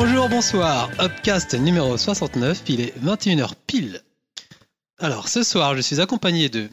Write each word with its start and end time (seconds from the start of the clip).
Bonjour, 0.00 0.28
bonsoir. 0.28 0.88
Upcast 1.00 1.54
numéro 1.54 1.96
69, 1.96 2.62
il 2.68 2.80
est 2.82 2.94
21h 3.04 3.50
pile. 3.66 4.00
Alors, 5.00 5.26
ce 5.26 5.42
soir, 5.42 5.74
je 5.74 5.80
suis 5.80 6.00
accompagné 6.00 6.48
de. 6.48 6.68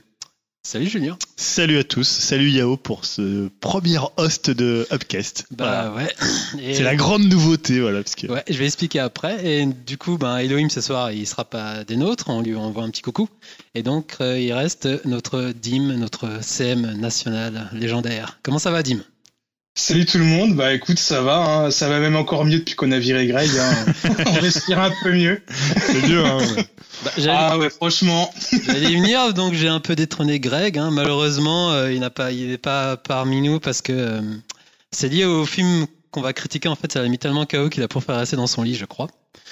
Salut 0.62 0.86
Julien. 0.88 1.18
Salut 1.36 1.80
à 1.80 1.84
tous, 1.84 2.08
salut 2.08 2.52
Yao 2.52 2.78
pour 2.78 3.04
ce 3.04 3.48
premier 3.62 3.98
host 4.18 4.52
de 4.52 4.86
Upcast. 4.92 5.46
Bah 5.50 5.92
ouais. 5.96 6.14
Et- 6.60 6.76
C'est 6.76 6.84
la 6.84 6.96
grande 6.96 7.24
nouveauté, 7.24 7.80
voilà. 7.80 8.04
Parce 8.04 8.14
que... 8.14 8.28
Ouais, 8.28 8.44
je 8.48 8.60
vais 8.60 8.66
expliquer 8.66 9.00
après. 9.00 9.44
Et 9.44 9.66
du 9.66 9.98
coup, 9.98 10.20
ben, 10.20 10.38
Elohim 10.38 10.70
ce 10.70 10.82
soir, 10.82 11.12
il 11.12 11.26
sera 11.26 11.46
pas 11.46 11.84
des 11.84 11.98
nôtres. 11.98 12.30
On 12.30 12.42
lui 12.44 12.56
envoie 12.56 12.84
un 12.84 12.92
petit 12.92 13.02
coucou. 13.02 13.28
Et 13.74 13.82
donc, 13.82 14.18
euh, 14.22 14.40
il 14.40 14.54
reste 14.54 14.88
notre 15.06 15.52
Dim, 15.52 15.96
notre 15.98 16.44
CM 16.44 16.94
national 17.00 17.72
légendaire. 17.74 18.38
Comment 18.44 18.60
ça 18.60 18.70
va, 18.70 18.84
Dim? 18.84 19.00
Salut 19.78 20.06
tout 20.06 20.18
le 20.18 20.24
monde, 20.24 20.56
bah 20.56 20.74
écoute 20.74 20.98
ça 21.00 21.22
va, 21.22 21.38
hein. 21.40 21.72
ça 21.72 21.90
va 21.90 22.00
même 22.00 22.16
encore 22.16 22.46
mieux 22.46 22.60
depuis 22.60 22.76
qu'on 22.76 22.94
a 22.94 22.98
viré 22.98 23.28
Greg, 23.28 23.50
hein. 23.60 23.86
on 24.26 24.32
respire 24.40 24.80
un 24.80 24.92
peu 25.04 25.12
mieux. 25.12 25.42
C'est 25.78 26.02
dur, 26.04 26.26
hein. 26.26 26.38
ouais. 26.38 26.66
Bah, 27.04 27.12
J'allais 27.18 27.38
Ah 27.38 27.58
ouais 27.58 27.70
franchement, 27.70 28.34
j'allais 28.66 28.94
y 28.94 28.96
venir, 28.96 29.34
donc 29.34 29.54
j'ai 29.54 29.68
un 29.68 29.82
peu 29.82 29.98
détrôné 29.98 30.40
Greg. 30.40 30.78
hein. 30.78 30.92
Malheureusement, 30.92 31.72
euh, 31.72 31.92
il 31.92 32.00
n'a 32.00 32.10
pas, 32.10 32.32
il 32.32 32.48
n'est 32.48 32.58
pas 32.58 32.96
parmi 32.96 33.42
nous 33.42 33.60
parce 33.60 33.82
que 33.82 33.92
euh, 33.92 34.22
c'est 34.92 35.10
lié 35.10 35.26
au 35.26 35.46
film 35.46 35.88
qu'on 36.10 36.22
va 36.22 36.32
critiquer. 36.32 36.70
En 36.70 36.78
fait, 36.78 36.94
ça 36.94 37.02
l'a 37.02 37.10
mis 37.10 37.20
tellement 37.20 37.46
KO 37.46 37.68
qu'il 37.68 37.84
a 37.84 37.90
préféré 37.90 38.20
rester 38.20 38.38
dans 38.38 38.48
son 38.48 38.64
lit, 38.64 38.76
je 38.76 38.86
crois. 38.86 39.08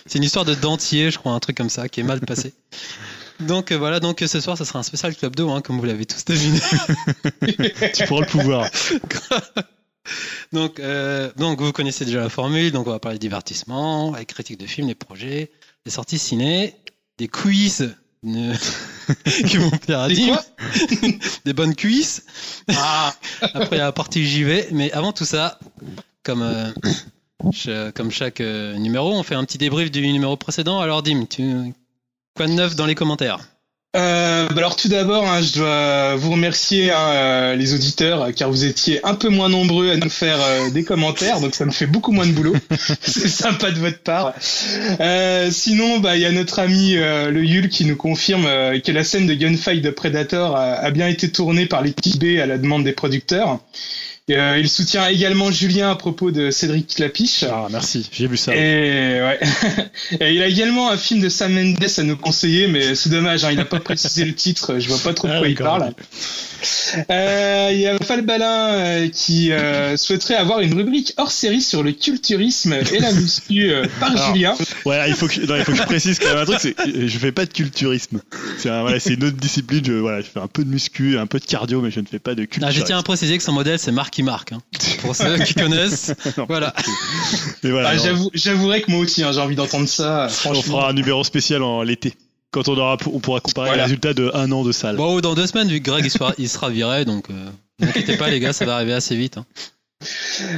C'est 0.05 0.20
une 0.20 0.23
histoire 0.23 0.45
de 0.45 0.55
dentier, 0.55 1.12
je 1.12 1.17
crois, 1.20 1.34
un 1.34 1.40
truc 1.42 1.58
comme 1.58 1.70
ça, 1.70 1.90
qui 1.90 2.00
est 2.00 2.03
mal 2.03 2.22
passé. 2.22 2.53
Donc 3.42 3.73
euh, 3.73 3.78
voilà, 3.78 4.00
donc 4.00 4.23
ce 4.26 4.40
soir, 4.40 4.58
ça 4.58 4.64
sera 4.64 4.80
un 4.80 4.84
spécial 4.84 5.14
Club 5.14 5.36
2, 5.36 5.44
hein, 5.50 5.59
comme 5.59 5.80
vous 5.80 5.86
l'avez 5.86 6.05
tous 6.05 6.23
deviné. 6.23 6.59
tu 7.94 8.05
pourras 8.05 8.22
le 8.22 8.28
pouvoir. 8.28 8.70
donc, 10.52 10.80
euh, 10.80 11.32
donc 11.38 11.62
vous 11.62 11.72
connaissez 11.72 12.06
déjà 12.06 12.20
la 12.22 12.30
formule, 12.30 12.72
donc 12.72 12.88
on 12.88 12.92
va 12.92 13.00
parler 13.00 13.18
de 13.18 13.22
divertissement, 13.22 14.14
avec 14.14 14.30
critique 14.34 14.60
de 14.60 14.66
films, 14.68 14.88
des 14.88 14.95
projets, 14.95 15.52
des 15.86 15.92
sorties 15.92 16.20
ciné, 16.20 16.76
des 17.18 17.28
quiz 17.28 17.95
qui 18.23 19.58
vont 19.58 19.70
plaire 19.70 20.00
à 20.02 20.08
Des 20.08 20.16
Dim, 20.16 20.38
des 21.45 21.54
bonnes 21.54 21.76
quiz. 21.76 22.23
ah, 22.73 23.14
Après 23.42 23.78
la 23.78 23.92
partie 23.92 24.26
j'y 24.26 24.44
vais, 24.44 24.70
mais 24.72 24.92
avant 24.94 25.12
tout 25.12 25.26
ça, 25.26 25.60
comme, 26.23 26.42
euh, 26.42 26.72
je- 27.52 27.92
comme 27.92 28.12
chaque 28.12 28.40
euh, 28.40 28.76
numéro, 28.76 29.12
on 29.14 29.23
fait 29.23 29.36
un 29.36 29.44
petit 29.44 29.58
débrief 29.58 29.92
du 29.92 30.08
numéro 30.12 30.38
précédent. 30.38 30.80
Alors 30.80 31.04
Dim, 31.04 31.26
tu... 31.26 31.73
quoi 32.36 32.48
de 32.48 32.54
neuf 32.54 32.76
dans 32.78 32.86
les 32.86 32.95
commentaires? 32.95 33.40
Euh, 33.95 34.47
bah 34.47 34.55
alors 34.58 34.75
tout 34.75 34.88
d'abord 34.88 35.27
hein, 35.27 35.41
je 35.41 35.59
dois 35.59 36.16
vous 36.16 36.31
remercier 36.31 36.89
hein, 36.89 37.09
euh, 37.11 37.55
les 37.55 37.75
auditeurs 37.75 38.33
car 38.36 38.49
vous 38.49 38.66
étiez 38.66 38.99
un 39.05 39.13
peu 39.13 39.30
moins 39.30 39.49
nombreux 39.49 39.91
à 39.91 39.97
nous 39.97 40.09
faire 40.09 40.38
euh, 40.41 40.72
des 40.72 40.83
commentaires, 40.83 41.39
donc 41.39 41.53
ça 41.53 41.66
me 41.66 41.72
fait 41.72 41.86
beaucoup 41.86 42.11
moins 42.11 42.25
de 42.25 42.31
boulot. 42.31 42.55
C'est 43.02 43.27
sympa 43.27 43.69
de 43.69 43.80
votre 43.80 43.99
part. 43.99 44.33
Euh, 44.99 45.52
sinon, 45.52 45.99
bah 45.99 46.16
il 46.16 46.23
y 46.23 46.25
a 46.25 46.31
notre 46.31 46.58
ami 46.59 46.95
euh, 46.95 47.30
le 47.30 47.45
Yul 47.45 47.69
qui 47.69 47.86
nous 47.86 47.95
confirme 47.95 48.45
que 48.45 48.91
la 48.91 49.03
scène 49.03 49.27
de 49.27 49.33
gunfight 49.36 49.83
de 49.83 49.91
Predator 49.91 50.55
a, 50.55 50.73
a 50.73 50.91
bien 50.91 51.08
été 51.08 51.31
tournée 51.31 51.67
par 51.67 51.81
l'équipe 51.83 52.19
B 52.19 52.39
à 52.39 52.47
la 52.47 52.58
demande 52.58 52.83
des 52.83 52.94
producteurs. 52.94 53.59
Et, 54.30 54.38
euh, 54.38 54.58
il 54.58 54.70
soutient 54.70 55.06
également 55.10 55.52
Julien 55.52 55.92
à 55.92 55.96
propos 55.96 56.32
de 56.32 56.50
Cédric 56.50 56.96
Clapiche. 56.96 57.44
Ah, 57.44 57.68
merci, 57.70 58.10
j'ai 58.10 58.28
vu 58.28 58.38
ça. 58.38 58.56
Et, 58.56 59.22
ouais. 59.22 59.40
Et 60.22 60.34
il 60.36 60.42
a 60.42 60.48
également 60.48 60.90
un 60.90 60.96
film 60.96 61.20
de 61.20 61.28
Sam 61.28 61.52
Mendes 61.54 61.78
à 61.98 62.04
nous 62.04 62.16
conseiller, 62.16 62.68
mais 62.68 62.96
c'est 62.96 63.10
dommage, 63.10 63.44
hein, 63.44 63.52
il 63.52 63.58
n'a 63.58 63.66
pas 63.66 63.82
précisé 63.82 64.24
le 64.24 64.34
titre, 64.34 64.80
je 64.80 64.88
vois 64.88 65.00
pas 65.00 65.14
trop 65.14 65.28
de 65.28 65.34
Ah, 65.34 65.40
quoi 65.40 65.48
il 65.50 65.56
parle. 65.56 65.92
Euh, 67.10 67.70
Il 67.74 67.80
y 67.80 67.88
a 67.88 67.98
Falbalin 68.00 68.70
euh, 68.70 69.10
qui 69.10 69.52
euh, 69.52 69.98
souhaiterait 69.98 70.36
avoir 70.36 70.62
une 70.62 70.74
rubrique 70.74 71.14
hors 71.18 71.32
série 71.32 71.62
sur 71.62 71.83
le 71.83 71.92
culturisme 71.92 72.73
et 72.94 73.00
la 73.00 73.12
muscu 73.12 73.72
euh, 73.72 73.86
par 74.00 74.12
Alors, 74.12 74.28
Julien. 74.33 74.56
Ouais, 74.86 75.10
il 75.10 75.16
faut 75.16 75.28
que, 75.28 75.42
non, 75.42 75.58
il 75.58 75.66
faut 75.66 75.73
que 75.73 75.78
je 75.78 75.83
précise 75.83 76.20
quand 76.20 76.30
même 76.30 76.38
un 76.38 76.45
truc, 76.45 76.60
c'est 76.62 76.76
je 76.86 77.17
fais 77.17 77.33
pas 77.33 77.45
de 77.45 77.52
culturisme. 77.52 78.22
C'est 78.58 78.70
un- 78.70 78.82
voilà, 78.82 79.02
c'est 79.02 79.16
une 79.16 79.26
autre 79.26 79.36
discipline. 79.36 79.83
Je, 79.86 79.92
voilà, 79.94 80.22
je 80.22 80.28
fais 80.28 80.39
un 80.39 80.48
peu 80.48 80.64
de 80.64 80.70
muscu, 80.70 81.17
un 81.17 81.28
peu 81.28 81.39
de 81.39 81.45
cardio, 81.45 81.82
mais 81.82 81.92
je 81.92 82.00
ne 82.00 82.06
fais 82.06 82.20
pas 82.20 82.36
de 82.36 82.44
ah, 82.44 82.45
culturisme. 82.45 82.80
Je 82.80 82.86
tiens 82.86 82.98
à 83.00 83.04
préciser 83.04 83.38
que 83.38 83.44
son 83.44 83.52
modèle 83.52 83.80
c'est 83.80 83.92
Marky 84.22 84.24
Mark. 84.24 84.52
hein. 84.52 84.62
Pour 85.02 85.16
ceux 85.16 85.40
qui 85.40 85.56
connaissent, 85.56 86.14
voilà. 86.48 86.74
Ah, 86.76 87.96
non, 87.96 88.04
j'avoue- 88.04 88.32
J'avouerais 88.34 88.82
que 88.82 88.92
moi 88.92 89.00
aussi, 89.00 89.24
hein, 89.24 89.32
j'ai 89.32 89.40
envie 89.40 89.56
d'entendre 89.56 89.88
ça. 89.88 90.28
on 90.28 90.30
Franchement. 90.30 90.62
fera 90.62 90.90
un 90.90 90.94
numéro 90.94 91.24
spécial 91.24 91.64
en 91.64 91.82
l'été. 91.82 92.14
Quand 92.52 92.68
on 92.68 92.78
aura, 92.78 92.98
on 93.12 93.20
pourra 93.20 93.40
comparer 93.40 93.70
Voilà. 93.70 93.78
les 93.78 93.84
résultats 93.86 94.14
de 94.14 94.30
un 94.36 94.52
an 94.52 94.64
de 94.64 94.72
salle. 94.72 94.96
Bon, 94.98 95.20
dans 95.22 95.34
deux 95.34 95.48
semaines, 95.48 95.70
vu 95.70 95.80
que 95.80 95.90
Greg 95.90 96.06
il 96.06 96.12
sera, 96.12 96.34
il 96.38 96.48
sera 96.48 96.70
viré, 96.70 97.04
donc 97.06 97.30
euh, 97.32 97.34
ne 97.80 97.86
vous 97.86 97.90
inquiétez 97.90 98.16
pas 98.18 98.30
les 98.30 98.40
gars, 98.40 98.54
ça 98.54 98.66
va 98.66 98.76
arriver 98.76 98.94
assez 98.94 99.16
vite. 99.16 99.38
hein. 99.40 99.46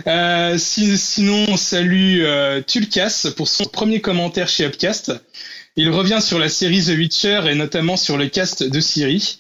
Euh, 0.08 0.58
si- 0.58 0.98
sinon, 0.98 1.46
on 1.50 1.56
salue 1.58 2.22
euh, 2.24 2.62
Tulkas 2.66 3.28
pour 3.38 3.48
son 3.48 3.66
premier 3.66 4.02
commentaire 4.02 4.48
chez 4.50 4.66
Upcast. 4.66 5.14
Il 5.78 5.90
revient 5.90 6.20
sur 6.22 6.40
la 6.40 6.48
série 6.48 6.82
The 6.84 6.98
Witcher 6.98 7.42
et 7.50 7.56
notamment 7.56 7.98
sur 7.98 8.16
le 8.18 8.28
cast 8.28 8.64
de 8.64 8.80
Siri. 8.80 9.40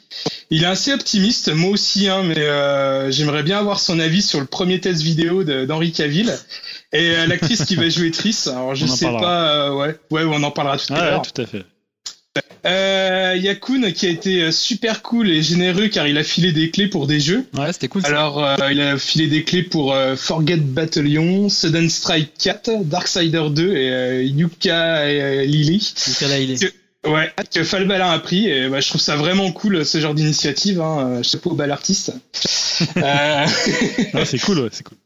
Il 0.49 0.63
est 0.63 0.67
assez 0.67 0.91
optimiste, 0.93 1.49
moi 1.53 1.71
aussi, 1.71 2.09
hein, 2.09 2.23
mais 2.23 2.37
euh, 2.37 3.09
j'aimerais 3.09 3.41
bien 3.43 3.57
avoir 3.57 3.79
son 3.79 3.99
avis 3.99 4.21
sur 4.21 4.41
le 4.41 4.45
premier 4.45 4.81
test 4.81 5.01
vidéo 5.01 5.43
d'Henri 5.45 5.91
Cavill 5.93 6.33
et 6.91 7.11
euh, 7.15 7.25
l'actrice 7.27 7.63
qui 7.65 7.75
va 7.75 7.87
jouer 7.89 8.11
Triss. 8.11 8.47
Alors 8.47 8.75
je 8.75 8.85
On 8.85 8.87
sais 8.87 9.05
pas, 9.05 9.49
euh, 9.67 9.73
ouais, 9.75 9.95
ouais, 10.11 10.23
on 10.25 10.43
en 10.43 10.51
parlera 10.51 10.77
tout 10.77 10.93
à 10.93 10.97
Ah, 10.97 11.03
ouais, 11.03 11.09
l'heure. 11.11 11.21
tout 11.21 11.41
à 11.41 11.45
fait. 11.45 11.63
Euh, 12.65 13.35
Yakun 13.37 13.91
qui 13.91 14.07
a 14.07 14.09
été 14.09 14.41
euh, 14.41 14.51
super 14.51 15.03
cool 15.03 15.29
et 15.29 15.43
généreux 15.43 15.87
car 15.87 16.07
il 16.07 16.17
a 16.17 16.23
filé 16.23 16.51
des 16.51 16.71
clés 16.71 16.87
pour 16.87 17.05
des 17.05 17.19
jeux. 17.19 17.45
Ouais, 17.53 17.71
c'était 17.71 17.87
cool. 17.87 18.01
ça. 18.01 18.07
Alors, 18.07 18.43
euh, 18.43 18.55
il 18.71 18.81
a 18.81 18.97
filé 18.97 19.27
des 19.27 19.43
clés 19.43 19.61
pour 19.63 19.93
euh, 19.93 20.15
Forget 20.15 20.57
Battalion, 20.57 21.47
Sudden 21.49 21.89
Strike 21.89 22.31
4, 22.39 22.83
Darksider 22.85 23.43
2 23.51 23.75
et 23.75 23.89
euh, 23.91 24.23
Yuka 24.23 25.11
et 25.11 25.21
euh, 25.21 25.45
Lily. 25.45 25.93
Il 26.21 26.51
est. 26.51 26.73
Ouais, 27.05 27.31
que 27.53 27.63
Falbalin 27.63 28.09
a 28.09 28.19
pris 28.19 28.49
et 28.49 28.67
bah, 28.67 28.79
je 28.79 28.89
trouve 28.89 29.01
ça 29.01 29.15
vraiment 29.15 29.51
cool 29.51 29.85
ce 29.85 29.99
genre 29.99 30.15
d'initiative. 30.15 30.81
Hein. 30.81 31.21
Chapeau 31.21 31.51
au 31.51 31.55
bal 31.55 31.71
artiste. 31.71 32.13
c'est 32.73 34.39
cool, 34.39 34.59
ouais, 34.59 34.69
c'est 34.71 34.83
cool. 34.83 34.97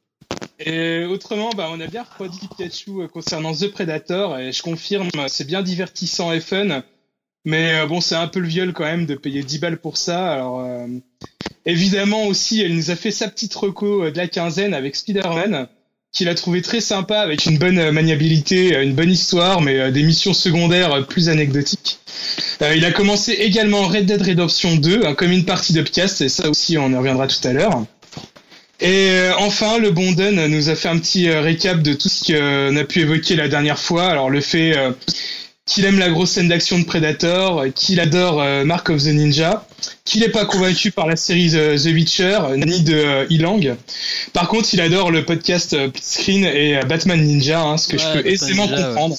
et 0.60 1.04
autrement, 1.06 1.50
bah, 1.50 1.68
on 1.72 1.80
a 1.82 1.88
bien 1.88 2.04
refroidi 2.04 2.40
Pikachu 2.40 3.02
euh, 3.02 3.08
concernant 3.08 3.54
The 3.54 3.70
Predator 3.72 4.40
et 4.40 4.54
je 4.54 4.62
confirme, 4.64 5.10
c'est 5.28 5.46
bien 5.46 5.62
divertissant 5.62 6.32
et 6.32 6.40
fun. 6.40 6.84
Mais 7.46 7.76
euh, 7.76 7.86
bon, 7.86 8.02
c'est 8.02 8.16
un 8.16 8.28
peu 8.28 8.40
le 8.40 8.48
viol 8.48 8.74
quand 8.74 8.84
même 8.84 9.06
de 9.06 9.16
payer 9.16 9.44
10 9.44 9.60
balles 9.60 9.78
pour 9.80 9.98
ça. 9.98 10.34
Alors, 10.34 10.62
euh, 10.62 10.88
évidemment 11.66 12.26
aussi, 12.26 12.62
elle 12.62 12.76
nous 12.76 12.92
a 12.92 12.96
fait 12.96 13.12
sa 13.12 13.28
petite 13.28 13.54
reco 13.56 14.04
euh, 14.04 14.12
de 14.12 14.18
la 14.18 14.28
quinzaine 14.28 14.74
avec 14.74 14.96
Spider-Man, 14.96 15.68
qu'il 16.12 16.28
a 16.28 16.36
trouvé 16.36 16.62
très 16.62 16.82
sympa 16.82 17.20
avec 17.20 17.46
une 17.46 17.58
bonne 17.58 17.92
maniabilité, 17.92 18.82
une 18.82 18.94
bonne 18.94 19.12
histoire, 19.12 19.62
mais 19.62 19.92
des 19.92 20.04
missions 20.04 20.34
secondaires 20.34 21.06
plus 21.08 21.30
anecdotiques. 21.30 22.00
Il 22.62 22.84
a 22.84 22.92
commencé 22.92 23.34
également 23.34 23.84
Red 23.84 24.06
Dead 24.06 24.22
Redemption 24.22 24.76
2, 24.76 25.06
hein, 25.06 25.14
comme 25.14 25.32
une 25.32 25.46
partie 25.46 25.72
d'Upcast, 25.72 26.22
et 26.22 26.30
ça 26.30 26.50
aussi, 26.50 26.78
on 26.78 26.92
y 26.92 26.96
reviendra 26.96 27.28
tout 27.28 27.48
à 27.48 27.54
l'heure. 27.54 27.86
Et 28.82 29.12
enfin, 29.38 29.78
le 29.78 29.92
bon 29.92 30.12
Dun 30.14 30.48
nous 30.48 30.70
a 30.70 30.76
fait 30.76 30.90
un 30.90 30.98
petit 30.98 31.30
récap 31.30 31.82
de 31.84 31.94
tout 31.94 32.10
ce 32.10 32.26
qu'on 32.26 32.76
a 32.76 32.84
pu 32.86 33.02
évoquer 33.02 33.36
la 33.36 33.48
dernière 33.48 33.78
fois. 33.78 34.08
Alors 34.08 34.32
le 34.32 34.42
fait 34.42 34.74
qu'il 35.70 35.86
aime 35.86 36.00
la 36.00 36.10
grosse 36.10 36.32
scène 36.32 36.48
d'action 36.48 36.80
de 36.80 36.84
Predator, 36.84 37.60
euh, 37.60 37.70
qu'il 37.70 38.00
adore 38.00 38.42
euh, 38.42 38.66
Mark 38.66 38.90
of 38.90 39.04
the 39.04 39.08
Ninja, 39.08 39.68
qu'il 40.04 40.22
n'est 40.22 40.30
pas 40.30 40.46
convaincu 40.46 40.90
par 40.90 41.06
la 41.06 41.16
série 41.16 41.52
The, 41.52 41.80
The 41.82 41.86
Witcher, 41.94 42.40
euh, 42.42 42.58
ni 42.58 42.82
de 42.82 42.96
euh, 42.96 43.26
Ilang. 43.30 43.76
Par 44.34 44.48
contre, 44.48 44.74
il 44.74 44.82
adore 44.82 45.12
le 45.12 45.24
podcast 45.26 45.74
euh, 45.74 45.90
Screen 46.02 46.44
et 46.44 46.78
euh, 46.78 46.82
Batman 46.84 47.22
Ninja, 47.24 47.62
hein, 47.62 47.78
ce 47.78 47.88
que 47.88 47.98
Ouais, 47.98 48.02
je 48.02 48.08
peux 48.08 48.14
Batman 48.18 48.34
aisément 48.34 48.66
Ninja, 48.66 48.78
ouais. 48.82 48.88
comprendre. 48.88 49.16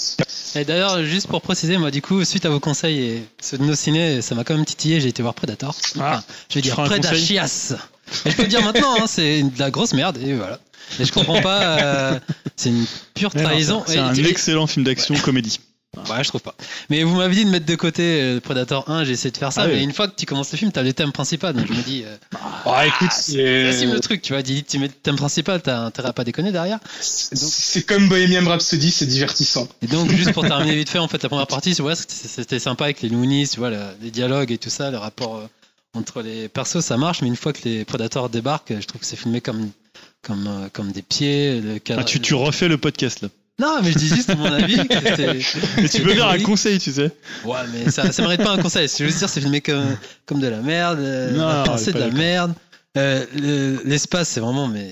Et 0.56 0.64
d'ailleurs, 0.64 1.04
juste 1.04 1.28
pour 1.28 1.40
préciser, 1.40 1.76
moi, 1.78 1.92
du 1.92 2.02
coup, 2.02 2.24
suite 2.24 2.44
à 2.44 2.48
vos 2.48 2.58
conseils 2.58 2.98
et 3.00 3.22
ceux 3.40 3.56
de 3.56 3.62
nos 3.62 3.76
ciné, 3.76 4.20
ça 4.20 4.34
m'a 4.34 4.42
quand 4.42 4.54
même 4.56 4.64
titillé. 4.64 5.00
J'ai 5.00 5.08
été 5.10 5.22
voir 5.22 5.34
Predator. 5.34 5.76
Enfin, 5.96 6.22
je 6.48 6.56
vais 6.56 6.60
dire 6.62 6.74
Predachias. 6.74 7.74
Et 8.26 8.30
je 8.32 8.34
peux 8.36 8.42
le 8.42 8.48
dire 8.48 8.64
maintenant, 8.64 8.96
hein, 9.00 9.04
c'est 9.06 9.42
de 9.44 9.58
la 9.60 9.70
grosse 9.70 9.92
merde. 9.94 10.18
Et 10.26 10.34
voilà. 10.34 10.58
Et 10.98 11.04
je 11.04 11.12
comprends 11.12 11.40
pas. 11.40 11.62
euh, 11.62 12.18
c'est 12.56 12.70
une 12.70 12.84
pure 13.14 13.30
trahison. 13.32 13.84
C'est 13.86 13.98
un 13.98 14.12
Et- 14.12 14.20
et- 14.22 14.28
excellent 14.28 14.66
film 14.66 14.84
d'action 14.84 15.14
comédie. 15.14 15.60
Ouais, 15.96 16.22
je 16.22 16.28
trouve 16.28 16.40
pas. 16.40 16.54
Mais 16.88 17.02
vous 17.02 17.16
m'avez 17.16 17.34
dit 17.34 17.44
de 17.44 17.50
mettre 17.50 17.66
de 17.66 17.74
côté 17.74 18.20
euh, 18.22 18.40
Predator 18.40 18.88
1, 18.88 19.02
j'ai 19.04 19.12
essayé 19.12 19.32
de 19.32 19.36
faire 19.36 19.52
ça, 19.52 19.62
Ah 19.62 19.66
oui. 19.66 19.72
mais 19.74 19.82
une 19.82 19.92
fois 19.92 20.06
que 20.06 20.14
tu 20.14 20.24
commences 20.24 20.52
le 20.52 20.58
film, 20.58 20.70
t'as 20.70 20.82
le 20.84 20.92
thème 20.92 21.10
principal, 21.10 21.52
donc 21.54 21.66
je 21.66 21.72
me 21.72 21.82
dis, 21.82 22.04
euh, 22.06 22.16
Oh, 22.64 22.74
écoute, 22.86 23.10
c'est 23.12 23.72
c'est 23.72 23.86
le 23.86 23.98
truc, 23.98 24.22
tu 24.22 24.32
vois, 24.32 24.42
dis, 24.42 24.62
tu 24.62 24.78
mets 24.78 24.86
le 24.86 24.92
thème 24.92 25.16
principal, 25.16 25.60
t'as 25.60 25.80
intérêt 25.80 26.10
à 26.10 26.12
pas 26.12 26.22
déconner 26.22 26.52
derrière. 26.52 26.78
c'est 27.00 27.82
comme 27.82 28.08
Bohemian 28.08 28.46
Rhapsody, 28.48 28.90
c'est 28.92 29.06
divertissant. 29.06 29.68
Et 29.82 29.88
donc, 29.88 30.10
juste 30.12 30.32
pour 30.32 30.46
terminer 30.46 30.76
vite 30.76 30.88
fait, 30.90 30.98
en 31.00 31.08
fait, 31.08 31.22
la 31.22 31.28
première 31.28 31.48
partie, 31.48 31.74
tu 31.74 31.82
vois, 31.82 31.96
c'était 31.96 32.14
c'était 32.28 32.58
sympa 32.60 32.84
avec 32.84 33.02
les 33.02 33.08
Loonies, 33.08 33.48
tu 33.48 33.58
vois, 33.58 33.70
le- 33.70 33.78
les 34.00 34.12
dialogues 34.12 34.52
et 34.52 34.58
tout 34.58 34.70
ça, 34.70 34.92
le 34.92 34.96
rapport 34.98 35.36
euh, 35.36 35.46
entre 35.94 36.22
les 36.22 36.48
persos, 36.48 36.80
ça 36.80 36.96
marche, 36.98 37.20
mais 37.22 37.28
une 37.28 37.36
fois 37.36 37.52
que 37.52 37.62
les 37.64 37.84
Predators 37.84 38.28
débarquent, 38.30 38.74
je 38.80 38.86
trouve 38.86 39.00
que 39.00 39.06
c'est 39.06 39.16
filmé 39.16 39.40
comme, 39.40 39.70
comme, 40.22 40.46
euh, 40.46 40.68
comme 40.72 40.92
des 40.92 41.02
pieds. 41.02 41.60
Le 41.60 41.78
cadre- 41.80 42.02
Ah, 42.02 42.04
tu, 42.04 42.20
tu 42.20 42.34
refais 42.34 42.68
le 42.68 42.78
podcast 42.78 43.22
là. 43.22 43.28
Non, 43.60 43.80
mais 43.82 43.92
je 43.92 43.98
dis 43.98 44.08
juste 44.08 44.34
mon 44.36 44.46
avis. 44.46 44.76
Mais 45.76 45.88
tu 45.88 46.02
peux 46.02 46.14
faire 46.14 46.28
un 46.28 46.38
conseil, 46.40 46.78
tu 46.78 46.92
sais. 46.92 47.10
Ouais, 47.44 47.58
mais 47.72 47.90
ça, 47.90 48.10
ça 48.10 48.22
mérite 48.22 48.42
pas 48.42 48.52
un 48.52 48.58
conseil. 48.62 48.88
C'est 48.88 49.04
juste 49.04 49.18
dire, 49.18 49.28
c'est 49.28 49.40
filmé 49.40 49.60
comme, 49.60 49.96
comme 50.26 50.40
de 50.40 50.46
la 50.48 50.60
merde, 50.62 50.98
euh, 50.98 51.32
Non, 51.32 51.46
la 51.46 51.60
on 51.60 51.64
est 51.64 51.66
pensée 51.66 51.92
pas 51.92 51.98
de 52.00 52.04
la 52.06 52.10
merde. 52.10 52.54
Euh, 52.96 53.24
le- 53.36 53.82
L'espace, 53.84 54.28
c'est 54.30 54.40
vraiment, 54.40 54.66
mais 54.66 54.88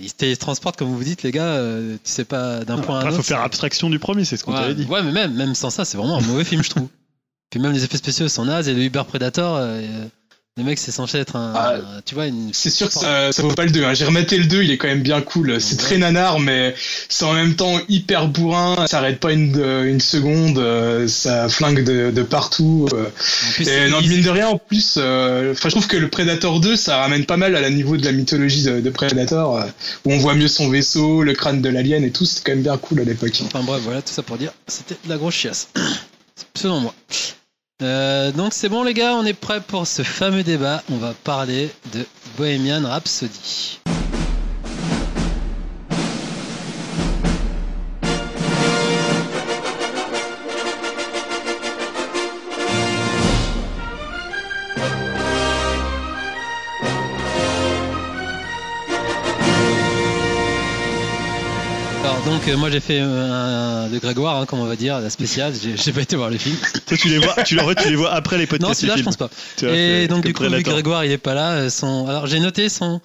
ils 0.00 0.08
se 0.08 0.14
télétransportent 0.14 0.78
comme 0.78 0.88
vous 0.94 1.04
dites, 1.04 1.22
les 1.22 1.30
gars. 1.32 1.42
euh, 1.42 1.96
tu 2.04 2.10
sais 2.10 2.24
pas 2.24 2.64
d'un 2.64 2.78
point 2.78 3.00
à 3.00 3.02
un 3.02 3.06
autre. 3.08 3.16
faut 3.16 3.22
faire 3.22 3.38
c'est- 3.38 3.44
abstraction 3.44 3.90
du 3.90 3.98
premier, 3.98 4.24
c'est 4.24 4.36
ce 4.36 4.44
qu'on 4.44 4.52
ouais, 4.54 4.60
t'avait 4.60 4.74
dit. 4.74 4.84
ouais, 4.86 5.02
mais 5.02 5.12
même, 5.12 5.34
même 5.34 5.54
sans 5.54 5.70
ça, 5.70 5.84
c'est 5.84 5.98
vraiment 5.98 6.16
un 6.18 6.22
mauvais 6.22 6.44
film, 6.44 6.62
je 6.62 6.70
trouve. 6.70 6.88
Puis 7.50 7.60
même 7.60 7.72
les 7.72 7.82
effets 7.84 7.96
spéciaux 7.98 8.28
sont 8.28 8.44
nazes 8.44 8.68
et 8.68 8.74
le 8.74 8.82
Uber 8.82 9.02
Predator, 9.08 9.56
euh, 9.58 9.82
le 10.58 10.64
mec, 10.64 10.78
c'est 10.78 10.90
censé 10.90 11.18
être 11.18 11.36
un, 11.36 11.52
Ah. 11.54 11.74
un- 11.76 12.00
tu 12.04 12.14
vois, 12.16 12.26
une. 12.26 12.50
C'est 12.52 12.68
sûr 12.70 12.88
que 12.88 12.94
ça, 12.94 13.32
ça 13.32 13.42
vaut 13.42 13.54
pas 13.54 13.64
le 13.64 13.70
2. 13.70 13.84
Hein. 13.84 13.94
J'ai 13.94 14.04
rematé 14.04 14.36
le 14.38 14.44
2, 14.46 14.62
il 14.64 14.70
est 14.72 14.76
quand 14.76 14.88
même 14.88 15.02
bien 15.02 15.20
cool. 15.22 15.60
C'est 15.60 15.76
Ouais. 15.76 15.82
très 15.82 15.98
nanar, 15.98 16.40
mais 16.40 16.74
c'est 17.08 17.24
en 17.24 17.32
même 17.32 17.54
temps 17.54 17.78
hyper 17.88 18.26
bourrin. 18.28 18.86
Ça 18.88 18.98
arrête 18.98 19.20
pas 19.20 19.32
une, 19.32 19.56
une 19.86 20.00
seconde. 20.00 20.58
euh, 20.58 21.06
Ça 21.08 21.48
flingue 21.48 21.84
de, 21.84 22.10
de 22.10 22.22
partout. 22.22 22.88
euh. 22.92 23.04
Plus, 23.54 23.68
Et 23.68 23.88
non, 23.88 24.00
mine 24.00 24.20
de 24.22 24.30
rien, 24.30 24.48
en 24.48 24.58
plus, 24.58 24.94
euh, 24.98 25.54
je 25.54 25.68
trouve 25.68 25.86
que 25.86 25.96
le 25.96 26.08
Predator 26.08 26.60
2, 26.60 26.76
ça 26.76 26.98
ramène 26.98 27.24
pas 27.24 27.36
mal 27.36 27.54
à 27.56 27.60
la 27.60 27.70
niveau 27.70 27.96
de 27.96 28.04
la 28.04 28.12
mythologie 28.12 28.62
de, 28.64 28.80
de 28.80 28.90
Predator, 28.90 29.58
euh, 29.58 29.64
où 30.04 30.12
on 30.12 30.18
voit 30.18 30.34
mieux 30.34 30.48
son 30.48 30.68
vaisseau, 30.68 31.22
le 31.22 31.34
crâne 31.34 31.62
de 31.62 31.68
l'alien 31.68 32.02
et 32.04 32.10
tout. 32.10 32.24
C'était 32.24 32.42
quand 32.50 32.52
même 32.56 32.62
bien 32.64 32.76
cool 32.76 33.00
à 33.00 33.04
l'époque. 33.04 33.40
Enfin 33.44 33.62
bref, 33.62 33.80
voilà, 33.84 34.02
tout 34.02 34.12
ça 34.12 34.22
pour 34.22 34.36
dire, 34.38 34.50
c'était 34.66 34.96
de 35.04 35.08
la 35.08 35.16
grosse 35.18 35.34
chiasse. 35.34 35.68
Selon 36.56 36.80
moi. 36.80 36.94
Euh, 37.80 38.32
donc 38.32 38.54
c'est 38.54 38.68
bon 38.68 38.82
les 38.82 38.92
gars, 38.92 39.14
on 39.14 39.24
est 39.24 39.34
prêts 39.34 39.60
pour 39.60 39.86
ce 39.86 40.02
fameux 40.02 40.42
débat. 40.42 40.82
On 40.90 40.96
va 40.96 41.14
parler 41.24 41.70
de 41.92 42.04
Bohemian 42.36 42.82
Rhapsody. 42.84 43.78
Donc 62.38 62.48
euh, 62.48 62.56
moi 62.56 62.70
j'ai 62.70 62.78
fait 62.80 63.00
euh, 63.00 63.84
un 63.86 63.88
de 63.88 63.98
Grégoire, 63.98 64.36
hein, 64.40 64.46
comme 64.46 64.60
on 64.60 64.64
va 64.66 64.76
dire, 64.76 65.00
la 65.00 65.10
spéciale. 65.10 65.52
J'ai 65.60 65.76
j'ai 65.76 65.92
pas 65.92 66.02
été 66.02 66.14
voir 66.14 66.30
le 66.30 66.38
film. 66.38 66.56
Toi, 66.86 66.96
tu 66.96 67.08
les 67.08 67.18
vois, 67.18 67.34
tu, 67.42 67.56
les- 67.56 67.74
tu 67.74 67.88
les 67.90 67.96
vois 67.96 68.12
après 68.12 68.38
les 68.38 68.46
podcasts. 68.46 68.68
Non, 68.68 68.74
celui-là 68.74 68.96
je 68.96 69.02
pense 69.02 69.16
pas. 69.16 69.28
Tu 69.56 69.66
Et 69.68 70.06
donc 70.06 70.24
du 70.24 70.32
coup, 70.32 70.42
vu 70.44 70.48
que 70.48 70.52
Predator. 70.54 70.72
Grégoire 70.74 71.04
il 71.04 71.10
est 71.10 71.18
pas 71.18 71.34
là, 71.34 71.52
euh, 71.52 71.70
son... 71.70 72.06
alors 72.06 72.26
j'ai 72.26 72.38
noté 72.38 72.68
son 72.68 73.00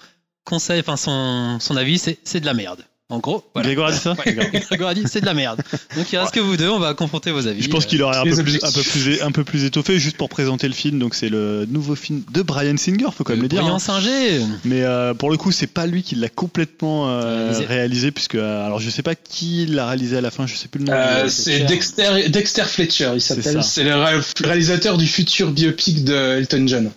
conseil, 0.45 0.80
enfin 0.81 0.97
son, 0.97 1.57
son 1.59 1.75
avis, 1.77 1.97
c'est 1.97 2.19
c'est 2.24 2.41
de 2.41 2.45
la 2.45 2.53
merde. 2.53 2.85
En 3.10 3.20
gros, 3.20 3.44
voilà. 3.54 3.68
Grégoire 3.68 3.90
a 3.90 3.92
dit 3.92 3.98
ça 4.00 4.16
Ouais, 4.26 4.34
Grégoire 4.70 4.90
a 4.90 4.94
dit 4.96 5.04
c'est 5.06 5.22
de 5.22 5.26
la 5.26 5.34
merde. 5.34 5.62
Donc 5.96 6.12
il 6.12 6.18
reste 6.18 6.34
que 6.34 6.40
vous 6.40 6.58
deux, 6.58 6.70
on 6.70 6.80
va 6.80 6.94
confronter 6.94 7.32
vos 7.32 7.46
avis. 7.48 7.62
Je 7.62 7.70
pense 7.70 7.86
qu'il 7.86 8.02
aurait 8.02 8.18
un 8.18 8.24
peu, 8.24 8.42
plus, 8.42 8.64
un, 8.64 8.72
peu 8.72 8.82
plus, 8.82 9.22
un 9.22 9.32
peu 9.32 9.44
plus 9.44 9.66
étoffé 9.66 10.00
juste 10.00 10.18
pour 10.18 10.30
présenter 10.30 10.68
le 10.68 10.74
film. 10.74 11.00
Donc 11.00 11.14
c'est 11.14 11.30
le 11.30 11.66
nouveau 11.70 11.96
film 11.96 12.24
de 12.32 12.42
Brian 12.42 12.78
Singer, 12.78 13.08
faut 13.16 13.24
quand 13.24 13.34
même 13.34 13.42
le 13.44 13.50
dire. 13.50 13.60
Brillant 13.60 13.76
hein. 13.76 13.80
Singer. 13.80 14.42
Mais 14.64 14.82
euh, 14.84 15.14
pour 15.14 15.30
le 15.30 15.38
coup, 15.38 15.52
c'est 15.52 15.68
pas 15.68 15.86
lui 15.86 16.02
qui 16.02 16.16
l'a 16.16 16.30
complètement 16.30 17.10
euh, 17.10 17.50
Réalisé. 17.52 17.66
réalisé. 17.66 18.12
puisque 18.12 18.36
euh, 18.36 18.66
alors 18.66 18.80
je 18.80 18.90
sais 18.90 19.04
pas 19.04 19.16
qui 19.16 19.66
l'a 19.68 19.86
réalisé 19.86 20.18
à 20.18 20.22
la 20.22 20.32
fin, 20.32 20.48
je 20.48 20.56
sais 20.56 20.70
plus 20.70 20.80
le 20.80 20.86
nom. 20.86 20.94
Euh, 20.94 21.28
c'est. 21.28 21.60
Dexter, 21.66 22.30
Dexter 22.30 22.64
Fletcher, 22.66 23.12
il 23.16 23.22
s'appelle. 23.22 23.64
C'est 23.64 23.84
le 23.84 23.96
ré- 23.96 24.20
réalisateur 24.44 24.98
du 24.98 25.06
futur 25.08 25.52
biopic 25.52 26.04
de 26.04 26.38
Elton 26.40 26.64
John. 26.68 26.92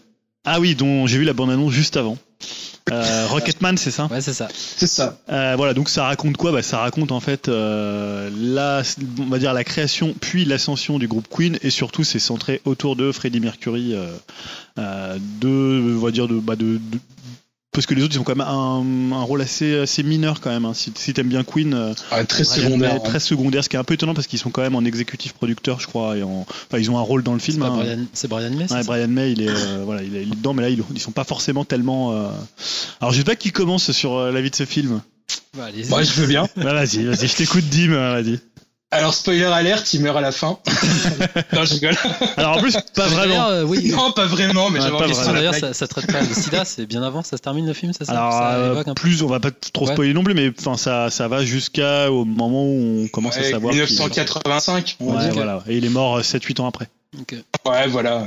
Ah 0.44 0.61
oui, 0.61 0.76
dont 0.76 1.06
j'ai 1.08 1.19
vu 1.19 1.25
la 1.25 1.32
bande-annonce 1.32 1.73
juste 1.73 1.97
avant. 1.97 2.17
Euh, 2.92 3.26
Rocketman, 3.28 3.76
c'est 3.76 3.90
ça 3.90 4.06
Ouais, 4.10 4.20
c'est 4.20 4.32
ça. 4.32 4.46
C'est 4.54 4.86
ça. 4.86 5.18
Euh, 5.28 5.54
voilà, 5.56 5.74
donc 5.74 5.88
ça 5.88 6.04
raconte 6.04 6.36
quoi? 6.36 6.52
Bah, 6.52 6.62
Ça 6.62 6.78
raconte 6.78 7.10
en 7.10 7.18
fait 7.20 7.48
euh, 7.48 8.30
la, 8.38 8.82
on 9.20 9.24
va 9.26 9.38
dire 9.38 9.52
la 9.52 9.64
création 9.64 10.14
puis 10.20 10.44
l'ascension 10.44 10.98
du 11.00 11.08
groupe 11.08 11.26
Queen 11.28 11.58
et 11.62 11.70
surtout 11.70 12.04
c'est 12.04 12.20
centré 12.20 12.60
autour 12.64 12.94
de 12.94 13.10
Freddie 13.10 13.40
Mercury, 13.40 13.92
euh, 13.94 14.06
euh, 14.78 15.18
de, 15.40 15.96
on 15.96 16.04
va 16.04 16.10
dire 16.12 16.28
de, 16.28 16.38
bah, 16.38 16.54
de, 16.54 16.76
de- 16.76 16.98
parce 17.76 17.87
que 17.87 17.94
les 17.94 18.02
autres 18.02 18.14
ils 18.17 18.19
ont 18.19 18.25
quand 18.25 18.34
même 18.34 18.46
un, 18.46 19.17
un 19.17 19.23
rôle 19.23 19.40
assez, 19.40 19.78
assez 19.78 20.02
mineur 20.02 20.40
quand 20.40 20.50
même. 20.50 20.64
hein. 20.64 20.73
Si, 20.75 20.93
si 20.96 21.14
t'aimes 21.14 21.28
bien 21.28 21.44
Queen, 21.44 21.73
euh, 21.75 21.94
Ah, 22.11 22.25
très 22.25 22.43
Brian 22.43 22.64
secondaire. 22.64 22.94
May, 22.94 23.00
très 23.02 23.20
secondaire, 23.20 23.62
ce 23.62 23.69
qui 23.69 23.76
est 23.76 23.78
un 23.78 23.84
peu 23.84 23.94
étonnant 23.94 24.14
parce 24.14 24.26
qu'ils 24.26 24.38
sont 24.40 24.50
quand 24.50 24.62
même 24.62 24.75
en 24.75 24.84
exécutif 24.84 25.32
producteur, 25.34 25.78
je 25.78 25.87
crois, 25.87 26.17
et 26.17 26.23
en, 26.25 26.44
enfin, 26.49 26.78
ils 26.78 26.90
ont 26.90 26.99
un 26.99 27.02
rôle 27.02 27.23
dans 27.23 27.34
le 27.34 27.38
film. 27.38 27.62
hein. 27.62 27.70
Brian, 27.76 27.99
c'est 28.12 28.26
Brian 28.28 28.50
May. 28.50 28.67
c'est 28.67 28.75
Ouais, 28.75 28.82
Brian 28.84 29.08
May, 29.08 29.32
il 29.32 29.43
est, 29.43 29.49
euh, 29.49 29.82
voilà, 29.84 30.02
il 30.02 30.17
est, 30.17 30.23
il 30.25 30.32
est 30.32 30.37
dedans, 30.37 30.52
mais 30.55 30.62
là, 30.62 30.70
ils, 30.70 30.82
ils 30.93 31.00
sont 31.00 31.12
pas 31.12 31.25
forcément 31.25 31.64
tellement. 31.64 32.12
euh, 32.12 32.28
Alors, 33.00 33.12
je 33.12 33.19
sais 33.19 33.25
pas 33.25 33.37
qui 33.37 33.52
commence 33.52 33.93
sur 33.93 34.14
euh, 34.17 34.32
la 34.32 34.40
vie 34.40 34.50
de 34.50 34.56
ce 34.56 34.64
film. 34.64 35.00
Bah, 35.56 35.67
allez-y. 35.67 35.88
Moi, 35.88 36.02
je 36.02 36.12
veux 36.12 36.26
bien. 36.26 36.49
Bah, 36.56 36.72
vas-y, 36.75 37.05
vas-y, 37.05 37.29
je 37.29 37.37
t'écoute, 37.37 37.64
Dim, 37.69 37.90
vas-y. 37.93 38.38
Alors, 38.92 39.14
spoiler 39.14 39.42
alerte, 39.44 39.92
il 39.94 40.00
meurt 40.02 40.16
à 40.16 40.20
la 40.20 40.30
fin. 40.30 40.58
non, 41.52 41.64
je 41.64 41.74
rigole. 41.74 41.96
Alors, 42.36 42.56
en 42.56 42.60
plus, 42.60 42.76
pas 42.94 43.08
vraiment. 43.08 43.48
euh, 43.48 43.64
oui. 43.64 43.90
Non, 43.90 44.12
pas 44.12 44.26
vraiment, 44.26 44.70
mais 44.70 44.78
Ouais, 44.78 44.86
j'avais 44.86 44.96
pas 44.96 45.04
envie 45.28 45.32
D'ailleurs, 45.34 45.54
ça, 45.54 45.74
ça 45.74 45.88
traite 45.88 46.06
pas 46.10 46.20
le 46.20 46.32
sida, 46.32 46.64
c'est 46.64 46.86
bien 46.86 47.02
avant, 47.02 47.22
ça 47.22 47.36
se 47.36 47.42
termine 47.42 47.66
le 47.66 47.72
film, 47.72 47.92
ça 47.92 48.04
Alors, 48.08 48.32
Ça 48.32 48.52
euh, 48.54 48.94
plus, 48.94 49.22
on 49.22 49.26
va 49.26 49.40
pas 49.40 49.50
trop 49.72 49.86
Ouais. 49.86 49.92
spoiler 49.92 50.14
non 50.14 50.22
plus, 50.22 50.34
mais 50.34 50.52
enfin, 50.56 50.76
ça, 50.76 51.10
ça 51.10 51.26
va 51.26 51.44
jusqu'au 51.44 52.24
moment 52.24 52.62
où 52.64 53.04
on 53.04 53.08
commence 53.08 53.36
à 53.36 53.42
savoir. 53.42 53.72
qu'il- 53.72 53.82
1985, 53.82 54.96
on 55.00 55.12
voilà. 55.30 55.62
Et 55.68 55.76
il 55.76 55.84
est 55.84 55.88
mort 55.90 56.20
7-8 56.20 56.60
ans 56.60 56.68
après. 56.68 56.88
Ok. 57.20 57.34
Ouais, 57.66 57.88
voilà. 57.88 58.24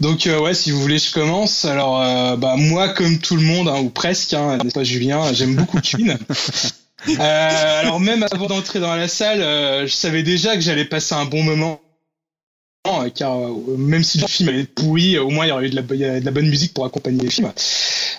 Donc 0.00 0.26
euh, 0.26 0.38
ouais, 0.40 0.52
si 0.54 0.70
vous 0.70 0.80
voulez, 0.82 0.98
je 0.98 1.10
commence. 1.12 1.64
Alors, 1.64 2.02
euh, 2.02 2.36
bah 2.36 2.56
moi, 2.56 2.90
comme 2.90 3.18
tout 3.18 3.36
le 3.36 3.42
monde, 3.42 3.68
hein, 3.68 3.78
ou 3.80 3.88
presque, 3.88 4.34
hein, 4.34 4.58
n'est-ce 4.58 4.74
pas 4.74 4.84
Julien, 4.84 5.32
j'aime 5.32 5.54
beaucoup 5.56 5.80
Queen. 5.80 6.18
Euh, 7.08 7.80
alors 7.80 8.00
même 8.00 8.24
avant 8.30 8.46
d'entrer 8.46 8.80
dans 8.80 8.94
la 8.94 9.08
salle, 9.08 9.40
euh, 9.40 9.86
je 9.86 9.92
savais 9.92 10.22
déjà 10.22 10.54
que 10.54 10.60
j'allais 10.60 10.84
passer 10.84 11.14
un 11.14 11.24
bon 11.24 11.42
moment. 11.42 11.80
euh, 12.86 13.10
Car 13.10 13.36
même 13.78 14.02
si 14.04 14.18
le 14.18 14.26
film 14.26 14.48
allait 14.48 14.60
être 14.60 14.74
pourri, 14.74 15.18
au 15.18 15.30
moins 15.30 15.46
il 15.46 15.48
y 15.48 15.52
aurait 15.52 15.66
eu 15.66 15.70
de 15.70 16.24
la 16.24 16.30
bonne 16.30 16.48
musique 16.48 16.72
pour 16.72 16.84
accompagner 16.84 17.22
le 17.22 17.30
film. 17.30 17.52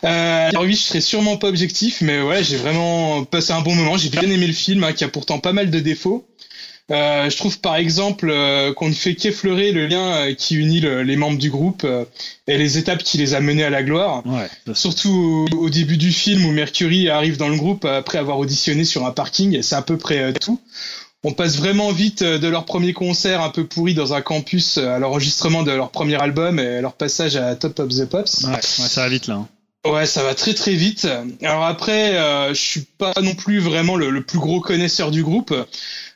Euh, 0.03 0.49
alors 0.49 0.63
oui, 0.63 0.73
je 0.75 0.81
serais 0.81 1.01
sûrement 1.01 1.37
pas 1.37 1.47
objectif, 1.47 2.01
mais 2.01 2.21
ouais, 2.21 2.43
j'ai 2.43 2.57
vraiment 2.57 3.23
passé 3.25 3.53
un 3.53 3.61
bon 3.61 3.75
moment. 3.75 3.97
J'ai 3.97 4.09
bien 4.09 4.29
aimé 4.29 4.47
le 4.47 4.53
film, 4.53 4.83
hein, 4.83 4.93
qui 4.93 5.03
a 5.03 5.07
pourtant 5.09 5.39
pas 5.39 5.53
mal 5.53 5.71
de 5.71 5.79
défauts. 5.79 6.25
Euh, 6.89 7.29
je 7.29 7.35
trouve 7.35 7.59
par 7.59 7.75
exemple 7.75 8.29
euh, 8.29 8.73
qu'on 8.73 8.87
ne 8.87 8.93
fait 8.93 9.13
qu'effleurer 9.15 9.73
le 9.73 9.87
lien 9.87 10.13
euh, 10.15 10.33
qui 10.33 10.55
unit 10.55 10.79
le- 10.79 11.03
les 11.03 11.17
membres 11.17 11.37
du 11.37 11.49
groupe 11.49 11.81
euh, 11.83 12.05
et 12.47 12.57
les 12.57 12.77
étapes 12.77 13.03
qui 13.03 13.17
les 13.17 13.33
a 13.33 13.41
menés 13.41 13.65
à 13.65 13.69
la 13.69 13.83
gloire. 13.83 14.23
Ouais. 14.25 14.47
Surtout 14.73 15.47
au, 15.51 15.55
au 15.57 15.69
début 15.69 15.97
du 15.97 16.13
film 16.13 16.45
où 16.45 16.51
Mercury 16.51 17.09
arrive 17.09 17.35
dans 17.35 17.49
le 17.49 17.57
groupe 17.57 17.83
après 17.83 18.19
avoir 18.19 18.39
auditionné 18.39 18.85
sur 18.85 19.05
un 19.05 19.11
parking, 19.11 19.53
et 19.53 19.63
c'est 19.63 19.75
à 19.75 19.81
peu 19.81 19.97
près 19.97 20.31
tout. 20.33 20.61
On 21.23 21.33
passe 21.33 21.57
vraiment 21.57 21.91
vite 21.91 22.23
de 22.23 22.47
leur 22.47 22.63
premier 22.63 22.93
concert 22.93 23.41
un 23.41 23.49
peu 23.49 23.65
pourri 23.65 23.93
dans 23.93 24.13
un 24.13 24.21
campus 24.21 24.77
à 24.77 24.97
l'enregistrement 24.99 25.63
de 25.63 25.71
leur 25.71 25.89
premier 25.91 26.15
album 26.21 26.57
et 26.57 26.79
leur 26.79 26.93
passage 26.93 27.35
à 27.35 27.55
Top 27.55 27.79
of 27.79 27.89
the 27.89 28.05
Pops. 28.05 28.43
Ouais, 28.45 28.53
ouais, 28.53 28.61
ça 28.61 29.01
va 29.01 29.09
vite 29.09 29.27
là. 29.27 29.33
hein. 29.35 29.47
Ouais, 29.85 30.05
ça 30.05 30.23
va 30.23 30.35
très 30.35 30.53
très 30.53 30.73
vite. 30.73 31.07
Alors 31.41 31.63
après, 31.65 32.15
euh, 32.17 32.49
je 32.53 32.61
suis 32.61 32.81
pas 32.97 33.13
non 33.21 33.35
plus 33.35 33.59
vraiment 33.59 33.95
le, 33.95 34.09
le 34.09 34.21
plus 34.21 34.39
gros 34.39 34.59
connaisseur 34.61 35.11
du 35.11 35.23
groupe, 35.23 35.53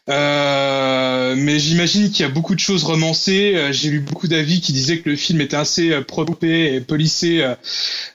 euh, 0.10 1.36
mais 1.38 1.60
j'imagine 1.60 2.10
qu'il 2.10 2.25
y 2.25 2.29
a 2.29 2.31
beaucoup 2.31 2.55
de 2.55 2.60
choses 2.60 2.84
romancées. 2.84 3.53
Euh, 3.55 3.72
J'ai 3.72 3.89
lu 3.89 4.00
beaucoup 4.00 4.27
d'avis 4.27 4.60
qui 4.62 4.74
disaient 4.74 5.00
que 5.00 5.10
le 5.10 5.15
film 5.15 5.41
était 5.41 5.58
assez 5.58 5.91
euh, 5.91 6.01
propé 6.01 6.75
et 6.75 6.84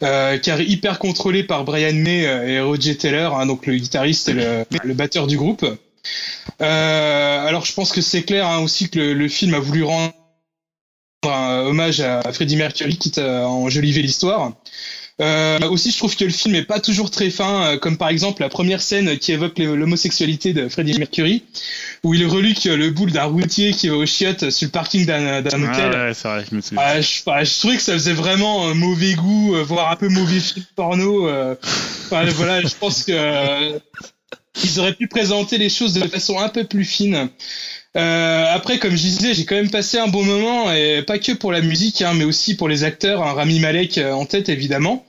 euh, 0.03 0.39
car 0.39 0.61
hyper 0.61 0.99
contrôlé 0.99 1.45
par 1.45 1.65
Brian 1.65 1.95
May 1.95 2.23
et 2.23 2.61
Roger 2.61 2.97
Taylor, 2.97 3.39
hein, 3.39 3.47
donc 3.47 3.67
le 3.67 3.77
guitariste 3.77 4.29
et 4.29 4.35
le, 4.35 4.95
batteur 4.95 5.27
du 5.27 5.37
groupe. 5.37 5.65
Euh, 6.61 7.47
alors 7.47 7.65
je 7.65 7.73
pense 7.73 7.93
que 7.93 8.01
c'est 8.01 8.23
clair 8.23 8.47
hein, 8.47 8.59
aussi 8.61 8.89
que 8.89 8.99
le, 8.99 9.15
le 9.15 9.29
film 9.29 9.55
a 9.55 9.59
voulu 9.59 9.83
rendre 9.83 10.15
un 11.25 11.65
hommage 11.67 12.01
à 12.01 12.23
Freddie 12.33 12.57
Mercury, 12.57 12.97
quitte 12.99 13.19
à 13.19 13.49
enjoliver 13.49 14.03
l'histoire. 14.03 14.53
Euh, 15.23 15.59
aussi, 15.71 15.93
je 15.93 15.97
trouve 15.97 16.15
que 16.15 16.25
le 16.25 16.31
film 16.31 16.55
est 16.55 16.65
pas 16.65 16.79
toujours 16.79 17.11
très 17.11 17.31
fin, 17.31 17.65
euh, 17.65 17.79
comme 17.79 17.97
par 17.97 18.11
exemple 18.11 18.43
la 18.43 18.51
première 18.51 18.83
scène 18.83 19.17
qui 19.19 19.33
évoque 19.33 19.59
l'homosexualité 19.59 20.53
de 20.53 20.69
Freddie 20.69 20.99
Mercury, 20.99 21.43
où 22.03 22.13
il 22.13 22.27
reluque 22.27 22.65
le 22.65 22.91
boule 22.91 23.13
d'un 23.13 23.25
routier 23.25 23.73
qui 23.73 23.89
va 23.89 23.97
aux 23.97 24.05
chiottes 24.05 24.51
sur 24.51 24.67
le 24.67 24.73
parking 24.73 25.07
d'un 25.07 25.41
d'un 25.41 25.63
hôtel. 25.63 25.91
Ouais, 25.91 25.97
ouais, 25.97 26.15
c'est 26.15 26.29
vrai, 26.29 26.45
je 26.51 26.55
me 26.55 26.61
souviens. 26.61 26.83
Ah, 26.85 27.01
je, 27.01 27.23
ah, 27.27 27.45
je 27.45 27.59
trouvais 27.59 27.77
que 27.77 27.83
ça 27.83 27.95
faisait 27.95 28.13
vraiment 28.13 28.69
un 28.69 28.75
mauvais 28.75 29.15
goût, 29.15 29.55
euh, 29.55 29.63
voire 29.63 29.91
un 29.91 29.97
peu 29.97 30.09
mauvais 30.09 30.41
film 30.41 30.67
porno. 30.75 31.29
euh. 31.29 31.55
Enfin, 32.09 32.25
voilà, 32.27 32.61
je 32.61 32.75
pense 32.79 33.03
que 33.03 33.13
euh, 33.13 33.79
ils 34.63 34.79
auraient 34.79 34.95
pu 34.95 35.09
présenter 35.09 35.59
les 35.59 35.69
choses 35.69 35.95
de 35.95 36.07
façon 36.07 36.39
un 36.39 36.49
peu 36.49 36.65
plus 36.65 36.85
fine. 36.85 37.29
Euh, 37.97 38.45
après, 38.55 38.79
comme 38.79 38.93
je 38.93 39.03
disais, 39.03 39.33
j'ai 39.35 39.45
quand 39.47 39.55
même 39.55 39.71
passé 39.71 39.99
un 39.99 40.09
bon 40.09 40.23
moment, 40.25 40.73
et 40.73 41.03
pas 41.03 41.19
que 41.19 41.33
pour 41.33 41.51
la 41.53 41.63
musique, 41.63 42.03
hein, 42.03 42.13
mais 42.15 42.25
aussi 42.25 42.55
pour 42.55 42.69
les 42.69 42.85
acteurs. 42.85 43.23
hein, 43.23 43.33
Rami 43.33 43.59
Malek 43.61 43.99
euh, 43.99 44.13
en 44.13 44.27
tête, 44.27 44.49
évidemment. 44.49 45.05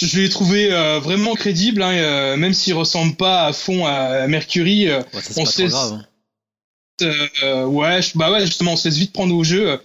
Je 0.00 0.20
l'ai 0.20 0.28
trouvé 0.28 0.72
euh, 0.72 0.98
vraiment 0.98 1.34
crédible, 1.34 1.82
hein, 1.82 1.92
euh, 1.92 2.36
même 2.36 2.54
s'il 2.54 2.74
ressemble 2.74 3.14
pas 3.16 3.46
à 3.46 3.52
fond 3.52 3.86
à 3.86 4.26
Mercury. 4.28 4.88
euh, 4.88 5.00
Ouais, 5.12 5.20
on 5.36 5.44
trop 5.44 5.66
grave. 5.68 5.92
hein. 5.94 6.04
euh, 7.42 7.64
ouais, 7.66 8.00
bah 8.14 8.30
ouais, 8.32 8.40
justement, 8.46 8.72
on 8.72 8.76
se 8.76 8.88
laisse 8.88 8.98
vite 8.98 9.12
prendre 9.12 9.34
au 9.34 9.44
jeu. 9.44 9.78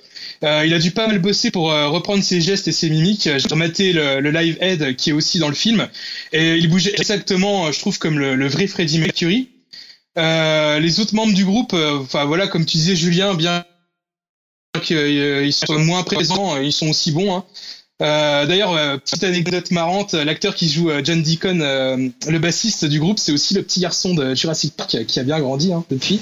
Euh, 0.44 0.64
il 0.66 0.74
a 0.74 0.80
dû 0.80 0.92
pas 0.92 1.08
mal 1.08 1.20
bosser 1.20 1.50
pour 1.52 1.72
euh, 1.72 1.88
reprendre 1.88 2.24
ses 2.24 2.42
gestes 2.42 2.68
et 2.68 2.72
ses 2.72 2.90
mimiques. 2.90 3.30
J'ai 3.38 3.48
rematé 3.48 3.94
le, 3.94 4.20
le 4.20 4.32
live 4.32 4.58
head 4.62 4.96
qui 4.96 5.12
est 5.12 5.14
aussi 5.14 5.40
dans 5.40 5.48
le 5.48 5.56
film 5.56 5.88
et 6.34 6.56
il 6.56 6.70
bougeait 6.70 6.94
exactement, 6.98 7.72
je 7.72 7.80
trouve, 7.80 7.98
comme 8.00 8.20
le, 8.20 8.36
le 8.36 8.48
vrai 8.48 8.68
Freddie 8.68 9.00
Mercury. 9.00 9.50
Euh, 10.18 10.80
les 10.80 11.00
autres 11.00 11.14
membres 11.16 11.34
du 11.34 11.46
groupe, 11.46 11.74
euh, 11.74 12.00
enfin 12.00 12.26
voilà, 12.26 12.48
comme 12.48 12.66
tu 12.66 12.78
disais, 12.78 12.96
Julien, 12.96 13.34
bien 13.34 13.66
qu'ils 14.84 15.54
soient 15.54 15.78
moins 15.80 16.04
présents, 16.04 16.56
euh, 16.56 16.64
ils 16.64 16.74
sont 16.74 16.88
aussi 16.90 17.12
bons. 17.12 17.36
Hein. 17.36 17.46
Euh, 18.02 18.46
D'ailleurs, 18.46 18.74
euh, 18.76 18.98
petite 18.98 19.24
anecdote 19.24 19.72
marrante, 19.72 20.14
l'acteur 20.14 20.54
qui 20.54 20.70
joue 20.70 20.90
euh, 20.90 21.02
John 21.02 21.22
Deacon, 21.22 21.62
euh, 21.62 22.10
le 22.28 22.40
bassiste 22.40 22.84
du 22.84 23.00
groupe, 23.00 23.20
c'est 23.20 23.32
aussi 23.32 23.54
le 23.54 23.64
petit 23.64 23.80
garçon 23.80 24.14
de 24.14 24.36
Jurassic 24.36 24.76
Park 24.76 25.06
qui 25.06 25.20
a, 25.20 25.24
bien 25.24 25.40
grandi 25.40 25.72
hein, 25.72 25.86
depuis. 25.90 26.20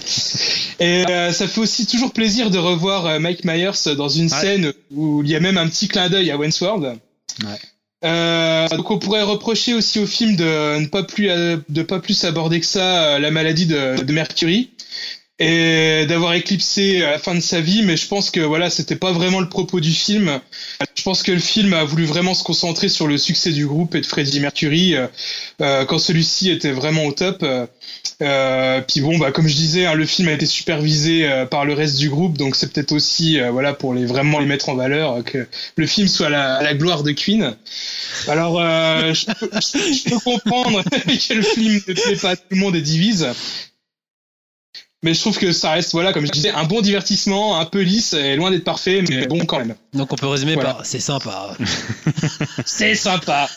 Et 0.80 1.04
euh, 1.10 1.32
ça 1.32 1.48
fait 1.48 1.62
aussi 1.62 1.88
toujours 1.88 2.14
plaisir 2.14 2.52
de 2.52 2.60
revoir 2.60 3.08
euh, 3.08 3.20
Mike 3.20 3.44
Myers 3.44 3.96
dans 3.98 4.10
une 4.10 4.32
Ouais. 4.32 4.40
scène 4.42 4.74
où 4.92 5.24
il 5.24 5.30
y 5.32 5.36
a 5.36 5.40
même 5.40 5.58
un 5.58 5.68
petit 5.68 5.88
clin 5.88 6.10
d'œil 6.10 6.30
à 6.30 6.38
Wentworth. 6.38 6.84
Euh, 8.04 8.68
donc 8.70 8.92
on 8.92 9.00
pourrait 9.00 9.24
reprocher 9.24 9.74
aussi 9.74 10.00
au 10.00 10.06
film 10.06 10.36
de 10.36 10.80
ne 10.80 10.88
pas 10.88 11.04
plus 11.04 11.30
euh, 11.30 11.58
de 11.70 11.84
pas 11.84 12.00
plus 12.00 12.26
aborder 12.26 12.60
que 12.60 12.66
ça 12.66 13.04
euh, 13.04 13.20
la 13.20 13.32
maladie 13.32 13.66
de, 13.66 14.04
de 14.04 14.14
Mercury 14.14 14.72
et 15.44 16.06
d'avoir 16.06 16.34
éclipsé 16.36 17.04
à 17.04 17.12
la 17.12 17.20
fin 17.20 17.36
de 17.36 17.42
sa 17.42 17.60
vie 17.60 17.84
mais 17.84 17.98
je 17.98 18.08
pense 18.08 18.32
que 18.32 18.40
voilà 18.40 18.70
c'était 18.70 18.96
pas 18.96 19.12
vraiment 19.12 19.42
le 19.42 19.50
propos 19.50 19.82
du 19.82 19.92
film 19.92 20.40
je 20.96 21.04
pense 21.04 21.22
que 21.22 21.34
le 21.34 21.40
film 21.40 21.74
a 21.74 21.84
voulu 21.84 22.06
vraiment 22.06 22.34
se 22.34 22.44
concentrer 22.44 22.88
sur 22.88 23.08
le 23.08 23.18
succès 23.18 23.52
du 23.52 23.68
groupe 23.68 23.94
et 23.96 24.00
de 24.00 24.06
Freddie 24.06 24.40
Mercury 24.40 24.96
euh, 24.96 25.08
euh, 25.62 25.84
quand 25.84 26.00
celui-ci 26.00 26.50
était 26.50 26.72
vraiment 26.72 27.04
au 27.04 27.12
top 27.12 27.44
euh, 27.44 27.66
euh, 28.22 28.80
puis 28.88 29.02
bon 29.02 29.18
bah 29.18 29.32
comme 29.34 29.50
je 29.50 29.56
disais 29.56 29.86
hein, 29.86 29.96
le 29.96 30.06
film 30.06 30.30
a 30.30 30.32
été 30.32 30.46
supervisé 30.46 31.30
euh, 31.30 31.46
par 31.46 31.66
le 31.66 31.74
reste 31.74 31.98
du 31.98 32.10
groupe 32.10 32.38
donc 32.38 32.56
c'est 32.56 32.72
peut-être 32.72 32.94
aussi 32.94 33.38
euh, 33.38 33.52
voilà 33.52 33.74
pour 33.74 33.94
les 33.94 34.06
vraiment 34.06 34.40
les 34.40 34.46
mettre 34.46 34.70
en 34.70 34.76
valeur 34.76 35.12
euh, 35.12 35.22
que 35.24 35.46
le 35.76 35.88
film 35.88 36.08
soit 36.08 36.30
la, 36.30 36.56
à 36.56 36.64
la 36.64 36.74
gloire 36.74 37.04
de 37.04 37.12
Queen 37.12 37.54
alors, 38.28 38.60
euh, 38.60 39.14
je, 39.14 39.26
peux, 39.26 39.50
je 39.52 40.10
peux 40.10 40.20
comprendre 40.20 40.84
que 40.90 41.34
le 41.34 41.42
film 41.42 41.82
ne 41.88 41.94
plaît 41.94 42.16
pas 42.16 42.32
à 42.32 42.36
tout 42.36 42.44
le 42.50 42.58
monde 42.58 42.76
et 42.76 42.82
divise. 42.82 43.28
Mais 45.04 45.14
je 45.14 45.20
trouve 45.20 45.38
que 45.38 45.52
ça 45.52 45.72
reste, 45.72 45.92
voilà, 45.92 46.14
comme 46.14 46.26
je 46.26 46.32
disais, 46.32 46.50
un 46.50 46.64
bon 46.64 46.82
divertissement, 46.82 47.60
un 47.60 47.66
peu 47.66 47.82
lisse 47.82 48.14
et 48.14 48.36
loin 48.38 48.52
d'être 48.52 48.64
parfait, 48.64 49.04
mais 49.08 49.28
bon 49.28 49.40
quand 49.46 49.60
même. 49.60 49.76
Donc 49.94 50.12
on 50.14 50.16
peut 50.16 50.28
résumer 50.28 50.54
Voilà. 50.54 50.76
par 50.76 50.86
c'est 50.86 51.00
sympa. 51.00 51.56
C'est 52.66 52.96
sympa. 52.96 53.50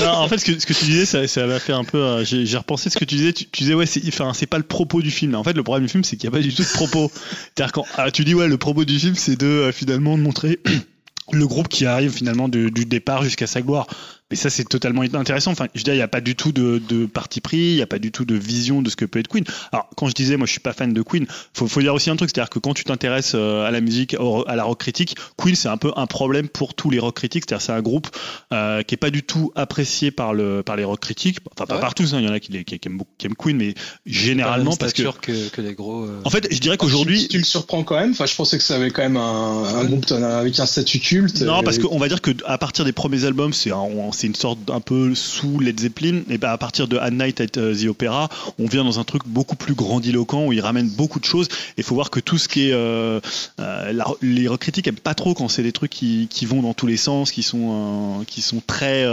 Non, 0.00 0.08
en 0.10 0.28
fait, 0.28 0.38
ce 0.38 0.44
que, 0.44 0.58
ce 0.58 0.66
que 0.66 0.72
tu 0.72 0.84
disais, 0.84 1.06
ça, 1.06 1.26
ça 1.28 1.46
m'a 1.46 1.58
fait 1.60 1.72
un 1.72 1.84
peu. 1.84 1.98
euh, 1.98 2.24
J'ai 2.24 2.56
repensé 2.56 2.90
ce 2.90 2.98
que 2.98 3.04
tu 3.04 3.14
disais. 3.14 3.32
Tu, 3.32 3.46
tu 3.46 3.62
disais, 3.62 3.74
ouais, 3.74 3.86
c'est 3.86 4.02
enfin, 4.08 4.32
c'est 4.34 4.46
pas 4.46 4.58
le 4.58 4.64
propos 4.64 5.00
du 5.00 5.10
film. 5.10 5.34
En 5.34 5.44
fait, 5.44 5.52
le 5.52 5.62
problème 5.62 5.86
du 5.86 5.90
film, 5.90 6.04
c'est 6.04 6.16
qu'il 6.16 6.28
n'y 6.28 6.34
a 6.34 6.38
pas 6.38 6.42
du 6.42 6.52
tout 6.52 6.62
de 6.62 6.68
propos. 6.68 7.10
C'est-à-dire 7.54 7.72
quand 7.72 7.84
ah, 7.96 8.10
tu 8.10 8.24
dis, 8.24 8.34
ouais, 8.34 8.48
le 8.48 8.58
propos 8.58 8.84
du 8.84 8.98
film, 8.98 9.14
c'est 9.14 9.36
de 9.36 9.46
euh, 9.46 9.72
finalement 9.72 10.18
de 10.18 10.22
montrer 10.22 10.58
le 11.32 11.46
groupe 11.46 11.68
qui 11.68 11.86
arrive 11.86 12.10
finalement 12.12 12.48
du 12.48 12.70
départ 12.70 13.22
jusqu'à 13.22 13.46
sa 13.46 13.62
gloire. 13.62 13.86
Mais 14.30 14.36
ça, 14.36 14.50
c'est 14.50 14.64
totalement 14.68 15.00
intéressant. 15.00 15.52
Enfin, 15.52 15.68
je 15.74 15.80
veux 15.80 15.84
dire, 15.84 15.94
il 15.94 15.98
n'y 15.98 16.02
a 16.02 16.08
pas 16.08 16.20
du 16.20 16.36
tout 16.36 16.52
de, 16.52 16.82
de 16.86 17.06
parti 17.06 17.40
pris, 17.40 17.56
il 17.56 17.74
n'y 17.76 17.82
a 17.82 17.86
pas 17.86 17.98
du 17.98 18.12
tout 18.12 18.26
de 18.26 18.34
vision 18.34 18.82
de 18.82 18.90
ce 18.90 18.96
que 18.96 19.06
peut 19.06 19.18
être 19.20 19.28
Queen. 19.28 19.44
Alors, 19.72 19.88
quand 19.96 20.06
je 20.08 20.14
disais, 20.14 20.36
moi, 20.36 20.46
je 20.46 20.50
suis 20.50 20.60
pas 20.60 20.74
fan 20.74 20.92
de 20.92 21.00
Queen, 21.00 21.26
faut, 21.54 21.66
faut 21.66 21.80
dire 21.80 21.94
aussi 21.94 22.10
un 22.10 22.16
truc, 22.16 22.28
c'est-à-dire 22.34 22.50
que 22.50 22.58
quand 22.58 22.74
tu 22.74 22.84
t'intéresses 22.84 23.32
euh, 23.34 23.64
à 23.66 23.70
la 23.70 23.80
musique, 23.80 24.14
à 24.46 24.54
la 24.54 24.64
rock 24.64 24.80
critique, 24.80 25.16
Queen, 25.38 25.54
c'est 25.54 25.68
un 25.68 25.78
peu 25.78 25.92
un 25.96 26.06
problème 26.06 26.48
pour 26.48 26.74
tous 26.74 26.90
les 26.90 26.98
rock 26.98 27.16
critiques. 27.16 27.44
C'est-à-dire, 27.48 27.64
c'est 27.64 27.72
un 27.72 27.80
groupe 27.80 28.08
euh, 28.52 28.82
qui 28.82 28.94
est 28.94 28.98
pas 28.98 29.08
du 29.10 29.22
tout 29.22 29.50
apprécié 29.54 30.10
par 30.10 30.34
le 30.34 30.62
par 30.62 30.76
les 30.76 30.84
rock 30.84 31.00
critiques. 31.00 31.38
Enfin, 31.56 31.64
pas 31.66 31.76
Ouais. 31.76 31.80
par 31.80 31.94
tous. 31.94 32.12
hein, 32.12 32.18
Il 32.20 32.26
y 32.26 32.28
en 32.28 32.32
a 32.34 32.38
qui, 32.40 32.64
qui 32.64 32.78
aiment, 32.84 32.98
beaucoup- 32.98 33.10
qui 33.16 33.26
aiment 33.26 33.34
Queen, 33.34 33.56
mais 33.56 33.72
généralement 34.04 34.76
parce 34.76 34.92
que. 34.92 35.04
que, 35.22 35.48
que 35.48 35.60
les 35.62 35.74
gros. 35.74 36.04
euh, 36.04 36.20
En 36.24 36.30
fait, 36.30 36.48
je 36.52 36.58
dirais 36.58 36.76
qu'aujourd'hui, 36.76 37.28
tu 37.28 37.38
me 37.38 37.44
surprends 37.44 37.82
quand 37.82 37.98
même. 37.98 38.10
Enfin, 38.10 38.26
je 38.26 38.34
pensais 38.34 38.58
que 38.58 38.64
ça 38.64 38.76
avait 38.76 38.90
quand 38.90 39.02
même 39.02 39.16
un, 39.16 39.64
un 39.74 39.84
groupe 39.86 40.10
avec 40.12 40.58
un 40.60 40.66
statut 40.66 40.98
culte. 41.00 41.40
Non, 41.42 41.60
Et- 41.60 41.64
parce 41.64 41.78
qu'on 41.78 41.98
va 41.98 42.08
dire 42.08 42.20
que 42.20 42.32
à 42.44 42.58
partir 42.58 42.84
des 42.84 42.92
premiers 42.92 43.24
albums, 43.24 43.52
c'est 43.54 43.70
un- 43.70 43.76
c'est 44.18 44.26
une 44.26 44.34
sorte 44.34 44.58
un 44.70 44.80
peu 44.80 45.14
sous 45.14 45.60
Led 45.60 45.78
Zeppelin, 45.78 46.22
et 46.28 46.38
ben 46.38 46.50
à 46.50 46.58
partir 46.58 46.88
de 46.88 46.96
At 46.96 47.12
Night 47.12 47.40
at 47.40 47.56
euh, 47.56 47.74
the 47.74 47.86
Opera, 47.86 48.28
on 48.58 48.66
vient 48.66 48.82
dans 48.82 48.98
un 48.98 49.04
truc 49.04 49.22
beaucoup 49.26 49.54
plus 49.54 49.74
grandiloquent 49.74 50.46
où 50.46 50.52
il 50.52 50.60
ramène 50.60 50.88
beaucoup 50.88 51.20
de 51.20 51.24
choses. 51.24 51.46
Et 51.46 51.78
il 51.78 51.84
faut 51.84 51.94
voir 51.94 52.10
que 52.10 52.18
tout 52.18 52.36
ce 52.36 52.48
qui 52.48 52.68
est 52.68 52.72
euh, 52.72 53.20
euh, 53.60 53.92
les 54.20 54.48
critiques 54.58 54.88
aiment 54.88 54.96
pas 54.96 55.14
trop 55.14 55.34
quand 55.34 55.48
c'est 55.48 55.62
des 55.62 55.72
trucs 55.72 55.92
qui, 55.92 56.28
vont 56.46 56.62
dans 56.62 56.74
tous 56.74 56.86
les 56.86 56.96
sens, 56.96 57.30
qui 57.30 57.42
sont 57.42 58.24
qui 58.26 58.40
sont 58.40 58.62
très 58.66 59.06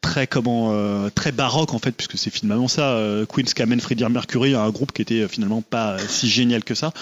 très 0.00 0.26
comment 0.26 0.74
très 1.14 1.32
baroque 1.32 1.72
en 1.74 1.78
fait, 1.78 1.92
puisque 1.92 2.18
c'est 2.18 2.30
finalement 2.30 2.68
ça. 2.68 3.00
Queen's 3.28 3.54
qui 3.54 3.62
amène 3.62 3.80
Freddie 3.80 4.04
Mercury 4.04 4.54
à 4.54 4.62
un 4.62 4.70
groupe 4.70 4.92
qui 4.92 5.02
était 5.02 5.26
finalement 5.28 5.62
pas 5.62 5.96
si 6.08 6.28
génial 6.28 6.64
que 6.64 6.74
ça. 6.74 6.92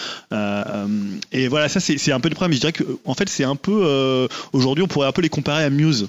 Et 1.32 1.48
voilà, 1.48 1.68
ça 1.68 1.80
c'est 1.80 2.12
un 2.12 2.20
peu 2.20 2.28
le 2.28 2.34
problème. 2.34 2.54
Je 2.54 2.60
dirais 2.60 2.72
que 2.72 2.84
en 3.04 3.14
fait 3.14 3.28
c'est 3.28 3.44
un 3.44 3.56
peu 3.56 4.28
aujourd'hui 4.52 4.84
on 4.84 4.88
pourrait 4.88 5.08
un 5.08 5.12
peu 5.12 5.22
les 5.22 5.30
comparer 5.30 5.64
à 5.64 5.70
Muse. 5.70 6.08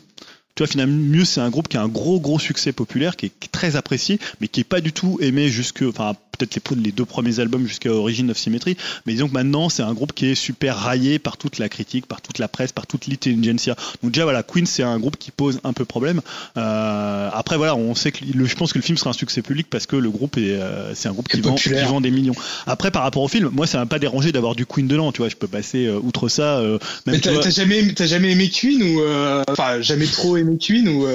Tu 0.56 0.64
vois, 0.64 0.68
finalement, 0.68 0.96
Muse, 0.96 1.30
c'est 1.30 1.42
un 1.42 1.50
groupe 1.50 1.68
qui 1.68 1.76
a 1.76 1.82
un 1.82 1.90
gros, 1.90 2.22
gros 2.22 2.40
succès 2.40 2.72
populaire, 2.72 3.18
qui 3.18 3.26
est, 3.26 3.30
qui 3.30 3.48
est 3.48 3.52
très 3.52 3.76
apprécié, 3.76 4.20
mais 4.40 4.48
qui 4.48 4.62
est 4.62 4.66
pas 4.66 4.80
du 4.80 4.94
tout 4.94 5.18
aimé 5.22 5.50
jusque, 5.50 5.84
enfin, 5.86 6.16
peut-être 6.38 6.76
les, 6.76 6.82
les 6.84 6.92
deux 6.92 7.06
premiers 7.06 7.40
albums 7.40 7.68
jusqu'à 7.68 7.92
Origin 7.92 8.30
of 8.30 8.38
Symmetry, 8.38 8.78
mais 9.06 9.14
disons 9.14 9.28
que 9.28 9.34
maintenant, 9.34 9.70
c'est 9.70 9.84
un 9.84 9.94
groupe 9.94 10.14
qui 10.14 10.28
est 10.28 10.36
super 10.36 10.78
raillé 10.78 11.20
par 11.20 11.38
toute 11.38 11.58
la 11.58 11.70
critique, 11.70 12.06
par 12.06 12.22
toute 12.22 12.40
la 12.40 12.48
presse, 12.48 12.72
par 12.72 12.88
toute 12.88 13.08
l'intelligentsia. 13.08 13.76
Donc 14.04 14.12
déjà, 14.12 14.24
voilà, 14.24 14.44
Queen, 14.44 14.66
c'est 14.66 14.84
un 14.84 15.00
groupe 15.00 15.18
qui 15.18 15.32
pose 15.32 15.60
un 15.64 15.74
peu 15.74 15.86
problème. 15.86 16.22
Euh, 16.58 17.30
après, 17.34 17.58
voilà, 17.58 17.76
on 17.76 17.96
sait 17.96 18.12
que 18.12 18.20
le, 18.34 18.46
je 18.46 18.56
pense 18.56 18.74
que 18.74 18.78
le 18.78 18.84
film 18.84 18.98
sera 18.98 19.10
un 19.12 19.14
succès 19.14 19.42
public 19.42 19.68
parce 19.70 19.86
que 19.86 19.96
le 19.96 20.10
groupe 20.10 20.38
est, 20.38 20.52
euh, 20.52 20.94
c'est 20.96 21.08
un 21.10 21.14
groupe 21.14 21.28
qui 21.28 21.42
vend, 21.42 21.56
qui 21.56 21.64
populaire. 21.64 21.90
vend 21.90 22.02
des 22.02 22.12
millions. 22.12 22.36
Après, 22.68 22.92
par 22.92 23.04
rapport 23.04 23.24
au 23.24 23.28
film, 23.28 23.50
moi, 23.52 23.68
ça 23.68 23.78
m'a 23.80 23.86
pas 23.86 24.00
dérangé 24.00 24.32
d'avoir 24.32 24.56
du 24.56 24.66
Queen 24.66 24.88
dedans, 24.88 25.12
tu 25.12 25.20
vois, 25.20 25.30
je 25.30 25.36
peux 25.36 25.48
passer 25.48 25.86
euh, 25.86 26.00
outre 26.02 26.30
ça. 26.30 26.62
même, 26.62 26.80
Mais 27.06 27.20
t'as 27.20 27.32
vois- 27.34 27.44
t'as 27.44 27.50
jamais, 27.50 27.94
t'as 27.94 28.08
jamais 28.08 28.32
aimé 28.32 28.50
Queen 28.50 28.82
ou 28.84 29.02
enfin 29.48 29.82
jamais 29.82 30.06
trop 30.08 30.38
aimé 30.38 30.58
Queen 30.58 30.88
ou 30.90 31.06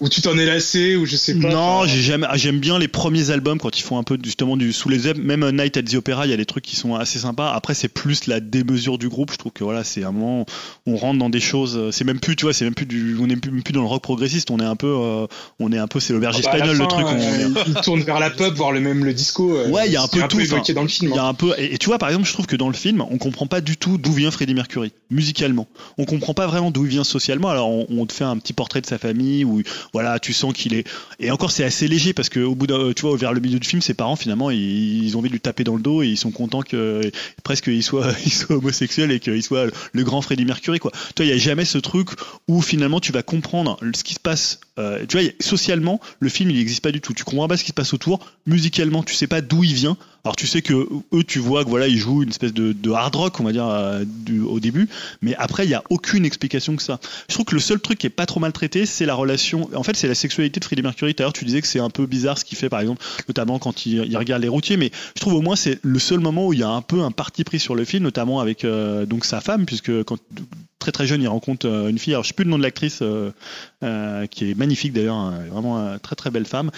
ou 0.00 0.08
tu 0.08 0.20
t'en 0.22 0.36
es 0.38 0.44
lassé 0.46 0.96
ou 0.96 1.06
je 1.06 1.16
sais 1.16 1.34
pas. 1.34 1.48
Non, 1.48 1.84
j'ai 1.86 2.00
jamais, 2.00 2.26
ah, 2.28 2.36
j'aime 2.36 2.58
bien 2.60 2.78
les 2.78 2.88
premiers 2.88 3.30
albums 3.30 3.58
quand 3.58 3.78
ils 3.78 3.82
font 3.82 3.98
un 3.98 4.02
peu 4.02 4.18
justement 4.22 4.45
du 4.54 4.72
sous 4.72 4.88
les 4.88 5.08
ailes. 5.08 5.20
Même 5.20 5.50
Night 5.50 5.76
at 5.78 5.82
the 5.82 5.94
Opera, 5.94 6.26
il 6.26 6.30
y 6.30 6.32
a 6.32 6.36
des 6.36 6.44
trucs 6.46 6.64
qui 6.64 6.76
sont 6.76 6.94
assez 6.94 7.18
sympas. 7.18 7.50
Après, 7.52 7.74
c'est 7.74 7.88
plus 7.88 8.26
la 8.26 8.38
démesure 8.40 8.98
du 8.98 9.08
groupe. 9.08 9.32
Je 9.32 9.38
trouve 9.38 9.52
que 9.52 9.64
voilà, 9.64 9.82
c'est 9.82 10.04
un 10.04 10.12
moment, 10.12 10.46
on 10.86 10.96
rentre 10.96 11.18
dans 11.18 11.30
des 11.30 11.40
choses. 11.40 11.76
euh, 11.76 11.90
C'est 11.90 12.04
même 12.04 12.20
plus, 12.20 12.36
tu 12.36 12.44
vois, 12.44 12.52
c'est 12.52 12.64
même 12.64 12.74
plus 12.74 12.86
du, 12.86 13.16
on 13.20 13.28
est 13.28 13.36
plus, 13.36 13.50
même 13.50 13.62
plus 13.62 13.72
dans 13.72 13.80
le 13.80 13.86
rock 13.88 14.02
progressiste. 14.02 14.50
On 14.50 14.58
est 14.60 14.64
un 14.64 14.76
peu, 14.76 14.86
euh, 14.86 15.26
on 15.58 15.72
est 15.72 15.78
un 15.78 15.88
peu, 15.88 15.98
c'est 15.98 16.12
l'auberge 16.12 16.40
bah, 16.42 16.50
à 16.52 16.58
la 16.58 16.64
espagnole 16.66 16.78
le 16.78 16.86
truc. 16.86 17.06
on- 17.06 17.58
euh, 17.58 17.64
il 17.66 17.74
tourne 17.82 18.02
vers 18.02 18.20
la 18.20 18.30
pop, 18.30 18.54
voire 18.54 18.70
le 18.72 18.80
même 18.80 19.04
le 19.04 19.14
disco. 19.14 19.56
euh, 19.56 19.70
Ouais, 19.70 19.86
il 19.86 19.92
y 19.92 19.96
a 19.96 20.02
un 20.02 20.06
peu 20.08 20.20
tout, 20.28 20.38
évoqué 20.38 20.60
enfin, 20.60 20.72
dans 20.74 20.82
le 20.82 20.88
film. 20.88 21.10
Il 21.10 21.16
y 21.16 21.18
hein. 21.18 21.24
a 21.24 21.26
un 21.28 21.34
peu, 21.34 21.54
et, 21.58 21.74
et 21.74 21.78
tu 21.78 21.86
vois, 21.86 21.98
par 21.98 22.10
exemple, 22.10 22.26
je 22.28 22.32
trouve 22.34 22.46
que 22.46 22.56
dans 22.56 22.68
le 22.68 22.74
film, 22.74 23.00
on 23.10 23.16
comprend 23.18 23.46
pas 23.46 23.60
du 23.62 23.76
tout 23.76 23.96
d'où 23.96 24.12
vient 24.12 24.30
Freddie 24.30 24.54
Mercury, 24.54 24.92
musicalement. 25.10 25.66
On 25.96 26.04
comprend 26.04 26.34
pas 26.34 26.46
vraiment 26.46 26.70
d'où 26.70 26.84
il 26.84 26.90
vient 26.90 27.04
socialement. 27.04 27.48
Alors, 27.48 27.68
on, 27.70 27.86
on 27.88 28.04
te 28.04 28.12
fait 28.12 28.24
un 28.24 28.36
petit 28.36 28.52
portrait 28.52 28.80
de 28.82 28.86
sa 28.86 28.98
famille 28.98 29.44
où, 29.44 29.62
voilà, 29.94 30.18
tu 30.18 30.32
sens 30.34 30.52
qu'il 30.52 30.74
est. 30.74 30.86
Et 31.20 31.30
encore, 31.30 31.50
c'est 31.50 31.64
assez 31.64 31.88
léger 31.88 32.12
parce 32.12 32.28
que 32.28 32.40
au 32.40 32.54
bout 32.54 32.66
d'un, 32.66 32.92
tu 32.92 33.02
vois, 33.02 33.16
vers 33.16 33.32
le 33.32 33.40
milieu 33.40 33.58
du 33.58 33.66
film, 33.66 33.80
ses 33.80 33.94
parents, 33.94 34.16
finalement, 34.16 34.35
ils, 34.50 35.16
ont 35.16 35.20
envie 35.20 35.28
de 35.28 35.34
lui 35.34 35.40
taper 35.40 35.64
dans 35.64 35.76
le 35.76 35.82
dos 35.82 36.02
et 36.02 36.08
ils 36.08 36.16
sont 36.16 36.30
contents 36.30 36.62
que 36.62 37.00
presque 37.42 37.66
il 37.68 37.82
soit, 37.82 38.12
il 38.26 38.32
homosexuel 38.54 39.10
et 39.10 39.20
qu'il 39.20 39.42
soit 39.42 39.66
le 39.92 40.04
grand 40.04 40.22
Freddie 40.22 40.44
Mercury, 40.44 40.78
quoi. 40.78 40.92
Toi, 41.14 41.24
il 41.24 41.28
y 41.28 41.32
a 41.32 41.38
jamais 41.38 41.64
ce 41.64 41.78
truc 41.78 42.10
où 42.48 42.62
finalement 42.62 43.00
tu 43.00 43.12
vas 43.12 43.22
comprendre 43.22 43.78
ce 43.94 44.04
qui 44.04 44.14
se 44.14 44.20
passe. 44.20 44.60
euh, 44.78 45.04
tu 45.06 45.18
vois, 45.18 45.30
socialement, 45.40 46.00
le 46.20 46.28
film, 46.28 46.50
il 46.50 46.56
n'existe 46.56 46.82
pas 46.82 46.92
du 46.92 47.00
tout. 47.00 47.12
Tu 47.12 47.24
comprends 47.24 47.48
pas 47.48 47.56
ce 47.56 47.64
qui 47.64 47.70
se 47.70 47.74
passe 47.74 47.94
autour. 47.94 48.20
Musicalement, 48.46 49.02
tu 49.02 49.14
sais 49.14 49.26
pas 49.26 49.40
d'où 49.40 49.64
il 49.64 49.74
vient. 49.74 49.96
Alors 50.26 50.34
tu 50.34 50.48
sais 50.48 50.60
que 50.60 50.88
eux, 51.12 51.22
tu 51.22 51.38
vois 51.38 51.64
que 51.64 51.70
voilà, 51.70 51.86
ils 51.86 51.98
jouent 51.98 52.24
une 52.24 52.30
espèce 52.30 52.52
de, 52.52 52.90
hard 52.90 53.14
rock, 53.14 53.38
on 53.38 53.44
va 53.44 53.52
dire, 53.52 53.68
euh, 53.68 54.04
au 54.48 54.58
début, 54.58 54.88
mais 55.22 55.36
après 55.36 55.64
il 55.66 55.70
y 55.70 55.74
a 55.74 55.84
aucune 55.88 56.24
explication 56.24 56.74
que 56.74 56.82
ça. 56.82 56.98
Je 57.28 57.34
trouve 57.34 57.46
que 57.46 57.54
le 57.54 57.60
seul 57.60 57.78
truc 57.78 57.98
qui 58.00 58.08
est 58.08 58.10
pas 58.10 58.26
trop 58.26 58.40
mal 58.40 58.52
traité, 58.52 58.86
c'est 58.86 59.06
la 59.06 59.14
relation. 59.14 59.70
En 59.72 59.84
fait, 59.84 59.94
c'est 59.96 60.08
la 60.08 60.16
sexualité 60.16 60.58
de 60.58 60.64
Freddie 60.64 60.82
Mercury. 60.82 61.14
L'heure, 61.16 61.32
tu 61.32 61.44
disais 61.44 61.60
que 61.60 61.68
c'est 61.68 61.78
un 61.78 61.90
peu 61.90 62.06
bizarre 62.06 62.38
ce 62.38 62.44
qu'il 62.44 62.58
fait, 62.58 62.68
par 62.68 62.80
exemple, 62.80 63.04
notamment 63.28 63.60
quand 63.60 63.86
il, 63.86 64.16
regarde 64.16 64.42
les 64.42 64.48
routiers, 64.48 64.76
mais 64.76 64.90
je 65.14 65.20
trouve 65.20 65.34
au 65.34 65.42
moins 65.42 65.54
c'est 65.54 65.78
le 65.84 65.98
seul 66.00 66.18
moment 66.18 66.48
où 66.48 66.52
il 66.52 66.58
y 66.58 66.64
a 66.64 66.70
un 66.70 66.82
peu 66.82 67.02
un 67.02 67.12
parti 67.12 67.44
pris 67.44 67.60
sur 67.60 67.76
le 67.76 67.84
film, 67.84 68.02
notamment 68.02 68.40
avec 68.40 68.64
euh, 68.64 69.06
sa 69.22 69.40
femme, 69.40 69.64
puisque 69.64 70.02
quand 70.02 70.18
très 70.78 70.92
très 70.92 71.06
jeune, 71.06 71.22
il 71.22 71.28
rencontre 71.28 71.66
euh, 71.66 71.88
une 71.88 71.98
fille. 71.98 72.12
Alors 72.12 72.22
je 72.22 72.28
sais 72.28 72.34
plus 72.34 72.44
le 72.44 72.50
nom 72.50 72.58
de 72.58 72.62
l'actrice, 72.62 73.00
euh, 73.02 73.30
euh, 73.82 74.26
qui 74.26 74.50
est 74.50 74.54
magnifique 74.54 74.92
d'ailleurs, 74.92 75.16
hein, 75.16 75.44
vraiment 75.50 75.98
très 75.98 76.16
très 76.16 76.30
belle 76.30 76.46
femme. 76.46 76.70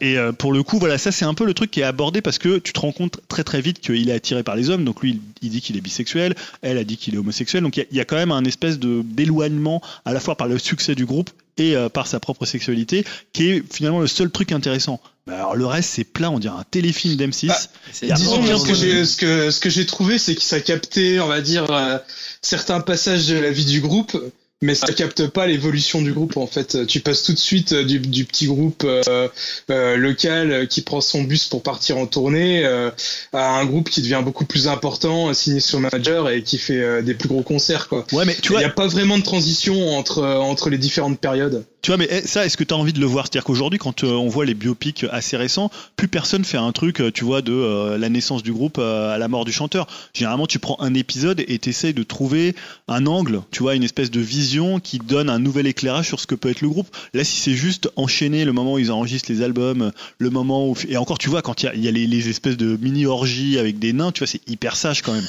Et 0.00 0.16
pour 0.38 0.52
le 0.52 0.62
coup, 0.62 0.78
voilà, 0.78 0.98
ça 0.98 1.12
c'est 1.12 1.24
un 1.24 1.34
peu 1.34 1.44
le 1.44 1.54
truc 1.54 1.70
qui 1.70 1.80
est 1.80 1.84
abordé 1.84 2.20
parce 2.20 2.38
que 2.38 2.58
tu 2.58 2.72
te 2.72 2.80
rends 2.80 2.92
compte 2.92 3.20
très 3.28 3.44
très 3.44 3.60
vite 3.60 3.80
qu'il 3.80 4.08
est 4.08 4.12
attiré 4.12 4.42
par 4.42 4.56
les 4.56 4.70
hommes. 4.70 4.84
Donc 4.84 5.02
lui, 5.02 5.20
il, 5.42 5.50
dit 5.50 5.60
qu'il 5.60 5.76
est 5.76 5.80
bisexuel, 5.80 6.34
elle 6.62 6.78
a 6.78 6.84
dit 6.84 6.96
qu'il 6.96 7.14
est 7.14 7.18
homosexuel. 7.18 7.62
Donc 7.62 7.76
il 7.76 7.86
y 7.90 8.00
a- 8.00 8.04
quand 8.04 8.16
même 8.16 8.32
un 8.32 8.44
espèce 8.44 8.78
d'éloignement 8.78 9.82
à 10.04 10.12
la 10.12 10.20
fois 10.20 10.36
par 10.36 10.48
le 10.48 10.58
succès 10.58 10.94
du 10.94 11.04
groupe 11.04 11.30
et 11.58 11.76
euh, 11.76 11.88
par 11.88 12.06
sa 12.06 12.20
propre 12.20 12.46
sexualité, 12.46 13.04
qui 13.32 13.50
est 13.50 13.72
finalement 13.72 14.00
le 14.00 14.06
seul 14.06 14.30
truc 14.30 14.52
intéressant. 14.52 15.00
Bah, 15.26 15.34
alors 15.34 15.56
le 15.56 15.66
reste 15.66 15.90
c'est 15.90 16.04
plat, 16.04 16.30
on 16.30 16.38
dirait 16.38 16.56
un 16.58 16.64
téléfilm 16.70 17.16
d'M6. 17.16 17.48
Bah, 17.48 18.14
Disons, 18.14 18.58
ce 18.58 18.66
que 18.66 18.74
j'ai, 18.74 19.04
ce 19.04 19.16
que, 19.16 19.50
ce 19.50 19.60
que 19.60 19.68
j'ai 19.68 19.84
trouvé, 19.84 20.18
c'est 20.18 20.34
que 20.34 20.42
ça 20.42 20.60
captait, 20.60 21.20
on 21.20 21.26
va 21.26 21.40
dire, 21.40 21.70
euh, 21.70 21.98
certains 22.40 22.80
passages 22.80 23.26
de 23.26 23.36
la 23.36 23.50
vie 23.50 23.66
du 23.66 23.80
groupe, 23.80 24.16
mais 24.60 24.74
ça 24.74 24.92
capte 24.92 25.28
pas 25.28 25.46
l'évolution 25.46 26.02
du 26.02 26.12
groupe, 26.12 26.36
en 26.36 26.46
fait. 26.46 26.86
Tu 26.86 27.00
passes 27.00 27.22
tout 27.22 27.32
de 27.32 27.38
suite 27.38 27.72
euh, 27.72 27.84
du, 27.84 28.00
du 28.00 28.24
petit 28.24 28.46
groupe 28.46 28.82
euh, 28.84 29.28
euh, 29.70 29.96
local 29.96 30.66
qui 30.66 30.82
prend 30.82 31.00
son 31.00 31.22
bus 31.22 31.46
pour 31.46 31.62
partir 31.62 31.96
en 31.96 32.06
tournée 32.06 32.64
euh, 32.66 32.90
à 33.32 33.58
un 33.58 33.64
groupe 33.66 33.88
qui 33.88 34.02
devient 34.02 34.22
beaucoup 34.24 34.44
plus 34.44 34.66
important, 34.66 35.32
signé 35.32 35.60
sur 35.60 35.78
Major 35.78 36.30
et 36.30 36.42
qui 36.42 36.58
fait 36.58 37.02
des 37.02 37.14
plus 37.14 37.28
gros 37.28 37.42
concerts, 37.42 37.88
quoi. 37.88 38.04
Ouais, 38.12 38.24
mais 38.24 38.34
tu 38.34 38.52
Il 38.52 38.58
n'y 38.58 38.64
a 38.64 38.70
pas 38.70 38.88
vraiment 38.88 39.18
de 39.18 39.22
transition 39.22 39.96
entre, 39.96 40.24
entre 40.24 40.70
les 40.70 40.78
différentes 40.78 41.20
périodes. 41.20 41.64
Tu 41.80 41.90
vois, 41.90 41.96
mais 41.96 42.08
eh, 42.10 42.22
ça, 42.22 42.44
est-ce 42.44 42.56
que 42.56 42.64
tu 42.64 42.74
as 42.74 42.76
envie 42.76 42.92
de 42.92 42.98
le 42.98 43.06
voir? 43.06 43.26
C'est-à-dire 43.26 43.44
qu'aujourd'hui, 43.44 43.78
quand 43.78 44.02
euh, 44.02 44.08
on 44.08 44.28
voit 44.28 44.44
les 44.44 44.54
biopics 44.54 45.06
assez 45.10 45.36
récents, 45.36 45.70
plus 45.96 46.08
personne 46.08 46.44
fait 46.44 46.56
un 46.56 46.72
truc, 46.72 47.00
euh, 47.00 47.12
tu 47.12 47.24
vois, 47.24 47.40
de 47.40 47.52
euh, 47.52 47.98
la 47.98 48.08
naissance 48.08 48.42
du 48.42 48.52
groupe 48.52 48.78
à 48.78 49.16
la 49.16 49.28
mort 49.28 49.44
du 49.44 49.52
chanteur. 49.52 49.86
Généralement, 50.12 50.46
tu 50.46 50.58
prends 50.58 50.76
un 50.80 50.92
épisode 50.94 51.44
et 51.46 51.58
tu 51.58 51.70
essaies 51.70 51.92
de 51.92 52.02
trouver 52.02 52.56
un 52.88 53.06
angle, 53.06 53.42
tu 53.52 53.62
vois, 53.62 53.76
une 53.76 53.84
espèce 53.84 54.10
de 54.10 54.20
vision 54.20 54.80
qui 54.80 54.98
donne 54.98 55.30
un 55.30 55.38
nouvel 55.38 55.68
éclairage 55.68 56.08
sur 56.08 56.18
ce 56.18 56.26
que 56.26 56.34
peut 56.34 56.50
être 56.50 56.62
le 56.62 56.68
groupe. 56.68 56.88
Là, 57.14 57.22
si 57.22 57.38
c'est 57.38 57.54
juste 57.54 57.88
enchaîner 57.94 58.44
le 58.44 58.52
moment 58.52 58.74
où 58.74 58.78
ils 58.78 58.90
enregistrent 58.90 59.30
les 59.30 59.42
albums, 59.42 59.92
le 60.18 60.30
moment 60.30 60.68
où. 60.68 60.76
Et 60.88 60.96
encore, 60.96 61.18
tu 61.18 61.28
vois, 61.28 61.42
quand 61.42 61.62
il 61.62 61.66
y 61.66 61.68
a, 61.68 61.74
il 61.74 61.84
y 61.84 61.88
a 61.88 61.92
les, 61.92 62.08
les 62.08 62.28
espèces 62.28 62.56
de 62.56 62.76
mini-orgies 62.76 63.56
avec 63.56 63.78
des 63.78 63.92
nains, 63.92 64.10
tu 64.10 64.20
vois, 64.20 64.26
c'est 64.26 64.46
hyper 64.48 64.74
sage 64.74 65.02
quand 65.02 65.12
même. 65.12 65.28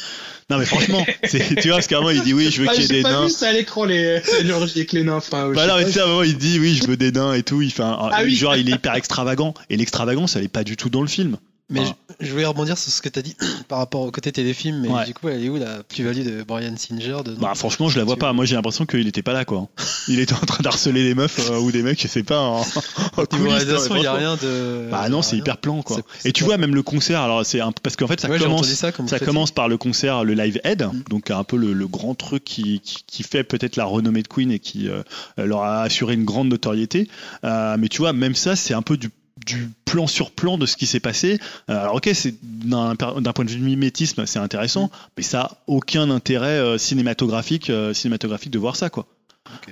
Non, 0.50 0.58
mais 0.58 0.66
franchement, 0.66 1.06
tu 1.30 1.38
vois, 1.68 1.76
parce 1.78 1.88
qu'à 1.88 1.98
un 1.98 2.02
moment, 2.02 2.12
il 2.12 2.22
dit 2.24 2.34
oui, 2.34 2.50
je 2.52 2.62
veux 2.62 2.68
Ah, 2.70 2.74
qu'il 2.74 2.82
y 2.84 2.86
ait 2.86 2.88
des 2.98 3.02
pas 3.04 3.12
nains. 3.12 3.26
vu 3.26 3.32
ça 3.32 3.50
à 3.50 3.52
l'écran, 3.54 3.86
les 3.86 4.20
l'énergie 4.42 4.80
avec 4.80 4.94
les 4.94 5.04
nains. 5.04 5.18
Enfin, 5.18 5.52
Bah 5.54 5.68
non, 5.68 5.76
mais 5.78 5.86
tu 5.86 5.92
sais, 5.92 6.00
à 6.00 6.06
un 6.06 6.08
moment, 6.08 6.24
il 6.24 6.38
dit 6.38 6.60
oui, 6.60 6.80
je 6.82 6.88
veux 6.88 6.98
des 6.98 7.12
nains 7.12 7.34
et 7.34 7.44
tout. 7.44 7.62
Il 7.62 7.72
fait 7.72 7.84
un, 7.84 7.98
Ah 8.12 8.22
oui. 8.24 8.36
genre, 8.36 8.56
il 8.56 8.68
est 8.70 8.74
hyper 8.76 8.96
extravagant. 8.96 9.54
Et 9.70 9.78
l'extravagance, 9.78 10.36
elle 10.36 10.44
est 10.44 10.48
pas 10.48 10.64
du 10.64 10.76
tout 10.78 10.90
dans 10.90 11.02
le 11.02 11.08
film. 11.08 11.38
Mais 11.72 11.86
je, 11.86 11.92
je 12.26 12.32
voulais 12.32 12.46
rebondir 12.46 12.78
sur 12.78 12.92
ce 12.92 13.02
que 13.02 13.10
tu 13.10 13.20
as 13.20 13.22
dit 13.22 13.36
par 13.68 13.78
rapport 13.78 14.02
au 14.02 14.12
côté 14.12 14.32
téléfilm, 14.32 14.80
mais 14.82 14.88
Ouais. 14.90 15.06
du 15.06 15.14
coup, 15.14 15.30
elle 15.30 15.44
est 15.44 15.50
où 15.50 15.58
la 15.58 15.84
plus-value 15.84 16.24
de 16.26 16.44
Brian 16.44 16.76
Singer 16.78 17.18
dedans 17.24 17.40
Bah, 17.42 17.54
franchement, 17.56 17.90
je 17.90 18.00
la 18.00 18.06
vois 18.06 18.18
pas. 18.18 18.34
Moi, 18.34 18.46
j'ai 18.46 18.56
l'impression 18.56 18.86
qu'il 18.88 19.08
était 19.08 19.22
pas 19.22 19.34
là, 19.34 19.46
quoi. 19.46 19.68
Il 20.08 20.20
était 20.20 20.34
en 20.34 20.40
train 20.40 20.64
d'harceler 20.64 21.04
des 21.04 21.14
meufs 21.16 21.50
euh, 21.52 21.60
ou 21.60 21.72
des 21.72 21.84
mecs, 21.84 22.02
je 22.02 22.08
sais 22.08 22.24
pas. 22.24 22.40
En, 22.40 22.62
en 23.18 23.44
réalisation, 23.44 23.96
il 23.96 24.02
n'y 24.02 24.08
a 24.08 24.14
rien 24.14 24.36
de. 24.36 24.88
Bah 24.90 25.10
non, 25.10 25.22
c'est 25.22 25.38
hyper 25.38 25.58
plan, 25.58 25.82
quoi. 25.84 25.98
Et 26.26 26.32
tu 26.32 26.44
vois, 26.44 26.58
même 26.58 26.74
le 26.74 26.82
concert, 26.84 27.22
alors 27.22 27.46
c'est 27.46 27.60
un 27.62 27.72
parce 27.72 27.96
qu'en 27.96 28.08
fait, 28.08 28.20
ça 28.20 28.30
Ouais, 28.30 28.40
commence. 28.40 28.62
entendu 28.62 28.76
ça, 28.76 28.92
comme 28.92 29.08
Ça 29.08 29.18
vous 29.20 29.26
commence 29.26 29.52
par 29.52 29.68
le 29.68 29.78
concert, 29.78 30.24
le 30.24 30.34
Live 30.34 30.60
Aid, 30.64 30.84
Mm. 30.84 31.04
donc 31.10 31.30
un 31.30 31.44
peu 31.44 31.58
le, 31.58 31.74
le 31.74 31.88
grand 31.88 32.16
truc 32.16 32.44
qui, 32.44 32.80
qui, 32.80 33.04
qui 33.06 33.24
fait 33.24 33.44
peut-être 33.44 33.76
la 33.76 33.86
renommée 33.86 34.24
de 34.24 34.28
Queen 34.28 34.52
et 34.52 34.60
qui 34.60 34.88
euh, 34.90 35.04
leur 35.38 35.62
a 35.64 35.82
assuré 35.84 36.16
une 36.16 36.26
grande 36.26 36.48
notoriété. 36.50 37.08
Euh, 37.44 37.76
mais 37.78 37.90
tu 37.90 38.00
vois, 38.00 38.14
même 38.14 38.34
ça, 38.36 38.56
c'est 38.56 38.74
un 38.74 38.82
peu 38.82 38.98
du, 38.98 39.10
du 39.46 39.70
plan 39.86 40.08
sur 40.08 40.32
plan 40.32 40.58
de 40.58 40.66
ce 40.66 40.76
qui 40.78 40.86
s'est 40.86 41.00
passé. 41.00 41.40
Euh, 41.70 41.80
alors 41.82 41.96
ok, 41.96 42.10
c'est 42.14 42.36
d'un 42.42 42.96
point 42.96 43.46
de 43.46 43.50
vue 43.50 43.60
mimétisme, 43.60 44.26
c'est 44.26 44.40
intéressant, 44.40 44.86
Mm. 44.88 44.90
mais 45.18 45.24
ça 45.24 45.42
a 45.42 45.58
aucun 45.68 46.10
intérêt 46.10 46.60
euh, 46.60 46.78
cinématographique, 46.78 47.70
euh, 47.70 47.94
cinématographique 47.94 48.52
de 48.52 48.60
voir 48.60 48.76
ça, 48.76 48.90
quoi. 48.90 49.08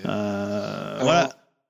Euh, 0.05 0.93
Alors, 0.95 1.03
voilà. 1.03 1.29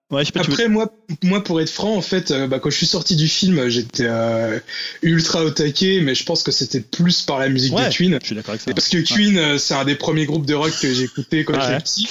Ouais, 0.10 0.22
je 0.22 0.28
sais 0.28 0.32
pas, 0.32 0.40
tu 0.40 0.48
veux- 0.48 0.54
Après, 0.54 0.70
moi, 0.70 0.90
moi, 1.22 1.44
pour 1.44 1.60
être 1.60 1.70
franc, 1.70 1.94
en 1.98 2.02
fait, 2.02 2.32
euh, 2.32 2.48
bah, 2.48 2.60
quand 2.60 2.70
je 2.70 2.78
suis 2.78 2.86
sorti 2.86 3.18
du 3.18 3.28
film, 3.28 3.68
j'étais 3.68 4.06
euh, 4.08 4.58
ultra 5.02 5.44
au 5.44 5.50
taquet, 5.50 6.00
mais 6.02 6.16
je 6.16 6.24
pense 6.24 6.44
que 6.44 6.52
c'était 6.54 6.80
plus 6.80 7.24
par 7.24 7.40
la 7.40 7.50
musique 7.50 7.74
Ouais. 7.76 7.90
de 7.90 7.94
Queen. 7.94 8.18
je 8.22 8.26
suis 8.26 8.36
d'accord 8.36 8.52
avec 8.52 8.62
ça. 8.62 8.72
Parce 8.74 8.88
que 8.88 9.00
Queen, 9.00 9.38
euh, 9.38 9.58
c'est 9.58 9.74
un 9.74 9.84
des 9.84 9.96
premiers 9.96 10.26
groupes 10.26 10.46
de 10.46 10.54
rock 10.54 10.72
que 10.82 10.94
j'ai 10.94 11.04
écouté 11.04 11.44
quand 11.44 11.60
j'étais 11.60 11.80
petit. 11.84 12.08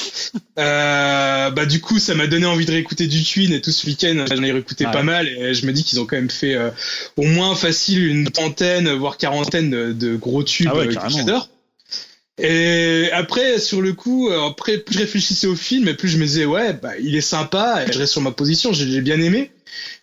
Euh, 0.58 1.50
bah 1.50 1.64
du 1.66 1.80
coup, 1.80 1.98
ça 1.98 2.14
m'a 2.14 2.26
donné 2.26 2.44
envie 2.46 2.66
de 2.66 2.70
réécouter 2.72 3.06
du 3.06 3.22
Queen 3.22 3.52
et 3.52 3.60
tout 3.62 3.72
ce 3.72 3.86
week-end, 3.86 4.24
j'en 4.28 4.42
ai 4.42 4.52
réécouté 4.52 4.84
pas 4.84 5.02
mal 5.02 5.26
et 5.28 5.54
je 5.54 5.66
me 5.66 5.72
dis 5.72 5.82
qu'ils 5.84 5.98
ont 6.00 6.06
quand 6.06 6.16
même 6.16 6.30
fait 6.30 6.54
euh, 6.54 6.70
au 7.16 7.22
moins 7.22 7.54
facile 7.54 8.06
une 8.06 8.30
trentaine, 8.30 8.90
voire 8.92 9.16
quarantaine 9.16 9.70
de, 9.70 9.92
de 9.92 10.16
gros 10.16 10.42
tubes 10.42 10.68
Ah 10.72 10.76
ouais, 10.76 10.88
que 10.88 10.94
j'adore. 11.08 11.48
Et 12.38 13.08
après, 13.12 13.58
sur 13.58 13.80
le 13.80 13.92
coup, 13.94 14.28
après, 14.30 14.78
plus 14.78 14.94
je 14.94 14.98
réfléchissais 15.00 15.46
au 15.46 15.56
film, 15.56 15.88
et 15.88 15.94
plus 15.94 16.08
je 16.08 16.18
me 16.18 16.24
disais, 16.26 16.44
ouais, 16.44 16.74
bah, 16.74 16.90
il 17.00 17.16
est 17.16 17.20
sympa, 17.22 17.84
et 17.88 17.92
je 17.92 17.98
reste 17.98 18.12
sur 18.12 18.20
ma 18.20 18.30
position, 18.30 18.72
j'ai 18.72 19.00
bien 19.00 19.20
aimé. 19.20 19.50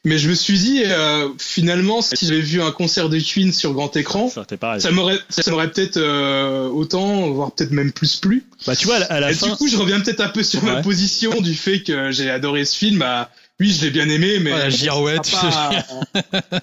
Mais 0.06 0.18
je 0.18 0.30
me 0.30 0.36
suis 0.36 0.58
dit, 0.60 0.84
euh, 0.86 1.30
finalement, 1.40 2.02
si 2.02 2.28
j'avais 2.28 2.42
vu 2.42 2.62
un 2.62 2.72
concert 2.72 3.08
de 3.10 3.18
Queen 3.20 3.52
sur 3.54 3.74
grand 3.74 3.96
écran, 3.96 4.30
Ça, 4.30 4.92
m'aurait 4.92 5.18
ça 5.30 5.50
m'aurait 5.50 5.72
peut-être 5.72 5.98
euh, 5.98 6.68
autant 6.68 7.30
voire 7.32 7.52
peut-être 7.54 7.72
même 7.72 7.92
plus 7.92 8.18
plu 8.18 8.44
Bah, 8.68 8.76
tu 8.76 8.86
vois, 8.86 8.96
à 8.98 9.00
la- 9.00 9.06
à 9.06 9.20
la 9.22 9.32
et 9.32 9.34
fin. 9.36 9.48
du 9.48 9.56
coup 9.56 9.68
je 9.68 9.78
reviens 9.78 10.00
peut-être 10.02 10.20
un 10.22 10.28
peu 10.30 10.44
sur 10.44 10.64
ma 10.64 10.82
position 10.82 11.40
du 11.42 11.56
fait 11.56 11.82
que 11.82 12.12
j'ai 12.12 12.30
adoré 12.30 12.66
ce 12.66 12.76
film 12.78 13.00
bah 13.00 13.32
oui 13.60 13.72
je 13.72 13.86
l'ai 13.86 13.92
bien 13.92 14.10
aimé 14.10 14.40
mais 14.40 14.52
Oh, 14.54 14.58
la 14.58 14.70
girouette, 14.72 15.30
pas- 15.32 15.72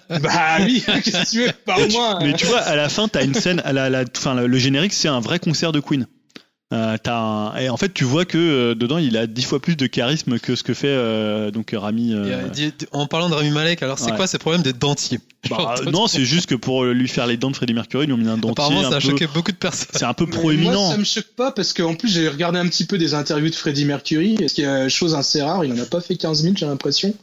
bah 0.21 0.57
oui 0.61 0.83
qu'est-ce 1.05 1.25
que 1.25 1.31
tu 1.31 1.45
veux 1.47 1.53
pas 1.65 1.79
au 1.79 1.89
moins 1.89 2.19
Mais 2.21 2.33
tu 2.35 2.47
vois, 2.47 2.61
à 2.61 2.77
la 2.77 2.89
fin, 2.89 3.09
t'as 3.09 3.25
une 3.25 3.35
scène, 3.35 3.61
à 3.65 3.73
la, 3.73 3.89
la- 3.91 4.05
enfin, 4.17 4.35
le 4.35 4.59
générique, 4.59 4.93
c'est 4.93 5.09
un 5.09 5.21
vrai 5.21 5.39
concert 5.39 5.73
de 5.73 5.81
Queen. 5.81 6.07
Euh, 6.73 6.97
t'as 7.03 7.17
un- 7.19 7.57
Et 7.57 7.69
en 7.69 7.77
fait, 7.77 7.93
tu 7.93 8.05
vois 8.05 8.25
que 8.25 8.39
euh, 8.39 8.75
dedans, 8.77 8.99
il 8.99 9.17
a 9.17 9.27
dix 9.27 9.43
fois 9.43 9.61
plus 9.61 9.75
de 9.77 9.87
charisme 9.89 10.39
que 10.39 10.55
ce 10.55 10.63
que 10.63 10.73
fait 10.73 10.87
euh, 10.89 11.51
donc 11.51 11.75
Rami. 11.77 12.15
euh, 12.15 12.47
Et, 12.47 12.51
dis- 12.51 12.73
en 12.93 13.07
parlant 13.07 13.29
de 13.29 13.35
Rami 13.35 13.51
Malek, 13.51 13.83
alors 13.83 13.99
c'est 13.99 14.13
Ouais. 14.13 14.17
quoi 14.17 14.27
ces 14.29 14.39
problèmes 14.39 14.63
de 14.63 14.71
dentier? 14.71 15.19
Bah, 15.49 15.75
non, 15.91 16.07
c'est 16.07 16.25
juste 16.27 16.47
que 16.51 16.55
pour 16.55 16.85
lui 16.85 17.09
faire 17.09 17.27
les 17.27 17.39
dents 17.39 17.51
de 17.51 17.57
Freddie 17.57 17.73
Mercury, 17.73 18.05
ils 18.05 18.09
lui 18.09 18.13
ont 18.13 18.19
mis 18.19 18.29
un 18.29 18.37
dentier. 18.37 18.51
Apparemment, 18.53 18.81
un 18.87 18.91
ça 18.91 18.97
a 18.97 19.01
peu- 19.01 19.09
choqué 19.09 19.27
beaucoup 19.27 19.51
de 19.53 19.57
personnes. 19.57 19.89
C'est 19.95 20.05
un 20.05 20.13
peu 20.13 20.27
proéminent. 20.27 20.83
Moi, 20.85 20.93
ça 20.93 20.99
me 20.99 21.05
choque 21.05 21.33
pas 21.35 21.51
parce 21.51 21.73
qu'en 21.73 21.95
plus, 21.95 22.09
j'ai 22.13 22.29
regardé 22.29 22.59
un 22.59 22.69
petit 22.69 22.85
peu 22.85 22.99
des 22.99 23.15
interviews 23.15 23.49
de 23.49 23.55
Freddie 23.55 23.87
Mercury, 23.87 24.37
ce 24.47 24.53
qui 24.53 24.63
est 24.63 24.89
chose 24.91 25.15
assez 25.15 25.41
rare. 25.43 25.65
Il 25.65 25.73
en 25.73 25.79
a 25.83 25.87
pas 25.87 26.03
fait 26.03 26.15
15 26.17 26.43
000, 26.43 26.55
j'ai 26.59 26.67
l'impression. 26.67 27.15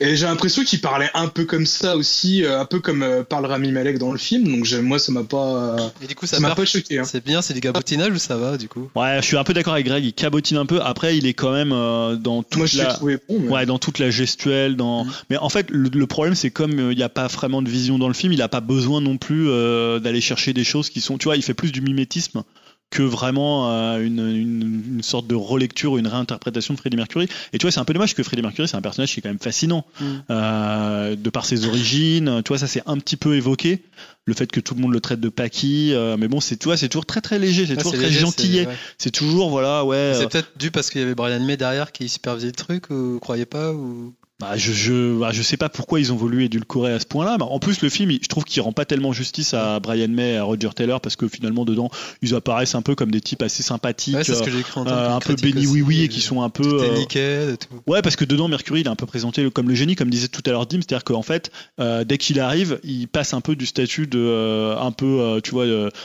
Et 0.00 0.16
j'ai 0.16 0.26
l'impression 0.26 0.62
qu'il 0.62 0.80
parlait 0.80 1.10
un 1.14 1.26
peu 1.26 1.44
comme 1.46 1.66
ça 1.66 1.96
aussi, 1.96 2.44
un 2.46 2.64
peu 2.64 2.78
comme 2.78 3.04
parle 3.28 3.44
Rami 3.46 3.72
Malek 3.72 3.98
dans 3.98 4.12
le 4.12 4.18
film. 4.18 4.44
Donc, 4.48 4.70
moi, 4.82 5.00
ça 5.00 5.10
m'a 5.10 5.24
pas, 5.24 5.76
Et 6.02 6.06
du 6.06 6.14
coup, 6.14 6.26
ça 6.26 6.38
m'a 6.38 6.54
pas 6.54 6.64
choqué. 6.64 7.00
Hein. 7.00 7.04
C'est 7.04 7.24
bien, 7.24 7.42
c'est 7.42 7.54
du 7.54 7.60
gabotinage 7.60 8.12
ou 8.12 8.18
ça 8.18 8.36
va 8.36 8.56
du 8.56 8.68
coup? 8.68 8.77
Ouais, 8.94 9.18
je 9.20 9.26
suis 9.26 9.36
un 9.36 9.44
peu 9.44 9.52
d'accord 9.54 9.72
avec 9.74 9.86
Greg. 9.86 10.04
Il 10.04 10.12
cabotine 10.12 10.56
un 10.56 10.66
peu. 10.66 10.80
Après, 10.80 11.16
il 11.16 11.26
est 11.26 11.34
quand 11.34 11.52
même 11.52 11.72
euh, 11.72 12.16
dans 12.16 12.42
toute 12.42 12.56
Moi, 12.58 12.66
je 12.66 12.78
l'ai 12.78 12.84
la. 12.84 12.92
trouvé 12.94 13.18
bon. 13.28 13.38
mais- 13.40 13.48
Ouais, 13.48 13.66
dans 13.66 13.78
toute 13.78 13.98
la 13.98 14.10
gestuelle, 14.10 14.76
dans. 14.76 15.04
Mhm. 15.04 15.12
Mais 15.30 15.36
en 15.38 15.48
fait, 15.48 15.70
le, 15.70 15.88
le 15.92 16.06
problème, 16.06 16.34
c'est 16.34 16.50
comme 16.50 16.78
euh, 16.78 16.92
il 16.92 16.96
n'y 16.96 17.02
a 17.02 17.08
pas 17.08 17.26
vraiment 17.26 17.62
de 17.62 17.68
vision 17.68 17.98
dans 17.98 18.08
le 18.08 18.14
film, 18.14 18.32
il 18.32 18.38
n'a 18.38 18.48
pas 18.48 18.60
besoin 18.60 19.00
non 19.00 19.16
plus 19.16 19.48
euh, 19.48 19.98
d'aller 19.98 20.20
chercher 20.20 20.52
des 20.52 20.64
choses 20.64 20.90
qui 20.90 21.00
sont. 21.00 21.18
Tu 21.18 21.24
vois, 21.24 21.36
il 21.36 21.42
fait 21.42 21.54
plus 21.54 21.72
du 21.72 21.80
mimétisme 21.80 22.42
que 22.90 23.02
vraiment 23.02 23.70
euh, 23.70 23.98
une, 24.02 24.18
une, 24.20 24.82
une 24.94 25.02
sorte 25.02 25.26
de 25.26 25.34
relecture 25.34 25.92
ou 25.92 25.98
une 25.98 26.06
réinterprétation 26.06 26.72
de 26.72 26.78
Freddie 26.78 26.96
Mercury. 26.96 27.28
Et 27.52 27.58
tu 27.58 27.64
vois, 27.66 27.70
c'est 27.70 27.80
un 27.80 27.84
peu 27.84 27.92
dommage 27.92 28.14
que 28.14 28.22
Freddie 28.22 28.40
Mercury, 28.40 28.66
c'est 28.66 28.78
un 28.78 28.80
personnage 28.80 29.12
qui 29.12 29.20
est 29.20 29.22
quand 29.22 29.28
même 29.28 29.38
fascinant 29.38 29.84
euh, 30.30 31.16
de 31.16 31.30
par 31.30 31.44
ses 31.46 31.66
origines. 31.66 32.40
Tu 32.44 32.48
vois, 32.48 32.58
ça 32.58 32.66
c'est 32.66 32.82
un 32.86 32.96
petit 32.98 33.16
peu 33.16 33.36
évoqué. 33.36 33.82
Le 34.28 34.34
fait 34.34 34.52
que 34.52 34.60
tout 34.60 34.74
le 34.74 34.82
monde 34.82 34.92
le 34.92 35.00
traite 35.00 35.20
de 35.20 35.30
Paki, 35.30 35.94
euh, 35.94 36.18
mais 36.18 36.28
bon, 36.28 36.38
c'est 36.38 36.62
c'est 36.76 36.88
toujours 36.90 37.06
très 37.06 37.22
très 37.22 37.38
léger, 37.38 37.64
c'est 37.64 37.72
Ouais, 37.72 37.76
toujours 37.78 37.94
très 37.94 38.02
léger, 38.08 38.20
gentillet. 38.20 38.68
c'est- 38.98 39.06
ouais. 39.08 39.10
Toujours 39.10 39.48
voilà, 39.48 39.86
ouais. 39.86 39.96
euh, 39.96 40.20
C'est 40.20 40.28
peut-être 40.28 40.50
dû 40.58 40.70
parce 40.70 40.90
qu'il 40.90 41.00
y 41.00 41.04
avait 41.04 41.14
Brian 41.14 41.40
May 41.40 41.56
derrière 41.56 41.92
qui 41.92 42.10
supervisait 42.10 42.48
le 42.48 42.52
truc 42.52 42.90
ou 42.90 43.12
vous 43.12 43.20
croyez 43.20 43.46
pas 43.46 43.72
ou... 43.72 44.12
Bah, 44.40 44.56
je, 44.56 44.70
je, 44.72 45.18
bah, 45.18 45.30
je 45.32 45.42
sais 45.42 45.56
pas 45.56 45.68
pourquoi 45.68 45.98
ils 45.98 46.12
ont 46.12 46.16
voulu 46.16 46.44
édulcorer 46.44 46.92
à 46.92 47.00
ce 47.00 47.06
point-là. 47.06 47.38
Bah, 47.38 47.46
en 47.50 47.58
plus, 47.58 47.82
le 47.82 47.88
film, 47.88 48.12
il- 48.12 48.20
je 48.22 48.28
trouve 48.28 48.44
qu'il 48.44 48.62
rend 48.62 48.70
pas 48.72 48.84
tellement 48.84 49.12
justice 49.12 49.52
à 49.52 49.80
Brian 49.80 50.06
May 50.06 50.34
et 50.34 50.36
à 50.36 50.44
Roger 50.44 50.68
Taylor 50.76 51.00
parce 51.00 51.16
que 51.16 51.26
finalement, 51.26 51.64
dedans, 51.64 51.90
ils 52.22 52.36
apparaissent 52.36 52.76
un 52.76 52.82
peu 52.82 52.94
comme 52.94 53.10
des 53.10 53.20
types 53.20 53.42
assez 53.42 53.64
sympathiques, 53.64 54.14
Ouais, 54.14 54.22
c'est 54.22 54.36
ce 54.36 54.42
que 54.44 54.50
euh, 54.50 54.62
cru 54.62 54.82
euh, 54.86 55.10
un 55.10 55.18
peu 55.18 55.34
béni 55.34 55.66
oui 55.66 55.82
oui 55.82 56.02
et 56.02 56.08
qui 56.08 56.20
sont 56.20 56.40
un 56.42 56.50
peu. 56.50 56.62
Euh, 56.84 56.98
nickel 56.98 57.56
tout. 57.58 57.80
Ouais, 57.90 58.00
parce 58.00 58.14
que 58.14 58.24
dedans, 58.24 58.46
Mercury, 58.46 58.82
il 58.82 58.86
est 58.86 58.90
un 58.90 58.94
peu 58.94 59.06
présenté 59.06 59.50
comme 59.50 59.68
le 59.68 59.74
génie, 59.74 59.96
comme 59.96 60.08
disait 60.08 60.28
tout 60.28 60.42
à 60.46 60.50
l'heure 60.50 60.66
Dim, 60.66 60.78
c'est-à-dire 60.82 61.02
qu'en 61.02 61.22
fait, 61.22 61.50
euh, 61.80 62.04
dès 62.04 62.16
qu'il 62.16 62.38
arrive, 62.38 62.78
il 62.84 63.08
passe 63.08 63.34
un 63.34 63.40
peu 63.40 63.56
du 63.56 63.66
statut 63.66 64.06
de 64.06 64.20
euh, 64.20 64.78
un 64.78 64.92
peu, 64.92 65.40
tu 65.42 65.50
vois, 65.50 65.64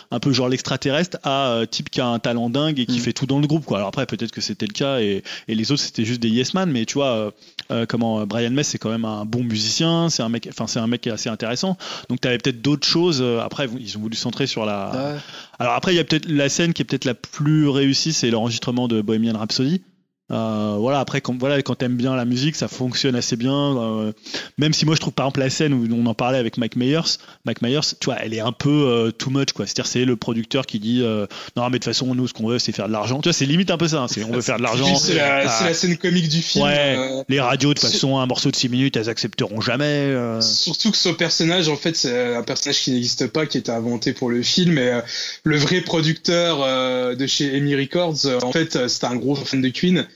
un 0.10 0.20
peu 0.20 0.34
genre 0.34 0.50
l'extraterrestre 0.50 1.18
à 1.24 1.62
type 1.70 1.92
qui 1.92 2.02
a 2.02 2.08
un 2.08 2.18
talent 2.18 2.50
dingue 2.50 2.80
et 2.80 2.88
qui 2.88 2.98
Mm. 2.98 3.02
fait 3.02 3.14
tout 3.14 3.28
dans 3.28 3.38
le 3.40 3.46
groupe. 3.46 3.66
Quoi. 3.66 3.78
Alors 3.78 3.90
après, 3.90 4.08
peut-être 4.08 4.32
que 4.32 4.42
c'était 4.42 4.66
le 4.66 4.74
cas 4.74 5.00
et, 5.02 5.22
et 5.48 5.54
les 5.54 5.72
autres 5.72 5.84
c'était 5.84 6.04
juste 6.06 6.20
des 6.20 6.30
yes 6.30 6.56
man, 6.56 6.72
mais 6.72 6.86
tu 6.86 6.96
vois, 6.96 7.32
comment 7.88 8.23
euh, 8.24 8.26
Brian 8.26 8.52
May 8.52 8.64
c'est 8.64 8.78
quand 8.78 8.90
même 8.90 9.06
un 9.06 9.26
bon 9.26 9.44
musicien, 9.44 10.10
c'est 10.10 10.24
un 10.24 10.30
mec, 10.30 10.48
enfin 10.50 10.68
c'est 10.68 10.80
un 10.80 10.88
mec 10.88 11.02
qui 11.02 11.10
est 11.10 11.12
assez 11.12 11.30
intéressant. 11.30 11.78
Donc 12.10 12.22
tu 12.22 12.28
avais 12.28 12.38
peut-être 12.38 12.62
d'autres 12.62 12.88
choses. 12.88 13.22
euh, 13.22 13.40
après, 13.40 13.68
ils 13.80 13.98
ont 13.98 14.02
voulu 14.02 14.16
se 14.16 14.22
centrer 14.22 14.48
sur 14.48 14.66
la. 14.66 14.92
Ouais. 14.92 15.20
Alors 15.60 15.74
après, 15.74 15.94
il 15.94 15.98
y 15.98 16.00
a 16.00 16.04
peut-être 16.04 16.28
la 16.28 16.50
scène 16.50 16.74
qui 16.74 16.82
est 16.82 16.86
peut-être 16.86 17.06
la 17.06 17.14
plus 17.14 17.68
réussie, 17.68 18.14
c'est 18.14 18.30
l'enregistrement 18.30 18.88
de 18.88 19.02
Bohemian 19.02 19.38
Rhapsody. 19.38 19.82
Euh, 20.32 20.78
voilà, 20.80 21.00
après, 21.00 21.22
quand, 21.22 21.38
voilà, 21.38 21.62
quand 21.62 21.76
t'aimes 21.76 21.98
bien 21.98 22.16
la 22.16 22.26
musique, 22.26 22.56
ça 22.56 22.68
fonctionne 22.68 23.16
assez 23.16 23.36
bien. 23.36 23.54
euh, 23.54 24.12
même 24.58 24.74
si 24.74 24.86
moi, 24.86 24.96
je 24.96 25.02
trouve 25.02 25.14
par 25.14 25.26
exemple 25.28 25.42
la 25.42 25.50
scène 25.50 25.74
où 25.74 25.86
on 25.94 26.06
en 26.06 26.14
parlait 26.14 26.38
avec 26.38 26.58
Mike 26.58 26.76
Myers, 26.78 27.18
Mike 27.46 27.62
Myers, 27.62 27.82
tu 28.00 28.06
vois, 28.06 28.16
elle 28.22 28.34
est 28.34 28.40
un 28.40 28.54
peu 28.54 28.70
euh, 28.70 29.12
too 29.12 29.30
much, 29.30 29.52
quoi. 29.52 29.66
C'est-à-dire, 29.68 29.86
c'est 29.86 30.06
le 30.06 30.16
producteur 30.16 30.66
qui 30.66 30.80
dit 30.80 31.02
euh, 31.04 31.28
non, 31.58 31.64
mais 31.66 31.72
de 31.72 31.76
toute 31.78 31.86
façon, 31.86 32.16
nous, 32.16 32.28
ce 32.28 32.34
qu'on 32.34 32.48
veut, 32.48 32.58
c'est 32.58 32.72
faire 32.72 32.88
de 32.88 32.94
l'argent. 32.94 33.20
Tu 33.22 33.30
vois, 33.30 33.34
c'est 33.34 33.46
limite 33.46 33.70
un 33.70 33.78
peu 33.78 33.88
ça. 33.88 34.00
hein, 34.04 34.08
c'est 34.08 34.24
on 34.24 34.32
veut 34.32 34.42
faire 34.42 34.58
de 34.58 34.64
l'argent. 34.64 34.96
C'est 34.96 35.16
la, 35.16 35.44
Ah. 35.50 35.66
la 35.66 35.74
scène 35.74 35.98
comique 35.98 36.30
du 36.30 36.42
film. 36.42 36.66
Ouais. 36.66 37.24
Les 37.30 37.40
radios, 37.42 37.74
de 37.74 37.80
toute 37.80 37.90
façon, 37.90 38.18
un 38.18 38.26
morceau 38.26 38.50
de 38.50 38.56
6 38.56 38.70
minutes, 38.70 38.96
elles 38.98 39.10
accepteront 39.10 39.60
jamais. 39.62 40.16
Surtout 40.42 40.92
que 40.92 40.98
ce 40.98 41.10
personnage, 41.10 41.68
en 41.68 41.76
fait, 41.76 41.96
c'est 41.96 42.36
un 42.36 42.44
personnage 42.44 42.80
qui 42.80 42.92
n'existe 42.92 43.28
pas, 43.28 43.46
qui 43.46 43.58
était 43.58 43.72
inventé 43.72 44.14
pour 44.14 44.30
le 44.30 44.42
film. 44.42 44.78
Et 44.78 44.88
euh, 44.88 45.02
le 45.44 45.58
vrai 45.58 45.82
producteur 45.82 46.60
euh, 46.64 47.14
de 47.16 47.28
chez 47.28 47.56
Amy 47.56 47.76
Records, 47.76 48.16
en 48.42 48.52
fait, 48.52 48.88
c'était 48.88 49.06
un 49.08 49.16
gros 49.18 49.36
fan 49.36 49.62
de 49.62 49.70
Queen. 49.70 50.08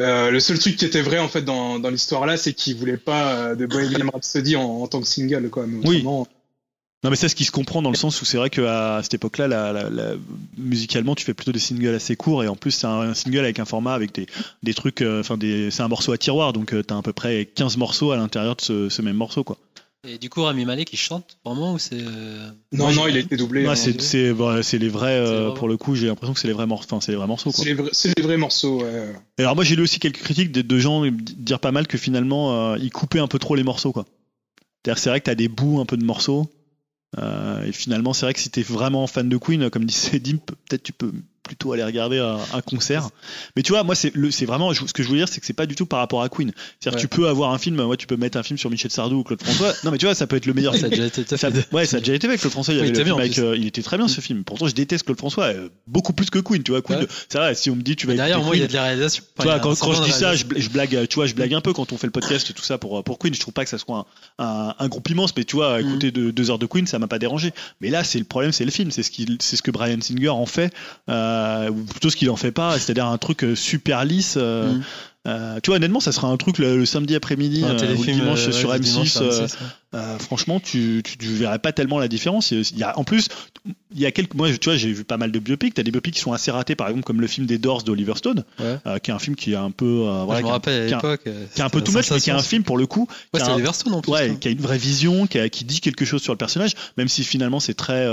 Euh, 0.00 0.30
le 0.30 0.38
seul 0.40 0.58
truc 0.58 0.76
qui 0.76 0.84
était 0.84 1.02
vrai 1.02 1.18
en 1.18 1.28
fait 1.28 1.42
dans, 1.42 1.78
dans 1.78 1.90
l'histoire 1.90 2.24
là, 2.26 2.36
c'est 2.36 2.52
qu'il 2.52 2.76
voulait 2.76 2.96
pas 2.96 3.32
euh, 3.32 3.54
de 3.56 3.66
Bohemian 3.66 4.08
Rhapsody 4.12 4.54
en, 4.56 4.62
en 4.62 4.86
tant 4.86 5.00
que 5.00 5.06
single 5.06 5.48
quoi. 5.50 5.66
Mais 5.66 5.86
Oui. 5.86 6.02
Non 7.04 7.10
mais 7.10 7.16
c'est 7.16 7.28
ce 7.28 7.36
qui 7.36 7.44
se 7.44 7.52
comprend 7.52 7.80
dans 7.80 7.90
le 7.90 7.96
sens 7.96 8.20
où 8.20 8.24
c'est 8.24 8.38
vrai 8.38 8.50
qu'à 8.50 8.98
cette 9.04 9.14
époque-là, 9.14 9.46
la- 9.46 9.72
la- 9.72 9.88
la- 9.88 10.14
musicalement, 10.56 11.14
tu 11.14 11.24
fais 11.24 11.32
plutôt 11.32 11.52
des 11.52 11.60
singles 11.60 11.94
assez 11.94 12.16
courts 12.16 12.42
et 12.42 12.48
en 12.48 12.56
plus 12.56 12.72
c'est 12.72 12.88
un, 12.88 13.00
un 13.00 13.14
single 13.14 13.38
avec 13.40 13.60
un 13.60 13.64
format 13.64 13.94
avec 13.94 14.12
des, 14.12 14.26
des 14.64 14.74
trucs, 14.74 15.02
euh, 15.02 15.20
enfin 15.20 15.36
des, 15.36 15.70
c'est 15.70 15.82
un 15.82 15.88
morceau 15.88 16.10
à 16.10 16.18
tiroir 16.18 16.52
donc 16.52 16.74
euh, 16.74 16.82
t'as 16.82 16.98
à 16.98 17.02
peu 17.02 17.12
près 17.12 17.46
15 17.54 17.76
morceaux 17.76 18.10
à 18.10 18.16
l'intérieur 18.16 18.56
de 18.56 18.62
ce, 18.62 18.88
ce 18.88 19.00
même 19.02 19.14
morceau 19.16 19.44
quoi. 19.44 19.58
Et 20.06 20.18
du 20.18 20.30
coup, 20.30 20.42
Rami 20.42 20.64
Malek, 20.64 20.92
il 20.92 20.96
chante 20.96 21.38
vraiment 21.44 21.72
ou 21.74 21.78
c'est. 21.78 21.96
euh, 22.00 22.48
Non, 22.72 22.84
Moi, 22.84 22.94
non, 22.94 23.06
il 23.08 23.16
a 23.16 23.20
été 23.20 23.36
doublé. 23.36 23.62
Ouais, 23.64 23.70
hein. 23.70 23.74
c'est 23.74 24.00
c'est 24.00 24.32
bah, 24.32 24.62
c'est 24.62 24.78
les 24.78 24.88
vrais 24.88 25.16
euh, 25.18 25.48
vrai. 25.48 25.54
pour 25.58 25.68
le 25.68 25.76
coup 25.76 25.96
j'ai 25.96 26.06
l'impression 26.06 26.34
que 26.34 26.40
c'est 26.40 26.46
les 26.46 26.54
vrais 26.54 26.66
morceaux 26.68 26.86
enfin 26.94 27.00
c'est 27.04 27.10
les 27.12 27.18
vrais 27.18 27.26
morceaux 27.26 27.50
quoi. 27.50 27.64
C'est 27.64 27.70
les, 27.70 27.74
vrais- 27.74 27.90
c'est 27.92 28.16
les 28.16 28.22
vrais 28.22 28.36
morceaux. 28.36 28.82
ouais. 28.82 29.12
Et 29.38 29.42
alors 29.42 29.56
moi 29.56 29.64
j'ai 29.64 29.74
lu 29.74 29.82
aussi 29.82 29.98
quelques 29.98 30.20
critiques 30.20 30.52
de, 30.52 30.62
de 30.62 30.78
gens 30.78 31.04
dire 31.10 31.58
pas 31.58 31.72
mal 31.72 31.88
que 31.88 31.98
finalement 31.98 32.72
euh, 32.72 32.78
ils 32.78 32.90
coupaient 32.92 33.18
un 33.18 33.26
peu 33.26 33.40
trop 33.40 33.56
les 33.56 33.64
morceaux 33.64 33.90
quoi. 33.92 34.06
C'est-à-dire 34.84 35.02
c'est 35.02 35.10
vrai 35.10 35.18
que 35.20 35.24
t'as 35.26 35.34
des 35.34 35.48
bouts 35.48 35.80
un 35.80 35.84
peu 35.86 35.96
de 35.96 36.04
morceaux 36.04 36.48
euh, 37.18 37.64
et 37.64 37.72
finalement 37.72 38.12
c'est 38.12 38.24
vrai 38.26 38.34
que 38.34 38.40
si 38.40 38.50
t'es 38.50 38.62
vraiment 38.62 39.06
fan 39.08 39.28
de 39.28 39.36
Queen 39.36 39.68
comme 39.68 39.84
disait 39.84 40.20
Dim 40.20 40.36
peut-être 40.38 40.84
tu 40.84 40.92
peux 40.92 41.12
plutôt 41.48 41.72
aller 41.72 41.82
regarder 41.82 42.18
un, 42.18 42.38
un 42.52 42.60
concert. 42.60 43.08
Mais 43.56 43.62
tu 43.62 43.72
vois 43.72 43.82
moi 43.82 43.94
c'est 43.96 44.12
vraiment 44.46 44.72
ce 44.72 44.92
que 44.92 45.02
je 45.02 45.08
veux 45.08 45.16
dire 45.16 45.28
c'est 45.28 45.40
que 45.40 45.46
c'est 45.46 45.52
pas 45.52 45.66
du 45.66 45.74
tout 45.74 45.86
par 45.86 45.98
rapport 45.98 46.22
à 46.22 46.28
Queen. 46.28 46.52
C'est-à-dire 46.78 46.98
Ouais. 46.98 47.02
tu 47.02 47.08
peux 47.08 47.28
avoir 47.28 47.52
un 47.52 47.58
film 47.58 47.80
ouais 47.80 47.96
tu 47.96 48.06
peux 48.06 48.16
mettre 48.16 48.38
un 48.38 48.42
film 48.42 48.58
sur 48.58 48.70
Michel 48.70 48.90
Sardou 48.90 49.16
ou 49.16 49.24
Claude 49.24 49.42
François. 49.42 49.72
Non 49.84 49.90
mais 49.90 49.98
tu 49.98 50.06
vois 50.06 50.14
ça 50.14 50.26
peut 50.26 50.36
être 50.36 50.46
le 50.46 50.54
meilleur 50.54 50.76
Ça 50.76 50.86
a 50.86 50.88
déjà 50.88 51.06
été 51.06 51.24
ça, 51.26 51.50
fait. 51.50 51.72
ouais, 51.72 51.86
ça 51.86 51.96
a 51.96 52.00
déjà 52.00 52.14
été 52.14 52.26
avec 52.28 52.40
Claude 52.40 52.52
François. 52.52 52.74
Il, 52.74 52.80
Oui, 52.80 52.88
avait 52.90 53.04
bien, 53.04 53.16
avec, 53.16 53.38
euh, 53.38 53.56
il 53.56 53.66
était 53.66 53.82
très 53.82 53.96
bien 53.96 54.06
ce 54.08 54.20
film. 54.20 54.44
Pourtant, 54.44 54.66
je 54.68 54.74
déteste 54.74 55.04
Claude 55.04 55.18
François 55.18 55.44
euh, 55.46 55.68
beaucoup 55.86 56.12
plus 56.12 56.30
que 56.30 56.38
Queen. 56.38 56.62
Tu 56.62 56.70
vois, 56.72 56.82
Queen, 56.82 57.06
c'est 57.28 57.38
vrai. 57.38 57.54
Si 57.54 57.70
on 57.70 57.76
me 57.76 57.82
dit 57.82 57.96
tu 57.96 58.06
vas 58.06 58.14
Derrière, 58.14 58.42
moi, 58.42 58.54
il 58.56 58.60
y 58.60 58.64
a 58.64 58.68
de 58.68 58.72
la 58.72 58.82
réalisation. 58.84 59.22
tu 59.38 59.42
vois, 59.44 59.58
quand, 59.58 59.74
je 59.74 60.02
dis 60.02 60.12
ça, 60.12 60.34
je, 60.34 60.44
blague, 60.68 61.06
tu 61.08 61.14
vois, 61.16 61.26
je 61.26 61.34
blague 61.34 61.54
un 61.54 61.60
peu 61.60 61.72
quand 61.72 61.92
on 61.92 61.96
fait 61.98 62.06
le 62.06 62.10
podcast 62.12 62.50
et 62.50 62.52
tout 62.52 62.62
ça 62.62 62.78
pour, 62.78 63.02
pour 63.04 63.18
Queen. 63.18 63.34
Je 63.34 63.40
trouve 63.40 63.54
pas 63.54 63.64
que 63.64 63.70
ça 63.70 63.78
soit 63.78 64.06
un, 64.38 64.88
groupe 64.88 65.08
immense, 65.10 65.34
mais 65.36 65.44
tu 65.44 65.56
vois, 65.56 65.78
Mm. 65.78 65.86
écouter 65.88 66.10
deux, 66.10 66.50
heures 66.50 66.58
de 66.58 66.66
Queen, 66.66 66.86
ça 66.86 66.98
m'a 66.98 67.06
pas 67.06 67.18
dérangé. 67.18 67.52
Mais 67.80 67.90
là, 67.90 68.04
c'est 68.04 68.18
le 68.18 68.24
problème, 68.24 68.52
c'est 68.52 68.64
le 68.64 68.70
film, 68.70 68.90
c'est 68.90 69.02
ce 69.02 69.10
qu'il, 69.10 69.36
c'est 69.40 69.56
ce 69.56 69.62
que 69.62 69.70
Brian 69.70 70.00
Singer 70.00 70.28
en 70.28 70.46
fait, 70.46 70.72
euh, 71.08 71.37
ou 71.70 71.84
plutôt 71.84 72.10
ce 72.10 72.16
qu'il 72.16 72.30
en 72.30 72.36
fait 72.36 72.52
pas, 72.52 72.78
c'est-à-dire 72.78 73.06
un 73.06 73.18
truc 73.18 73.44
euh, 73.44 73.54
super 73.54 74.04
lisse. 74.04 74.34
euh, 74.36 74.74
Mm. 74.74 74.82
Euh, 75.28 75.60
tu 75.62 75.70
vois, 75.70 75.76
honnêtement, 75.76 76.00
ça 76.00 76.10
sera 76.12 76.28
un 76.28 76.36
truc 76.36 76.58
le, 76.58 76.78
le 76.78 76.86
samedi 76.86 77.14
après-midi 77.14 77.62
Un 77.64 77.70
euh, 77.78 77.94
ou 77.96 78.02
le 78.02 78.12
dimanche 78.12 78.48
euh, 78.48 78.52
sur 78.52 78.70
ouais, 78.70 78.78
M6. 78.78 78.80
dimanche 78.80 79.08
sur 79.10 79.22
euh, 79.22 79.46
M6, 79.46 79.54
ouais. 79.94 80.00
franchement, 80.18 80.58
tu, 80.60 81.02
tu, 81.04 81.16
tu 81.18 81.26
verrais 81.28 81.58
pas 81.58 81.72
tellement 81.72 81.98
la 81.98 82.08
différence. 82.08 82.50
Il 82.50 82.78
y 82.78 82.82
a, 82.82 82.98
en 82.98 83.04
plus, 83.04 83.28
il 83.94 84.00
y 84.00 84.06
a 84.06 84.10
quelques, 84.12 84.34
moi, 84.34 84.48
tu 84.50 84.68
vois, 84.68 84.76
j'ai 84.76 84.92
vu 84.92 85.04
pas 85.04 85.16
mal 85.16 85.30
de 85.32 85.38
biopics. 85.38 85.74
T'as 85.74 85.82
des 85.82 85.90
biopics 85.90 86.14
qui 86.14 86.20
sont 86.20 86.32
assez 86.32 86.50
ratés, 86.50 86.74
par 86.76 86.88
exemple, 86.88 87.04
comme 87.04 87.20
le 87.20 87.26
film 87.26 87.46
des 87.46 87.58
Doors 87.58 87.82
d'Oliver 87.82 88.14
Stone, 88.16 88.44
Ouais. 88.60 88.78
qui 89.02 89.10
est 89.10 89.14
un 89.14 89.18
film 89.18 89.36
qui 89.36 89.52
est 89.52 89.56
un 89.56 89.70
peu, 89.70 90.04
voilà, 90.24 90.40
je 90.40 90.46
me 90.46 90.50
rappelle 90.50 90.82
à 90.82 90.86
l'époque. 90.86 91.22
qui 91.54 91.60
est 91.60 91.64
un 91.64 91.68
peu 91.70 91.80
tout 91.82 91.92
much, 91.92 92.10
mais 92.10 92.20
qui 92.20 92.30
est 92.30 92.32
un 92.32 92.38
film 92.42 92.62
pour 92.64 92.78
le 92.78 92.86
coup, 92.86 93.06
Ouais, 93.34 93.40
c'est 93.40 93.50
Oliver 93.50 93.72
Stone 93.72 93.94
en 93.94 94.00
plus. 94.00 94.12
ouais, 94.12 94.30
hein. 94.30 94.36
qui 94.40 94.48
a 94.48 94.50
une 94.50 94.60
vraie 94.60 94.78
vision, 94.78 95.26
qui, 95.26 95.38
a- 95.38 95.48
qui 95.48 95.64
dit 95.64 95.80
quelque 95.80 96.04
chose 96.04 96.22
sur 96.22 96.32
le 96.32 96.38
personnage, 96.38 96.72
même 96.96 97.08
si 97.08 97.24
finalement 97.24 97.60
c'est 97.60 97.74
très, 97.74 98.06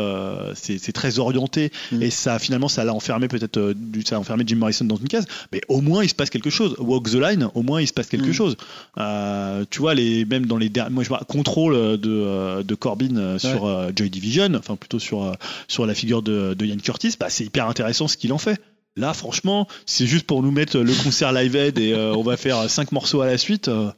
c'est 0.56 0.92
très 0.94 1.20
orienté 1.20 1.72
Mm. 1.92 2.02
et 2.02 2.10
ça 2.10 2.40
finalement 2.40 2.68
ça 2.68 2.84
l'a 2.84 2.94
enfermé 2.94 3.28
peut-être, 3.28 3.74
ça 4.06 4.16
a 4.16 4.20
enfermé 4.20 4.44
Jim 4.48 4.56
Morrison 4.58 4.86
dans 4.86 4.96
une 4.96 5.08
case, 5.08 5.26
mais 5.52 5.62
au 5.68 5.82
moins 5.82 6.04
il 6.04 6.10
se 6.10 6.16
passe 6.16 6.30
quelque 6.30 6.50
chose. 6.50 6.76
Walk 6.80 7.05
the 7.12 7.16
line, 7.16 7.50
au 7.54 7.62
moins 7.64 7.82
il 7.82 7.88
se 7.88 7.94
passe 7.94 8.08
quelque 8.08 8.30
Mm. 8.30 8.34
chose. 8.34 8.56
Euh, 8.98 9.66
tu 9.70 9.80
vois 9.80 9.94
les, 9.94 10.26
même 10.26 10.46
dans 10.46 10.58
les 10.58 10.70
derniers, 10.70 10.94
moi 10.94 11.04
je 11.04 11.10
vois 11.10 11.20
contrôle 11.28 11.74
de, 12.00 12.10
euh, 12.10 12.64
de 12.64 12.76
Corbin 12.76 13.16
euh, 13.18 13.40
sur 13.40 13.66
euh, 13.66 13.92
Joy 13.96 14.10
Division, 14.10 14.54
enfin 14.56 14.76
plutôt 14.76 15.00
sur 15.00 15.24
euh, 15.24 15.34
sur 15.68 15.86
la 15.86 15.94
figure 15.94 16.22
de, 16.22 16.54
de 16.54 16.66
Ian 16.66 16.78
Curtis, 16.78 17.16
bah, 17.20 17.28
c'est 17.30 17.46
hyper 17.46 17.68
intéressant 17.68 18.08
ce 18.08 18.18
qu'il 18.18 18.32
en 18.34 18.38
fait. 18.38 18.60
Là, 18.98 19.14
franchement, 19.14 19.68
c'est 19.86 20.06
juste 20.08 20.26
pour 20.26 20.42
nous 20.42 20.52
mettre 20.52 20.78
le 20.80 20.94
concert 21.04 21.34
live 21.34 21.56
aid 21.58 21.78
et 21.80 21.92
euh, 21.94 22.14
on 22.16 22.24
va 22.24 22.38
faire 22.38 22.70
cinq 22.70 22.92
morceaux 22.94 23.20
à 23.22 23.26
la 23.26 23.38
suite. 23.38 23.68
euh, 23.68 23.92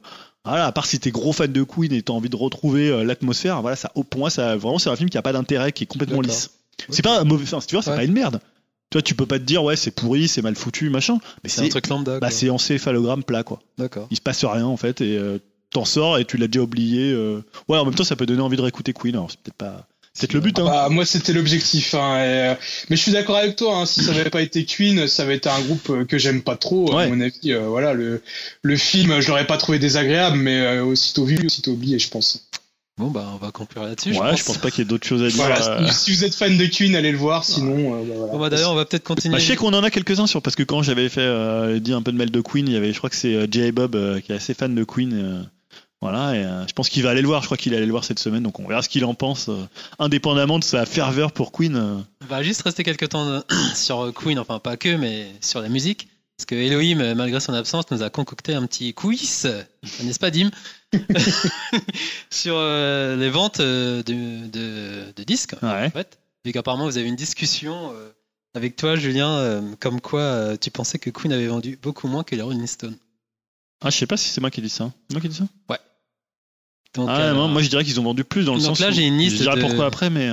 voilà, 0.44 0.66
à 0.66 0.72
part 0.72 0.86
si 0.86 0.98
t'es 0.98 1.10
gros 1.10 1.32
fan 1.32 1.52
de 1.52 1.62
Queen 1.62 1.92
et 1.92 2.02
t'as 2.02 2.12
envie 2.14 2.30
de 2.30 2.36
retrouver 2.36 2.88
euh, 2.88 3.04
l'atmosphère, 3.04 3.60
voilà, 3.62 3.76
ça, 3.76 3.92
pour 4.10 4.18
moi, 4.20 4.30
ça, 4.30 4.56
vraiment, 4.56 4.78
c'est 4.78 4.88
un 4.90 4.96
film 4.96 5.08
qui 5.10 5.18
a 5.18 5.22
pas 5.22 5.32
d'intérêt, 5.32 5.72
qui 5.72 5.84
est 5.84 5.86
complètement 5.86 6.20
lisse. 6.20 6.50
C'est 6.88 7.02
pas 7.02 7.20
un 7.20 7.24
mauvais, 7.24 7.44
enfin, 7.44 7.60
si 7.60 7.66
tu 7.68 7.74
vois, 7.74 7.82
c'est 7.82 7.90
Ouais. 7.90 7.96
pas 7.96 8.04
une 8.04 8.12
merde. 8.12 8.40
Tu 8.90 8.96
vois, 8.96 9.02
tu 9.02 9.14
peux 9.14 9.26
pas 9.26 9.38
te 9.38 9.44
dire, 9.44 9.62
ouais, 9.62 9.76
c'est 9.76 9.90
pourri, 9.90 10.28
c'est 10.28 10.40
mal 10.42 10.54
foutu, 10.56 10.88
machin. 10.88 11.18
Mais 11.44 11.50
C'est 11.50 11.62
un 11.62 11.68
truc 11.68 11.88
lambda. 11.88 12.14
bah, 12.14 12.28
quoi. 12.28 12.30
c'est 12.30 12.48
encéphalogramme 12.50 13.22
plat, 13.22 13.42
quoi. 13.42 13.60
D'accord. 13.76 14.08
Il 14.10 14.16
se 14.16 14.22
passe 14.22 14.44
rien, 14.44 14.64
en 14.66 14.76
fait, 14.78 15.00
et 15.02 15.16
euh, 15.18 15.38
t'en 15.70 15.84
sors 15.84 16.18
et 16.18 16.24
tu 16.24 16.38
l'as 16.38 16.46
déjà 16.48 16.62
oublié. 16.62 17.12
euh. 17.12 17.42
Ouais, 17.68 17.76
en 17.78 17.84
même 17.84 17.94
temps, 17.94 18.04
ça 18.04 18.16
peut 18.16 18.24
donner 18.26 18.40
envie 18.40 18.56
de 18.56 18.62
réécouter 18.62 18.94
Queen, 18.94 19.14
alors 19.14 19.30
c'est 19.30 19.40
peut-être 19.40 19.56
pas, 19.58 19.86
c'est 20.14 20.22
peut-être 20.26 20.32
le 20.34 20.40
but, 20.40 20.58
hein. 20.58 20.64
Bah, 20.64 20.88
moi, 20.88 21.04
c'était 21.04 21.34
l'objectif. 21.34 21.94
Hein, 21.94 22.16
et, 22.16 22.48
euh, 22.48 22.54
mais 22.88 22.96
je 22.96 23.02
suis 23.02 23.12
d'accord 23.12 23.36
avec 23.36 23.56
toi. 23.56 23.76
Hein, 23.76 23.84
si 23.84 24.02
ça 24.02 24.12
n'avait 24.14 24.30
pas 24.30 24.40
été 24.40 24.64
Queen, 24.64 25.06
ça 25.06 25.22
avait 25.24 25.36
été 25.36 25.50
un 25.50 25.60
groupe 25.60 25.90
euh, 25.90 26.04
que 26.06 26.16
j'aime 26.16 26.40
pas 26.40 26.56
trop. 26.56 26.94
Ouais. 26.96 27.04
À 27.04 27.08
mon 27.08 27.20
avis, 27.20 27.52
euh, 27.52 27.68
voilà, 27.68 27.92
le, 27.92 28.22
le 28.62 28.76
film, 28.78 29.20
je 29.20 29.28
l'aurais 29.28 29.46
pas 29.46 29.58
trouvé 29.58 29.78
désagréable, 29.78 30.38
mais 30.38 30.58
euh, 30.60 30.82
aussitôt 30.84 31.26
vu, 31.26 31.44
aussitôt 31.44 31.72
oublié, 31.72 31.98
je 31.98 32.08
pense. 32.08 32.48
Bon, 32.98 33.10
bah, 33.10 33.26
on 33.32 33.36
va 33.36 33.52
conclure 33.52 33.84
là-dessus. 33.84 34.10
ouais, 34.12 34.36
je 34.36 34.44
pense 34.44 34.58
pas 34.58 34.70
qu'il 34.70 34.80
y 34.80 34.82
ait 34.82 34.88
d'autres 34.88 35.06
choses 35.06 35.22
à 35.22 35.28
dire. 35.28 35.36
Voilà, 35.36 35.80
euh. 35.82 35.88
si 35.90 36.12
vous 36.12 36.24
êtes 36.24 36.34
fan 36.34 36.56
de 36.58 36.66
Queen, 36.66 36.96
allez 36.96 37.12
le 37.12 37.18
voir. 37.18 37.44
Sinon, 37.44 37.94
euh, 37.94 38.02
bah, 38.04 38.14
voilà. 38.16 38.32
Bon, 38.32 38.38
bah, 38.40 38.50
d'ailleurs, 38.50 38.72
on 38.72 38.74
va 38.74 38.84
peut-être 38.84 39.04
continuer. 39.04 39.32
Bah, 39.34 39.38
je 39.38 39.46
sais 39.46 39.56
qu'on 39.56 39.72
en 39.72 39.84
a 39.84 39.90
quelques-uns 39.90 40.26
sur 40.26 40.42
parce 40.42 40.56
que 40.56 40.64
quand 40.64 40.82
j'avais 40.82 41.08
fait 41.08 41.20
euh, 41.20 41.78
dit 41.78 41.92
un 41.92 42.02
peu 42.02 42.10
de 42.12 42.16
mail 42.16 42.30
de 42.32 42.40
Queen, 42.40 42.66
il 42.66 42.74
y 42.74 42.76
avait, 42.76 42.92
je 42.92 42.98
crois 42.98 43.08
que 43.10 43.16
c'est 43.16 43.34
euh, 43.34 43.46
J.A. 43.50 43.70
Bob 43.72 43.94
euh, 43.94 44.20
qui 44.20 44.32
est 44.32 44.34
assez 44.34 44.52
fan 44.54 44.74
de 44.74 44.82
Queen. 44.84 45.12
euh, 45.14 45.42
voilà, 46.00 46.36
et 46.36 46.44
euh, 46.44 46.64
je 46.68 46.72
pense 46.74 46.88
qu'il 46.88 47.02
va 47.02 47.10
aller 47.10 47.22
le 47.22 47.26
voir. 47.28 47.42
Je 47.42 47.46
crois 47.48 47.56
qu'il 47.56 47.74
allait 47.74 47.84
le 47.84 47.90
voir 47.90 48.04
cette 48.04 48.20
semaine, 48.20 48.42
donc 48.44 48.60
on 48.60 48.68
verra 48.68 48.82
ce 48.82 48.88
qu'il 48.88 49.04
en 49.04 49.14
pense, 49.14 49.48
euh, 49.48 49.56
indépendamment 49.98 50.58
de 50.60 50.64
sa 50.64 50.86
ferveur 50.86 51.32
pour 51.32 51.50
Queen. 51.50 51.74
euh. 51.76 51.96
On 52.22 52.26
va 52.26 52.42
juste 52.44 52.62
rester 52.62 52.84
quelques 52.84 53.08
temps 53.08 53.42
sur 53.74 54.12
Queen, 54.14 54.38
enfin 54.38 54.60
pas 54.60 54.76
que, 54.76 54.94
mais 54.96 55.26
sur 55.40 55.60
la 55.60 55.68
musique. 55.68 56.08
Parce 56.38 56.46
que 56.46 56.54
Elohim, 56.54 57.00
euh, 57.00 57.14
malgré 57.16 57.40
son 57.40 57.52
absence, 57.52 57.90
nous 57.90 58.02
a 58.04 58.10
concocté 58.10 58.54
un 58.54 58.64
petit 58.66 58.94
quiz, 58.94 59.42
euh, 59.46 59.62
n'est-ce 60.04 60.20
pas, 60.20 60.30
Dim 60.30 60.50
Sur 62.30 62.54
euh, 62.56 63.16
les 63.16 63.28
ventes 63.28 63.60
de, 63.60 64.02
de- 64.02 65.12
de 65.16 65.22
disques, 65.24 65.56
Ouais. 65.62 65.86
en 65.86 65.90
fait. 65.90 66.18
Vu 66.44 66.52
qu'apparemment, 66.52 66.84
vous 66.86 66.96
avez 66.96 67.08
une 67.08 67.16
discussion 67.16 67.92
euh, 67.92 68.10
avec 68.54 68.76
toi, 68.76 68.94
Julien, 68.94 69.30
euh, 69.30 69.62
comme 69.80 70.00
quoi 70.00 70.56
tu 70.58 70.70
pensais 70.70 70.98
que 71.00 71.10
Queen 71.10 71.32
avait 71.32 71.48
vendu 71.48 71.76
beaucoup 71.82 72.06
moins 72.06 72.22
que 72.22 72.36
les 72.36 72.42
Rolling 72.42 72.66
Stones. 72.68 72.96
Ah, 73.82 73.90
je 73.90 73.96
sais 73.96 74.06
pas 74.06 74.16
si 74.16 74.28
c'est 74.28 74.40
moi 74.40 74.50
qui 74.52 74.60
ai 74.60 74.62
dit 74.62 74.68
ça. 74.68 74.92
C'est 75.08 75.14
moi 75.14 75.20
qui 75.20 75.26
ai 75.26 75.30
dit 75.30 75.36
ça 75.36 75.44
Donc, 76.94 77.08
Ah, 77.10 77.32
non, 77.32 77.48
moi 77.48 77.62
je 77.62 77.68
dirais 77.68 77.84
qu'ils 77.84 77.98
ont 77.98 78.04
vendu 78.04 78.22
plus 78.24 78.44
dans 78.44 78.54
le 78.54 78.60
donc 78.60 78.76
sens. 78.76 78.80
là, 78.80 78.90
où- 78.90 78.92
j'ai 78.92 79.06
une 79.06 79.18
liste 79.18 79.38
Je 79.38 79.42
dirais 79.42 79.56
de- 79.56 79.60
pourquoi 79.60 79.86
après, 79.86 80.08
mais 80.08 80.30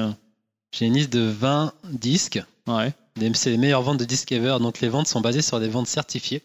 j'ai 0.71 0.85
une 0.85 0.93
liste 0.93 1.11
de 1.11 1.21
20 1.21 1.73
disques. 1.89 2.41
ouais. 2.67 2.93
C'est 3.34 3.49
les 3.49 3.58
meilleures 3.58 3.82
ventes 3.82 3.99
de 3.99 4.06
disques 4.06 4.32
ever. 4.32 4.58
Donc 4.60 4.82
les 4.82 4.89
ventes 4.89 5.08
sont 5.08 5.21
basées 5.21 5.41
sur 5.41 5.60
des 5.60 5.67
ventes 5.69 5.88
certifiées. 5.88 6.41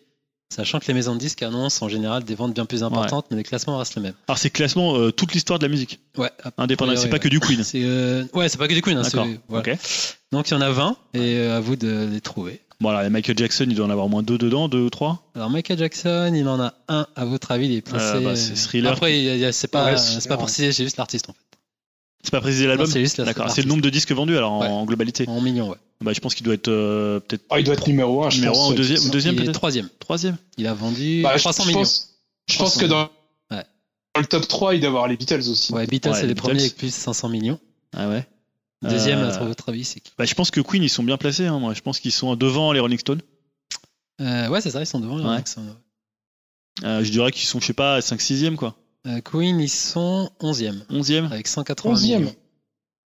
Sachant 0.53 0.81
que 0.81 0.87
les 0.89 0.95
maisons 0.95 1.15
de 1.15 1.21
disques 1.21 1.43
annoncent 1.45 1.87
en 1.87 1.89
général 1.89 2.25
des 2.25 2.35
ventes 2.35 2.53
bien 2.55 2.65
plus 2.67 2.83
importantes, 2.83 3.27
mais 3.31 3.37
les 3.37 3.45
classements 3.45 3.79
restent 3.79 3.95
les 3.95 4.03
mêmes. 4.03 4.15
Alors 4.27 4.37
c'est 4.37 4.51
classement 4.51 4.97
euh, 4.97 5.13
toute 5.13 5.33
l'histoire 5.33 5.61
de 5.61 5.65
la 5.65 5.69
musique, 5.71 6.01
Ouais, 6.19 6.31
indépendant. 6.59 6.97
C'est 6.97 7.09
pas 7.09 7.21
que 7.21 7.29
du 7.29 7.39
Queen. 7.39 7.63
C'est 7.63 7.83
euh, 7.85 8.25
ouais, 8.35 8.49
c'est 8.49 8.59
pas 8.59 8.67
que 8.67 8.75
du 8.75 8.83
Queen. 8.83 8.99
hein, 8.99 9.03
D'accord. 9.03 9.29
voilà. 9.49 9.75
Donc 10.33 10.49
il 10.51 10.55
y 10.55 10.57
en 10.57 10.61
a 10.61 10.71
20 10.71 10.97
et 11.15 11.37
euh, 11.37 11.57
à 11.57 11.61
vous 11.61 11.77
de 11.77 12.09
les 12.11 12.21
trouver. 12.21 12.61
Bon 12.81 12.89
alors 12.89 13.03
il 13.03 13.05
y 13.05 13.07
a 13.07 13.11
Michael 13.11 13.39
Jackson, 13.39 13.67
il 13.69 13.77
doit 13.77 13.87
en 13.87 13.91
avoir 13.91 14.07
au 14.07 14.09
moins 14.09 14.25
deux 14.25 14.39
dedans, 14.39 14.69
deux 14.69 14.81
ou 14.81 14.91
trois. 14.91 15.23
Alors 15.37 15.51
Michael 15.51 15.79
Jackson, 15.79 16.33
il 16.35 16.49
en 16.49 16.61
a 16.61 16.75
un 16.89 17.07
à 17.15 17.25
votre 17.27 17.53
avis, 17.53 17.67
il 17.67 17.77
est 17.77 17.81
placé. 17.83 18.17
Euh, 18.17 18.21
bah, 18.21 18.35
c'est 18.35 18.55
Thriller. 18.55 18.91
Après, 18.93 19.53
c'est 19.53 19.69
pas, 19.69 19.93
Ouais, 19.93 19.97
c'est 19.99 20.29
pas 20.29 20.37
précisé, 20.37 20.73
j'ai 20.73 20.83
juste 20.83 20.97
l'artiste 20.97 21.29
en 21.29 21.33
fait. 21.33 21.39
C'est 22.23 22.31
pas 22.33 22.41
précisé 22.41 22.67
l'album. 22.67 22.87
C'est 22.87 23.01
juste 23.01 23.21
D'accord. 23.21 23.51
C'est 23.51 23.63
le 23.63 23.69
nombre 23.69 23.83
de 23.83 23.89
disques 23.91 24.13
vendus 24.13 24.37
alors 24.37 24.53
en, 24.53 24.61
Ouais. 24.61 24.67
en 24.69 24.85
globalité. 24.85 25.25
en 25.29 25.41
millions, 25.41 25.71
ouais. 25.71 25.77
Bah 26.03 26.13
je 26.15 26.21
pense 26.21 26.35
qu'il 26.35 26.45
doit 26.45 26.55
être 26.55 26.69
euh, 26.69 27.21
peut-être 27.21 27.45
Ah, 27.51 27.59
il 27.61 27.65
doit 27.65 27.75
être 27.75 27.87
numéro 27.87 28.25
1, 28.25 28.31
je 28.31 28.37
numéro 28.37 28.55
pense. 28.55 28.69
un 28.71 28.73
ou 28.73 28.77
deuxième, 28.77 29.03
ou 29.05 29.09
deuxième 29.11 29.35
il 29.35 29.41
est 29.41 29.45
peut-être. 29.45 29.55
troisième. 29.55 29.89
Troisième. 29.99 30.37
Il 30.59 30.67
a 30.67 30.75
vendu 30.75 31.21
Bah, 31.23 31.33
je- 31.37 31.41
300 31.41 31.63
je 31.65 31.69
millions. 31.69 31.81
pense- 31.81 32.17
Je 32.49 32.57
pense 32.59 32.73
300 32.75 32.81
que 32.81 32.87
dans, 32.87 33.11
Ouais. 33.51 33.65
dans 34.15 34.21
le 34.21 34.27
top 34.27 34.49
3, 34.49 34.75
il 34.75 34.81
doit 34.81 34.87
y 34.87 34.89
avoir 34.89 35.09
les 35.09 35.17
Beatles 35.17 35.49
aussi. 35.51 35.73
Ouais, 35.73 35.87
Beatles, 35.87 36.09
Ouais, 36.11 36.15
c'est 36.15 36.23
les 36.23 36.29
les 36.29 36.35
Beatles. 36.35 36.49
premiers 36.49 36.61
avec 36.63 36.77
plus 36.77 36.89
de 36.89 36.93
500 36.93 37.29
millions. 37.29 37.59
Ah 37.97 38.09
ouais. 38.09 38.27
Deuxième, 38.83 39.19
Euh, 39.19 39.35
à 39.35 39.45
votre 39.45 39.69
avis, 39.69 39.85
c'est 39.85 40.01
qui? 40.01 40.13
Bah, 40.17 40.25
je 40.25 40.35
pense 40.35 40.51
que 40.51 40.61
Queen, 40.63 40.83
ils 40.83 40.89
sont 40.89 41.03
bien 41.03 41.19
placés. 41.19 41.47
Hein, 41.47 41.59
moi. 41.59 41.75
Je 41.75 41.81
pense 41.83 42.01
qu'ils 42.01 42.13
sont 42.13 42.35
devant 42.37 42.73
les 42.73 42.81
Rolling 42.81 42.99
Stones. 42.99 43.21
Euh, 44.23 44.49
Ouais, 44.49 44.61
c'est 44.63 44.71
ça, 44.71 44.81
ils 44.81 44.87
sont 44.87 45.01
devant. 45.01 45.17
les. 45.19 45.25
Rolling 45.25 45.45
Stones. 45.47 45.75
Je 46.83 47.11
dirais 47.11 47.31
qu'ils 47.31 47.47
sont, 47.47 47.61
je 47.61 47.67
sais 47.67 47.73
pas, 47.75 48.01
5-6e, 48.01 48.57
quoi. 48.57 48.75
Euh, 49.07 49.21
Queen, 49.23 49.59
ils 49.61 49.69
sont 49.69 50.31
11e, 50.41 50.83
11e. 50.91 51.27
avec 51.27 51.47
180 51.47 51.95
11e. 51.95 52.03
millions. 52.19 52.35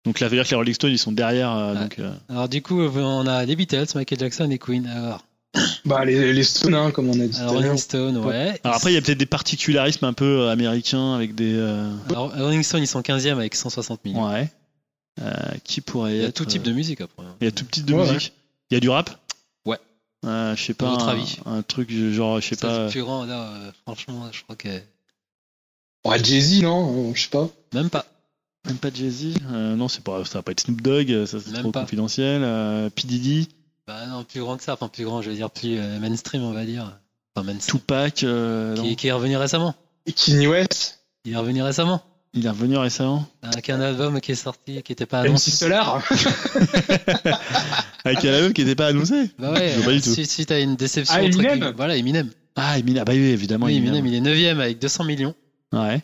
Donc 0.04 0.20
là, 0.20 0.26
ça 0.26 0.30
veut 0.30 0.36
dire 0.36 0.44
que 0.44 0.50
les 0.50 0.56
Rolling 0.56 0.74
Stones, 0.74 0.90
ils 0.92 0.98
sont 0.98 1.12
derrière. 1.12 1.50
euh, 1.50 1.74
Ouais. 1.74 1.80
donc, 1.80 1.98
euh, 1.98 2.12
Alors 2.28 2.48
du 2.48 2.62
coup, 2.62 2.80
on 2.80 3.26
a 3.26 3.44
les 3.44 3.56
Beatles, 3.56 3.86
Michael 3.94 4.18
Jackson 4.18 4.50
et 4.50 4.58
Queen. 4.58 4.86
Alors, 4.86 5.24
Bah, 5.84 6.04
les, 6.04 6.32
les 6.32 6.42
Stones, 6.44 6.74
hein, 6.74 6.90
comme 6.92 7.08
on 7.10 7.20
a 7.20 7.26
dit. 7.26 7.36
alors 7.38 7.52
tout 7.52 7.58
à 7.58 7.60
l'heure. 7.60 7.70
Rolling 7.70 7.76
Stone, 7.78 8.16
ouais. 8.18 8.60
Alors 8.64 8.76
après, 8.76 8.92
il 8.92 8.94
y 8.94 8.98
a 8.98 9.02
peut-être 9.02 9.18
des 9.18 9.26
particularismes 9.26 10.04
un 10.04 10.12
peu 10.12 10.42
euh, 10.42 10.50
américains 10.52 11.14
avec 11.14 11.34
des. 11.34 11.54
euh, 11.54 11.90
Alors, 12.08 12.32
Rolling 12.34 12.62
Stone, 12.62 12.82
ils 12.82 12.86
sont 12.86 13.00
15e 13.00 13.32
avec 13.32 13.54
160 13.54 14.04
millions. 14.04 14.28
Ouais. 14.30 14.50
Euh, 15.20 15.32
qui 15.64 15.80
pourrait 15.80 16.14
Il 16.16 16.20
y 16.22 16.24
a 16.24 16.28
être, 16.28 16.34
tout 16.36 16.44
type 16.46 16.62
euh, 16.62 16.66
de 16.66 16.72
musique 16.72 17.00
après. 17.00 17.24
hein. 17.24 17.34
Il 17.40 17.44
y 17.44 17.48
a 17.48 17.50
tout 17.50 17.64
type 17.64 17.84
de 17.84 17.94
Ouais, 17.94 18.10
musique. 18.12 18.32
Il 18.70 18.74
y 18.74 18.76
a 18.76 18.80
du 18.80 18.88
rap? 18.88 19.10
Ouais. 19.66 19.76
Euh, 20.24 20.54
je 20.56 20.62
sais 20.64 20.72
pas. 20.72 20.88
votre 20.90 21.08
un, 21.08 21.12
avis? 21.12 21.36
un 21.44 21.60
truc 21.62 21.90
genre, 21.92 22.40
je 22.40 22.46
sais 22.48 22.54
Ça, 22.54 22.68
pas. 22.68 22.84
le 22.84 22.90
plus 22.90 23.02
grand, 23.02 23.26
là, 23.26 23.50
euh, 23.52 23.72
franchement, 23.82 24.28
je 24.32 24.42
crois 24.44 24.56
que. 24.56 24.68
Ouais, 26.04 26.22
Jay-Z, 26.22 26.62
non 26.62 27.12
Je 27.14 27.22
sais 27.22 27.28
pas. 27.28 27.48
Même 27.74 27.90
pas. 27.90 28.06
Même 28.66 28.76
pas 28.76 28.88
Jay-Z. 28.92 29.34
Euh, 29.52 29.74
non, 29.76 29.88
c'est 29.88 30.02
pas. 30.02 30.24
Ça 30.24 30.38
va 30.38 30.42
pas 30.42 30.52
être 30.52 30.60
Snoop 30.60 30.80
Dogg. 30.82 31.10
euh, 31.10 31.26
Ça 31.26 31.38
c'est 31.44 31.52
trop 31.60 31.70
pas. 31.72 31.80
confidentiel. 31.82 32.42
Euh, 32.44 32.88
P 32.90 33.02
Diddy, 33.06 33.48
Bah 33.86 34.06
non, 34.06 34.24
plus 34.24 34.40
grand 34.40 34.56
que 34.56 34.62
ça. 34.62 34.74
Enfin, 34.74 34.88
plus 34.88 35.04
grand, 35.04 35.22
je 35.22 35.30
veux 35.30 35.36
dire, 35.36 35.50
plus 35.50 35.78
euh, 35.78 35.98
mainstream, 35.98 36.42
on 36.42 36.52
va 36.52 36.64
dire. 36.64 36.98
Enfin, 37.34 37.46
mainstream. 37.46 37.80
Tupac. 37.80 38.22
euh. 38.24 38.76
Qui, 38.76 38.96
qui 38.96 39.06
est 39.08 39.12
revenu 39.12 39.36
récemment. 39.36 39.74
Et 40.06 40.12
Kanye 40.12 40.46
West 40.46 41.00
Il 41.24 41.32
est 41.32 41.36
revenu 41.36 41.62
récemment. 41.62 42.02
Il 42.32 42.46
est 42.46 42.50
revenu 42.50 42.76
récemment. 42.78 43.26
Avec 43.42 43.70
un 43.70 43.80
album 43.80 44.20
qui 44.20 44.32
est 44.32 44.36
sorti, 44.36 44.82
qui 44.82 44.92
était 44.92 45.04
pas 45.06 45.22
MC 45.22 45.26
annoncé. 45.26 45.50
Solar 45.50 46.02
Avec 48.04 48.24
un 48.24 48.32
album 48.34 48.52
qui 48.52 48.62
n'était 48.64 48.74
pas 48.76 48.86
annoncé. 48.88 49.30
Bah 49.38 49.52
ouais, 49.52 49.74
pas 49.84 49.92
du 49.92 50.00
tout. 50.00 50.14
si, 50.14 50.26
si 50.26 50.46
t'as 50.46 50.60
une 50.60 50.76
déception. 50.76 51.14
Ah, 51.16 51.22
Eminem 51.22 51.72
Voilà, 51.76 51.96
Eminem. 51.96 52.30
Ah, 52.56 52.78
Eminem. 52.78 53.02
Ah 53.02 53.04
bah 53.04 53.12
oui, 53.14 53.18
évidemment. 53.18 53.66
Oui, 53.66 53.76
Eminem, 53.76 54.06
il 54.06 54.14
est 54.14 54.20
9ème 54.20 54.60
avec 54.60 54.78
200 54.78 55.04
millions. 55.04 55.34
Ouais. 55.72 56.02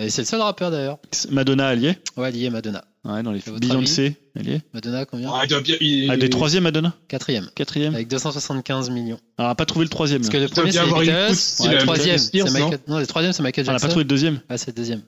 Et 0.00 0.10
c'est 0.10 0.22
le 0.22 0.26
seul 0.26 0.40
rappeur 0.40 0.70
d'ailleurs. 0.70 0.98
Madonna, 1.30 1.74
est? 1.74 1.98
Ouais, 2.16 2.30
lié 2.30 2.50
Madonna. 2.50 2.84
Ouais, 3.04 3.20
dans 3.24 3.32
les 3.32 3.40
Beyoncé, 3.60 4.14
est 4.36 4.62
Madonna, 4.72 5.04
combien? 5.06 5.28
Ah, 5.32 5.40
il 5.44 5.48
doit 5.48 5.60
bien. 5.60 5.74
il- 5.80 6.08
Ah, 6.08 6.16
des 6.16 6.30
troisième 6.30 6.62
Madonna? 6.62 6.94
Quatrième. 7.08 7.50
Quatrième 7.56 7.94
Avec 7.96 8.06
275 8.06 8.90
millions. 8.90 9.18
Alors, 9.38 9.48
on 9.48 9.50
n'a 9.50 9.54
pas 9.56 9.66
trouvé 9.66 9.84
le 9.86 9.88
troisième. 9.90 10.20
Parce 10.22 10.32
là. 10.32 10.38
que 10.38 10.42
le 10.44 10.48
doit 10.48 10.54
premier, 10.54 10.70
bien 10.70 10.80
c'est 10.82 10.86
les 10.86 10.92
avoir 10.92 11.02
une 11.02 11.08
Beatles. 11.08 11.72
le 11.72 11.78
troisième, 11.82 11.86
Britney 11.86 12.18
Spears, 12.18 12.46
c'est 12.48 12.60
Michael... 12.60 12.78
Non, 12.86 12.98
le 13.00 13.06
troisième, 13.08 13.32
c'est 13.32 13.42
Michael 13.42 13.64
On 13.64 13.66
n'a 13.66 13.72
Jackson. 13.72 13.86
pas 13.86 13.90
trouvé 13.90 14.04
le 14.04 14.08
deuxième. 14.08 14.40
Ah, 14.48 14.56
c'est 14.56 14.68
le 14.68 14.72
deuxième. 14.74 15.02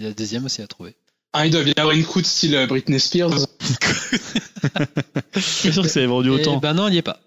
Il 0.00 0.02
y 0.02 0.06
a 0.06 0.08
le 0.08 0.14
deuxième 0.16 0.44
aussi 0.44 0.60
à 0.62 0.66
trouver. 0.66 0.96
Ah, 1.32 1.46
il 1.46 1.52
doit 1.52 1.62
bien 1.62 1.74
avoir 1.76 1.94
une 1.94 2.04
croûte 2.04 2.26
style 2.26 2.56
euh, 2.56 2.66
Britney 2.66 2.98
Spears. 2.98 3.30
Je 5.34 5.40
suis 5.40 5.72
sûr 5.72 5.82
que 5.82 5.88
ça 5.88 6.00
avait 6.00 6.06
vendu 6.08 6.28
Et 6.30 6.32
autant. 6.32 6.56
ben 6.56 6.74
non, 6.74 6.88
il 6.88 6.92
n'y 6.92 6.96
est 6.98 7.02
pas. 7.02 7.20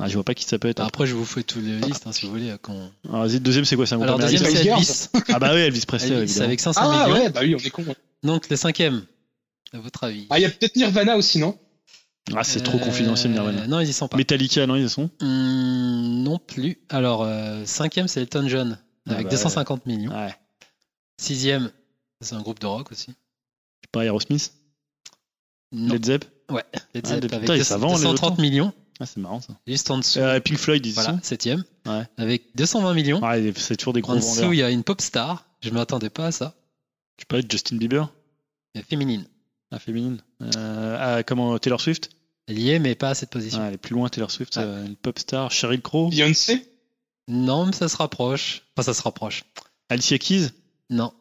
Ah, 0.00 0.08
je 0.08 0.14
vois 0.14 0.22
pas 0.24 0.34
qui 0.34 0.44
ça 0.44 0.58
peut 0.60 0.68
être. 0.68 0.80
Après, 0.80 1.06
je 1.06 1.14
vous 1.14 1.24
fais 1.24 1.42
toutes 1.42 1.64
les 1.64 1.80
listes, 1.80 2.06
hein, 2.06 2.12
si 2.12 2.26
vous 2.26 2.32
voulez. 2.32 2.50
euh, 2.50 2.56
qu'on- 2.58 2.92
Alors, 3.08 3.26
vas-y, 3.26 3.40
deuxième, 3.40 3.64
c'est 3.64 3.74
quoi 3.74 3.84
C'est 3.84 3.94
un 3.94 3.98
groupe 3.98 4.08
Alors, 4.08 4.18
deuxième, 4.20 4.44
c'est 4.44 4.64
Elvis. 4.66 5.08
Ah, 5.30 5.38
bah 5.40 5.50
oui, 5.54 5.60
Elvis 5.60 5.84
Presley, 5.86 6.10
Elvis, 6.14 6.22
évidemment. 6.22 6.46
avec 6.46 6.60
500 6.60 6.80
Ah 6.84 7.06
millions. 7.08 7.18
ouais, 7.20 7.30
bah 7.30 7.40
oui, 7.42 7.54
on 7.56 7.58
est 7.58 7.70
con. 7.70 7.84
Donc, 8.22 8.48
le 8.48 8.54
cinquième, 8.56 9.04
à 9.72 9.78
votre 9.80 10.04
avis 10.04 10.26
Ah, 10.30 10.38
il 10.38 10.42
y 10.42 10.44
a 10.44 10.50
peut-être 10.50 10.76
Nirvana 10.76 11.16
aussi, 11.16 11.38
non? 11.40 11.58
Ah, 12.36 12.44
c'est 12.44 12.60
trop 12.60 12.78
Euh, 12.78 12.80
confidentiel, 12.80 13.32
Nirvana. 13.32 13.66
Non, 13.66 13.80
ils 13.80 13.88
y 13.88 13.92
sont 13.92 14.06
pas. 14.06 14.16
Metallica, 14.16 14.66
non, 14.68 14.76
ils 14.76 14.84
y 14.84 14.88
sont? 14.88 15.10
Hmm, 15.20 16.22
non 16.22 16.38
plus. 16.38 16.78
Alors, 16.90 17.22
euh, 17.24 17.64
cinquième, 17.64 18.06
c'est 18.06 18.20
Elton 18.20 18.46
John, 18.46 18.78
Ah 19.08 19.12
avec 19.14 19.24
bah, 19.24 19.30
250 19.30 19.84
millions. 19.86 20.12
Ouais. 20.12 20.32
Sixième, 21.20 21.70
c'est 22.20 22.34
un 22.36 22.40
groupe 22.42 22.60
de 22.60 22.66
rock 22.66 22.92
aussi. 22.92 23.06
Sais 23.06 23.88
pas, 23.90 24.04
Aerosmith? 24.04 24.52
Non, 25.72 25.94
Led 25.94 26.04
Zepp? 26.06 26.24
Led 26.50 26.62
Ah, 27.04 27.08
Zepp, 27.08 27.22
putain, 27.22 27.36
avec 27.38 27.50
et 27.50 27.56
deux- 27.58 27.64
ça 27.64 27.76
vend, 27.78 27.88
les 27.88 27.92
230 27.94 28.32
autres 28.34 28.40
millions. 28.42 28.72
Ah, 29.00 29.06
c'est 29.06 29.18
marrant 29.20 29.40
ça. 29.40 29.54
Juste 29.66 29.90
en 29.90 29.98
dessous, 29.98 30.18
Euh, 30.18 30.40
Pink 30.40 30.58
Floyd, 30.58 30.84
ils 30.84 30.92
voilà, 30.92 31.18
sont 31.22 31.36
Ouais. 31.86 32.02
avec 32.16 32.42
220 32.56 32.94
millions. 32.94 33.22
Ouais, 33.22 33.52
c'est 33.56 33.76
toujours 33.76 33.92
des 33.92 34.00
gros 34.00 34.12
en 34.12 34.16
dessous, 34.16 34.52
il 34.52 34.58
y 34.58 34.62
a 34.62 34.70
une 34.70 34.82
pop 34.82 35.00
star. 35.00 35.46
Je 35.62 35.70
ne 35.70 35.74
m'attendais 35.74 36.10
pas 36.10 36.26
à 36.26 36.32
ça. 36.32 36.54
Tu 37.16 37.26
parlais 37.26 37.42
de 37.44 37.50
Justin 37.50 37.76
Bieber 37.76 38.12
féminine. 38.88 39.24
La 39.72 39.78
féminine. 39.78 40.18
Euh, 40.56 40.96
ah, 41.18 41.22
comment 41.24 41.58
Taylor 41.58 41.80
Swift? 41.80 42.10
Elle 42.46 42.58
y 42.58 42.70
est, 42.70 42.78
mais 42.78 42.94
pas 42.94 43.10
à 43.10 43.14
cette 43.14 43.30
position. 43.30 43.58
Ah, 43.60 43.66
Elle 43.68 43.74
est 43.74 43.78
plus 43.78 43.94
loin, 43.94 44.08
Taylor 44.08 44.30
Swift. 44.30 44.56
Euh, 44.56 44.86
une 44.86 44.96
pop 44.96 45.18
star. 45.18 45.50
Sheryl 45.50 45.82
Crow? 45.82 46.08
Beyoncé? 46.08 46.66
Non, 47.28 47.66
mais 47.66 47.72
ça 47.72 47.88
se 47.88 47.96
rapproche. 47.96 48.62
Enfin, 48.76 48.84
ça 48.84 48.94
se 48.94 49.02
rapproche. 49.02 49.44
Alicia 49.90 50.16
Keys? 50.18 50.48
Non, 50.90 51.12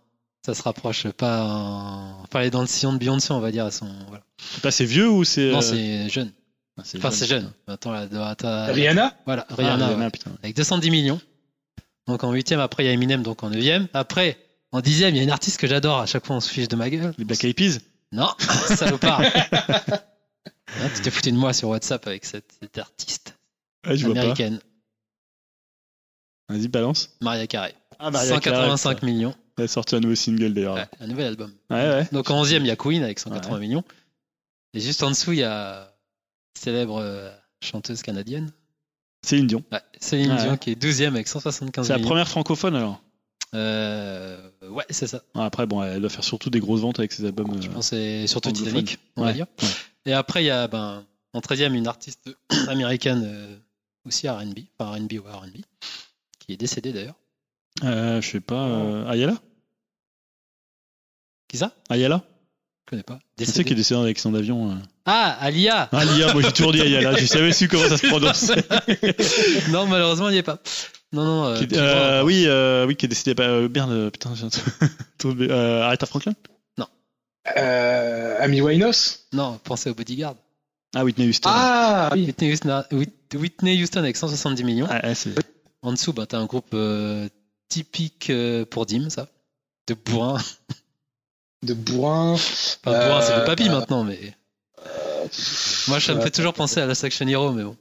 ça 0.45 0.53
se 0.53 0.61
rapproche 0.61 1.07
pas. 1.09 1.43
en- 1.43 2.21
Enfin, 2.23 2.39
elle 2.41 2.47
est 2.47 2.51
dans 2.51 2.61
le 2.61 2.67
sillon 2.67 2.93
de 2.93 2.97
Beyoncé, 2.99 3.33
on 3.33 3.39
va 3.41 3.51
dire. 3.51 3.65
à 3.65 3.71
son... 3.71 3.89
voilà. 4.07 4.23
C'est 4.71 4.85
vieux 4.85 5.09
ou 5.09 5.23
c'est. 5.25 5.51
Non, 5.51 5.61
c'est 5.61 6.07
jeune. 6.09 6.31
C'est 6.83 6.97
Enfin, 6.97 7.11
c'est 7.11 7.25
jeune. 7.27 7.51
Attends, 7.67 7.91
Rihanna 8.71 9.15
Voilà, 9.25 9.45
Ah, 9.49 9.55
Rihanna. 9.55 9.93
ouais. 9.97 10.09
putain. 10.11 10.31
Avec 10.43 10.55
210 10.55 10.89
millions. 10.91 11.19
Donc 12.07 12.23
en 12.23 12.31
huitième, 12.31 12.59
après, 12.59 12.83
il 12.83 12.87
y 12.87 12.89
a 12.89 12.93
Eminem, 12.93 13.21
donc 13.23 13.43
en 13.43 13.49
neuvième. 13.49 13.87
Après, 13.93 14.37
en 14.71 14.79
dixième, 14.81 15.13
il 15.13 15.17
y 15.17 15.19
a 15.19 15.23
une 15.23 15.31
artiste 15.31 15.59
que 15.59 15.67
j'adore. 15.67 15.99
À 15.99 16.05
chaque 16.05 16.25
fois, 16.25 16.35
on 16.37 16.39
se 16.39 16.49
fiche 16.49 16.67
de 16.67 16.75
ma 16.75 16.89
gueule. 16.89 17.13
Les 17.17 17.25
Black 17.25 17.43
Eyed 17.43 17.55
Peas? 17.55 17.79
Non, 18.11 18.29
salopard. 18.75 19.21
Hein, 20.79 20.89
tu 20.95 21.01
t'es 21.01 21.09
foutu 21.09 21.31
de 21.31 21.37
moi 21.37 21.53
sur 21.53 21.69
WhatsApp 21.69 22.05
avec 22.07 22.25
cette, 22.25 22.51
cette 22.61 22.77
artiste 22.77 23.35
Ah, 23.85 23.95
je 23.95 24.05
américaine, 24.05 24.59
Vas-y, 26.49 26.67
balance. 26.67 27.09
Maria 27.21 27.47
Carey. 27.47 27.73
Ah, 27.99 28.11
185 28.11 29.01
millions. 29.03 29.33
Elle 29.57 29.63
a 29.63 29.67
sorti 29.67 29.95
un 29.95 30.01
nouveau 30.01 30.15
single 30.15 30.53
d'ailleurs. 30.53 30.75
Ouais, 30.75 30.85
un 30.99 31.07
nouvel 31.07 31.27
album. 31.27 31.51
Ouais, 31.69 31.77
ouais. 31.89 32.07
Donc 32.11 32.29
en 32.29 32.43
11e, 32.43 32.57
il 32.59 32.67
y 32.67 32.71
a 32.71 32.75
Queen 32.75 33.01
avec 33.03 33.17
180 33.19 33.53
Ouais. 33.55 33.59
millions. 33.61 33.83
Et 34.73 34.79
juste 34.79 35.01
en 35.03 35.09
dessous, 35.09 35.31
il 35.31 35.39
y 35.39 35.43
a 35.43 35.91
célèbre 36.57 36.97
euh, 36.97 37.31
chanteuse 37.61 38.01
canadienne. 38.01 38.51
Céline 39.23 39.47
Dion. 39.47 39.63
Ouais, 39.71 39.81
Céline 39.99 40.31
Ouais. 40.31 40.41
Dion 40.41 40.57
qui 40.57 40.71
est 40.71 40.81
12e 40.81 41.07
avec 41.07 41.27
175 41.27 41.87
C'est 41.87 41.93
la 41.93 41.99
première 41.99 42.27
francophone 42.27 42.75
alors 42.75 43.01
Euh, 43.55 44.49
ouais, 44.69 44.85
c'est 44.89 45.07
ça. 45.07 45.21
Ah, 45.33 45.45
Après, 45.45 45.65
bon, 45.65 45.81
elle 45.81 46.01
doit 46.01 46.09
faire 46.09 46.23
surtout 46.23 46.49
des 46.49 46.59
grosses 46.59 46.81
ventes 46.81 46.99
avec 46.99 47.11
ses 47.13 47.25
albums. 47.25 47.61
Je 47.61 47.67
euh, 47.69 47.71
pense 47.71 47.89
que 47.89 47.95
c'est 47.95 48.27
surtout. 48.27 48.51
Titanic, 48.51 48.99
on 49.15 49.23
va 49.23 49.33
dire. 49.33 49.47
Et 50.05 50.13
après, 50.13 50.43
il 50.43 50.47
y 50.47 50.51
a 50.51 50.67
ben, 50.67 51.05
en 51.33 51.39
13e 51.39 51.73
une 51.73 51.87
artiste 51.87 52.29
américaine 52.67 53.23
euh, 53.25 53.57
aussi 54.05 54.27
RB, 54.29 54.59
enfin 54.77 54.91
RB 55.01 55.13
ou 55.13 55.23
RB, 55.23 55.55
qui 56.39 56.53
est 56.53 56.57
décédée 56.57 56.91
d'ailleurs. 56.93 57.15
je 57.81 58.21
sais 58.29 58.39
pas. 58.41 58.67
euh, 58.67 59.07
Ayala? 59.09 59.35
Qui 61.47 61.57
ça? 61.57 61.73
Ayala? 61.89 62.23
Je 62.87 62.91
connais 62.91 63.03
pas. 63.03 63.15
Sais 63.37 63.45
Décédée. 63.45 63.63
qu'il 63.65 63.73
est 63.73 63.75
décédé 63.75 63.99
avec 63.99 64.17
son 64.17 64.33
avion. 64.33 64.71
euh. 64.71 64.75
Ah, 65.05 65.37
Alia 65.41 65.89
Ah, 65.91 66.05
Lia, 66.05 66.31
moi 66.31 66.41
j'ai 66.41 66.53
toujours 66.53 66.71
dit 66.71 66.79
Ayala, 66.81 67.17
je 67.17 67.25
savais 67.27 67.51
su 67.51 67.67
comment 67.67 67.87
ça 67.89 67.97
se 67.97 68.07
prononce. 68.07 68.49
Non, 69.71 69.85
malheureusement, 69.87 70.29
il 70.29 70.33
n'y 70.33 70.37
est 70.37 70.43
pas. 70.43 70.59
Non, 71.11 71.25
non. 71.25 71.45
euh, 71.47 71.59
Qui- 71.59 71.67
euh, 71.75 72.21
bon, 72.21 72.27
oui, 72.27 72.43
euh, 72.47 72.85
oui, 72.87 72.95
qui 72.95 73.05
est 73.05 73.09
décédé. 73.09 73.33
Bah, 73.33 73.43
euh, 73.43 73.67
merde, 73.67 73.91
euh, 73.91 74.09
putain, 74.09 74.31
j'ai 74.35 74.45
un 74.45 74.49
truc- 74.49 75.41
euh, 75.51 75.81
Aretha 75.83 76.05
Franklin? 76.05 76.33
Euh, 77.57 78.37
Amy 78.41 78.59
Winehouse? 78.61 79.27
Non, 79.33 79.57
pensez 79.63 79.89
au 79.89 79.93
Bodyguard. 79.93 80.35
Ah, 80.95 81.03
Whitney 81.05 81.27
Houston. 81.29 81.49
Ah 81.51 82.09
oui 82.13 82.25
Whitney 82.25 82.51
Houston, 82.51 82.83
Whit- 82.91 83.35
Whitney 83.35 83.81
Houston 83.81 83.99
avec 83.99 84.17
170 84.17 84.63
millions. 84.65 84.87
Ah, 84.89 84.99
ouais, 85.07 85.15
c'est- 85.15 85.29
En 85.81 85.93
dessous, 85.93 86.11
bah, 86.13 86.25
t'as 86.25 86.39
un 86.39 86.45
groupe 86.45 86.71
euh, 86.73 87.29
typique 87.69 88.29
euh, 88.29 88.65
pour 88.65 88.85
Dim, 88.85 89.09
ça. 89.09 89.27
De 89.87 89.93
bourrin. 89.93 90.37
de 91.63 91.73
bourrin. 91.73 92.33
Enfin, 92.33 92.77
bourrin, 92.85 93.21
c'est 93.21 93.33
Euh, 93.33 93.39
le 93.39 93.45
papy 93.45 93.67
euh, 93.69 93.71
maintenant, 93.71 94.03
mais. 94.03 94.35
Moi, 95.87 95.99
ça 95.99 96.13
me 96.15 96.21
fait 96.21 96.31
toujours 96.31 96.53
penser 96.53 96.79
à 96.79 96.85
la 96.85 96.93
Action 97.01 97.27
Hero, 97.27 97.51
mais 97.51 97.63
bon. 97.63 97.75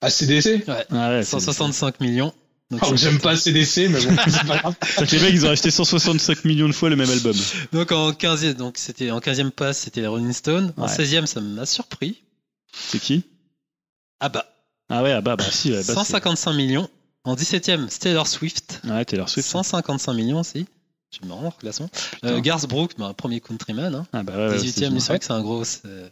ACDC 0.00 0.64
Ah, 0.68 1.10
ouais, 1.10 1.22
c'est- 1.22 1.30
165 1.30 2.00
millions. 2.00 2.32
Donc, 2.70 2.82
Alors, 2.82 2.96
J'aime 2.96 3.20
pas 3.20 3.32
ACDC, 3.32 3.88
mais 3.90 4.00
bon, 4.04 4.16
c'est 4.26 4.46
pas 4.46 4.56
grave. 4.58 4.74
Les 5.12 5.20
mecs, 5.20 5.34
ils 5.34 5.46
ont 5.46 5.50
acheté 5.50 5.70
165 5.70 6.44
millions 6.46 6.66
de 6.68 6.72
fois 6.72 6.88
le 6.88 6.96
même 6.96 7.10
album. 7.10 7.36
donc 7.72 7.92
en 7.92 8.12
15e, 8.12 8.54
donc 8.54 8.78
c'était 8.78 9.10
en 9.10 9.20
15e 9.20 9.50
passe, 9.50 9.80
c'était 9.80 10.00
les 10.00 10.06
Rolling 10.06 10.32
Stones. 10.32 10.72
En 10.78 10.86
Ouais. 10.86 10.88
16e, 10.88 11.26
ça 11.26 11.40
m'a 11.42 11.66
surpris. 11.66 12.22
C'est 12.72 12.98
qui? 12.98 13.24
Ah 14.20 14.30
bah, 14.30 14.46
Ah 14.88 15.02
ouais, 15.02 15.12
ah 15.12 15.20
bah, 15.20 15.36
bah 15.36 15.44
si. 15.50 15.70
ouais, 15.70 15.76
bah, 15.76 15.82
c'est- 15.84 15.92
155 15.94 16.54
millions. 16.54 16.88
En 17.24 17.34
17e, 17.36 17.88
c'était 17.90 18.04
Taylor 18.08 18.26
Swift. 18.26 18.80
Ouais, 18.84 19.04
Taylor 19.04 19.28
Swift. 19.28 19.46
155 19.48 20.14
millions 20.14 20.40
aussi. 20.40 20.66
Me 21.24 21.32
rends 21.32 21.50
classement. 21.52 21.88
Euh, 22.24 22.40
Garth 22.40 22.66
Brooks, 22.68 22.92
bah, 22.98 23.12
premier 23.16 23.40
countryman. 23.40 23.94
Hein. 23.94 24.06
Ah 24.12 24.22
bah 24.22 24.32
ouais, 24.36 24.48
ouais, 24.48 24.56
18e, 24.58 24.94
c'est- 24.94 25.00
c'est 25.00 25.08
vrai 25.08 25.18
que 25.18 25.24
c'est 25.24 25.32
un 25.32 25.42
gros 25.42 25.62
euh, 25.84 26.08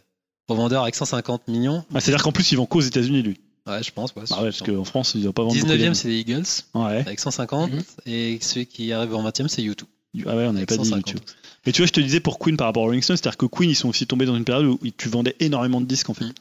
revendeur 0.47 0.83
avec 0.83 0.95
150 0.95 1.47
millions. 1.47 1.83
Ah, 1.93 1.99
C'est-à-dire 1.99 2.23
qu'en 2.23 2.31
plus, 2.31 2.51
ils 2.51 2.55
vont 2.57 2.65
qu'aux 2.65 2.81
États-Unis, 2.81 3.21
lui. 3.23 3.39
Ouais, 3.67 3.83
je 3.83 3.91
pense. 3.91 4.13
Ouais, 4.15 4.23
Bah 4.29 4.37
ouais, 4.37 4.43
parce 4.45 4.61
qu'en 4.61 4.83
France, 4.83 5.13
ils 5.15 5.23
n'ont 5.25 5.33
pas 5.33 5.43
vendu. 5.43 5.59
beaucoup 5.59 5.67
19e, 5.71 5.77
d'albums. 5.79 5.93
c'est 5.95 6.07
les 6.07 6.19
Eagles 6.19 6.43
Ouais. 6.73 6.99
avec 6.99 7.19
150. 7.19 7.71
Mhm. 7.71 7.81
Et 8.05 8.39
celui 8.41 8.65
qui 8.67 8.91
arrive 8.93 9.13
en 9.15 9.23
20e, 9.23 9.47
c'est 9.47 9.61
U2. 9.61 9.83
Ah 10.25 10.35
ouais, 10.35 10.45
on 10.47 10.53
n'avait 10.53 10.65
pas 10.65 10.77
dit 10.77 10.85
150. 10.85 11.09
YouTube. 11.09 11.21
Mais 11.65 11.71
tu 11.71 11.81
vois, 11.81 11.87
je 11.87 11.93
te 11.93 11.99
disais 12.01 12.19
pour 12.19 12.39
Queen 12.39 12.57
par 12.57 12.67
rapport 12.67 12.83
à 12.83 12.85
Rolling 12.87 13.01
Stone, 13.03 13.17
c'est-à-dire 13.17 13.37
que 13.37 13.45
Queen, 13.45 13.69
ils 13.69 13.75
sont 13.75 13.89
aussi 13.89 14.07
tombés 14.07 14.25
dans 14.25 14.35
une 14.35 14.45
période 14.45 14.65
où 14.65 14.79
tu 14.97 15.09
vendais 15.09 15.35
énormément 15.39 15.79
de 15.81 15.85
disques 15.85 16.09
en 16.09 16.13
fait. 16.13 16.25
Mm. 16.25 16.33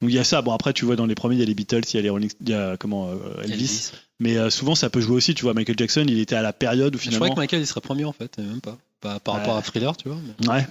Donc 0.00 0.10
il 0.10 0.14
y 0.14 0.18
a 0.18 0.24
ça. 0.24 0.42
Bon 0.42 0.52
après, 0.52 0.72
tu 0.72 0.84
vois 0.84 0.96
dans 0.96 1.06
les 1.06 1.14
premiers, 1.14 1.36
il 1.36 1.40
y 1.40 1.42
a 1.42 1.46
les 1.46 1.54
Beatles, 1.54 1.82
il 1.92 1.96
y 1.96 1.98
a 1.98 2.02
les 2.02 2.10
Rolling, 2.10 2.30
il 2.40 2.48
y 2.48 2.54
a 2.54 2.76
comment 2.76 3.08
euh, 3.10 3.42
Elvis. 3.42 3.92
Mais 4.20 4.36
euh, 4.36 4.50
souvent, 4.50 4.74
ça 4.74 4.90
peut 4.90 5.00
jouer 5.00 5.16
aussi. 5.16 5.34
Tu 5.34 5.42
vois, 5.42 5.54
Michael 5.54 5.76
Jackson, 5.78 6.04
il 6.08 6.18
était 6.18 6.36
à 6.36 6.42
la 6.42 6.52
période 6.52 6.94
où 6.94 6.98
Je 6.98 7.04
croyais 7.04 7.16
finalement. 7.18 7.34
que 7.34 7.40
Michael 7.40 7.60
il 7.60 7.66
serait 7.66 7.80
premier 7.80 8.04
en 8.04 8.12
fait, 8.12 8.32
mais 8.38 8.44
même 8.44 8.60
pas. 8.60 8.76
Pas 9.00 9.18
par 9.20 9.34
rapport 9.34 9.56
à 9.56 9.62
Thriller, 9.62 9.96
tu 9.96 10.08
vois. 10.08 10.18
mais- 10.40 10.48
Ouais. 10.48 10.66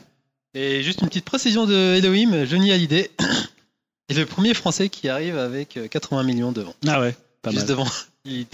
Et 0.56 0.84
juste 0.84 1.02
une 1.02 1.08
petite 1.08 1.26
précision 1.26 1.66
de 1.66 1.74
Elohim, 1.98 2.46
Johnny 2.46 2.72
Hallyday 2.72 3.10
est 4.10 4.14
le 4.14 4.26
premier 4.26 4.54
français 4.54 4.90
qui 4.90 5.10
arrive 5.10 5.38
avec 5.38 5.78
euh, 5.78 5.88
80 5.88 6.24
millions 6.24 6.52
devant. 6.52 6.74
Ah 6.88 7.00
ouais. 7.02 7.16
Pas 7.42 7.50
juste 7.52 7.64
mal. 7.64 7.70
devant, 7.78 7.88
il- 8.26 8.46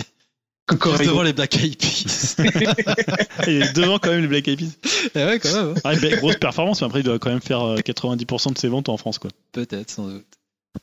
juste 0.72 1.06
devant 1.06 1.24
les 1.24 1.34
Black 1.34 1.56
Eyed 1.58 1.78
Peas. 1.78 2.36
il 3.48 3.62
est 3.64 3.74
devant 3.76 4.00
quand 4.00 4.12
même 4.12 4.22
les 4.22 4.28
Black 4.28 4.48
Eyed 4.48 4.60
Peas. 4.60 4.78
Eh 5.16 5.26
ouais, 5.26 5.40
quand 5.40 5.54
même. 5.54 5.74
hein. 5.76 5.82
Ah, 5.84 5.96
bah, 5.96 6.16
grosse 6.18 6.36
performance, 6.38 6.82
mais 6.82 6.88
après, 6.88 7.00
il 7.00 7.04
doit 7.04 7.18
quand 7.20 7.30
même 7.32 7.42
faire 7.42 7.62
euh, 7.64 7.78
90% 7.78 8.54
de 8.54 8.58
ses 8.58 8.68
ventes 8.68 8.90
en 8.90 8.98
France, 8.98 9.18
quoi. 9.18 9.32
Peut-être, 9.52 9.90
sans 9.90 10.08
doute. 10.08 10.26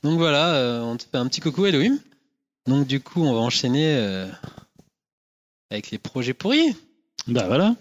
Donc 0.03 0.19
voilà, 0.19 0.55
euh, 0.55 0.83
on 0.83 0.97
te 0.97 1.05
fait 1.05 1.17
un 1.17 1.27
petit 1.27 1.41
coucou 1.41 1.67
Elohim. 1.67 1.99
Donc 2.67 2.87
du 2.87 3.01
coup, 3.01 3.23
on 3.23 3.33
va 3.33 3.41
enchaîner 3.41 3.97
euh, 3.97 4.29
avec 5.71 5.91
les 5.91 5.99
projets 5.99 6.35
pourris. 6.35 6.77
Bah 7.27 7.47
voilà. 7.47 7.75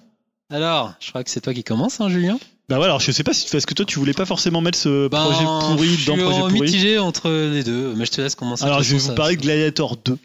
Alors, 0.49 0.93
je 0.99 1.09
crois 1.09 1.23
que 1.23 1.29
c'est 1.29 1.41
toi 1.41 1.53
qui 1.53 1.63
commence, 1.63 2.01
hein, 2.01 2.09
Julien? 2.09 2.37
Bah 2.67 2.77
voilà. 2.77 2.85
Alors 2.93 2.99
je 2.99 3.11
sais 3.11 3.23
pas 3.23 3.33
si 3.33 3.47
parce 3.51 3.65
que 3.65 3.73
toi, 3.75 3.85
tu 3.85 3.99
voulais 3.99 4.13
pas 4.13 4.25
forcément 4.25 4.59
mettre 4.61 4.77
ce 4.79 5.07
Ben, 5.07 5.23
projet 5.23 5.43
pourri 5.45 5.89
je 5.89 5.95
suis 5.97 6.05
dans 6.07 6.17
projet 6.17 6.39
pourri. 6.39 6.61
mitigé 6.61 6.97
entre 6.97 7.29
les 7.29 7.63
deux, 7.63 7.93
mais 7.95 8.05
je 8.05 8.11
te 8.11 8.21
laisse 8.21 8.35
commencer. 8.35 8.63
Alors 8.63 8.81
je 8.81 8.91
vais 8.93 8.97
vous 8.97 9.05
ça- 9.07 9.13
parler 9.13 9.35
de 9.35 9.41
Gladiator 9.41 9.97
2. 10.03 10.17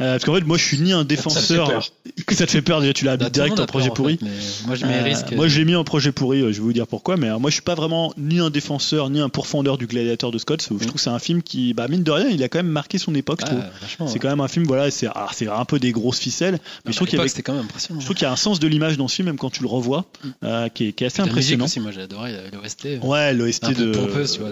Euh, 0.00 0.12
parce 0.12 0.24
qu'en 0.24 0.34
fait, 0.34 0.42
moi, 0.44 0.56
je 0.58 0.64
suis 0.64 0.78
ni 0.78 0.92
un 0.92 0.98
Ça 1.00 1.04
te 1.04 1.08
fait 1.10 1.16
défenseur. 1.16 1.68
peur. 1.68 1.88
Que 2.26 2.34
ça 2.36 2.46
te 2.46 2.50
fait 2.52 2.62
peur 2.62 2.80
déjà, 2.80 2.92
tu 2.92 3.04
l'as 3.04 3.16
Bah, 3.16 3.24
le 3.26 3.30
direct 3.30 3.58
en 3.58 3.66
projet 3.66 3.86
peur, 3.88 3.92
en 3.92 3.96
pourri. 3.96 4.16
fait, 4.16 4.24
mais 4.24 4.30
moi, 4.66 4.76
je 4.76 4.86
mets 4.86 5.00
Euh, 5.00 5.02
risque. 5.02 5.32
Moi, 5.32 5.48
je 5.48 5.58
l'ai 5.58 5.64
mis 5.64 5.74
en 5.74 5.82
projet 5.84 6.12
pourri, 6.12 6.40
euh, 6.40 6.46
je 6.52 6.58
vais 6.58 6.62
vous 6.62 6.72
dire 6.72 6.86
pourquoi, 6.86 7.16
mais 7.16 7.28
euh, 7.28 7.38
moi, 7.38 7.50
je 7.50 7.54
suis 7.54 7.62
pas 7.62 7.74
vraiment 7.74 8.12
ni 8.16 8.38
un 8.38 8.48
défenseur, 8.50 9.10
ni 9.10 9.20
un 9.20 9.28
pourfendeur 9.28 9.76
du 9.76 9.86
Gladiator 9.86 10.30
de 10.30 10.38
Scott. 10.38 10.62
Je 10.68 10.72
Mm. 10.74 10.78
trouve 10.78 10.92
que 10.94 11.00
c'est 11.00 11.10
un 11.10 11.18
film 11.18 11.42
qui, 11.42 11.74
bah, 11.74 11.88
mine 11.88 12.04
de 12.04 12.10
rien, 12.10 12.28
il 12.28 12.42
a 12.44 12.48
quand 12.48 12.58
même 12.60 12.68
marqué 12.68 12.98
son 12.98 13.14
époque, 13.14 13.40
je 13.44 13.52
Ah, 13.52 13.70
C'est 14.06 14.12
ouais. 14.14 14.18
quand 14.20 14.28
même 14.28 14.40
un 14.40 14.48
film, 14.48 14.64
voilà, 14.66 14.90
c'est 14.90 15.06
alors, 15.08 15.32
c'est 15.34 15.48
un 15.48 15.64
peu 15.64 15.78
des 15.80 15.90
grosses 15.92 16.20
ficelles, 16.20 16.54
mais 16.54 16.58
Non, 16.58 16.92
je 16.92 16.96
trouve 16.96 17.08
qu'il 17.08 17.14
y, 17.18 17.18
l'époque, 17.18 17.20
avait- 17.22 17.28
c'était 17.28 17.42
quand 17.42 17.54
même 17.54 17.64
impressionnant. 17.64 18.00
je 18.00 18.04
trouve 18.06 18.16
qu'il 18.16 18.24
y 18.24 18.28
a 18.28 18.32
un 18.32 18.36
sens 18.36 18.60
de 18.60 18.68
l'image 18.68 18.96
dans 18.96 19.08
ce 19.08 19.16
film, 19.16 19.26
même 19.26 19.36
quand 19.38 19.50
tu 19.50 19.62
le 19.62 19.68
revois, 19.68 20.04
Mm. 20.22 20.28
euh, 20.44 20.68
qui, 20.68 20.84
est, 20.86 21.02
assez 21.02 21.20
impressionnant. 21.22 21.66
Aussi, 21.76 21.80
moi 21.80 21.92
j'ai 21.92 22.02
adoré 22.02 22.32
l'OST. 22.52 22.98
Ouais, 23.02 23.32
l'OST 23.34 23.64
de, 23.74 23.92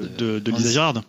de- 0.00 0.08
de, 0.08 0.38
de 0.38 0.52
Hans- 0.52 0.56
Lisa 0.56 0.70
Gérard. 0.70 1.02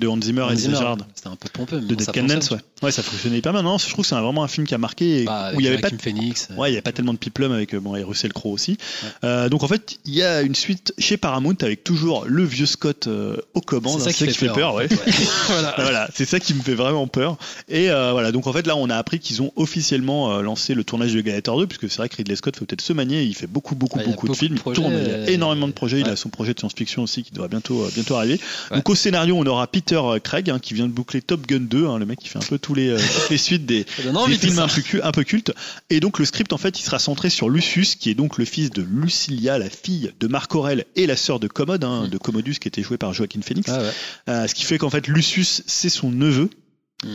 De 0.00 0.08
Hans 0.08 0.20
Zimmer 0.20 0.46
et 0.52 0.56
Zimmer, 0.56 0.76
Gerard. 0.76 0.98
C'était 1.14 1.28
un 1.28 1.36
peu 1.36 1.48
pompeux, 1.52 1.76
mais 1.76 1.82
De 1.82 1.86
bon, 1.88 1.94
Dead 1.94 2.06
ça 2.06 2.12
Can 2.12 2.22
Dance, 2.22 2.32
fonctionne. 2.48 2.58
ouais. 2.58 2.86
Ouais, 2.86 2.92
ça 2.92 3.02
fonctionnait 3.02 3.38
hyper 3.38 3.52
bien. 3.52 3.62
Non, 3.62 3.78
je 3.78 3.88
trouve 3.88 4.04
que 4.04 4.08
c'est 4.08 4.14
vraiment 4.16 4.42
un 4.42 4.48
film 4.48 4.66
qui 4.66 4.74
a 4.74 4.78
marqué 4.78 5.22
et 5.22 5.24
Bah, 5.26 5.52
où 5.54 5.60
il 5.60 5.64
y 5.64 5.68
avait 5.68 5.78
pas 5.78 5.90
Phoenix. 5.90 6.48
euh, 6.50 6.56
Ouais, 6.56 6.70
il 6.70 6.72
n'y 6.72 6.78
a 6.78 6.82
pas 6.82 6.92
tellement 6.92 7.12
de 7.12 7.18
piplum 7.18 7.52
avec 7.52 7.74
euh, 7.74 7.80
bon, 7.80 7.94
et 7.94 8.02
Russell 8.02 8.32
Crowe 8.32 8.52
aussi. 8.52 8.78
Euh, 9.24 9.48
donc 9.48 9.62
en 9.62 9.68
fait, 9.68 9.98
il 10.06 10.14
y 10.14 10.22
a 10.22 10.42
une 10.42 10.54
suite 10.54 10.94
chez 10.98 11.16
Paramount 11.16 11.54
avec 11.60 11.84
toujours 11.84 12.24
le 12.26 12.44
vieux 12.44 12.66
Scott 12.66 13.06
euh, 13.06 13.36
aux 13.54 13.60
commandes. 13.60 14.00
C'est 14.00 14.12
ça 14.12 14.24
hein, 14.24 14.26
qui 14.28 14.34
fait 14.34 14.46
peur, 14.46 14.54
peur, 14.56 14.74
ouais. 14.74 14.88
voilà, 15.48 15.74
voilà, 15.78 16.08
c'est 16.14 16.24
ça 16.24 16.40
qui 16.40 16.54
me 16.54 16.62
fait 16.62 16.74
vraiment 16.74 17.06
peur. 17.06 17.36
Et 17.68 17.90
euh, 17.90 18.12
voilà, 18.12 18.32
donc 18.32 18.46
en 18.46 18.52
fait 18.52 18.66
là, 18.66 18.76
on 18.76 18.88
a 18.90 18.96
appris 18.96 19.18
qu'ils 19.18 19.42
ont 19.42 19.52
officiellement 19.56 20.32
euh, 20.32 20.42
lancé 20.42 20.74
le 20.74 20.84
tournage 20.84 21.12
de 21.12 21.20
Gladiator 21.20 21.58
2, 21.58 21.66
puisque 21.66 21.90
c'est 21.90 21.98
vrai 21.98 22.08
que 22.08 22.16
Ridley 22.16 22.36
Scott 22.36 22.56
faut 22.56 22.64
peut-être 22.64 22.80
se 22.80 22.92
manier. 22.92 23.22
Il 23.22 23.34
fait 23.34 23.46
beaucoup, 23.46 23.74
beaucoup, 23.74 23.98
a 24.00 24.04
beaucoup 24.04 24.28
de 24.28 24.34
films. 24.34 24.54
de 24.56 24.60
Il 24.66 24.72
tourne, 24.72 24.92
il 24.92 25.08
y 25.08 25.10
a 25.10 25.14
euh, 25.14 25.26
énormément 25.26 25.66
de 25.68 25.72
projets. 25.72 26.00
Il 26.00 26.08
a 26.08 26.16
son 26.16 26.28
projet 26.30 26.54
de 26.54 26.58
science-fiction 26.60 27.02
aussi 27.02 27.22
qui 27.22 27.32
doit 27.32 27.48
bientôt, 27.48 27.82
euh, 27.82 27.90
bientôt 27.94 28.14
arriver. 28.16 28.40
Donc 28.72 28.88
au 28.88 28.94
scénario, 28.94 29.36
on 29.36 29.44
aura 29.46 29.66
Peter 29.66 29.89
euh, 29.98 30.18
Craig 30.18 30.50
hein, 30.50 30.58
qui 30.58 30.74
vient 30.74 30.86
de 30.86 30.92
boucler 30.92 31.22
Top 31.22 31.46
Gun 31.46 31.60
2, 31.60 31.86
hein, 31.86 31.98
le 31.98 32.06
mec 32.06 32.18
qui 32.18 32.28
fait 32.28 32.38
un 32.38 32.42
peu 32.48 32.58
tous 32.58 32.74
les, 32.74 32.88
euh, 32.88 32.98
toutes 32.98 33.30
les 33.30 33.38
suites 33.38 33.66
des, 33.66 33.84
films 34.38 34.58
un 34.58 34.68
peu, 34.68 34.80
cu- 34.82 35.02
un 35.02 35.12
peu 35.12 35.24
cultes. 35.24 35.52
Et 35.90 36.00
donc 36.00 36.18
le 36.18 36.24
script 36.24 36.52
en 36.52 36.58
fait 36.58 36.78
il 36.78 36.82
sera 36.82 36.98
centré 36.98 37.30
sur 37.30 37.48
Lucius 37.50 37.94
qui 37.96 38.10
est 38.10 38.14
donc 38.14 38.38
le 38.38 38.44
fils 38.44 38.70
de 38.70 38.82
Lucilia, 38.82 39.58
la 39.58 39.70
fille 39.70 40.12
de 40.20 40.26
Marc 40.28 40.54
Aurel 40.54 40.84
et 40.96 41.06
la 41.06 41.16
sœur 41.16 41.40
de 41.40 41.48
Commode, 41.48 41.84
hein, 41.84 42.04
Mm. 42.06 42.08
de 42.08 42.18
Commodus 42.18 42.54
qui 42.60 42.68
était 42.68 42.82
joué 42.82 42.96
par 42.96 43.12
Joaquin 43.12 43.40
Phoenix. 43.42 43.70
Ah 43.72 43.80
ouais. 43.80 43.90
Euh, 44.28 44.46
ce 44.46 44.54
qui 44.54 44.64
fait 44.64 44.78
qu'en 44.78 44.90
fait 44.90 45.06
Lucius 45.08 45.62
c'est 45.66 45.88
son 45.90 46.10
neveu. 46.10 46.50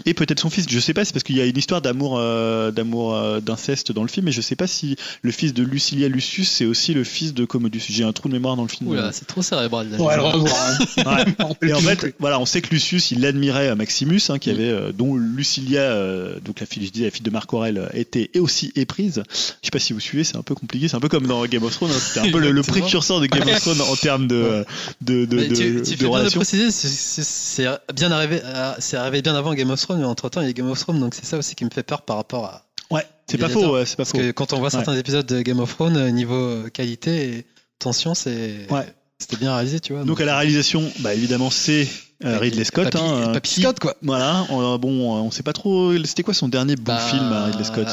Et 0.05 0.13
peut-être 0.15 0.39
son 0.39 0.49
fils, 0.49 0.65
je 0.67 0.79
sais 0.79 0.93
pas, 0.93 1.05
c'est 1.05 1.13
parce 1.13 1.23
qu'il 1.23 1.35
y 1.37 1.41
a 1.41 1.45
une 1.45 1.57
histoire 1.57 1.79
d'amour, 1.81 2.17
euh, 2.17 2.71
d'amour, 2.71 3.13
euh, 3.15 3.39
d'inceste 3.39 3.91
dans 3.91 4.01
le 4.01 4.07
film, 4.07 4.25
mais 4.25 4.31
je 4.31 4.41
sais 4.41 4.55
pas 4.55 4.65
si 4.65 4.95
le 5.21 5.31
fils 5.31 5.53
de 5.53 5.61
Lucilia 5.63 6.07
Lucius 6.07 6.49
c'est 6.49 6.65
aussi 6.65 6.93
le 6.95 7.03
fils 7.03 7.33
de 7.35 7.45
Commodus. 7.45 7.81
J'ai 7.89 8.03
un 8.03 8.11
trou 8.11 8.27
de 8.27 8.33
mémoire 8.33 8.55
dans 8.55 8.63
le 8.63 8.67
film. 8.67 8.89
Oula, 8.89 9.11
c'est 9.11 9.25
trop 9.25 9.43
cérébral. 9.43 9.89
là. 9.91 9.97
Revoir. 9.97 10.35
hein. 10.35 10.77
Ouais. 10.97 11.35
On 11.39 11.47
rappelle 11.49 11.69
Et 11.69 11.73
en 11.73 11.79
fait, 11.81 12.15
voilà, 12.19 12.39
on 12.39 12.45
sait 12.47 12.61
que 12.61 12.69
Lucius, 12.71 13.11
il 13.11 13.23
admirait 13.25 13.69
euh, 13.69 13.75
Maximus, 13.75 14.21
hein, 14.29 14.39
qui 14.39 14.49
Mm. 14.49 14.53
avait, 14.53 14.69
euh, 14.69 14.91
dont 14.91 15.15
Lucilia, 15.15 15.81
euh, 15.81 16.39
donc 16.43 16.59
la 16.61 16.65
fille, 16.65 16.83
je 16.85 16.91
disais, 16.91 17.05
la 17.05 17.11
fille 17.11 17.21
de 17.21 17.29
Marc 17.29 17.53
Aurel, 17.53 17.89
était 17.93 18.31
et 18.33 18.39
aussi 18.39 18.71
éprise. 18.75 19.21
Je 19.31 19.37
sais 19.67 19.71
pas 19.71 19.77
si 19.79 19.93
vous 19.93 19.99
suivez, 19.99 20.23
c'est 20.23 20.35
un 20.37 20.41
peu 20.41 20.55
compliqué, 20.55 20.87
c'est 20.87 20.95
un 20.95 20.99
peu 20.99 21.09
comme 21.09 21.27
dans 21.27 21.45
Game 21.45 21.63
of 21.63 21.73
Thrones. 21.75 21.91
hein, 21.91 21.99
C'était 21.99 22.27
un 22.27 22.31
peu 22.31 22.39
le, 22.39 22.61
précurseur 22.63 23.19
de 23.21 23.27
Game 23.27 23.47
of 23.47 23.59
Thrones 23.61 23.81
en 23.81 23.95
termes 23.95 24.27
de, 24.27 24.65
de, 25.01 25.25
de, 25.25 25.43
de, 25.47 25.47
tu, 25.47 25.55
tu 25.55 25.61
de 25.81 25.83
fais 25.85 25.95
bien 25.95 26.07
de 26.07 26.13
relations. 26.13 26.39
préciser, 26.39 26.71
c'est- 26.71 26.87
c'est 26.87 27.23
c'est 27.23 27.67
bien 27.95 28.11
arrivé, 28.11 28.41
c'est 28.79 28.97
arrivé 28.97 29.21
bien 29.21 29.35
avant 29.35 29.53
Game 29.53 29.69
of 29.69 29.74
Thrones, 29.81 29.99
mais 29.99 30.05
entre 30.05 30.29
temps 30.29 30.41
il 30.41 30.47
y 30.47 30.49
a 30.49 30.53
Game 30.53 30.69
of 30.69 30.79
Thrones, 30.79 30.99
donc 30.99 31.13
c'est 31.15 31.25
ça 31.25 31.37
aussi 31.37 31.55
qui 31.55 31.65
me 31.65 31.69
fait 31.69 31.83
peur 31.83 32.01
par 32.03 32.17
rapport 32.17 32.45
à. 32.45 32.65
Ouais, 32.91 33.05
c'est 33.27 33.37
pas 33.37 33.49
faux, 33.49 33.73
ouais, 33.73 33.85
c'est 33.85 33.95
pas 33.95 34.03
Parce 34.03 34.11
faux. 34.11 34.17
que 34.19 34.31
quand 34.31 34.53
on 34.53 34.59
voit 34.59 34.69
certains 34.69 34.95
épisodes 34.95 35.25
de 35.25 35.41
Game 35.41 35.59
of 35.59 35.73
Thrones, 35.73 35.97
euh, 35.97 36.11
niveau 36.11 36.35
euh, 36.35 36.69
qualité 36.69 37.29
et 37.37 37.45
tension, 37.79 38.13
c'est 38.13 38.67
Ouais. 38.69 38.85
c'était 39.19 39.37
bien 39.37 39.53
réalisé, 39.55 39.79
tu 39.79 39.93
vois. 39.93 40.03
Donc 40.03 40.21
à 40.21 40.25
la 40.25 40.37
réalisation, 40.37 40.83
bah 40.99 41.13
évidemment, 41.15 41.49
c'est 41.49 41.87
euh, 42.23 42.37
Ridley 42.37 42.63
Scott. 42.63 42.91
Papy, 42.91 42.97
hein, 43.03 43.31
Papy 43.33 43.49
qui- 43.55 43.61
Scott, 43.61 43.79
quoi. 43.79 43.95
Voilà, 44.03 44.45
on, 44.49 44.77
bon, 44.77 45.13
on 45.15 45.31
sait 45.31 45.43
pas 45.43 45.53
trop. 45.53 45.93
C'était 46.05 46.23
quoi 46.23 46.33
son 46.33 46.47
dernier 46.47 46.75
bon 46.75 46.83
Bah, 46.93 46.99
film 46.99 47.23
à 47.33 47.45
Ridley 47.45 47.63
Scott? 47.63 47.87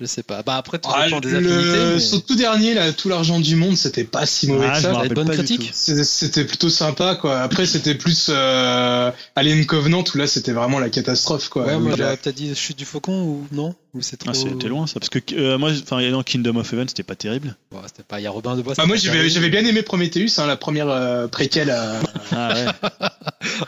Je 0.00 0.06
sais 0.06 0.22
pas. 0.22 0.44
Bah 0.44 0.56
après, 0.56 0.78
tout 0.78 0.88
Ah, 0.94 1.06
dépend 1.06 1.18
des 1.18 1.28
le- 1.30 1.36
affinités. 1.38 1.94
mais- 1.94 1.98
Son 1.98 2.20
tout 2.20 2.36
dernier, 2.36 2.72
là, 2.74 2.92
tout 2.92 3.08
l'argent 3.08 3.40
du 3.40 3.56
monde, 3.56 3.76
c'était 3.76 4.04
pas 4.04 4.26
si 4.26 4.46
mauvais 4.46 4.68
Ah, 4.70 4.76
que 4.76 4.82
ça. 4.82 5.08
bonne 5.08 5.28
critique. 5.30 5.70
C'était 5.74 6.44
plutôt 6.44 6.70
sympa, 6.70 7.16
quoi. 7.16 7.40
Après, 7.40 7.66
c'était 7.66 7.96
plus 7.96 8.28
euh, 8.28 9.10
Alien 9.34 9.66
Covenant, 9.66 10.04
où 10.14 10.18
là, 10.18 10.28
c'était 10.28 10.52
vraiment 10.52 10.78
la 10.78 10.88
catastrophe, 10.88 11.48
quoi. 11.48 11.66
Ouais, 11.66 11.96
peut-être 12.16 12.36
dit 12.36 12.54
Chute 12.54 12.78
du 12.78 12.84
Faucon 12.84 13.22
ou 13.24 13.46
non? 13.50 13.74
Ou 13.94 14.00
c'est 14.00 14.18
trop. 14.18 14.30
Ah, 14.30 14.34
c'était 14.34 14.68
loin 14.68 14.86
ça, 14.86 15.00
parce 15.00 15.08
que 15.08 15.18
euh, 15.34 15.58
moi, 15.58 15.70
enfin, 15.82 15.98
il 16.00 16.04
y 16.04 16.08
a 16.08 16.12
dans 16.12 16.22
Kingdom 16.22 16.56
of 16.56 16.72
Heaven, 16.72 16.86
c'était 16.88 17.02
pas 17.02 17.16
terrible. 17.16 17.56
C'était 17.86 18.04
pas. 18.04 18.20
Il 18.20 18.22
y 18.22 18.26
a 18.26 18.30
Robin 18.30 18.54
de 18.54 18.62
Bois. 18.62 18.74
Bah, 18.76 18.86
moi, 18.86 18.96
j'avais 18.96 19.48
bien 19.50 19.64
aimé 19.64 19.82
Prometheus, 19.82 20.38
hein, 20.38 20.46
la 20.46 20.56
première 20.56 20.90
euh, 20.90 21.26
préquelle 21.26 21.70
à, 21.70 21.98
Ah 22.30 22.54
ouais. 22.54 22.66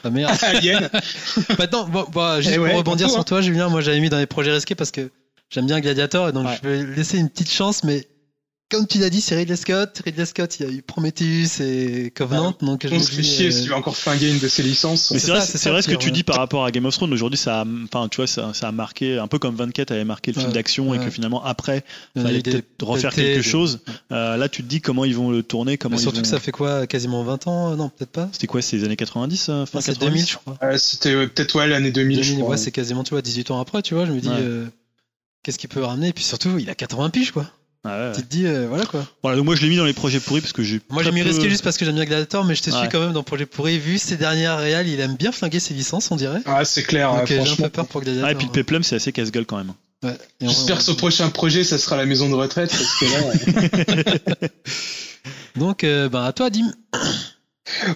Ah, 0.04 0.10
merde. 0.10 0.36
Alien. 0.42 0.90
Maintenant, 1.58 1.88
juste 2.40 2.50
Eh 2.52 2.56
pour 2.56 2.64
ouais, 2.66 2.74
rebondir 2.76 3.10
sur 3.10 3.18
hein. 3.20 3.24
toi, 3.24 3.40
Julien, 3.40 3.68
moi 3.68 3.80
j'avais 3.80 3.98
mis 3.98 4.10
dans 4.10 4.18
les 4.18 4.26
projets 4.26 4.52
risqués 4.52 4.74
parce 4.76 4.90
que 4.92 5.10
j'aime 5.50 5.66
bien 5.66 5.80
Gladiator 5.80 6.28
et 6.28 6.32
donc 6.32 6.46
Ouais. 6.46 6.58
je 6.62 6.68
vais 6.68 6.84
laisser 6.96 7.18
une 7.18 7.28
petite 7.28 7.50
chance, 7.50 7.84
mais 7.84 8.06
comme 8.70 8.86
tu 8.86 8.98
l'as 8.98 9.10
dit, 9.10 9.20
c'est 9.20 9.34
Ridley 9.34 9.56
Scott. 9.56 10.00
Ridley 10.04 10.24
Scott, 10.26 10.60
il 10.60 10.66
y 10.66 10.70
a 10.70 10.72
eu 10.72 10.80
Prometheus 10.80 11.60
et 11.60 12.12
Covenant, 12.14 12.54
donc 12.60 12.86
je 12.86 12.92
On 12.94 12.98
me 12.98 13.02
se 13.02 13.10
fait 13.10 13.22
chier 13.24 13.48
euh, 13.48 13.50
si 13.50 13.62
tu 13.64 13.68
veux 13.70 13.74
encore 13.74 13.96
flinguer 13.96 14.30
une 14.30 14.38
de 14.38 14.46
ses 14.46 14.62
licences. 14.62 15.10
Mais 15.10 15.18
C'est 15.18 15.32
vrai, 15.32 15.40
c'est 15.40 15.58
ce 15.58 15.88
que 15.88 15.96
tu 15.96 16.12
dis 16.12 16.22
par 16.22 16.36
rapport 16.36 16.64
à 16.64 16.70
Game 16.70 16.86
of 16.86 16.94
Thrones. 16.94 17.12
Aujourd'hui, 17.12 17.36
ça, 17.36 17.62
a, 17.62 17.64
enfin, 17.92 18.06
tu 18.08 18.18
vois, 18.18 18.28
ça, 18.28 18.54
ça 18.54 18.68
a 18.68 18.70
marqué 18.72 19.18
un 19.18 19.26
peu 19.26 19.40
comme 19.40 19.56
24 19.56 19.90
avait 19.90 20.04
marqué 20.04 20.30
le 20.30 20.36
film 20.36 20.50
Ouais. 20.50 20.54
d'action 20.54 20.94
et 20.94 21.00
que 21.04 21.10
finalement 21.10 21.44
après, 21.44 21.82
il 22.14 22.22
fallait 22.22 22.42
peut-être 22.42 22.66
refaire 22.86 23.12
quelque 23.12 23.38
des- 23.38 23.42
chose. 23.42 23.80
Euh, 24.12 24.36
là, 24.36 24.48
tu 24.48 24.62
te 24.62 24.68
dis 24.68 24.80
comment 24.80 25.04
ils 25.04 25.16
vont 25.16 25.32
le 25.32 25.42
tourner, 25.42 25.76
comment 25.76 25.96
Mais 25.96 26.00
surtout 26.02 26.18
vont- 26.18 26.22
que 26.22 26.28
ça 26.28 26.38
fait 26.38 26.52
quoi 26.52 26.86
Quasiment 26.86 27.24
20 27.24 27.48
ans 27.48 27.74
Non, 27.74 27.88
peut-être 27.88 28.12
pas. 28.12 28.28
C'était 28.30 28.46
quoi, 28.46 28.62
c'est 28.62 28.76
les 28.76 28.84
années 28.84 28.94
90, 28.94 29.48
euh, 29.48 29.66
fin 29.66 29.80
Ah, 29.80 29.82
c'est 29.82 29.94
90 29.94 29.98
2000, 30.12 30.26
je 30.28 30.36
crois. 30.36 30.56
Euh, 30.62 30.78
c'était 30.78 31.12
euh, 31.12 31.26
peut-être 31.26 31.56
ouais, 31.56 31.66
l'année 31.66 31.90
2000, 31.90 32.18
je 32.18 32.22
2000, 32.28 32.38
crois. 32.44 32.52
ouais, 32.52 32.56
c'est 32.56 32.70
quasiment, 32.70 33.02
tu 33.02 33.10
vois, 33.10 33.22
18 33.22 33.50
ans 33.50 33.58
après, 33.60 33.82
tu 33.82 33.94
vois. 33.94 34.06
Je 34.06 34.12
me 34.12 34.20
dis, 34.20 34.28
euh, 34.30 34.66
qu'est-ce 35.42 35.58
qu'il 35.58 35.68
peut 35.68 35.82
ramener 35.84 36.08
Et 36.08 36.12
puis 36.12 36.24
surtout, 36.24 36.58
il 36.58 36.68
a 36.70 36.74
80 36.74 37.10
piges, 37.10 37.30
quoi. 37.32 37.46
Ah 37.82 37.88
ouais, 37.98 38.06
ouais. 38.08 38.12
Tu 38.14 38.22
te 38.22 38.26
dis, 38.30 38.44
euh, 38.46 38.66
voilà, 38.68 38.84
quoi. 38.84 39.06
Voilà, 39.22 39.38
donc 39.38 39.46
moi 39.46 39.56
je 39.56 39.62
l'ai 39.62 39.68
mis 39.70 39.76
dans 39.76 39.86
les 39.86 39.94
projets 39.94 40.20
pourris 40.20 40.42
parce 40.42 40.52
que 40.52 40.62
j'ai. 40.62 40.80
Moi, 40.90 41.02
j'ai 41.02 41.12
mis 41.12 41.22
peu- 41.22 41.28
risqué 41.28 41.48
juste 41.48 41.64
parce 41.64 41.78
que 41.78 41.86
j'aime 41.86 41.94
bien 41.94 42.04
Gladiator, 42.04 42.44
mais 42.44 42.54
je 42.54 42.60
te 42.62 42.68
suis 42.70 42.78
Ouais. 42.78 42.88
quand 42.92 43.00
même 43.00 43.12
dans 43.14 43.22
Projet 43.22 43.46
Pourri. 43.46 43.78
Vu 43.78 43.96
ses 43.96 44.16
dernières 44.18 44.58
réals, 44.58 44.86
il 44.86 45.00
aime 45.00 45.16
bien 45.16 45.32
flinguer 45.32 45.60
ses 45.60 45.72
licences, 45.72 46.10
on 46.10 46.16
dirait. 46.16 46.40
Ah, 46.44 46.64
c'est 46.66 46.82
clair, 46.82 47.10
Donc, 47.14 47.30
ouais, 47.30 47.38
euh, 47.40 47.44
j'ai 47.46 47.52
un 47.52 47.56
peu 47.56 47.68
peur 47.70 47.86
pour 47.86 48.02
Gladiator. 48.02 48.28
Ah, 48.28 48.32
et 48.32 48.34
puis 48.34 48.46
le 48.46 48.52
Peplum, 48.52 48.82
c'est 48.82 48.96
assez 48.96 49.12
casse-gueule 49.12 49.46
quand 49.46 49.56
même. 49.56 49.72
Ouais. 50.02 50.14
Et 50.42 50.46
on- 50.46 50.48
J'espère 50.50 50.76
que 50.76 50.82
son 50.82 50.94
prochain 50.94 51.30
projet, 51.30 51.64
ça 51.64 51.78
sera 51.78 51.96
la 51.96 52.04
maison 52.04 52.28
de 52.28 52.34
retraite, 52.34 52.70
parce 52.70 52.98
que 52.98 53.04
là, 54.26 54.48
Donc, 55.56 55.84
euh, 55.84 56.08
ben, 56.10 56.22
à 56.24 56.32
toi, 56.32 56.50
Dim. 56.50 56.70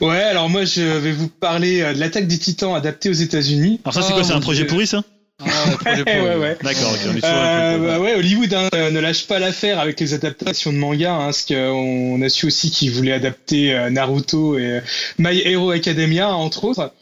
Ouais, 0.01 0.23
alors 0.23 0.49
moi 0.49 0.65
je 0.65 0.81
vais 0.83 1.11
vous 1.13 1.29
parler 1.29 1.81
de 1.95 1.99
l'attaque 1.99 2.29
des 2.29 2.39
titans 2.39 2.75
adaptée 2.75 3.09
aux 3.09 3.15
États-Unis. 3.15 3.81
Alors 3.85 3.93
ça, 3.95 4.03
c'est 4.03 4.13
Oh, 4.13 4.15
quoi 4.15 4.25
C'est 4.25 4.31
un 4.33 4.37
mon 4.37 4.41
projet 4.41 4.61
Dieu. 4.63 4.69
pourri 4.69 4.87
ça? 4.87 5.03
Ah, 5.41 5.47
ouais, 5.87 6.21
Ouais, 6.21 6.37
ouais. 6.37 6.57
D'accord, 6.63 6.93
ok, 6.93 7.01
on 7.09 7.17
est 7.17 7.21
sur 7.21 7.29
un 7.29 7.75
Euh, 7.75 7.79
bah 7.79 8.01
ouais, 8.01 8.15
Hollywood 8.15 8.55
hein, 8.55 8.69
euh, 8.75 8.91
ne 8.91 9.01
lâche 9.01 9.27
pas 9.27 9.39
l'affaire 9.39 9.81
avec 9.81 9.99
les 9.99 10.15
adaptations 10.15 10.73
de 10.73 10.79
manga, 10.79 11.13
hein, 11.15 11.25
parce 11.27 11.45
qu'on 11.45 12.23
a 12.23 12.29
su 12.29 12.47
aussi 12.47 12.71
qu'ils 12.71 12.93
voulaient 12.93 13.13
adapter 13.13 13.75
euh, 13.75 13.91
Naruto 13.91 14.59
et 14.59 14.65
euh, 14.65 14.81
My 15.19 15.41
Hero 15.41 15.71
Academia, 15.71 16.35
entre 16.35 16.65
autres. 16.65 16.93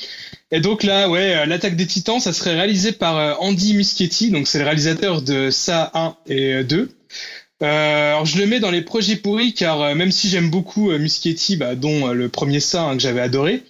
Et 0.51 0.61
donc 0.61 0.83
là, 0.83 1.09
ouais, 1.11 1.47
l'attaque 1.47 1.77
des 1.77 1.87
titans, 1.87 2.21
ça 2.21 2.33
serait 2.33 2.55
réalisé 2.55 2.93
par 2.93 3.41
Andy 3.43 3.75
Muschietti, 3.75 4.31
donc 4.31 4.49
c'est 4.49 4.59
le 4.59 4.65
réalisateur 4.65 5.23
de 5.23 5.51
Ça 5.51 5.91
1 5.95 6.17
et 6.27 6.55
euh, 6.55 6.63
2. 6.63 6.91
Euh, 7.63 8.09
alors 8.11 8.27
je 8.27 8.39
le 8.39 8.47
mets 8.47 8.59
dans 8.59 8.73
les 8.73 8.83
projets 8.83 9.15
pourris 9.15 9.55
car 9.55 9.95
même 9.95 10.11
si 10.11 10.29
j'aime 10.29 10.51
beaucoup 10.51 10.91
Muschietti, 10.91 11.57
bah, 11.57 11.77
dont 11.77 12.09
le 12.09 12.29
premier 12.29 12.59
hein, 12.75 12.97
que 12.97 12.99
j'avais 13.01 13.21
adoré, 13.21 13.63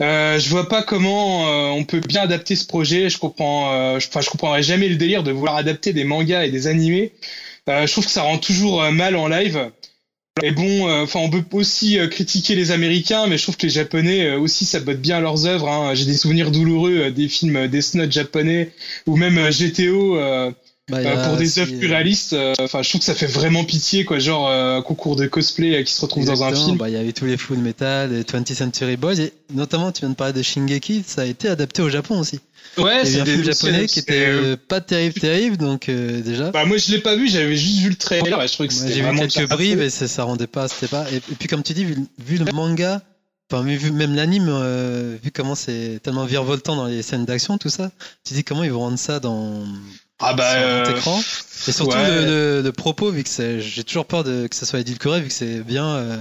euh, 0.00 0.38
je 0.38 0.48
vois 0.48 0.68
pas 0.68 0.82
comment 0.82 1.46
euh, 1.46 1.68
on 1.70 1.84
peut 1.84 2.00
bien 2.00 2.22
adapter 2.22 2.56
ce 2.56 2.66
projet. 2.66 3.10
Je 3.10 3.18
comprends, 3.18 3.72
euh, 3.72 3.96
enfin 3.98 4.20
je 4.20 4.30
comprendrai 4.30 4.62
jamais 4.62 4.88
le 4.88 4.96
délire 4.96 5.22
de 5.22 5.30
vouloir 5.30 5.56
adapter 5.56 5.92
des 5.92 6.04
mangas 6.04 6.44
et 6.44 6.50
des 6.50 6.66
animés. 6.66 7.12
Je 7.66 7.90
trouve 7.92 8.04
que 8.04 8.10
ça 8.10 8.22
rend 8.22 8.38
toujours 8.38 8.82
mal 8.90 9.14
en 9.14 9.28
live. 9.28 9.70
Et 10.42 10.50
bon, 10.50 10.90
enfin 10.90 11.20
on 11.20 11.30
peut 11.30 11.44
aussi 11.52 11.98
critiquer 12.10 12.56
les 12.56 12.72
Américains, 12.72 13.28
mais 13.28 13.38
je 13.38 13.44
trouve 13.44 13.56
que 13.56 13.66
les 13.66 13.72
Japonais 13.72 14.34
aussi 14.34 14.64
sabotent 14.64 15.00
bien 15.00 15.20
leurs 15.20 15.46
œuvres. 15.46 15.68
Hein. 15.68 15.94
J'ai 15.94 16.04
des 16.04 16.16
souvenirs 16.16 16.50
douloureux 16.50 17.12
des 17.12 17.28
films 17.28 17.68
Death 17.68 17.94
Note 17.94 18.10
japonais 18.10 18.72
ou 19.06 19.16
même 19.16 19.38
GTO. 19.50 20.18
Euh, 20.92 21.02
Bah, 21.04 21.10
euh, 21.10 21.28
pour 21.28 21.36
des 21.36 21.58
œuvres 21.58 21.72
plus 21.78 21.86
euh, 21.86 21.90
réalistes, 21.90 22.32
euh, 22.32 22.54
enfin, 22.60 22.82
je 22.82 22.88
trouve 22.88 23.00
que 23.00 23.04
ça 23.04 23.14
fait 23.14 23.26
vraiment 23.26 23.64
pitié, 23.64 24.04
quoi. 24.04 24.18
Genre 24.18 24.48
euh, 24.48 24.78
un 24.78 24.82
concours 24.82 25.16
de 25.16 25.26
cosplay 25.26 25.76
euh, 25.76 25.82
qui 25.82 25.92
se 25.92 26.00
retrouve 26.00 26.24
dans 26.24 26.42
un 26.44 26.54
film. 26.54 26.76
bah, 26.76 26.88
il 26.88 26.94
y 26.94 26.98
avait 26.98 27.12
tous 27.12 27.26
les 27.26 27.36
Full 27.36 27.58
Metal, 27.58 28.10
les 28.12 28.22
20th 28.22 28.54
Century 28.54 28.96
Boys, 28.96 29.20
et 29.20 29.32
notamment, 29.54 29.92
tu 29.92 30.00
viens 30.00 30.10
de 30.10 30.14
parler 30.14 30.32
de 30.32 30.42
Shingeki, 30.42 31.04
ça 31.06 31.22
a 31.22 31.24
été 31.26 31.48
adapté 31.48 31.82
au 31.82 31.88
Japon 31.88 32.18
aussi. 32.20 32.40
ouais, 32.78 33.02
Il 33.04 33.12
y 33.12 33.14
a 33.16 33.18
eu 33.18 33.20
un 33.22 33.24
film 33.24 33.44
japonais 33.44 33.86
qui 33.86 33.98
était 33.98 34.26
euh, 34.26 34.52
euh, 34.52 34.56
pas 34.68 34.80
terrible, 34.80 35.14
terrible, 35.20 35.56
donc 35.56 35.88
euh, 35.88 36.20
déjà. 36.22 36.50
Bah 36.50 36.64
moi 36.64 36.76
je 36.76 36.90
l'ai 36.92 37.00
pas 37.00 37.16
vu, 37.16 37.28
j'avais 37.28 37.56
juste 37.56 37.78
vu 37.80 37.88
le 37.90 37.96
trailer 37.96 38.40
et 38.42 38.48
je 38.48 38.52
trouvais 38.52 38.68
que 38.68 38.74
c'était 38.74 38.92
J'ai 38.92 39.02
vu 39.02 39.16
quelques 39.28 39.48
bribes 39.48 39.80
et 39.80 39.90
ça, 39.90 40.22
rendait 40.24 40.46
pas, 40.46 40.68
c'était 40.68 40.86
pas. 40.88 41.06
Et, 41.10 41.16
et 41.16 41.34
puis 41.38 41.48
comme 41.48 41.62
tu 41.62 41.72
dis, 41.74 41.84
vu, 41.84 41.96
vu 42.24 42.36
le 42.38 42.50
manga, 42.52 43.02
enfin 43.52 43.64
vu 43.64 43.90
même 43.90 44.14
l'anime, 44.14 44.46
euh, 44.48 45.16
vu 45.22 45.30
comment 45.32 45.54
c'est 45.56 46.00
tellement 46.02 46.24
virevoltant 46.26 46.76
dans 46.76 46.86
les 46.86 47.02
scènes 47.02 47.24
d'action, 47.24 47.58
tout 47.58 47.70
ça, 47.70 47.90
tu 48.24 48.34
dis 48.34 48.44
comment 48.44 48.62
ils 48.62 48.70
vont 48.72 48.80
rendre 48.80 48.98
ça 48.98 49.18
dans 49.18 49.64
Ah 50.20 50.34
bah 50.34 50.50
sur 50.52 50.60
euh, 50.62 50.96
écran. 50.96 51.20
Et 51.68 51.72
surtout 51.72 51.96
ouais. 51.96 52.10
le, 52.10 52.26
le- 52.26 52.62
le 52.62 52.72
propos, 52.72 53.10
vu 53.10 53.24
que 53.24 53.60
j'ai 53.60 53.84
toujours 53.84 54.06
peur 54.06 54.24
de, 54.24 54.46
que 54.46 54.56
ça 54.56 54.66
soit 54.66 54.80
édulcoré, 54.80 55.20
vu 55.20 55.28
que 55.28 55.34
c'est 55.34 55.60
bien, 55.60 55.86
euh, 55.86 56.16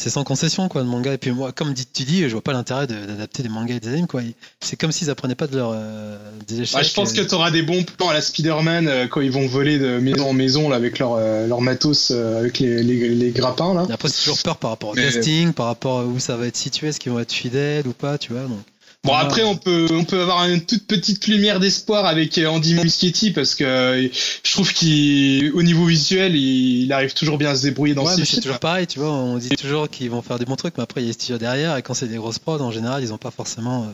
c'est 0.00 0.10
sans 0.10 0.22
concession 0.24 0.68
quoi 0.68 0.82
le 0.82 0.86
manga. 0.86 1.12
Et 1.12 1.18
puis 1.18 1.30
moi, 1.32 1.50
comme 1.52 1.72
dit- 1.74 1.84
tu 1.92 2.04
dis, 2.04 2.22
je 2.22 2.28
vois 2.28 2.40
pas 2.42 2.52
l'intérêt 2.52 2.86
de- 2.86 2.94
d'adapter 3.06 3.42
des 3.42 3.48
mangas 3.48 3.74
et 3.76 3.80
des 3.80 3.88
animes 3.88 4.06
quoi. 4.06 4.20
C'est 4.60 4.76
comme 4.76 4.92
s'ils 4.92 5.10
apprenaient 5.10 5.34
pas 5.34 5.46
de 5.46 5.56
leur 5.56 5.72
euh, 5.74 6.16
des 6.46 6.60
échecs. 6.62 6.84
je 6.84 6.94
pense 6.94 7.12
que 7.12 7.20
euh, 7.22 7.26
t'auras 7.26 7.50
des 7.50 7.62
bons 7.62 7.82
plans 7.84 8.08
à 8.10 8.14
la 8.14 8.20
Spider-Man 8.20 8.86
euh, 8.86 9.06
quand 9.08 9.20
ils 9.22 9.32
vont 9.32 9.46
voler 9.48 9.78
de 9.78 9.98
maison 9.98 10.30
en 10.30 10.32
maison 10.34 10.68
là 10.68 10.76
avec 10.76 10.98
leur 11.00 11.14
euh, 11.14 11.46
leur 11.48 11.60
matos 11.60 12.10
euh, 12.12 12.38
avec 12.38 12.60
les, 12.60 12.82
les, 12.82 13.08
les 13.08 13.30
grappins 13.32 13.74
là. 13.74 13.86
Et 13.88 13.92
après, 13.92 14.08
c'est 14.08 14.20
toujours 14.24 14.38
peur 14.42 14.56
par 14.56 14.70
rapport 14.70 14.90
au 14.90 14.94
Mais- 14.94 15.02
casting, 15.10 15.52
par 15.52 15.66
rapport 15.66 16.00
à 16.00 16.04
où 16.04 16.18
ça 16.20 16.36
va 16.36 16.46
être 16.46 16.56
situé, 16.56 16.88
est-ce 16.88 17.00
qu'ils 17.00 17.12
vont 17.12 17.20
être 17.20 17.32
fidèles 17.32 17.86
ou 17.88 17.92
pas, 17.92 18.16
tu 18.18 18.32
vois. 18.32 18.42
Donc. 18.42 18.60
Bon 19.04 19.14
après 19.14 19.42
on 19.44 19.56
peut 19.56 19.86
on 19.92 20.04
peut 20.04 20.20
avoir 20.20 20.44
une 20.48 20.60
toute 20.60 20.86
petite 20.86 21.28
lumière 21.28 21.60
d'espoir 21.60 22.04
avec 22.04 22.36
euh, 22.36 22.46
Andy 22.46 22.74
Muschietti 22.74 23.30
parce 23.30 23.54
que 23.54 23.64
euh, 23.64 24.08
je 24.42 24.52
trouve 24.52 24.72
qu'au 24.74 25.62
niveau 25.62 25.86
visuel 25.86 26.34
il, 26.36 26.82
il 26.84 26.92
arrive 26.92 27.14
toujours 27.14 27.38
bien 27.38 27.50
à 27.50 27.54
se 27.56 27.62
débrouiller 27.62 27.94
dans 27.94 28.04
Ouais, 28.04 28.16
ses 28.16 28.24
c'est 28.24 28.40
toujours 28.40 28.58
pareil, 28.58 28.86
tu 28.86 28.98
vois. 28.98 29.10
On 29.12 29.38
dit 29.38 29.48
toujours 29.50 29.88
qu'ils 29.88 30.10
vont 30.10 30.20
faire 30.20 30.38
des 30.38 30.44
bons 30.44 30.56
trucs, 30.56 30.76
mais 30.76 30.82
après, 30.82 31.00
il 31.00 31.04
y 31.04 31.06
a 31.06 31.10
les 31.10 31.12
studios 31.14 31.38
derrière, 31.38 31.76
et 31.76 31.82
quand 31.82 31.94
c'est 31.94 32.08
des 32.08 32.16
grosses 32.16 32.40
prods, 32.40 32.60
en 32.60 32.70
général, 32.72 33.02
ils 33.02 33.12
ont 33.12 33.18
pas 33.18 33.30
forcément 33.30 33.84
euh, 33.84 33.86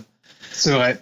C'est 0.53 0.73
vrai. 0.73 1.01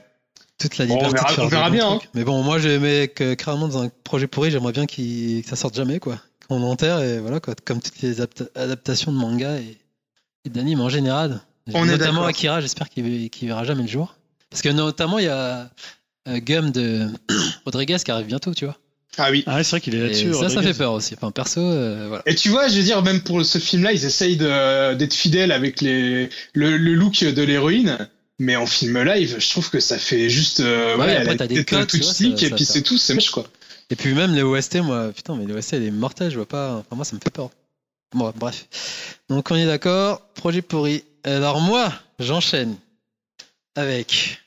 Toute 0.58 0.78
la 0.78 0.86
Bon, 0.86 0.94
on 0.94 1.06
liberté 1.06 1.16
verra- 1.16 1.28
de 1.30 1.34
faire 1.34 1.44
on 1.44 1.48
verra 1.48 1.68
bons 1.70 1.74
bien, 1.76 1.90
hein. 1.92 2.00
Mais 2.14 2.24
bon, 2.24 2.42
moi, 2.42 2.58
j'aimais 2.58 3.08
que 3.08 3.34
carrément 3.34 3.68
dans 3.68 3.82
un 3.82 3.90
projet 4.04 4.26
pourri, 4.26 4.50
j'aimerais 4.50 4.72
bien 4.72 4.86
qu'il- 4.86 5.42
que 5.42 5.48
ça 5.48 5.56
sorte 5.56 5.74
jamais, 5.76 6.00
quoi. 6.00 6.18
Qu'on 6.48 6.62
enterre, 6.64 7.00
et 7.02 7.18
voilà, 7.20 7.38
quoi. 7.40 7.54
Comme 7.64 7.80
toutes 7.80 8.00
les 8.02 8.20
apta- 8.20 8.48
adaptations 8.56 9.12
de 9.12 9.16
manga 9.16 9.56
et, 9.58 9.78
et 10.44 10.50
d'anime 10.50 10.80
en 10.80 10.88
général. 10.88 11.40
On 11.74 11.84
notamment. 11.84 12.24
Akira, 12.24 12.60
j'espère 12.60 12.88
qu'il 12.88 13.30
qu'il 13.30 13.48
verra 13.48 13.64
jamais 13.64 13.82
le 13.82 13.88
jour. 13.88 14.16
Parce 14.50 14.62
que 14.62 14.68
notamment, 14.68 15.18
il 15.18 15.26
y 15.26 15.28
a 15.28 15.70
euh, 16.28 16.38
Gum 16.40 16.70
de 16.70 17.06
Rodriguez 17.64 17.96
qui 18.04 18.10
arrive 18.10 18.26
bientôt, 18.26 18.52
tu 18.54 18.64
vois. 18.64 18.76
Ah 19.18 19.30
oui. 19.30 19.44
Ah, 19.46 19.62
c'est 19.62 19.70
vrai 19.70 19.80
qu'il 19.80 19.94
est 19.94 20.00
là-dessus. 20.00 20.32
ça, 20.34 20.48
ça 20.48 20.62
fait 20.62 20.74
peur 20.74 20.92
aussi. 20.92 21.14
Enfin, 21.14 21.30
perso, 21.30 21.60
euh, 21.60 22.06
voilà. 22.08 22.22
Et 22.26 22.34
tu 22.34 22.48
vois, 22.48 22.68
je 22.68 22.76
veux 22.76 22.82
dire, 22.82 23.02
même 23.02 23.22
pour 23.22 23.44
ce 23.44 23.58
film-là, 23.58 23.92
ils 23.92 24.04
essayent 24.04 24.36
d'être 24.38 25.14
fidèles 25.14 25.52
avec 25.52 25.80
les, 25.82 26.30
le, 26.54 26.76
le 26.76 26.94
look 26.94 27.22
de 27.24 27.42
l'héroïne. 27.42 28.08
Mais 28.38 28.56
en 28.56 28.66
film 28.66 28.98
live, 29.02 29.36
je 29.38 29.50
trouve 29.50 29.70
que 29.70 29.78
ça 29.78 29.98
fait 29.98 30.28
juste. 30.28 30.60
Euh, 30.60 30.96
Ouais, 30.96 31.04
ouais, 31.04 31.16
après, 31.16 31.22
elle 31.22 31.28
a 31.30 31.36
t'as 31.36 31.46
des 31.46 31.64
codes, 31.64 31.88
vois, 32.02 32.12
ça- 32.12 32.24
et 32.46 32.48
ça- 32.48 32.56
puis 32.56 32.64
c'est 32.64 32.82
tout, 32.82 32.98
c'est 32.98 33.14
moche, 33.14 33.30
quoi. 33.30 33.46
Et 33.90 33.94
puis 33.96 34.14
même 34.14 34.34
les 34.34 34.42
OST, 34.42 34.76
moi, 34.80 35.12
putain, 35.14 35.36
mais 35.36 35.44
les 35.46 35.52
OST, 35.52 35.74
elle 35.74 35.84
est 35.84 35.90
mortelle, 35.90 36.30
je 36.30 36.36
vois 36.36 36.48
pas. 36.48 36.76
Enfin, 36.76 36.96
moi, 36.96 37.04
ça 37.04 37.14
me 37.14 37.20
fait 37.20 37.30
peur. 37.30 37.50
Bon, 38.14 38.32
bref. 38.34 38.66
Donc, 39.28 39.50
on 39.50 39.54
est 39.56 39.66
d'accord. 39.66 40.22
Projet 40.34 40.62
pourri. 40.62 41.04
Alors, 41.24 41.60
moi, 41.60 41.92
j'enchaîne 42.18 42.76
avec 43.76 44.40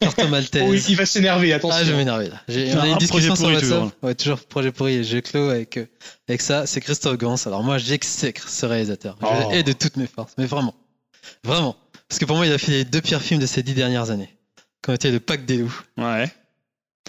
Corto 0.00 0.26
Maltese. 0.28 0.62
Oh, 0.66 0.74
il 0.74 0.96
va 0.96 1.06
s'énerver, 1.06 1.52
attention. 1.52 1.78
Ah, 1.80 1.84
je 1.84 1.90
vais 1.92 1.96
m'énerver 1.98 2.28
là. 2.28 2.40
J'ai- 2.48 2.74
On 2.74 2.78
a 2.78 2.82
Un 2.82 2.86
une 2.92 2.98
discussion 2.98 3.36
sur 3.36 3.46
WhatsApp. 3.46 3.60
toujours. 3.62 3.92
Ouais, 4.02 4.14
toujours 4.14 4.40
projet 4.40 4.72
pourri. 4.72 4.94
Et 4.94 5.04
je 5.04 5.18
clôt 5.18 5.48
avec, 5.50 5.76
euh, 5.76 5.86
avec 6.28 6.40
ça. 6.40 6.66
C'est 6.66 6.80
Christophe 6.80 7.16
Gans. 7.18 7.36
Alors, 7.46 7.62
moi, 7.62 7.78
j'exècre 7.78 8.48
ce 8.48 8.66
réalisateur. 8.66 9.16
Je 9.20 9.26
Oh. 9.26 9.50
hais 9.52 9.62
de 9.62 9.72
toutes 9.72 9.96
mes 9.96 10.06
forces. 10.08 10.32
Mais 10.38 10.46
vraiment. 10.46 10.74
Vraiment. 11.44 11.76
Parce 12.08 12.18
que 12.18 12.24
pour 12.24 12.36
moi, 12.36 12.46
il 12.46 12.52
a 12.52 12.58
fait 12.58 12.72
les 12.72 12.84
deux 12.84 13.00
pires 13.00 13.22
films 13.22 13.40
de 13.40 13.46
ces 13.46 13.62
dix 13.62 13.74
dernières 13.74 14.10
années. 14.10 14.36
Quand 14.82 14.92
était 14.92 15.10
Le 15.12 15.20
Pacte 15.20 15.44
des 15.46 15.58
loups 15.58 15.80
Ouais. 15.96 16.28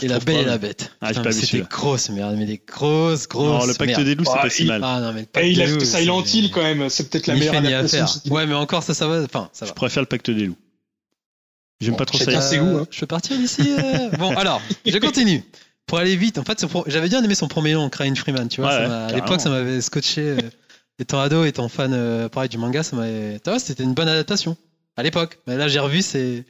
Et 0.01 0.07
La 0.07 0.19
Belle 0.19 0.37
et 0.37 0.45
la 0.45 0.57
Bête. 0.57 0.91
Ah, 1.01 1.07
j'ai 1.07 1.19
Putain, 1.19 1.23
pas 1.23 1.29
mais 1.29 1.41
C'était 1.41 1.61
grosse 1.61 2.09
merde, 2.09 2.35
mais 2.37 2.45
des 2.45 2.61
grosses, 2.65 3.27
grosses. 3.27 3.61
Non, 3.61 3.65
le 3.65 3.73
pacte 3.75 3.99
des 4.01 4.15
loups, 4.15 4.25
c'est 4.25 4.31
pas 4.41 4.49
si 4.49 4.65
mal. 4.65 4.81
Ah 4.83 4.99
non, 4.99 5.13
mais 5.13 5.21
le 5.21 5.25
Pacte 5.27 5.45
Et 5.45 5.51
il 5.51 5.57
des 5.57 5.63
a 5.63 5.67
loups. 5.67 5.79
fait 5.81 5.85
Silent 5.85 6.23
Hill 6.23 6.51
quand 6.51 6.63
même, 6.63 6.89
c'est 6.89 7.09
peut-être 7.09 7.27
la 7.27 7.35
meilleure 7.35 7.55
adaptation. 7.55 8.05
Ouais, 8.31 8.45
mais 8.45 8.55
encore 8.55 8.83
ça, 8.83 8.93
ça 8.93 9.07
va. 9.07 9.21
Enfin, 9.23 9.49
ça 9.53 9.65
Je 9.65 9.69
va. 9.71 9.75
préfère 9.75 10.01
le 10.01 10.07
pacte 10.07 10.29
des 10.31 10.45
loups. 10.47 10.57
J'aime 11.81 11.91
Bon, 11.91 11.97
pas 11.97 12.05
trop 12.05 12.17
ça. 12.17 12.41
ses 12.41 12.57
goûts, 12.57 12.77
hein. 12.77 12.87
Je 12.89 12.99
peux 13.01 13.07
partir 13.07 13.37
d'ici. 13.37 13.61
euh 13.77 14.09
Bon, 14.17 14.29
alors, 14.37 14.61
je 14.85 14.97
continue. 14.99 15.43
Pour 15.85 15.97
aller 15.97 16.15
vite, 16.15 16.37
en 16.37 16.43
fait, 16.43 16.65
pro- 16.65 16.85
j'avais 16.87 17.09
bien 17.09 17.21
aimé 17.23 17.35
son 17.35 17.47
premier 17.49 17.73
nom, 17.73 17.89
Crying 17.89 18.15
Freeman. 18.15 18.47
Tu 18.47 18.61
vois, 18.61 18.69
Ouais, 18.69 18.75
ça 18.77 18.81
ouais, 18.83 18.87
m'a- 18.87 19.05
à 19.07 19.11
l'époque, 19.11 19.41
ça 19.41 19.49
m'avait 19.49 19.81
scotché. 19.81 20.21
euh, 20.21 20.37
étant 20.97 21.19
ado, 21.19 21.43
étant 21.43 21.67
fan, 21.67 21.91
euh, 21.93 22.29
pareil, 22.29 22.47
du 22.49 22.57
manga, 22.57 22.83
ça 22.83 22.95
m'avait. 22.95 23.39
Tu 23.43 23.49
vois, 23.49 23.59
c'était 23.59 23.83
une 23.83 23.93
bonne 23.93 24.07
adaptation 24.07 24.55
à 24.95 25.03
l'époque. 25.03 25.39
Mais 25.45 25.57
là, 25.57 25.67
j'ai 25.67 25.79
revu, 25.79 26.01
c'est, 26.01 26.45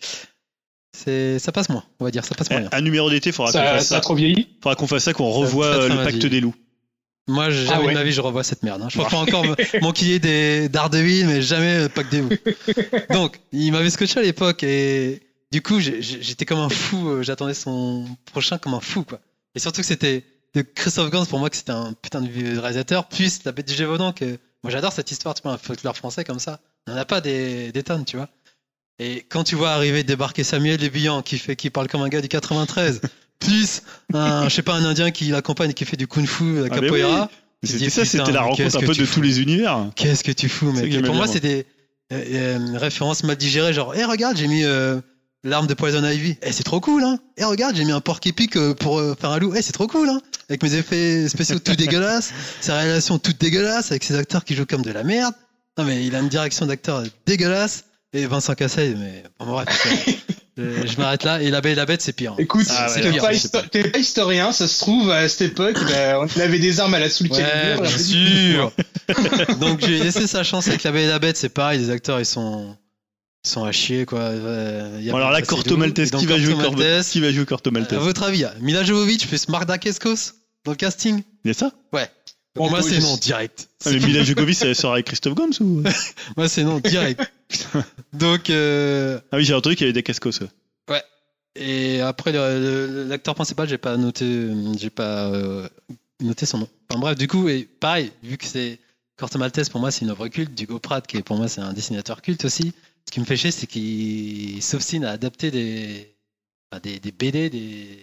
c'est, 0.95 1.39
ça 1.39 1.51
passe 1.51 1.69
moins, 1.69 1.83
on 1.99 2.05
va 2.05 2.11
dire, 2.11 2.23
ça 2.23 2.35
passe 2.35 2.49
moins. 2.49 2.61
bien. 2.61 2.69
Un 2.71 2.81
numéro 2.81 3.09
d'été, 3.09 3.31
faudra 3.31 3.51
qu'on 3.51 3.57
fasse 3.57 3.87
ça 3.87 3.95
a 3.95 3.97
ça. 3.97 4.01
trop 4.01 4.15
vieilli. 4.15 4.47
Faudra 4.61 4.75
qu'on 4.75 4.87
fasse 4.87 5.03
ça, 5.03 5.13
qu'on 5.13 5.29
revoie 5.29 5.73
ça 5.73 5.79
euh, 5.81 5.89
le 5.89 5.95
pacte 6.03 6.25
des 6.25 6.39
loups. 6.41 6.55
Moi, 7.27 7.49
jamais 7.51 7.85
Ah 7.85 7.87
de 7.89 7.93
ma 7.93 8.03
vie, 8.03 8.11
je 8.11 8.19
revois 8.21 8.43
cette 8.43 8.63
merde. 8.63 8.81
hein. 8.81 8.89
Je 8.89 8.97
préfère 8.99 9.19
encore 9.19 9.45
me- 9.45 9.79
m'enquiller 9.81 10.19
des 10.19 10.67
Daredevil, 10.69 11.25
mais 11.27 11.41
jamais 11.41 11.79
le 11.83 11.89
Pacte 11.89 12.11
des 12.11 12.21
loups. 12.21 12.29
Donc, 13.13 13.39
il 13.53 13.71
m'avait 13.71 13.89
scotché 13.89 14.19
à 14.19 14.23
l'époque 14.23 14.63
et 14.63 15.21
du 15.51 15.61
coup, 15.61 15.79
j'étais 15.79 16.45
comme 16.45 16.59
un 16.59 16.69
fou. 16.69 17.07
euh, 17.09 17.23
J'attendais 17.23 17.53
son 17.53 18.05
prochain 18.25 18.57
comme 18.57 18.73
un 18.73 18.81
fou, 18.81 19.03
quoi. 19.03 19.19
Et 19.55 19.59
surtout 19.59 19.81
que 19.81 19.87
c'était 19.87 20.23
de 20.53 20.61
Christophe 20.63 21.09
Gans, 21.11 21.25
pour 21.25 21.39
moi, 21.39 21.49
que 21.49 21.55
c'était 21.55 21.71
un 21.71 21.93
putain 21.93 22.21
de 22.21 22.59
réalisateur. 22.59 23.07
Plus 23.07 23.39
la 23.45 23.51
bête 23.53 23.67
du 23.69 23.73
Gévaudan, 23.73 24.11
que 24.13 24.37
moi 24.61 24.71
j'adore 24.71 24.91
cette 24.91 25.09
histoire, 25.11 25.33
tu 25.33 25.43
vois, 25.43 25.53
un 25.53 25.57
folklore 25.57 25.95
français 25.95 26.23
comme 26.25 26.39
ça. 26.39 26.59
On 26.87 26.91
n'en 26.91 26.97
a 26.97 27.05
pas 27.05 27.21
des, 27.21 27.71
des 27.71 27.83
tonnes, 27.83 28.03
tu 28.05 28.17
vois. 28.17 28.27
Et 28.99 29.25
quand 29.29 29.43
tu 29.43 29.55
vois 29.55 29.71
arriver 29.71 30.03
débarquer 30.03 30.43
Samuel 30.43 30.79
Le 30.79 30.89
Bihan 30.89 31.21
qui 31.21 31.37
fait, 31.37 31.55
qui 31.55 31.69
parle 31.69 31.87
comme 31.87 32.01
un 32.01 32.09
gars 32.09 32.21
du 32.21 32.27
93, 32.27 33.01
plus 33.39 33.81
un, 34.13 34.47
je 34.47 34.53
sais 34.53 34.61
pas, 34.61 34.73
un 34.75 34.85
Indien 34.85 35.11
qui 35.11 35.25
l'accompagne 35.25 35.71
et 35.71 35.73
qui 35.73 35.85
fait 35.85 35.97
du 35.97 36.07
kung-fu, 36.07 36.59
la 36.59 36.65
Ah, 36.65 36.69
capoeira. 36.69 37.29
Tu 37.63 37.71
C'était 37.71 37.89
ça, 37.89 38.05
c'était 38.05 38.31
la 38.31 38.41
rencontre 38.41 38.63
qu'est-ce 38.63 38.77
un 38.77 38.81
que 38.81 38.85
peu 38.85 38.93
tu 38.93 39.01
de 39.01 39.05
fous 39.05 39.15
tous 39.15 39.21
les 39.21 39.41
univers. 39.41 39.89
Qu'est-ce 39.95 40.23
que 40.23 40.31
tu 40.31 40.49
fous, 40.49 40.71
mec 40.71 40.93
Et 40.93 41.01
Pour 41.01 41.15
moi, 41.15 41.27
c'est 41.27 41.39
des 41.39 41.65
euh, 42.11 42.57
euh, 42.57 42.77
références 42.77 43.23
mal 43.23 43.37
digérées, 43.37 43.73
genre, 43.73 43.95
hé, 43.95 44.03
regarde, 44.03 44.37
j'ai 44.37 44.47
mis 44.47 44.63
euh, 44.63 44.99
l'arme 45.43 45.65
de 45.65 45.73
Poison 45.73 46.03
Ivy. 46.05 46.37
Eh, 46.41 46.51
c'est 46.51 46.63
trop 46.63 46.81
cool, 46.81 47.03
hein. 47.03 47.19
Hé, 47.37 47.45
regarde, 47.45 47.75
j'ai 47.75 47.85
mis 47.85 47.93
un 47.93 48.01
porc 48.01 48.19
épic 48.25 48.57
euh, 48.57 48.73
pour 48.73 49.01
faire 49.19 49.31
un 49.31 49.39
loup. 49.39 49.53
Eh, 49.55 49.61
c'est 49.61 49.71
trop 49.71 49.87
cool, 49.87 50.09
hein. 50.09 50.19
Avec 50.49 50.61
mes 50.61 50.75
effets 50.75 51.27
spéciaux 51.29 51.57
tout 51.59 51.75
dégueulasses, 51.75 52.33
ses 52.61 52.73
réalisations 52.73 53.17
toutes 53.17 53.39
dégueulasses, 53.39 53.91
avec 53.91 54.03
ses 54.03 54.15
acteurs 54.17 54.43
qui 54.43 54.55
jouent 54.55 54.65
comme 54.65 54.81
de 54.83 54.91
la 54.91 55.03
merde. 55.03 55.33
Non, 55.77 55.85
mais 55.85 56.05
il 56.05 56.15
a 56.15 56.19
une 56.19 56.29
direction 56.29 56.65
d'acteur 56.65 57.03
dégueulasse. 57.25 57.85
Et 58.13 58.25
Vincent 58.27 58.53
Cassel, 58.53 58.95
mais 58.97 59.23
bon, 59.39 59.45
bref, 59.47 59.87
je, 60.57 60.61
je 60.87 60.97
m'arrête 60.97 61.23
là. 61.23 61.41
Et 61.41 61.49
La 61.49 61.61
Belle 61.61 61.71
et 61.71 61.75
la 61.75 61.85
Bête, 61.85 62.01
c'est 62.01 62.13
pire. 62.13 62.35
Écoute, 62.37 62.67
Ah 62.69 62.91
ouais, 62.91 63.01
t'es 63.01 63.17
pas, 63.17 63.33
histo- 63.33 63.97
historien, 63.99 64.51
ça 64.51 64.67
se 64.67 64.79
trouve, 64.79 65.09
à 65.09 65.27
cette 65.27 65.51
époque, 65.53 65.77
ben, 65.87 66.17
on 66.19 66.39
avait 66.39 66.59
des 66.59 66.79
armes 66.79 66.93
à 66.93 66.99
la 66.99 67.09
Soul 67.09 67.31
Ouais, 67.31 67.75
bien 67.81 67.97
sûr. 67.97 68.71
Donc 69.59 69.81
j'ai 69.85 69.99
laissé 69.99 70.27
sa 70.27 70.43
chance 70.43 70.67
avec 70.67 70.83
La 70.83 70.91
Belle 70.91 71.05
et 71.05 71.07
la 71.07 71.19
Bête, 71.19 71.37
c'est 71.37 71.49
pareil, 71.49 71.79
les 71.79 71.89
acteurs 71.89 72.19
ils 72.19 72.25
sont 72.25 72.77
ils 73.45 73.49
sont 73.49 73.65
à 73.65 73.71
chier 73.73 74.05
quoi. 74.05 74.19
Euh, 74.19 74.99
y 75.01 75.09
a 75.09 75.11
Bon, 75.11 75.17
alors 75.17 75.31
là, 75.31 75.41
Corto. 75.41 75.75
Maltese, 75.75 76.11
qui 76.11 76.25
va 76.27 76.37
jouer 76.37 76.53
Corto 76.53 76.69
Corto 76.69 76.77
Maltese, 76.83 77.09
Qui 77.09 77.19
va 77.19 77.31
jouer 77.31 77.45
Corto 77.45 77.69
À 77.69 77.73
Maltese 77.73 77.97
votre 77.97 78.23
avis, 78.23 78.37
il 78.37 78.41
y 78.41 78.45
a 78.45 78.53
Mila 78.61 78.83
Jovovich 78.83 79.27
plus 79.27 79.49
Mark 79.49 79.65
Dacascos 79.65 80.33
dans 80.65 80.71
le 80.71 80.77
casting? 80.77 81.23
Il 81.43 81.47
y 81.49 81.51
a 81.51 81.53
ça? 81.55 81.71
Pour 81.91 81.99
Bon, 82.55 82.69
moi 82.69 82.81
c'est 82.83 82.99
non 82.99 83.17
direct. 83.17 83.67
Ah, 83.85 83.89
Mais 83.91 83.99
Mila 83.99 84.23
Djokovic, 84.23 84.61
elle 84.61 84.75
sera 84.75 84.93
avec 84.93 85.07
Christophe 85.07 85.33
Gans 85.35 85.49
ou 85.59 85.83
Moi 86.37 86.47
c'est 86.47 86.63
non 86.63 86.79
direct. 86.79 87.21
Donc 88.13 88.49
euh, 88.49 89.19
Ah 89.31 89.37
oui, 89.37 89.43
j'ai 89.45 89.53
entendu 89.53 89.75
qu'il 89.75 89.85
y 89.85 89.87
avait 89.87 89.93
des 89.93 90.03
cascos. 90.03 90.39
ouais. 90.89 91.01
et 91.55 92.01
après 92.01 92.31
l'acteur 92.31 93.33
principal, 93.35 93.67
j'ai 93.67 93.77
pas 93.79 93.97
noté 93.97 94.49
j'ai 94.77 94.89
pas 94.91 95.27
euh, 95.27 95.67
noté 96.21 96.45
son 96.45 96.59
nom. 96.59 96.69
Enfin 96.89 96.99
bref, 96.99 97.17
du 97.17 97.27
coup 97.27 97.49
et 97.49 97.63
pareil, 97.63 98.11
vu 98.21 98.37
que 98.37 98.45
c'est 98.45 98.79
Corto 99.17 99.37
Maltese 99.39 99.69
pour 99.69 99.79
moi 99.79 99.89
c'est 99.91 100.01
une 100.05 100.11
œuvre 100.11 100.27
culte, 100.27 100.59
Hugo 100.61 100.79
Pratt 100.79 101.05
qui 101.07 101.17
est 101.17 101.23
pour 101.23 101.37
moi 101.37 101.47
c'est 101.47 101.61
un 101.61 101.73
dessinateur 101.73 102.21
culte 102.21 102.45
aussi. 102.45 102.73
Ce 103.05 103.11
qui 103.11 103.19
me 103.19 103.25
fait 103.25 103.35
chier, 103.35 103.51
c'est 103.51 103.67
qu'il 103.67 104.63
s'obstine 104.63 105.03
à 105.03 105.11
adapter 105.11 105.51
des, 105.51 106.15
enfin, 106.71 106.79
des, 106.81 106.99
des 106.99 107.11
BD, 107.11 107.49
des. 107.49 107.99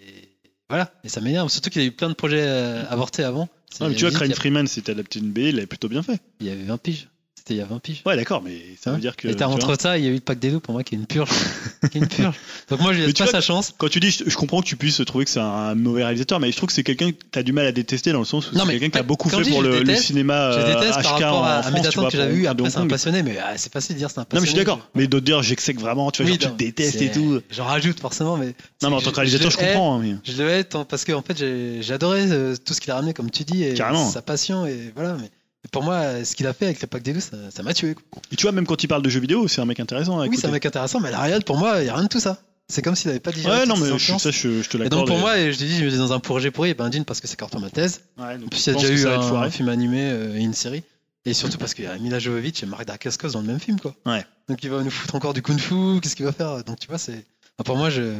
Voilà, 0.68 0.92
et 1.03 1.09
ça 1.09 1.20
m'énerve. 1.22 1.48
Surtout 1.48 1.70
qu'il 1.70 1.80
a 1.80 1.84
eu 1.86 1.90
plein 1.90 2.09
de 2.11 2.14
projets 2.14 2.42
euh, 2.46 2.84
avortés 2.90 3.24
avant. 3.24 3.48
Ah, 3.79 3.89
mais 3.89 3.95
tu 3.95 4.05
vois, 4.07 4.11
Crime 4.11 4.33
Freeman, 4.33 4.66
c'était 4.66 4.93
adapté 4.93 5.21
une 5.21 5.31
BD, 5.31 5.51
il 5.51 5.55
l'avait 5.57 5.66
plutôt 5.66 5.89
bien 5.89 6.03
fait. 6.03 6.21
Il 6.41 6.47
y 6.47 6.51
avait 6.51 6.64
20 6.64 6.79
piges. 6.79 7.09
C'était 7.51 7.55
il 7.55 7.59
y 7.59 7.62
a 7.62 7.66
20 7.66 7.78
piges. 7.80 8.03
Ouais, 8.07 8.16
d'accord, 8.16 8.42
mais 8.44 8.61
ça 8.80 8.92
veut 8.92 8.98
dire 8.98 9.16
que. 9.16 9.26
et 9.26 9.34
t'as 9.34 9.46
tu 9.46 9.53
vois, 9.53 9.64
entre 9.64 9.80
ça, 9.80 9.98
il 9.98 10.05
y 10.05 10.07
a 10.07 10.11
eu 10.11 10.14
le 10.14 10.20
pack 10.20 10.38
des 10.38 10.51
loups 10.51 10.61
pour 10.61 10.72
moi 10.72 10.84
qui 10.84 10.94
est 10.94 10.98
une 10.98 11.07
purge. 11.07 11.30
qui 11.90 11.98
est 11.98 12.01
une 12.01 12.07
purge. 12.07 12.36
Donc 12.68 12.80
moi, 12.80 12.92
je 12.92 12.98
lui 12.98 13.07
laisse 13.07 13.14
pas 13.14 13.24
vois, 13.24 13.32
sa 13.32 13.40
chance. 13.40 13.74
Quand 13.76 13.88
tu 13.88 13.98
dis, 13.98 14.11
je, 14.11 14.24
je 14.28 14.36
comprends 14.36 14.61
que 14.61 14.66
tu 14.66 14.76
puisses 14.76 15.05
trouver 15.05 15.24
que 15.24 15.30
c'est 15.30 15.40
un 15.40 15.74
mauvais 15.74 16.05
réalisateur, 16.05 16.38
mais 16.38 16.53
je 16.53 16.57
trouve 16.57 16.68
que 16.68 16.72
c'est 16.72 16.84
quelqu'un 16.84 17.11
que 17.11 17.16
t'as 17.30 17.42
du 17.42 17.53
mal 17.53 17.66
à 17.66 17.72
détester 17.72 18.12
dans 18.12 18.20
le 18.20 18.24
sens 18.24 18.51
où 18.51 18.55
Non, 18.55 18.64
c'est 18.66 18.72
quelqu'un 18.72 18.90
qui 18.90 18.98
a 18.98 19.03
beaucoup 19.03 19.28
fait 19.28 19.42
dis 19.42 19.51
pour 19.51 19.62
le, 19.62 19.70
le 19.70 19.84
déteste, 19.84 20.05
cinéma 20.05 20.53
Je 20.53 20.59
euh, 20.59 20.74
déteste 20.74 21.03
par 21.03 21.18
HK 21.18 21.22
rapport 21.22 21.38
en 21.38 21.44
à, 21.44 21.51
à 21.51 21.62
France, 21.62 21.74
mes 21.74 21.80
tu 21.80 21.86
attentes 21.88 21.94
vois, 22.03 22.11
que 22.11 22.16
j'avais 22.16 22.40
pour 22.40 22.51
Après, 22.51 22.70
c'est 22.70 22.78
un 22.78 22.86
passionné, 22.86 23.22
mais 23.22 23.38
ah, 23.42 23.53
c'est 23.57 23.72
facile 23.72 23.96
de 23.96 23.98
dire 23.98 24.11
c'est 24.11 24.18
un 24.18 24.22
Non, 24.22 24.26
passionné. 24.26 24.40
mais 24.42 24.46
je 24.46 24.51
suis 24.51 24.64
d'accord. 24.64 24.88
Mais 24.94 25.07
d'autres 25.07 25.24
dire, 25.24 25.42
j'exèque 25.42 25.80
vraiment, 25.80 26.11
tu 26.11 26.22
vois, 26.22 26.30
Oui, 26.30 26.38
genre, 26.40 26.51
tu 26.57 26.64
non, 26.64 26.68
détestes 26.68 27.03
et 27.03 27.11
tout. 27.11 27.40
J'en 27.51 27.64
rajoute 27.64 28.01
forcément, 28.01 28.36
mais. 28.36 28.55
Non, 28.82 28.90
mais 28.90 28.96
en 28.96 29.01
tant 29.01 29.11
que 29.11 29.16
réalisateur, 29.16 29.51
je 29.51 29.59
le 29.59 29.66
comprends. 29.66 30.03
Je 30.24 30.42
le 30.42 30.48
hais 30.48 30.64
parce 30.88 31.05
que 31.05 31.12
en 31.12 31.22
fait 31.22 31.38
j'ai 31.38 31.92
adoré 31.92 32.26
euh, 32.30 32.57
tout 32.57 32.74
ce 32.74 32.80
qu'il 32.80 32.90
a 32.90 32.94
ramené 32.94 33.12
comme 33.14 33.30
tu 33.30 33.44
dis 33.44 33.64
et 33.64 33.74
sa 33.76 34.22
passion 34.22 34.66
et 34.66 34.92
voilà 34.94 35.16
mais 35.20 35.30
pour 35.72 35.82
moi 35.82 36.24
ce 36.24 36.34
qu'il 36.34 36.46
a 36.46 36.52
fait 36.52 36.66
avec 36.66 36.80
le 36.80 36.86
pack 36.86 37.02
des 37.02 37.12
loups 37.12 37.20
ça 37.20 37.62
m'a 37.62 37.74
tué. 37.74 37.94
quoi. 37.94 38.22
Et 38.32 38.36
tu 38.36 38.42
vois, 38.42 38.52
même 38.52 38.66
quand 38.66 38.82
il 38.82 38.88
parle 38.88 39.02
de 39.02 39.08
jeux 39.11 39.20
vidéo, 39.20 39.46
c'est 39.48 39.61
un 39.61 39.66
mec 39.66 39.78
intéressant. 39.80 40.18
à 40.20 40.26
Oui 40.26 40.36
c'est 40.38 40.46
un 40.46 40.50
mec 40.50 40.64
intéressant 40.66 41.00
mais 41.00 41.11
la 41.11 41.20
réal 41.20 41.44
pour 41.44 41.56
moi 41.58 41.80
il 41.80 41.86
y 41.86 41.88
a 41.88 41.94
rien 41.94 42.04
de 42.04 42.08
tout 42.08 42.20
ça. 42.20 42.40
C'est 42.68 42.82
comme 42.82 42.94
s'il 42.94 43.11
avait 43.11 43.18
pas 43.18 43.32
digéré 43.32 43.58
Ouais, 43.61 43.66
non, 43.66 43.76
mais 43.76 43.98
je, 43.98 44.16
ça, 44.18 44.30
je, 44.30 44.62
je 44.62 44.68
te 44.68 44.76
Et 44.76 44.80
l'accorde. 44.80 45.00
donc 45.00 45.08
pour 45.08 45.18
moi 45.18 45.36
et 45.38 45.52
je 45.52 45.58
te 45.58 45.64
dis 45.64 45.76
je 45.76 45.84
me 45.84 45.90
dis 45.90 45.96
dans 45.98 46.12
un 46.12 46.20
projet 46.20 46.52
pourri 46.52 46.72
ben 46.74 46.88
d'une 46.88 47.04
parce 47.04 47.20
que 47.20 47.26
c'est 47.26 47.36
Corto 47.36 47.58
Maltese. 47.58 48.00
Ouais, 48.16 48.36
donc 48.38 48.46
En 48.46 48.48
plus 48.48 48.64
il 48.66 48.72
y 48.72 48.76
a 48.76 48.78
déjà 48.88 48.94
eu 48.94 49.12
un, 49.12 49.20
foiré. 49.22 49.50
film 49.50 49.68
animé 49.68 50.08
euh, 50.11 50.36
et 50.36 50.40
une 50.40 50.54
série 50.54 50.84
et 51.26 51.34
surtout 51.34 51.58
parce 51.58 51.74
qu'il 51.74 51.84
y 51.84 51.88
a 51.88 51.98
Mila 51.98 52.18
Jovovich 52.20 52.62
et 52.62 52.66
Mark 52.66 52.84
Dacascos 52.86 53.32
dans 53.32 53.40
le 53.40 53.46
même 53.48 53.58
film 53.61 53.80
quoi. 53.80 53.94
Ouais. 54.06 54.24
Donc 54.48 54.62
il 54.62 54.70
va 54.70 54.82
nous 54.84 54.90
foutre 54.90 55.14
encore 55.16 55.34
du 55.34 55.42
kung-fu 55.42 56.00
qu'est-ce 56.00 56.14
qu'il 56.16 56.24
va 56.24 56.32
faire? 56.32 56.62
Donc 56.64 56.78
tu 56.78 56.86
vois 56.86 56.98
c'est 56.98 57.24
enfin, 57.58 57.64
pour 57.64 57.76
moi 57.76 57.90
je 57.90 58.14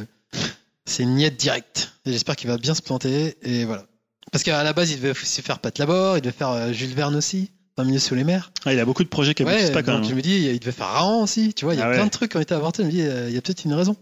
c'est 0.85 1.03
une 1.03 1.15
niette 1.15 1.37
directe. 1.37 1.93
Et 2.05 2.11
j'espère 2.11 2.35
qu'il 2.35 2.49
va 2.49 2.57
bien 2.57 2.73
se 2.73 2.81
planter. 2.81 3.37
Et 3.43 3.63
voilà. 3.65 3.85
Parce 4.31 4.43
qu'à 4.43 4.63
la 4.63 4.73
base, 4.73 4.91
il 4.91 4.97
devait 4.97 5.11
aussi 5.11 5.41
faire 5.41 5.59
Pat 5.59 5.77
Labor, 5.77 6.17
il 6.17 6.21
devait 6.21 6.31
faire 6.35 6.49
euh, 6.49 6.71
Jules 6.73 6.93
Verne 6.93 7.15
aussi, 7.15 7.51
dans 7.75 7.83
Milieu 7.85 7.99
sous 7.99 8.15
les 8.15 8.23
mers. 8.23 8.51
Ah, 8.65 8.73
il 8.73 8.79
a 8.79 8.85
beaucoup 8.85 9.03
de 9.03 9.09
projets 9.09 9.33
qui 9.33 9.43
Ouais, 9.43 9.51
aboutissent 9.53 9.71
pas 9.71 9.83
quand 9.83 9.93
donc 9.93 10.01
même. 10.01 10.09
je 10.09 10.15
me 10.15 10.21
dis, 10.21 10.45
il 10.45 10.59
devait 10.59 10.71
faire 10.71 10.87
Raon 10.87 11.23
aussi. 11.23 11.53
Tu 11.53 11.65
vois, 11.65 11.73
il 11.73 11.79
y 11.79 11.81
a 11.81 11.87
Ah 11.87 11.91
plein 11.91 11.99
ouais. 12.01 12.05
de 12.05 12.11
trucs 12.11 12.31
qui 12.31 12.37
ont 12.37 12.41
été 12.41 12.53
avortés. 12.53 12.83
Je 12.83 12.87
me 12.87 12.91
dis, 12.91 13.01
euh, 13.01 13.27
il 13.29 13.35
y 13.35 13.37
a 13.37 13.41
peut-être 13.41 13.65
une 13.65 13.73
raison. 13.73 13.95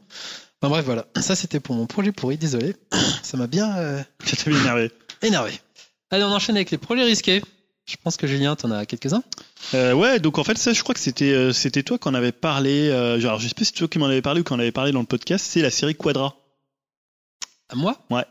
Enfin 0.62 0.70
bref, 0.70 0.86
voilà. 0.86 1.06
Ça, 1.20 1.36
c'était 1.36 1.60
pour 1.60 1.76
mon 1.76 1.86
projet 1.86 2.12
pourri. 2.12 2.38
Désolé. 2.38 2.76
Ça 3.24 3.38
m'a 3.38 3.48
bien 3.48 3.76
euh, 3.78 4.02
t'a 4.26 4.50
bien 4.52 4.60
énervé. 4.60 4.92
énervé. 5.22 5.52
Allez, 6.12 6.24
on 6.24 6.32
enchaîne 6.32 6.56
avec 6.58 6.70
les 6.72 6.78
projets 6.78 7.04
risqués. 7.04 7.42
Je 7.90 7.96
pense 8.04 8.18
que 8.18 8.28
Julien, 8.28 8.56
t'en 8.56 8.70
as 8.72 8.86
quelques-uns. 8.86 9.24
Euh, 9.74 9.94
ouais, 9.94 10.20
donc 10.20 10.38
en 10.38 10.44
fait, 10.44 10.58
ça, 10.60 10.74
je 10.74 10.84
crois 10.84 10.94
que 10.94 11.00
c'était 11.02 11.32
euh, 11.34 11.54
c'était 11.54 11.82
toi 11.82 11.98
qu'on 11.98 12.14
avait 12.14 12.32
parlé. 12.32 12.90
Euh, 12.90 13.20
genre, 13.20 13.40
je 13.40 13.48
sais 13.48 13.54
pas 13.56 13.64
si 13.64 13.72
c'est 13.74 13.78
toi 13.80 13.88
qui 13.88 13.98
m'en 14.00 14.06
avais 14.08 14.22
parlé 14.22 14.42
ou 14.42 14.44
qu'on 14.44 14.60
avait 14.60 14.72
parlé 14.72 14.92
dans 14.92 15.00
le 15.00 15.06
podcast. 15.08 15.44
C'est 15.50 15.62
la 15.62 15.72
série 15.72 15.96
Quadra. 15.96 16.36
À 17.70 17.76
moi? 17.76 17.98
Ouais. 18.12 18.26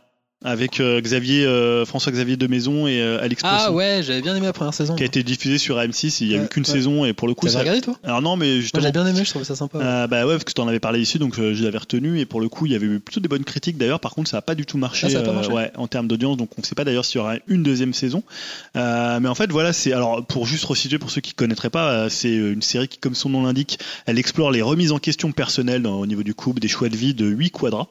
Avec 0.45 0.79
euh, 0.79 1.01
Xavier, 1.01 1.45
euh, 1.45 1.85
François-Xavier 1.85 2.37
de 2.37 2.47
Maison 2.47 2.87
et 2.87 3.01
euh, 3.03 3.21
Alex 3.21 3.43
Ah 3.45 3.57
Poisson, 3.57 3.75
ouais, 3.75 4.01
j'avais 4.05 4.23
bien 4.23 4.37
aimé 4.37 4.47
la 4.47 4.53
première 4.53 4.73
saison. 4.73 4.95
qui 4.95 5.03
a 5.03 5.07
été 5.07 5.25
diffusé 5.25 5.59
sur 5.59 5.79
AM6. 5.79 6.19
Il 6.21 6.29
y 6.29 6.35
a 6.35 6.39
Ouais, 6.39 6.45
eu 6.45 6.49
qu'une 6.49 6.63
ouais. 6.65 6.71
saison 6.71 7.05
et 7.05 7.13
pour 7.13 7.27
le 7.27 7.35
coup, 7.35 7.49
ça... 7.49 7.59
regardé 7.59 7.81
toi? 7.81 7.97
Alors 8.05 8.23
non, 8.23 8.37
mais 8.37 8.47
Moi 8.53 8.61
justement, 8.61 8.83
j'avais 8.83 8.93
bien 8.93 9.07
aimé, 9.07 9.25
je 9.25 9.31
trouvais 9.31 9.45
ça 9.45 9.57
sympa. 9.57 9.79
Euh, 9.79 10.07
bah 10.07 10.25
ouais, 10.27 10.35
parce 10.35 10.45
que 10.45 10.53
tu 10.53 10.61
en 10.61 10.69
avais 10.69 10.79
parlé 10.79 11.01
ici, 11.01 11.19
donc 11.19 11.39
euh, 11.41 11.55
je 11.55 11.65
l'avais 11.65 11.79
retenu. 11.79 12.21
Et 12.21 12.25
pour 12.25 12.41
le 12.41 12.49
coup, 12.49 12.67
il 12.67 12.73
y 12.73 12.77
avait 12.77 12.87
eu 12.87 13.01
plutôt 13.01 13.19
des 13.19 13.29
bonnes 13.29 13.43
critiques 13.45 13.79
d'ailleurs. 13.79 13.99
Par 13.99 14.13
contre, 14.15 14.31
ça 14.31 14.37
n'a 14.37 14.43
pas 14.43 14.55
du 14.55 14.65
tout 14.65 14.79
marché, 14.79 15.09
Ah, 15.09 15.11
ça 15.11 15.19
a 15.19 15.23
pas 15.23 15.31
euh, 15.31 15.35
marché 15.35 15.51
ouais, 15.51 15.73
en 15.77 15.89
termes 15.89 16.07
d'audience. 16.07 16.37
Donc 16.37 16.51
on 16.57 16.61
ne 16.61 16.67
sait 16.67 16.77
pas 16.77 16.85
d'ailleurs 16.85 17.05
s'il 17.05 17.19
y 17.19 17.21
aura 17.21 17.35
une 17.49 17.65
deuxième 17.65 17.93
saison. 17.93 18.23
Euh, 18.77 19.19
mais 19.21 19.29
en 19.29 19.35
fait, 19.35 19.51
voilà, 19.51 19.73
c'est 19.73 19.93
alors 19.93 20.25
pour 20.25 20.47
juste 20.47 20.65
resituer 20.67 20.99
pour 21.01 21.11
ceux 21.11 21.21
qui 21.21 21.33
ne 21.33 21.37
connaîtraient 21.37 21.69
pas, 21.71 21.91
euh, 21.91 22.09
c'est 22.09 22.33
une 22.33 22.63
série 22.63 22.87
qui, 22.87 22.99
comme 22.99 23.17
son 23.17 23.29
nom 23.29 23.43
l'indique, 23.43 23.81
elle 24.07 24.21
explore 24.21 24.53
les 24.53 24.63
remises 24.63 24.93
en 24.93 24.99
question 24.99 25.33
personnelles 25.33 25.83
dans- 25.83 25.99
au 25.99 26.07
niveau 26.07 26.23
du 26.23 26.35
couple, 26.35 26.61
des 26.61 26.69
choix 26.69 26.89
de 26.89 26.97
vie 26.97 27.13
de 27.15 27.27
8 27.27 27.51
quadras. 27.51 27.87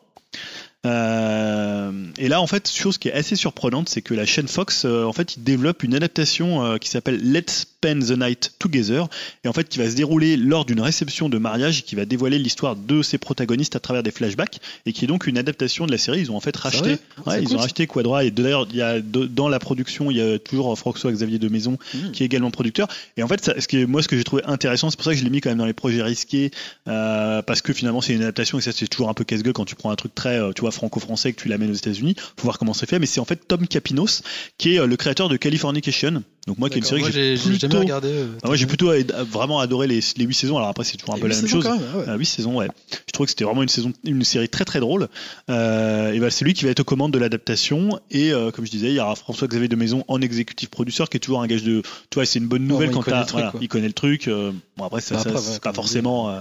Euh, 0.85 1.91
et 2.17 2.27
là, 2.27 2.41
en 2.41 2.47
fait, 2.47 2.69
chose 2.69 2.97
qui 2.97 3.09
est 3.09 3.13
assez 3.13 3.35
surprenante, 3.35 3.89
c'est 3.89 4.01
que 4.01 4.13
la 4.13 4.25
chaîne 4.25 4.47
Fox, 4.47 4.85
euh, 4.85 5.03
en 5.05 5.13
fait, 5.13 5.35
il 5.35 5.43
développe 5.43 5.83
une 5.83 5.95
adaptation 5.95 6.63
euh, 6.63 6.77
qui 6.77 6.89
s'appelle 6.89 7.19
Let's 7.21 7.65
Spend 7.87 8.03
the 8.05 8.17
Night 8.17 8.51
Together, 8.59 9.07
et 9.43 9.47
en 9.47 9.53
fait, 9.53 9.69
qui 9.69 9.77
va 9.79 9.89
se 9.89 9.95
dérouler 9.95 10.35
lors 10.37 10.65
d'une 10.65 10.81
réception 10.81 11.29
de 11.29 11.37
mariage 11.37 11.83
qui 11.83 11.95
va 11.95 12.05
dévoiler 12.05 12.37
l'histoire 12.39 12.75
de 12.75 13.01
ses 13.01 13.17
protagonistes 13.17 13.75
à 13.75 13.79
travers 13.79 14.03
des 14.03 14.11
flashbacks, 14.11 14.59
et 14.85 14.93
qui 14.93 15.05
est 15.05 15.07
donc 15.07 15.27
une 15.27 15.37
adaptation 15.37 15.85
de 15.85 15.91
la 15.91 15.97
série. 15.97 16.19
Ils 16.21 16.31
ont 16.31 16.35
en 16.35 16.41
fait 16.41 16.55
racheté, 16.57 16.97
ouais, 17.25 17.41
ils 17.41 17.47
cool, 17.47 17.57
ont 17.57 17.59
racheté 17.59 17.87
Quadra, 17.87 18.25
et 18.25 18.31
d'ailleurs, 18.31 18.67
il 18.69 18.75
y 18.77 18.81
a 18.81 18.99
dans 19.01 19.47
la 19.49 19.59
production, 19.59 20.11
il 20.11 20.17
y 20.17 20.21
a 20.21 20.37
toujours 20.39 20.77
François 20.77 21.11
Xavier 21.11 21.39
de 21.39 21.47
Maison 21.49 21.77
Mmh. 21.93 22.11
qui 22.11 22.23
est 22.23 22.25
également 22.25 22.51
producteur. 22.51 22.87
Et 23.17 23.23
en 23.23 23.27
fait, 23.27 23.43
ça, 23.43 23.59
ce 23.59 23.67
qui 23.67 23.77
est- 23.77 23.85
moi, 23.85 24.01
ce 24.01 24.07
que 24.07 24.17
j'ai 24.17 24.23
trouvé 24.23 24.41
intéressant, 24.45 24.89
c'est 24.89 24.95
pour 24.97 25.05
ça 25.05 25.11
que 25.13 25.17
je 25.19 25.23
l'ai 25.23 25.29
mis 25.29 25.41
quand 25.41 25.49
même 25.49 25.57
dans 25.57 25.65
les 25.65 25.73
projets 25.73 26.01
risqués, 26.01 26.51
euh, 26.87 27.41
parce 27.41 27.61
que 27.61 27.71
finalement, 27.73 28.01
c'est 28.01 28.13
une 28.13 28.21
adaptation 28.21 28.57
et 28.57 28.61
ça, 28.61 28.71
c'est 28.71 28.87
toujours 28.87 29.09
un 29.09 29.13
peu 29.13 29.23
casse-gueule 29.23 29.53
quand 29.53 29.65
tu 29.65 29.75
prends 29.75 29.91
un 29.91 29.95
truc 29.95 30.13
très, 30.15 30.39
euh, 30.39 30.51
tu 30.53 30.61
vois, 30.61 30.71
franco-français 30.71 31.33
que 31.33 31.41
tu 31.41 31.47
l'amènes 31.47 31.71
aux 31.71 31.75
États-Unis. 31.75 32.15
Faut 32.37 32.43
voir 32.43 32.57
comment 32.57 32.73
c'est 32.73 32.87
fait. 32.89 32.99
Mais 32.99 33.05
c'est 33.05 33.19
en 33.19 33.25
fait 33.25 33.47
Tom 33.47 33.67
Capinos 33.67 34.21
qui 34.57 34.75
est 34.75 34.79
euh, 34.79 34.87
le 34.87 34.95
créateur 34.97 35.29
de 35.29 35.37
Californication. 35.37 36.23
Donc 36.47 36.57
moi, 36.59 36.69
qui 36.69 36.75
est 36.75 36.79
une 36.79 36.85
série 36.85 37.01
que 37.03 37.11
j'ai 37.11 37.35
j'ai 37.35 37.53
j'ai 37.53 37.59
jamais 37.59 37.76
plutôt, 37.79 37.95
regardé. 37.95 38.07
euh, 38.09 38.27
Ah, 38.43 38.47
moi, 38.47 38.55
j'ai 38.55 38.65
plutôt 38.65 38.91
vraiment 39.29 39.59
adoré 39.59 39.87
les, 39.87 39.99
les 40.17 40.25
8 40.25 40.33
saisons. 40.33 40.57
Alors 40.57 40.69
après, 40.69 40.83
c'est 40.83 40.97
toujours 40.97 41.15
un 41.15 41.19
peu 41.19 41.27
la 41.27 41.35
même 41.35 41.47
chose. 41.47 41.63
quand 41.63 41.77
même, 41.77 41.87
ah 41.93 41.97
ouais. 41.97 42.03
Ah, 42.07 42.15
8 42.15 42.25
saisons, 42.25 42.57
ouais. 42.57 42.67
Je 43.07 43.11
trouvais 43.11 43.25
que 43.25 43.31
c'était 43.31 43.43
vraiment 43.45 43.63
une 43.63 43.69
saison, 43.69 43.91
une 44.03 44.23
série 44.23 44.49
très 44.49 44.65
très 44.65 44.79
drôle. 44.79 45.07
Euh, 45.49 46.11
et 46.11 46.19
ben 46.19 46.29
c'est 46.29 46.45
lui 46.45 46.53
qui 46.53 46.65
va 46.65 46.71
être 46.71 46.79
aux 46.81 46.83
commandes 46.85 47.11
de 47.13 47.19
l'adaptation. 47.19 47.99
Et 48.11 48.31
euh, 48.33 48.51
comme 48.51 48.65
je 48.65 48.71
disais, 48.71 48.87
il 48.89 48.93
y 48.95 48.99
aura 48.99 49.15
François-Xavier 49.15 49.67
de 49.67 49.75
Maison 49.75 50.03
en 50.07 50.21
exécutif 50.21 50.69
producteur, 50.69 51.09
qui 51.09 51.17
est 51.17 51.19
toujours 51.19 51.41
un 51.41 51.47
gage 51.47 51.63
de. 51.63 51.81
Tu 51.81 52.15
vois, 52.15 52.25
c'est 52.25 52.39
une 52.39 52.47
bonne 52.47 52.67
nouvelle 52.67 52.87
Ouais, 52.89 52.93
il 52.93 52.95
quand 52.95 53.03
connaît 53.03 53.21
truc, 53.25 53.31
voilà, 53.33 53.53
il 53.61 53.67
connaît 53.67 53.87
le 53.87 53.93
truc. 53.93 54.29
bon 54.29 54.83
après, 54.85 55.01
ça, 55.01 55.15
Bah, 55.15 55.21
après, 55.25 55.39
ouais, 55.51 55.59
pas 55.59 55.73
forcément. 55.73 56.31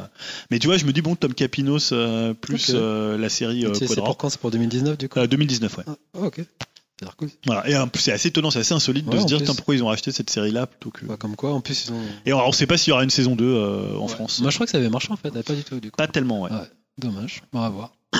mais 0.50 0.58
tu 0.58 0.66
vois, 0.66 0.76
je 0.76 0.84
me 0.84 0.92
dis 0.92 1.02
bon, 1.02 1.16
Tom 1.16 1.34
Capinos 1.34 1.92
plus 2.40 2.70
la 2.74 3.28
série 3.28 3.64
C'est 3.74 3.94
pour 3.96 4.16
quand? 4.16 4.30
C'est 4.30 4.40
pour 4.40 4.50
2019 4.50 4.98
du 4.98 5.08
coup? 5.08 5.18
Euh, 5.18 5.26
2019, 5.26 5.78
ouais. 5.78 5.84
Ah, 5.86 5.96
ok. 6.14 6.40
Ça. 7.02 7.12
Voilà. 7.44 7.68
Et 7.68 7.76
en 7.76 7.88
plus, 7.88 8.00
c'est 8.00 8.12
assez 8.12 8.28
étonnant, 8.28 8.50
c'est 8.50 8.60
assez 8.60 8.72
insolite 8.72 9.04
de 9.06 9.18
se 9.18 9.22
en 9.22 9.26
dire 9.26 9.42
pourquoi 9.54 9.74
ils 9.74 9.82
ont 9.82 9.88
racheté 9.88 10.12
cette 10.12 10.30
série-là 10.30 10.66
plutôt 10.66 10.90
que. 10.90 11.04
Bah, 11.04 11.16
comme 11.18 11.36
quoi, 11.36 11.52
en 11.52 11.60
plus 11.60 11.86
ils 11.86 11.92
ont. 11.92 12.00
Et 12.24 12.30
alors, 12.30 12.48
on 12.48 12.52
sait 12.52 12.66
pas 12.66 12.78
s'il 12.78 12.90
y 12.90 12.92
aura 12.92 13.04
une 13.04 13.10
saison 13.10 13.36
2 13.36 13.44
euh, 13.44 13.96
en 13.98 14.06
Ouais. 14.06 14.08
France. 14.08 14.40
Moi 14.40 14.50
je 14.50 14.56
crois 14.56 14.66
que 14.66 14.72
ça 14.72 14.78
avait 14.78 14.88
marché 14.88 15.08
en 15.12 15.16
fait, 15.16 15.30
pas 15.42 15.54
du 15.54 15.62
tout 15.62 15.78
du 15.78 15.90
coup. 15.90 15.96
Pas 15.96 16.08
tellement, 16.08 16.42
ouais. 16.42 16.50
Ouais. 16.50 16.70
Dommage, 16.98 17.42
on 17.52 17.60
va 17.60 17.68
voir. 17.68 17.92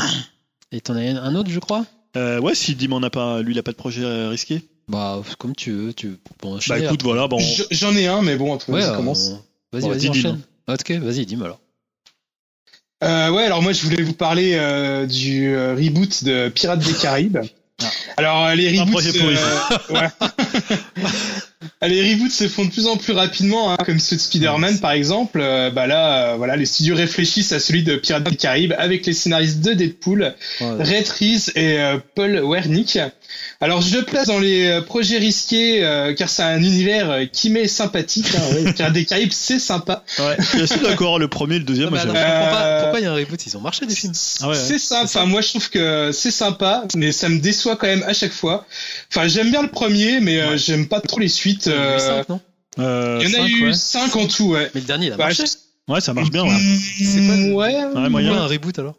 Et 0.72 0.81
t'en 0.83 0.95
as 0.97 1.01
un 1.01 1.35
autre, 1.37 1.49
je 1.51 1.59
crois? 1.59 1.87
Euh, 2.18 2.39
ouais, 2.41 2.55
si 2.55 2.74
Dim 2.74 2.93
en 2.93 3.03
a 3.03 3.09
pas, 3.11 3.41
lui, 3.41 3.55
il 3.55 3.59
a 3.59 3.62
pas 3.62 3.72
de 3.72 3.77
projet 3.77 4.03
euh, 4.05 4.29
risqué. 4.29 4.62
Bah, 4.89 5.22
comme 5.39 5.55
tu 5.57 5.72
veux. 5.72 5.93
Tu... 5.95 6.18
Bon, 6.43 6.59
Bah 6.68 6.79
écoute, 6.79 7.03
voilà, 7.03 7.29
bon. 7.29 7.39
Je- 7.39 7.64
J'en 7.70 7.95
ai 7.97 8.07
un, 8.07 8.20
mais 8.22 8.37
bon, 8.37 8.55
après, 8.55 8.72
Ouais, 8.72 8.83
ça 8.83 8.93
euh, 8.93 8.97
commence. 8.97 9.31
Vas-y, 9.72 9.83
Bon, 9.83 9.89
vas-y, 9.89 9.99
dis, 10.01 10.09
enchaîne. 10.11 10.41
Ok, 10.68 10.91
vas-y, 10.91 11.24
dis-moi 11.27 11.47
alors. 11.47 11.61
Euh, 13.05 13.31
ouais, 13.31 13.45
alors 13.45 13.62
moi 13.62 13.72
je 13.72 13.83
voulais 13.83 14.03
vous 14.03 14.14
parler 14.14 14.55
euh, 14.55 15.05
du 15.07 15.49
euh, 15.55 15.74
reboot 15.74 16.24
de 16.24 16.49
Pirates 16.49 16.81
des 16.81 16.95
Caraïbes. 16.95 17.39
Ah. 17.83 17.91
Alors 18.16 18.45
euh, 18.47 18.55
les 18.55 18.79
reboots, 18.81 19.03
euh. 19.05 19.37
Ah, 21.81 21.89
les 21.89 22.14
reboots 22.14 22.31
se 22.31 22.49
font 22.49 22.64
de 22.64 22.70
plus 22.70 22.87
en 22.87 22.97
plus 22.97 23.12
rapidement, 23.12 23.72
hein, 23.72 23.77
comme 23.85 23.99
ceux 23.99 24.16
de 24.16 24.20
Spider-Man 24.20 24.79
par 24.79 24.93
exemple. 24.93 25.41
Euh, 25.43 25.70
bah 25.70 25.87
là, 25.87 26.33
euh, 26.33 26.37
voilà, 26.37 26.57
les 26.57 26.64
studios 26.64 26.97
réfléchissent 26.97 27.53
à 27.53 27.61
celui 27.61 27.83
de 27.83 27.97
Pirates 27.97 28.24
des 28.24 28.37
Caraïbes 28.37 28.74
avec 28.79 29.05
les 29.05 29.12
scénaristes 29.12 29.61
de 29.61 29.74
Deadpool, 29.74 30.35
Ouais. 30.61 30.83
Red 30.83 31.09
Reese 31.09 31.53
et 31.55 31.79
Paul 32.14 32.41
Wernick. 32.45 32.99
Alors 33.61 33.80
je 33.80 33.96
le 33.96 34.02
place 34.02 34.26
dans 34.26 34.38
les 34.38 34.66
euh, 34.66 34.80
projets 34.82 35.16
risqués 35.18 35.82
euh, 35.82 36.12
car 36.12 36.28
c'est 36.28 36.42
un 36.42 36.59
univers 36.59 37.11
euh, 37.11 37.24
qui 37.24 37.48
m'est 37.48 37.68
sympathique. 37.68 38.26
Hein, 38.34 38.54
ouais, 38.54 38.72
Pirates 38.74 38.92
des 38.92 39.07
Caraïbes, 39.07 39.32
c'est 39.32 39.59
sympa. 39.59 40.04
Ouais, 40.18 40.36
je 40.59 40.64
suis 40.66 40.80
d'accord, 40.80 41.18
le 41.18 41.28
premier, 41.28 41.59
le 41.59 41.64
deuxième, 41.64 41.88
Non, 41.88 41.96
pas 41.96 42.04
Euh, 42.07 42.80
pourquoi 42.82 43.00
il 43.00 43.04
y 43.04 43.07
a 43.07 43.12
un 43.12 43.14
reboot? 43.14 43.46
Ils 43.46 43.57
ont 43.57 43.61
marché 43.61 43.86
des 43.86 43.94
films. 43.94 44.12
Ah 44.42 44.48
ouais. 44.50 44.54
C'est 44.54 44.78
sympa. 44.78 45.24
Moi, 45.24 45.40
je 45.40 45.48
trouve 45.48 45.70
que 45.70 46.11
c'est 46.12 46.30
sympa, 46.30 46.84
mais 46.96 47.12
ça 47.12 47.28
me 47.30 47.38
déçoit 47.38 47.76
quand 47.76 47.86
même 47.86 48.02
à 48.07 48.12
chaque 48.12 48.32
fois. 48.32 48.66
Enfin, 49.11 49.26
j'aime 49.26 49.50
bien 49.50 49.62
le 49.62 49.68
premier, 49.70 50.20
mais 50.20 50.38
euh, 50.40 50.57
j'aime 50.59 50.86
pas 50.86 51.00
trop 51.00 51.18
les 51.20 51.28
suites. 51.28 51.66
Il 51.66 51.72
y 51.72 51.76
en 51.76 51.80
a 51.82 51.96
eu 51.96 52.00
cinq, 52.00 52.28
non? 52.28 52.40
Il 52.78 52.82
y 52.84 53.36
en 53.36 53.42
a 53.42 53.48
eu 53.48 53.64
ouais. 53.68 53.72
5 53.72 54.16
en 54.16 54.26
tout, 54.26 54.48
ouais. 54.50 54.70
Mais 54.74 54.82
le 54.82 54.86
dernier 54.86 55.07
il 55.07 55.12
a 55.12 55.16
Bah, 55.16 55.24
marché. 55.28 55.44
je- 55.46 55.92
Ouais, 55.92 56.00
ça 56.02 56.12
marche 56.12 56.30
bien, 56.30 56.42
ouais. 56.44 56.50
C'est 56.98 57.24
quoi 57.26 57.36
le- 57.36 57.52
Ouais, 57.54 57.84
Ouais, 58.02 58.09
moyen. 58.11 58.34
Un 58.34 58.46
reboot 58.46 58.78
alors? 58.78 58.96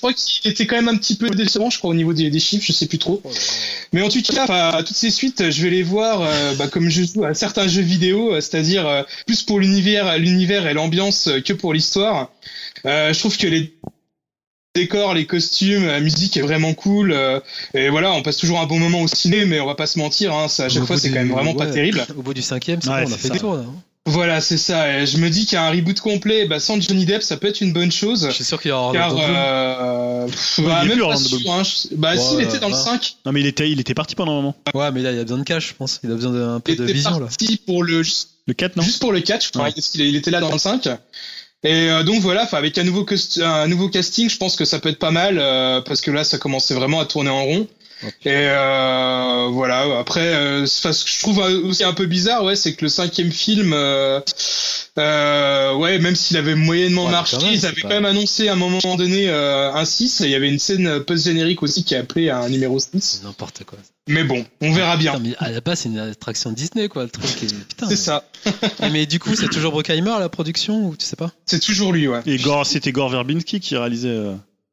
Crois 0.00 0.12
qu'il 0.12 0.50
était 0.50 0.66
quand 0.66 0.76
même 0.76 0.88
un 0.88 0.96
petit 0.96 1.14
peu 1.16 1.30
décevant, 1.30 1.70
je 1.70 1.78
crois, 1.78 1.90
au 1.90 1.94
niveau 1.94 2.12
des, 2.12 2.30
des 2.30 2.40
chiffres, 2.40 2.64
je 2.66 2.72
sais 2.72 2.86
plus 2.86 2.98
trop. 2.98 3.22
Mais 3.92 4.02
en 4.02 4.08
tout 4.08 4.20
cas, 4.22 4.44
enfin, 4.44 4.82
toutes 4.84 4.96
ces 4.96 5.10
suites, 5.10 5.50
je 5.50 5.62
vais 5.62 5.70
les 5.70 5.82
voir 5.82 6.22
euh, 6.22 6.54
bah, 6.54 6.68
comme 6.68 6.88
je 6.88 7.02
joue 7.04 7.24
à 7.24 7.34
certains 7.34 7.68
jeux 7.68 7.82
vidéo, 7.82 8.32
euh, 8.34 8.40
c'est-à-dire 8.40 8.86
euh, 8.86 9.02
plus 9.26 9.42
pour 9.42 9.60
l'univers, 9.60 10.18
l'univers 10.18 10.66
et 10.66 10.74
l'ambiance 10.74 11.28
que 11.44 11.52
pour 11.52 11.72
l'histoire. 11.74 12.30
Euh, 12.86 13.12
je 13.12 13.18
trouve 13.18 13.36
que 13.36 13.46
les 13.46 13.74
décors, 14.74 15.14
les 15.14 15.26
costumes, 15.26 15.86
la 15.86 16.00
musique 16.00 16.36
est 16.36 16.42
vraiment 16.42 16.74
cool. 16.74 17.12
euh, 17.12 17.40
et 17.74 17.88
voilà, 17.88 18.12
on 18.12 18.22
passe 18.22 18.36
toujours 18.36 18.60
un 18.60 18.66
bon 18.66 18.78
moment 18.78 19.02
au 19.02 19.08
ciné, 19.08 19.44
mais 19.44 19.60
on 19.60 19.66
va 19.66 19.74
pas 19.74 19.86
se 19.86 19.98
mentir, 19.98 20.32
hein, 20.34 20.48
ça, 20.48 20.64
à 20.64 20.68
chaque 20.68 20.84
Au 20.84 20.86
fois, 20.86 20.96
c'est 20.96 21.08
quand 21.08 21.16
même 21.16 21.32
vraiment 21.32 21.54
pas 21.54 21.66
terrible. 21.66 22.06
Au 22.16 22.22
bout 22.22 22.34
du 22.34 22.42
cinquième, 22.42 22.80
c'est 22.80 22.88
Ouais, 22.88 23.04
bon, 23.04 23.10
on 23.10 23.14
a 23.14 23.18
fait 23.18 23.28
ça. 23.28 23.34
des 23.34 23.40
tours 23.40 23.54
là. 23.54 23.64
hein. 23.66 23.74
Voilà, 24.06 24.40
c'est 24.40 24.56
ça. 24.56 24.98
Et 25.00 25.06
je 25.06 25.18
me 25.18 25.28
dis 25.28 25.44
qu'un 25.46 25.70
reboot 25.70 26.00
complet, 26.00 26.46
bah, 26.46 26.58
sans 26.58 26.80
Johnny 26.80 27.04
Depp, 27.04 27.22
ça 27.22 27.36
peut 27.36 27.48
être 27.48 27.60
une 27.60 27.72
bonne 27.72 27.92
chose. 27.92 28.26
Je 28.30 28.34
suis 28.34 28.44
sûr 28.44 28.60
qu'il 28.60 28.70
y 28.70 28.72
aura 28.72 28.92
Car, 28.92 29.14
euh, 29.16 30.26
pff, 30.26 30.60
bah, 30.64 30.80
il 30.82 30.86
est 30.86 30.88
même 30.88 30.92
plus 30.92 30.98
pas 31.00 31.04
Orlando 31.06 31.28
sûr, 31.38 31.52
hein, 31.52 31.62
je- 31.62 31.94
Bah, 31.96 32.12
Ouais, 32.12 32.18
s'il 32.18 32.40
était 32.40 32.58
dans 32.58 32.68
le 32.68 32.72
bah. 32.74 32.80
5, 32.82 33.16
Non, 33.26 33.32
mais 33.32 33.40
il 33.40 33.46
était, 33.46 33.70
il 33.70 33.78
était 33.78 33.92
parti 33.94 34.14
pendant 34.14 34.32
un 34.32 34.36
moment. 34.36 34.56
Ouais, 34.74 34.90
mais 34.90 35.02
là 35.02 35.12
il 35.12 35.18
a 35.18 35.22
besoin 35.22 35.38
de 35.38 35.44
cash, 35.44 35.68
je 35.68 35.74
pense. 35.74 36.00
Il 36.02 36.10
a 36.10 36.14
besoin 36.14 36.32
d'un 36.32 36.60
peu 36.60 36.72
il 36.72 36.78
de 36.78 36.84
était 36.84 36.92
vision 36.94 37.10
là. 37.12 37.26
parti 37.26 37.56
pour 37.66 37.82
le, 37.84 38.02
Le 38.46 38.54
4, 38.54 38.76
non 38.76 38.82
juste 38.82 39.00
pour 39.00 39.12
le 39.12 39.20
catch, 39.20 39.46
je 39.46 39.50
crois 39.52 39.64
Ouais. 39.64 39.72
qu'il 39.72 40.00
il 40.00 40.16
était 40.16 40.30
là 40.30 40.40
dans 40.40 40.50
le 40.50 40.58
5. 40.58 40.88
Et 41.62 41.90
euh, 41.90 42.02
donc 42.02 42.22
voilà, 42.22 42.44
enfin, 42.44 42.56
avec 42.56 42.78
un 42.78 42.84
nouveau, 42.84 43.04
un 43.42 43.68
nouveau 43.68 43.90
casting, 43.90 44.30
je 44.30 44.38
pense 44.38 44.56
que 44.56 44.64
ça 44.64 44.78
peut 44.78 44.88
être 44.88 44.98
pas 44.98 45.10
mal, 45.10 45.36
euh, 45.38 45.82
parce 45.82 46.00
que 46.00 46.10
là, 46.10 46.24
ça 46.24 46.38
commençait 46.38 46.72
vraiment 46.74 47.00
à 47.00 47.04
tourner 47.04 47.28
en 47.28 47.44
rond. 47.44 47.68
Et 48.24 48.28
euh, 48.32 49.48
voilà, 49.50 49.98
après, 49.98 50.20
euh, 50.34 50.66
ce 50.66 50.88
que 50.88 50.92
je 50.94 51.18
trouve 51.20 51.38
aussi 51.38 51.84
un 51.84 51.92
peu 51.92 52.06
bizarre, 52.06 52.44
ouais, 52.44 52.56
c'est 52.56 52.74
que 52.74 52.84
le 52.84 52.88
cinquième 52.88 53.30
film, 53.30 53.72
euh, 53.74 54.20
euh, 54.98 55.74
ouais, 55.74 55.98
même 55.98 56.16
s'il 56.16 56.36
avait 56.36 56.54
moyennement 56.54 57.04
Ouais, 57.06 57.10
marché, 57.10 57.36
ils 57.52 57.66
avaient 57.66 57.80
quand 57.80 57.88
même 57.88 58.04
annoncé 58.06 58.48
à 58.48 58.52
un 58.54 58.56
moment 58.56 58.96
donné 58.96 59.28
euh, 59.28 59.72
un 59.72 59.84
6, 59.84 60.20
et 60.20 60.24
il 60.24 60.30
y 60.30 60.34
avait 60.34 60.48
une 60.48 60.58
scène 60.58 61.00
post-générique 61.00 61.62
aussi 61.62 61.84
qui 61.84 61.94
appelait 61.94 62.30
à 62.30 62.38
un 62.38 62.48
numéro 62.48 62.78
6. 62.78 62.88
C'est 63.00 63.22
n'importe 63.24 63.64
quoi. 63.64 63.78
Mais 64.08 64.24
bon, 64.24 64.44
on 64.60 64.72
verra 64.72 64.96
bien. 64.96 65.12
Putain, 65.12 65.24
mais 65.28 65.34
à 65.38 65.50
la 65.50 65.60
base, 65.60 65.80
c'est 65.80 65.88
une 65.88 65.98
attraction 65.98 66.52
Disney 66.52 66.88
quoi, 66.88 67.04
le 67.04 67.10
truc. 67.10 67.24
est- 67.42 67.54
Putain. 67.68 67.88
C'est 67.88 67.96
ça, 67.96 68.24
mais... 68.80 68.90
mais 68.90 69.06
du 69.06 69.18
coup, 69.20 69.34
c'est 69.36 69.48
toujours 69.48 69.72
Bruckheimer 69.72 70.16
la 70.18 70.28
production 70.28 70.86
ou 70.86 70.96
tu 70.96 71.04
sais 71.06 71.16
pas? 71.16 71.30
C'est 71.46 71.60
toujours 71.60 71.92
lui, 71.92 72.08
ouais. 72.08 72.20
Et 72.26 72.38
Gore, 72.38 72.66
c'était 72.66 72.92
Gore 72.92 73.10
Verbinski 73.10 73.60
qui 73.60 73.76
réalisait. 73.76 74.18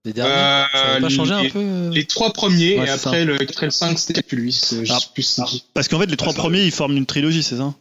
Euh, 0.08 0.14
Les 0.14 0.14
derniers 0.14 0.32
Euh, 0.32 0.64
Ça 0.74 0.92
avait 0.94 1.02
pas 1.02 1.10
changé 1.10 1.34
un 1.34 1.44
les- 1.44 1.50
peu 1.50 1.60
euh 1.60 1.90
Les 1.92 2.06
trois 2.06 2.34
premiers, 2.34 2.78
Ouais, 2.80 2.84
et 2.84 2.88
c'est 2.88 2.94
après 3.08 3.26
le 3.26 3.38
4 3.38 3.64
et 3.64 3.66
le 3.68 3.72
5, 3.72 4.00
c'était 4.00 4.22
plus 4.22 4.38
lui. 4.38 4.52
C'est 4.54 4.86
je 4.86 4.94
Ah. 4.94 5.00
c'est. 5.22 5.42
Parce 5.74 5.88
qu'en 5.88 6.00
fait, 6.00 6.06
les 6.08 6.18
trois 6.18 6.34
ça- 6.34 6.40
premiers, 6.40 6.64
ils 6.64 6.72
forment 6.72 6.98
une 6.98 7.06
trilogie, 7.06 7.44
c'est 7.44 7.58
ça? 7.58 7.74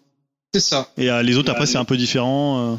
C'est 0.54 0.60
ça. 0.60 0.90
Et 0.96 1.10
euh, 1.10 1.22
les 1.22 1.36
autres, 1.36 1.50
après, 1.50 1.66
c'est 1.66 1.78
un 1.78 1.84
peu 1.84 1.96
différent. 1.96 2.72
euh. 2.74 2.76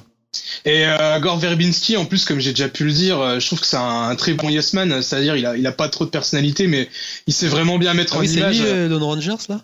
Et 0.66 0.86
euh, 0.86 1.20
Gore 1.20 1.38
Verbinski, 1.40 1.96
en 1.98 2.06
plus, 2.06 2.26
comme 2.26 2.40
j'ai 2.40 2.52
déjà 2.52 2.70
pu 2.70 2.84
le 2.86 2.92
dire, 2.92 3.20
euh, 3.20 3.40
je 3.40 3.46
trouve 3.48 3.60
que 3.62 3.66
c'est 3.66 3.78
un, 3.78 4.10
un 4.10 4.16
très 4.16 4.34
bon 4.34 4.50
yes 4.50 4.74
man. 4.74 5.02
C'est-à-dire, 5.02 5.36
il 5.36 5.46
a, 5.46 5.56
il 5.58 5.66
a 5.66 5.72
pas 5.72 5.90
trop 5.90 6.06
de 6.06 6.10
personnalité, 6.10 6.68
mais 6.68 6.90
il 7.28 7.34
sait 7.34 7.48
vraiment 7.48 7.78
bien 7.78 7.94
mettre 7.94 8.14
Ah 8.14 8.18
en 8.18 8.22
oui, 8.22 8.28
c'est 8.28 8.36
image. 8.40 8.60
lui, 8.60 8.66
euh, 8.68 8.88
Lone 8.90 9.04
Rangers 9.04 9.36
là? 9.50 9.62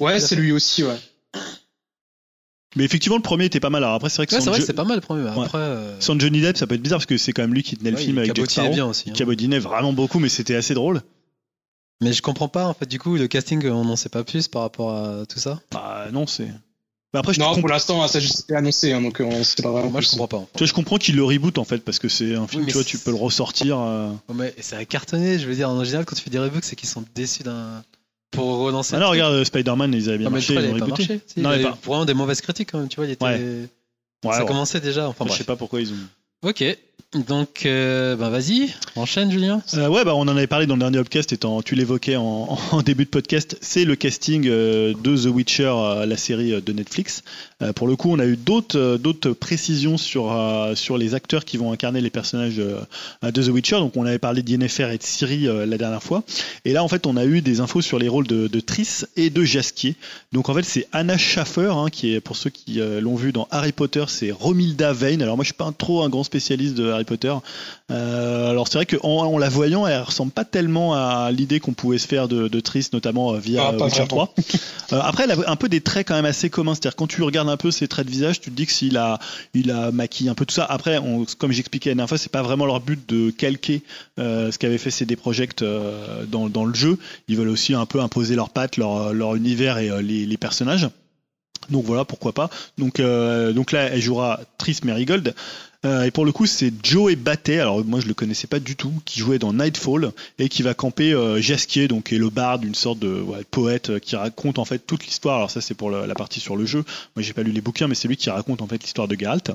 Ouais, 0.00 0.14
lui, 0.14 0.20
c'est 0.20 0.36
lui 0.36 0.52
aussi, 0.52 0.82
ouais. 0.84 0.96
Mais 2.76 2.84
effectivement, 2.84 3.16
le 3.16 3.22
premier 3.22 3.46
était 3.46 3.58
pas 3.60 3.70
mal. 3.70 3.82
Alors 3.82 3.96
après, 3.96 4.08
c'est 4.10 4.16
vrai 4.18 4.26
que 4.26 4.34
Ouais, 4.34 4.40
c'est 4.40 4.50
vrai 4.50 4.60
c'est 4.60 4.72
pas 4.74 4.84
mal 4.84 4.96
le 4.96 5.00
premier. 5.00 5.24
mais 5.24 5.30
Ouais. 5.36 5.44
Après, 5.46 5.58
euh, 5.58 6.00
sans 6.00 6.18
Johnny 6.18 6.40
Depp, 6.40 6.56
ça 6.56 6.66
peut 6.68 6.76
être 6.76 6.82
bizarre 6.82 6.98
parce 6.98 7.06
que 7.06 7.16
c'est 7.18 7.32
quand 7.32 7.42
même 7.42 7.52
lui 7.54 7.62
qui 7.64 7.76
tenait 7.76 7.90
le 7.90 7.96
ouais, 7.96 8.02
film 8.02 8.16
il 8.16 8.20
avec 8.20 8.28
Jack 8.28 8.36
cabotinait 8.36 8.62
Sparrow. 8.66 8.74
bien 8.74 8.86
aussi. 8.86 9.02
hein. 9.08 9.12
Il 9.14 9.18
cabodinait 9.18 9.58
vraiment 9.58 9.92
beaucoup, 9.92 10.18
mais 10.20 10.28
c'était 10.28 10.54
assez 10.54 10.74
drôle. 10.74 11.02
Mais 12.00 12.12
je 12.12 12.22
comprends 12.22 12.48
pas 12.48 12.66
en 12.66 12.74
fait. 12.74 12.86
Du 12.86 12.98
coup, 12.98 13.16
le 13.16 13.26
casting, 13.26 13.66
on 13.68 13.84
n'en 13.84 13.96
sait 13.96 14.08
pas 14.08 14.24
plus 14.24 14.46
par 14.48 14.62
rapport 14.62 14.94
à 14.94 15.26
tout 15.26 15.38
ça. 15.40 15.60
Bah 15.72 16.06
non, 16.12 16.26
c'est. 16.26 16.48
Bah, 17.12 17.18
après, 17.18 17.34
je, 17.34 17.40
Non, 17.40 17.46
comprends- 17.46 17.60
pour 17.62 17.68
l'instant, 17.70 18.06
ça 18.06 18.18
a 18.18 18.20
juste 18.20 18.40
été 18.44 18.54
annoncé, 18.54 18.92
hein, 18.92 19.02
donc 19.02 19.20
euh, 19.20 19.24
on 19.24 19.42
sait 19.42 19.60
pas 19.62 19.72
vraiment. 19.72 19.90
Moi, 19.90 20.00
je 20.00 20.08
comprends 20.10 20.28
pas. 20.28 20.36
en 20.36 20.40
fait. 20.42 20.50
tu 20.54 20.58
vois, 20.58 20.66
je 20.68 20.72
comprends 20.72 20.96
qu'il 20.96 21.16
le 21.16 21.24
reboot 21.24 21.58
en 21.58 21.64
fait 21.64 21.78
parce 21.78 21.98
que 21.98 22.08
c'est 22.08 22.36
un 22.36 22.46
film, 22.46 22.62
Oui, 22.62 22.68
tu 22.68 22.74
vois, 22.74 22.82
c'est- 22.84 22.88
tu 22.90 22.98
peux 22.98 23.10
le 23.10 23.16
ressortir. 23.16 23.80
euh. 23.80 24.10
Ouais, 24.28 24.34
mais 24.36 24.54
ça 24.60 24.76
a 24.78 24.84
cartonné. 24.84 25.40
Je 25.40 25.46
veux 25.48 25.54
dire, 25.56 25.68
en 25.68 25.82
général, 25.82 26.04
quand 26.06 26.14
tu 26.14 26.22
fais 26.22 26.30
des 26.30 26.38
reboots, 26.38 26.62
c'est 26.64 26.76
qu'ils 26.76 26.88
sont 26.88 27.04
déçus 27.16 27.42
d'un. 27.42 27.82
Pour 28.30 28.58
relancer. 28.58 28.94
Ah 28.94 28.98
non, 28.98 29.06
truc. 29.06 29.12
regarde 29.14 29.44
Spider-Man, 29.44 29.92
ils 29.94 30.08
avaient 30.08 30.18
bien 30.18 30.24
Non, 30.26 30.30
mais 30.30 30.36
marché, 30.38 30.54
trois, 30.54 30.62
ils 30.62 30.66
il 30.66 30.70
ont 30.70 30.70
avait 30.72 30.78
pas 30.80 30.84
rebooté. 30.86 31.02
marché. 31.08 31.20
Si, 31.26 31.40
Non, 31.40 31.50
il 31.50 31.54
avait 31.66 31.74
vraiment 31.84 32.04
des 32.04 32.14
mauvaises 32.14 32.40
critiques 32.40 32.70
quand 32.72 32.78
même. 32.78 32.88
Tu 32.88 32.96
vois, 32.96 33.06
il 33.06 33.10
était. 33.12 33.24
Ouais. 33.24 33.40
Ouais, 34.24 34.32
ça 34.34 34.40
ouais. 34.40 34.46
commençait 34.46 34.80
déjà. 34.80 35.08
Enfin 35.08 35.24
je 35.28 35.32
sais 35.32 35.44
pas 35.44 35.56
pourquoi 35.56 35.80
ils 35.80 35.92
ont. 35.92 35.96
Ok. 36.42 36.64
Donc, 37.26 37.66
euh, 37.66 38.14
bah 38.14 38.30
vas-y, 38.30 38.72
enchaîne 38.94 39.32
Julien. 39.32 39.60
Euh, 39.74 39.88
ouais, 39.88 40.04
bah 40.04 40.14
on 40.14 40.20
en 40.20 40.28
avait 40.28 40.46
parlé 40.46 40.66
dans 40.66 40.74
le 40.76 40.80
dernier 40.80 40.98
podcast, 40.98 41.32
étant 41.32 41.60
tu 41.60 41.74
l'évoquais 41.74 42.14
en, 42.14 42.56
en 42.70 42.82
début 42.82 43.04
de 43.04 43.10
podcast. 43.10 43.58
C'est 43.60 43.84
le 43.84 43.96
casting 43.96 44.46
euh, 44.46 44.94
de 45.02 45.16
The 45.16 45.26
Witcher, 45.26 46.04
la 46.06 46.16
série 46.16 46.62
de 46.62 46.72
Netflix. 46.72 47.24
Euh, 47.62 47.72
pour 47.72 47.86
le 47.86 47.96
coup, 47.96 48.10
on 48.12 48.18
a 48.18 48.26
eu 48.26 48.36
d'autres 48.36 48.78
euh, 48.78 48.98
d'autres 48.98 49.30
précisions 49.32 49.96
sur 49.98 50.32
euh, 50.32 50.74
sur 50.74 50.96
les 50.98 51.14
acteurs 51.14 51.44
qui 51.44 51.56
vont 51.56 51.72
incarner 51.72 52.00
les 52.00 52.10
personnages 52.10 52.56
de 52.56 53.42
The 53.42 53.48
Witcher. 53.48 53.76
Donc, 53.76 53.96
on 53.96 54.06
avait 54.06 54.18
parlé 54.18 54.42
d'Yennefer 54.42 54.90
et 54.92 54.98
de 54.98 55.02
Ciri 55.02 55.46
la 55.66 55.78
dernière 55.78 56.02
fois. 56.02 56.22
Et 56.64 56.72
là, 56.72 56.82
en 56.84 56.88
fait, 56.88 57.06
on 57.06 57.16
a 57.16 57.24
eu 57.24 57.40
des 57.42 57.60
infos 57.60 57.80
sur 57.82 57.98
les 57.98 58.08
rôles 58.08 58.26
de, 58.26 58.48
de 58.48 58.60
Triss 58.60 59.06
et 59.16 59.30
de 59.30 59.44
Jaskier. 59.44 59.96
Donc, 60.32 60.48
en 60.48 60.54
fait, 60.54 60.62
c'est 60.62 60.86
Anna 60.92 61.16
Schaffer, 61.18 61.70
hein, 61.74 61.86
qui 61.90 62.14
est 62.14 62.20
pour 62.20 62.36
ceux 62.36 62.50
qui 62.50 62.80
l'ont 63.00 63.16
vu 63.16 63.32
dans 63.32 63.46
Harry 63.50 63.72
Potter, 63.72 64.04
c'est 64.08 64.30
Romilda 64.30 64.92
Vane. 64.92 65.22
Alors, 65.22 65.36
moi, 65.36 65.42
je 65.44 65.48
suis 65.48 65.54
pas 65.54 65.64
un- 65.66 65.72
trop 65.72 66.02
un 66.02 66.08
grand 66.08 66.24
spécialiste 66.24 66.74
de 66.74 66.90
Harry 66.90 67.04
Potter. 67.04 67.32
Euh, 67.90 68.50
alors 68.50 68.68
c'est 68.68 68.78
vrai 68.78 68.86
qu'en 68.86 68.98
en 69.26 69.38
la 69.38 69.48
voyant, 69.48 69.84
elle 69.86 70.00
ressemble 70.02 70.30
pas 70.30 70.44
tellement 70.44 70.94
à 70.94 71.30
l'idée 71.32 71.58
qu'on 71.58 71.72
pouvait 71.72 71.98
se 71.98 72.06
faire 72.06 72.28
de, 72.28 72.46
de 72.46 72.60
Triss, 72.60 72.92
notamment 72.92 73.32
via 73.32 73.68
Ah, 73.68 73.72
Witcher 73.72 74.04
vraiment. 74.04 74.26
3. 74.26 74.34
Euh, 74.92 75.00
après, 75.02 75.24
elle 75.24 75.32
a 75.32 75.50
un 75.50 75.56
peu 75.56 75.68
des 75.68 75.80
traits 75.80 76.06
quand 76.06 76.14
même 76.14 76.24
assez 76.24 76.50
communs. 76.50 76.74
C'est-à-dire 76.74 76.94
quand 76.96 77.08
tu 77.08 77.22
regardes 77.22 77.48
un 77.50 77.56
peu 77.56 77.70
ses 77.70 77.88
traits 77.88 78.06
de 78.06 78.10
visage, 78.10 78.40
tu 78.40 78.50
te 78.50 78.56
dis 78.56 78.66
que 78.66 78.72
s'il 78.72 78.96
a, 78.96 79.18
il 79.54 79.70
a 79.70 79.90
maquillé 79.92 80.30
un 80.30 80.34
peu 80.34 80.46
tout 80.46 80.54
ça. 80.54 80.64
Après, 80.64 80.98
comme 81.38 81.52
j'expliquais 81.52 81.90
la 81.90 81.94
dernière 81.94 82.08
fois, 82.08 82.18
c'est 82.18 82.32
pas 82.32 82.42
vraiment 82.42 82.66
leur 82.66 82.80
but 82.80 83.08
de 83.08 83.30
calquer 83.30 83.82
euh, 84.18 84.50
ce 84.50 84.58
qu'avait 84.58 84.78
fait 84.78 84.90
CD 84.90 85.16
Projekt 85.16 85.62
euh, 85.62 86.24
dans, 86.26 86.48
dans 86.48 86.64
le 86.64 86.74
jeu. 86.74 86.98
Ils 87.28 87.36
veulent 87.36 87.48
aussi 87.48 87.74
un 87.74 87.86
peu 87.86 88.00
imposer 88.00 88.34
leurs 88.34 88.50
pattes, 88.50 88.76
leur, 88.76 89.12
leur 89.12 89.34
univers 89.34 89.78
et 89.78 89.90
euh, 89.90 90.02
les, 90.02 90.26
les 90.26 90.36
personnages. 90.36 90.88
Donc 91.68 91.84
voilà, 91.84 92.04
pourquoi 92.04 92.32
pas. 92.32 92.50
Donc, 92.78 93.00
euh, 93.00 93.52
donc 93.52 93.72
là, 93.72 93.82
elle 93.82 94.00
jouera 94.00 94.40
Triss 94.58 94.82
Merigold. 94.84 95.34
Euh, 95.86 96.02
et 96.04 96.10
pour 96.10 96.24
le 96.26 96.32
coup, 96.32 96.44
c'est 96.46 96.72
Joey 96.82 97.16
Battet, 97.16 97.58
alors 97.58 97.82
moi 97.84 98.00
je 98.00 98.06
le 98.06 98.12
connaissais 98.12 98.46
pas 98.46 98.58
du 98.60 98.76
tout, 98.76 98.92
qui 99.06 99.18
jouait 99.20 99.38
dans 99.38 99.54
Nightfall 99.54 100.12
et 100.38 100.50
qui 100.50 100.62
va 100.62 100.74
camper 100.74 101.12
euh, 101.14 101.40
Jaskier, 101.40 101.88
donc 101.88 102.04
qui 102.08 102.16
est 102.16 102.18
le 102.18 102.28
barde, 102.28 102.64
une 102.64 102.74
sorte 102.74 102.98
de 102.98 103.20
ouais, 103.20 103.38
poète 103.50 103.88
euh, 103.90 103.98
qui 103.98 104.14
raconte 104.14 104.58
en 104.58 104.66
fait 104.66 104.78
toute 104.86 105.06
l'histoire. 105.06 105.36
Alors 105.36 105.50
ça 105.50 105.62
c'est 105.62 105.72
pour 105.74 105.90
la 105.90 106.14
partie 106.14 106.38
sur 106.40 106.56
le 106.56 106.66
jeu. 106.66 106.84
Moi 107.16 107.22
j'ai 107.22 107.32
pas 107.32 107.42
lu 107.42 107.52
les 107.52 107.62
bouquins, 107.62 107.88
mais 107.88 107.94
c'est 107.94 108.08
lui 108.08 108.16
qui 108.18 108.28
raconte 108.28 108.60
en 108.60 108.66
fait 108.66 108.82
l'histoire 108.82 109.08
de 109.08 109.16
Geralt. 109.18 109.52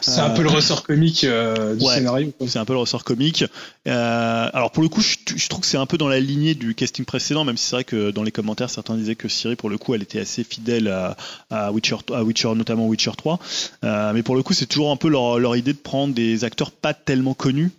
C'est 0.00 0.20
un 0.20 0.30
peu 0.30 0.42
le 0.42 0.48
ressort 0.50 0.84
comique 0.84 1.24
euh, 1.24 1.74
du 1.74 1.84
Ouais. 1.84 1.94
scénario. 1.96 2.32
C'est 2.46 2.58
un 2.58 2.64
peu 2.64 2.72
le 2.74 2.78
ressort 2.78 3.02
comique. 3.02 3.44
Euh, 3.88 4.50
alors 4.52 4.70
pour 4.70 4.82
le 4.82 4.88
coup, 4.88 5.00
je, 5.00 5.16
je 5.34 5.48
trouve 5.48 5.62
que 5.62 5.66
c'est 5.66 5.76
un 5.76 5.86
peu 5.86 5.98
dans 5.98 6.08
la 6.08 6.20
lignée 6.20 6.54
du 6.54 6.74
casting 6.76 7.04
précédent, 7.04 7.44
même 7.44 7.56
si 7.56 7.66
c'est 7.66 7.76
vrai 7.76 7.84
que 7.84 8.10
dans 8.12 8.22
les 8.22 8.30
commentaires, 8.32 8.70
certains 8.70 8.94
disaient 8.96 9.16
que 9.16 9.28
Siri, 9.28 9.56
pour 9.56 9.70
le 9.70 9.78
coup, 9.78 9.94
elle 9.94 10.02
était 10.02 10.20
assez 10.20 10.44
fidèle 10.44 10.86
à, 10.88 11.16
à 11.50 11.72
Witcher, 11.72 11.96
à 12.12 12.22
Witcher, 12.22 12.54
notamment 12.54 12.86
Witcher 12.86 13.10
3. 13.16 13.38
Euh, 13.82 14.12
mais 14.14 14.22
pour 14.22 14.36
le 14.36 14.42
coup, 14.44 14.52
c'est 14.54 14.66
toujours 14.66 14.90
un 14.92 14.96
peu 14.96 15.08
leur, 15.08 15.38
leur 15.40 15.56
idée 15.56 15.63
de 15.64 15.72
prendre 15.72 16.14
des 16.14 16.44
acteurs 16.44 16.70
pas 16.70 16.94
tellement 16.94 17.34
connus. 17.34 17.70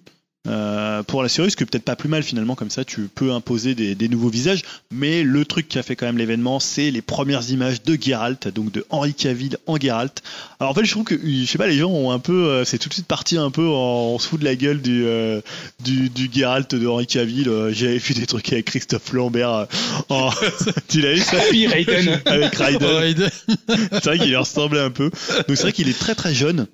Euh, 0.47 1.03
pour 1.03 1.23
la 1.23 1.29
série, 1.29 1.49
ce 1.51 1.55
qui 1.55 1.63
est 1.63 1.65
peut-être 1.65 1.83
pas 1.83 1.95
plus 1.95 2.09
mal 2.09 2.23
finalement, 2.23 2.55
comme 2.55 2.69
ça 2.69 2.85
tu 2.85 3.09
peux 3.13 3.31
imposer 3.31 3.75
des, 3.75 3.95
des 3.95 4.07
nouveaux 4.09 4.29
visages. 4.29 4.61
Mais 4.91 5.23
le 5.23 5.45
truc 5.45 5.67
qui 5.67 5.79
a 5.79 5.83
fait 5.83 5.95
quand 5.95 6.05
même 6.05 6.17
l'événement, 6.17 6.59
c'est 6.59 6.91
les 6.91 7.01
premières 7.01 7.49
images 7.49 7.83
de 7.83 7.97
Geralt, 7.99 8.47
donc 8.49 8.71
de 8.71 8.85
Henri 8.89 9.13
Cavill 9.13 9.57
en 9.67 9.77
Geralt. 9.77 10.21
Alors 10.59 10.71
en 10.71 10.73
fait, 10.75 10.85
je 10.85 10.91
trouve 10.91 11.03
que, 11.03 11.15
je 11.23 11.45
sais 11.45 11.57
pas, 11.57 11.67
les 11.67 11.77
gens 11.77 11.89
ont 11.89 12.11
un 12.11 12.19
peu, 12.19 12.47
euh, 12.47 12.65
c'est 12.65 12.77
tout 12.77 12.89
de 12.89 12.93
suite 12.93 13.07
parti 13.07 13.37
un 13.37 13.51
peu 13.51 13.67
en, 13.67 14.13
on 14.15 14.19
se 14.19 14.27
fout 14.27 14.39
de 14.39 14.45
la 14.45 14.55
gueule 14.55 14.81
du, 14.81 15.05
euh, 15.05 15.41
du, 15.83 16.09
du 16.09 16.29
Geralt 16.31 16.73
de 16.75 16.87
Henri 16.87 17.07
Cavill. 17.07 17.49
Euh, 17.49 17.71
J'avais 17.73 17.97
vu 17.97 18.13
des 18.13 18.25
trucs 18.25 18.51
avec 18.53 18.65
Christophe 18.65 19.11
Lambert. 19.13 19.49
euh, 19.53 19.65
en... 20.09 20.29
tu 20.89 21.01
l'as 21.01 21.13
vu 21.13 21.19
ça? 21.21 21.37
Puis 21.49 21.67
Raiden. 21.67 22.21
Avec 22.25 22.55
Raiden. 22.55 22.87
Raiden. 22.87 23.29
C'est 23.91 24.05
vrai 24.05 24.19
qu'il 24.19 24.29
lui 24.29 24.35
ressemblait 24.35 24.79
un 24.79 24.91
peu. 24.91 25.09
Donc 25.47 25.57
c'est 25.57 25.63
vrai 25.63 25.71
qu'il 25.73 25.89
est 25.89 25.97
très 25.97 26.15
très 26.15 26.33
jeune, 26.33 26.67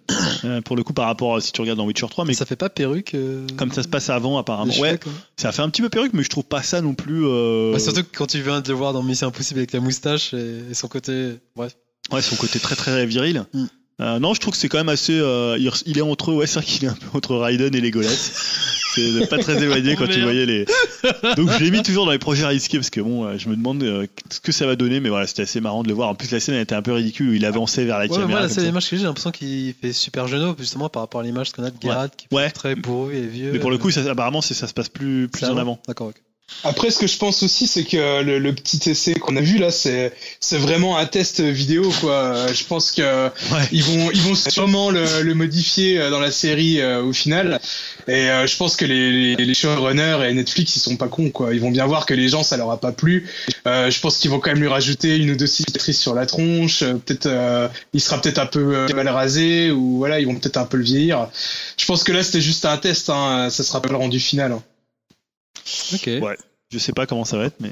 euh, 0.45 0.61
pour 0.61 0.75
le 0.75 0.83
coup, 0.83 0.93
par 0.93 1.05
rapport 1.05 1.35
à 1.35 1.41
si 1.41 1.51
tu 1.51 1.61
regardes 1.61 1.77
dans 1.77 1.85
Witcher 1.85 2.07
3. 2.09 2.25
Mais 2.25 2.29
Mais 2.31 2.35
ça 2.35 2.45
fait 2.45 2.55
pas 2.55 2.69
perruque. 2.69 3.13
Comme 3.65 3.71
ça 3.73 3.83
se 3.83 3.87
passe 3.87 4.09
avant, 4.09 4.37
apparemment. 4.37 4.71
les 4.73 4.79
Ouais, 4.79 4.99
ça 5.37 5.51
fait 5.51 5.61
un 5.61 5.69
petit 5.69 5.81
peu 5.81 5.89
perruque, 5.89 6.13
mais 6.13 6.23
je 6.23 6.29
trouve 6.29 6.43
pas 6.43 6.61
ça 6.63 6.81
non 6.81 6.93
plus. 6.93 7.25
euh, 7.25 7.71
Bah, 7.73 7.79
surtout 7.79 8.03
que 8.03 8.15
quand 8.17 8.27
tu 8.27 8.41
viens 8.41 8.61
de 8.61 8.67
le 8.67 8.73
voir 8.73 8.93
dans 8.93 9.03
Mission 9.03 9.27
Impossible 9.27 9.59
avec 9.59 9.71
la 9.73 9.79
moustache 9.79 10.33
et, 10.33 10.61
et 10.71 10.73
son 10.73 10.87
côté. 10.87 11.33
Bref. 11.55 11.75
Ouais, 12.11 12.21
son 12.21 12.35
côté 12.35 12.59
très 12.59 12.75
très 12.75 13.05
viril. 13.05 13.45
Mm. 13.53 13.65
Euh, 14.01 14.19
non, 14.19 14.33
je 14.33 14.39
trouve 14.41 14.53
que 14.53 14.59
c'est 14.59 14.67
quand 14.69 14.79
même 14.79 14.89
assez. 14.89 15.13
euh, 15.19 15.57
il, 15.59 15.69
il 15.85 15.97
est 15.97 16.01
entre. 16.01 16.33
Ouais, 16.33 16.47
c'est 16.47 16.55
vrai 16.59 16.65
qu'il 16.65 16.83
est 16.85 16.87
un 16.89 16.93
peu 16.95 17.15
entre 17.17 17.35
Raiden 17.35 17.73
et 17.75 17.81
Legolas. 17.81 18.09
c'est 18.95 19.27
pas 19.29 19.37
très 19.37 19.61
éloigné 19.63 19.95
quand 19.97 20.07
tu 20.07 20.21
voyais 20.21 20.45
les. 20.45 20.65
Donc 21.37 21.49
je 21.51 21.63
l'ai 21.63 21.71
mis 21.71 21.81
toujours 21.83 22.05
dans 22.05 22.11
les 22.11 22.19
projets 22.19 22.45
risqués 22.45 22.77
parce 22.77 22.89
que 22.89 23.01
bon, 23.01 23.25
euh, 23.25 23.37
je 23.37 23.49
me 23.49 23.55
demande 23.55 23.81
euh, 23.83 24.05
ce 24.29 24.39
que 24.39 24.51
ça 24.51 24.65
va 24.65 24.75
donner, 24.75 24.99
mais 24.99 25.09
voilà, 25.09 25.27
c'était 25.27 25.43
assez 25.43 25.61
marrant 25.61 25.83
de 25.83 25.87
le 25.87 25.93
voir. 25.93 26.09
En 26.09 26.15
plus, 26.15 26.31
la 26.31 26.39
scène 26.39 26.55
elle 26.55 26.61
était 26.61 26.75
un 26.75 26.81
peu 26.81 26.91
ridicule 26.93 27.29
où 27.29 27.33
il 27.33 27.45
avançait 27.45 27.85
vers 27.85 27.97
la 27.99 28.03
Ouais, 28.05 28.09
caméra. 28.09 28.27
moi, 28.29 28.39
la 28.41 28.47
comme 28.47 28.55
seule 28.55 28.63
ça. 28.65 28.69
image 28.69 28.83
que 28.85 28.89
j'ai, 28.95 28.97
j'ai 28.97 29.03
l'impression 29.07 29.31
qu'il 29.31 29.73
fait 29.81 29.93
super 29.93 30.27
jeune, 30.27 30.53
justement, 30.57 30.89
par 30.89 31.03
rapport 31.03 31.21
à 31.21 31.23
l'image 31.23 31.51
qu'on 31.51 31.63
a 31.63 31.69
de 31.71 31.75
Geralt, 31.81 32.13
qui 32.15 32.27
est 32.31 32.35
Ouais. 32.35 32.49
très 32.51 32.75
bourru 32.75 33.15
et 33.15 33.21
vieux. 33.21 33.51
Mais 33.53 33.59
pour 33.59 33.71
le 33.71 33.77
coup, 33.77 33.91
ça, 33.91 34.01
apparemment, 34.09 34.41
c'est- 34.41 34.53
ça 34.53 34.67
se 34.67 34.73
passe 34.73 34.89
plus, 34.89 35.27
plus 35.27 35.39
C'est 35.45 35.51
en 35.51 35.57
avant. 35.57 35.79
D'accord, 35.87 36.07
ok. 36.07 36.15
Après, 36.63 36.91
ce 36.91 36.99
que 36.99 37.07
je 37.07 37.17
pense 37.17 37.41
aussi, 37.41 37.65
c'est 37.65 37.83
que 37.85 38.21
le, 38.21 38.37
le 38.37 38.53
petit 38.53 38.87
essai 38.91 39.15
qu'on 39.15 39.35
a 39.35 39.41
vu 39.41 39.57
là, 39.57 39.71
c'est 39.71 40.13
c'est 40.39 40.59
vraiment 40.59 40.95
un 40.95 41.07
test 41.07 41.41
vidéo, 41.41 41.91
quoi. 42.01 42.45
Je 42.53 42.63
pense 42.65 42.91
que 42.91 43.01
Ouais. 43.51 43.67
ils 43.71 43.83
vont 43.83 44.11
ils 44.11 44.21
vont 44.21 44.35
sûrement 44.35 44.91
le, 44.91 45.23
le 45.23 45.33
modifier 45.33 45.97
euh, 45.99 46.11
dans 46.11 46.19
la 46.19 46.29
série 46.29 46.79
euh, 46.79 47.01
au 47.01 47.13
final. 47.13 47.59
Et 48.07 48.29
euh, 48.29 48.45
je 48.45 48.55
pense 48.57 48.75
que 48.75 48.85
les, 48.85 49.35
les, 49.35 49.43
les 49.45 49.53
showrunners 49.55 50.19
et 50.29 50.33
Netflix, 50.35 50.75
ils 50.75 50.79
sont 50.81 50.97
pas 50.97 51.07
cons, 51.07 51.31
quoi. 51.31 51.51
Ils 51.55 51.61
vont 51.61 51.71
bien 51.71 51.87
voir 51.87 52.05
que 52.05 52.13
les 52.13 52.29
gens, 52.29 52.43
ça 52.43 52.57
leur 52.57 52.69
a 52.69 52.79
pas 52.79 52.91
plu. 52.91 53.27
Euh, 53.65 53.89
je 53.89 53.99
pense 53.99 54.17
qu'ils 54.17 54.29
vont 54.29 54.39
quand 54.39 54.51
même 54.51 54.61
lui 54.61 54.67
rajouter 54.67 55.17
une 55.17 55.31
ou 55.31 55.35
deux 55.35 55.47
cicatrices 55.47 55.99
sur 55.99 56.13
la 56.13 56.27
tronche. 56.27 56.83
euh, 56.83 56.93
Peut-être, 56.93 57.25
euh, 57.25 57.67
il 57.93 58.01
sera 58.01 58.21
peut-être 58.21 58.37
un 58.39 58.45
peu 58.45 58.75
euh, 58.77 58.87
mal 58.93 59.07
rasé 59.09 59.71
ou 59.71 59.97
voilà, 59.97 60.19
ils 60.19 60.27
vont 60.27 60.35
peut-être 60.35 60.57
un 60.57 60.65
peu 60.65 60.77
le 60.77 60.83
vieillir. 60.83 61.27
Je 61.77 61.85
pense 61.85 62.03
que 62.03 62.11
là, 62.11 62.21
c'était 62.21 62.41
juste 62.41 62.65
un 62.65 62.77
test. 62.77 63.09
Hein. 63.09 63.49
Ça 63.49 63.63
sera 63.63 63.81
pas 63.81 63.89
le 63.89 63.95
rendu 63.97 64.19
final. 64.19 64.51
hein. 64.51 64.61
Ok. 65.93 66.07
Ouais. 66.21 66.37
Je 66.71 66.77
sais 66.77 66.93
pas 66.93 67.05
comment 67.05 67.25
ça 67.25 67.37
va 67.37 67.45
être, 67.45 67.59
mais. 67.59 67.71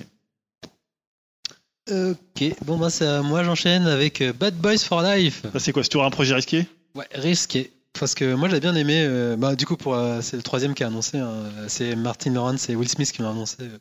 Ok. 1.89 2.43
Bon, 2.65 2.77
bah, 2.77 2.89
c'est 2.89 3.07
à 3.07 3.21
moi, 3.21 3.43
j'enchaîne 3.43 3.87
avec 3.87 4.21
euh, 4.21 4.31
Bad 4.33 4.55
Boys 4.55 4.77
for 4.77 5.01
Life. 5.01 5.43
Ça, 5.51 5.59
c'est 5.59 5.71
quoi 5.71 5.81
C'est 5.83 5.89
toujours 5.89 6.05
un 6.05 6.11
projet 6.11 6.35
risqué? 6.35 6.67
Ouais, 6.95 7.07
risqué. 7.13 7.71
Parce 7.99 8.13
que 8.13 8.35
moi, 8.35 8.47
j'ai 8.49 8.59
bien 8.59 8.75
aimé. 8.75 9.03
euh, 9.07 9.35
bah, 9.35 9.55
du 9.55 9.65
coup, 9.65 9.75
pour, 9.75 9.95
euh, 9.95 10.21
c'est 10.21 10.37
le 10.37 10.43
troisième 10.43 10.75
qui 10.75 10.83
a 10.83 10.87
annoncé. 10.87 11.17
hein, 11.17 11.45
c'est 11.67 11.95
Martin 11.95 12.31
Lawrence 12.33 12.69
et 12.69 12.75
Will 12.75 12.87
Smith 12.87 13.11
qui 13.11 13.21
l'ont 13.23 13.31
annoncé 13.31 13.57
euh, 13.61 13.77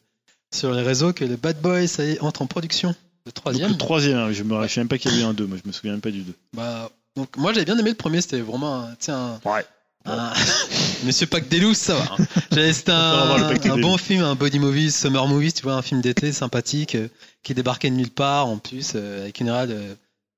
sur 0.54 0.72
les 0.72 0.82
réseaux 0.82 1.12
que 1.12 1.24
le 1.24 1.36
Bad 1.36 1.60
Boys 1.60 1.86
ça 1.86 2.04
y 2.04 2.12
est, 2.12 2.20
entre 2.20 2.40
en 2.42 2.46
production. 2.46 2.88
Le 3.26 3.32
Donc, 3.32 3.34
troisième. 3.34 3.70
le 3.72 3.76
troisième, 3.76 4.16
hein, 4.16 4.32
je 4.32 4.42
me 4.42 4.66
sais 4.68 4.80
même 4.80 4.88
pas 4.88 4.96
qu'il 4.96 5.12
y 5.12 5.18
a 5.18 5.20
eu 5.20 5.24
un 5.24 5.34
2, 5.34 5.46
moi 5.46 5.58
je 5.62 5.68
me 5.68 5.72
souviens 5.72 5.92
même 5.92 6.00
pas 6.00 6.10
du 6.10 6.22
2. 6.22 6.32
Bah, 6.54 6.90
donc, 7.14 7.36
moi, 7.36 7.52
j'avais 7.52 7.66
bien 7.66 7.76
aimé 7.76 7.90
le 7.90 7.96
premier. 7.96 8.22
C'était 8.22 8.40
vraiment 8.40 8.76
un, 8.84 8.90
tu 8.92 8.96
sais, 9.06 9.12
un, 9.12 9.38
Ouais. 9.44 9.66
un- 10.06 10.32
Monsieur 11.04 11.26
Pac 11.26 11.48
des 11.48 11.60
loups, 11.60 11.74
ça 11.74 11.94
va. 11.94 12.04
hein. 12.18 12.24
J'avais- 12.52 12.72
C'était 12.72 12.92
On 12.92 12.94
un, 12.94 13.50
un 13.72 13.78
bon 13.78 13.96
film, 13.98 14.22
un 14.22 14.34
body 14.34 14.58
movie, 14.58 14.90
summer 14.90 15.26
movie, 15.26 15.52
tu 15.52 15.62
vois, 15.62 15.74
un 15.74 15.82
film 15.82 16.00
d'été 16.00 16.32
sympathique 16.32 16.94
euh, 16.96 17.08
qui 17.42 17.54
débarquait 17.54 17.90
de 17.90 17.94
nulle 17.96 18.10
part 18.10 18.46
en 18.46 18.58
plus, 18.58 18.92
euh, 18.94 19.22
avec 19.22 19.40
une 19.40 19.50
réal 19.50 19.70
euh, 19.70 19.94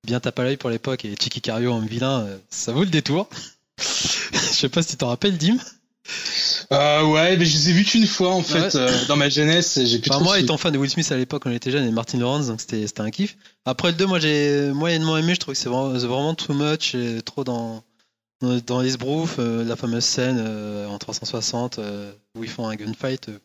bien 0.07 0.21
tape 0.21 0.39
à 0.39 0.43
l'œil 0.45 0.57
pour 0.57 0.71
l'époque 0.71 1.05
et 1.05 1.15
Chicky 1.21 1.41
Cario 1.41 1.73
en 1.73 1.81
vilain, 1.81 2.21
euh, 2.21 2.37
ça 2.51 2.73
vaut 2.73 2.81
le 2.85 2.91
détour. 2.91 3.29
Je 3.79 4.39
sais 4.39 4.69
pas 4.69 4.83
si 4.83 4.91
tu 4.91 4.97
t'en 4.99 5.09
rappelles, 5.09 5.39
Dim. 5.39 5.57
Euh, 6.73 7.03
ouais, 7.05 7.37
mais 7.37 7.45
je 7.45 7.53
les 7.57 7.71
ai 7.71 7.73
vus 7.73 7.85
qu'une 7.85 8.07
fois 8.07 8.33
en 8.35 8.43
fait 8.43 8.75
Ouais. 8.75 8.77
euh, 8.77 9.05
dans 9.07 9.17
ma 9.17 9.29
jeunesse. 9.29 9.77
et 9.77 9.87
J'ai 9.87 9.99
plus 9.99 10.11
Enfin, 10.11 10.19
trop 10.19 10.25
moi, 10.25 10.39
étant 10.41 10.57
fan 10.57 10.73
de 10.73 10.79
Will 10.79 10.91
Smith 10.91 11.11
à 11.13 11.17
l'époque 11.17 11.43
quand 11.45 11.51
j'étais 11.51 11.71
jeune 11.71 11.87
et 11.87 11.91
Martin 11.91 12.19
Lawrence, 12.19 12.47
donc 12.49 12.61
c'était 12.61 12.87
c'était 12.87 13.01
un 13.03 13.11
kiff. 13.11 13.37
Après 13.65 13.89
le 13.89 13.95
2, 13.97 14.07
moi 14.07 14.19
j'ai 14.19 14.71
moyennement 14.73 15.17
aimé, 15.19 15.35
je 15.35 15.41
trouve 15.41 15.55
que 15.55 15.61
c'est 15.61 15.69
vraiment, 15.69 15.89
vraiment 15.91 16.35
too 16.35 16.53
much 16.55 16.95
et 16.95 17.23
trop 17.23 17.45
dans, 17.45 17.83
dans, 18.41 18.81
les 18.81 18.95
euh, 19.39 19.65
la 19.65 19.77
fameuse 19.77 20.05
scène 20.05 20.39
euh, 20.41 20.87
en 20.87 20.99
360 20.99 21.79
euh, 21.79 22.11
où 22.37 22.45
ils 22.45 22.51
font 22.51 22.67
un 22.69 22.75
gunfight 22.77 23.29
euh, 23.29 23.39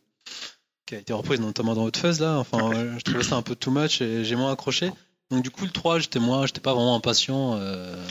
qui 0.86 0.96
a 0.96 1.00
été 1.00 1.12
reprise 1.14 1.40
notamment 1.40 1.74
dans 1.76 1.86
Hot 1.86 1.92
Fuzz 1.98 2.20
là. 2.20 2.38
Enfin, 2.40 2.70
ouais, 2.70 2.88
je 2.98 3.04
trouvais 3.04 3.24
ça 3.24 3.36
un 3.36 3.42
peu 3.42 3.56
too 3.56 3.72
much 3.72 4.02
et 4.02 4.24
j'ai 4.24 4.36
moins 4.36 4.52
accroché. 4.54 4.92
Donc 5.32 5.44
du 5.44 5.50
coup 5.50 5.66
le 5.66 5.72
3, 5.72 6.00
j'étais 6.00 6.20
moins, 6.20 6.46
j'étais 6.46 6.62
pas 6.62 6.74
vraiment 6.74 6.96
impatient. 6.96 7.60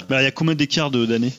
Bah, 0.09 0.21
il 0.21 0.25
y 0.25 0.27
a 0.27 0.31
combien 0.33 0.55
d'écart 0.55 0.91
de- 0.91 1.07
d'années? 1.07 1.33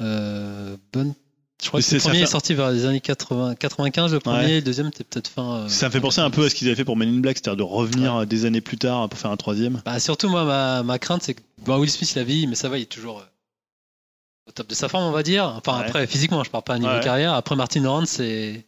Euh, 0.00 0.76
bonne. 0.92 1.14
Je 1.60 1.66
crois 1.68 1.80
que 1.82 1.92
le 1.92 1.98
ça 1.98 2.04
premier 2.08 2.18
fait- 2.20 2.24
est 2.24 2.30
sorti 2.30 2.54
vers 2.54 2.70
les 2.70 2.84
années 2.84 3.00
80, 3.00 3.56
95, 3.56 4.12
le 4.12 4.20
premier, 4.20 4.38
Ouais. 4.38 4.54
le 4.56 4.62
deuxième 4.62 4.88
était 4.88 5.02
peut-être 5.02 5.26
fin. 5.26 5.68
Ça 5.68 5.86
me 5.86 5.90
fait 5.90 6.00
penser 6.00 6.20
un 6.20 6.30
peu 6.30 6.44
à 6.44 6.50
ce 6.50 6.54
qu'ils 6.54 6.68
avaient 6.68 6.76
fait 6.76 6.84
pour 6.84 6.96
Men 6.96 7.08
in 7.08 7.18
Black, 7.18 7.38
c'est-à-dire 7.38 7.56
de 7.56 7.62
revenir 7.64 8.24
des 8.26 8.44
années 8.44 8.60
plus 8.60 8.78
tard 8.78 9.08
pour 9.08 9.18
faire 9.18 9.32
un 9.32 9.36
troisième. 9.36 9.82
Bah, 9.84 9.98
surtout, 9.98 10.28
moi, 10.28 10.44
ma, 10.44 10.84
ma 10.84 11.00
crainte, 11.00 11.22
c'est 11.24 11.34
que 11.34 11.40
bon, 11.64 11.78
Will 11.78 11.90
Smith, 11.90 12.12
il 12.14 12.18
a 12.20 12.22
vieilli, 12.24 12.46
mais 12.46 12.54
ça 12.54 12.68
va, 12.68 12.78
il 12.78 12.82
est 12.82 12.86
toujours 12.86 13.24
au 14.48 14.52
top 14.52 14.66
de 14.68 14.74
sa 14.74 14.88
forme, 14.88 15.04
on 15.04 15.10
va 15.12 15.22
dire. 15.22 15.44
Enfin, 15.46 15.78
Ouais. 15.80 15.86
après, 15.86 16.06
physiquement, 16.06 16.42
je 16.44 16.50
parle 16.50 16.64
pas 16.64 16.74
à 16.74 16.78
niveau 16.78 16.90
Ouais. 16.92 17.00
carrière. 17.00 17.34
Après, 17.34 17.54
Martin 17.56 17.80
Lawrence, 17.82 18.10
c'est. 18.10 18.64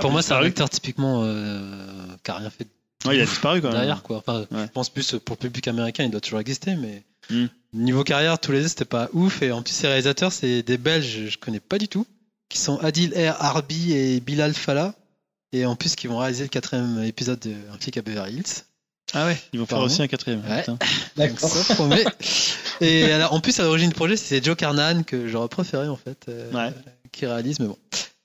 Pour 0.00 0.10
moi, 0.10 0.22
c'est 0.22 0.34
un 0.34 0.42
acteur 0.42 0.68
typiquement 0.70 1.22
euh, 1.24 2.06
qui 2.24 2.30
a 2.30 2.34
rien 2.36 2.50
fait 2.50 2.66
Ouais, 3.04 3.16
il 3.16 3.20
a 3.20 3.26
disparu 3.26 3.60
quand 3.60 3.68
même. 3.68 3.76
derrière, 3.76 4.02
quoi. 4.02 4.18
Enfin. 4.18 4.46
Je 4.50 4.66
pense 4.72 4.88
plus 4.88 5.14
pour 5.24 5.36
le 5.36 5.40
public 5.40 5.68
américain, 5.68 6.04
il 6.04 6.10
doit 6.10 6.20
toujours 6.20 6.40
exister, 6.40 6.74
mais. 6.76 7.02
Hmm. 7.30 7.46
Niveau 7.72 8.04
carrière, 8.04 8.38
tous 8.38 8.52
les 8.52 8.62
deux, 8.62 8.68
c'était 8.68 8.84
pas 8.84 9.08
ouf. 9.12 9.42
Et 9.42 9.52
en 9.52 9.62
plus, 9.62 9.72
ces 9.72 9.86
réalisateurs, 9.86 10.32
c'est 10.32 10.62
des 10.62 10.78
Belges, 10.78 11.28
je 11.28 11.38
connais 11.38 11.60
pas 11.60 11.78
du 11.78 11.88
tout, 11.88 12.06
qui 12.48 12.58
sont 12.58 12.78
Adil 12.78 13.12
R. 13.14 13.36
Arbi 13.42 13.92
et 13.92 14.20
Bilal 14.20 14.54
Fallah. 14.54 14.94
Et 15.52 15.66
en 15.66 15.76
plus, 15.76 15.94
qui 15.94 16.06
vont 16.06 16.18
réaliser 16.18 16.44
le 16.44 16.48
quatrième 16.48 17.02
épisode 17.04 17.38
de 17.40 17.52
Un 17.72 17.78
flic 17.78 17.96
à 17.96 18.02
Beverly 18.02 18.36
Hills. 18.36 18.64
Ah 19.14 19.26
ouais, 19.26 19.36
ils 19.52 19.60
vont 19.60 19.66
faire 19.66 19.78
aussi 19.80 20.02
un 20.02 20.08
quatrième. 20.08 20.42
Ouais. 20.48 20.64
ça 21.38 21.74
promet. 21.74 22.04
Et 22.80 23.04
alors, 23.12 23.32
en 23.32 23.40
plus, 23.40 23.58
à 23.60 23.62
l'origine 23.62 23.88
du 23.88 23.94
projet, 23.94 24.16
c'est 24.16 24.44
Joe 24.44 24.56
Carnan 24.56 25.02
que 25.04 25.28
j'aurais 25.28 25.48
préféré 25.48 25.88
en 25.88 25.96
fait, 25.96 26.26
euh, 26.28 26.50
Ouais. 26.52 26.72
qui 27.12 27.24
réalise, 27.24 27.60
mais 27.60 27.66
bon, 27.66 27.78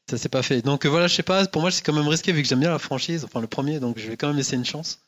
ça 0.09 0.17
s'est 0.17 0.27
pas 0.29 0.41
fait. 0.41 0.61
Donc 0.61 0.85
euh, 0.85 0.89
voilà, 0.89 1.07
je 1.07 1.13
sais 1.15 1.23
pas, 1.23 1.45
pour 1.45 1.61
moi, 1.61 1.71
c'est 1.71 1.83
quand 1.83 1.93
même 1.93 2.07
risqué 2.07 2.31
vu 2.31 2.41
que 2.41 2.47
j'aime 2.47 2.59
bien 2.59 2.71
la 2.71 2.79
franchise, 2.79 3.23
enfin 3.23 3.39
le 3.41 3.47
premier, 3.47 3.79
donc 3.79 3.99
je 3.99 4.07
vais 4.09 4.17
quand 4.17 4.27
même 4.27 4.37
laisser 4.37 4.55
une 4.55 4.65
chance. 4.65 4.99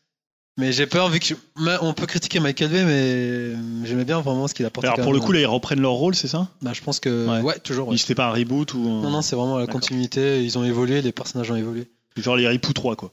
Mais 0.60 0.72
j'ai 0.72 0.86
peur 0.86 1.10
vu 1.10 1.20
que 1.20 1.26
je- 1.26 1.36
on 1.82 1.94
peut 1.96 2.06
critiquer 2.06 2.40
Michael 2.40 2.70
Bay, 2.70 2.84
mais 2.86 3.88
j'aimais 3.88 4.06
bien 4.06 4.22
vraiment 4.22 4.48
ce 4.48 4.54
qu'il 4.54 4.68
apporte. 4.68 4.86
Alors 4.86 5.00
pour 5.02 5.12
le 5.12 5.20
coup, 5.20 5.32
là, 5.32 5.40
ils 5.40 5.46
reprennent 5.48 5.82
leur 5.82 5.94
rôle, 5.94 6.14
c'est 6.14 6.28
ça? 6.28 6.48
Bah, 6.62 6.72
je 6.74 6.82
pense 6.82 7.00
que 7.00 7.28
Ouais. 7.28 7.42
ouais, 7.42 7.58
toujours. 7.60 7.88
ouais. 7.88 7.98
C'était 7.98 8.14
pas 8.14 8.28
un 8.28 8.32
reboot 8.32 8.76
ou. 8.76 8.78
Non, 8.78 9.10
non, 9.10 9.22
c'est 9.24 9.36
vraiment 9.36 9.58
la 9.58 9.66
D'accord. 9.66 9.82
continuité. 9.82 10.44
Ils 10.44 10.56
ont 10.60 10.64
évolué, 10.64 11.02
les 11.02 11.12
personnages 11.12 11.50
ont 11.50 11.56
évolué. 11.56 11.90
Genre 12.16 12.36
les 12.36 12.48
Ripou 12.48 12.72
3, 12.74 12.96
quoi. 12.96 13.12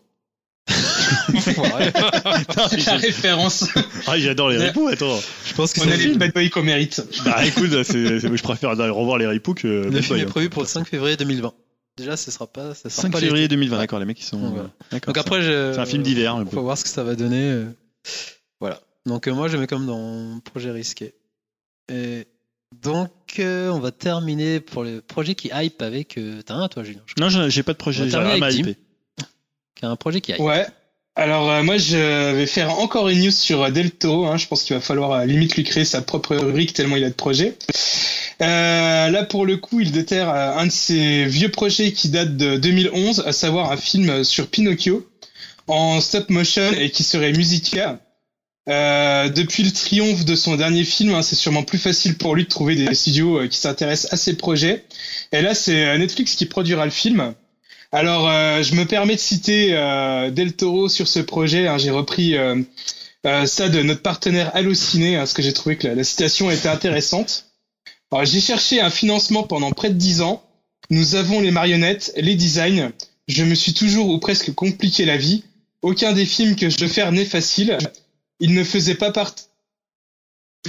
La 2.86 2.96
référence. 2.96 3.64
Ah, 4.06 4.18
j'adore 4.18 4.50
les. 4.50 4.58
Ripou, 4.58 4.88
attends. 4.88 5.18
je 5.46 5.54
pense 5.54 5.72
que 5.72 5.80
On 5.80 5.84
c'est 5.84 5.88
a 5.88 5.92
le 5.92 5.96
les 5.98 6.02
film. 6.08 6.18
bad 6.18 6.32
boys 6.32 6.48
qu'on 6.48 6.62
mérite. 6.62 7.02
Bah 7.24 7.44
écoute, 7.46 7.70
c'est- 7.84 8.20
c'est- 8.20 8.36
je 8.36 8.42
préfère 8.42 8.70
revoir 8.70 9.18
les 9.18 9.26
Ripou 9.26 9.54
que. 9.54 9.66
Le 9.66 9.90
Bad 9.90 10.02
film 10.02 10.08
Boy, 10.16 10.20
est 10.20 10.24
hein. 10.24 10.30
prévu 10.30 10.50
pour 10.50 10.62
le 10.62 10.68
5 10.68 10.86
février 10.86 11.16
2020. 11.16 11.52
Déjà, 11.96 12.16
ce 12.16 12.30
sera 12.30 12.46
pas. 12.46 12.74
Ça 12.74 12.88
sort 12.88 13.02
5 13.02 13.12
pas 13.12 13.20
février 13.20 13.42
l'été. 13.44 13.56
2020, 13.56 13.76
Ouais. 13.76 13.82
d'accord, 13.82 13.98
les 13.98 14.04
mecs 14.06 14.20
ils 14.20 14.24
sont. 14.24 14.54
D'accord. 14.90 15.12
Donc 15.12 15.18
après, 15.18 15.42
je... 15.42 15.72
C'est 15.74 15.80
un 15.80 15.86
film 15.86 16.02
d'hiver, 16.02 16.34
un 16.36 16.44
peu. 16.44 16.50
Faut 16.56 16.62
voir 16.62 16.78
ce 16.78 16.84
que 16.84 16.88
ça 16.90 17.02
va 17.04 17.14
donner. 17.14 17.50
euh. 17.50 17.64
Voilà. 18.60 18.80
Donc 19.06 19.26
euh, 19.28 19.32
moi, 19.34 19.48
je 19.48 19.56
mets 19.56 19.66
comme 19.66 19.86
dans 19.86 20.38
projet 20.40 20.70
risqué. 20.70 21.14
Et 21.92 22.26
donc, 22.82 23.10
euh, 23.40 23.68
on 23.70 23.80
va 23.80 23.90
terminer 23.90 24.60
pour 24.60 24.84
le 24.84 25.00
projet 25.00 25.34
qui 25.34 25.50
hype 25.52 25.82
avec. 25.82 26.16
euh, 26.16 26.40
T'as 26.42 26.54
un, 26.54 26.68
toi, 26.68 26.84
Julien 26.84 27.00
Non, 27.18 27.28
j'ai 27.48 27.62
pas 27.62 27.72
de 27.72 27.78
projet, 27.78 28.04
j'ai 28.04 28.10
terminer 28.12 28.34
rien 28.34 28.42
à 28.42 28.46
avec 28.46 28.58
hyper. 28.58 28.74
qui 29.74 29.84
a 29.84 29.90
un 29.90 29.96
projet 29.96 30.20
qui 30.20 30.32
hype. 30.32 30.40
Ouais. 30.40 30.66
Alors 31.16 31.50
euh, 31.50 31.62
moi 31.62 31.76
je 31.76 32.32
vais 32.32 32.46
faire 32.46 32.78
encore 32.78 33.08
une 33.08 33.20
news 33.24 33.30
sur 33.30 33.62
euh, 33.64 33.70
Del 33.70 33.90
Toro. 33.90 34.26
hein. 34.26 34.36
Je 34.36 34.46
pense 34.46 34.62
qu'il 34.62 34.74
va 34.74 34.80
falloir 34.80 35.12
euh, 35.12 35.24
limite 35.26 35.56
lui 35.56 35.64
créer 35.64 35.84
sa 35.84 36.02
propre 36.02 36.36
rubrique 36.36 36.72
tellement 36.72 36.96
il 36.96 37.04
a 37.04 37.08
de 37.08 37.14
projets. 37.14 37.56
Là 38.38 39.24
pour 39.24 39.44
le 39.44 39.56
coup 39.56 39.80
il 39.80 39.92
déterre 39.92 40.30
un 40.30 40.66
de 40.66 40.72
ses 40.72 41.26
vieux 41.26 41.50
projets 41.50 41.92
qui 41.92 42.08
date 42.08 42.36
de 42.36 42.56
2011, 42.56 43.24
à 43.26 43.32
savoir 43.32 43.70
un 43.72 43.76
film 43.76 44.24
sur 44.24 44.46
Pinocchio 44.46 45.06
en 45.66 46.00
stop 46.00 46.30
motion 46.30 46.72
et 46.72 46.90
qui 46.90 47.02
serait 47.02 47.32
musical. 47.32 47.98
Depuis 48.66 49.62
le 49.64 49.72
triomphe 49.72 50.24
de 50.24 50.34
son 50.36 50.56
dernier 50.56 50.84
film, 50.84 51.12
hein, 51.14 51.22
c'est 51.22 51.34
sûrement 51.36 51.64
plus 51.64 51.78
facile 51.78 52.16
pour 52.16 52.34
lui 52.34 52.44
de 52.44 52.48
trouver 52.48 52.76
des 52.76 52.94
studios 52.94 53.46
qui 53.48 53.58
s'intéressent 53.58 54.12
à 54.12 54.16
ses 54.16 54.36
projets. 54.36 54.84
Et 55.32 55.42
là, 55.42 55.54
c'est 55.54 55.98
Netflix 55.98 56.34
qui 56.34 56.46
produira 56.46 56.84
le 56.86 56.90
film. 56.92 57.34
Alors, 57.92 58.28
euh, 58.28 58.62
je 58.62 58.74
me 58.74 58.84
permets 58.84 59.16
de 59.16 59.20
citer 59.20 59.70
euh, 59.74 60.30
Del 60.30 60.54
Toro 60.54 60.88
sur 60.88 61.08
ce 61.08 61.18
projet. 61.20 61.66
hein. 61.66 61.78
J'ai 61.78 61.90
repris 61.90 62.36
euh, 62.36 62.62
euh, 63.26 63.46
ça 63.46 63.68
de 63.68 63.82
notre 63.82 64.02
partenaire 64.02 64.54
Allociné, 64.54 65.16
hein, 65.16 65.20
parce 65.20 65.32
que 65.32 65.42
j'ai 65.42 65.52
trouvé 65.52 65.76
que 65.76 65.88
la, 65.88 65.94
la 65.94 66.04
citation 66.04 66.50
était 66.50 66.68
intéressante. 66.68 67.46
Alors, 68.12 68.24
j'ai 68.24 68.40
cherché 68.40 68.80
un 68.80 68.90
financement 68.90 69.42
pendant 69.42 69.72
près 69.72 69.90
de 69.90 69.94
dix 69.94 70.20
ans. 70.20 70.42
Nous 70.90 71.14
avons 71.16 71.40
les 71.40 71.50
marionnettes, 71.50 72.12
les 72.16 72.36
designs. 72.36 72.92
Je 73.28 73.44
me 73.44 73.54
suis 73.54 73.74
toujours 73.74 74.08
ou 74.08 74.18
presque 74.18 74.52
compliqué 74.54 75.04
la 75.04 75.16
vie. 75.16 75.44
Aucun 75.82 76.12
des 76.12 76.26
films 76.26 76.56
que 76.56 76.68
je 76.68 76.78
veux 76.80 76.88
faire 76.88 77.10
n'est 77.12 77.24
facile. 77.24 77.78
Il 78.38 78.54
ne 78.54 78.64
faisait 78.64 78.94
pas 78.94 79.10
partie 79.12 79.44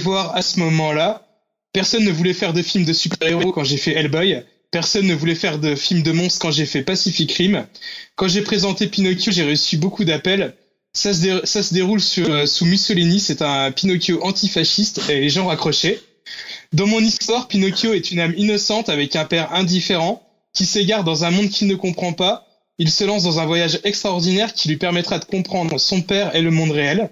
voir 0.00 0.34
à 0.34 0.42
ce 0.42 0.58
moment-là. 0.60 1.28
Personne 1.72 2.04
ne 2.04 2.12
voulait 2.12 2.34
faire 2.34 2.52
de 2.52 2.62
films 2.62 2.84
de 2.84 2.92
super-héros 2.92 3.52
quand 3.52 3.64
j'ai 3.64 3.76
fait 3.76 3.92
Hellboy. 3.92 4.42
Personne 4.72 5.06
ne 5.06 5.14
voulait 5.14 5.34
faire 5.34 5.58
de 5.58 5.74
films 5.76 6.02
de 6.02 6.12
monstres 6.12 6.40
quand 6.40 6.50
j'ai 6.50 6.64
fait 6.64 6.82
Pacific 6.82 7.30
Rim. 7.32 7.66
Quand 8.16 8.26
j'ai 8.26 8.40
présenté 8.40 8.86
Pinocchio, 8.86 9.30
j'ai 9.30 9.48
reçu 9.48 9.76
beaucoup 9.76 10.04
d'appels. 10.04 10.56
Ça 10.94 11.12
se, 11.12 11.74
déroule 11.74 12.00
euh, 12.18 12.46
sous 12.46 12.64
Mussolini, 12.64 13.20
c'est 13.20 13.42
un 13.42 13.70
Pinocchio 13.70 14.24
antifasciste 14.24 15.02
et 15.10 15.20
les 15.20 15.28
gens 15.28 15.46
raccrochaient. 15.46 16.00
Dans 16.72 16.86
mon 16.86 17.00
histoire, 17.00 17.48
Pinocchio 17.48 17.92
est 17.92 18.12
une 18.12 18.20
âme 18.20 18.32
innocente 18.36 18.88
avec 18.88 19.14
un 19.14 19.26
père 19.26 19.52
indifférent 19.52 20.26
qui 20.54 20.64
s'égare 20.64 21.04
dans 21.04 21.24
un 21.24 21.30
monde 21.30 21.50
qu'il 21.50 21.68
ne 21.68 21.74
comprend 21.74 22.14
pas. 22.14 22.46
Il 22.78 22.90
se 22.90 23.04
lance 23.04 23.24
dans 23.24 23.40
un 23.40 23.44
voyage 23.44 23.78
extraordinaire 23.84 24.54
qui 24.54 24.68
lui 24.68 24.78
permettra 24.78 25.18
de 25.18 25.26
comprendre 25.26 25.78
son 25.78 26.00
père 26.00 26.34
et 26.34 26.40
le 26.40 26.50
monde 26.50 26.70
réel. 26.70 27.10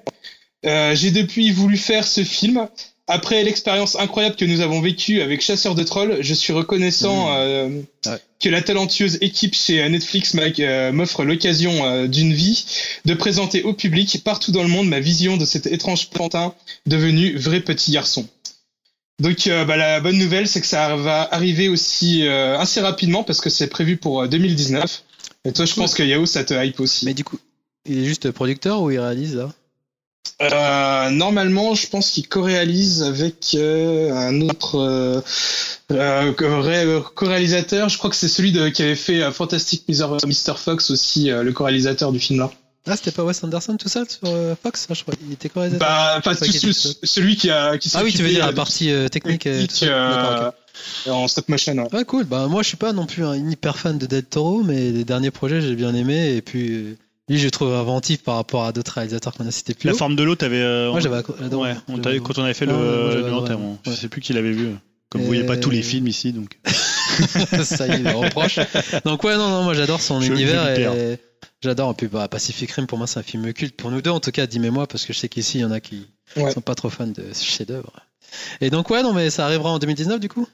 Euh, 0.65 0.95
j'ai 0.95 1.11
depuis 1.11 1.51
voulu 1.53 1.77
faire 1.77 2.07
ce 2.07 2.25
film. 2.25 2.69
Après 3.13 3.43
l'expérience 3.43 3.97
incroyable 3.97 4.37
que 4.37 4.45
nous 4.45 4.61
avons 4.61 4.81
vécue 4.81 5.21
avec 5.21 5.41
Chasseur 5.41 5.75
de 5.75 5.83
Trolls, 5.83 6.19
je 6.21 6.33
suis 6.35 6.53
reconnaissant 6.53 7.35
euh, 7.37 7.69
Ouais. 8.07 8.19
que 8.41 8.49
la 8.49 8.63
talentueuse 8.63 9.19
équipe 9.21 9.55
chez 9.55 9.87
Netflix 9.89 10.35
m'a- 10.35 10.43
euh, 10.61 10.93
m'offre 10.93 11.25
l'occasion 11.25 11.85
euh, 11.85 12.07
d'une 12.07 12.33
vie 12.33 12.65
de 13.05 13.15
présenter 13.15 13.63
au 13.65 13.73
public 13.75 14.23
partout 14.25 14.53
dans 14.53 14.63
le 14.63 14.69
monde 14.69 14.89
ma 14.89 15.01
vision 15.01 15.37
de 15.37 15.45
cet 15.45 15.67
étrange 15.67 16.09
pantin 16.11 16.55
devenu 16.87 17.37
vrai 17.37 17.61
petit 17.61 17.91
garçon. 17.91 18.27
Donc 19.21 19.47
euh, 19.49 19.65
bah, 19.65 19.77
la 19.77 20.01
bonne 20.01 20.17
nouvelle, 20.17 20.47
c'est 20.49 20.61
que 20.61 20.67
ça 20.67 20.97
va 20.97 21.29
arriver 21.35 21.69
aussi 21.69 22.27
euh, 22.27 22.57
assez 22.59 22.81
rapidement 22.81 23.23
parce 23.25 23.41
que 23.41 23.51
c'est 23.51 23.67
prévu 23.67 23.97
pour 23.97 24.23
euh, 24.23 24.29
2019. 24.29 25.03
Et 25.45 25.53
toi, 25.53 25.65
je 25.67 25.75
pense 25.75 25.95
que 25.95 26.03
Yao, 26.03 26.25
ça 26.27 26.45
te 26.45 26.55
hype 26.55 26.81
aussi. 26.81 27.05
Mais 27.07 27.13
du 27.15 27.25
coup, 27.25 27.39
il 27.87 27.99
est 27.99 28.05
juste 28.05 28.31
producteur 28.31 28.81
ou 28.83 28.91
il 28.91 28.99
réalise 29.01 29.35
là? 29.37 29.53
Euh, 30.43 31.11
normalement, 31.11 31.75
je 31.75 31.87
pense 31.89 32.11
qu'il 32.11 32.27
co-réalise 32.29 33.03
avec 33.03 33.55
euh, 33.55 34.11
un 34.15 34.41
autre 34.41 34.77
euh, 34.79 35.21
euh, 35.93 36.33
co- 36.33 36.63
ré- 36.63 37.03
co-réalisateur. 37.15 37.89
Je 37.91 37.99
crois 37.99 38.09
que 38.09 38.17
c'est 38.17 38.29
celui 38.29 38.51
de, 38.53 38.69
qui 38.69 38.83
avait 38.83 38.97
fait 38.97 39.31
Fantastic 39.33 39.85
Mr. 39.89 40.17
Mr. 40.27 40.57
Fox 40.57 40.91
aussi, 40.91 41.29
le 41.29 41.53
co-réalisateur 41.53 42.11
du 42.13 42.21
film 42.21 42.39
là. 42.39 42.51
Ah, 42.87 42.97
c'était 42.97 43.11
pas 43.11 43.23
Wes 43.25 43.45
Anderson 43.45 43.77
tout 43.77 43.91
seul 43.91 44.07
sur 44.09 44.21
Fox 44.63 44.87
ah, 44.89 44.95
je 44.95 45.03
crois. 45.03 45.15
Il 45.27 45.33
était 45.35 45.51
co-réalisateur. 45.51 45.87
Bah, 45.87 46.15
enfin, 46.19 46.35
tout- 46.35 46.47
qu'il 46.51 46.73
celui 46.73 47.37
qui 47.37 47.51
a 47.51 47.77
qui 47.77 47.91
ah 47.95 48.03
oui, 48.03 48.11
tu 48.13 48.23
veux 48.23 48.29
dire 48.31 48.47
la 48.47 48.53
partie 48.55 48.91
technique. 49.11 49.43
tout 49.43 49.51
technique, 49.51 49.73
ça. 49.73 50.55
En 51.09 51.29
stop 51.29 51.49
motion. 51.51 51.75
Ouais. 51.77 51.95
Ouais, 51.99 52.05
cool. 52.07 52.25
Bah, 52.25 52.47
moi, 52.47 52.63
je 52.63 52.69
suis 52.69 52.77
pas 52.79 52.95
non 52.95 53.05
plus 53.05 53.27
un 53.27 53.37
hyper 53.37 53.77
fan 53.77 53.99
de 53.99 54.07
Del 54.07 54.25
Toro, 54.25 54.63
mais 54.63 54.91
les 54.91 55.05
derniers 55.05 55.31
projets, 55.31 55.61
j'ai 55.61 55.75
bien 55.75 55.95
aimé. 55.95 56.35
Et 56.37 56.41
puis, 56.41 56.97
lui, 57.31 57.39
je 57.39 57.45
le 57.47 57.51
trouve 57.51 57.73
inventif 57.73 58.23
par 58.23 58.37
rapport 58.37 58.65
à 58.65 58.73
d'autres 58.73 58.93
réalisateurs 58.93 59.33
qu'on 59.35 59.47
a 59.47 59.51
cités 59.51 59.75
plus 59.75 59.87
La 59.87 59.93
haut. 59.95 59.97
forme 59.97 60.17
de 60.17 60.23
l'eau, 60.23 60.35
t'avais. 60.35 60.61
euh, 60.61 60.91
Moi, 60.91 61.01
j'avais 61.01 61.17
adoré. 61.43 61.71
Ouais, 61.73 61.77
on 61.89 62.03
J'avais- 62.03 62.19
quand 62.21 62.39
on 62.39 62.45
avait 62.45 62.55
fait 62.55 62.67
Ah, 62.69 62.73
ouais, 62.73 62.79
moi, 62.79 62.87
le 62.87 62.99
le 63.21 63.25
adoré, 63.27 63.31
Nanterre, 63.31 63.59
je 63.85 63.91
ouais. 63.91 63.97
sais 63.97 64.09
plus 64.09 64.21
qui 64.21 64.33
l'avait 64.33 64.53
vu. 64.53 64.69
Comme 65.09 65.21
Et- 65.23 65.25
vous 65.25 65.29
voyez 65.31 65.45
pas 65.45 65.57
tous 65.57 65.71
les 65.71 65.83
films 65.83 66.07
ici, 66.07 66.33
donc. 66.33 66.59
ça 67.65 67.87
y 67.89 67.93
est, 67.93 67.99
le 67.99 68.11
reproche. 68.17 68.59
Donc, 69.05 69.25
ouais, 69.25 69.37
non, 69.37 69.49
non, 69.49 69.63
moi, 69.65 69.75
j'adore 69.75 70.01
son 70.01 70.21
Je- 70.21 70.33
univers. 70.33 70.69
et 70.79 71.19
J'adore. 71.63 71.91
Et 71.91 71.95
puis, 71.95 72.07
bah, 72.07 72.27
Pacific 72.29 72.71
Rim, 72.71 72.87
pour 72.87 72.97
moi, 72.99 73.07
c'est 73.07 73.19
un 73.19 73.23
film 73.23 73.53
culte. 73.53 73.77
Pour 73.77 73.91
nous 73.91 74.01
deux, 74.01 74.11
en 74.11 74.21
tout 74.21 74.31
cas, 74.31 74.47
Dim 74.47 74.63
et 74.63 74.71
moi, 74.71 74.87
parce 74.87 75.05
que 75.05 75.13
je 75.13 75.19
sais 75.19 75.29
qu'ici, 75.29 75.59
il 75.59 75.61
y 75.63 75.65
en 75.65 75.71
a 75.73 75.81
qui 75.81 76.07
Ouais. 76.37 76.51
sont 76.53 76.61
pas 76.61 76.75
trop 76.75 76.89
fans 76.91 77.07
de 77.07 77.23
ce 77.33 77.45
chef-d'œuvre. 77.45 77.93
Et 78.61 78.71
donc, 78.71 78.89
ouais, 78.91 79.03
non, 79.03 79.13
mais 79.13 79.29
ça 79.31 79.45
arrivera 79.45 79.71
en 79.71 79.79
2019, 79.79 80.21
du 80.21 80.29
coup? 80.29 80.47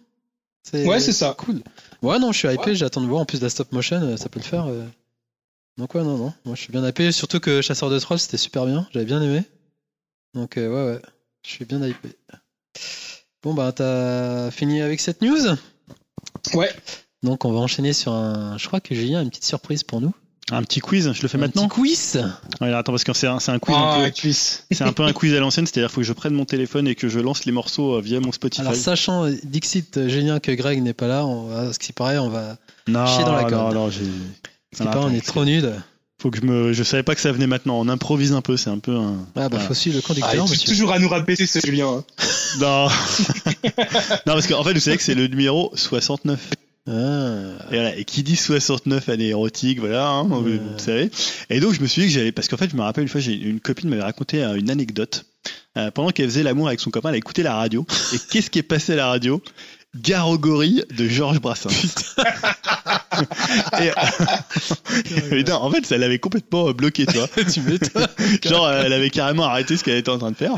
Ouais, 0.73 0.99
c'est 0.99 1.13
ça. 1.13 1.35
Cool. 1.39 1.61
Ouais, 2.03 2.19
non, 2.19 2.33
je 2.33 2.39
suis 2.39 2.49
hypé, 2.49 2.75
j'attends 2.75 3.01
de 3.03 3.07
voir. 3.07 3.21
En 3.21 3.25
plus 3.25 3.39
de 3.39 3.45
la 3.45 3.51
stop 3.51 3.71
motion, 3.73 4.01
euh, 4.03 4.17
ça 4.17 4.29
peut 4.29 4.41
le 4.41 4.45
faire. 4.45 4.67
euh. 4.67 4.85
Donc, 5.79 5.95
ouais, 5.95 6.03
non, 6.03 6.17
non. 6.17 6.33
Moi, 6.45 6.55
je 6.55 6.61
suis 6.63 6.73
bien 6.73 6.87
hypé. 6.87 7.13
Surtout 7.13 7.39
que 7.41 7.61
Chasseur 7.61 7.91
de 7.91 7.99
Trolls, 7.99 8.19
c'était 8.19 8.39
super 8.39 8.65
bien. 8.67 8.89
J'avais 8.93 9.05
bien 9.05 9.21
aimé. 9.21 9.43
Donc, 10.35 10.57
euh, 10.57 10.69
ouais, 10.69 10.95
ouais. 10.95 11.03
Je 11.45 11.51
suis 11.51 11.65
bien 11.65 11.85
hypé. 11.87 12.11
Bon, 13.43 13.55
bah, 13.55 13.73
t'as 13.73 14.51
fini 14.51 14.81
avec 14.81 15.01
cette 15.01 15.21
news? 15.23 15.55
Ouais. 16.55 16.71
Donc, 17.23 17.45
on 17.45 17.53
va 17.53 17.59
enchaîner 17.61 17.93
sur 17.93 18.13
un. 18.13 18.57
Je 18.59 18.67
crois 18.67 18.81
que 18.81 18.95
Julien 18.95 19.19
a 19.19 19.23
une 19.23 19.29
petite 19.31 19.45
surprise 19.45 19.83
pour 19.83 20.01
nous. 20.01 20.13
Un 20.53 20.63
petit 20.63 20.79
quiz, 20.79 21.11
je 21.13 21.23
le 21.23 21.29
fais 21.29 21.39
un 21.39 21.41
maintenant 21.41 21.67
petit 21.69 21.75
quiz? 21.81 22.25
Ouais, 22.61 22.73
attends, 22.73 22.93
parce 22.93 23.03
que 23.03 23.13
c'est 23.13 23.27
un, 23.27 23.39
un 23.49 23.59
quiz 23.59 23.75
un 23.75 23.81
Ah, 23.81 23.99
peu. 23.99 24.33
C'est 24.33 24.83
un 24.83 24.93
peu 24.93 25.03
un 25.03 25.13
quiz 25.13 25.35
à 25.35 25.41
l'ancienne, 25.41 25.67
c'est-à-dire 25.67 25.89
qu'il 25.89 25.95
faut 25.97 26.01
que 26.03 26.07
je 26.07 26.13
prenne 26.13 26.35
mon 26.35 26.45
téléphone 26.45 26.87
et 26.87 26.95
que 26.95 27.09
je 27.09 27.19
lance 27.19 27.47
les 27.47 27.53
morceaux 27.53 27.97
euh, 27.97 28.01
via 28.01 28.21
mon 28.21 28.31
Spotify. 28.31 28.61
Alors, 28.61 28.77
sachant, 28.77 29.25
euh, 29.27 29.33
Dixit, 29.43 29.97
euh, 29.97 30.09
Julien, 30.09 30.39
que 30.39 30.53
Greg 30.53 30.81
n'est 30.83 30.93
pas 30.95 31.09
là, 31.09 31.27
on 31.27 31.49
va, 31.49 31.73
ce 31.73 31.81
qui 31.81 31.93
paraît, 31.93 32.19
on 32.19 32.29
va. 32.31 32.59
non, 32.87 33.07
chier 33.07 33.25
dans 33.25 33.35
la 33.35 33.43
non, 33.43 33.49
corde. 33.49 33.75
non, 33.75 33.91
j'ai. 33.91 34.05
Non, 34.81 34.87
paraît, 34.87 35.05
on 35.05 35.15
est 35.15 35.25
trop 35.25 35.45
nuls. 35.45 35.71
Faut 36.21 36.31
que 36.31 36.39
je 36.41 36.45
me. 36.47 36.73
Je 36.73 36.83
savais 36.83 37.03
pas 37.03 37.15
que 37.15 37.21
ça 37.21 37.31
venait 37.33 37.47
maintenant. 37.47 37.79
On 37.79 37.89
improvise 37.89 38.33
un 38.33 38.41
peu, 38.41 38.57
c'est 38.57 38.71
un 38.71 38.79
peu 38.79 38.97
un. 38.97 39.17
Ah, 39.35 39.41
bah, 39.41 39.49
Voilà. 39.51 39.65
faut 39.67 39.75
suivre 39.75 39.97
le 39.97 40.03
Ah, 40.05 40.07
conducteur. 40.09 40.51
tu- 40.51 40.59
toujours 40.67 40.93
à 40.93 40.99
nous 40.99 41.09
rabaisser 41.09 41.47
ce 41.47 41.59
Julien. 41.65 41.89
hein. 41.89 42.05
Non. 42.61 42.89
non, 44.27 44.33
parce 44.35 44.47
qu'en 44.47 44.65
fait, 44.65 44.73
vous 44.73 44.81
savez 44.81 44.97
que 44.97 45.03
c'est 45.03 45.15
le 45.15 45.27
numéro 45.27 45.71
69. 45.75 46.41
Ah. 46.89 46.93
Et, 47.71 47.75
voilà, 47.75 47.97
et 47.97 48.05
qui 48.05 48.23
dit 48.23 48.37
69 48.37 49.09
année 49.09 49.29
érotique, 49.29 49.81
voilà, 49.81 50.09
hein, 50.09 50.23
vous 50.25 50.59
savez. 50.79 51.11
Et 51.51 51.59
donc 51.59 51.75
je 51.75 51.81
me 51.81 51.87
suis 51.89 52.03
dit 52.03 52.09
que 52.09 52.15
j'allais, 52.15 52.31
parce 52.31 52.47
qu'en 52.47 52.57
fait 52.57 52.71
je 52.71 52.77
me 52.77 52.83
rappelle 52.83 53.03
une 53.03 53.09
fois, 53.09 53.21
j'ai 53.21 53.35
une 53.35 53.59
copine 53.59 53.89
m'avait 53.91 54.03
raconté 54.03 54.43
euh, 54.45 54.55
une 54.55 54.71
anecdote. 54.71 55.25
Euh, 55.77 55.91
pendant 55.91 56.11
qu'elle 56.11 56.27
faisait 56.27 56.45
l'amour 56.45 56.69
avec 56.69 56.79
son 56.81 56.91
copain, 56.91 57.09
elle 57.09 57.17
a 57.17 57.19
écouté 57.19 57.43
la 57.43 57.57
radio. 57.57 57.85
Et 58.15 58.19
qu'est-ce 58.31 58.51
qui 58.51 58.61
est 58.61 58.63
passé 58.63 58.93
à 58.93 58.97
la 58.97 59.09
radio? 59.09 59.43
Garogori 60.03 60.83
de 60.97 61.09
Georges 61.09 61.41
Brassens. 61.41 62.15
et, 63.81 63.91
et 65.35 65.45
non, 65.45 65.55
en 65.55 65.71
fait, 65.71 65.87
ça 65.87 65.97
l'avait 65.99 66.19
complètement 66.19 66.69
euh, 66.69 66.73
bloqué, 66.73 67.07
tu 67.07 67.17
vois. 67.17 67.29
tu 67.53 67.61
m'étonnes. 67.63 68.07
Genre, 68.43 68.67
euh, 68.67 68.83
elle 68.85 68.93
avait 68.93 69.11
carrément 69.11 69.45
arrêté 69.45 69.77
ce 69.77 69.85
qu'elle 69.85 69.97
était 69.97 70.11
en 70.11 70.19
train 70.19 70.31
de 70.31 70.37
faire. 70.37 70.53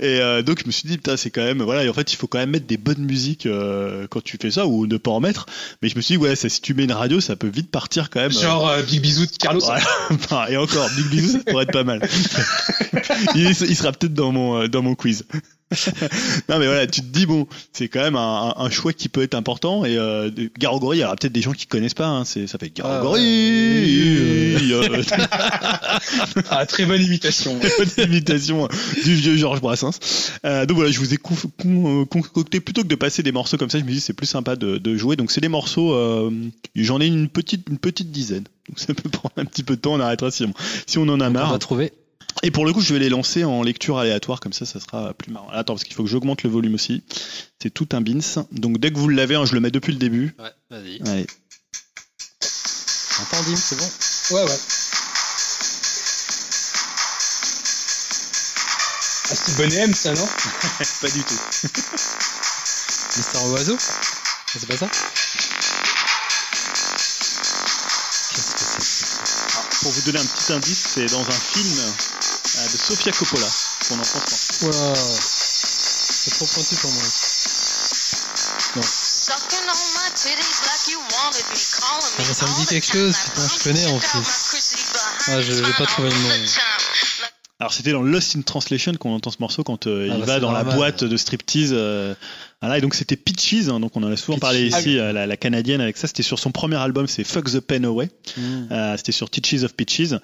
Et 0.00 0.20
euh, 0.20 0.42
donc, 0.42 0.60
je 0.60 0.66
me 0.66 0.72
suis 0.72 0.88
dit, 0.88 0.96
putain, 0.96 1.16
c'est 1.16 1.30
quand 1.30 1.42
même. 1.42 1.62
Voilà, 1.62 1.84
et 1.84 1.88
en 1.88 1.94
fait, 1.94 2.12
il 2.12 2.16
faut 2.16 2.26
quand 2.26 2.38
même 2.38 2.50
mettre 2.50 2.66
des 2.66 2.76
bonnes 2.76 3.04
musiques 3.04 3.46
euh, 3.46 4.06
quand 4.10 4.22
tu 4.22 4.38
fais 4.40 4.50
ça, 4.50 4.66
ou 4.66 4.86
ne 4.86 4.96
pas 4.96 5.10
en 5.10 5.20
mettre. 5.20 5.46
Mais 5.82 5.88
je 5.88 5.96
me 5.96 6.00
suis 6.00 6.16
dit, 6.16 6.22
ouais, 6.22 6.36
ça, 6.36 6.48
si 6.48 6.60
tu 6.60 6.74
mets 6.74 6.84
une 6.84 6.92
radio, 6.92 7.20
ça 7.20 7.36
peut 7.36 7.48
vite 7.48 7.70
partir 7.70 8.10
quand 8.10 8.20
même. 8.20 8.32
Genre 8.32 8.68
euh, 8.68 8.82
Big 8.82 9.00
Bisou 9.00 9.26
de 9.26 9.36
Carlos. 9.38 9.62
Et 10.48 10.56
encore, 10.56 10.88
Big 10.96 11.06
Bisou, 11.06 11.32
ça 11.32 11.38
pourrait 11.46 11.64
être 11.64 11.72
pas 11.72 11.84
mal. 11.84 12.06
il, 13.34 13.48
il 13.50 13.76
sera 13.76 13.92
peut-être 13.92 14.14
dans 14.14 14.32
mon, 14.32 14.62
euh, 14.62 14.68
dans 14.68 14.82
mon 14.82 14.94
quiz. 14.94 15.24
non 16.48 16.58
mais 16.58 16.66
voilà, 16.66 16.86
tu 16.86 17.00
te 17.00 17.06
dis 17.06 17.26
bon, 17.26 17.46
c'est 17.72 17.88
quand 17.88 18.00
même 18.00 18.16
un, 18.16 18.70
choix 18.70 18.92
qui 18.92 19.08
peut 19.08 19.22
être 19.22 19.34
important 19.34 19.84
et 19.84 19.96
euh, 19.96 20.30
Garogori, 20.58 20.98
il 20.98 21.00
y 21.00 21.04
aura 21.04 21.16
peut-être 21.16 21.32
des 21.32 21.42
gens 21.42 21.52
qui 21.52 21.66
connaissent 21.66 21.94
pas. 21.94 22.06
Hein, 22.06 22.24
c'est 22.24 22.46
ça 22.46 22.58
fait 22.58 22.70
Garogori. 22.74 23.20
euh, 24.72 25.02
Ah, 26.50 26.66
très 26.66 26.84
bonne 26.86 27.02
imitation. 27.02 27.58
Bonne 27.78 28.06
imitation 28.08 28.68
du 29.04 29.14
vieux 29.14 29.36
Georges 29.36 29.60
Brassens. 29.60 29.98
Euh, 30.44 30.66
donc 30.66 30.76
voilà, 30.76 30.90
je 30.90 30.98
vous 30.98 31.12
ai 31.14 31.16
con- 31.16 32.06
concocté 32.06 32.60
plutôt 32.60 32.82
que 32.82 32.88
de 32.88 32.94
passer 32.94 33.22
des 33.22 33.32
morceaux 33.32 33.56
comme 33.56 33.70
ça, 33.70 33.78
je 33.78 33.84
me 33.84 33.90
dis 33.90 34.00
c'est 34.00 34.12
plus 34.12 34.26
sympa 34.26 34.56
de, 34.56 34.78
de 34.78 34.96
jouer. 34.96 35.16
Donc 35.16 35.30
c'est 35.30 35.40
des 35.40 35.48
morceaux, 35.48 35.92
euh, 35.94 36.30
j'en 36.74 37.00
ai 37.00 37.06
une 37.06 37.28
petite 37.28 37.68
une 37.70 37.78
petite 37.78 38.10
dizaine. 38.10 38.44
Donc 38.68 38.78
ça 38.78 38.94
peut 38.94 39.08
prendre 39.10 39.34
un 39.36 39.44
petit 39.44 39.62
peu 39.62 39.76
de 39.76 39.80
temps, 39.80 39.94
on 39.94 40.00
arrêtera 40.00 40.30
si 40.30 40.44
on, 40.44 40.52
si 40.86 40.98
on 40.98 41.02
en 41.08 41.20
a 41.20 41.28
On 41.28 41.32
marre. 41.32 41.52
va 41.52 41.58
trouver. 41.58 41.92
Et 42.44 42.50
pour 42.50 42.66
le 42.66 42.72
coup, 42.72 42.80
je 42.80 42.92
vais 42.92 42.98
les 42.98 43.08
lancer 43.08 43.44
en 43.44 43.62
lecture 43.62 43.98
aléatoire, 43.98 44.40
comme 44.40 44.52
ça, 44.52 44.66
ça 44.66 44.80
sera 44.80 45.14
plus 45.14 45.30
marrant. 45.30 45.48
Attends, 45.50 45.74
parce 45.74 45.84
qu'il 45.84 45.94
faut 45.94 46.02
que 46.02 46.08
j'augmente 46.08 46.42
le 46.42 46.50
volume 46.50 46.74
aussi. 46.74 47.04
C'est 47.60 47.70
tout 47.70 47.88
un 47.92 48.00
bins. 48.00 48.18
Donc 48.50 48.78
dès 48.78 48.90
que 48.90 48.98
vous 48.98 49.08
l'avez, 49.08 49.36
hein, 49.36 49.44
je 49.44 49.54
le 49.54 49.60
mets 49.60 49.70
depuis 49.70 49.92
le 49.92 49.98
début. 49.98 50.34
Ouais, 50.40 50.50
vas-y. 50.70 51.00
Allez. 51.08 51.26
Entends, 53.20 53.42
Dim, 53.44 53.56
c'est 53.56 53.76
bon. 53.76 53.88
Ouais, 54.34 54.42
ouais. 54.42 54.58
Ah, 59.30 59.34
c'est 59.36 59.56
Bonnet 59.56 59.76
M, 59.76 59.94
ça, 59.94 60.12
non? 60.12 60.26
Pas 61.00 61.10
du 61.10 61.22
tout. 61.22 61.38
Mister 63.16 63.38
Oiseau? 63.38 63.78
C'est 63.78 64.66
pas 64.66 64.76
ça? 64.76 64.88
Qu'est-ce 68.34 68.52
que 68.52 68.64
c'est 68.82 69.54
Alors, 69.54 69.68
pour 69.80 69.92
vous 69.92 70.00
donner 70.02 70.18
un 70.18 70.24
petit 70.24 70.52
indice, 70.52 70.88
c'est 70.94 71.06
dans 71.06 71.20
un 71.20 71.30
film 71.30 71.80
de 72.44 72.76
Sofia 72.76 73.12
Coppola 73.12 73.46
qu'on 73.88 73.94
entend 73.98 74.20
souvent. 74.28 74.72
Wow. 74.92 74.94
C'est 75.24 76.30
trop 76.34 76.46
pointu 76.46 76.74
pour 76.76 76.90
moi. 76.92 77.02
Sucking 78.82 79.58
on 79.68 79.82
my 79.94 80.10
titties 80.14 80.60
like 80.66 80.88
you 80.88 80.98
wanted 80.98 81.44
me, 81.50 81.58
calling 81.78 82.12
me 82.18 82.24
Ah, 82.30 82.34
ça 82.34 82.46
me 82.46 82.54
dit 82.60 82.66
quelque 82.66 82.86
chose, 82.92 83.14
putain, 83.24 83.48
je 83.48 83.62
connais, 83.64 83.86
en 83.86 83.98
plus. 83.98 84.08
Ah, 85.28 85.40
je- 85.42 85.52
j'ai 85.64 85.72
pas 85.74 85.86
trouvé 85.86 86.10
le 86.10 86.16
nom. 86.16 86.46
Alors 87.60 87.72
c'était 87.72 87.92
dans 87.92 88.02
Lost 88.02 88.34
in 88.34 88.42
Translation 88.42 88.92
qu'on 88.94 89.14
entend 89.14 89.30
ce 89.30 89.36
morceau 89.38 89.62
quand 89.62 89.86
euh, 89.86 90.08
Ah 90.10 90.14
il 90.14 90.20
bah, 90.20 90.26
va 90.26 90.40
dans 90.40 90.50
la 90.50 90.64
boîte 90.64 91.04
de 91.04 91.16
striptease. 91.16 91.70
euh, 91.72 92.14
voilà, 92.62 92.78
et 92.78 92.80
donc 92.80 92.94
c'était 92.94 93.16
Peaches, 93.16 93.68
hein, 93.68 93.80
donc 93.80 93.96
on 93.96 94.02
en 94.02 94.10
a 94.10 94.16
souvent 94.16 94.38
parlé 94.38 94.66
ici, 94.68 94.98
euh, 94.98 95.12
la, 95.12 95.26
la 95.26 95.36
canadienne 95.36 95.80
avec 95.80 95.96
ça. 95.96 96.06
C'était 96.06 96.22
sur 96.22 96.38
son 96.38 96.52
premier 96.52 96.76
album, 96.76 97.06
c'est 97.08 97.24
Fuck 97.24 97.50
the 97.50 97.60
Pen 97.60 97.84
Away. 97.84 98.08
Hmm. 98.36 98.68
Euh, 98.70 98.96
c'était 98.96 99.12
sur 99.12 99.28
Teaches 99.28 99.64
of 99.64 99.74
Peaches, 99.74 100.14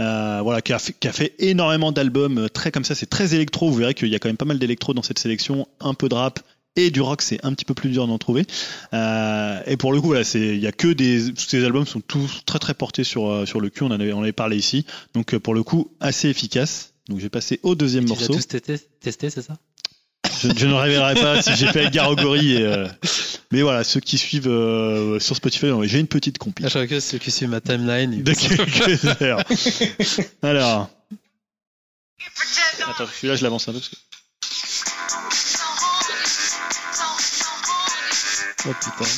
euh, 0.00 0.40
voilà, 0.42 0.62
qui 0.62 0.72
a, 0.72 0.78
fait, 0.78 0.94
qui 0.98 1.08
a 1.08 1.12
fait 1.12 1.34
énormément 1.40 1.92
d'albums 1.92 2.48
très 2.48 2.70
comme 2.70 2.84
ça. 2.84 2.94
C'est 2.94 3.10
très 3.10 3.34
électro. 3.34 3.68
Vous 3.68 3.76
verrez 3.76 3.94
qu'il 3.94 4.08
y 4.08 4.14
a 4.14 4.18
quand 4.18 4.28
même 4.28 4.36
pas 4.36 4.44
mal 4.44 4.58
d'électro 4.58 4.94
dans 4.94 5.02
cette 5.02 5.18
sélection, 5.18 5.66
un 5.80 5.92
peu 5.94 6.08
de 6.08 6.14
rap 6.14 6.40
et 6.76 6.90
du 6.90 7.00
rock. 7.00 7.20
C'est 7.20 7.44
un 7.44 7.52
petit 7.52 7.64
peu 7.64 7.74
plus 7.74 7.90
dur 7.90 8.06
d'en 8.06 8.18
trouver. 8.18 8.46
Euh, 8.94 9.60
et 9.66 9.76
pour 9.76 9.92
le 9.92 10.00
coup, 10.00 10.06
voilà, 10.08 10.22
c'est 10.24 10.54
il 10.54 10.60
y 10.60 10.66
a 10.68 10.72
que 10.72 10.88
des 10.88 11.34
tous 11.34 11.48
ces 11.48 11.64
albums 11.64 11.86
sont 11.86 12.00
tous 12.00 12.42
très 12.46 12.60
très 12.60 12.74
portés 12.74 13.02
sur 13.04 13.46
sur 13.46 13.60
le 13.60 13.70
cul. 13.70 13.82
On 13.82 13.88
en 13.88 13.90
avait 14.00 14.12
on 14.12 14.22
avait 14.22 14.32
parlé 14.32 14.56
ici. 14.56 14.86
Donc 15.14 15.36
pour 15.38 15.52
le 15.52 15.64
coup, 15.64 15.90
assez 15.98 16.28
efficace. 16.28 16.92
Donc 17.08 17.18
je 17.18 17.24
vais 17.24 17.30
passer 17.30 17.58
au 17.62 17.74
deuxième 17.74 18.04
Tu 18.04 18.10
les 18.12 18.16
as 18.16 18.20
morceau. 18.28 18.34
tous 18.34 18.46
testés, 18.46 18.78
testés, 19.00 19.30
c'est 19.30 19.42
ça? 19.42 19.56
Je, 20.42 20.48
je 20.56 20.66
ne 20.66 20.74
révélerai 20.74 21.14
pas 21.14 21.42
si 21.42 21.54
j'ai 21.56 21.66
fait 21.68 21.80
avec 21.80 21.92
Garogori. 21.92 22.54
Et, 22.56 22.62
euh, 22.62 22.86
mais 23.50 23.62
voilà, 23.62 23.84
ceux 23.84 24.00
qui 24.00 24.18
suivent 24.18 24.48
euh, 24.48 25.18
sur 25.18 25.36
Spotify, 25.36 25.66
j'ai 25.84 25.98
une 25.98 26.06
petite 26.06 26.36
Ah, 26.40 26.44
compil 26.44 26.66
Je 26.66 26.70
crois 26.70 26.86
que 26.86 27.00
ceux 27.00 27.18
qui 27.18 27.30
suivent 27.30 27.48
ma 27.50 27.60
timeline. 27.60 28.22
de 28.22 28.32
quelques 28.32 29.22
heures. 29.22 29.42
Alors. 30.42 30.90
Attends, 32.88 33.06
celui-là, 33.14 33.36
je 33.36 33.42
l'avance 33.42 33.68
un 33.68 33.72
peu. 33.72 33.78
Parce 33.78 33.88
que... 33.90 33.96
Oh 38.68 38.74
putain. 38.80 39.10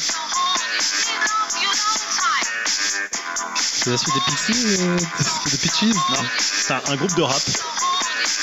C'est 3.56 3.90
la 3.90 3.96
suite 3.96 4.14
des 4.14 4.20
Pixies 4.26 4.82
euh, 4.82 4.96
Des 5.50 5.56
Peaches 5.58 5.94
Non, 6.10 6.28
c'est 6.38 6.72
un, 6.74 6.82
un 6.88 6.96
groupe 6.96 7.14
de 7.16 7.22
rap. 7.22 7.40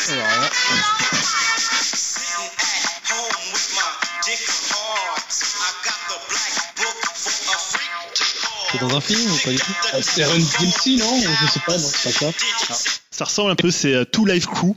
Alors 0.09 0.25
là, 0.41 0.49
C'est 8.78 8.86
dans 8.86 8.95
un 8.95 9.01
film 9.01 9.19
ou 9.32 9.38
pas 9.43 9.51
du 9.51 9.57
tout 9.57 9.71
Ah, 9.93 10.01
C'est 10.01 10.23
Run 10.25 10.38
DMC, 10.38 10.99
non 10.99 11.19
Je 11.19 11.51
sais 11.51 11.59
pas, 11.65 11.78
non, 11.78 11.84
c'est 11.84 12.19
pas 12.19 12.32
ça. 12.73 12.89
ça 13.11 13.25
ressemble 13.25 13.51
un 13.51 13.55
peu, 13.55 13.71
c'est 13.71 13.93
euh, 13.93 14.05
Two 14.05 14.25
Life 14.25 14.45
Crew. 14.45 14.75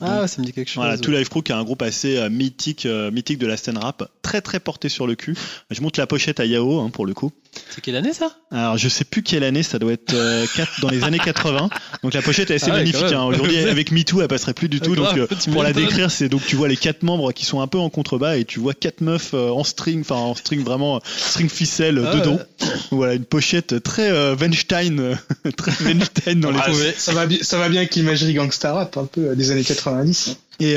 Ah, 0.00 0.26
ça 0.26 0.40
me 0.40 0.46
dit 0.46 0.52
quelque 0.52 0.68
chose. 0.68 0.82
Voilà, 0.82 0.98
Two 0.98 1.12
Life 1.12 1.28
Crew 1.28 1.42
qui 1.42 1.52
est 1.52 1.54
un 1.54 1.64
groupe 1.64 1.82
assez 1.82 2.16
euh, 2.16 2.28
mythique, 2.28 2.86
euh, 2.86 3.10
mythique 3.10 3.38
de 3.38 3.46
la 3.46 3.56
scène 3.56 3.78
rap, 3.78 4.10
très 4.22 4.40
très 4.40 4.58
porté 4.58 4.88
sur 4.88 5.06
le 5.06 5.14
cul. 5.14 5.36
Je 5.70 5.80
monte 5.80 5.96
la 5.96 6.06
pochette 6.06 6.40
à 6.40 6.46
Yao 6.46 6.80
hein, 6.80 6.90
pour 6.90 7.06
le 7.06 7.14
coup. 7.14 7.30
C'est 7.68 7.82
quelle 7.82 7.96
année 7.96 8.12
ça? 8.14 8.34
Alors 8.50 8.78
je 8.78 8.88
sais 8.88 9.04
plus 9.04 9.22
quelle 9.22 9.44
année, 9.44 9.62
ça 9.62 9.78
doit 9.78 9.92
être 9.92 10.14
euh, 10.14 10.46
quatre- 10.56 10.80
dans 10.80 10.88
les 10.88 11.04
années 11.04 11.18
80. 11.18 11.68
Donc 12.02 12.14
la 12.14 12.22
pochette 12.22 12.50
est 12.50 12.54
assez 12.54 12.70
Ah 12.70 12.74
ouais, 12.74 12.78
magnifique. 12.80 13.12
hein. 13.12 13.24
Aujourd'hui 13.24 13.58
avec 13.68 13.92
MeToo, 13.92 14.22
elle 14.22 14.28
passerait 14.28 14.54
plus 14.54 14.68
du 14.68 14.80
tout. 14.80 14.92
Ah, 14.92 15.00
grave, 15.00 15.18
donc 15.18 15.32
euh, 15.32 15.52
pour 15.52 15.62
la 15.62 15.72
décrire, 15.72 16.10
c'est 16.10 16.28
donc 16.30 16.44
tu 16.46 16.56
vois 16.56 16.68
les 16.68 16.76
quatre 16.78 17.02
membres 17.02 17.32
qui 17.32 17.44
sont 17.44 17.60
un 17.60 17.66
peu 17.66 17.78
en 17.78 17.90
contrebas 17.90 18.36
et 18.36 18.44
tu 18.44 18.58
vois 18.60 18.72
quatre 18.74 19.00
meufs 19.02 19.34
euh, 19.34 19.50
en 19.50 19.64
string, 19.64 20.00
enfin 20.00 20.14
en 20.16 20.34
string 20.34 20.62
vraiment 20.64 21.00
string 21.04 21.50
ficelle 21.50 21.98
euh, 21.98 22.04
Ah, 22.10 22.16
dedans. 22.16 22.36
ouais. 22.36 22.68
Voilà 22.90 23.14
une 23.14 23.24
pochette 23.24 23.82
très 23.82 24.10
euh, 24.10 24.34
Weinstein, 24.34 25.18
très 25.56 25.72
Weinstein 25.84 26.40
dans 26.40 26.50
les 26.50 26.58
Ah, 26.62 26.68
trouvé. 26.70 26.94
ça, 26.96 27.12
va 27.12 27.26
bien, 27.26 27.38
ça 27.42 27.58
va 27.58 27.68
bien 27.68 27.80
avec 27.82 27.94
l'imagerie 27.94 28.34
gangsta 28.34 28.72
rap, 28.72 28.96
un 28.96 29.04
peu 29.06 29.34
des 29.36 29.50
années 29.50 29.64
90. 29.64 30.28
hein. 30.30 30.34
Et 30.60 30.74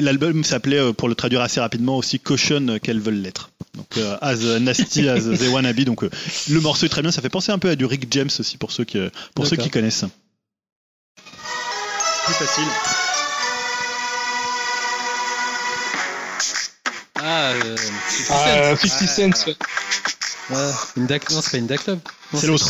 l'album 0.00 0.44
s'appelait, 0.44 0.78
euh, 0.78 0.92
pour 0.92 1.08
le 1.08 1.14
traduire 1.14 1.40
assez 1.40 1.60
rapidement, 1.60 1.96
aussi 1.98 2.18
Caution 2.20 2.78
qu'elles 2.82 3.00
veulent 3.00 3.20
l'être. 3.20 3.50
Donc 3.76 3.96
euh, 3.96 4.16
as 4.20 4.36
nasty 4.60 5.08
as 5.08 5.22
they 5.38 5.48
wanna 5.48 5.72
be. 5.72 5.80
Donc 5.84 6.04
euh, 6.04 6.10
le 6.50 6.60
morceau 6.60 6.86
est 6.86 6.90
très 6.90 7.02
bien. 7.02 7.10
Ça 7.10 7.22
fait 7.22 7.28
penser 7.30 7.52
un 7.52 7.58
peu 7.58 7.70
à 7.70 7.76
du 7.76 7.84
Rick 7.86 8.06
James 8.10 8.30
aussi 8.38 8.56
pour 8.58 8.70
ceux 8.72 8.84
qui, 8.84 8.98
euh, 8.98 9.08
pour 9.34 9.46
ceux 9.46 9.56
qui 9.56 9.70
connaissent. 9.70 10.04
Plus 12.26 12.34
facile. 12.34 12.68
Ah, 17.24 17.50
euh, 17.52 17.76
Ah, 18.30 18.76
50 18.76 18.90
50 19.08 19.36
Cent, 19.36 19.46
ouais. 19.46 19.56
Ouais, 20.50 20.70
une 20.96 21.06
Dac- 21.06 21.30
Non, 21.30 21.40
c'est 21.40 21.52
pas 21.52 21.58
une 21.58 21.66
Dac 21.68 21.84
Club. 21.84 22.00
C'est 22.34 22.46
l'autre. 22.48 22.68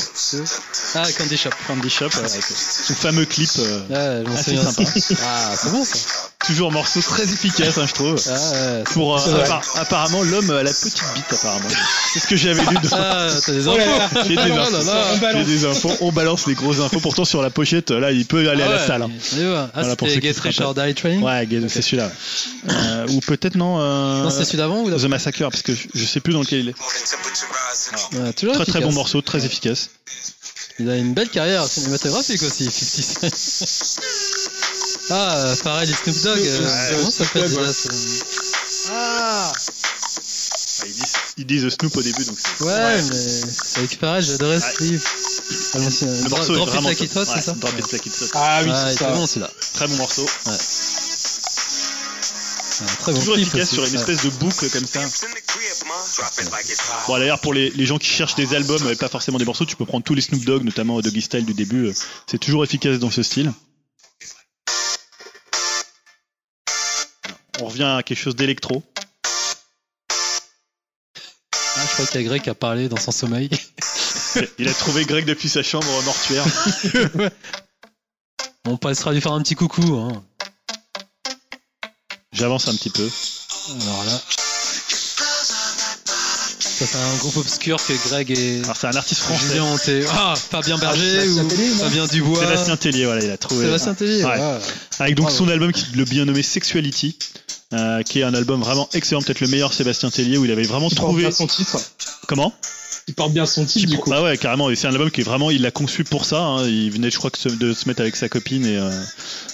Ah, 0.95 1.07
Candy 1.17 1.37
Shop. 1.39 1.51
Candy 1.67 1.89
Shop 1.91 2.11
euh, 2.17 2.19
avec 2.25 2.45
son 2.45 2.95
fameux 2.95 3.25
clip. 3.25 3.49
euh, 3.59 4.23
Ah, 4.27 4.43
sympa. 4.43 4.91
Ah, 5.25 5.55
c'est 5.57 5.71
bon 5.71 5.85
ça. 5.85 5.99
Toujours 6.47 6.72
morceau 6.72 7.01
très 7.01 7.24
efficace, 7.24 7.78
hein, 7.78 7.86
je 7.86 7.93
trouve. 7.93 8.20
Ah. 8.28 8.82
Pour 8.93 9.18
euh, 9.18 9.45
apparemment 9.76 10.22
l'homme 10.22 10.51
a 10.51 10.62
la 10.62 10.70
petite 10.70 11.01
bite 11.14 11.24
apparemment. 11.32 11.68
C'est 12.12 12.20
ce 12.20 12.26
que 12.26 12.36
j'avais 12.36 12.61
lu. 12.62 12.74
Dans... 12.90 12.97
Ah, 12.97 13.28
t'as 13.45 13.53
des 13.53 13.66
Oh 13.68 13.72
infos. 13.72 14.18
J'ai 14.26 14.36
des 14.36 14.43
Oh 14.51 14.76
infos. 14.76 15.45
des 15.45 15.64
infos. 15.64 15.93
On 16.01 16.12
balance 16.12 16.47
les 16.47 16.55
grosses 16.55 16.80
infos. 16.80 17.01
Pourtant 17.01 17.24
sur 17.24 17.43
la 17.43 17.51
pochette, 17.51 17.90
là, 17.90 18.12
il 18.12 18.26
peut 18.26 18.49
aller 18.49 18.62
à 18.62 18.66
Ah 18.66 18.70
la 18.70 18.76
ouais, 18.80 18.86
salle. 18.86 19.03
hein. 19.03 19.11
Ah, 19.74 19.80
Voilà, 19.82 19.97
c'était 19.99 20.20
Get 20.20 20.40
Rich 20.40 20.61
or 20.61 20.74
Die 20.74 20.95
Trying 20.95 21.22
Ouais, 21.22 21.47
Gaze, 21.47 21.64
c'est 21.68 21.82
celui-là. 21.82 22.11
Euh, 22.70 23.07
ou 23.11 23.20
peut-être 23.20 23.55
non. 23.57 23.78
euh, 23.80 24.22
Non, 24.24 24.30
c'est 24.30 24.45
celui 24.45 24.59
d'avant 24.59 24.80
ou 24.82 24.90
The 24.90 25.05
Massacre, 25.05 25.38
parce 25.51 25.62
que 25.62 25.74
je, 25.74 25.88
je 25.95 26.05
sais 26.05 26.20
plus 26.20 26.32
dans 26.32 26.40
lequel 26.40 26.61
il 26.61 26.68
est. 26.70 26.74
Toujours 28.34 28.55
Très 28.55 28.64
très 28.64 28.78
efficace. 28.78 28.82
bon 28.82 28.93
morceau, 28.93 29.20
très 29.22 29.45
efficace. 29.45 29.90
Il 30.78 30.88
a 30.88 30.97
une 30.97 31.12
belle 31.14 31.28
carrière 31.28 31.66
cinématographique 31.66 32.43
aussi, 32.43 32.68
50 32.70 33.34
Cent. 33.34 34.01
Ah, 35.15 35.37
euh, 35.37 35.57
Pharrell 35.57 35.91
et 35.91 35.93
Snoop 35.93 36.23
Dogg. 36.23 36.39
euh, 36.41 36.61
Ouais, 36.61 36.97
comment 36.97 37.11
ça 37.11 37.25
déjà 37.35 37.47
ouais. 37.61 37.73
ce- 37.73 38.91
Ah 38.91 39.53
ils, 40.87 40.93
disent, 40.95 41.13
ils 41.37 41.47
disent 41.47 41.69
Snoop 41.69 41.95
au 41.97 42.03
début, 42.03 42.25
donc 42.25 42.37
c'est- 42.41 42.65
Ouais, 42.65 43.03
mais 43.03 43.79
avec 43.79 43.99
Pharrell, 44.01 44.25
j'adorais 44.25 44.59
ce 44.61 44.67
Ouais. 44.67 44.73
clip. 44.75 45.03
Ah, 45.75 45.79
non, 45.81 45.91
c'est- 45.91 46.07
Le 46.07 46.29
morceau 46.31 46.53
est 46.55 46.57
Drop 46.57 46.69
It 46.69 46.73
vraiment 46.73 46.89
Hot, 46.89 46.93
Ouais, 46.93 47.27
c'est 47.35 47.41
ça 47.43 47.53
Drop 47.53 47.79
It 47.79 47.93
Like 47.93 48.07
It's 48.07 48.23
Hot. 48.23 48.27
Ah 48.35 48.61
oui, 48.65 48.71
Ah, 48.73 48.87
c'est 48.91 48.99
ça. 49.05 49.11
bon 49.11 49.27
celui-là. 49.27 49.51
Très 49.75 49.87
bon 49.89 49.97
morceau. 49.97 50.27
Ah, 50.47 50.51
très 53.01 53.13
bon 53.13 53.19
Toujours 53.21 53.35
clip 53.35 53.47
efficace 53.49 53.65
aussi. 53.69 53.75
sur 53.75 53.85
une 53.85 53.91
Ouais. 53.93 53.99
espèce 54.01 54.23
de 54.25 54.31
boucle 54.31 54.71
comme 54.71 54.87
ça. 54.87 55.01
Bon 57.07 57.19
d'ailleurs 57.19 57.39
pour 57.41 57.53
les, 57.55 57.71
les 57.71 57.87
gens 57.87 57.99
qui 57.99 58.09
cherchent 58.09 58.35
des 58.35 58.55
albums 58.55 58.89
et 58.91 58.97
pas 58.97 59.09
forcément 59.09 59.37
des 59.39 59.45
morceaux, 59.45 59.67
tu 59.67 59.77
peux 59.77 59.85
prendre 59.85 60.05
tous 60.05 60.15
les 60.15 60.23
Snoop 60.23 60.43
Dogg, 60.45 60.65
notamment 60.65 61.01
Doggy 61.01 61.21
Style 61.23 61.45
du 61.45 61.55
début. 61.55 61.89
euh, 61.89 61.93
C'est 62.27 62.39
toujours 62.39 62.65
efficace 62.65 62.99
dans 62.99 63.11
ce 63.11 63.23
style. 63.23 63.53
On 67.63 67.67
revient 67.67 67.85
à 67.85 68.03
quelque 68.03 68.19
chose 68.19 68.35
d'électro. 68.35 68.83
Ah, 71.55 71.81
je 71.87 71.93
crois 71.95 72.07
qu'il 72.07 72.21
y 72.21 72.25
a 72.25 72.27
Greg 72.27 72.43
qui 72.43 72.51
a 72.51 72.55
parlé 72.57 72.89
dans 72.89 72.97
son 72.97 73.13
sommeil. 73.13 73.49
Il 74.59 74.69
a 74.69 74.75
trouvé 74.75 75.05
Greg 75.05 75.25
depuis 75.25 75.49
sa 75.49 75.63
chambre 75.63 75.87
mortuaire. 76.03 76.45
On 78.67 78.77
passera 78.77 79.13
lui 79.13 79.21
faire 79.21 79.33
un 79.33 79.43
petit 79.43 79.55
coucou. 79.55 79.95
Hein. 79.97 80.25
J'avance 82.33 82.67
un 82.67 82.75
petit 82.75 82.91
peu. 82.91 83.09
Alors 83.83 84.05
là. 84.07 84.21
Ça, 86.59 86.87
c'est 86.87 86.97
un 86.99 87.17
groupe 87.19 87.37
obscur 87.37 87.77
que 87.87 87.93
Greg 88.09 88.31
et 88.33 88.61
Alors 88.65 88.77
c'est 88.77 88.87
un 88.89 88.97
artiste 88.97 89.21
français. 89.21 89.47
Julien. 89.55 89.77
Ah, 90.15 90.35
Fabien 90.37 90.79
Berger 90.79 91.21
Sébastien 91.29 91.45
ou 91.45 91.49
Tellier, 91.49 91.75
Fabien 91.79 92.07
Dubois. 92.07 92.41
Sébastien 92.41 92.77
Tellier, 92.77 93.05
voilà, 93.05 93.23
il 93.25 93.31
a 93.31 93.37
trouvé. 93.39 93.67
Sébastien 93.67 93.95
Tellier, 93.95 94.25
Ouais. 94.25 94.31
ouais. 94.39 94.59
Avec 94.99 95.15
donc 95.15 95.27
Bravo. 95.27 95.37
son 95.45 95.49
album 95.49 95.71
qui 95.73 95.87
le 95.95 96.05
bien 96.05 96.25
nommé 96.25 96.43
Sexuality. 96.43 97.19
Euh, 97.73 98.03
qui 98.03 98.20
est 98.20 98.23
un 98.25 98.35
album 98.35 98.61
vraiment 98.61 98.89
excellent, 98.93 99.23
peut-être 99.23 99.41
le 99.41 99.49
meilleur 99.49 99.73
Sébastien 99.73 100.11
Tellier, 100.11 100.39
où 100.39 100.45
il 100.45 100.51
avait 100.51 100.62
vraiment 100.62 100.89
Il 100.89 100.95
porte 100.97 101.09
trouvé. 101.09 101.23
bien 101.23 101.31
son 101.31 101.47
titre. 101.47 101.79
Comment? 102.29 102.53
Il 103.09 103.14
porte 103.14 103.33
bien 103.33 103.47
son 103.47 103.64
titre, 103.64 103.87
du 103.91 103.99
coup. 103.99 104.11
Bah 104.11 104.23
ouais, 104.23 104.39
carrément. 104.39 104.70
Et 104.70 104.77
c'est 104.77 104.87
un 104.87 104.91
album 104.93 105.11
qui 105.11 105.23
est 105.23 105.25
vraiment, 105.25 105.51
il 105.51 105.62
l'a 105.62 105.73
conçu 105.73 106.05
pour 106.05 106.25
ça. 106.25 106.41
hein. 106.41 106.68
Il 106.68 106.89
venait, 106.93 107.11
je 107.11 107.16
crois, 107.18 107.31
que 107.31 107.39
se- 107.39 107.49
de 107.49 107.73
se 107.73 107.89
mettre 107.89 108.01
avec 108.01 108.14
sa 108.14 108.29
copine 108.29 108.64
et 108.64 108.77
euh, 108.77 108.91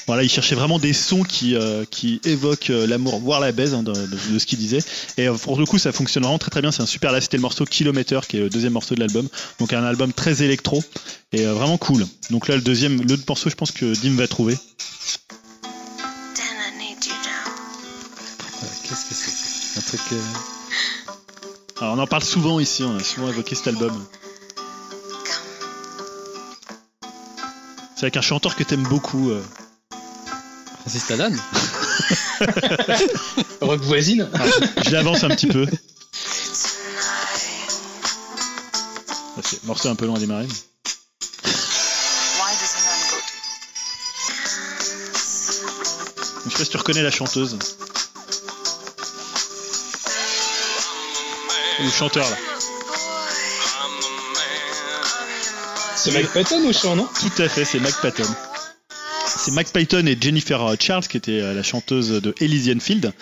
voilà, 0.07 0.23
il 0.23 0.29
cherchait 0.29 0.55
vraiment 0.55 0.79
des 0.79 0.93
sons 0.93 1.23
qui 1.23 1.55
euh, 1.55 1.85
qui 1.91 2.21
évoquent 2.25 2.69
l'amour, 2.71 3.21
voire 3.21 3.41
la 3.41 3.53
baise, 3.53 3.73
hein, 3.73 3.83
de, 3.83 3.93
de- 3.95 4.33
de 4.35 4.39
ce 4.39 4.45
qu'il 4.45 4.59
disait. 4.59 4.81
Et 5.17 5.29
pour 5.29 5.59
le 5.59 5.65
coup, 5.65 5.79
ça 5.79 5.93
fonctionne 5.93 6.25
vraiment 6.25 6.39
très 6.39 6.51
très 6.51 6.61
bien. 6.61 6.73
C'est 6.73 6.83
un 6.83 6.87
super. 6.87 7.11
Là, 7.11 7.23
c'était 7.23 7.39
le 7.39 7.43
morceau 7.43 7.65
Kilometer, 7.65 8.21
qui 8.29 8.37
est 8.37 8.41
le 8.41 8.51
deuxième 8.51 8.75
morceau 8.75 8.95
de 8.95 9.01
l'album. 9.01 9.27
Donc 9.61 9.73
un 9.73 9.83
album 9.85 10.13
très 10.13 10.43
électro 10.43 10.85
et 11.33 11.47
vraiment 11.47 11.79
cool. 11.79 12.07
Donc 12.29 12.49
là, 12.49 12.57
le 12.57 12.61
deuxième, 12.63 13.01
le 13.01 13.17
morceau, 13.27 13.49
je 13.49 13.55
pense 13.55 13.71
que 13.71 13.95
Dim 13.99 14.15
va 14.17 14.29
trouver. 14.29 14.59
Un 19.79 19.81
truc. 19.81 20.01
euh, 20.13 20.21
Alors 21.81 21.95
on 21.95 21.99
en 22.01 22.07
parle 22.07 22.25
souvent 22.25 22.59
ici. 22.59 22.83
On 22.83 22.97
a 22.97 23.05
souvent 23.05 23.29
évoqué 23.29 23.55
cet 23.55 23.69
album. 23.69 24.05
C'est 27.97 28.05
avec 28.05 28.17
un 28.17 28.21
chanteur 28.23 28.57
que 28.57 28.65
t'aimes 28.65 28.87
beaucoup. 28.89 29.31
euh. 29.31 29.43
Francis 30.81 31.05
Rock 33.61 33.81
voisine. 33.83 34.29
Je 34.85 34.91
l'avance 34.91 35.23
un 35.25 35.29
petit 35.29 35.47
peu. 35.49 35.67
Ok, 39.37 39.59
morceau 39.65 39.89
un 39.89 39.95
peu 39.95 40.07
long 40.07 40.17
à 40.17 40.19
démarrer. 40.19 40.49
Je 46.47 46.51
sais 46.51 46.59
pas 46.59 46.65
si 46.65 46.71
tu 46.71 46.77
reconnais 46.77 47.03
la 47.03 47.11
chanteuse. 47.11 47.59
Ou 51.81 51.85
le 51.85 51.91
chanteur 51.91 52.29
là. 52.29 52.37
C'est 55.97 56.13
Mike 56.13 56.33
Patton 56.33 56.65
au 56.65 56.73
chant, 56.73 56.95
non 56.95 57.09
Tout 57.21 57.43
à 57.43 57.49
fait, 57.49 57.65
c'est 57.65 57.81
Mac 57.81 57.95
Patton. 58.01 58.29
C'est 59.27 59.51
Mac 59.53 59.69
Patton 59.69 60.07
et 60.07 60.17
Jennifer 60.21 60.75
Charles 60.81 61.07
qui 61.07 61.17
était 61.17 61.41
euh, 61.41 61.55
la 61.55 61.63
chanteuse 61.63 62.11
de 62.11 62.35
Elysian 62.41 62.79
Field. 62.81 63.13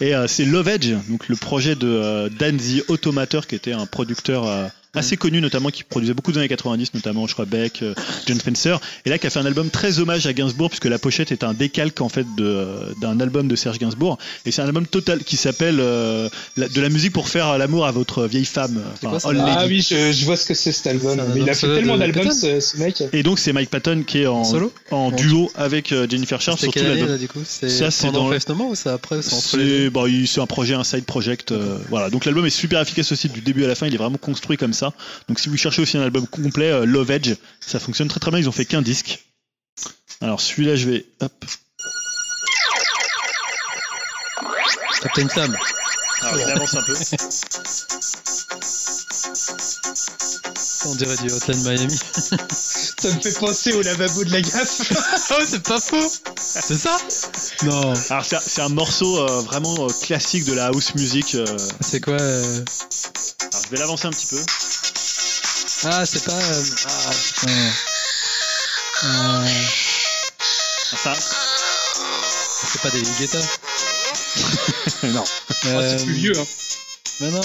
Et 0.00 0.14
euh, 0.14 0.26
c'est 0.26 0.44
Love 0.44 0.68
Edge, 0.68 0.92
donc 1.08 1.28
le 1.28 1.36
projet 1.36 1.76
de 1.76 1.86
euh, 1.86 2.28
Dan 2.28 2.56
the 2.56 2.84
Automator 2.88 3.46
qui 3.46 3.54
était 3.54 3.72
un 3.72 3.86
producteur 3.86 4.46
euh, 4.46 4.66
assez 4.94 5.16
connu 5.16 5.40
notamment 5.40 5.70
qui 5.70 5.82
produisait 5.84 6.14
beaucoup 6.14 6.32
des 6.32 6.38
années 6.38 6.48
90 6.48 6.94
notamment 6.94 7.26
je 7.26 7.32
crois 7.34 7.44
Beck, 7.44 7.82
euh, 7.82 7.94
John 8.26 8.38
Spencer 8.38 8.80
et 9.04 9.10
là 9.10 9.18
qui 9.18 9.26
a 9.26 9.30
fait 9.30 9.38
un 9.40 9.46
album 9.46 9.70
très 9.70 9.98
hommage 9.98 10.26
à 10.26 10.32
Gainsbourg 10.32 10.70
puisque 10.70 10.84
la 10.86 10.98
pochette 10.98 11.32
est 11.32 11.44
un 11.44 11.54
décalque 11.54 12.00
en 12.00 12.08
fait 12.08 12.26
de, 12.36 12.44
euh, 12.44 12.92
d'un 13.00 13.18
album 13.20 13.48
de 13.48 13.56
Serge 13.56 13.78
Gainsbourg 13.78 14.18
et 14.46 14.50
c'est 14.50 14.62
un 14.62 14.66
album 14.66 14.86
total 14.86 15.24
qui 15.24 15.36
s'appelle 15.36 15.78
euh, 15.80 16.28
de 16.56 16.80
la 16.80 16.88
musique 16.88 17.12
pour 17.12 17.28
faire 17.28 17.58
l'amour 17.58 17.86
à 17.86 17.92
votre 17.92 18.26
vieille 18.26 18.44
femme 18.44 18.80
C'est 19.00 19.06
quoi 19.08 19.18
Ah 19.24 19.64
oui, 19.66 19.80
je, 19.88 20.12
je 20.12 20.24
vois 20.24 20.36
ce 20.36 20.46
que 20.46 20.54
c'est 20.54 20.72
cet 20.72 20.86
album. 20.86 21.18
C'est 21.18 21.34
Mais 21.34 21.40
il 21.40 21.50
a 21.50 21.54
fait 21.54 21.66
tellement 21.66 21.96
d'albums, 21.98 22.30
ce, 22.32 22.60
ce 22.60 22.76
mec. 22.78 23.02
et 23.12 23.22
donc 23.22 23.38
c'est 23.38 23.52
Mike 23.52 23.70
Patton 23.70 24.02
qui 24.06 24.18
est 24.22 24.26
en, 24.26 24.38
En 24.40 24.44
solo 24.44 24.72
en 24.90 25.10
duo 25.10 25.50
avec 25.54 25.92
euh, 25.92 26.06
Jennifer 26.08 26.40
sur 26.42 26.56
tout 26.58 26.70
quelle 26.70 26.86
année 26.90 27.06
là 27.06 27.18
du 27.18 27.28
coup 27.28 27.40
C'est 27.44 27.68
Ça, 27.68 27.90
c'est 27.90 28.10
dans- 28.12 28.28
ou 28.30 28.74
c'est 28.74 28.90
après 28.90 29.22
c'est 29.22 29.34
C'est 29.34 29.90
bah, 29.90 30.02
c'est 30.26 30.40
un 30.40 30.46
projet, 30.46 30.74
un 30.74 30.84
side 30.84 31.04
project. 31.04 31.52
euh, 31.52 31.78
voilà. 31.90 32.10
Donc 32.10 32.24
l'album 32.24 32.44
est 32.46 32.50
super 32.50 32.80
efficace 32.80 33.10
aussi 33.12 33.28
du 33.28 33.40
début 33.40 33.64
à 33.64 33.68
la 33.68 33.74
fin. 33.74 33.86
Il 33.86 33.94
est 33.94 33.98
vraiment 33.98 34.18
construit 34.18 34.56
comme 34.56 34.72
ça. 34.72 34.83
Donc 35.28 35.38
si 35.38 35.48
vous 35.48 35.56
cherchez 35.56 35.82
aussi 35.82 35.96
un 35.96 36.02
album 36.02 36.26
complet, 36.26 36.70
euh, 36.70 36.84
Love 36.84 37.10
Edge, 37.10 37.34
ça 37.60 37.78
fonctionne 37.78 38.08
très 38.08 38.20
très 38.20 38.30
bien. 38.30 38.40
Ils 38.40 38.48
ont 38.48 38.52
fait 38.52 38.64
qu'un 38.64 38.82
disque. 38.82 39.24
Alors 40.20 40.40
celui-là, 40.40 40.76
je 40.76 40.88
vais. 40.88 41.06
Hop. 41.20 41.44
Captain. 45.14 45.52
Alors, 46.22 46.38
il 46.38 46.50
avance 46.50 46.74
un 46.74 46.82
peu. 46.82 46.94
On 50.86 50.94
dirait 50.96 51.16
du 51.16 51.30
Hotline 51.32 51.62
Miami. 51.62 51.96
Ça 52.50 53.08
me 53.08 53.20
fait 53.20 53.38
penser 53.38 53.72
au 53.72 53.80
lavabo 53.82 54.24
de 54.24 54.30
la 54.32 54.40
gaffe. 54.42 54.82
oh, 55.30 55.42
c'est 55.48 55.62
pas 55.62 55.80
faux 55.80 56.10
C'est 56.38 56.76
ça 56.78 56.96
Non. 57.62 57.92
Alors 58.10 58.24
c'est 58.24 58.60
un- 58.60 58.68
morceau 58.68 59.18
euh, 59.20 59.40
vraiment 59.42 59.74
euh, 59.86 59.92
classique 60.02 60.44
de 60.44 60.52
la 60.52 60.66
house 60.66 60.94
music. 60.94 61.34
euh. 61.36 61.46
C'est 61.80 62.00
quoi 62.00 62.14
euh, 62.20 62.64
Alors, 62.64 63.62
je 63.64 63.70
vais 63.70 63.78
l'avancer 63.78 64.06
un 64.06 64.10
petit 64.10 64.26
peu. 64.26 64.40
Ah, 65.84 66.04
c'est 66.06 66.24
pas. 66.24 66.32
euh, 66.32 66.62
Ah, 66.86 67.10
putain. 67.40 67.52
Euh, 69.04 69.46
Ah, 71.04 71.04
ça. 71.04 71.14
c'est 72.72 72.80
pas 72.82 72.90
des 72.90 73.02
Guetta. 73.18 73.38
non. 75.04 75.24
Oh, 75.48 75.80
c'est 75.80 76.04
plus 76.04 76.14
vieux. 76.14 76.38
Hein. 76.38 76.46
Mais. 77.20 77.30
Non, 77.30 77.40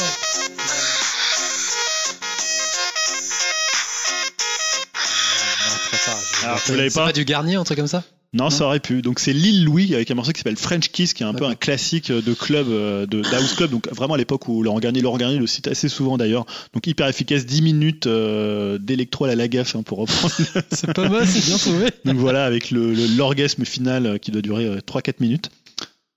Alors, 6.44 6.60
C'est 6.60 6.72
vous 6.72 6.78
l'avez 6.78 6.90
pas 6.90 7.06
pas 7.06 7.14
du 7.14 7.26
Garnier, 7.26 7.56
un 7.56 7.64
truc 7.64 7.78
comme 7.78 7.88
ça? 7.88 8.04
Non, 8.32 8.52
ça 8.52 8.66
aurait 8.66 8.80
pu. 8.80 9.02
Donc 9.02 9.20
c'est 9.20 9.34
Lil 9.34 9.66
Louis 9.66 9.96
avec 9.96 10.12
un 10.12 10.14
morceau 10.14 10.32
qui 10.32 10.40
s'appelle 10.40 10.56
French 10.56 10.90
Kiss, 10.90 11.14
qui 11.14 11.24
est 11.24 11.26
un 11.26 11.34
peu 11.34 11.46
un 11.46 11.56
classique 11.56 12.12
de 12.12 12.34
club, 12.36 12.68
euh, 12.70 13.08
de 13.08 13.22
d'house 13.22 13.56
club. 13.56 13.72
Donc 13.72 13.90
vraiment 13.92 14.14
à 14.14 14.18
l'époque 14.18 14.48
où 14.48 14.62
Laurent 14.62 14.80
Garnier, 14.80 15.02
Laurent 15.02 15.18
Garnier 15.18 15.40
le 15.40 15.48
cite 15.48 15.68
assez 15.68 15.90
souvent 15.90 16.16
d'ailleurs. 16.16 16.46
Donc 16.74 16.86
hyper 16.86 17.08
efficace, 17.08 17.48
10 17.48 17.64
minutes 17.64 18.06
euh, 18.06 18.78
d'électro 18.78 19.26
à 19.26 19.30
la 19.30 19.36
Lagaffe 19.36 19.76
hein, 19.76 19.82
pour 19.82 19.98
reprendre. 19.98 20.32
C'est 20.72 20.94
pas 20.94 21.10
mal, 21.10 21.28
c'est 21.28 21.44
bien 21.44 21.58
trouvé. 21.58 21.90
Donc 22.06 22.18
voilà 22.18 22.46
avec 22.46 22.70
le 22.70 22.94
l'orgasme 23.18 23.66
final 23.66 24.06
euh, 24.06 24.18
qui 24.20 24.30
doit 24.30 24.44
durer 24.44 24.66
euh, 24.66 24.78
3-4 24.78 25.16
minutes. 25.22 25.50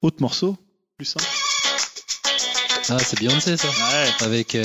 Autre 0.03 0.18
morceau, 0.20 0.59
plus 0.99 1.07
simple. 1.07 1.25
Ah, 2.91 2.99
c'est 2.99 3.18
Beyoncé 3.20 3.57
ça. 3.57 3.68
Ouais. 3.68 4.27
Avec. 4.27 4.55
Euh... 4.55 4.64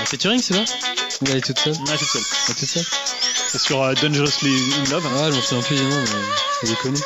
Un 0.00 0.04
featuring, 0.06 0.40
c'est 0.40 0.54
là 0.54 0.64
Ou 1.20 1.24
elle 1.30 1.38
est 1.38 1.40
toute 1.40 1.58
seule? 1.58 1.74
Ouais, 1.74 1.98
toute 1.98 2.08
seule. 2.08 2.22
Elle 2.46 2.52
est 2.52 2.58
toute 2.58 2.68
seule 2.68 3.19
C'est 3.50 3.58
sur 3.58 3.82
euh, 3.82 3.94
Dangerously 3.94 4.72
in 4.74 4.84
Love. 4.90 5.06
Ah, 5.18 5.30
je 5.30 5.36
m'en 5.36 5.42
souviens 5.42 5.62
plus 5.62 5.76
du 5.76 5.82
nom, 5.84 5.96
mais 6.02 6.10
elle 6.62 6.70
est 6.72 6.76
connue. 6.76 6.98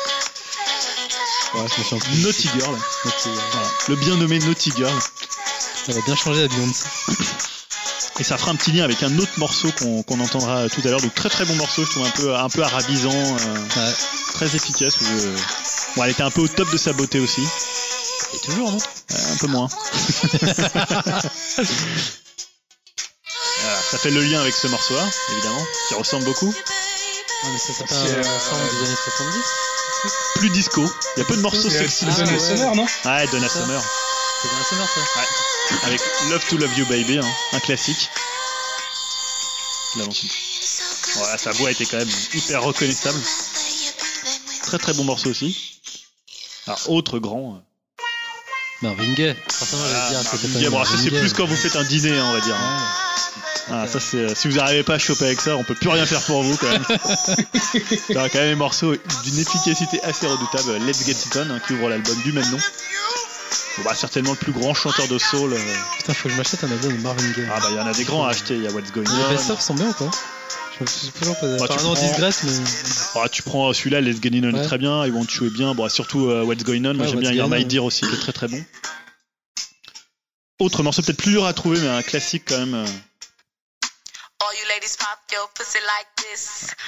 Ouais, 1.55 1.65
je 1.73 1.79
me 1.79 1.83
souviens 1.83 1.99
plus. 1.99 2.21
Naughty 2.23 2.49
Girl. 2.57 2.77
Naughty 3.05 3.29
Girl. 3.29 3.41
Voilà. 3.51 3.67
Le 3.89 3.95
bien 3.95 4.15
nommé 4.17 4.39
Naughty 4.39 4.71
Girl. 4.75 4.93
Elle 5.87 5.97
a 5.97 6.01
bien 6.01 6.15
changé 6.15 6.43
à 6.43 6.47
Beyoncé. 6.47 6.83
Et 8.19 8.23
ça 8.23 8.37
fera 8.37 8.51
un 8.51 8.55
petit 8.55 8.71
lien 8.71 8.83
avec 8.85 9.03
un 9.03 9.17
autre 9.17 9.31
morceau 9.37 9.69
qu'on 9.77 10.01
qu'on 10.03 10.19
entendra 10.21 10.69
tout 10.69 10.81
à 10.85 10.89
l'heure. 10.89 11.01
Donc 11.01 11.13
très 11.15 11.29
très 11.29 11.43
bon 11.45 11.55
morceau, 11.55 11.83
je 11.83 11.89
trouve 11.91 12.05
un 12.05 12.09
peu, 12.11 12.33
un 12.35 12.49
peu 12.49 12.63
arabisant, 12.63 13.11
euh, 13.11 13.55
Ouais. 13.77 13.93
très 14.35 14.55
efficace. 14.55 15.01
où, 15.01 15.05
euh, 15.05 15.35
Bon, 15.95 16.03
elle 16.03 16.11
était 16.11 16.23
un 16.23 16.31
peu 16.31 16.41
au 16.41 16.47
top 16.47 16.69
de 16.71 16.77
sa 16.77 16.93
beauté 16.93 17.19
aussi. 17.19 17.41
Et 18.33 18.37
toujours, 18.39 18.71
non? 18.71 18.77
Euh, 19.11 19.33
un 19.33 19.37
peu 19.37 19.47
moins. 19.47 19.67
Ça 23.91 23.97
fait 23.97 24.11
le 24.11 24.21
lien 24.21 24.41
avec 24.41 24.55
ce 24.55 24.67
morceau-là, 24.67 25.07
évidemment, 25.33 25.65
qui 25.87 25.93
ressemble 25.95 26.25
beaucoup. 26.25 26.53
Ah, 26.57 27.47
mais 27.51 27.59
ça, 27.59 27.73
c'est 27.77 27.87
pas 27.87 27.93
C'est, 27.95 28.13
un 28.13 28.23
euh, 28.23 28.37
ensemble 28.37 28.69
des 28.71 28.87
années 28.87 28.95
70 28.95 29.39
Plus 30.35 30.49
disco. 30.49 30.93
Il 31.15 31.19
y 31.19 31.21
a 31.21 31.25
peu 31.25 31.35
de 31.37 31.41
morceaux 31.41 31.69
sexy. 31.69 32.05
c'est 32.05 32.21
Ah, 32.23 32.25
Donna 32.25 32.31
ouais. 32.33 32.39
Summer, 32.39 32.75
non? 32.75 32.85
Ouais, 33.05 33.27
Donna. 33.27 33.49
Summer. 33.49 33.83
C'est 34.41 34.49
assez 34.61 34.75
mort, 34.75 34.89
ça. 34.89 35.21
Avec 35.87 36.01
Love 36.29 36.45
to 36.49 36.57
Love 36.57 36.77
You 36.77 36.85
Baby, 36.87 37.17
hein, 37.19 37.27
un 37.53 37.59
classique. 37.59 38.09
Voilà, 41.15 41.37
sa 41.37 41.51
voix 41.53 41.71
était 41.71 41.85
quand 41.85 41.97
même 41.97 42.09
hyper 42.33 42.61
reconnaissable. 42.63 43.19
Très 44.63 44.77
très 44.77 44.93
bon 44.93 45.03
morceau 45.05 45.29
aussi. 45.29 45.79
Alors, 46.67 46.89
autre 46.89 47.19
grand. 47.19 47.55
euh, 47.55 48.03
Marvin 48.81 49.13
Gaye. 49.13 49.35
Forcément, 49.49 49.83
j'allais 49.85 50.17
Ah. 50.19 50.23
Marvin 50.23 50.59
Gaye. 50.59 50.69
Bon, 50.69 50.83
ça 50.83 50.91
c'est 51.01 51.11
plus 51.11 51.33
quand 51.33 51.45
vous 51.45 51.55
faites 51.55 51.75
un 51.77 51.83
dîner, 51.85 52.17
hein, 52.17 52.25
on 52.27 52.33
va 52.33 52.41
dire. 52.41 52.55
hein. 52.55 52.77
Ouais. 52.77 53.14
Ah, 53.71 53.87
ça 53.87 53.99
c'est, 53.99 54.17
euh, 54.17 54.35
si 54.35 54.47
vous 54.47 54.57
n'arrivez 54.57 54.83
pas 54.83 54.95
à 54.95 54.99
choper 54.99 55.25
avec 55.25 55.41
ça, 55.41 55.57
on 55.57 55.63
peut 55.63 55.73
plus 55.73 55.89
rien 55.89 56.05
faire 56.05 56.21
pour 56.21 56.43
vous 56.43 56.55
quand 56.57 56.69
même. 56.69 56.83
C'est 58.07 58.13
quand 58.13 58.33
même 58.35 58.53
un 58.53 58.55
morceau 58.55 58.93
d'une 59.23 59.39
efficacité 59.39 60.01
assez 60.03 60.27
redoutable. 60.27 60.77
Let's 60.85 61.03
Get 61.03 61.13
It 61.13 61.35
On, 61.37 61.49
hein, 61.49 61.59
qui 61.65 61.73
ouvre 61.73 61.89
l'album 61.89 62.15
du 62.23 62.31
même 62.31 62.49
nom. 62.51 62.57
Bon, 63.77 63.83
bah, 63.83 63.95
certainement 63.95 64.31
le 64.31 64.37
plus 64.37 64.51
grand 64.51 64.73
chanteur 64.75 65.07
de 65.07 65.17
soul. 65.17 65.51
euh. 65.53 65.57
Putain, 65.97 66.13
faut 66.13 66.29
que 66.29 66.33
je 66.33 66.37
m'achète 66.37 66.63
un 66.63 66.71
album 66.71 66.95
de 66.95 67.01
Marvin 67.01 67.31
Gaye. 67.31 67.47
Ah 67.51 67.59
bah 67.59 67.67
il 67.71 67.75
y 67.75 67.79
en 67.79 67.87
a 67.87 67.93
des 67.93 68.03
grands 68.03 68.25
à 68.25 68.29
acheter. 68.29 68.55
Il 68.55 68.63
y 68.63 68.67
a 68.67 68.71
What's 68.71 68.91
Going 68.91 69.03
Les 69.03 69.23
On. 69.25 69.29
best-of 69.31 69.59
sont 69.59 69.73
bien 69.73 69.89
ou 69.89 69.93
pas? 69.93 70.11
Je 70.77 70.83
me 70.83 70.87
suis 70.87 71.07
toujours 71.09 71.37
posé. 71.39 71.57
Bah, 71.57 71.65
tu 71.67 71.73
Enfin, 71.73 71.83
non, 71.83 71.93
prends- 71.95 72.07
Disgrace, 72.07 72.43
mais. 72.43 73.21
Ah, 73.23 73.29
tu 73.29 73.41
prends 73.41 73.73
celui-là, 73.73 73.99
Let's 74.01 74.21
Get 74.21 74.29
It 74.29 74.45
On 74.45 74.55
est 74.55 74.63
très 74.63 74.77
bien. 74.77 75.05
Ils 75.07 75.11
vont 75.11 75.25
te 75.25 75.31
jouer 75.31 75.49
bien. 75.49 75.73
Bon, 75.73 75.89
surtout 75.89 76.29
euh, 76.29 76.43
What's 76.43 76.63
Going 76.63 76.85
On. 76.85 76.93
Moi 76.93 77.05
Ouais, 77.05 77.11
j'aime 77.11 77.19
bien 77.21 77.35
Going 77.35 77.49
My. 77.57 77.65
Dear 77.65 77.83
aussi, 77.83 78.01
qui 78.05 78.13
est 78.13 78.19
très 78.19 78.31
très 78.31 78.47
bon. 78.47 78.63
Autre 80.59 80.83
morceau 80.83 81.01
peut-être 81.01 81.17
plus 81.17 81.31
dur 81.31 81.45
à 81.45 81.53
trouver, 81.53 81.79
mais 81.81 81.89
un 81.89 82.03
classique 82.03 82.43
quand 82.47 82.57
même. 82.59 82.75
euh. 82.75 82.85
All 82.85 82.85
you 82.85 82.93
ladies 82.93 82.93
pop 82.93 82.93
your 82.93 82.93
pussy 82.95 84.13
like 84.13 84.33
this. 84.33 84.34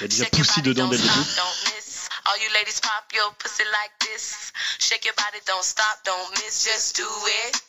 Il 0.00 0.02
y 0.02 0.04
a 0.04 0.08
déjà 0.08 0.24
dedans 0.62 0.88
dès 0.88 0.96
le 0.96 1.02
stop, 1.02 1.16
début. 1.16 1.36
don't 1.36 1.74
miss. 1.76 2.08
All 2.26 2.42
you 2.42 2.50
ladies 2.52 2.80
pop 2.80 3.04
your 3.14 3.32
pussy 3.38 3.64
like 3.64 3.92
this. 4.00 4.52
Shake 4.78 5.04
your 5.06 5.14
body, 5.16 5.40
don't 5.46 5.62
stop, 5.64 5.98
don't 6.04 6.30
miss. 6.44 6.64
Just 6.64 6.96
do 6.96 7.04
it, 7.26 7.62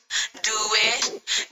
do 0.43 0.51
it, 0.75 1.11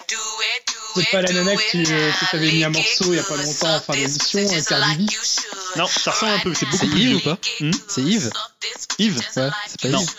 do 0.09 0.15
it, 0.17 0.67
do 0.67 1.01
it. 1.01 1.05
C'est 1.05 1.11
pas 1.11 1.21
la 1.21 1.31
nana 1.33 1.55
tu- 1.71 1.85
euh, 1.93 2.11
mis 2.51 2.63
un 2.63 2.69
morceau 2.69 3.13
il 3.13 3.15
y 3.15 3.19
a 3.19 3.23
pas 3.23 3.35
it 3.35 3.43
longtemps 3.45 3.75
en 3.75 3.81
fin 3.81 3.93
d'émission, 3.93 4.39
euh, 4.39 4.61
Cardi 4.63 5.07
should. 5.07 5.77
Non, 5.77 5.87
ça 5.87 6.11
ressemble 6.11 6.31
un 6.33 6.39
peu, 6.39 6.53
c'est 6.53 6.65
beaucoup 6.65 6.87
plus 6.87 6.99
Yves 7.01 7.15
ou 7.15 7.19
pas 7.21 7.37
Hmm? 7.59 7.71
C'est 7.87 8.01
Yves 8.01 8.29
Yves 8.99 9.17
Ouais, 9.17 9.49
c'est 9.67 9.81
pas 9.81 9.87
Non. 9.89 10.01
Yves. 10.01 10.09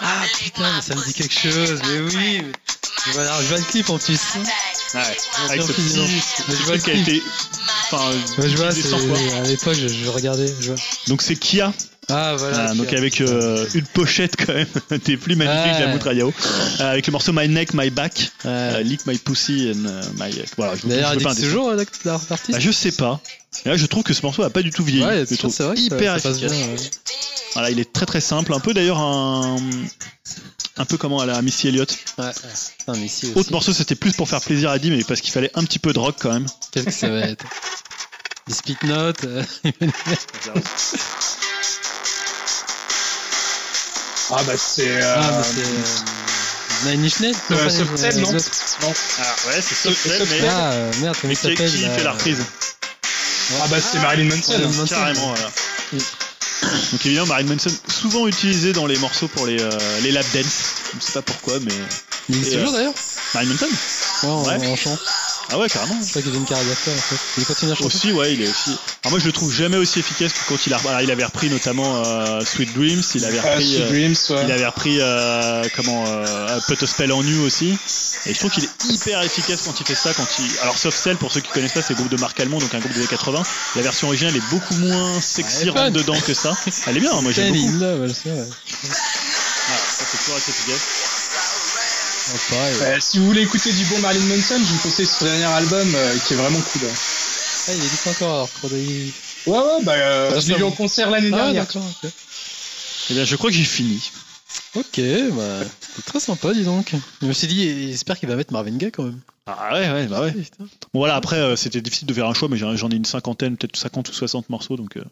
Ah 0.00 0.22
putain, 0.38 0.80
ça 0.82 0.94
me 0.94 1.04
dit 1.04 1.14
quelque 1.14 1.34
chose, 1.38 1.80
mais 1.84 1.98
oui. 2.00 2.42
mais- 2.42 2.52
Je 3.06 3.12
vois, 3.12 3.42
je 3.42 3.46
vois 3.48 3.58
le 3.58 3.64
clip 3.64 3.88
en 3.90 3.98
plus. 3.98 4.18
Ouais, 4.94 5.00
avec 5.50 5.62
ce 5.62 5.72
petit, 5.72 5.98
Mais 6.48 6.54
je 6.56 6.62
vois 6.64 6.78
qui 6.78 6.90
a 6.90 6.94
été. 6.94 7.22
Enfin, 7.90 8.10
Ouais, 8.38 8.48
je 8.48 8.56
vois, 8.56 8.66
utilisé 8.68 8.82
c'est- 8.88 8.88
100 8.88 8.98
fois. 8.98 9.18
à 9.38 9.42
l'époque, 9.42 9.76
je, 9.80 9.88
je 9.88 10.08
regardais. 10.08 10.52
Je 10.60 10.68
vois. 10.72 10.80
Donc 11.08 11.22
c'est 11.22 11.36
Kia, 11.36 11.72
Ah 12.08 12.34
voilà. 12.38 12.70
euh, 12.70 12.74
donc 12.74 12.92
avec 12.92 13.20
euh, 13.20 13.66
une 13.74 13.84
pochette 13.86 14.36
quand 14.36 14.54
même 14.54 14.66
des 15.04 15.16
plus 15.18 15.36
magnifiques 15.36 15.72
Ouais. 15.74 15.80
de 15.80 15.84
la 15.86 15.92
Boutre 15.92 16.12
Yao, 16.14 16.32
euh, 16.80 16.90
avec 16.92 17.06
le 17.06 17.12
morceau 17.12 17.32
My 17.34 17.48
Neck, 17.48 17.74
My 17.74 17.90
Back, 17.90 18.30
euh, 18.46 18.80
Lick 18.80 19.06
My 19.06 19.18
Pussy 19.18 19.72
and 19.74 19.84
euh, 19.86 20.02
My. 20.18 20.34
Voilà, 20.56 20.74
je, 20.76 20.86
D'ailleurs, 20.86 21.12
elle 21.12 21.18
dit 21.18 21.42
toujours 21.42 21.70
l'artiste. 21.72 22.50
Bah, 22.50 22.58
je 22.58 22.70
sais 22.70 22.92
pas. 22.92 23.20
Et 23.64 23.68
là, 23.70 23.76
je 23.76 23.86
trouve 23.86 24.02
que 24.04 24.14
ce 24.14 24.22
morceau 24.22 24.42
a 24.42 24.50
pas 24.50 24.62
du 24.62 24.70
tout 24.70 24.84
vieilli. 24.84 25.04
Ouais, 25.04 25.24
c'est 25.26 25.40
vrai. 25.42 25.50
ça- 25.50 25.72
hyper 25.76 26.14
ça 26.20 26.28
passe 26.30 26.38
efficace. 26.38 26.52
bien, 26.56 26.66
ouais. 26.68 26.76
Voilà, 27.54 27.70
il 27.70 27.80
est 27.80 27.92
très 27.92 28.06
très 28.06 28.20
simple, 28.20 28.52
un 28.54 28.60
peu 28.60 28.72
d'ailleurs 28.74 28.98
un 29.00 29.56
un 30.78 30.84
peu 30.84 30.96
comme 30.96 31.12
à 31.18 31.26
la 31.26 31.40
Missy 31.42 31.68
Elliott. 31.68 31.96
Ouais, 32.18 32.24
ouais. 32.24 32.32
Autre 33.34 33.52
morceau, 33.52 33.72
c'était 33.72 33.94
plus 33.94 34.12
pour 34.12 34.28
faire 34.28 34.40
plaisir 34.40 34.70
à 34.70 34.78
Dim, 34.78 34.90
mais 34.96 35.04
parce 35.04 35.20
qu'il 35.20 35.32
fallait 35.32 35.50
un 35.54 35.64
petit 35.64 35.78
peu 35.78 35.92
de 35.92 35.98
rock 35.98 36.16
quand 36.20 36.32
même. 36.32 36.46
Qu'est-ce 36.72 36.86
que 36.86 36.90
ça 36.92 37.08
va 37.08 37.20
être 37.20 37.44
Des 38.46 38.54
split 38.54 38.76
notes. 38.84 39.24
euh, 39.24 39.42
Ah 44.30 44.42
bah 44.46 44.52
c'est. 44.58 44.88
euh, 45.02 45.14
Ah, 45.16 45.30
mais 45.38 45.44
c'est. 45.44 45.60
euh, 46.90 46.92
Nine 46.94 47.04
Inch 47.06 47.20
Nails 47.20 47.34
Euh, 47.50 47.56
pas 47.56 47.64
les- 47.64 47.70
Soft 47.70 47.96
Cell, 47.96 48.14
les 48.16 48.22
non. 48.22 48.28
Ah 48.32 49.36
ouais, 49.48 49.62
c'est 49.62 49.74
Soft 49.74 50.02
Cell, 50.06 50.26
mais- 50.30 50.46
Ah, 50.48 50.70
euh, 50.72 50.92
merde, 51.00 51.16
comment 51.20 51.32
il 51.32 51.36
s'appelle 51.36 51.70
qui 51.70 51.78
là 51.78 51.90
fait 51.96 52.04
la 52.04 52.12
reprise 52.12 52.38
Ah 53.62 53.66
bah 53.68 53.78
c'est 53.80 53.98
Marilyn 53.98 54.34
Manson. 54.36 54.86
Carrément, 54.86 55.28
voilà. 55.28 55.50
Donc 56.62 57.06
évidemment, 57.06 57.26
Marilyn 57.28 57.54
Manson, 57.54 57.70
souvent 57.88 58.26
utilisé 58.26 58.72
dans 58.72 58.86
les 58.86 58.98
morceaux 58.98 59.28
pour 59.28 59.46
les, 59.46 59.60
euh, 59.60 59.70
les 60.02 60.10
lap 60.10 60.26
dance. 60.34 60.74
Je 60.98 61.04
sais 61.04 61.12
pas 61.12 61.22
pourquoi, 61.22 61.58
mais. 61.60 61.72
Il 62.28 62.36
existe 62.36 62.54
toujours 62.56 62.74
euh, 62.74 62.76
d'ailleurs 62.78 62.94
Marilyn 63.34 63.52
Manson 63.52 63.66
Ouais, 64.26 64.30
en, 64.32 64.44
Ouais. 64.60 64.66
en 64.68 64.76
chant. 64.76 64.98
Ah 65.50 65.58
ouais, 65.58 65.68
carrément. 65.68 65.96
Je 66.02 66.10
crois 66.10 66.20
qu'il 66.22 66.30
faisait 66.30 66.36
une 66.40 66.44
carrière 66.44 66.66
d'acteur 66.68 66.94
en 66.94 66.98
fait. 66.98 67.16
Il 67.38 67.44
continue 67.46 67.72
à 67.72 67.74
chanter. 67.74 67.86
Aussi, 67.86 68.12
ouais, 68.12 68.34
il 68.34 68.42
est 68.42 68.48
aussi. 68.48 68.70
Alors 69.02 69.12
moi, 69.12 69.18
je 69.18 69.24
le 69.26 69.32
trouve 69.32 69.52
jamais 69.52 69.78
aussi 69.78 69.98
efficace 69.98 70.32
que 70.32 70.38
quand 70.48 70.66
il 70.66 70.74
a. 70.74 70.78
Alors, 70.78 71.00
il 71.00 71.10
avait 71.10 71.24
repris 71.24 71.48
notamment 71.48 72.02
euh, 72.04 72.44
Sweet 72.44 72.74
Dreams, 72.74 73.02
il 73.14 73.24
avait 73.24 73.38
Ah, 73.38 73.50
repris. 73.52 73.64
Sweet 73.66 73.80
euh, 73.80 73.88
Dreams, 73.88 74.16
ouais. 74.30 74.44
Il 74.44 74.52
avait 74.52 74.66
repris 74.66 74.98
euh, 75.00 75.64
comment 75.74 76.04
euh, 76.06 76.60
Put 76.66 76.82
a 76.82 76.86
Spell 76.86 77.12
on 77.12 77.22
You 77.22 77.42
aussi. 77.44 77.78
Et 78.26 78.34
je 78.34 78.38
trouve 78.38 78.50
qu'il 78.50 78.64
est 78.64 78.84
hyper 78.90 79.22
efficace 79.22 79.62
quand 79.64 79.80
il 79.80 79.86
fait 79.86 79.94
ça. 79.94 80.12
Quand 80.12 80.26
il... 80.38 80.58
Alors 80.62 80.76
Soft 80.76 80.98
Cell, 80.98 81.16
pour 81.16 81.32
ceux 81.32 81.40
qui 81.40 81.50
connaissent 81.50 81.72
pas, 81.72 81.82
c'est 81.82 81.94
le 81.94 81.96
groupe 81.98 82.10
de 82.10 82.18
Marc 82.18 82.38
Almond, 82.40 82.58
donc 82.58 82.74
un 82.74 82.78
groupe 82.80 82.92
des 82.92 82.98
années 82.98 83.08
80. 83.08 83.42
La 83.76 83.82
version 83.82 84.08
originale 84.08 84.36
est 84.36 84.50
beaucoup 84.50 84.74
moins 84.74 85.18
sexy, 85.20 85.70
rentre 85.70 85.92
dedans 85.92 86.20
que 86.26 86.34
ça. 86.34 86.54
Elle 86.86 86.98
est 86.98 87.00
bien, 87.00 87.12
hein, 87.12 87.22
moi 87.22 87.32
j'aime 87.32 87.54
beaucoup. 87.54 87.78
ouais. 87.78 88.44
Ah, 89.70 89.76
ça 89.98 90.04
c'est 90.10 90.18
toujours 90.18 90.36
assez 90.36 90.50
efficace. 90.50 90.80
Euh, 92.52 92.96
si 93.00 93.18
vous 93.18 93.26
voulez 93.26 93.42
écouter 93.42 93.72
du 93.72 93.84
bon 93.86 93.98
Marilyn 94.00 94.24
Manson, 94.26 94.58
je 94.58 94.72
vous 94.74 94.78
conseille 94.80 95.06
son 95.06 95.24
dernier 95.24 95.44
album 95.44 95.94
euh, 95.94 96.14
qui 96.26 96.34
est 96.34 96.36
vraiment 96.36 96.60
cool. 96.60 96.82
ouais. 96.82 96.92
Ah, 97.68 97.72
il 97.74 97.82
existe 97.84 98.06
encore 98.06 98.48
d'Aïe. 98.64 99.12
Ouais, 99.46 99.58
ouais, 99.58 99.82
bah 99.84 99.92
euh, 99.94 100.30
Ah, 100.34 100.40
je 100.40 100.46
l'ai 100.46 100.52
ça 100.52 100.58
vu 100.58 100.64
en 100.64 100.70
va. 100.70 100.76
concert 100.76 101.10
l'année 101.10 101.30
Ah, 101.32 101.36
dernière. 101.36 101.64
d'accord, 101.64 101.82
ok. 102.04 102.10
Eh 103.10 103.14
bien, 103.14 103.24
je 103.24 103.36
crois 103.36 103.50
que 103.50 103.56
j'ai 103.56 103.64
fini. 103.64 104.02
Ok, 104.74 105.00
bah, 105.32 105.60
c'était 105.80 106.02
très 106.04 106.20
sympa, 106.20 106.52
dis 106.52 106.64
donc. 106.64 106.92
Je 107.22 107.26
me 107.26 107.32
suis 107.32 107.46
dit, 107.46 107.90
j'espère 107.90 108.18
qu'il 108.18 108.28
va 108.28 108.36
mettre 108.36 108.52
Marvin 108.52 108.76
Gaye 108.76 108.90
quand 108.92 109.04
même. 109.04 109.20
Ah 109.46 109.72
ouais, 109.72 109.90
ouais, 109.90 110.06
bah 110.06 110.20
ouais. 110.20 110.32
Putain. 110.32 110.64
Bon 110.92 111.00
voilà, 111.00 111.14
après 111.16 111.36
euh, 111.36 111.56
c'était 111.56 111.80
difficile 111.80 112.06
de 112.06 112.12
faire 112.12 112.26
un 112.26 112.34
choix, 112.34 112.48
mais 112.50 112.58
j'en 112.58 112.76
j'en 112.76 112.90
ai 112.90 112.94
une 112.96 113.06
cinquantaine, 113.06 113.56
peut-être 113.56 113.76
50 113.76 114.10
ou 114.10 114.12
60 114.12 114.50
morceaux, 114.50 114.76
donc 114.76 114.96
euh, 114.98 115.04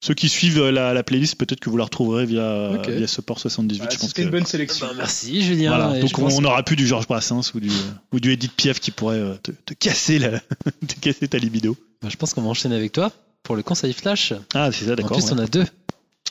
ceux 0.00 0.14
qui 0.14 0.28
suivent 0.28 0.60
euh, 0.60 0.70
la, 0.70 0.94
la 0.94 1.02
playlist, 1.02 1.34
peut-être 1.36 1.60
que 1.60 1.70
vous 1.70 1.76
la 1.76 1.84
retrouverez 1.84 2.24
via, 2.26 2.70
Ok. 2.72 2.88
via 2.88 3.06
Support 3.06 3.40
78. 3.40 3.78
Voilà, 3.78 3.92
je 3.92 3.98
pense 3.98 4.08
C'était 4.08 4.22
une 4.22 4.30
bonne 4.30 4.46
sélection. 4.46 4.86
Bah, 4.86 4.92
merci 4.96 5.42
Julien. 5.42 5.70
Voilà, 5.76 5.96
Et 5.98 6.00
donc 6.00 6.10
je 6.10 6.20
on 6.36 6.40
n'aura 6.40 6.62
plus 6.62 6.76
du 6.76 6.86
Georges 6.86 7.06
Brassens 7.08 7.52
ou 7.54 7.60
du, 7.60 7.70
ou 8.12 8.20
du 8.20 8.32
Edith 8.32 8.52
Piaf 8.54 8.78
qui 8.80 8.90
pourrait 8.92 9.16
euh, 9.18 9.34
te, 9.42 9.50
te 9.50 9.74
casser 9.74 10.18
la, 10.18 10.38
te 10.86 10.94
casser 11.00 11.26
ta 11.28 11.38
libido. 11.38 11.76
bah, 12.02 12.08
je 12.10 12.16
pense 12.16 12.32
qu'on 12.34 12.42
va 12.42 12.48
enchaîner 12.48 12.76
avec 12.76 12.92
toi 12.92 13.12
pour 13.42 13.56
le 13.56 13.62
conseil 13.62 13.92
flash. 13.92 14.32
Ah, 14.54 14.70
c'est 14.72 14.84
ça, 14.84 14.92
En 14.92 14.94
d'accord. 14.96 15.16
plus, 15.16 15.24
ouais. 15.26 15.32
on 15.34 15.38
a 15.38 15.46
deux. 15.46 15.64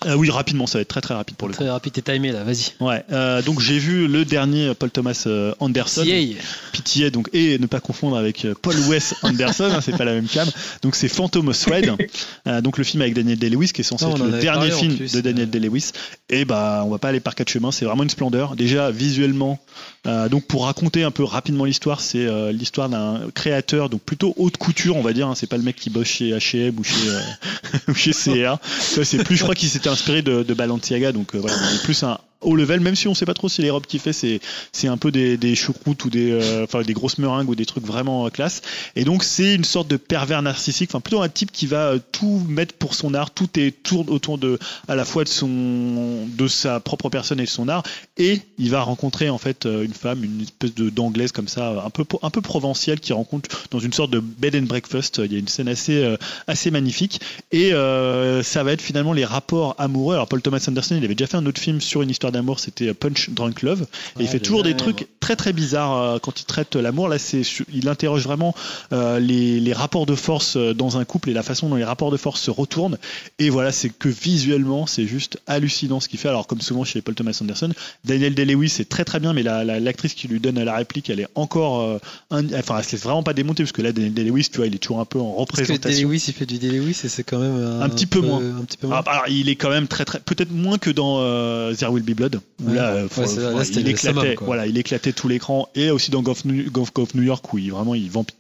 Ah 0.06 0.16
oui, 0.16 0.30
rapidement, 0.30 0.68
ça 0.68 0.78
va 0.78 0.84
être 0.84 0.88
très 0.90 1.02
très 1.02 1.16
rapide 1.16 1.38
pour 1.38 1.48
le 1.48 1.54
coup. 1.56 1.64
Très 1.64 1.70
rapide 1.72 1.98
et 1.98 2.02
timé 2.04 2.32
là, 2.32 2.44
vas-y. 2.44 2.72
Ouais, 2.80 3.04
euh, 3.12 3.42
donc 3.42 3.60
j'ai 3.60 3.80
vu 3.80 4.08
le 4.08 4.26
dernier 4.26 4.74
Paul 4.76 4.92
Thomas 4.92 5.24
euh, 5.26 5.54
Anderson. 5.60 6.04
Yay. 6.04 6.38
PTA, 6.72 7.10
donc, 7.10 7.30
et 7.34 7.58
ne 7.58 7.66
pas 7.66 7.80
confondre 7.80 8.16
avec 8.16 8.46
euh, 8.46 8.54
Paul 8.62 8.76
Wes 8.88 9.16
Anderson, 9.24 9.70
hein, 9.74 9.82
c'est 9.82 9.98
pas 9.98 10.06
la 10.06 10.14
même 10.14 10.28
cam. 10.28 10.48
Donc 10.84 10.96
c'est 10.96 11.08
Phantom 11.08 11.52
Thread, 11.52 11.92
euh, 12.48 12.62
donc 12.62 12.78
le 12.78 12.84
film 12.84 13.02
avec 13.02 13.16
Daniel 13.16 13.40
Day-Lewis 13.40 13.72
qui 13.74 13.82
est 13.82 13.84
censé 13.84 14.06
Ah, 14.08 14.12
être 14.12 14.24
le 14.24 14.40
dernier 14.40 14.70
film 14.72 14.96
plus, 14.98 15.12
de 15.14 15.22
Daniel 15.22 15.48
euh. 15.48 15.52
Day-Lewis. 15.52 15.92
Et 16.30 16.46
bah 16.46 16.84
on 16.86 16.90
va 16.90 17.00
pas 17.00 17.10
aller 17.10 17.20
par 17.20 17.34
quatre 17.34 17.50
chemins, 17.50 17.72
c'est 17.72 17.86
vraiment 17.86 18.04
une 18.04 18.10
splendeur. 18.12 18.56
Déjà 18.56 18.92
visuellement, 18.92 19.60
euh, 20.06 20.30
donc 20.30 20.46
pour 20.46 20.66
raconter 20.66 21.04
un 21.04 21.12
peu 21.12 21.24
rapidement 21.24 21.66
l'histoire, 21.66 22.02
c'est 22.02 22.26
euh, 22.28 22.52
l'histoire 22.52 22.90
d'un 22.90 23.22
créateur, 23.34 23.90
donc 23.90 24.02
plutôt 24.02 24.36
haute 24.38 24.58
couture, 24.58 24.96
on 24.96 25.02
va 25.02 25.14
dire. 25.14 25.28
hein, 25.28 25.34
c'est 25.36 25.48
pas 25.48 25.58
le 25.58 25.64
mec 25.64 25.76
qui 25.76 25.90
bosse 25.90 26.08
chez 26.08 26.32
H&M 26.32 26.76
ou 26.78 26.84
chez 26.84 26.94
vois, 28.96 29.06
C'est 29.06 29.24
plus, 29.24 29.36
je 29.36 29.44
crois 29.44 29.56
qu'il 29.56 29.70
s'était 29.70 29.90
inspiré 29.90 30.22
de, 30.22 30.44
de 30.44 30.54
Balenciaga, 30.54 31.12
donc 31.12 31.36
euh, 31.36 31.40
voilà, 31.40 31.56
plus 31.84 32.04
un 32.04 32.20
haut 32.42 32.56
level, 32.56 32.80
même 32.80 32.96
si 32.96 33.08
on 33.08 33.16
sait 33.16 33.26
pas 33.26 33.34
trop 33.34 33.50
si 33.50 33.62
les 33.62 33.70
robes 33.70 33.86
qu'il 33.86 34.00
fait, 34.00 34.14
c'est 34.14 34.40
c'est 34.72 34.88
un 34.88 34.98
peu 34.98 35.12
des, 35.12 35.38
des 35.38 35.56
choucroutes 35.56 36.06
ou 36.06 36.10
des, 36.10 36.32
euh, 36.32 36.64
enfin, 36.64 36.82
des 36.82 36.94
grosses 36.94 37.18
meringues 37.18 37.50
ou 37.50 37.56
des 37.56 37.66
trucs 37.66 37.86
vraiment 37.86 38.26
euh, 38.26 38.30
classe. 38.30 38.62
Et 38.96 39.04
donc, 39.04 39.24
c'est 39.24 39.56
une 39.56 39.64
sorte 39.64 39.88
de 39.88 39.98
pervers 39.98 40.42
narcissique, 40.42 40.92
enfin, 40.92 41.00
plutôt 41.00 41.22
un 41.22 41.30
type 41.30 41.52
qui 41.52 41.66
va 41.66 41.94
euh, 41.94 42.00
tout 42.12 42.44
mettre 42.48 42.76
pour 42.76 42.94
son 42.94 43.14
art, 43.14 43.32
tout 43.32 43.50
est 43.60 43.72
tourne 43.84 44.10
autour 44.10 44.38
de, 44.38 44.60
à 44.88 44.96
la 44.96 45.06
fois 45.06 45.24
de 45.24 45.30
son, 45.30 46.28
de 46.28 46.48
sa 46.48 46.80
propre 46.80 47.10
personne 47.10 47.40
et 47.40 47.46
de 47.46 47.50
son 47.50 47.68
art. 47.70 47.84
Et 48.18 48.42
il 48.58 48.70
va 48.70 48.82
rencontrer, 48.82 49.30
en 49.30 49.38
fait, 49.38 49.66
une 49.66 49.94
femme, 49.94 50.24
une 50.24 50.42
espèce 50.42 50.74
d'anglaise 50.76 51.32
comme 51.32 51.48
ça, 51.48 51.84
un 51.86 51.90
peu, 51.90 52.06
un 52.22 52.30
peu 52.30 52.42
provinciale 52.42 53.00
qui 53.00 53.14
rencontre 53.14 53.68
dans 53.72 53.80
une 53.80 53.94
sorte 53.94 54.12
de 54.12 54.20
bed 54.20 54.56
and 54.56 54.64
breakfast. 54.64 55.22
Il 55.24 55.34
y 55.34 55.36
a 55.36 55.40
une 55.40 55.48
scène 55.48 55.68
assez, 55.68 56.16
assez 56.48 56.72
magnifique. 56.72 57.22
Et 57.52 57.72
ça 57.72 58.64
va 58.64 58.72
être 58.72 58.82
finalement 58.82 59.14
les 59.14 59.26
rapports 59.26 59.76
amoureux. 59.78 60.16
Alors, 60.16 60.28
Paul 60.28 60.42
Thomas 60.42 60.64
Anderson, 60.68 60.96
il 60.98 61.06
avait 61.06 61.16
déjà 61.16 61.28
fait 61.28 61.38
un 61.38 61.46
autre 61.46 61.62
film 61.62 61.82
sur 61.82 62.02
une 62.02 62.10
histoire 62.10 62.27
d'amour, 62.32 62.60
c'était 62.60 62.94
Punch 62.94 63.30
Drunk 63.30 63.62
Love. 63.62 63.82
Et 63.82 63.86
il 64.20 64.22
Ouais, 64.24 64.28
fait 64.28 64.40
toujours 64.40 64.64
des 64.64 64.76
trucs 64.76 65.08
très 65.20 65.36
très 65.36 65.54
bizarres 65.54 65.98
euh, 65.98 66.20
quand 66.20 66.40
il 66.42 66.46
traite 66.46 66.76
l'amour. 66.76 67.08
Là, 67.10 67.18
c'est, 67.20 67.42
il 67.74 67.88
interroge 67.90 68.24
vraiment 68.24 68.54
euh, 68.94 69.20
les, 69.20 69.60
les 69.60 69.74
rapports 69.74 70.06
de 70.06 70.16
force 70.16 70.56
euh, 70.58 70.74
dans 70.74 70.98
un 70.98 71.06
couple 71.06 71.30
et 71.30 71.34
la 71.34 71.44
façon 71.44 71.70
dont 71.70 71.76
les 71.76 71.84
rapports 71.84 72.12
de 72.12 72.18
force 72.18 72.42
se 72.42 72.52
retournent. 72.52 72.98
Et 73.40 73.50
voilà, 73.50 73.72
c'est 73.72 73.90
que 73.90 74.10
visuellement, 74.10 74.86
c'est 74.88 75.06
juste 75.08 75.40
hallucinant 75.48 76.00
ce 76.00 76.08
qu'il 76.10 76.20
fait. 76.20 76.30
Alors, 76.30 76.48
comme 76.48 76.62
souvent 76.62 76.84
chez 76.84 77.02
Paul 77.02 77.16
Thomas 77.16 77.38
Anderson, 77.42 77.72
Daniel 78.06 78.34
Day-Lewis 78.36 78.70
c'est 78.70 78.90
très 78.90 79.06
très 79.06 79.20
bien, 79.20 79.34
mais 79.34 79.44
la, 79.44 79.64
la- 79.64 79.80
l'actrice 79.80 80.14
qui 80.14 80.28
lui 80.28 80.40
donne 80.40 80.62
la 80.64 80.76
réplique, 80.76 81.10
elle 81.10 81.20
est 81.20 81.28
encore, 81.36 81.82
euh, 81.82 81.98
un- 82.32 82.46
enfin, 82.54 82.78
elle 82.80 82.84
se 82.84 82.92
laisse 82.94 83.04
vraiment 83.04 83.24
pas 83.24 83.34
démonter 83.34 83.64
parce 83.64 83.72
que 83.72 83.82
là, 83.82 83.92
Daniel 83.92 84.14
Day-Lewis, 84.14 84.50
tu 84.52 84.58
vois, 84.58 84.68
il 84.68 84.76
est 84.76 84.80
toujours 84.80 85.00
un 85.00 85.06
peu 85.06 85.20
en 85.20 85.34
Parce 85.34 85.36
que 85.36 85.42
représentation. 85.64 85.98
Day-Lewis, 86.08 86.24
il 86.28 86.34
fait 86.34 86.46
du 86.46 86.58
Day-Lewis 86.58 86.98
et 87.04 87.10
c'est 87.10 87.24
quand 87.24 87.40
même 87.40 87.56
un, 87.56 87.82
Un 87.82 87.90
petit 87.90 88.06
peu 88.06 88.20
moins. 88.22 88.40
Un 88.40 88.64
petit 88.66 88.78
peu 88.78 88.88
moins. 88.88 88.98
Ah, 88.98 89.02
bah, 89.02 89.12
alors, 89.14 89.26
il 89.30 89.50
est 89.50 89.56
quand 89.56 89.70
même 89.70 89.88
très 89.88 90.06
très 90.06 90.20
peut-être 90.20 90.52
moins 90.52 90.78
que 90.78 90.90
dans 90.90 91.18
euh, 91.20 91.74
There 91.74 91.92
Will 91.92 92.04
Be 92.04 92.17
Blood 92.18 92.42
où 92.64 92.70
Ouais. 92.70 92.76
là, 92.76 92.94
euh, 92.96 93.08
faut- 93.08 93.22
Ouais, 93.22 93.36
là, 93.54 93.64
il 93.64 93.88
éclatait 93.88 93.96
summum, 94.22 94.46
voilà 94.46 94.68
il 94.68 94.78
éclatait 94.78 95.14
tout 95.14 95.28
l'écran 95.30 95.70
et 95.76 95.92
aussi 95.92 96.12
dans 96.12 96.22
Golf 96.22 96.44
New, 96.46 96.70
Golf- 96.70 96.92
Golf 96.94 97.14
New 97.14 97.24
York 97.24 97.54
où 97.54 97.58
il 97.60 97.72
vraiment 97.72 97.96
il 97.96 98.10
vamp- 98.12 98.32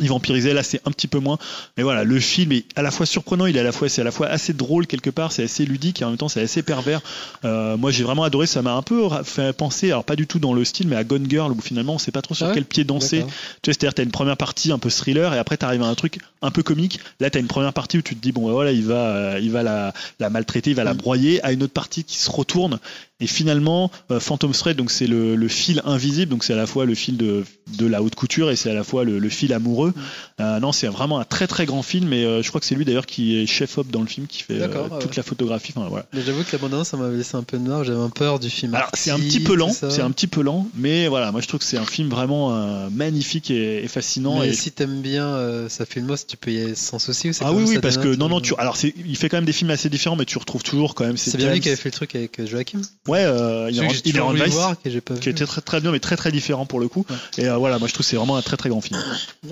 il 0.00 0.08
vampirisait 0.08 0.52
là 0.52 0.62
c'est 0.62 0.80
un 0.84 0.90
petit 0.90 1.06
peu 1.08 1.18
moins 1.18 1.38
mais 1.76 1.82
voilà 1.82 2.04
le 2.04 2.20
film 2.20 2.52
est 2.52 2.64
à 2.76 2.82
la 2.82 2.90
fois 2.90 3.06
surprenant 3.06 3.46
il 3.46 3.56
est 3.56 3.60
à 3.60 3.62
la 3.62 3.72
fois 3.72 3.88
c'est 3.88 4.02
à 4.02 4.04
la 4.04 4.10
fois 4.10 4.26
assez 4.26 4.52
drôle 4.52 4.86
quelque 4.86 5.08
part 5.10 5.32
c'est 5.32 5.44
assez 5.44 5.64
ludique 5.64 6.02
et 6.02 6.04
en 6.04 6.08
même 6.10 6.18
temps 6.18 6.28
c'est 6.28 6.42
assez 6.42 6.62
pervers 6.62 7.00
Euh, 7.44 7.76
moi 7.76 7.90
j'ai 7.90 8.04
vraiment 8.04 8.22
adoré 8.24 8.46
ça 8.46 8.60
m'a 8.62 8.72
un 8.74 8.82
peu 8.82 9.08
fait 9.24 9.52
penser 9.56 9.90
alors 9.90 10.04
pas 10.04 10.16
du 10.16 10.26
tout 10.26 10.38
dans 10.38 10.52
le 10.52 10.64
style 10.64 10.88
mais 10.88 10.96
à 10.96 11.04
Gone 11.04 11.26
Girl 11.30 11.50
où 11.52 11.60
finalement 11.60 11.94
on 11.94 11.98
sait 11.98 12.12
pas 12.12 12.22
trop 12.22 12.34
sur 12.34 12.46
Ah 12.46 12.48
ouais 12.50 12.54
quel 12.54 12.64
pied 12.64 12.84
danser 12.84 13.18
tu 13.20 13.24
vois, 13.24 13.32
c'est-à-dire 13.64 13.94
t'as 13.94 14.02
une 14.02 14.10
première 14.10 14.36
partie 14.36 14.70
un 14.72 14.78
peu 14.78 14.90
thriller 14.90 15.32
et 15.34 15.38
après 15.38 15.56
t'arrives 15.56 15.82
à 15.82 15.86
un 15.86 15.94
truc 15.94 16.18
un 16.42 16.50
peu 16.50 16.62
comique. 16.62 17.00
Là, 17.18 17.28
t'as 17.30 17.40
une 17.40 17.46
première 17.48 17.72
partie 17.72 17.98
où 17.98 18.02
tu 18.02 18.14
te 18.14 18.22
dis 18.22 18.30
bon, 18.30 18.50
voilà, 18.52 18.70
il 18.70 18.84
va, 18.84 18.94
euh, 18.94 19.40
il 19.42 19.50
va 19.50 19.62
la, 19.64 19.92
la 20.20 20.30
maltraiter, 20.30 20.70
il 20.70 20.76
va 20.76 20.84
la 20.84 20.94
Mm. 20.94 20.98
broyer. 20.98 21.42
À 21.44 21.50
une 21.52 21.62
autre 21.64 21.72
partie 21.72 22.04
qui 22.04 22.16
se 22.18 22.30
retourne 22.30 22.78
et 23.20 23.26
finalement 23.26 23.90
euh, 24.10 24.20
Phantom 24.20 24.52
Thread, 24.52 24.76
donc 24.76 24.90
c'est 24.90 25.06
le, 25.06 25.36
le 25.36 25.48
fil 25.48 25.80
invisible, 25.84 26.30
donc 26.30 26.44
c'est 26.44 26.52
à 26.52 26.56
la 26.56 26.66
fois 26.66 26.84
le 26.84 26.94
fil 26.94 27.16
de, 27.16 27.44
de 27.78 27.86
la 27.86 28.02
haute 28.02 28.14
couture 28.14 28.50
et 28.50 28.56
c'est 28.56 28.70
à 28.70 28.74
la 28.74 28.84
fois 28.84 29.04
le, 29.04 29.18
le 29.18 29.28
fil 29.30 29.52
amoureux. 29.54 29.94
Mm. 29.96 30.42
Euh, 30.42 30.60
non, 30.60 30.72
c'est 30.72 30.86
vraiment 30.88 31.18
un 31.18 31.24
très 31.24 31.46
très 31.46 31.64
grand 31.64 31.82
film 31.82 32.12
et 32.12 32.24
euh, 32.24 32.42
je 32.42 32.48
crois 32.50 32.60
que 32.60 32.66
c'est 32.66 32.74
lui 32.74 32.84
d'ailleurs 32.84 33.06
qui 33.06 33.38
est 33.38 33.46
chef 33.46 33.78
op 33.78 33.90
dans 33.90 34.02
le 34.02 34.06
film, 34.06 34.26
qui 34.26 34.42
fait 34.42 34.60
euh, 34.60 34.68
toute 35.00 35.10
ouais. 35.10 35.16
la 35.16 35.22
photographie. 35.22 35.72
Enfin, 35.74 35.88
voilà. 35.88 36.04
J'avoue 36.12 36.44
que 36.44 36.52
l'abondance, 36.52 36.88
ça 36.88 36.96
m'avait 36.98 37.16
laissé 37.16 37.36
un 37.36 37.42
peu 37.42 37.58
marre. 37.58 37.84
J'avais 37.84 37.98
un 37.98 38.10
peur 38.10 38.38
du 38.38 38.50
film. 38.50 38.74
Alors 38.74 38.90
c'est 38.94 39.10
un 39.10 39.18
petit 39.18 39.40
peu 39.40 39.54
lent, 39.54 39.72
c'est 39.72 40.02
un 40.02 40.10
petit 40.10 40.26
peu 40.26 40.42
lent, 40.42 40.68
mais 40.74 41.08
voilà, 41.08 41.32
moi 41.32 41.40
je 41.40 41.48
trouve 41.48 41.60
que 41.60 41.66
c'est 41.66 41.78
un 41.78 41.86
film 41.86 42.10
vraiment 42.10 42.50
magnifique 42.90 43.50
et, 43.50 43.82
et 43.82 43.88
fascinant. 43.88 44.40
Mais 44.40 44.50
et- 44.50 44.52
si 44.52 44.72
t'aimes 44.72 45.00
bien 45.00 45.66
une 45.96 46.04
mosse, 46.04 46.26
tu 46.26 46.36
peux 46.36 46.52
y 46.52 46.60
aller 46.60 46.74
sans 46.74 46.98
souci 46.98 47.30
ou 47.30 47.32
Ah 47.40 47.52
oui 47.52 47.64
oui 47.66 47.78
parce 47.78 47.96
que 47.96 48.14
non 48.14 48.28
non 48.28 48.40
tu 48.40 48.54
alors 48.58 48.76
il 48.82 49.16
fait 49.16 49.28
quand 49.28 49.38
même 49.38 49.44
des 49.46 49.52
films 49.52 49.70
assez 49.70 49.88
différents 49.88 50.16
mais 50.16 50.24
tu 50.24 50.36
retrouves 50.38 50.62
toujours 50.62 50.94
quand 50.94 51.04
même 51.06 51.16
C'est 51.16 51.30
ces 51.30 51.38
bien 51.38 51.52
lui 51.52 51.60
qui 51.60 51.68
avait 51.68 51.76
fait 51.76 51.88
le 51.88 51.92
truc 51.94 52.14
avec 52.14 52.44
Joachim? 52.46 52.82
Ouais 53.08 53.20
euh, 53.24 53.68
que 53.68 53.74
toujours 53.76 53.92
Inherent 54.04 54.28
voulu 54.30 54.44
Vice 54.44 54.54
voir 54.54 54.80
que 54.82 54.90
j'ai 54.90 55.00
pas 55.00 55.14
qui 55.14 55.24
vu. 55.26 55.30
était 55.30 55.46
très 55.46 55.60
très 55.60 55.80
bien 55.80 55.90
mais 55.92 56.00
très 56.00 56.16
très 56.16 56.32
différent 56.32 56.66
pour 56.66 56.80
le 56.80 56.88
coup 56.88 57.04
et 57.38 57.46
euh, 57.48 57.56
voilà 57.56 57.78
moi 57.78 57.88
je 57.88 57.92
trouve 57.94 58.04
que 58.04 58.10
c'est 58.10 58.16
vraiment 58.16 58.36
un 58.36 58.42
très 58.42 58.56
très 58.56 58.68
grand 58.68 58.80
film 58.80 58.98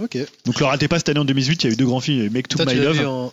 Ok. 0.03 0.19
donc 0.47 0.61
le 0.61 0.67
ratez 0.67 0.89
pas 0.89 0.99
cette 0.99 1.09
année 1.09 1.21
en 1.21 1.25
2018 1.25 1.65
il 1.65 1.67
y 1.67 1.71
a 1.71 1.73
eu 1.73 1.77
deux 1.77 1.87
grands 1.87 2.01
films 2.01 2.17
il 2.17 2.21
y 2.21 2.25
a 2.25 2.27
eu 2.27 2.31
Make 2.31 2.49
to 2.49 2.57
Toi, 2.59 2.67
My 2.73 2.75
Love 2.81 3.07
en. 3.07 3.33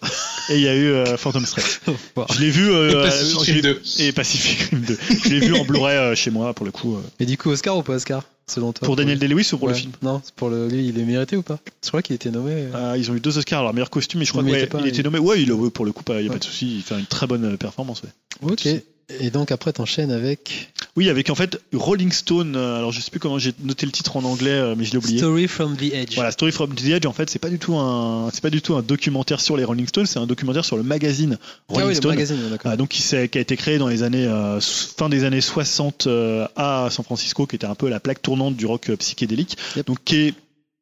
et 0.50 0.56
il 0.56 0.62
y 0.62 0.68
a 0.68 0.76
eu 0.76 0.88
euh, 0.92 1.18
Phantom 1.18 1.44
Thread. 1.46 1.66
Wow. 2.16 2.26
Je 2.34 2.40
l'ai 2.42 2.50
vu 2.50 2.70
euh, 2.72 2.90
Et 3.00 3.04
Pacific 3.04 3.54
Rim 3.56 3.62
2. 3.62 3.82
et 4.00 4.12
Pacific 4.12 4.60
Rim 4.72 4.80
2. 4.88 4.98
Je 5.24 5.30
l'ai 5.30 5.40
vu 5.40 5.54
en 5.56 5.64
Blu-ray 5.66 5.96
euh, 5.98 6.16
chez 6.16 6.30
moi 6.32 6.54
pour 6.54 6.66
le 6.66 6.72
coup. 6.72 6.96
euh. 6.96 7.02
Et 7.20 7.26
du 7.26 7.38
coup, 7.38 7.50
Oscar 7.50 7.78
ou 7.78 7.84
pas 7.84 7.94
Oscar? 7.94 8.24
Selon 8.48 8.74
toi 8.74 8.86
Pour 8.86 8.96
Daniel 8.98 9.18
Day-Lewis 9.18 9.50
ou 9.54 9.58
pour 9.58 9.68
le 9.70 9.74
Ouais. 9.74 9.80
film? 9.80 9.94
Non, 10.02 10.20
c'est 10.24 10.34
pour 10.36 10.50
le... 10.50 10.68
lui, 10.68 10.88
il 10.88 11.00
est 11.00 11.04
mérité 11.04 11.38
ou 11.38 11.42
pas? 11.42 11.60
Je 11.84 11.88
crois 11.88 12.02
qu'il 12.02 12.16
était 12.16 12.32
nommé. 12.32 12.52
euh, 12.54 12.70
Euh, 12.76 12.98
Ils 12.98 13.10
ont 13.12 13.16
eu 13.16 13.22
deux 13.22 13.38
Oscars, 13.38 13.60
alors 13.62 13.74
meilleur 13.74 13.90
costume, 13.90 14.20
mais 14.20 14.26
je 14.26 14.32
crois 14.32 14.44
il 14.44 14.50
qu'il 14.50 14.58
était 14.58 14.78
il 14.82 14.88
était 14.88 14.98
il- 14.98 15.04
nommé. 15.06 15.20
Ouais, 15.20 15.42
il 15.42 15.52
a, 15.52 15.56
ouais, 15.56 15.70
pour 15.70 15.86
le 15.86 15.94
coup, 15.94 16.04
il 16.10 16.16
n'y 16.16 16.20
a 16.20 16.24
Ouais. 16.24 16.30
pas 16.30 16.38
de 16.40 16.44
souci. 16.44 16.76
Il 16.78 16.82
fait 16.84 17.00
une 17.00 17.06
très 17.06 17.28
bonne 17.28 17.58
performance. 17.58 18.02
ouais. 18.04 18.52
Ok. 18.52 18.68
Et 19.20 19.30
donc 19.30 19.52
après, 19.52 19.74
t'enchaînes 19.74 20.12
avec 20.12 20.72
Oui, 20.96 21.10
avec 21.10 21.30
en 21.30 21.36
fait 21.36 21.60
Rolling 21.74 22.12
Stone. 22.12 22.56
euh, 22.56 22.78
alors 22.78 22.92
je 22.92 23.02
sais 23.02 23.12
plus 23.12 23.20
comment 23.20 23.40
j'ai 23.40 23.54
noté 23.64 23.86
le 23.86 23.92
titre 23.92 24.16
en 24.18 24.24
anglais, 24.24 24.52
euh, 24.52 24.76
mais 24.78 24.86
je 24.86 24.92
l'ai 24.92 24.98
oublié. 24.98 25.18
Story 25.18 25.48
from 25.48 25.76
the 25.76 25.94
Edge. 25.94 26.16
Voilà, 26.16 26.32
Story 26.32 26.52
from 26.52 26.74
the 26.74 26.86
Edge. 26.86 27.06
En 27.06 27.12
fait, 27.14 27.30
c'est 27.30 27.40
pas 27.40 27.50
du 27.50 27.60
tout 27.60 27.76
un, 27.76 28.30
c'est 28.34 28.42
pas 28.42 28.50
du 28.50 28.62
tout 28.62 28.76
un 28.76 28.82
documentaire 28.82 29.42
sur 29.42 29.58
les 29.58 29.64
Rolling 29.66 29.88
Stones, 29.88 30.06
c'est 30.06 30.20
un 30.20 30.28
documentaire 30.28 30.64
sur 30.64 30.78
le 30.78 30.84
magazine 30.84 31.38
Ah 31.42 31.74
Rolling 31.74 31.90
oui, 31.90 32.00
le 32.02 32.08
magazine, 32.10 32.38
d'accord. 32.50 32.72
Ah, 32.72 32.78
donc 32.78 32.90
qui, 32.90 33.02
s'est- 33.02 33.28
qui 33.28 33.38
a 33.38 33.42
été 33.42 33.58
créé 33.58 33.78
dans 33.78 33.88
les 33.88 34.04
années 34.04 34.26
euh, 34.26 34.60
fin 34.62 35.10
des 35.10 35.24
années 35.26 35.42
60 35.42 36.08
euh, 36.08 36.48
à 36.56 36.88
San 36.90 37.04
Francisco, 37.04 37.46
qui 37.48 37.56
était 37.58 37.68
un 37.68 37.76
peu 37.76 37.90
la 37.90 38.00
plaque 38.00 38.22
tournante 38.22 38.56
du 38.56 38.66
rock 38.66 38.92
psychédélique, 39.00 39.58
Yep. 39.76 39.88
donc 39.88 39.98
qui 40.06 40.16
est 40.28 40.34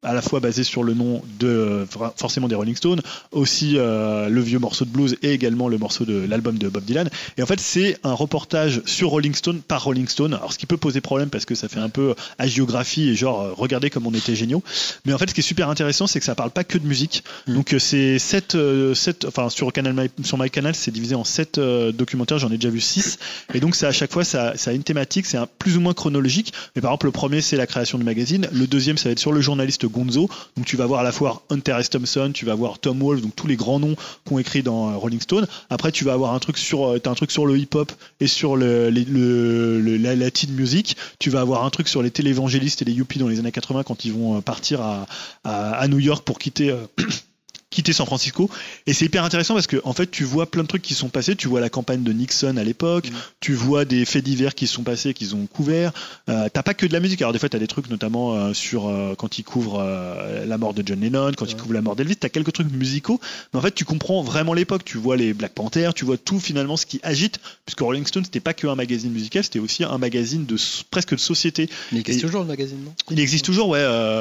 à 0.01 0.13
la 0.13 0.21
fois 0.21 0.39
basé 0.39 0.63
sur 0.63 0.83
le 0.83 0.93
nom 0.93 1.21
de 1.39 1.47
euh, 1.47 1.85
forcément 2.15 2.47
des 2.47 2.55
Rolling 2.55 2.75
Stones, 2.75 3.01
aussi 3.31 3.73
euh, 3.77 4.29
le 4.29 4.41
vieux 4.41 4.59
morceau 4.59 4.85
de 4.85 4.89
blues 4.89 5.17
et 5.23 5.31
également 5.33 5.67
le 5.67 5.77
morceau 5.77 6.05
de 6.05 6.25
l'album 6.27 6.57
de 6.57 6.69
Bob 6.69 6.85
Dylan. 6.85 7.09
Et 7.37 7.43
en 7.43 7.45
fait, 7.45 7.59
c'est 7.59 7.97
un 8.03 8.13
reportage 8.13 8.81
sur 8.85 9.09
Rolling 9.09 9.33
Stone 9.35 9.61
par 9.61 9.83
Rolling 9.83 10.07
Stone. 10.07 10.33
Alors, 10.33 10.53
ce 10.53 10.57
qui 10.57 10.65
peut 10.65 10.77
poser 10.77 11.01
problème 11.01 11.29
parce 11.29 11.45
que 11.45 11.53
ça 11.55 11.67
fait 11.67 11.79
un 11.79 11.89
peu 11.89 12.15
agiographie 12.37 13.09
et 13.09 13.15
genre 13.15 13.41
euh, 13.41 13.53
regardez 13.53 13.89
comme 13.89 14.07
on 14.07 14.13
était 14.13 14.35
géniaux. 14.35 14.63
Mais 15.05 15.13
en 15.13 15.17
fait, 15.17 15.29
ce 15.29 15.33
qui 15.33 15.41
est 15.41 15.43
super 15.43 15.69
intéressant, 15.69 16.07
c'est 16.07 16.19
que 16.19 16.25
ça 16.25 16.35
parle 16.35 16.51
pas 16.51 16.63
que 16.63 16.77
de 16.77 16.87
musique. 16.87 17.23
Mm. 17.47 17.53
Donc, 17.55 17.75
c'est 17.79 18.19
sept, 18.19 18.55
euh, 18.55 18.93
sept- 18.95 19.25
enfin 19.25 19.49
sur 19.49 19.71
canal 19.73 19.93
My- 19.93 20.25
sur 20.25 20.37
MyCanal, 20.37 20.75
c'est 20.75 20.91
divisé 20.91 21.15
en 21.15 21.25
sept 21.25 21.57
euh, 21.57 21.91
documentaires. 21.91 22.39
J'en 22.39 22.51
ai 22.51 22.57
déjà 22.57 22.69
vu 22.69 22.79
six. 22.79 23.17
Et 23.53 23.59
donc, 23.59 23.75
ça 23.75 23.89
à 23.89 23.91
chaque 23.91 24.13
fois, 24.13 24.23
ça, 24.23 24.53
ça 24.55 24.71
a 24.71 24.73
une 24.73 24.83
thématique. 24.83 25.25
C'est 25.25 25.37
un 25.37 25.47
plus 25.59 25.75
ou 25.75 25.81
moins 25.81 25.93
chronologique. 25.93 26.53
Mais 26.75 26.81
par 26.81 26.91
exemple, 26.91 27.07
le 27.07 27.11
premier, 27.11 27.41
c'est 27.41 27.57
la 27.57 27.67
création 27.67 27.97
du 27.97 28.05
magazine. 28.05 28.47
Le 28.53 28.65
deuxième, 28.65 28.97
ça 28.97 29.09
va 29.09 29.11
être 29.11 29.19
sur 29.19 29.33
le 29.33 29.41
journaliste 29.41 29.85
Gonzo. 29.89 30.29
Donc, 30.55 30.65
tu 30.65 30.77
vas 30.77 30.85
voir 30.85 31.01
à 31.01 31.03
la 31.03 31.11
fois 31.11 31.43
Hunter 31.49 31.75
S. 31.79 31.89
Thompson, 31.89 32.31
tu 32.33 32.45
vas 32.45 32.55
voir 32.55 32.79
Tom 32.79 32.99
Wolfe, 32.99 33.21
donc 33.21 33.35
tous 33.35 33.47
les 33.47 33.55
grands 33.55 33.79
noms 33.79 33.95
qu'on 34.25 34.39
écrit 34.39 34.63
dans 34.63 34.89
euh, 34.89 34.97
Rolling 34.97 35.21
Stone. 35.21 35.47
Après, 35.69 35.91
tu 35.91 36.05
vas 36.05 36.13
avoir 36.13 36.33
un 36.33 36.39
truc 36.39 36.57
sur, 36.57 36.87
euh, 36.87 36.99
un 37.03 37.13
truc 37.15 37.31
sur 37.31 37.45
le 37.45 37.57
hip-hop 37.57 37.91
et 38.19 38.27
sur 38.27 38.57
la 38.57 40.15
latin 40.15 40.47
music. 40.51 40.97
Tu 41.19 41.29
vas 41.29 41.41
avoir 41.41 41.65
un 41.65 41.69
truc 41.69 41.87
sur 41.87 42.01
les 42.01 42.11
télévangélistes 42.11 42.81
et 42.81 42.85
les 42.85 42.93
yuppies 42.93 43.19
dans 43.19 43.27
les 43.27 43.39
années 43.39 43.51
80 43.51 43.83
quand 43.83 44.05
ils 44.05 44.13
vont 44.13 44.37
euh, 44.37 44.41
partir 44.41 44.81
à, 44.81 45.87
New 45.87 45.99
York 45.99 46.23
pour 46.23 46.39
quitter. 46.39 46.75
quitter 47.69 47.93
San 47.93 48.05
Francisco. 48.05 48.49
Et 48.87 48.93
c'est 48.93 49.05
hyper 49.05 49.23
intéressant 49.23 49.53
parce 49.53 49.67
que 49.67 49.77
en 49.83 49.93
fait 49.93 50.09
tu 50.09 50.23
vois 50.23 50.49
plein 50.49 50.63
de 50.63 50.67
trucs 50.67 50.81
qui 50.81 50.93
sont 50.93 51.09
passés. 51.09 51.35
Tu 51.35 51.47
vois 51.47 51.59
la 51.59 51.69
campagne 51.69 52.03
de 52.03 52.11
Nixon 52.11 52.57
à 52.57 52.63
l'époque. 52.63 53.09
Mm. 53.09 53.15
tu 53.39 53.53
vois 53.53 53.85
des 53.85 54.05
faits 54.05 54.23
divers 54.23 54.55
qui 54.55 54.67
sont 54.67 54.83
passés 54.83 55.13
qu'ils 55.13 55.35
ont 55.35 55.45
couverts. 55.45 55.91
Euh, 56.29 56.47
t'as 56.51 56.63
pas 56.63 56.73
que 56.73 56.85
de 56.85 56.93
la 56.93 56.99
musique. 56.99 57.21
Alors 57.21 57.33
des 57.33 57.39
fois 57.39 57.49
t'as 57.49 57.59
des 57.59 57.67
trucs 57.67 57.89
notamment 57.89 58.33
euh, 58.33 58.53
sur 58.53 58.87
euh, 58.87 59.13
quand 59.17 59.37
ils 59.37 59.43
couvrent 59.43 59.81
euh, 59.81 60.45
la 60.45 60.57
mort 60.57 60.73
de 60.73 60.83
John 60.85 60.99
Lennon 60.99 61.31
quand 61.37 61.45
ils 61.49 61.55
couvrent 61.55 61.73
la 61.73 61.81
mort 61.81 61.95
d'Elvis 61.95 62.15
t'as 62.17 62.29
quelques 62.29 62.53
trucs 62.53 62.71
musicaux. 62.71 63.19
Mais 63.53 63.59
en 63.59 63.61
fait 63.61 63.73
tu 63.75 63.85
comprends 63.85 64.21
vraiment 64.23 64.53
l'époque. 64.53 64.83
Tu 64.83 64.97
vois 64.97 65.15
les 65.17 65.33
Black 65.33 65.53
Panthers. 65.53 65.93
Tu 65.93 66.05
vois 66.05 66.17
tout 66.17 66.39
finalement 66.39 66.77
ce 66.77 66.85
qui 66.85 66.99
agite. 67.03 67.39
Puisque 67.65 67.81
Rolling 67.81 68.05
Stone 68.05 68.25
c'était 68.25 68.39
pas 68.39 68.53
que 68.53 68.67
un 68.67 68.75
magazine 68.75 69.11
musical. 69.11 69.43
C'était 69.43 69.59
aussi 69.59 69.83
un 69.83 69.97
magazine 69.97 70.45
de 70.45 70.57
presque 70.89 71.11
de 71.11 71.19
société. 71.19 71.69
Mais 71.91 71.99
il 71.99 72.01
existe 72.01 72.19
Et- 72.19 72.25
toujours 72.25 72.41
le 72.41 72.47
magazine, 72.47 72.83
non? 72.83 72.93
il 73.11 73.19
existe 73.19 73.45
toujours 73.45 73.69
ouais 73.69 73.79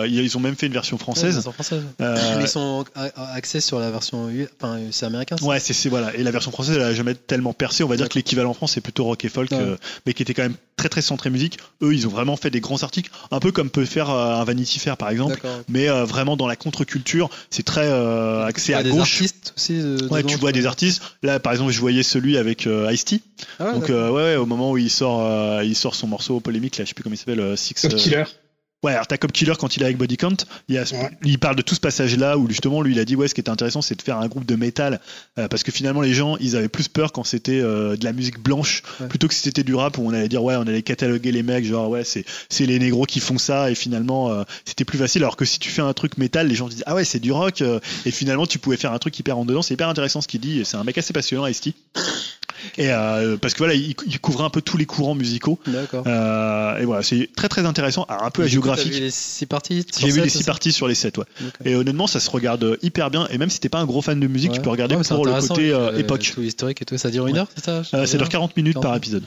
ils 0.09 0.37
ont 0.37 0.41
même 0.41 0.57
fait 0.57 0.67
une 0.67 0.73
version 0.73 0.97
Ouais, 0.97 1.03
française. 1.03 1.35
Version 1.35 1.53
française. 1.53 1.83
Ils 2.41 2.49
sont 2.49 2.85
axés 3.39 3.61
sur 3.63 3.79
la 3.81 3.91
version. 3.91 4.29
U- 4.29 4.47
Enfin, 4.61 4.79
c'est 4.91 5.07
américain. 5.07 5.37
ça 5.39 5.45
Ouais, 5.47 5.59
c'est 5.61 5.89
voilà. 5.89 6.15
Et 6.15 6.23
la 6.23 6.31
version 6.31 6.51
française, 6.51 6.77
elle 6.77 6.83
a 6.83 6.93
jamais 6.93 7.15
tellement 7.15 7.55
percé. 7.55 7.83
On 7.85 7.89
va 7.89 7.97
dire 7.97 8.09
que 8.09 8.15
l'équivalent 8.17 8.51
en 8.51 8.55
France, 8.55 8.73
c'est 8.73 8.81
plutôt 8.83 9.05
rock 9.05 9.25
et 9.25 9.29
folk, 9.31 9.51
Ouais. 9.53 9.59
euh, 9.59 9.77
mais 10.05 10.13
qui 10.13 10.23
était 10.23 10.35
quand 10.35 10.43
même 10.43 10.57
très 10.77 10.89
très 10.91 11.01
centré 11.03 11.31
musique. 11.31 11.59
Eux, 11.83 11.95
ils 11.95 12.07
ont 12.07 12.11
vraiment 12.11 12.37
fait 12.37 12.51
des 12.51 12.61
grands 12.61 12.83
articles, 12.83 13.11
un 13.31 13.41
peu 13.41 13.51
comme 13.53 13.71
peut 13.71 13.85
faire 13.85 14.11
euh, 14.11 14.35
un 14.35 14.45
Vanity 14.45 14.79
Fair 14.79 14.97
par 14.97 15.09
exemple, 15.11 15.41
mais 15.69 15.89
euh, 15.89 16.05
vraiment 16.05 16.37
dans 16.37 16.47
la 16.47 16.57
contre-culture. 16.57 17.31
C'est 17.51 17.65
très 17.65 17.87
euh, 17.87 18.45
axé 18.45 18.75
à 18.75 18.83
des 18.83 18.91
gauche. 18.91 19.01
artistes 19.15 19.55
aussi. 19.57 19.79
de- 19.79 20.09
Ouais, 20.11 20.23
tu 20.23 20.37
vois 20.37 20.53
des 20.53 20.67
artistes. 20.67 21.03
Là, 21.23 21.41
par 21.41 21.53
exemple, 21.53 21.73
je 21.73 21.81
voyais 21.81 22.03
celui 22.03 22.37
avec 22.37 22.67
euh, 22.67 22.93
Ice-T. 22.93 23.21
Ah 23.61 23.67
ouais, 23.67 23.73
Donc, 23.75 23.91
euh, 23.91 24.09
ouais, 24.11 24.23
ouais, 24.23 24.37
au 24.37 24.47
moment 24.47 24.73
où 24.73 24.79
il 24.79 24.91
sort, 24.91 25.21
euh, 25.25 25.63
il 25.65 25.75
sort 25.77 25.95
son 25.95 26.07
morceau 26.09 26.41
polémique, 26.41 26.77
là, 26.79 26.85
je 26.85 26.89
sais 26.89 26.95
plus 26.95 27.03
comment 27.05 27.15
il 27.15 27.19
s'appelle, 27.19 27.41
euh, 27.41 27.57
Six. 27.57 27.85
Euh, 27.85 27.89
Killer. 27.91 28.25
Ouais, 28.85 28.93
alors 28.93 29.09
t'as 29.09 29.17
Cop 29.17 29.33
Killer 29.33 29.55
quand 29.59 29.77
il 29.77 29.83
est 29.83 29.87
avec 29.87 29.97
Body 29.97 30.17
Count, 30.17 30.37
il, 30.69 30.77
y 30.77 30.79
a 30.79 30.87
ce- 30.87 30.95
Ouais. 30.95 31.11
il 31.25 31.41
parle 31.41 31.57
de 31.57 31.63
tout 31.63 31.75
ce 31.75 31.81
passage-là 31.81 32.39
où 32.39 32.49
justement 32.49 32.81
lui 32.81 32.93
il 32.95 33.01
a 33.01 33.05
dit 33.05 33.17
ouais 33.17 33.27
ce 33.27 33.35
qui 33.35 33.41
était 33.41 33.51
intéressant 33.51 33.83
c'est 33.83 33.97
de 33.97 34.03
faire 34.03 34.19
un 34.19 34.29
groupe 34.29 34.47
de 34.47 34.55
métal 34.55 35.01
euh, 35.37 35.49
parce 35.49 35.65
que 35.65 35.73
finalement 35.73 36.01
les 36.01 36.15
gens 36.15 36.37
ils 36.37 36.55
avaient 36.55 36.69
plus 36.69 36.87
peur 36.87 37.11
quand 37.11 37.25
c'était 37.25 37.61
euh, 37.61 37.97
de 37.97 38.05
la 38.05 38.13
musique 38.13 38.39
blanche 38.39 38.83
Ouais. 39.01 39.09
plutôt 39.09 39.27
que 39.27 39.35
si 39.35 39.41
c'était 39.41 39.65
du 39.65 39.75
rap 39.75 39.99
où 39.99 40.03
on 40.07 40.13
allait 40.13 40.29
dire 40.29 40.45
ouais 40.45 40.55
on 40.55 40.63
allait 40.63 40.83
cataloguer 40.83 41.33
les 41.33 41.43
mecs 41.43 41.65
genre 41.65 41.89
ouais 41.91 42.05
c'est 42.05 42.25
c'est 42.49 42.67
les 42.67 42.79
négros 42.79 43.05
qui 43.05 43.19
font 43.19 43.37
ça 43.39 43.69
et 43.69 43.75
finalement 43.75 44.31
euh, 44.31 44.45
c'était 44.65 44.85
plus 44.85 44.99
facile 44.99 45.23
alors 45.25 45.37
que 45.37 45.45
si 45.45 45.59
tu 45.59 45.71
fais 45.71 45.83
un 45.83 45.93
truc 45.93 46.17
métal 46.17 46.47
les 46.47 46.55
gens 46.55 46.69
disent 46.69 46.85
ah 46.87 46.95
ouais 46.95 47.05
c'est 47.05 47.19
du 47.21 47.33
rock 47.33 47.63
euh, 47.63 47.81
et 48.07 48.13
finalement 48.13 48.47
tu 48.47 48.61
pouvais 48.61 48.77
faire 48.77 48.93
un 48.93 48.99
truc 49.01 49.19
hyper 49.19 49.37
en 49.39 49.45
dedans 49.45 49.61
c'est 49.63 49.75
hyper 49.75 49.89
intéressant 49.89 50.21
ce 50.21 50.29
qu'il 50.29 50.41
dit 50.41 50.61
et 50.61 50.65
c'est 50.65 50.77
un 50.77 50.85
mec 50.85 50.97
assez 50.99 51.13
passionnant 51.13 51.47
Ice-T 51.49 51.75
et 52.77 52.91
euh, 52.91 53.37
parce 53.37 53.55
que 53.55 53.59
voilà 53.59 53.75
il, 53.75 53.95
il 54.07 54.21
couvrait 54.21 54.45
un 54.45 54.51
peu 54.51 54.61
tous 54.63 54.77
les 54.77 54.87
courants 54.87 55.15
musicaux 55.15 55.59
D'accord. 55.67 56.05
euh, 56.07 56.79
et 56.79 56.85
voilà 56.85 57.03
c'est 57.03 57.29
très 57.37 57.49
très 57.49 57.65
intéressant 57.67 58.05
alors 58.09 58.25
un 58.25 58.31
peu 58.31 58.43
t'as 58.43 58.49
géographique 58.49 58.93
vu 58.93 59.01
les 59.01 59.11
six 59.11 59.47
parties 59.47 59.85
sur 59.91 60.01
j'ai 60.01 60.13
vu 60.13 60.15
sept 60.21 60.25
les 60.25 60.31
six 60.31 60.45
parties 60.45 60.73
sur 60.73 60.89
les 60.89 60.95
7 60.95 61.19
ouais. 61.19 61.25
Et 61.65 61.75
honnêtement, 61.75 62.07
ça 62.07 62.21
se 62.21 62.31
regarde 62.31 62.79
hyper 62.83 63.11
bien. 63.11 63.27
Et 63.31 63.39
même 63.39 63.51
si 63.51 63.61
t'es 63.61 63.69
pas 63.69 63.79
un 63.79 63.85
gros 63.87 64.03
fan 64.03 64.19
de 64.19 64.27
musique, 64.27 64.53
tu 64.53 64.61
peux 64.61 64.71
regarder 64.71 64.95
Ouais, 64.97 65.03
pour 65.05 65.25
le 65.27 65.41
côté 65.41 65.71
euh, 65.73 65.97
époque. 65.97 66.33
Tout 66.35 66.43
historique 66.43 66.83
et 66.83 66.85
tout. 66.85 66.97
Ça 66.99 67.11
dure 67.11 67.27
une 67.27 67.35
Ouais. 67.35 67.41
heure, 67.41 67.49
c'est 67.55 67.65
ça 67.65 67.83
Euh, 67.97 68.07
ça 68.07 68.19
dure 68.19 68.29
40 68.29 68.57
minutes 68.57 68.75
par 68.75 68.83
40. 68.83 68.97
épisode. 68.99 69.25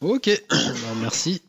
Ok, 0.00 0.26
Ben, 0.50 0.66
merci. 1.00 1.42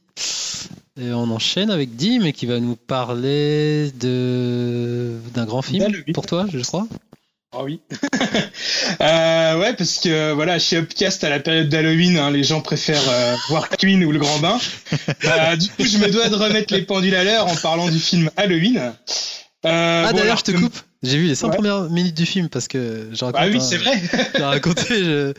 Et 0.99 1.11
on 1.13 1.29
enchaîne 1.31 1.71
avec 1.71 1.95
Dim 1.95 2.31
qui 2.31 2.45
va 2.45 2.59
nous 2.59 2.75
parler 2.75 3.91
de 3.99 5.13
d'un 5.33 5.45
grand 5.45 5.61
film 5.61 5.79
D'Halloween. 5.79 6.13
pour 6.13 6.25
toi, 6.25 6.45
je 6.51 6.59
crois. 6.59 6.87
Ah 7.53 7.63
oui. 7.63 7.79
Euh, 9.01 9.59
ouais, 9.59 9.73
parce 9.73 9.99
que 9.99 10.31
voilà, 10.33 10.59
chez 10.59 10.77
Upcast, 10.77 11.23
à 11.23 11.29
la 11.29 11.39
période 11.39 11.69
d'Halloween, 11.69 12.17
hein, 12.17 12.29
les 12.29 12.43
gens 12.43 12.61
préfèrent 12.61 13.09
euh, 13.09 13.35
voir 13.49 13.69
Queen 13.69 14.03
ou 14.03 14.11
Le 14.11 14.19
Grand 14.19 14.37
Bain. 14.39 14.59
Euh, 15.25 15.55
du 15.55 15.69
coup, 15.69 15.83
je 15.85 15.97
me 15.97 16.09
dois 16.11 16.29
de 16.29 16.35
remettre 16.35 16.73
les 16.73 16.81
pendules 16.83 17.15
à 17.15 17.23
l'heure 17.23 17.47
en 17.47 17.55
parlant 17.55 17.89
du 17.89 17.99
film 17.99 18.29
Halloween. 18.37 18.77
Euh, 18.77 20.05
ah 20.07 20.11
bon, 20.11 20.17
d'ailleurs, 20.17 20.37
je 20.37 20.43
te 20.43 20.51
coupe. 20.51 20.75
J'ai 21.03 21.17
vu 21.17 21.25
les 21.27 21.35
5 21.35 21.47
Ouais. 21.47 21.55
premières 21.55 21.89
minutes 21.89 22.15
du 22.17 22.25
film 22.25 22.49
parce 22.49 22.67
que 22.67 23.09
je 23.11 23.25
raconte. 23.25 23.41
Ah 23.43 23.47
oui, 23.47 23.59
c'est 23.61 23.77
vrai. 23.77 23.99
J'ai 24.35 24.43
raconté. 24.43 24.83
Je... 24.89 25.33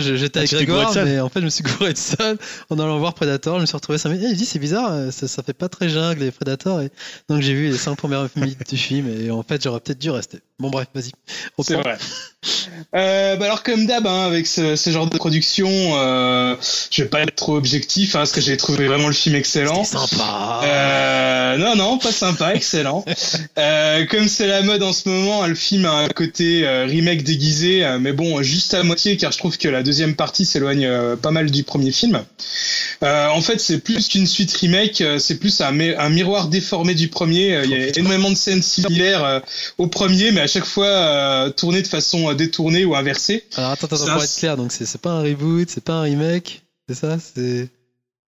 Je- 0.00 0.16
j'étais 0.16 0.38
avec 0.38 0.50
Grégoire, 0.52 0.90
mais 1.04 1.20
en 1.20 1.28
fait, 1.28 1.40
je 1.40 1.44
me 1.44 1.50
suis 1.50 1.62
gouré 1.62 1.92
de 1.92 1.98
salle 1.98 2.38
en 2.70 2.78
allant 2.78 2.98
voir 2.98 3.12
Predator. 3.12 3.56
Je 3.56 3.60
me 3.62 3.66
suis 3.66 3.76
retrouvé 3.76 3.98
5 3.98 4.08
minutes. 4.08 4.24
Et 4.24 4.30
il 4.30 4.36
dit, 4.36 4.46
c'est 4.46 4.58
bizarre, 4.58 5.12
ça, 5.12 5.28
ça 5.28 5.42
fait 5.42 5.52
pas 5.52 5.68
très 5.68 5.90
jungle 5.90 6.20
les 6.20 6.30
Predators. 6.30 6.80
Et... 6.80 6.90
Donc 7.28 7.42
j'ai 7.42 7.52
vu 7.52 7.68
les 7.68 7.76
5 7.76 7.94
premières 7.94 8.26
minutes 8.36 8.66
du 8.70 8.78
film 8.78 9.06
et 9.08 9.30
en 9.30 9.42
fait, 9.42 9.62
j'aurais 9.62 9.80
peut-être 9.80 9.98
dû 9.98 10.08
rester. 10.10 10.38
Bon, 10.58 10.70
bref, 10.70 10.86
vas-y. 10.94 11.10
C'est 11.62 11.74
vrai. 11.74 11.96
Euh, 12.94 13.36
bah 13.36 13.46
alors 13.46 13.62
comme 13.62 13.86
d'hab, 13.86 14.06
hein, 14.06 14.26
avec 14.26 14.46
ce, 14.46 14.76
ce 14.76 14.90
genre 14.90 15.08
de 15.08 15.16
production, 15.16 15.68
euh, 15.70 16.54
je 16.90 17.02
vais 17.02 17.08
pas 17.08 17.22
être 17.22 17.34
trop 17.34 17.56
objectif, 17.56 18.14
hein, 18.14 18.20
parce 18.20 18.32
que 18.32 18.40
j'ai 18.40 18.56
trouvé 18.56 18.86
vraiment 18.86 19.08
le 19.08 19.12
film 19.12 19.34
excellent. 19.34 19.84
Sympa. 19.84 20.60
Euh, 20.64 21.56
non, 21.58 21.74
non, 21.76 21.98
pas 21.98 22.12
sympa, 22.12 22.54
excellent. 22.54 23.04
Euh, 23.58 24.04
comme 24.06 24.28
c'est 24.28 24.46
la 24.46 24.60
mode 24.62 24.82
en 24.82 24.92
ce 24.92 25.08
moment, 25.08 25.46
le 25.46 25.54
film 25.54 25.86
a 25.86 25.92
un 25.92 26.08
côté 26.08 26.66
euh, 26.66 26.84
remake 26.84 27.22
déguisé, 27.22 27.84
euh, 27.84 27.98
mais 27.98 28.12
bon, 28.12 28.42
juste 28.42 28.74
à 28.74 28.82
moitié, 28.82 29.16
car 29.16 29.32
je 29.32 29.38
trouve 29.38 29.56
que 29.56 29.68
la 29.68 29.82
deuxième 29.82 30.14
partie 30.14 30.44
s'éloigne 30.44 30.84
euh, 30.86 31.16
pas 31.16 31.30
mal 31.30 31.50
du 31.50 31.64
premier 31.64 31.90
film. 31.90 32.22
Euh, 33.02 33.28
en 33.28 33.40
fait, 33.40 33.58
c'est 33.60 33.78
plus 33.78 34.08
qu'une 34.08 34.26
suite 34.26 34.52
remake, 34.52 35.00
euh, 35.00 35.18
c'est 35.18 35.38
plus 35.38 35.60
un, 35.62 35.72
mi- 35.72 35.94
un 35.96 36.10
miroir 36.10 36.48
déformé 36.48 36.94
du 36.94 37.08
premier. 37.08 37.54
Euh, 37.54 37.64
Il 37.64 37.70
y 37.70 37.74
a 37.74 37.98
énormément 37.98 38.30
de 38.30 38.36
scènes 38.36 38.62
similaires 38.62 39.24
euh, 39.24 39.40
au 39.78 39.86
premier, 39.86 40.32
mais 40.32 40.45
à 40.46 40.52
chaque 40.52 40.64
fois 40.64 40.86
euh, 40.86 41.50
tournées 41.50 41.82
de 41.82 41.86
façon 41.86 42.30
euh, 42.30 42.34
détournée 42.34 42.84
ou 42.84 42.94
inversée. 42.96 43.44
Alors 43.56 43.70
attends, 43.72 43.86
attends, 43.86 43.96
pour 43.98 44.08
un- 44.08 44.24
être 44.24 44.36
clair, 44.36 44.56
donc 44.56 44.72
c'est 44.72 44.98
pas 45.00 45.10
un 45.12 45.22
reboot, 45.22 45.68
c'est 45.70 45.84
pas 45.84 45.94
un 45.94 46.02
remake, 46.02 46.62
c'est 46.88 46.94
ça 46.94 47.18
C'est 47.18 47.68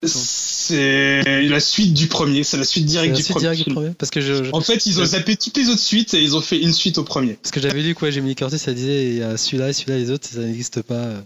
C'est 0.07 1.23
la 1.49 1.61
suite 1.61 1.93
du 1.95 2.07
premier, 2.07 2.45
c'est 2.45 2.57
la 2.57 2.65
suite 2.65 2.87
directe 2.87 3.17
du 3.17 3.23
suite 3.23 3.39
directe 3.39 3.65
du 3.67 3.73
premier 3.75 3.91
Parce 3.99 4.11
que 4.11 4.21
je, 4.21 4.45
je- 4.45 4.51
En 4.53 4.61
fait, 4.61 4.87
ils 4.87 5.01
ont 5.01 5.05
zappé 5.05 5.37
toutes 5.37 5.57
les 5.57 5.69
autres 5.71 5.81
suites 5.81 6.15
et 6.15 6.23
ils 6.23 6.37
ont 6.37 6.41
fait 6.41 6.59
une 6.59 6.73
suite 6.73 6.99
au 6.99 7.05
premier. 7.05 7.35
parce 7.35 7.51
que 7.51 7.61
j'avais 7.61 7.83
lu 7.83 7.95
quoi, 7.95 8.11
Jamie 8.11 8.35
Curtis, 8.37 8.59
ça 8.59 8.73
disait 8.73 9.07
il 9.09 9.17
y 9.19 9.23
a 9.23 9.37
celui-là 9.37 9.71
et 9.71 9.73
celui-là, 9.73 9.99
les 9.99 10.11
autres, 10.11 10.29
ça 10.33 10.41
n'existe 10.41 10.83
pas. 10.83 10.95
euh, 10.95 11.21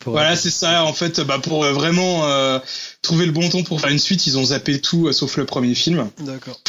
Pour 0.00 0.12
Voilà, 0.14 0.34
c'est 0.36 0.50
ça. 0.50 0.84
En 0.84 0.92
fait, 0.92 1.20
bah, 1.20 1.38
pour 1.38 1.64
euh, 1.64 1.72
vraiment 1.72 2.26
euh, 2.26 2.58
trouver 3.02 3.26
le 3.26 3.32
bon 3.32 3.48
ton 3.48 3.62
pour 3.62 3.80
faire 3.80 3.90
une 3.90 3.98
suite, 3.98 4.26
ils 4.26 4.36
ont 4.38 4.44
zappé 4.46 4.80
tout 4.80 5.06
euh, 5.06 5.12
sauf 5.12 5.36
le 5.36 5.44
premier 5.46 5.74
film. 5.74 6.08
D'accord. 6.20 6.60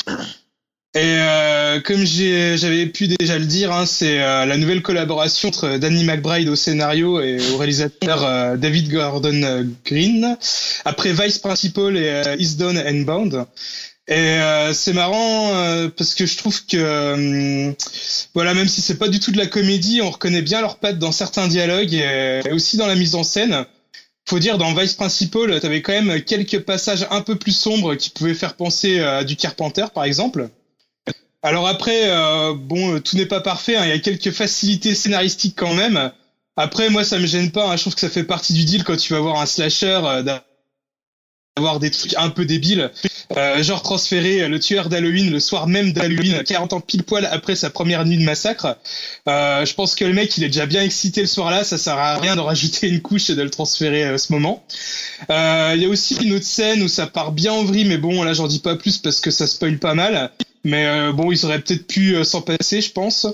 Et 0.96 1.00
euh, 1.04 1.80
comme 1.82 2.06
j'avais 2.06 2.88
pu 2.88 3.08
déjà 3.08 3.38
le 3.38 3.46
dire, 3.46 3.72
hein, 3.72 3.86
c'est 3.86 4.20
euh, 4.20 4.46
la 4.46 4.58
nouvelle 4.58 4.82
collaboration 4.82 5.50
entre 5.50 5.78
Danny 5.78 6.04
McBride 6.04 6.50
au 6.50 6.56
scénario 6.56 7.22
et 7.22 7.38
au 7.52 7.58
réalisateur 7.58 8.26
euh, 8.26 8.58
David 8.58 8.90
Gordon 8.90 9.44
euh, 9.44 9.64
Green. 9.86 10.38
Après 10.86 11.14
Vice 11.14 11.38
Principal 11.38 11.98
et 11.98 12.10
euh, 12.10 12.36
Is 12.40 12.56
Done 12.56 12.78
and 12.80 13.02
Bound. 13.02 13.46
Et 14.10 14.40
c'est 14.72 14.94
marrant 14.94 15.52
parce 15.98 16.16
que 16.16 16.26
je 16.26 16.38
trouve 16.38 16.66
que 16.66 16.78
euh, 16.78 17.74
voilà, 18.34 18.54
même 18.54 18.70
si 18.70 18.80
c'est 18.80 18.98
pas 18.98 19.10
du 19.10 19.20
tout 19.20 19.34
de 19.34 19.38
la 19.38 19.48
comédie, 19.48 20.00
on 20.02 20.10
reconnaît 20.10 20.42
bien 20.42 20.62
leurs 20.62 20.78
pattes 20.78 20.98
dans 20.98 21.12
certains 21.12 21.50
dialogues 21.50 21.94
et, 21.94 22.40
et 22.46 22.52
aussi 22.54 22.78
dans 22.78 22.88
la 22.88 22.96
mise 22.96 23.16
en 23.16 23.26
scène. 23.26 23.66
Faut 24.26 24.40
dire 24.40 24.58
dans 24.58 24.74
Vice 24.74 24.94
Principal, 24.94 25.60
t'avais 25.60 25.82
quand 25.82 25.92
même 25.92 26.22
quelques 26.22 26.60
passages 26.60 27.06
un 27.12 27.20
peu 27.20 27.36
plus 27.36 27.52
sombres 27.52 27.96
qui 27.96 28.10
pouvaient 28.10 28.34
faire 28.34 28.56
penser 28.56 29.02
à 29.02 29.26
du 29.26 29.36
Carpenter 29.36 29.88
par 29.94 30.06
exemple. 30.06 30.48
Alors 31.44 31.68
après, 31.68 32.10
euh, 32.10 32.54
bon, 32.56 33.00
tout 33.00 33.16
n'est 33.16 33.26
pas 33.26 33.42
parfait. 33.42 33.76
hein, 33.78 33.86
Il 33.86 33.90
y 33.90 33.94
a 33.94 34.00
quelques 34.00 34.32
facilités 34.32 34.96
scénaristiques 34.96 35.56
quand 35.56 35.74
même. 35.74 36.12
Après, 36.56 36.90
moi, 36.90 37.04
ça 37.04 37.20
me 37.20 37.28
gêne 37.28 37.52
pas. 37.52 37.70
hein, 37.72 37.76
je 37.78 37.82
trouve 37.82 37.94
que 37.96 38.02
ça 38.02 38.10
fait 38.10 38.24
partie 38.24 38.54
du 38.54 38.66
deal 38.66 38.84
quand 38.84 38.98
tu 38.98 39.14
vas 39.14 39.20
voir 39.20 39.40
un 39.40 39.46
slasher, 39.46 40.00
euh, 40.04 40.24
d'avoir 41.56 41.80
des 41.80 41.92
trucs 41.92 42.16
un 42.18 42.30
peu 42.30 42.46
débiles. 42.46 42.92
Euh, 43.36 43.62
genre 43.62 43.82
transférer 43.84 44.48
le 44.48 44.60
tueur 44.60 44.90
d'Halloween 44.90 45.30
le 45.32 45.40
soir 45.40 45.68
même 45.68 45.92
d'Halloween, 45.92 46.44
40 46.44 46.74
ans 46.74 46.80
pile 46.80 47.04
poil 47.04 47.26
après 47.26 47.56
sa 47.56 47.70
première 47.70 48.06
nuit 48.06 48.18
de 48.18 48.24
massacre. 48.24 48.78
Euh, 49.28 49.66
je 49.66 49.74
pense 49.76 49.96
que 49.96 50.06
le 50.06 50.14
mec, 50.14 50.36
il 50.38 50.44
est 50.44 50.48
déjà 50.48 50.66
bien 50.66 50.82
excité 50.82 51.22
le 51.22 51.28
soir-là. 51.28 51.64
Ça 51.64 51.78
sert 51.78 51.98
à 51.98 52.18
rien 52.18 52.36
de 52.36 52.42
rajouter 52.42 52.88
une 52.88 53.02
couche 53.02 53.30
et 53.30 53.36
de 53.36 53.42
le 53.44 53.50
transférer 53.52 54.04
à 54.06 54.18
ce 54.18 54.32
moment. 54.34 54.64
Euh, 55.30 55.74
Il 55.76 55.82
y 55.84 55.86
a 55.86 55.90
aussi 55.90 56.16
une 56.24 56.34
autre 56.34 56.46
scène 56.46 56.82
où 56.82 56.88
ça 56.88 57.06
part 57.06 57.32
bien 57.32 57.54
en 57.54 57.64
vrille, 57.64 57.86
mais 57.86 57.98
bon, 57.98 58.24
là, 58.24 58.34
j'en 58.34 58.48
dis 58.48 58.60
pas 58.60 58.76
plus 58.76 58.98
parce 58.98 59.20
que 59.20 59.30
ça 59.30 59.46
spoil 59.46 59.78
pas 59.78 59.94
mal. 59.94 60.32
Mais 60.68 60.86
euh, 60.86 61.14
bon, 61.14 61.32
ils 61.32 61.46
auraient 61.46 61.62
peut-être 61.62 61.88
pu 61.88 62.16
euh, 62.16 62.26
s'en 62.26 62.42
passer, 62.42 62.82
je 62.82 62.92
pense. 62.92 63.26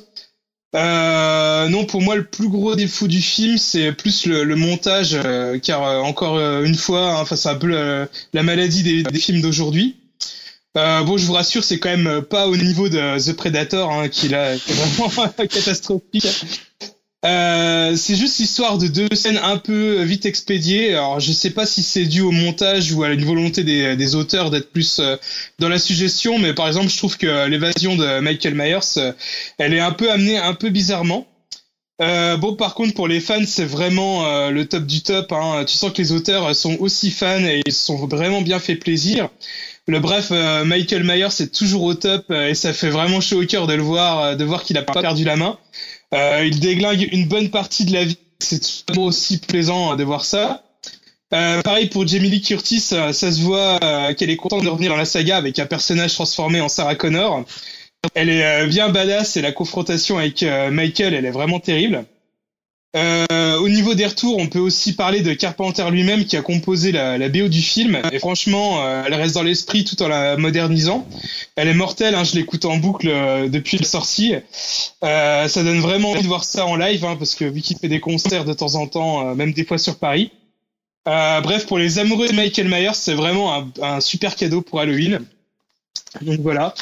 Euh, 0.76 1.68
non, 1.68 1.86
pour 1.86 2.00
moi, 2.04 2.16
le 2.16 2.26
plus 2.26 2.48
gros 2.48 2.76
défaut 2.76 3.08
du 3.08 3.22
film, 3.22 3.58
c'est 3.58 3.92
plus 3.92 4.28
le, 4.28 4.56
montage, 4.56 5.16
euh, 5.16 5.58
car 5.58 5.82
encore 6.06 6.40
une 6.40 6.76
fois, 6.76 7.20
hein, 7.20 7.36
c'est 7.36 7.50
un 7.50 7.56
peu 7.56 7.68
la, 7.68 8.08
la 8.34 8.44
maladie 8.44 8.84
des, 8.84 9.20
films 9.20 9.42
d'aujourd'hui. 9.42 9.98
Bon, 10.76 11.18
je 11.18 11.26
vous 11.26 11.34
rassure, 11.34 11.64
c'est 11.64 11.80
quand 11.80 11.96
même 11.96 12.22
pas 12.22 12.48
au 12.48 12.56
niveau 12.56 12.88
de 12.88 13.20
The 13.20 13.36
Predator, 13.36 13.92
hein, 13.92 14.10
qui 14.10 14.28
est 14.28 14.58
vraiment 14.68 15.28
catastrophique. 15.38 16.28
Euh, 17.26 17.96
c'est 17.96 18.16
juste 18.16 18.40
l'histoire 18.40 18.78
de 18.78 18.88
deux 18.88 19.08
scènes 19.16 19.40
un 19.42 19.58
peu 19.58 20.02
vite 20.04 20.26
expédiées. 20.26 20.94
Alors, 20.94 21.20
je 21.20 21.32
sais 21.32 21.52
pas 21.52 21.66
si 21.66 21.82
c'est 21.82 22.06
dû 22.06 22.22
au 22.22 22.32
montage 22.32 22.92
ou 22.92 23.04
à 23.04 23.10
une 23.10 23.24
volonté 23.24 23.64
des, 23.64 24.16
auteurs 24.16 24.50
d'être 24.52 24.72
plus 24.72 25.00
euh, 25.00 25.16
dans 25.60 25.70
la 25.70 25.80
suggestion, 25.80 26.38
mais 26.38 26.54
par 26.54 26.68
exemple, 26.68 26.90
je 26.90 26.98
trouve 26.98 27.18
que 27.18 27.48
l'évasion 27.48 27.96
de 27.96 28.20
Michael 28.20 28.56
Myers, 28.56 28.98
euh, 28.98 29.14
elle 29.58 29.74
est 29.74 29.80
un 29.80 29.94
peu 29.94 30.12
amenée 30.12 30.38
un 30.38 30.54
peu 30.54 30.70
bizarrement. 30.70 31.28
Euh, 32.02 32.38
bon, 32.38 32.56
par 32.56 32.74
contre, 32.74 32.94
pour 32.94 33.08
les 33.08 33.20
fans, 33.20 33.46
c'est 33.46 33.66
vraiment 33.66 34.26
euh, 34.26 34.50
le 34.50 34.68
top 34.68 34.86
du 34.86 35.02
top. 35.02 35.32
Hein. 35.32 35.64
Tu 35.66 35.78
sens 35.78 35.92
que 35.94 36.02
les 36.02 36.12
auteurs 36.12 36.56
sont 36.56 36.76
aussi 36.80 37.12
fans 37.12 37.40
et 37.40 37.62
ils 37.66 37.72
se 37.72 37.86
sont 37.86 38.08
vraiment 38.08 38.42
bien 38.42 38.60
fait 38.60 38.76
plaisir. 38.76 39.30
Le 39.86 40.00
bref, 40.00 40.30
euh, 40.32 40.64
Michael 40.64 41.04
Myers 41.04 41.30
c'est 41.30 41.52
toujours 41.52 41.84
au 41.84 41.94
top 41.94 42.28
euh, 42.30 42.48
et 42.48 42.56
ça 42.56 42.72
fait 42.72 42.90
vraiment 42.90 43.20
chaud 43.20 43.44
au 43.44 43.46
cœur 43.46 43.68
de 43.68 43.74
le 43.74 43.82
voir, 43.82 44.20
euh, 44.20 44.36
de 44.36 44.46
voir 44.46 44.64
qu'il 44.64 44.78
a 44.78 44.82
pas 44.82 45.02
perdu 45.02 45.26
la 45.26 45.36
main. 45.36 45.58
Euh, 46.14 46.46
il 46.46 46.60
déglingue 46.60 47.10
une 47.12 47.28
bonne 47.28 47.50
partie 47.50 47.86
de 47.86 47.94
la 47.94 48.06
vie. 48.06 48.18
C'est 48.40 48.86
toujours 48.86 49.06
aussi 49.06 49.40
plaisant 49.40 49.94
euh, 49.94 49.96
de 49.96 50.04
voir 50.04 50.26
ça. 50.26 50.64
Euh, 51.34 51.62
pareil 51.62 51.88
pour 51.88 52.06
Jamie 52.06 52.30
Lee 52.30 52.42
Curtis, 52.42 52.90
euh, 52.92 53.12
ça 53.12 53.32
se 53.32 53.42
voit 53.42 53.80
qu'elle 54.14 54.30
est 54.30 54.36
contente 54.36 54.64
de 54.64 54.70
revenir 54.70 54.92
dans 54.92 54.98
la 54.98 55.06
saga 55.06 55.38
avec 55.38 55.58
un 55.58 55.66
personnage 55.66 56.14
transformé 56.14 56.62
en 56.62 56.70
Sarah 56.70 56.96
Connor. 56.96 57.44
Elle 58.14 58.30
est 58.30 58.68
bien 58.68 58.90
badass 58.90 59.38
et 59.38 59.42
la 59.42 59.54
confrontation 59.54 60.18
avec 60.18 60.44
Michael, 60.44 61.14
elle 61.14 61.26
est 61.26 61.32
vraiment 61.32 61.60
terrible. 61.62 62.06
Euh, 62.96 63.58
au 63.58 63.70
niveau 63.70 63.96
des 63.96 64.06
retours, 64.06 64.38
on 64.38 64.48
peut 64.48 64.60
aussi 64.60 64.94
parler 64.94 65.22
de 65.22 65.34
Carpenter 65.34 65.90
lui-même 65.90 66.26
qui 66.26 66.38
a 66.38 66.42
composé 66.42 66.92
la, 66.92 67.18
la 67.18 67.28
BO 67.30 67.48
du 67.48 67.62
film. 67.62 68.00
Et 68.12 68.20
franchement, 68.20 68.86
euh, 68.86 69.04
elle 69.08 69.16
reste 69.16 69.34
dans 69.34 69.42
l'esprit 69.42 69.84
tout 69.84 70.02
en 70.04 70.08
la 70.08 70.38
modernisant. 70.38 71.08
Elle 71.56 71.70
est 71.70 71.74
mortelle, 71.74 72.14
hein, 72.14 72.24
je 72.24 72.36
l'écoute 72.36 72.66
en 72.66 72.78
boucle 72.78 73.08
euh, 73.10 73.50
depuis 73.50 73.78
la 73.78 73.86
sortie. 73.86 74.36
Euh, 75.04 75.48
ça 75.48 75.64
donne 75.64 75.80
vraiment 75.80 76.12
envie 76.12 76.22
de 76.22 76.28
voir 76.28 76.44
ça 76.44 76.68
en 76.68 76.76
live, 76.76 77.04
hein, 77.04 77.16
parce 77.18 77.34
que 77.34 77.46
vu 77.46 77.62
qu'il 77.62 77.78
fait 77.78 77.88
des 77.88 78.00
concerts 78.00 78.46
de 78.46 78.54
temps 78.54 78.76
en 78.76 78.86
temps, 78.86 79.28
euh, 79.28 79.34
même 79.34 79.54
des 79.54 79.66
fois 79.66 79.80
sur 79.80 79.98
Paris. 79.98 80.32
Euh, 81.08 81.42
bref, 81.42 81.66
pour 81.66 81.80
les 81.80 82.00
amoureux 82.00 82.28
de 82.28 82.34
Michael 82.34 82.70
Myers, 82.70 82.94
c'est 82.94 83.16
vraiment 83.16 83.56
un, 83.56 83.72
un 83.82 84.00
super 84.02 84.36
cadeau 84.36 84.62
pour 84.62 84.80
Halloween. 84.80 85.20
Donc 86.22 86.40
voilà. 86.42 86.76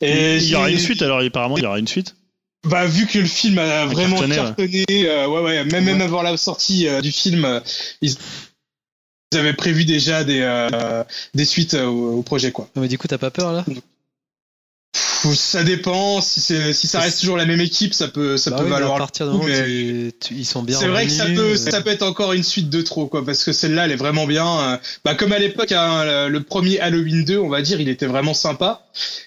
Et 0.00 0.38
il 0.38 0.48
y 0.48 0.56
aura 0.56 0.68
une 0.68 0.78
suite 0.78 1.00
alors, 1.00 1.20
apparemment, 1.20 1.58
il 1.58 1.62
y 1.62 1.66
aura 1.66 1.78
une 1.78 1.86
suite. 1.86 2.16
Bah 2.64 2.86
vu 2.86 3.06
que 3.06 3.18
le 3.18 3.26
film 3.26 3.58
a 3.58 3.86
vraiment 3.86 4.16
cartonné, 4.16 4.36
cartonné, 4.36 4.84
euh, 4.90 5.26
ouais 5.28 5.40
ouais, 5.40 5.64
même 5.64 5.84
même 5.84 6.00
avant 6.00 6.22
la 6.22 6.36
sortie 6.36 6.86
euh, 6.86 7.00
du 7.00 7.10
film, 7.10 7.44
euh, 7.44 7.60
ils, 8.00 8.14
ils 9.32 9.38
avaient 9.38 9.52
prévu 9.52 9.84
déjà 9.84 10.22
des 10.22 10.40
euh, 10.40 11.02
des 11.34 11.44
suites 11.44 11.74
euh, 11.74 11.86
au, 11.86 12.22
projet 12.22 12.52
quoi. 12.52 12.68
Mais 12.76 12.88
du 12.88 12.98
coup, 12.98 13.08
t'as 13.08 13.18
pas 13.18 13.30
peur 13.30 13.52
là? 13.52 13.64
Ça 14.94 15.62
dépend 15.62 16.20
si 16.20 16.40
c'est 16.40 16.72
si 16.72 16.86
ça 16.88 16.98
reste 17.00 17.20
toujours 17.20 17.36
la 17.36 17.46
même 17.46 17.60
équipe, 17.60 17.94
ça 17.94 18.08
peut 18.08 18.36
ça 18.36 18.50
Bah 18.50 18.58
peut 18.58 18.64
oui, 18.64 18.70
valoir. 18.70 18.96
à 18.96 18.98
partir 18.98 19.26
du 19.26 19.32
moment 19.32 19.44
où 19.44 19.48
mais 19.48 19.62
tu- 19.64 20.12
tu- 20.20 20.34
ils 20.34 20.44
sont 20.44 20.62
bien 20.62 20.78
C'est 20.78 20.88
vrai 20.88 21.06
que 21.06 21.12
ça 21.12 21.26
peut 21.26 21.52
euh, 21.52 21.56
ça 21.56 21.80
peut 21.80 21.90
être 21.90 22.02
encore 22.02 22.32
une 22.32 22.42
suite 22.42 22.68
de 22.68 22.82
trop 22.82 23.06
quoi 23.06 23.24
parce 23.24 23.44
que 23.44 23.52
celle-là 23.52 23.84
elle 23.86 23.92
est 23.92 23.96
vraiment 23.96 24.26
bien. 24.26 24.72
euh, 24.72 24.76
Bah 25.04 25.14
comme 25.14 25.32
à 25.32 25.38
l'époque 25.38 25.70
hein, 25.72 26.28
le, 26.28 26.42
premier 26.42 26.80
Halloween 26.80 27.24
2, 27.24 27.38
on 27.38 27.48
va 27.48 27.62
dire, 27.62 27.80
il 27.80 27.88
était 27.88 28.06
vraiment 28.06 28.34
sympa. 28.34 28.84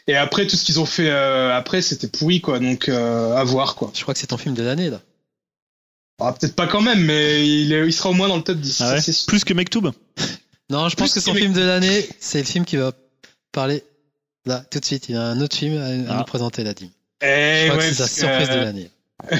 Et 0.07 0.15
après 0.15 0.45
tout 0.45 0.55
ce 0.57 0.65
qu'ils 0.65 0.79
ont 0.81 0.85
fait 0.85 1.09
euh, 1.09 1.55
après 1.55 1.81
c'était 1.81 2.07
pourri 2.09 2.41
quoi 2.41 2.59
donc 2.59 2.89
euh, 2.89 3.33
à 3.35 3.43
voir 3.45 3.75
quoi. 3.75 3.91
Je 3.95 4.01
crois 4.01 4.13
que 4.13 4.19
c'est 4.19 4.27
ton 4.27 4.37
film 4.37 4.53
de 4.53 4.63
l'année 4.63 4.89
là. 4.89 5.01
Ah, 6.19 6.33
peut-être 6.33 6.55
pas 6.55 6.67
quand 6.67 6.81
même, 6.81 7.03
mais 7.03 7.45
il, 7.47 7.73
est, 7.73 7.85
il 7.87 7.91
sera 7.93 8.09
au 8.09 8.13
moins 8.13 8.27
dans 8.29 8.37
le 8.37 8.43
top 8.43 8.57
10. 8.57 8.81
Ah 8.81 8.93
ouais. 8.95 9.01
Plus 9.27 9.43
que 9.43 9.53
Mektoub 9.53 9.91
Non, 10.69 10.87
je 10.89 10.95
pense 10.95 11.13
que 11.13 11.19
son 11.19 11.33
que- 11.33 11.39
film 11.39 11.51
de 11.53 11.61
l'année, 11.61 12.07
c'est 12.19 12.37
le 12.39 12.45
film 12.45 12.63
qui 12.65 12.77
va 12.77 12.93
parler 13.51 13.83
là 14.45 14.63
tout 14.69 14.79
de 14.79 14.85
suite. 14.85 15.09
Il 15.09 15.15
y 15.15 15.17
a 15.17 15.21
un 15.23 15.39
autre 15.41 15.55
film 15.55 15.77
à, 15.77 15.85
à 15.85 16.15
Ah. 16.15 16.17
nous 16.19 16.23
présenter 16.25 16.63
là, 16.63 16.73
Dim. 16.73 16.87
Eh 17.21 17.25
Je 17.65 17.71
crois 17.71 17.77
ouais, 17.83 17.89
que 17.89 17.95
c'est 17.95 18.03
sa 18.03 18.07
surprise 18.07 18.49
de 18.49 18.53
euh, 18.53 18.63
l'année. 18.65 18.89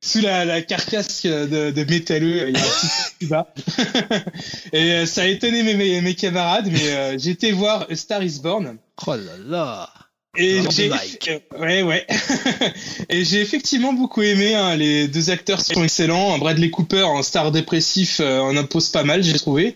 Sous 0.00 0.20
la, 0.20 0.44
la 0.44 0.62
carcasse 0.62 1.26
de, 1.26 1.70
de 1.72 1.84
métalleux, 1.84 2.48
il 2.50 2.56
y 2.56 3.32
a 3.32 3.38
un 3.38 3.44
petit. 3.44 3.64
Et 4.72 4.92
euh, 4.92 5.06
ça 5.06 5.22
a 5.22 5.26
étonné 5.26 5.62
mes, 5.64 5.74
mes, 5.74 6.00
mes 6.00 6.14
camarades, 6.14 6.68
mais 6.70 6.92
euh, 6.94 7.18
été 7.18 7.50
voir 7.52 7.86
A 7.90 7.96
Star 7.96 8.22
Is 8.22 8.38
Born. 8.40 8.78
Oh 9.06 9.14
là 9.16 9.32
là 9.46 9.90
Et 10.36 10.60
j'ai, 10.70 10.90
ouais, 11.58 11.82
ouais. 11.82 12.06
et 13.08 13.24
j'ai 13.24 13.40
effectivement 13.40 13.92
beaucoup 13.92 14.22
aimé. 14.22 14.54
hein, 14.54 14.76
les 14.76 15.08
deux 15.08 15.30
acteurs 15.30 15.60
sont 15.60 15.82
excellents. 15.82 16.38
Bradley 16.38 16.70
Cooper, 16.70 17.02
en 17.02 17.22
star 17.22 17.50
dépressif, 17.50 18.20
euh, 18.20 18.38
en 18.38 18.56
impose 18.56 18.90
pas 18.90 19.02
mal, 19.04 19.22
j'ai 19.24 19.32
trouvé. 19.34 19.74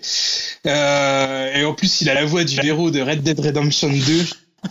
Euh, 0.66 1.54
et 1.54 1.64
en 1.64 1.74
plus, 1.74 2.00
il 2.02 2.10
a 2.10 2.14
la 2.14 2.24
voix 2.24 2.44
du 2.44 2.60
héros 2.64 2.90
de 2.90 3.00
Red 3.00 3.22
Dead 3.22 3.40
Redemption 3.40 3.88
2, 3.88 3.98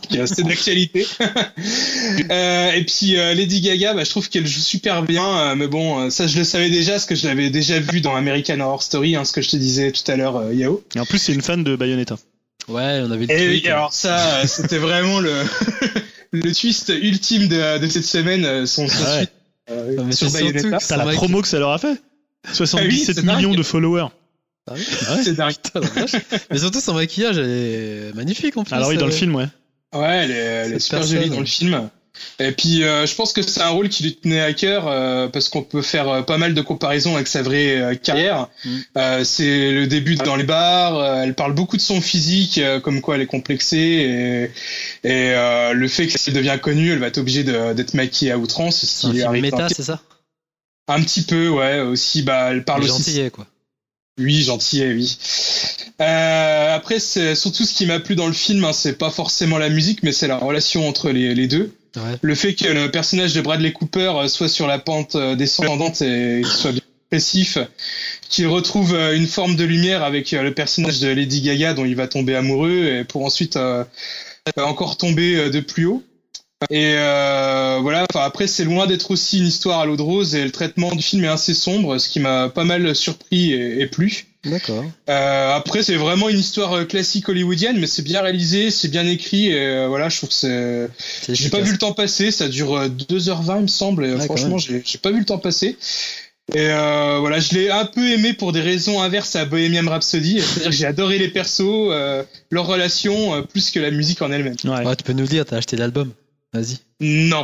qui 0.07 0.17
est 0.17 0.21
assez 0.21 0.43
d'actualité. 0.43 1.05
euh, 2.31 2.71
et 2.71 2.83
puis 2.85 3.17
euh, 3.17 3.33
Lady 3.33 3.59
Gaga, 3.59 3.93
bah, 3.93 4.03
je 4.03 4.09
trouve 4.11 4.29
qu'elle 4.29 4.47
joue 4.47 4.61
super 4.61 5.03
bien. 5.03 5.25
euh, 5.39 5.55
mais 5.55 5.67
bon, 5.67 5.99
euh, 5.99 6.09
ça, 6.09 6.27
je 6.27 6.37
le 6.37 6.43
savais 6.45 6.69
déjà, 6.69 6.93
parce 6.93 7.05
que 7.05 7.15
je 7.15 7.27
l'avais 7.27 7.49
déjà 7.49 7.79
vu 7.79 7.99
dans 8.01 8.15
American 8.15 8.59
Horror 8.61 8.83
Story, 8.83 9.15
hein, 9.15 9.25
ce 9.25 9.33
que 9.33 9.41
je 9.41 9.49
te 9.49 9.55
disais 9.57 9.91
tout 9.91 10.09
à 10.09 10.15
l'heure, 10.15 10.37
euh, 10.37 10.53
Yao. 10.53 10.83
Et 10.95 10.99
en 10.99 11.05
plus, 11.05 11.17
c'est 11.17 11.33
une 11.33 11.41
fan 11.41 11.63
de 11.63 11.75
Bayonetta. 11.75 12.17
Ouais, 12.67 13.01
on 13.03 13.11
avait 13.11 13.25
le 13.25 13.31
Et 13.31 13.47
tweet. 13.47 13.63
oui, 13.65 13.69
alors 13.69 13.93
ça, 13.93 14.17
euh, 14.41 14.43
c'était 14.47 14.77
vraiment 14.77 15.19
le, 15.19 15.33
le 16.31 16.53
twist 16.53 16.89
ultime 16.89 17.47
de, 17.47 17.77
de 17.79 17.88
cette 17.88 18.05
semaine, 18.05 18.45
euh, 18.45 18.65
son, 18.65 18.88
son 18.88 19.03
Ah 19.05 19.11
ouais. 19.19 19.25
tweet, 19.25 19.31
euh, 19.71 20.03
mais 20.05 20.11
sur 20.11 20.31
Bayonetta. 20.31 20.77
que 20.77 20.88
T'as 20.88 20.97
la 20.97 21.11
promo 21.13 21.41
que 21.41 21.47
ça 21.47 21.59
leur 21.59 21.71
a 21.71 21.77
fait 21.77 22.01
77 22.51 23.15
c'est 23.15 23.23
millions 23.23 23.49
dingue. 23.49 23.57
de 23.57 23.63
followers. 23.63 24.07
Ah 24.67 24.73
oui 24.75 24.83
C'est 25.23 25.33
dingue. 25.33 25.53
Mais 26.51 26.57
surtout 26.59 26.79
son 26.81 26.93
maquillage, 26.93 27.38
elle 27.38 27.49
est 27.49 28.13
magnifique 28.15 28.57
en 28.57 28.63
plus. 28.63 28.73
Alors 28.73 28.89
oui, 28.89 28.97
dans 28.97 29.05
le 29.07 29.11
euh. 29.11 29.15
film, 29.15 29.35
ouais. 29.35 29.47
Ouais, 29.93 30.07
elle 30.23 30.31
est, 30.31 30.35
elle 30.35 30.73
est 30.73 30.79
super 30.79 31.03
jolie 31.03 31.29
dans 31.29 31.39
le 31.39 31.45
film. 31.45 31.89
Et 32.39 32.51
puis, 32.51 32.83
euh, 32.83 33.05
je 33.05 33.15
pense 33.15 33.33
que 33.33 33.41
c'est 33.41 33.61
un 33.61 33.69
rôle 33.69 33.89
qui 33.89 34.03
lui 34.03 34.15
tenait 34.15 34.41
à 34.41 34.53
cœur 34.53 34.88
euh, 34.88 35.27
parce 35.27 35.49
qu'on 35.49 35.63
peut 35.63 35.81
faire 35.81 36.09
euh, 36.09 36.21
pas 36.21 36.38
mal 36.38 36.53
de 36.53 36.61
comparaisons 36.61 37.15
avec 37.15 37.27
sa 37.27 37.41
vraie 37.41 37.99
carrière. 38.01 38.47
Mm. 38.65 39.23
C'est 39.23 39.71
le 39.71 39.88
début 39.88 40.15
dans 40.15 40.35
les 40.35 40.43
bars. 40.43 41.23
elle 41.23 41.35
parle 41.35 41.53
beaucoup 41.53 41.77
de 41.77 41.81
son 41.81 42.01
physique, 42.01 42.59
comme 42.83 43.01
quoi 43.01 43.15
elle 43.15 43.21
est 43.21 43.27
complexée 43.27 44.49
et, 45.03 45.09
et 45.09 45.33
le 45.73 45.88
fait 45.88 46.07
qu'elle 46.07 46.33
devient 46.33 46.57
connue, 46.61 46.91
elle 46.91 46.99
va 46.99 47.07
être 47.07 47.17
obligée 47.17 47.43
d'être 47.43 47.93
maquillée 47.93 48.31
à 48.31 48.38
outrance. 48.38 48.81
ce 48.81 48.85
C'est 48.85 49.13
qui 49.13 49.23
un 49.23 49.31
méta, 49.31 49.69
c'est 49.69 49.83
ça? 49.83 50.01
Un 50.88 51.01
petit 51.01 51.21
peu, 51.21 51.49
ouais. 51.49 51.79
Aussi, 51.79 52.23
bah, 52.23 52.49
elle 52.51 52.63
parle 52.63 52.83
aussi. 52.83 52.91
aussi 52.91 53.01
Gentillet, 53.11 53.29
quoi. 53.29 53.47
Oui, 54.19 54.43
gentillet, 54.43 54.93
oui. 54.93 55.17
Euh, 56.01 56.75
après, 56.75 56.99
c'est 56.99 57.35
surtout 57.35 57.63
ce 57.65 57.73
qui 57.73 57.85
m'a 57.85 57.99
plu 57.99 58.15
dans 58.15 58.27
le 58.27 58.33
film, 58.33 58.63
hein, 58.65 58.73
c'est 58.73 58.97
pas 58.97 59.09
forcément 59.09 59.57
la 59.57 59.69
musique, 59.69 60.03
mais 60.03 60.11
c'est 60.11 60.27
la 60.27 60.38
relation 60.38 60.88
entre 60.88 61.09
les, 61.11 61.33
les 61.33 61.47
deux. 61.47 61.73
Le 62.22 62.35
fait 62.35 62.53
que 62.55 62.68
le 62.68 62.89
personnage 62.89 63.34
de 63.34 63.41
Bradley 63.41 63.73
Cooper 63.73 64.13
euh, 64.15 64.27
soit 64.27 64.47
sur 64.47 64.68
la 64.68 64.80
pente 64.80 65.15
euh, 65.15 65.35
descendante 65.35 66.01
et 66.01 66.41
qu'il 66.43 66.53
soit 66.53 66.72
bien 66.72 66.81
dépressif, 67.09 67.57
qu'il 68.30 68.47
retrouve 68.47 68.93
euh, 68.93 69.15
une 69.15 69.27
forme 69.27 69.55
de 69.55 69.65
lumière 69.65 70.03
avec 70.03 70.31
le 70.31 70.53
personnage 70.53 70.99
de 70.99 71.09
Lady 71.09 71.41
Gaga 71.41 71.73
dont 71.73 71.85
il 71.85 71.95
va 71.95 72.07
tomber 72.07 72.35
amoureux 72.35 72.85
et 72.85 73.03
pour 73.03 73.26
ensuite 73.26 73.59
encore 74.57 74.97
tomber 74.97 75.49
de 75.49 75.59
plus 75.59 75.85
haut. 75.85 76.03
Et 76.69 76.93
voilà, 76.93 78.05
enfin 78.09 78.23
après 78.23 78.47
c'est 78.47 78.63
loin 78.63 78.88
d'être 78.88 79.11
aussi 79.11 79.39
une 79.39 79.47
histoire 79.47 79.80
à 79.80 79.85
l'eau 79.85 79.97
de 79.97 80.01
rose 80.01 80.35
et 80.35 80.43
le 80.43 80.51
traitement 80.51 80.95
du 80.95 81.01
film 81.01 81.26
est 81.26 81.27
assez 81.27 81.53
sombre, 81.53 81.97
ce 81.97 82.07
qui 82.07 82.19
m'a 82.19 82.49
pas 82.49 82.63
mal 82.63 82.95
surpris 82.95 83.51
et 83.53 83.85
plu. 83.88 84.30
D'accord. 84.43 84.84
Euh, 85.09 85.53
après, 85.53 85.84
c'est 85.84 85.95
vraiment 85.95 86.27
une 86.27 86.39
histoire 86.39 86.73
euh, 86.73 86.85
classique 86.85 87.30
hollywoodienne, 87.30 87.80
mais 87.80 87.85
c'est 87.85 88.01
bien 88.01 88.22
réalisé, 88.22 88.72
c'est 88.72 88.88
bien 88.88 89.05
écrit, 89.05 89.49
et 89.49 89.68
euh, 89.68 89.88
voilà, 89.88 90.09
je 90.09 90.18
trouve 90.18 90.30
que 90.30 90.35
c'est. 90.35 90.89
C'est 90.97 91.35
J'ai 91.35 91.49
pas 91.49 91.59
vu 91.61 91.72
le 91.72 91.77
temps 91.77 91.93
passer, 91.93 92.31
ça 92.31 92.47
dure 92.47 92.76
euh, 92.76 92.88
2h20, 92.88 93.57
il 93.57 93.61
me 93.63 93.68
semble, 93.68 94.05
et 94.05 94.09
euh, 94.09 94.18
Ouais, 94.18 94.26
franchement, 94.26 94.57
j'ai 94.57 94.97
pas 95.01 95.11
vu 95.11 95.19
le 95.19 95.26
temps 95.26 95.38
passer. 95.38 95.77
Et 96.53 96.69
euh, 96.69 97.18
voilà, 97.19 97.39
je 97.39 97.53
l'ai 97.53 97.69
un 97.69 97.85
peu 97.85 98.09
aimé 98.11 98.34
pour 98.34 98.51
des 98.51 98.61
raisons 98.61 99.01
inverses 99.01 99.35
à 99.35 99.45
Bohemian 99.45 99.88
Rhapsody, 99.89 100.41
c'est-à-dire 100.41 100.72
que 100.72 100.76
j'ai 100.76 100.85
adoré 100.85 101.18
les 101.18 101.30
persos, 101.30 101.61
euh, 101.91 102.23
leurs 102.49 102.65
relations, 102.65 103.35
euh, 103.35 103.41
plus 103.41 103.72
que 103.72 103.80
la 103.80 103.91
musique 103.91 104.22
en 104.22 104.31
elle-même. 104.31 104.55
Ouais. 104.65 104.85
Ouais, 104.85 104.95
tu 104.95 105.03
peux 105.03 105.13
nous 105.13 105.22
le 105.22 105.27
dire, 105.27 105.45
t'as 105.45 105.57
acheté 105.57 105.77
l'album. 105.77 106.11
Vas-y. 106.51 106.80
Non. 107.03 107.44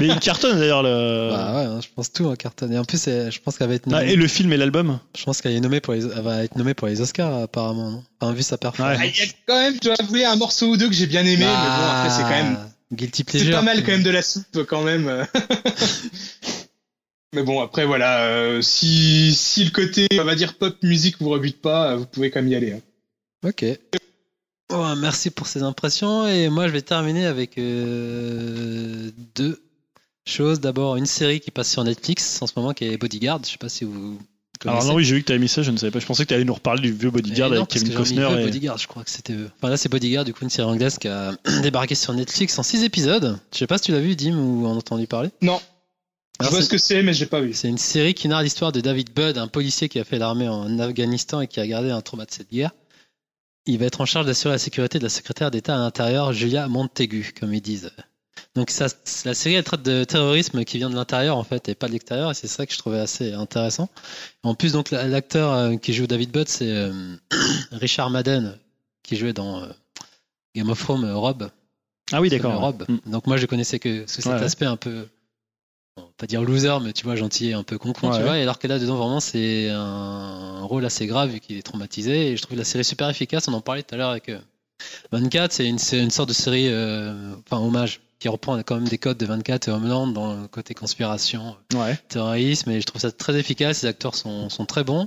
Mais 0.00 0.06
il 0.06 0.18
cartonne 0.20 0.58
d'ailleurs 0.58 0.84
le. 0.84 1.30
Bah 1.32 1.52
ouais, 1.56 1.64
hein, 1.64 1.80
je 1.82 1.88
pense 1.94 2.12
tout 2.12 2.26
en 2.26 2.36
carton. 2.36 2.70
Et 2.70 2.78
en 2.78 2.84
plus, 2.84 2.96
c'est- 3.00 3.30
je 3.30 3.40
pense 3.40 3.58
qu'elle 3.58 3.66
va 3.68 3.74
être 3.74 3.88
Ah, 3.88 4.00
nommée. 4.00 4.12
et 4.12 4.16
le 4.16 4.28
film 4.28 4.52
et 4.52 4.56
l'album 4.56 5.00
Je 5.18 5.24
pense 5.24 5.40
qu'elle 5.42 5.52
est 5.52 5.60
nommée 5.60 5.80
pour 5.80 5.94
les, 5.94 6.04
elle 6.04 6.22
va 6.22 6.44
être 6.44 6.54
nommée 6.56 6.74
pour 6.74 6.86
les 6.86 7.00
Oscars 7.00 7.42
apparemment, 7.42 7.90
non? 7.90 8.04
Enfin, 8.20 8.32
vu 8.32 8.42
sa 8.42 8.56
performance. 8.56 8.96
Ah, 9.00 9.06
Il 9.06 9.16
y 9.18 9.22
a 9.22 9.26
quand 9.46 9.60
même, 9.60 9.74
je 9.74 9.80
dois 9.80 9.94
avouer, 9.98 10.24
un 10.24 10.36
morceau 10.36 10.66
ou 10.68 10.76
deux 10.76 10.88
que 10.88 10.94
j'ai 10.94 11.08
bien 11.08 11.22
aimé, 11.24 11.38
mais 11.38 11.44
bon, 11.46 11.88
après, 11.90 12.10
c'est 12.10 12.22
quand 12.22 12.44
même. 12.44 12.56
Ah, 12.60 12.68
guilty 12.94 13.24
C'est 13.26 13.38
pleasure. 13.38 13.56
pas 13.56 13.62
mal 13.62 13.82
quand 13.82 13.90
même 13.92 14.02
de 14.04 14.10
la 14.10 14.22
soupe 14.22 14.62
quand 14.68 14.82
même. 14.82 15.26
Mais 17.34 17.42
bon, 17.42 17.60
après 17.60 17.84
voilà, 17.84 18.20
euh, 18.28 18.62
si, 18.62 19.34
si 19.34 19.62
le 19.64 19.70
côté, 19.70 20.06
on 20.18 20.24
va 20.24 20.34
dire 20.34 20.54
pop 20.56 20.74
musique 20.82 21.16
vous 21.20 21.28
rebute 21.28 21.60
pas, 21.60 21.94
vous 21.94 22.06
pouvez 22.06 22.30
quand 22.30 22.40
même 22.40 22.50
y 22.50 22.54
aller. 22.54 22.72
hein. 22.72 22.80
Ok. 23.46 23.64
Bon, 24.70 24.96
merci 24.96 25.30
pour 25.30 25.46
ces 25.46 25.62
impressions. 25.62 26.26
Et 26.28 26.48
moi, 26.50 26.66
je 26.68 26.72
vais 26.72 26.82
terminer 26.82 27.26
avec 27.26 27.56
euh, 27.58 29.10
deux 29.34 29.62
choses. 30.26 30.60
D'abord, 30.60 30.96
une 30.96 31.06
série 31.06 31.40
qui 31.40 31.50
passe 31.50 31.70
sur 31.70 31.82
Netflix 31.84 32.42
en 32.42 32.46
ce 32.46 32.52
moment 32.56 32.74
qui 32.74 32.84
est 32.84 32.96
Bodyguard. 32.98 33.40
Je 33.44 33.50
sais 33.52 33.56
pas 33.58 33.70
si 33.70 33.84
vous 33.84 34.18
connaissez. 34.60 34.82
Alors 34.82 34.84
non, 34.84 34.94
oui, 34.94 35.04
j'ai 35.04 35.14
vu 35.14 35.22
que 35.22 35.28
t'avais 35.28 35.38
mis 35.38 35.48
ça, 35.48 35.62
je 35.62 35.70
ne 35.70 35.78
savais 35.78 35.90
pas. 35.90 36.00
Je 36.00 36.06
pensais 36.06 36.24
que 36.24 36.28
t'allais 36.28 36.44
nous 36.44 36.52
reparler 36.52 36.82
du 36.82 36.92
vieux 36.92 37.10
Bodyguard 37.10 37.48
non, 37.48 37.56
avec 37.56 37.68
parce 37.70 37.82
Kevin 37.82 37.96
Costner. 37.96 38.28
Et... 38.40 38.44
Bodyguard, 38.44 38.76
je 38.76 38.86
crois 38.88 39.04
que 39.04 39.10
c'était 39.10 39.32
eux. 39.32 39.50
Enfin 39.56 39.70
là, 39.70 39.78
c'est 39.78 39.88
Bodyguard, 39.88 40.26
du 40.26 40.34
coup, 40.34 40.40
une 40.44 40.50
série 40.50 40.68
anglaise 40.68 40.98
qui 40.98 41.08
a 41.08 41.32
débarqué 41.62 41.94
sur 41.94 42.12
Netflix 42.12 42.58
en 42.58 42.62
6 42.62 42.84
épisodes. 42.84 43.38
Je 43.54 43.58
sais 43.58 43.66
pas 43.66 43.78
si 43.78 43.84
tu 43.84 43.92
l'as 43.92 44.00
vu, 44.00 44.16
Dim, 44.16 44.36
ou 44.38 44.66
en 44.66 44.76
entendu 44.76 45.06
parler. 45.06 45.30
Non, 45.40 45.58
je 46.40 46.44
Alors, 46.44 46.50
vois 46.52 46.60
c'est- 46.60 46.66
ce 46.66 46.70
que 46.70 46.78
c'est, 46.78 47.02
mais 47.02 47.14
j'ai 47.14 47.26
pas 47.26 47.40
vu. 47.40 47.54
C'est 47.54 47.68
une 47.68 47.78
série 47.78 48.12
qui 48.12 48.28
narre 48.28 48.42
l'histoire 48.42 48.72
de 48.72 48.82
David 48.82 49.14
Budd, 49.14 49.38
un 49.38 49.48
policier 49.48 49.88
qui 49.88 49.98
a 49.98 50.04
fait 50.04 50.18
l'armée 50.18 50.48
en 50.48 50.78
Afghanistan 50.78 51.40
et 51.40 51.46
qui 51.46 51.58
a 51.58 51.66
gardé 51.66 51.90
un 51.90 52.02
trauma 52.02 52.26
de 52.26 52.30
cette 52.32 52.50
guerre. 52.52 52.72
Il 53.70 53.78
va 53.78 53.84
être 53.86 54.00
en 54.00 54.06
charge 54.06 54.26
d'assurer 54.26 54.54
la 54.54 54.58
sécurité 54.58 54.98
de 54.98 55.04
la 55.04 55.10
secrétaire 55.10 55.50
d'État 55.50 55.74
à 55.74 55.78
l'intérieur, 55.78 56.32
Julia 56.32 56.68
Montaigu, 56.68 57.32
comme 57.38 57.52
ils 57.52 57.60
disent. 57.60 57.90
Donc 58.54 58.70
ça, 58.70 58.86
la 59.24 59.34
série 59.34 59.54
elle 59.56 59.64
traite 59.64 59.82
de 59.82 60.04
terrorisme 60.04 60.64
qui 60.64 60.78
vient 60.78 60.88
de 60.90 60.94
l'intérieur 60.94 61.36
en 61.36 61.44
fait 61.44 61.68
et 61.68 61.74
pas 61.74 61.86
de 61.86 61.92
l'extérieur 61.92 62.30
et 62.30 62.34
c'est 62.34 62.46
ça 62.46 62.66
que 62.66 62.72
je 62.72 62.78
trouvais 62.78 62.98
assez 62.98 63.32
intéressant. 63.34 63.88
En 64.42 64.54
plus 64.54 64.72
donc 64.72 64.90
la- 64.90 65.06
l'acteur 65.06 65.52
euh, 65.52 65.76
qui 65.76 65.92
joue 65.92 66.06
David 66.06 66.30
Budd 66.30 66.48
c'est 66.48 66.70
euh, 66.70 67.14
Richard 67.72 68.10
Madden 68.10 68.58
qui 69.02 69.16
jouait 69.16 69.32
dans 69.34 69.62
euh, 69.62 69.68
Game 70.56 70.70
of 70.70 70.80
Thrones 70.80 71.04
euh, 71.04 71.14
Rob. 71.16 71.50
Ah 72.10 72.20
oui, 72.20 72.30
d'accord. 72.30 72.58
Rob. 72.60 72.84
Mm. 72.88 73.10
Donc 73.10 73.26
moi 73.26 73.36
je 73.36 73.46
connaissais 73.46 73.78
que 73.78 74.04
cet 74.06 74.24
Ouais. 74.26 74.32
aspect 74.32 74.64
un 74.66 74.76
peu, 74.76 75.06
pas 76.16 76.26
dire 76.26 76.42
loser, 76.42 76.78
mais 76.82 76.92
tu 76.92 77.04
vois 77.04 77.16
gentil 77.16 77.50
et 77.50 77.52
un 77.54 77.62
peu 77.62 77.78
con 77.78 77.92
con, 77.92 78.10
Ouais. 78.10 78.16
tu 78.18 78.22
vois. 78.22 78.38
Et 78.38 78.42
alors 78.42 78.58
que 78.58 78.66
là 78.66 78.78
dedans 78.78 78.96
vraiment 78.96 79.20
c'est 79.20 79.68
un 79.70 80.62
rôle 80.62 80.84
assez 80.84 81.06
grave 81.06 81.30
vu 81.30 81.40
qu'il 81.40 81.56
est 81.56 81.62
traumatisé. 81.62 82.32
Et 82.32 82.36
je 82.36 82.42
trouve 82.42 82.56
la 82.58 82.64
série 82.64 82.84
super 82.84 83.08
efficace. 83.08 83.48
On 83.48 83.52
en 83.54 83.60
parlait 83.60 83.82
tout 83.82 83.94
à 83.94 83.98
l'heure 83.98 84.10
avec 84.10 84.28
euh, 84.28 84.38
24. 85.12 85.52
C'est 85.52 85.66
une, 85.66 85.78
c'est 85.78 85.98
une 85.98 86.10
sorte 86.10 86.28
de 86.28 86.34
série, 86.34 86.68
euh, 86.68 87.34
enfin 87.50 87.62
hommage, 87.62 88.00
qui 88.18 88.28
reprend 88.28 88.60
quand 88.62 88.74
même 88.76 88.88
des 88.88 88.98
codes 88.98 89.18
de 89.18 89.26
24 89.26 89.68
et 89.68 89.70
Homeland 89.70 90.08
dans 90.08 90.34
le 90.34 90.48
côté 90.48 90.74
conspiration, 90.74 91.54
Ouais. 91.74 91.98
terrorisme. 92.08 92.70
Et 92.70 92.80
je 92.80 92.86
trouve 92.86 93.00
ça 93.00 93.12
très 93.12 93.36
efficace. 93.38 93.82
Les 93.82 93.88
acteurs 93.88 94.14
sont, 94.14 94.48
sont 94.48 94.66
très 94.66 94.84
bons. 94.84 95.06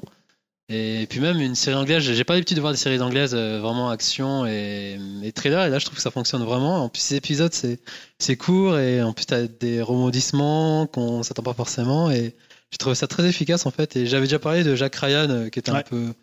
Et 0.70 1.06
puis 1.10 1.20
même 1.20 1.40
une 1.42 1.56
série 1.56 1.76
anglaise, 1.76 2.02
j'ai 2.02 2.24
pas 2.24 2.34
l'habitude 2.34 2.56
de 2.56 2.62
voir 2.62 2.72
des 2.72 2.80
séries 2.80 3.02
anglaises 3.02 3.34
euh, 3.36 3.60
vraiment 3.60 3.90
action 3.90 4.46
et, 4.46 4.98
et 5.22 5.32
thriller, 5.34 5.66
et 5.66 5.70
là 5.70 5.80
je 5.80 5.86
trouve 5.86 5.98
que 5.98 6.02
ça 6.02 6.12
fonctionne 6.12 6.44
vraiment. 6.44 6.86
En 6.86 6.90
plus, 6.90 7.02
ces 7.02 7.16
épisodes, 7.16 7.54
c'est 7.54 8.38
court 8.38 8.78
et 8.80 9.02
en 9.02 9.12
plus, 9.12 9.26
t'as 9.26 9.48
des 9.48 9.82
rebondissements 9.82 10.88
qu'on 10.88 11.24
s'attend 11.24 11.44
pas 11.44 11.54
forcément. 11.54 12.10
Et 12.10 12.36
j'ai 12.72 12.78
trouvé 12.78 12.96
ça 12.96 13.08
très 13.08 13.28
efficace 13.28 13.66
en 13.66 13.72
fait. 13.72 13.96
Et 13.98 14.06
j'avais 14.06 14.26
déjà 14.26 14.40
parlé 14.40 14.64
de 14.64 14.76
Jack 14.76 14.96
Ryan 14.96 15.30
euh, 15.30 15.50
qui 15.50 15.60
était 15.60 15.72
un 15.72 15.82
peu 15.82 16.14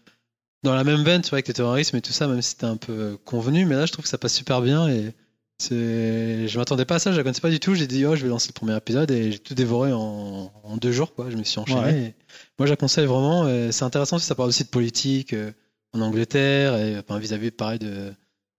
dans 0.63 0.75
la 0.75 0.85
même 0.85 1.05
veine, 1.05 1.23
tu 1.23 1.31
vois, 1.31 1.37
avec 1.37 1.49
le 1.49 1.55
terrorisme 1.55 1.97
et 1.97 2.01
tout 2.01 2.13
ça, 2.13 2.27
même 2.27 2.43
si 2.43 2.51
c'était 2.51 2.65
un 2.65 2.77
peu 2.77 2.93
euh, 2.93 3.17
convenu. 3.25 3.67
Mais 3.67 3.77
là, 3.77 3.87
je 3.87 3.93
trouve 3.93 4.05
que 4.05 4.09
ça 4.09 4.19
passe 4.19 4.35
super 4.35 4.63
bien 4.63 4.89
et 4.89 5.13
je 5.61 6.59
m'attendais 6.59 6.85
pas 6.85 6.97
à 6.97 6.99
ça, 6.99 7.13
je 7.13 7.17
la 7.17 7.23
connaissais 7.23 7.41
pas 7.41 7.51
du 7.51 7.61
tout. 7.61 7.75
J'ai 7.75 7.87
dit, 7.87 8.05
oh, 8.07 8.15
je 8.17 8.23
vais 8.23 8.29
lancer 8.29 8.49
le 8.49 8.55
premier 8.55 8.77
épisode 8.77 9.11
et 9.11 9.33
j'ai 9.33 9.39
tout 9.39 9.55
dévoré 9.55 9.93
en, 9.93 10.53
en 10.63 10.77
deux 10.77 10.93
jours, 10.93 11.15
quoi. 11.15 11.31
Je 11.31 11.37
me 11.37 11.45
suis 11.45 11.59
enchaîné. 11.59 11.81
Ouais. 11.81 12.15
moi, 12.59 12.67
je 12.67 12.73
la 12.73 12.77
conseille 12.77 13.07
vraiment. 13.07 13.47
C'est 13.73 13.85
intéressant 13.85 14.17
parce 14.17 14.25
que 14.25 14.29
ça 14.29 14.35
parle 14.35 14.49
aussi 14.49 14.65
de 14.65 14.69
politique 14.69 15.33
euh, 15.33 15.53
en 15.93 16.01
Angleterre 16.01 16.77
et 16.77 16.99
enfin, 16.99 17.19
vis-à-vis, 17.19 17.51
pareil, 17.51 17.79
de 17.79 18.13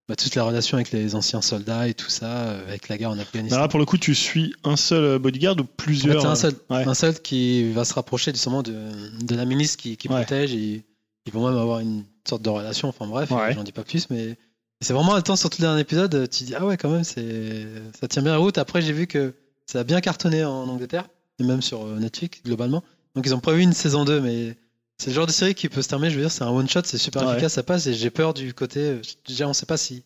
bah, 0.08 0.16
toute 0.16 0.34
la 0.34 0.42
relation 0.42 0.76
avec 0.76 0.90
les 0.90 1.14
anciens 1.14 1.40
soldats 1.40 1.86
et 1.86 1.94
tout 1.94 2.10
ça, 2.10 2.26
euh, 2.26 2.66
avec 2.66 2.88
la 2.88 2.98
guerre 2.98 3.10
en 3.10 3.18
Afghanistan. 3.18 3.54
Alors 3.56 3.66
là, 3.66 3.68
pour 3.68 3.78
le 3.78 3.86
coup, 3.86 3.96
tu 3.96 4.12
suis 4.14 4.54
un 4.64 4.74
seul 4.76 5.04
euh, 5.04 5.18
bodyguard 5.20 5.54
ou 5.56 5.60
En 5.60 5.62
fait, 5.62 5.70
plusieurs 5.76 6.26
un 6.26 6.34
seul, 6.34 6.54
euh, 6.70 6.74
ouais. 6.78 6.84
un 6.84 6.94
seul 6.94 7.14
qui 7.20 7.70
va 7.72 7.84
se 7.84 7.94
rapprocher 7.94 8.32
justement 8.32 8.62
de, 8.64 8.74
de 9.22 9.34
la 9.36 9.44
milice 9.44 9.76
qui, 9.76 9.96
qui 9.96 10.08
Ouais. 10.08 10.16
protège. 10.16 10.52
Et, 10.52 10.84
ils 11.26 11.32
vont 11.32 11.46
même 11.48 11.58
avoir 11.58 11.78
une 11.80 12.04
sorte 12.26 12.42
de 12.42 12.48
relation. 12.48 12.88
Enfin 12.88 13.06
bref, 13.06 13.28
j'en 13.54 13.62
dis 13.62 13.72
pas 13.72 13.84
plus, 13.84 14.08
mais 14.10 14.36
c'est 14.80 14.92
vraiment 14.92 15.20
temps 15.22 15.36
sur 15.36 15.50
tout 15.50 15.60
le 15.60 15.66
dernier 15.66 15.80
épisode. 15.82 16.28
Tu 16.30 16.44
dis 16.44 16.54
ah 16.54 16.64
ouais 16.64 16.76
quand 16.76 16.90
même, 16.90 17.04
c'est 17.04 17.66
ça 18.00 18.08
tient 18.08 18.22
bien 18.22 18.32
la 18.32 18.38
route. 18.38 18.58
Après 18.58 18.80
j'ai 18.82 18.92
vu 18.92 19.06
que 19.06 19.34
ça 19.66 19.80
a 19.80 19.84
bien 19.84 20.00
cartonné 20.00 20.44
en 20.44 20.68
Angleterre 20.68 21.08
et 21.38 21.44
même 21.44 21.62
sur 21.62 21.84
euh, 21.86 21.98
Netflix 21.98 22.40
globalement. 22.44 22.82
Donc 23.14 23.26
ils 23.26 23.34
ont 23.34 23.40
prévu 23.40 23.62
une 23.62 23.72
saison 23.72 24.04
2, 24.04 24.20
mais 24.20 24.56
c'est 24.98 25.08
le 25.10 25.14
genre 25.14 25.26
de 25.26 25.32
série 25.32 25.54
qui 25.54 25.68
peut 25.68 25.82
se 25.82 25.88
terminer. 25.88 26.10
Je 26.10 26.16
veux 26.16 26.22
dire, 26.22 26.30
c'est 26.32 26.44
un 26.44 26.50
one 26.50 26.68
shot, 26.68 26.82
c'est 26.84 26.98
super 26.98 27.22
Ouais. 27.22 27.32
efficace, 27.32 27.54
ça 27.54 27.62
passe. 27.62 27.86
Et 27.86 27.94
j'ai 27.94 28.10
peur 28.10 28.34
du 28.34 28.52
côté. 28.54 28.80
euh, 28.80 29.02
Déjà, 29.26 29.48
on 29.48 29.52
sait 29.52 29.66
pas 29.66 29.76
si 29.76 30.02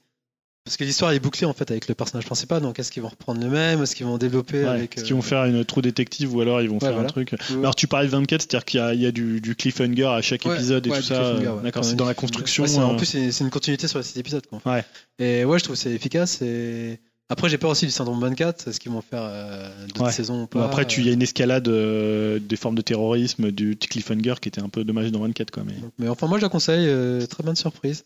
parce 0.65 0.79
que 0.79 0.85
l'histoire 0.85 1.13
est 1.13 1.21
bouclée 1.21 1.47
en 1.47 1.53
fait 1.53 1.71
avec 1.71 1.89
le 1.89 1.95
personnage 1.95 2.25
principal. 2.25 2.63
Donc 2.63 2.79
est-ce 2.79 2.91
qu'ils 2.91 3.03
vont 3.03 3.09
reprendre 3.11 3.41
le 3.41 3.49
même? 3.51 3.83
Est-ce 3.83 3.95
qu'ils 3.95 4.07
vont 4.07 4.17
développer 4.17 4.63
Ouais. 4.63 4.69
avec 4.69 4.95
Est-ce 4.97 5.05
euh, 5.05 5.07
qu'ils 5.07 5.15
vont 5.17 5.23
faire 5.23 5.45
une 5.45 5.63
trou 5.65 5.83
détective 5.83 6.35
ou 6.35 6.41
alors 6.41 6.63
ils 6.63 6.71
vont 6.71 6.81
faire 6.81 6.93
voilà. 6.93 7.05
un 7.07 7.11
truc 7.11 7.35
ou- 7.51 7.59
Alors 7.59 7.75
tu 7.75 7.87
parlais 7.87 8.07
de 8.07 8.13
24, 8.13 8.41
c'est-à-dire 8.43 8.65
qu'il 8.65 8.81
y 8.81 8.83
a, 8.83 8.95
il 8.95 9.01
y 9.03 9.07
a 9.07 9.13
du, 9.13 9.41
du 9.43 9.55
cliffhanger 9.55 10.07
à 10.07 10.23
chaque 10.23 10.47
épisode 10.47 10.87
et 10.87 10.91
tout 10.91 11.03
ça. 11.03 11.15
euh, 11.23 11.57
ouais, 11.57 11.63
D'accord, 11.63 11.85
c'est 11.85 11.97
dans 11.97 12.07
la 12.07 12.15
construction. 12.15 12.65
En 12.79 12.95
euh, 12.95 12.97
plus, 12.97 13.07
c'est 13.07 13.41
une 13.45 13.51
continuité 13.51 13.89
sur 13.89 13.99
les 13.99 14.05
sept 14.05 14.17
épisodes. 14.17 14.47
Quoi. 14.47 14.61
Ouais. 14.65 14.85
Et 15.19 15.45
ouais, 15.45 15.59
je 15.59 15.65
trouve 15.65 15.77
que 15.77 15.83
c'est 15.83 15.91
efficace. 15.93 16.41
Et 16.41 16.99
après, 17.29 17.51
j'ai 17.51 17.59
peur 17.59 17.71
aussi 17.71 17.85
du 17.85 17.93
syndrome 17.93 18.21
24. 18.21 18.69
Est-ce 18.69 18.81
qu'ils 18.81 18.91
vont 18.93 19.03
faire 19.03 19.23
euh, 19.23 19.69
d'autres 19.89 20.05
Ouais. 20.07 20.13
saisons 20.13 20.45
ou 20.45 20.49
bon, 20.51 20.61
pas? 20.61 20.65
après, 20.65 20.85
il 20.85 21.05
y 21.07 21.11
a 21.11 21.13
une 21.13 21.23
escalade 21.23 21.69
euh, 21.69 22.39
des 22.39 22.57
formes 22.57 22.75
de 22.75 22.83
terrorisme, 22.83 23.51
du 23.51 23.77
cliffhanger 23.77 24.35
qui 24.41 24.49
était 24.49 24.63
un 24.63 24.69
peu 24.71 24.83
dommage 24.85 25.11
dans 25.13 25.21
24. 25.21 25.51
Quoi, 25.51 25.65
mais... 25.67 25.75
Mais 25.99 26.09
enfin, 26.09 26.27
moi, 26.27 26.39
je 26.39 26.43
la 26.43 26.49
conseille. 26.49 26.87
euh, 26.89 27.27
très 27.27 27.43
bonne 27.43 27.57
surprise. 27.57 28.05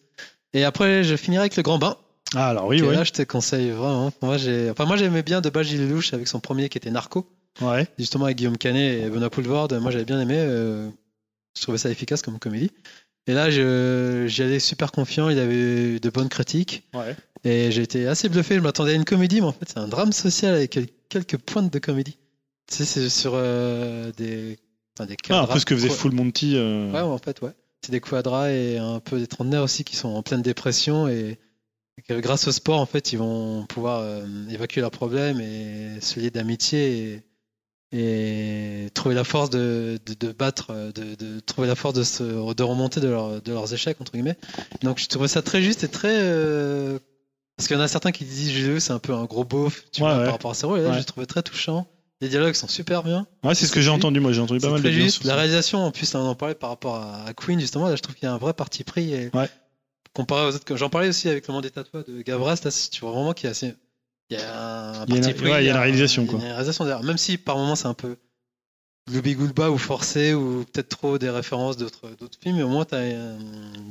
Et 0.54 0.64
après, 0.64 1.04
je 1.04 1.14
finirai 1.14 1.42
avec 1.42 1.56
le 1.56 1.62
grand 1.62 1.78
bain. 1.78 1.96
Ah, 2.34 2.48
alors 2.50 2.66
oui, 2.66 2.78
Et 2.78 2.82
oui. 2.82 2.94
Là, 2.94 3.04
je 3.04 3.12
te 3.12 3.22
conseille 3.22 3.70
vraiment. 3.70 4.12
Moi, 4.22 4.36
j'ai, 4.36 4.70
enfin, 4.70 4.84
moi, 4.84 4.96
j'aimais 4.96 5.22
bien 5.22 5.40
de 5.40 5.48
base 5.50 5.66
Gilles 5.66 5.88
Lelouch 5.88 6.12
avec 6.12 6.28
son 6.28 6.40
premier 6.40 6.68
qui 6.68 6.76
était 6.78 6.90
Narco, 6.90 7.26
Ouais. 7.60 7.86
justement 7.98 8.26
avec 8.26 8.36
Guillaume 8.36 8.58
Canet 8.58 9.02
et 9.04 9.08
Benoît 9.10 9.30
Poulvord. 9.30 9.68
Moi, 9.80 9.90
j'avais 9.90 10.04
bien 10.04 10.20
aimé. 10.20 10.34
euh, 10.36 10.88
je 11.56 11.62
trouvais 11.62 11.78
ça 11.78 11.90
efficace 11.90 12.22
comme 12.22 12.38
comédie. 12.38 12.70
Et 13.26 13.34
là, 13.34 13.50
je, 13.50 14.26
j'y 14.26 14.42
allais 14.42 14.58
super 14.60 14.92
confiant. 14.92 15.28
Il 15.28 15.38
avait 15.38 15.54
eu 15.94 16.00
de 16.00 16.10
bonnes 16.10 16.28
critiques. 16.28 16.84
ouais. 16.94 17.16
Et 17.44 17.70
j'ai 17.70 17.82
été 17.82 18.06
assez 18.08 18.28
bluffé. 18.28 18.56
Je 18.56 18.60
m'attendais 18.60 18.92
à 18.92 18.94
une 18.94 19.04
comédie, 19.04 19.40
mais 19.40 19.46
en 19.46 19.52
fait, 19.52 19.68
c'est 19.68 19.78
un 19.78 19.86
drame 19.86 20.12
social 20.12 20.54
avec 20.54 20.70
quel- 20.70 20.88
quelques 21.08 21.36
pointes 21.38 21.72
de 21.72 21.78
comédie. 21.78 22.18
Tu 22.68 22.76
sais, 22.78 22.84
c'est 22.84 23.08
sur 23.08 23.32
euh, 23.34 24.10
des, 24.16 24.58
enfin, 24.98 25.06
des 25.06 25.16
Ah, 25.30 25.42
un 25.42 25.46
peu 25.46 25.58
ce 25.60 25.64
que 25.64 25.74
faisait 25.76 25.88
Full 25.88 26.12
Monty. 26.12 26.54
euh, 26.56 26.88
Ouais, 26.90 26.94
ouais, 27.00 27.00
en 27.02 27.18
fait, 27.18 27.40
ouais. 27.42 27.52
C'est 27.82 27.92
des 27.92 28.00
quadras 28.00 28.50
et 28.50 28.78
un 28.78 28.98
peu 28.98 29.18
des 29.20 29.28
trentenaires 29.28 29.62
aussi 29.62 29.84
qui 29.84 29.94
sont 29.94 30.08
en 30.08 30.22
pleine 30.22 30.42
dépression 30.42 31.06
et 31.08 31.38
que 32.06 32.20
grâce 32.20 32.46
au 32.48 32.52
sport, 32.52 32.80
en 32.80 32.86
fait, 32.86 33.12
ils 33.12 33.18
vont 33.18 33.66
pouvoir 33.66 34.00
euh, 34.00 34.24
évacuer 34.50 34.80
leurs 34.80 34.90
problèmes 34.90 35.40
et 35.40 36.00
se 36.00 36.20
lier 36.20 36.30
d'amitié 36.30 37.22
et, 37.92 38.86
et 38.86 38.90
trouver 38.90 39.14
la 39.14 39.24
force 39.24 39.50
de, 39.50 39.98
de, 40.04 40.14
de 40.14 40.32
battre, 40.32 40.68
euh, 40.70 40.92
de, 40.92 41.14
de 41.14 41.40
trouver 41.40 41.66
la 41.68 41.74
force 41.74 41.94
de, 41.94 42.02
se, 42.02 42.22
de 42.54 42.62
remonter 42.62 43.00
de, 43.00 43.08
leur- 43.08 43.40
de 43.40 43.52
leurs 43.52 43.72
échecs, 43.72 44.00
entre 44.00 44.12
guillemets. 44.12 44.36
Donc, 44.82 44.98
je 44.98 45.06
trouvais 45.06 45.28
ça 45.28 45.42
très 45.42 45.62
juste 45.62 45.84
et 45.84 45.88
très. 45.88 46.18
euh, 46.20 46.98
Parce 47.56 47.66
qu'il 47.68 47.76
y 47.76 47.80
en 47.80 47.82
a 47.82 47.88
certains 47.88 48.12
qui 48.12 48.24
disent 48.24 48.50
Jules, 48.50 48.80
c'est 48.80 48.92
un 48.92 48.98
peu 48.98 49.14
un 49.14 49.24
gros 49.24 49.44
beauf, 49.44 49.84
tu 49.92 50.02
Ouais, 50.02 50.08
vois, 50.08 50.18
ouais. 50.18 50.24
par 50.24 50.32
rapport 50.34 50.52
à 50.52 50.66
rôles. 50.66 50.80
Et 50.80 50.82
là, 50.82 50.88
Ouais. 50.88 50.94
je 50.94 50.98
le 51.00 51.04
trouvais 51.04 51.26
très 51.26 51.42
touchant. 51.42 51.86
Les 52.20 52.28
dialogues 52.28 52.54
sont 52.54 52.66
super 52.68 53.04
bien. 53.04 53.26
Ouais, 53.44 53.54
c'est 53.54 53.66
ce 53.66 53.72
que 53.72 53.80
j'ai 53.80 53.90
entendu. 53.90 54.18
Moi, 54.20 54.32
j'ai 54.32 54.40
entendu 54.40 54.60
pas 54.60 54.70
mal 54.70 54.82
de 54.82 54.90
juste. 54.90 55.22
La 55.24 55.30
ça. 55.30 55.36
réalisation, 55.36 55.78
en 55.84 55.92
plus, 55.92 56.12
là, 56.12 56.20
on 56.20 56.26
en 56.26 56.34
parlait 56.34 56.56
par 56.56 56.70
rapport 56.70 56.96
à 56.96 57.24
à 57.26 57.32
Queen, 57.32 57.60
justement. 57.60 57.88
Là, 57.88 57.94
je 57.96 58.02
trouve 58.02 58.16
qu'il 58.16 58.24
y 58.24 58.28
a 58.28 58.34
un 58.34 58.38
vrai 58.38 58.54
parti 58.54 58.82
pris. 58.84 59.14
Et 59.14 59.30
Ouais. 59.34 59.48
Comparé 60.18 60.46
aux 60.48 60.54
autres. 60.56 60.76
J'en 60.76 60.90
parlais 60.90 61.08
aussi 61.08 61.28
avec 61.28 61.46
le 61.46 61.54
monde 61.54 61.62
des 61.62 61.70
tatouages 61.70 62.04
de 62.06 62.22
Gavras. 62.22 62.60
Là, 62.64 62.70
tu 62.90 63.00
vois 63.00 63.12
vraiment 63.12 63.32
qu'il 63.32 63.44
y 63.44 63.48
a, 63.48 63.50
assez- 63.52 63.74
il 64.30 64.36
y 64.36 64.40
a 64.42 64.60
un 64.60 64.92
Il 65.06 65.14
y 65.14 65.18
a 65.18 65.20
parti 65.20 65.30
une- 65.30 65.36
pris. 65.36 65.50
ouais, 65.50 65.62
il 65.62 65.66
y 65.66 65.70
a 65.70 65.72
une 65.74 65.78
réalisation, 65.78 66.22
il 66.22 66.26
y 66.26 66.28
a 66.28 66.30
quoi. 66.32 66.40
une 66.40 66.46
réalisation 66.52 66.84
derrière. 66.84 67.04
Même 67.04 67.18
si 67.18 67.38
par 67.38 67.56
moments 67.56 67.76
c'est 67.76 67.86
un 67.86 67.94
peu 67.94 68.16
gloubi-goulba 69.10 69.70
ou 69.70 69.78
forcé 69.78 70.34
ou 70.34 70.64
peut-être 70.72 70.88
trop 70.88 71.18
des 71.18 71.30
références 71.30 71.76
d'autres 71.76 72.08
films, 72.42 72.56
mais 72.56 72.62
au 72.62 72.68
moins 72.68 72.84
t'as 72.84 72.96
euh, 72.98 73.38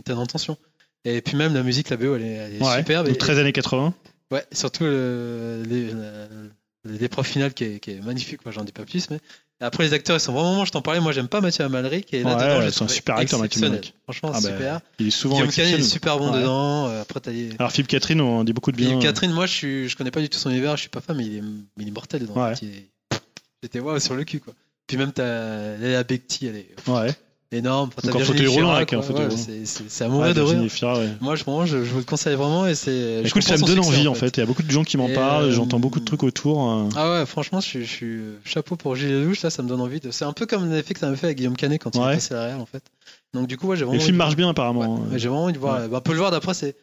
t'as 0.06 0.14
une 0.14 0.20
intention. 0.20 0.58
Et 1.06 1.22
puis 1.22 1.36
même 1.38 1.54
la 1.54 1.64
musique, 1.64 1.90
la 1.90 1.98
BO, 1.98 2.16
elle 2.16 2.24
est, 2.24 2.28
elle 2.34 2.56
est 2.56 2.64
Ouais. 2.64 2.78
superbe. 2.80 3.08
Donc 3.08 3.16
Et- 3.16 3.18
13 3.18 3.40
années 3.40 3.54
80. 3.54 3.94
Ouais, 4.32 4.46
surtout 4.52 4.84
le- 4.84 5.64
les- 5.66 5.92
la, 5.94 6.28
l'épreuve 7.00 7.26
finale 7.26 7.54
qui 7.54 7.64
est, 7.64 7.80
qui 7.80 7.92
est 7.92 8.02
magnifique, 8.02 8.44
moi 8.46 8.52
j'en 8.52 8.64
dis 8.64 8.72
pas 8.72 8.84
plus, 8.86 9.10
mais 9.10 9.20
après 9.60 9.84
les 9.84 9.94
acteurs 9.94 10.18
ils 10.18 10.20
sont 10.20 10.34
vraiment, 10.34 10.66
je 10.66 10.72
t'en 10.72 10.82
parlais, 10.82 11.00
moi 11.00 11.12
j'aime 11.12 11.28
pas 11.28 11.42
Mathieu 11.42 11.66
Amalric 11.66 12.14
et 12.14 12.24
là 12.24 12.36
Ouais, 12.38 12.58
dedans 12.60 12.72
c'est 12.72 12.84
un 12.84 12.88
super 12.88 13.16
acteur, 13.18 13.40
Mathieu. 13.40 13.64
Amalric. 13.66 13.94
Franchement 14.04 14.32
Ah 14.34 14.40
bah, 14.42 14.50
super. 14.50 14.80
Il 15.00 15.08
est 15.08 15.12
souvent 15.12 15.36
Guillaume 15.38 15.52
Canet 15.52 15.80
est 15.80 15.84
super 15.84 16.18
bon 16.20 16.32
Ouais. 16.32 16.40
dedans. 16.42 16.88
euh, 16.88 17.02
Après 17.02 17.20
t'as 17.20 17.32
les- 17.32 17.50
Alors 17.60 17.72
Philippe 17.72 17.88
Catherine, 17.90 18.22
on 18.22 18.44
dit 18.44 18.54
beaucoup 18.54 18.72
de 18.72 18.78
bien. 18.78 18.88
Philippe 18.90 19.04
Catherine, 19.04 19.32
moi 19.32 19.46
je 19.48 19.54
suis, 19.54 19.90
je 19.90 19.96
connais 19.98 20.12
pas 20.12 20.22
du 20.22 20.30
tout 20.30 20.38
son 20.38 20.50
univers, 20.52 20.76
je 20.76 20.82
suis 20.82 20.90
pas 20.90 21.02
fan, 21.02 21.16
mais 21.18 21.26
il 21.26 21.38
est, 21.38 21.44
il 21.80 21.88
est 21.88 21.92
mortel 21.92 22.22
dedans. 22.22 22.36
Ouais. 22.50 22.54
J'étais 23.64 23.80
waouh 23.80 24.00
sur 24.00 24.16
le 24.16 24.24
cul 24.24 24.40
quoi. 24.40 24.54
Puis 24.86 24.98
même 24.98 25.12
t'as 25.12 25.76
Léa 25.78 26.04
Becti, 26.04 26.46
elle 26.48 26.56
est 26.58 26.76
Ouais. 26.88 27.14
Énorme. 27.52 27.90
Enfin, 27.98 28.08
Donc 28.08 28.18
Virginie 28.18 28.40
fauteuil 28.40 28.56
roulant, 28.56 28.72
avec 28.76 28.94
un 28.94 29.02
fauteuil 29.02 29.26
roulant. 29.28 29.38
c'est- 29.38 30.04
à 30.04 30.08
mourir 30.10 30.34
de 30.34 30.42
rire. 30.42 30.72
Fira, 30.72 30.98
ouais. 31.00 31.10
Moi, 31.22 31.36
je, 31.36 31.44
vraiment, 31.44 31.66
je, 31.66 31.78
je 31.84 31.92
vous 31.92 32.00
le 32.00 32.04
conseille 32.04 32.36
vraiment 32.36 32.68
et 32.68 32.76
c'est. 32.76 33.24
Écoute, 33.26 33.44
ça 33.44 33.56
me 33.58 33.62
donne 33.62 33.82
succès, 33.84 33.88
envie 34.00 34.08
en 34.08 34.14
fait. 34.14 34.36
Il 34.38 34.40
y 34.42 34.44
a 34.44 34.46
beaucoup 34.46 34.64
de 34.64 34.70
gens 34.72 34.84
qui 34.84 34.98
m'en 34.98 35.10
parlent. 35.10 35.46
euh, 35.46 35.52
J'entends 35.52 35.80
beaucoup 35.80 36.00
de 36.00 36.06
trucs 36.06 36.24
autour. 36.24 36.70
euh. 36.72 36.90
Ah 36.96 37.12
ouais, 37.20 37.26
franchement, 37.26 37.60
je 37.62 37.66
suis, 37.68 37.86
je 37.86 37.92
suis 37.92 38.20
chapeau 38.46 38.76
pour 38.76 38.96
Gilles 38.96 39.12
Lelouch, 39.22 39.42
là, 39.44 39.50
ça 39.50 39.64
me 39.64 39.68
donne 39.70 39.82
envie 39.82 40.00
de. 40.00 40.12
C'est 40.12 40.26
un 40.26 40.34
peu 40.34 40.46
comme 40.46 40.70
l'effet 40.72 40.94
que 40.94 41.00
ça 41.00 41.10
me 41.10 41.16
fait 41.16 41.28
avec 41.28 41.38
Guillaume 41.38 41.56
Canet 41.56 41.82
quand 41.82 41.96
il 41.96 42.02
Ouais. 42.02 42.12
est 42.12 42.16
passé 42.16 42.34
à 42.36 42.48
la 42.50 42.58
en 42.58 42.66
fait. 42.66 42.84
Donc, 43.34 43.48
du 43.48 43.58
coup, 43.58 43.68
ouais, 43.68 43.78
j'ai 43.78 43.84
vraiment. 43.86 43.98
le 44.00 44.04
film 44.04 44.14
de- 44.16 44.18
marche 44.18 44.36
bien 44.36 44.50
apparemment. 44.50 45.04
j'ai 45.16 45.28
vraiment 45.30 45.44
envie 45.46 45.54
de 45.54 45.60
voir. 45.60 45.88
Bah, 45.90 46.02
Boulevard, 46.04 46.32
d'après, 46.32 46.54
c'est. 46.54 46.76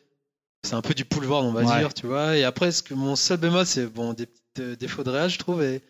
C'est 0.66 0.74
un 0.77 0.81
peu 0.81 0.95
du 0.95 1.05
boulevard, 1.05 1.45
on 1.45 1.53
va 1.53 1.62
dire, 1.78 1.93
tu 1.93 2.07
vois. 2.07 2.39
Et 2.39 2.45
après, 2.45 2.73
ce 2.73 2.82
que 2.82 2.95
mon 2.95 3.16
seul 3.16 3.36
bémol, 3.36 3.66
c'est 3.66 3.85
bon, 3.85 4.15
des 4.15 4.24
petits 4.24 4.41
euh, 4.61 4.77
défauts 4.77 5.05
de 5.05 5.11
réal, 5.11 5.28
je 5.28 5.39
trouve, 5.39 5.62
et, 5.62 5.82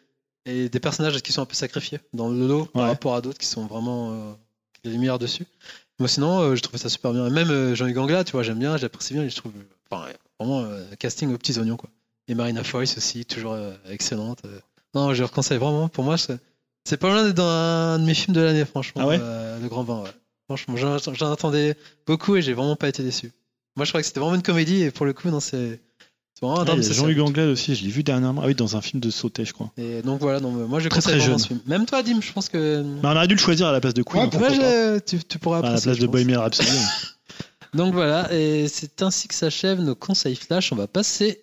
et 0.47 0.69
des 0.69 0.81
personnages 0.81 1.17
qui 1.23 1.33
sont 1.33 1.43
un 1.43 1.47
peu 1.47 1.55
sacrifiés 1.55 2.01
dans 2.13 2.29
le 2.29 2.45
lot 2.49 2.65
par 2.65 2.89
rapport 2.89 3.15
à 3.15 3.21
d'autres 3.21 3.39
qui 3.39 3.47
sont 3.47 3.67
vraiment 3.67 4.37
les 4.85 4.91
lumières 4.91 5.19
dessus. 5.19 5.47
Moi, 5.99 6.09
sinon, 6.09 6.41
euh, 6.41 6.57
je 6.57 6.63
trouvais 6.63 6.79
ça 6.79 6.89
super 6.89 7.13
bien. 7.13 7.27
Et 7.27 7.31
même 7.31 7.51
euh, 7.51 7.75
Jean-Hugues 7.75 7.99
Angla, 7.99 8.25
tu 8.25 8.33
vois, 8.33 8.43
j'aime 8.43 8.59
bien, 8.59 8.77
j'apprécie 8.77 9.15
bien, 9.15 9.29
je 9.29 9.37
trouve. 9.37 9.53
Enfin, 9.91 10.07
vraiment, 10.39 10.63
euh, 10.63 10.83
casting 10.99 11.33
aux 11.33 11.39
petits 11.39 11.59
oignons, 11.59 11.77
quoi. 11.77 11.91
Et 12.27 12.35
Marina 12.35 12.65
Foïs 12.65 12.97
aussi, 12.97 13.25
toujours 13.27 13.57
excellente. 13.89 14.43
Non, 14.95 15.13
je 15.13 15.23
le 15.23 15.29
conseille 15.29 15.59
vraiment. 15.59 15.89
Pour 15.89 16.05
moi, 16.05 16.17
c'est 16.17 16.97
pas 16.97 17.09
loin 17.09 17.25
d'être 17.25 17.37
dans 17.37 17.49
un 17.49 17.99
de 17.99 18.05
mes 18.05 18.15
films 18.15 18.35
de 18.35 18.41
l'année, 18.41 18.65
franchement. 18.65 19.03
Ah 19.05 19.09
ouais 19.09 19.19
euh, 19.21 19.59
Le 19.59 19.69
Grand 19.69 19.85
Bain, 19.85 20.03
ouais. 20.03 20.11
Franchement, 20.47 20.77
j'en 20.77 20.99
j'en 20.99 21.33
attendais 21.33 21.77
beaucoup 22.07 22.37
et 22.37 22.43
j'ai 22.43 22.53
vraiment 22.53 22.77
pas 22.77 22.89
été 22.89 23.03
déçu. 23.03 23.33
Moi, 23.77 23.85
je 23.85 23.91
crois 23.91 24.01
que 24.01 24.07
c'était 24.07 24.21
vraiment 24.21 24.37
une 24.37 24.43
comédie 24.43 24.83
et 24.83 24.91
pour 24.91 25.07
le 25.07 25.13
coup, 25.13 25.29
non, 25.31 25.41
c'est 25.41 25.81
un 26.53 26.65
Ah. 26.69 26.81
Jean-Hugues 26.81 27.21
Anglade 27.21 27.49
aussi. 27.49 27.75
Je 27.75 27.85
l'ai 27.85 27.91
vu 27.91 28.03
dernièrement. 28.03 28.41
Ah 28.45 28.47
oui, 28.47 28.55
dans 28.55 28.77
un 28.77 28.81
film 28.81 29.01
de 29.01 29.11
sauté, 29.11 29.45
je 29.45 29.53
crois. 29.53 29.71
Et 29.77 30.03
donc 30.03 30.21
voilà, 30.21 30.41
moi 30.41 30.81
je 30.81 30.89
Très, 30.89 31.01
très 31.01 31.21
jeune. 31.21 31.39
ce 31.39 31.49
film. 31.49 31.61
Même 31.67 31.87
toi, 31.87 32.03
Dim, 32.03 32.21
je 32.21 32.33
pense 32.33 32.49
que. 32.49 32.83
Mais 32.83 33.09
on 33.09 33.13
aurait 33.17 33.27
dû 33.29 33.35
le 33.35 33.41
choisir 33.41 33.67
à 33.67 33.73
la 33.73 33.81
place 33.81 33.95
de 33.95 34.03
Queen. 34.03 34.25
Ouais, 34.25 34.31
pourquoi 34.31 34.51
je- 34.51 34.99
tu, 35.01 35.19
tu 35.25 35.39
pourras 35.39 35.59
à 35.59 35.63
la 35.73 35.81
place 35.81 35.99
de. 35.99 36.07
Bohemian 36.07 36.41
Rhapsody. 36.41 36.69
Donc 37.75 37.93
voilà, 37.93 38.33
et 38.33 38.69
c'est 38.69 39.03
ainsi 39.03 39.27
que 39.27 39.35
s'achèvent 39.35 39.81
nos 39.81 39.97
conseils 39.97 40.37
flash. 40.37 40.71
On 40.73 40.77
va 40.77 40.87
passer 40.87 41.43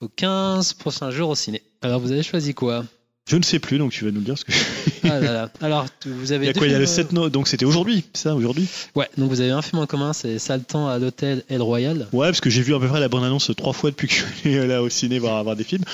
aux 0.00 0.08
15 0.08 0.72
prochains 0.72 1.10
jours 1.10 1.28
au 1.30 1.34
ciné. 1.34 1.62
Alors, 1.82 2.00
vous 2.00 2.10
avez 2.10 2.22
choisi 2.22 2.54
quoi? 2.54 2.84
Je 3.28 3.36
ne 3.36 3.42
sais 3.42 3.58
plus, 3.58 3.78
donc 3.78 3.92
tu 3.92 4.04
vas 4.04 4.10
nous 4.10 4.18
le 4.18 4.24
dire. 4.24 4.34
Parce 4.34 4.44
que... 4.44 4.52
Ah 5.08 5.20
là 5.20 5.32
là. 5.32 5.50
Alors, 5.60 5.86
vous 6.06 6.32
avez. 6.32 6.46
Il 6.46 6.48
y 6.48 6.50
a 6.50 6.54
quoi 6.54 6.66
Il 6.66 6.72
y 6.72 6.74
a 6.74 6.78
le 6.78 6.86
films, 6.86 6.96
7 6.96 7.12
no... 7.12 7.28
Donc 7.28 7.48
c'était 7.48 7.64
aujourd'hui, 7.64 8.04
ça, 8.14 8.34
aujourd'hui? 8.34 8.68
Ouais, 8.94 9.08
donc 9.16 9.30
vous 9.30 9.40
avez 9.40 9.50
un 9.50 9.62
film 9.62 9.80
en 9.80 9.86
commun, 9.86 10.12
c'est 10.12 10.38
Saltan 10.38 10.88
à 10.88 10.98
l'hôtel 10.98 11.42
El 11.48 11.62
Royal. 11.62 12.08
Ouais, 12.12 12.26
parce 12.26 12.40
que 12.40 12.50
j'ai 12.50 12.62
vu 12.62 12.74
à 12.74 12.80
peu 12.80 12.88
près 12.88 13.00
la 13.00 13.08
bande-annonce 13.08 13.50
trois 13.56 13.72
fois 13.72 13.90
depuis 13.90 14.08
que 14.08 14.14
je 14.14 14.22
suis 14.40 14.58
allé 14.58 14.66
là 14.66 14.82
au 14.82 14.88
ciné 14.88 15.18
voir, 15.18 15.42
voir 15.44 15.56
des 15.56 15.64
films. 15.64 15.84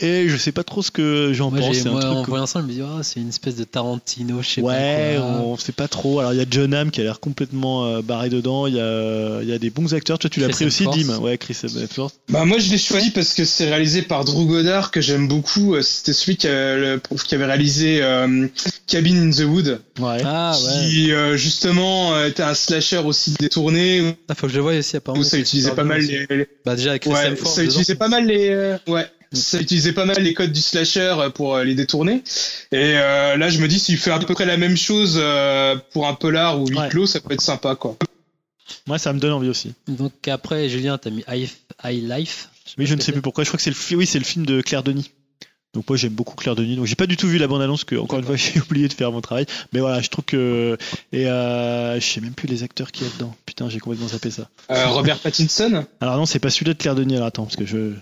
Et 0.00 0.28
je 0.28 0.36
sais 0.36 0.52
pas 0.52 0.62
trop 0.62 0.80
ce 0.80 0.92
que 0.92 1.32
j'en 1.34 1.50
pense. 1.50 1.74
C'est 1.76 1.88
un 1.88 1.90
moi, 1.90 2.04
en 2.04 2.14
truc. 2.16 2.28
voyant 2.28 2.46
ça, 2.46 2.60
je 2.60 2.66
me 2.66 2.72
dis, 2.72 2.82
ah, 2.82 3.02
c'est 3.02 3.18
une 3.18 3.30
espèce 3.30 3.56
de 3.56 3.64
Tarantino, 3.64 4.40
je 4.42 4.48
sais 4.48 4.60
Ouais, 4.60 5.16
pas 5.16 5.20
quoi. 5.22 5.30
on 5.40 5.56
sait 5.56 5.72
pas 5.72 5.88
trop. 5.88 6.20
Alors 6.20 6.32
il 6.32 6.38
y 6.38 6.40
a 6.40 6.44
John 6.48 6.72
Hamm 6.72 6.92
qui 6.92 7.00
a 7.00 7.04
l'air 7.04 7.18
complètement 7.18 7.84
euh, 7.86 8.00
barré 8.00 8.28
dedans. 8.28 8.68
Il 8.68 8.74
y 8.74 8.80
a, 8.80 9.42
il 9.42 9.48
y 9.48 9.52
a 9.52 9.58
des 9.58 9.70
bons 9.70 9.94
acteurs. 9.94 10.20
Toi, 10.20 10.30
tu 10.30 10.38
l'as 10.38 10.48
pris 10.50 10.66
aussi. 10.66 10.86
Dim. 10.86 11.18
Ouais, 11.18 11.36
Chris 11.36 11.56
Hemsworth. 11.64 12.14
Bah 12.28 12.44
moi 12.44 12.58
je 12.60 12.70
l'ai 12.70 12.78
choisi 12.78 13.10
parce 13.10 13.34
que 13.34 13.44
c'est 13.44 13.68
réalisé 13.68 14.02
par 14.02 14.24
Drew 14.24 14.46
Goddard 14.46 14.92
que 14.92 15.00
j'aime 15.00 15.26
beaucoup. 15.26 15.74
Euh, 15.74 15.82
C'était 15.82 16.12
celui 16.12 16.36
qui, 16.36 16.46
a- 16.46 16.76
le- 16.76 17.00
qui 17.26 17.34
avait 17.34 17.46
réalisé 17.46 17.98
euh, 18.00 18.46
Cabin 18.86 19.16
in 19.16 19.30
the 19.30 19.40
Wood, 19.48 19.80
Ouais. 19.98 20.18
Ah 20.24 20.52
ouais. 20.56 20.88
qui 20.90 21.10
euh, 21.12 21.36
justement 21.36 22.14
euh, 22.14 22.28
était 22.28 22.44
un 22.44 22.54
slasher 22.54 22.98
aussi 22.98 23.34
détourné 23.40 24.16
Ah, 24.28 24.36
faut 24.36 24.46
que 24.46 24.52
je 24.52 24.58
le 24.58 24.62
voie 24.62 24.76
aussi, 24.78 24.96
apparemment. 24.96 25.22
où 25.22 25.24
ça 25.24 25.38
utilisait 25.38 25.72
pas 25.72 25.82
mal 25.82 26.02
les, 26.02 26.24
les- 26.30 26.46
Bah, 26.64 26.76
déjà 26.76 26.90
avec 26.90 27.02
Chris 27.02 27.10
ouais, 27.12 27.34
ça 27.44 27.64
utilisait 27.64 27.96
pas 27.96 28.08
mal 28.08 28.26
les 28.26 28.48
euh, 28.50 28.76
ouais 28.86 29.06
ça 29.32 29.60
utilisait 29.60 29.92
pas 29.92 30.04
mal 30.04 30.16
les 30.22 30.34
codes 30.34 30.52
du 30.52 30.60
slasher 30.60 31.14
euh, 31.18 31.30
pour 31.30 31.56
euh, 31.56 31.64
les 31.64 31.74
détourner 31.74 32.22
et 32.72 32.94
euh, 32.96 33.36
là 33.36 33.50
je 33.50 33.58
me 33.60 33.68
dis 33.68 33.78
s'il 33.78 33.98
fait 33.98 34.10
à 34.10 34.18
peu 34.18 34.32
près 34.34 34.46
la 34.46 34.56
même 34.56 34.76
chose 34.76 35.20
pour 35.92 36.06
un 36.08 36.14
polar 36.14 36.60
ou 36.60 36.66
huis 36.66 36.78
Ouais. 36.78 36.88
clos 36.88 37.06
ça 37.06 37.20
peut 37.20 37.34
être 37.34 37.40
sympa 37.40 37.74
quoi 37.74 37.96
Moi, 38.86 38.98
ça 38.98 39.12
me 39.12 39.18
donne 39.18 39.32
envie 39.32 39.48
aussi. 39.48 39.72
Donc 39.86 40.28
après, 40.28 40.68
Julien, 40.68 40.98
t'as 40.98 41.10
mis 41.10 41.24
High, 41.28 41.48
High 41.84 42.02
Life. 42.08 42.50
Oui, 42.76 42.84
je 42.86 42.94
ne 42.94 43.00
sais 43.00 43.12
plus 43.12 43.22
pourquoi. 43.22 43.42
Je 43.44 43.48
crois 43.48 43.56
que 43.56 43.62
c'est 43.62 43.70
le, 43.70 43.96
oui, 43.96 44.06
c'est 44.06 44.18
le 44.18 44.24
film 44.26 44.44
de 44.44 44.60
Claire 44.60 44.82
Denis. 44.82 45.10
Donc 45.74 45.88
moi 45.88 45.96
j'aime 45.98 46.12
beaucoup 46.12 46.34
Claire 46.36 46.54
Denis. 46.54 46.76
Donc 46.76 46.86
j'ai 46.86 46.94
pas 46.94 47.06
du 47.06 47.16
tout 47.16 47.26
vu 47.28 47.38
la 47.38 47.46
bande 47.46 47.62
annonce 47.62 47.84
que 47.84 47.96
encore 47.96 48.18
une 48.18 48.24
fois 48.24 48.36
j'ai 48.36 48.60
oublié 48.60 48.88
de 48.88 48.92
faire 48.92 49.10
mon 49.12 49.20
travail. 49.20 49.46
Mais 49.72 49.80
voilà, 49.80 50.00
je 50.00 50.08
trouve 50.08 50.24
que 50.24 50.76
et 51.12 51.26
euh, 51.28 51.98
je 52.00 52.04
sais 52.06 52.20
même 52.20 52.34
plus 52.34 52.46
les 52.48 52.62
acteurs 52.62 52.90
qui 52.92 53.04
y 53.04 53.06
a 53.06 53.10
dedans. 53.10 53.34
Putain, 53.46 53.68
j'ai 53.68 53.78
complètement 53.78 54.08
zappé 54.08 54.30
ça. 54.30 54.48
Euh, 54.70 54.86
Robert 54.88 55.18
Pattinson? 55.18 55.84
Alors 56.00 56.16
non, 56.16 56.26
c'est 56.26 56.38
pas 56.38 56.50
celui-là 56.50 56.74
de 56.74 56.78
Claire 56.78 56.94
Denis. 56.94 57.16
Alors 57.16 57.28
attends, 57.28 57.44
parce 57.44 57.56
que 57.56 57.66
je 57.66 57.92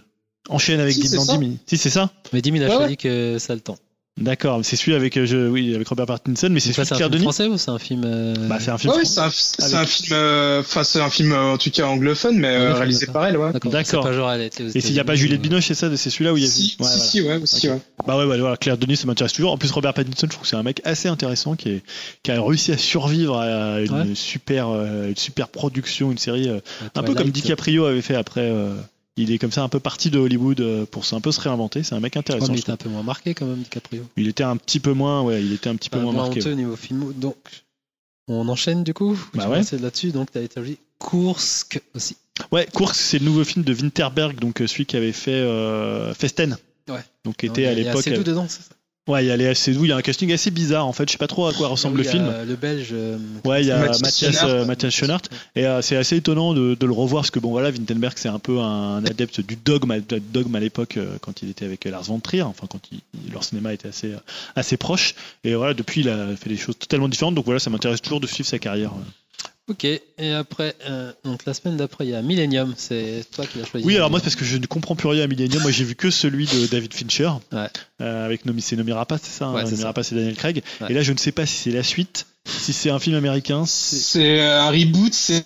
enchaîne 0.48 0.80
avec 0.80 0.94
Si, 0.94 1.00
Dim 1.02 1.08
c'est 1.08 1.16
dans 1.16 1.24
ça. 1.24 1.32
10 1.34 1.38
minutes. 1.38 1.60
Si 1.66 1.76
c'est 1.78 1.90
ça. 1.90 2.10
Mais 2.32 2.42
Dim, 2.42 2.54
il 2.56 2.62
a 2.64 2.68
Ouais, 2.68 2.74
choisi 2.74 2.96
que 2.96 3.38
ça 3.38 3.52
a 3.52 3.56
le 3.56 3.62
temps. 3.62 3.76
D'accord, 4.18 4.56
mais 4.56 4.64
c'est 4.64 4.76
celui 4.76 4.94
avec 4.94 5.14
euh, 5.18 5.26
je, 5.26 5.36
oui 5.46 5.74
avec 5.74 5.86
Robert 5.88 6.06
Pattinson, 6.06 6.48
mais 6.50 6.58
c'est 6.58 6.70
Donc 6.70 6.76
ça, 6.76 6.84
celui 6.86 6.86
c'est 6.86 6.94
de 6.94 6.94
un 6.94 6.96
Claire 6.96 7.06
film 7.08 7.12
Denis. 7.12 7.22
français 7.24 7.46
ou 7.48 7.58
c'est 7.58 7.70
un 7.70 7.78
film. 7.78 8.02
euh, 8.06 8.34
Bah 8.48 8.56
c'est 8.58 8.70
un 8.70 8.78
film. 8.78 8.94
ouais, 8.94 9.04
c'est 9.04 9.20
un, 9.20 9.28
c'est 9.30 9.62
Avec- 9.62 9.74
un 9.76 9.84
film 9.84 10.08
euh, 10.14 10.60
enfin 10.60 10.84
c'est 10.84 11.00
un 11.02 11.10
film 11.10 11.34
en 11.34 11.58
tout 11.58 11.70
cas 11.70 11.84
anglophone 11.84 12.38
mais 12.38 12.48
euh, 12.48 12.72
réalisé 12.72 13.04
par 13.08 13.26
elle 13.26 13.36
ouais 13.36 13.52
D'accord. 13.52 14.08
C'est 14.50 14.74
Et 14.74 14.80
s'il 14.80 14.94
n'y 14.94 15.00
a 15.00 15.04
pas 15.04 15.16
Juliette 15.16 15.40
ou- 15.40 15.42
Binoche, 15.42 15.66
c'est 15.66 15.74
ça, 15.74 15.94
c'est 15.94 16.08
celui-là 16.08 16.32
où 16.32 16.38
il 16.38 16.44
y 16.44 16.46
a. 16.46 16.48
si, 16.48 16.62
Ouais, 16.62 16.66
si, 16.68 16.76
voilà. 16.78 16.96
si, 17.04 17.20
ouais, 17.20 17.36
aussi, 17.42 17.68
ouais. 17.68 17.78
Bah 18.06 18.16
ouais, 18.16 18.24
ouais, 18.24 18.38
voilà, 18.38 18.56
Claire 18.56 18.78
Denis, 18.78 18.96
ça 18.96 19.04
m'intéresse 19.06 19.34
toujours. 19.34 19.52
En 19.52 19.58
plus, 19.58 19.70
Robert 19.70 19.92
Pattinson, 19.92 20.14
je 20.22 20.26
trouve 20.28 20.42
que 20.44 20.48
c'est 20.48 20.56
un 20.56 20.62
mec 20.62 20.80
assez 20.84 21.08
intéressant 21.08 21.54
qui, 21.54 21.68
est, 21.72 21.82
qui 22.22 22.30
a 22.30 22.40
réussi 22.42 22.72
à 22.72 22.78
survivre 22.78 23.38
à 23.38 23.82
une, 23.82 23.92
Ouais. 23.92 24.14
super, 24.14 24.68
euh, 24.70 25.08
une 25.10 25.16
super 25.16 25.48
production, 25.48 26.10
une 26.10 26.16
série. 26.16 26.48
euh, 26.48 26.60
un 26.94 27.02
peu 27.02 27.12
comme 27.14 27.28
DiCaprio 27.28 27.84
avait 27.84 28.00
fait 28.00 28.14
après. 28.14 28.48
Il 29.16 29.32
est 29.32 29.38
comme 29.38 29.52
ça 29.52 29.62
un 29.62 29.68
peu 29.68 29.80
parti 29.80 30.10
de 30.10 30.18
Hollywood 30.18 30.60
euh, 30.60 30.86
pour 30.86 31.04
un 31.12 31.20
peu 31.20 31.32
se 31.32 31.40
réinventer. 31.40 31.82
C'est 31.82 31.94
un 31.94 32.00
mec 32.00 32.16
intéressant. 32.16 32.52
il 32.52 32.58
était 32.58 32.72
un 32.72 32.76
peu 32.76 32.88
moins 32.88 33.02
marqué 33.02 33.34
quand 33.34 33.46
même, 33.46 33.58
DiCaprio. 33.58 34.04
Il 34.16 34.28
était 34.28 34.44
un 34.44 34.56
petit 34.56 34.80
peu 34.80 34.92
moins, 34.92 35.22
ouais, 35.22 35.42
il 35.42 35.52
était 35.52 35.68
un 35.68 35.76
petit 35.76 35.90
peu 35.90 35.98
moins 36.00 36.12
marqué. 36.12 36.40
honteux 36.40 36.50
ouais. 36.50 36.56
niveau 36.56 36.76
film. 36.76 37.12
Donc, 37.14 37.36
on 38.28 38.48
enchaîne 38.48 38.84
du 38.84 38.92
coup. 38.92 39.18
Bah 39.34 39.44
Tu 39.44 39.50
ouais. 39.50 39.62
C'est 39.62 39.80
là-dessus. 39.80 40.12
Donc, 40.12 40.30
t'as 40.32 40.42
établi 40.42 40.78
Kursk 41.00 41.80
aussi. 41.94 42.16
Ouais, 42.52 42.66
Kursk, 42.74 42.96
c'est 42.96 43.18
le 43.18 43.24
nouveau 43.24 43.44
film 43.44 43.64
de 43.64 43.72
Winterberg, 43.72 44.38
donc 44.38 44.60
euh, 44.60 44.66
celui 44.66 44.84
qui 44.84 44.96
avait 44.96 45.12
fait 45.12 45.30
euh, 45.30 46.12
Festen. 46.12 46.58
Ouais. 46.88 47.00
Donc 47.24 47.42
était 47.42 47.66
à 47.66 47.72
il 47.72 47.78
y 47.82 47.88
a 47.88 47.92
l'époque. 47.94 48.22
dedans, 48.22 48.46
c'est 48.48 48.62
ça 48.62 48.75
Ouais, 49.06 49.24
il 49.24 49.28
y 49.28 49.30
a 49.30 49.36
les 49.36 49.46
assez 49.46 49.72
doux. 49.72 49.84
Il 49.84 49.88
y 49.88 49.92
a 49.92 49.96
un 49.96 50.02
casting 50.02 50.32
assez 50.32 50.50
bizarre 50.50 50.86
en 50.86 50.92
fait. 50.92 51.06
Je 51.06 51.12
sais 51.12 51.18
pas 51.18 51.28
trop 51.28 51.46
à 51.46 51.52
quoi 51.52 51.68
ressemble 51.68 51.98
Oui, 52.00 52.04
le 52.04 52.10
film. 52.10 52.34
Le 52.48 52.56
belge. 52.56 52.88
euh, 52.92 53.16
Ouais, 53.44 53.62
il 53.62 53.68
y 53.68 53.70
a 53.70 53.78
Mathias 54.02 54.42
euh, 54.44 54.64
Mathias. 54.64 55.02
Et 55.54 55.64
euh, 55.66 55.80
c'est 55.80 55.94
assez 55.96 56.16
étonnant 56.16 56.54
de, 56.54 56.74
de 56.74 56.86
le 56.86 56.92
revoir 56.92 57.22
parce 57.22 57.30
que 57.30 57.38
bon 57.38 57.50
voilà, 57.50 57.70
Winterberg 57.70 58.14
c'est 58.16 58.28
un 58.28 58.40
peu 58.40 58.58
un 58.60 59.04
adepte 59.04 59.40
du 59.40 59.54
dogme, 59.56 59.92
à- 59.92 60.00
du 60.00 60.18
dogme 60.20 60.56
à 60.56 60.60
l'époque 60.60 60.96
euh, 60.96 61.18
quand 61.20 61.42
il 61.42 61.50
était 61.50 61.64
avec 61.64 61.84
Lars 61.84 62.02
von 62.02 62.18
Trier, 62.18 62.42
enfin 62.42 62.66
quand 62.68 62.80
il- 62.90 63.00
leur 63.32 63.44
cinéma 63.44 63.72
était 63.72 63.88
assez 63.88 64.12
assez 64.56 64.76
proche. 64.76 65.14
Et 65.44 65.54
voilà, 65.54 65.72
depuis 65.74 66.00
il 66.00 66.08
a 66.08 66.34
fait 66.36 66.48
des 66.50 66.56
choses 66.56 66.76
totalement 66.76 67.08
différentes. 67.08 67.36
Donc 67.36 67.44
voilà, 67.44 67.60
ça 67.60 67.70
m'intéresse 67.70 68.02
toujours 68.02 68.20
de 68.20 68.26
suivre 68.26 68.48
sa 68.48 68.58
carrière. 68.58 68.90
Ok, 69.68 69.84
et 69.84 70.30
après, 70.32 70.76
euh, 70.88 71.12
donc 71.24 71.44
la 71.44 71.52
semaine 71.52 71.76
d'après, 71.76 72.06
il 72.06 72.10
y 72.10 72.14
a 72.14 72.22
Millennium, 72.22 72.72
c'est 72.76 73.24
toi 73.32 73.44
qui 73.46 73.58
l'as 73.58 73.64
choisi. 73.64 73.84
Oui, 73.84 73.96
alors 73.96 74.10
moi 74.10 74.20
c'est 74.20 74.26
parce 74.26 74.36
que 74.36 74.44
je 74.44 74.58
ne 74.58 74.66
comprends 74.66 74.94
plus 74.94 75.08
rien 75.08 75.24
à 75.24 75.26
Millennium. 75.26 75.60
Moi 75.62 75.72
j'ai 75.72 75.82
vu 75.82 75.96
que 75.96 76.08
celui 76.12 76.46
de 76.46 76.66
David 76.68 76.94
Fincher 76.94 77.30
Ouais. 77.52 77.66
euh, 78.00 78.24
avec 78.24 78.46
Nomi, 78.46 78.62
c'est 78.62 78.76
Nomi 78.76 78.92
Rapace, 78.92 79.22
c'est 79.24 79.36
ça. 79.38 79.50
Ouais, 79.50 79.62
hein, 79.62 79.64
c'est 79.64 79.72
Nomi 79.72 79.80
ça. 79.82 79.86
Rapace 79.88 80.12
et 80.12 80.14
Daniel 80.14 80.36
Craig. 80.36 80.62
Ouais. 80.80 80.86
Et 80.90 80.94
là 80.94 81.02
je 81.02 81.12
ne 81.12 81.18
sais 81.18 81.32
pas 81.32 81.46
si 81.46 81.54
c'est 81.56 81.72
la 81.72 81.82
suite, 81.82 82.26
si 82.46 82.72
c'est 82.72 82.90
un 82.90 83.00
film 83.00 83.16
américain. 83.16 83.66
c'est- 83.66 83.96
c'est 83.96 84.40
euh, 84.40 84.62
un 84.62 84.70
reboot 84.70 85.12
c'est 85.12 85.44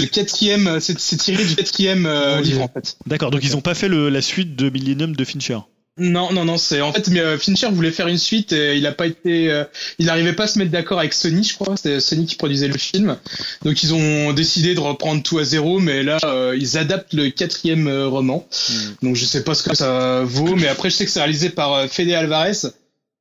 le 0.00 0.06
quatrième 0.06 0.78
c'est 0.78 0.94
tiré 1.16 1.44
du 1.44 1.56
quatrième 1.56 2.06
euh, 2.06 2.36
Mon 2.36 2.42
livre 2.42 2.62
en 2.62 2.68
fait 2.68 2.96
D'accord, 3.06 3.32
donc 3.32 3.42
ils 3.42 3.50
n'ont 3.52 3.60
pas 3.60 3.74
fait 3.74 3.88
le- 3.88 4.10
la 4.10 4.22
suite 4.22 4.54
de 4.54 4.70
Millennium 4.70 5.16
de 5.16 5.24
Fincher. 5.24 5.58
Non, 5.98 6.32
non, 6.32 6.44
non, 6.44 6.58
c'est 6.58 6.80
en 6.80 6.92
fait 6.92 7.08
mais, 7.08 7.20
euh, 7.20 7.38
Fincher 7.38 7.68
voulait 7.70 7.90
faire 7.90 8.06
une 8.06 8.18
suite 8.18 8.52
et 8.52 8.76
il 8.76 8.86
a 8.86 8.92
pas 8.92 9.06
été, 9.06 9.50
euh, 9.50 9.64
il 9.98 10.06
n'arrivait 10.06 10.32
pas 10.32 10.44
à 10.44 10.46
se 10.46 10.58
mettre 10.58 10.70
d'accord 10.70 11.00
avec 11.00 11.12
Sony, 11.12 11.42
je 11.42 11.54
crois. 11.54 11.76
C'était 11.76 12.00
Sony 12.00 12.26
qui 12.26 12.36
produisait 12.36 12.68
le 12.68 12.78
film, 12.78 13.16
donc 13.64 13.82
ils 13.82 13.94
ont 13.94 14.32
décidé 14.32 14.74
de 14.74 14.80
reprendre 14.80 15.22
tout 15.22 15.38
à 15.38 15.44
zéro. 15.44 15.80
Mais 15.80 16.02
là, 16.02 16.18
euh, 16.24 16.56
ils 16.58 16.78
adaptent 16.78 17.12
le 17.14 17.30
quatrième 17.30 17.88
roman, 18.04 18.46
Hmm. 18.70 19.06
donc 19.06 19.16
je 19.16 19.24
sais 19.24 19.42
pas 19.42 19.54
ce 19.54 19.62
que 19.62 19.74
ça 19.74 20.22
vaut. 20.24 20.54
Mais 20.54 20.68
après, 20.68 20.90
je 20.90 20.96
sais 20.96 21.04
que 21.04 21.10
c'est 21.10 21.20
réalisé 21.20 21.50
par 21.50 21.88
Fede 21.88 22.10
Alvarez, 22.12 22.68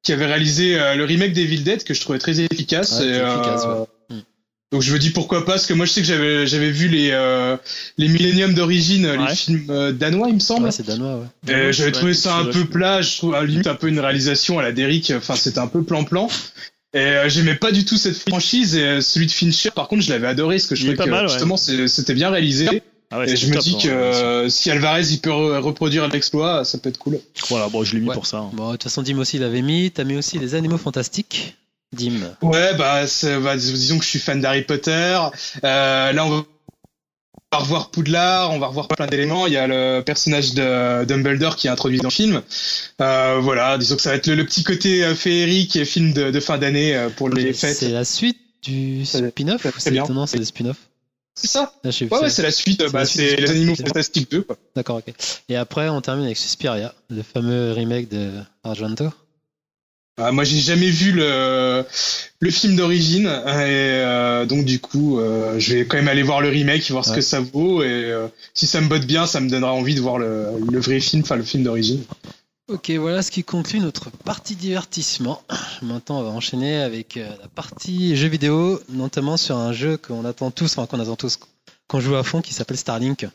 qui 0.04 0.14
avait 0.14 0.26
réalisé 0.26 0.78
le 0.96 1.04
remake 1.04 1.34
d'Evil 1.34 1.64
Dead 1.64 1.84
que 1.84 1.94
je 1.94 2.02
trouvais 2.02 2.20
très 2.20 2.40
efficace. 2.40 3.00
Ouais, 3.00 3.08
et, 3.08 3.14
c'est 3.14 3.20
efficace, 3.20 3.66
ouais. 3.66 3.86
Donc 4.74 4.82
je 4.82 4.92
me 4.94 5.00
dis 5.00 5.12
pourquoi 5.12 5.46
pas, 5.46 5.54
parce 5.54 5.66
que 5.66 5.74
moi 5.74 5.86
je 5.86 5.92
sais 5.94 6.02
que 6.02 6.08
j'avais 6.08 6.46
j'avais 6.46 6.72
vu 6.72 6.90
les 6.90 7.12
euh, 7.12 7.56
les 7.98 8.10
Millennium 8.10 8.54
d'origine, 8.54 9.06
Ouais. 9.06 9.30
les 9.30 9.36
films 9.36 9.66
euh, 9.70 9.94
danois, 9.94 10.28
il 10.28 10.36
me 10.36 10.40
semble. 10.40 10.66
Ouais, 10.66 10.72
c'est 10.72 10.86
danois, 10.86 11.20
ouais. 11.20 11.54
Euh, 11.54 11.72
J'avais 11.72 11.94
trouvé 11.94 12.14
ça 12.14 12.36
un 12.36 12.46
peu 12.46 12.66
plat, 12.66 13.02
je 13.02 13.16
trouve 13.16 13.34
à 13.34 13.40
la 13.42 13.46
limite 13.46 13.68
un 13.68 13.76
peu 13.76 13.88
une 13.88 14.00
réalisation 14.00 14.60
à 14.60 14.64
la 14.64 14.74
Derrick, 14.74 15.14
enfin 15.16 15.36
c'était 15.38 15.60
un 15.60 15.68
peu 15.68 15.84
plan-plan. 15.84 16.28
Et 16.94 16.98
euh, 17.00 17.30
j'aimais 17.30 17.56
pas 17.56 17.72
du 17.72 17.86
tout 17.86 17.96
cette 17.98 18.18
franchise 18.18 18.76
et 18.76 18.84
euh, 18.84 19.02
celui 19.02 19.28
de 19.28 19.32
Fincher 19.32 19.72
par 19.72 19.88
contre 19.88 20.02
je 20.04 20.10
l'avais 20.10 20.28
adoré 20.28 20.56
parce 20.56 20.68
que 20.68 20.76
je 20.76 20.82
trouvais 20.82 20.98
pas 20.98 21.06
que 21.06 21.10
mal, 21.12 21.30
justement 21.30 21.56
c'était 21.58 22.14
bien 22.14 22.30
réalisé 22.30 22.82
Ah 23.12 23.20
ouais, 23.20 23.30
Et 23.32 23.36
je 23.38 23.48
me 23.48 23.54
top, 23.54 23.64
dis 23.64 23.76
hein, 23.76 23.80
que 23.84 23.88
euh, 23.90 24.50
si 24.50 24.70
Alvarez 24.72 25.04
il 25.12 25.20
peut 25.20 25.30
re- 25.30 25.60
reproduire 25.60 26.08
l'exploit, 26.10 26.66
ça 26.66 26.78
peut 26.78 26.90
être 26.90 26.98
cool. 26.98 27.20
Voilà, 27.50 27.70
bon, 27.70 27.84
je 27.86 27.94
l'ai 27.94 28.02
mis 28.02 28.08
Ouais. 28.10 28.14
pour 28.14 28.26
ça. 28.26 28.40
hein. 28.40 28.50
Bon, 28.54 28.68
de 28.68 28.72
toute 28.74 28.84
façon, 28.84 29.02
Dim 29.02 29.18
aussi 29.20 29.38
l'avait 29.38 29.62
mis. 29.62 29.92
T'as 29.92 30.04
mis 30.06 30.18
aussi 30.18 30.40
les 30.40 30.56
animaux 30.56 30.78
fantastiques. 30.78 31.56
Dim. 31.94 32.36
Ouais, 32.42 32.76
bah, 32.76 33.04
bah, 33.42 33.58
dis- 33.58 33.74
disons 33.74 33.98
que 33.98 34.04
je 34.04 34.10
suis 34.10 34.20
fan 34.20 34.42
d'Harry 34.42 34.64
Potter. 34.64 35.20
Euh, 35.64 36.12
là, 36.12 36.26
on 36.26 36.30
va 36.30 36.44
revoir 37.60 37.90
Poudlard, 37.92 38.52
on 38.52 38.60
va 38.60 38.68
revoir 38.68 38.88
plein 38.90 39.08
d'éléments. 39.08 39.48
Il 39.48 39.54
y 39.54 39.58
a 39.58 39.68
le 39.68 40.02
personnage 40.02 40.54
de 40.54 41.06
Dumbledore 41.06 41.56
qui 41.56 41.68
est 41.68 41.70
introduit 41.70 42.00
dans 42.00 42.10
le 42.10 42.14
film. 42.14 42.42
Euh, 43.02 43.40
voilà, 43.42 43.78
disons 43.78 43.96
que 43.96 44.02
ça 44.02 44.10
va 44.10 44.16
être 44.18 44.28
le, 44.28 44.36
le 44.36 44.46
petit 44.46 44.64
côté 44.64 45.04
euh, 45.06 45.16
féerique 45.16 45.76
et 45.78 45.86
film 45.86 46.12
de, 46.14 46.30
de 46.30 46.40
fin 46.42 46.58
d'année 46.58 46.96
euh, 46.96 47.10
pour 47.10 47.30
les 47.30 47.54
fêtes. 47.54 47.78
C'est 47.78 47.90
la 47.90 48.04
suite 48.06 48.38
du 48.64 49.06
spin-off 49.06 49.62
c'est 49.64 49.80
c'est 49.80 49.92
bien. 49.92 50.06
non, 50.10 50.26
c'est 50.26 50.38
le 50.40 50.46
spin-off? 50.46 50.78
C'est 51.36 51.48
ça 51.48 51.72
Là, 51.84 51.92
Ouais, 51.92 52.20
ouais, 52.20 52.30
c'est- 52.30 52.42
la 52.42 52.52
suite. 52.52 52.82
c'est 52.86 52.92
Bah, 52.92 53.06
c'est 53.06 53.36
les 53.38 53.50
Animaux 53.52 53.76
Fantastique. 53.76 53.88
Fantastiques 53.88 54.32
2. 54.32 54.42
Quoi. 54.42 54.58
D'accord, 54.76 54.98
ok. 54.98 55.14
Et 55.50 55.56
après, 55.56 55.88
on 55.88 56.02
termine 56.02 56.26
avec 56.26 56.36
Suspiria, 56.38 56.94
le 57.10 57.22
fameux 57.24 57.72
remake 57.74 58.10
de 58.10 58.32
Argento. 58.64 59.06
Ah, 60.20 60.32
moi, 60.32 60.44
j'ai 60.44 60.58
jamais 60.58 60.90
vu 60.90 61.12
le, 61.12 61.86
le 62.40 62.50
film 62.52 62.76
d'origine. 62.76 63.28
Et 63.28 63.30
euh, 63.30 64.48
donc, 64.48 64.66
du 64.66 64.80
coup, 64.80 65.20
euh, 65.20 65.60
je 65.60 65.76
vais 65.76 65.86
quand 65.86 65.98
même 65.98 66.08
aller 66.08 66.24
voir 66.24 66.42
le 66.42 66.50
remake, 66.50 66.90
voir 66.90 67.06
ce 67.06 67.14
que 67.14 67.22
ça 67.22 67.40
vaut. 67.40 67.84
Et 67.84 67.86
euh, 68.06 68.28
si 68.56 68.66
ça 68.66 68.82
me 68.82 68.88
botte 68.88 69.06
bien, 69.06 69.28
ça 69.28 69.40
me 69.40 69.48
donnera 69.50 69.74
envie 69.74 69.94
de 69.94 70.02
voir 70.02 70.18
le, 70.18 70.48
le 70.72 70.80
vrai 70.80 71.00
film, 71.00 71.22
enfin 71.22 71.36
le 71.36 71.44
film 71.44 71.64
d'origine. 71.64 72.04
Ok, 72.68 72.90
voilà 72.92 73.22
ce 73.22 73.30
qui 73.30 73.44
conclut 73.44 73.80
notre 73.80 74.10
partie 74.10 74.56
divertissement. 74.56 75.44
Maintenant, 75.84 76.22
on 76.22 76.24
va 76.24 76.30
enchaîner 76.32 76.78
avec 76.78 77.16
la 77.16 77.48
partie 77.54 78.16
jeux 78.16 78.28
vidéo, 78.28 78.82
notamment 78.90 79.38
sur 79.38 79.56
un 79.56 79.72
jeu 79.72 79.98
qu'on 79.98 80.26
attend 80.26 80.50
tous, 80.50 80.78
enfin 80.78 80.88
qu'on 80.88 81.00
attend 81.00 81.16
tous, 81.16 81.38
qu'on 81.88 82.00
joue 82.00 82.16
à 82.16 82.24
fond, 82.24 82.42
qui 82.42 82.56
s'appelle 82.56 82.78
Starlink. 82.78 83.28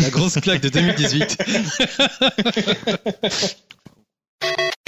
La 0.00 0.08
grosse 0.08 0.40
claque 0.40 0.62
de 0.62 0.68
2018. 0.70 1.38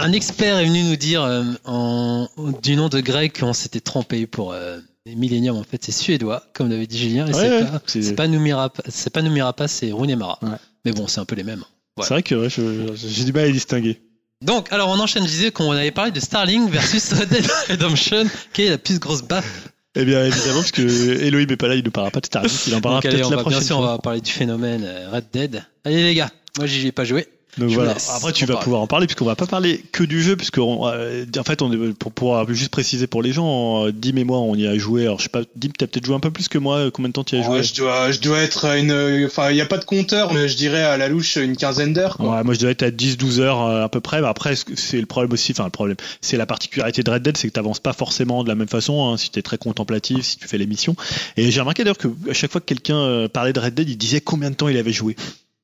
Un 0.00 0.12
expert 0.12 0.58
est 0.58 0.64
venu 0.66 0.82
nous 0.84 0.96
dire 0.96 1.22
euh, 1.22 1.44
en- 1.64 2.28
du 2.62 2.76
nom 2.76 2.88
de 2.88 3.00
Greg 3.00 3.38
qu'on 3.38 3.52
s'était 3.52 3.80
trompé 3.80 4.26
pour 4.26 4.52
euh, 4.52 4.78
les 5.06 5.14
Millennium. 5.14 5.56
En 5.56 5.62
fait, 5.64 5.82
c'est 5.84 5.92
suédois, 5.92 6.42
comme 6.54 6.68
l'avait 6.70 6.86
dit 6.86 6.98
Julien, 6.98 7.26
et 7.26 7.30
Ouais, 7.30 7.34
c'est 7.34 7.48
ouais, 7.50 7.64
pas, 7.64 7.82
c'est- 7.86 8.02
c'est 8.02 8.14
pas 8.14 8.26
Numirapa, 8.28 8.82
c'est 8.88 9.10
pas 9.10 9.22
Numirapa, 9.22 9.68
c'est 9.68 9.92
Runemara. 9.92 10.38
Ouais. 10.42 10.48
Mais 10.84 10.92
bon, 10.92 11.06
c'est 11.06 11.20
un 11.20 11.24
peu 11.24 11.34
les 11.36 11.44
mêmes. 11.44 11.64
C'est 12.00 12.08
vrai 12.14 12.22
que 12.22 12.34
ouais, 12.34 12.48
je- 12.48 12.94
je- 12.96 13.08
j'ai 13.08 13.24
du 13.24 13.32
mal 13.32 13.44
à 13.44 13.46
les 13.48 13.52
distinguer. 13.52 14.00
Donc, 14.42 14.72
alors 14.72 14.88
on 14.88 14.98
enchaîne, 14.98 15.24
je 15.24 15.30
disais 15.30 15.50
qu'on 15.50 15.70
avait 15.72 15.90
parlé 15.90 16.12
de 16.12 16.20
Starlink 16.20 16.70
versus 16.70 17.12
Red 17.12 17.28
Dead 17.30 17.46
Redemption, 17.68 18.24
qui 18.54 18.62
est 18.62 18.70
la 18.70 18.78
plus 18.78 18.98
grosse 18.98 19.22
baffe? 19.22 19.68
Eh 19.96 20.04
bien, 20.06 20.24
évidemment, 20.24 20.60
parce 20.60 20.70
que 20.70 20.80
Elohim 20.82 21.46
est 21.50 21.56
pas 21.56 21.68
là, 21.68 21.74
il 21.74 21.84
ne 21.84 21.90
parlera 21.90 22.10
pas 22.10 22.20
de 22.20 22.26
Starlink, 22.26 22.52
il 22.68 22.74
en 22.74 22.80
parlera 22.80 23.00
Donc, 23.02 23.06
allez, 23.06 23.16
peut-être 23.16 23.26
on 23.26 23.30
la 23.30 23.36
va, 23.36 23.42
bien 23.42 23.58
prochaine 23.58 23.76
on 23.76 23.80
va 23.82 23.98
parler 23.98 24.20
du 24.22 24.30
phénomène 24.30 24.82
euh, 24.84 25.10
Red 25.10 25.24
Dead. 25.32 25.62
Allez 25.84 26.02
les 26.04 26.14
gars, 26.14 26.30
moi 26.56 26.66
j'y 26.66 26.86
ai 26.86 26.92
pas 26.92 27.04
joué. 27.04 27.26
Donc 27.58 27.70
Je 27.70 27.74
voilà. 27.74 27.96
Après, 28.14 28.32
tu 28.32 28.46
vas 28.46 28.56
pouvoir 28.56 28.82
en 28.82 28.86
parler 28.86 29.06
puisqu'on 29.06 29.24
va 29.24 29.36
pas 29.36 29.46
parler 29.46 29.82
que 29.92 30.04
du 30.04 30.22
jeu, 30.22 30.36
puisque 30.36 30.58
on, 30.58 30.86
euh, 30.86 31.24
en 31.36 31.42
fait, 31.42 31.62
on 31.62 31.72
est, 31.72 31.92
pour 31.94 32.12
pouvoir 32.12 32.50
juste 32.52 32.70
préciser 32.70 33.06
pour 33.06 33.22
les 33.22 33.32
gens, 33.32 33.86
euh, 33.86 33.92
Dim 33.92 34.16
et 34.16 34.24
moi, 34.24 34.38
on 34.38 34.54
y 34.54 34.66
a 34.66 34.76
joué. 34.78 35.04
Alors, 35.04 35.18
je 35.18 35.24
sais 35.24 35.28
pas, 35.28 35.42
Dim, 35.56 35.70
t'as 35.76 35.86
peut-être 35.86 36.06
joué 36.06 36.14
un 36.14 36.20
peu 36.20 36.30
plus 36.30 36.48
que 36.48 36.58
moi. 36.58 36.90
Combien 36.92 37.08
de 37.08 37.14
temps 37.14 37.24
tu 37.24 37.36
y 37.36 37.40
as 37.40 37.42
joué 37.42 37.56
Ouais, 37.56 37.62
je 37.62 37.74
dois, 37.74 38.10
je 38.12 38.20
dois 38.20 38.38
être 38.38 38.64
à 38.64 38.78
une, 38.78 39.24
enfin, 39.26 39.50
il 39.50 39.54
n'y 39.54 39.60
a 39.60 39.66
pas 39.66 39.78
de 39.78 39.84
compteur, 39.84 40.32
mais 40.32 40.48
je 40.48 40.56
dirais 40.56 40.82
à 40.82 40.96
la 40.96 41.08
louche 41.08 41.36
une 41.36 41.56
quinzaine 41.56 41.92
d'heures. 41.92 42.16
Ouais, 42.20 42.42
moi 42.44 42.54
je 42.54 42.60
dois 42.60 42.70
être 42.70 42.82
à 42.82 42.90
10-12 42.90 43.40
heures 43.40 43.62
euh, 43.62 43.84
à 43.84 43.88
peu 43.88 44.00
près. 44.00 44.20
Mais 44.20 44.28
après, 44.28 44.54
c'est 44.74 45.00
le 45.00 45.06
problème 45.06 45.32
aussi, 45.32 45.52
enfin 45.52 45.64
le 45.64 45.70
problème, 45.70 45.96
c'est 46.20 46.36
la 46.36 46.46
particularité 46.46 47.02
de 47.02 47.10
Red 47.10 47.22
Dead, 47.22 47.36
c'est 47.36 47.48
que 47.48 47.52
tu 47.52 47.58
n'avances 47.58 47.80
pas 47.80 47.92
forcément 47.92 48.44
de 48.44 48.48
la 48.48 48.54
même 48.54 48.68
façon, 48.68 49.08
hein, 49.08 49.16
si 49.16 49.30
tu 49.30 49.38
es 49.38 49.42
très 49.42 49.58
contemplatif, 49.58 50.24
si 50.24 50.38
tu 50.38 50.46
fais 50.46 50.58
les 50.58 50.66
missions. 50.66 50.96
Et 51.36 51.50
j'ai 51.50 51.60
remarqué 51.60 51.84
d'ailleurs 51.84 51.98
que 51.98 52.08
à 52.28 52.32
chaque 52.32 52.50
fois 52.50 52.60
que 52.60 52.66
quelqu'un 52.66 52.96
euh, 52.96 53.28
parlait 53.28 53.52
de 53.52 53.60
Red 53.60 53.74
Dead, 53.74 53.88
il 53.88 53.96
disait 53.96 54.20
combien 54.20 54.50
de 54.50 54.56
temps 54.56 54.68
il 54.68 54.76
avait 54.76 54.92
joué. 54.92 55.16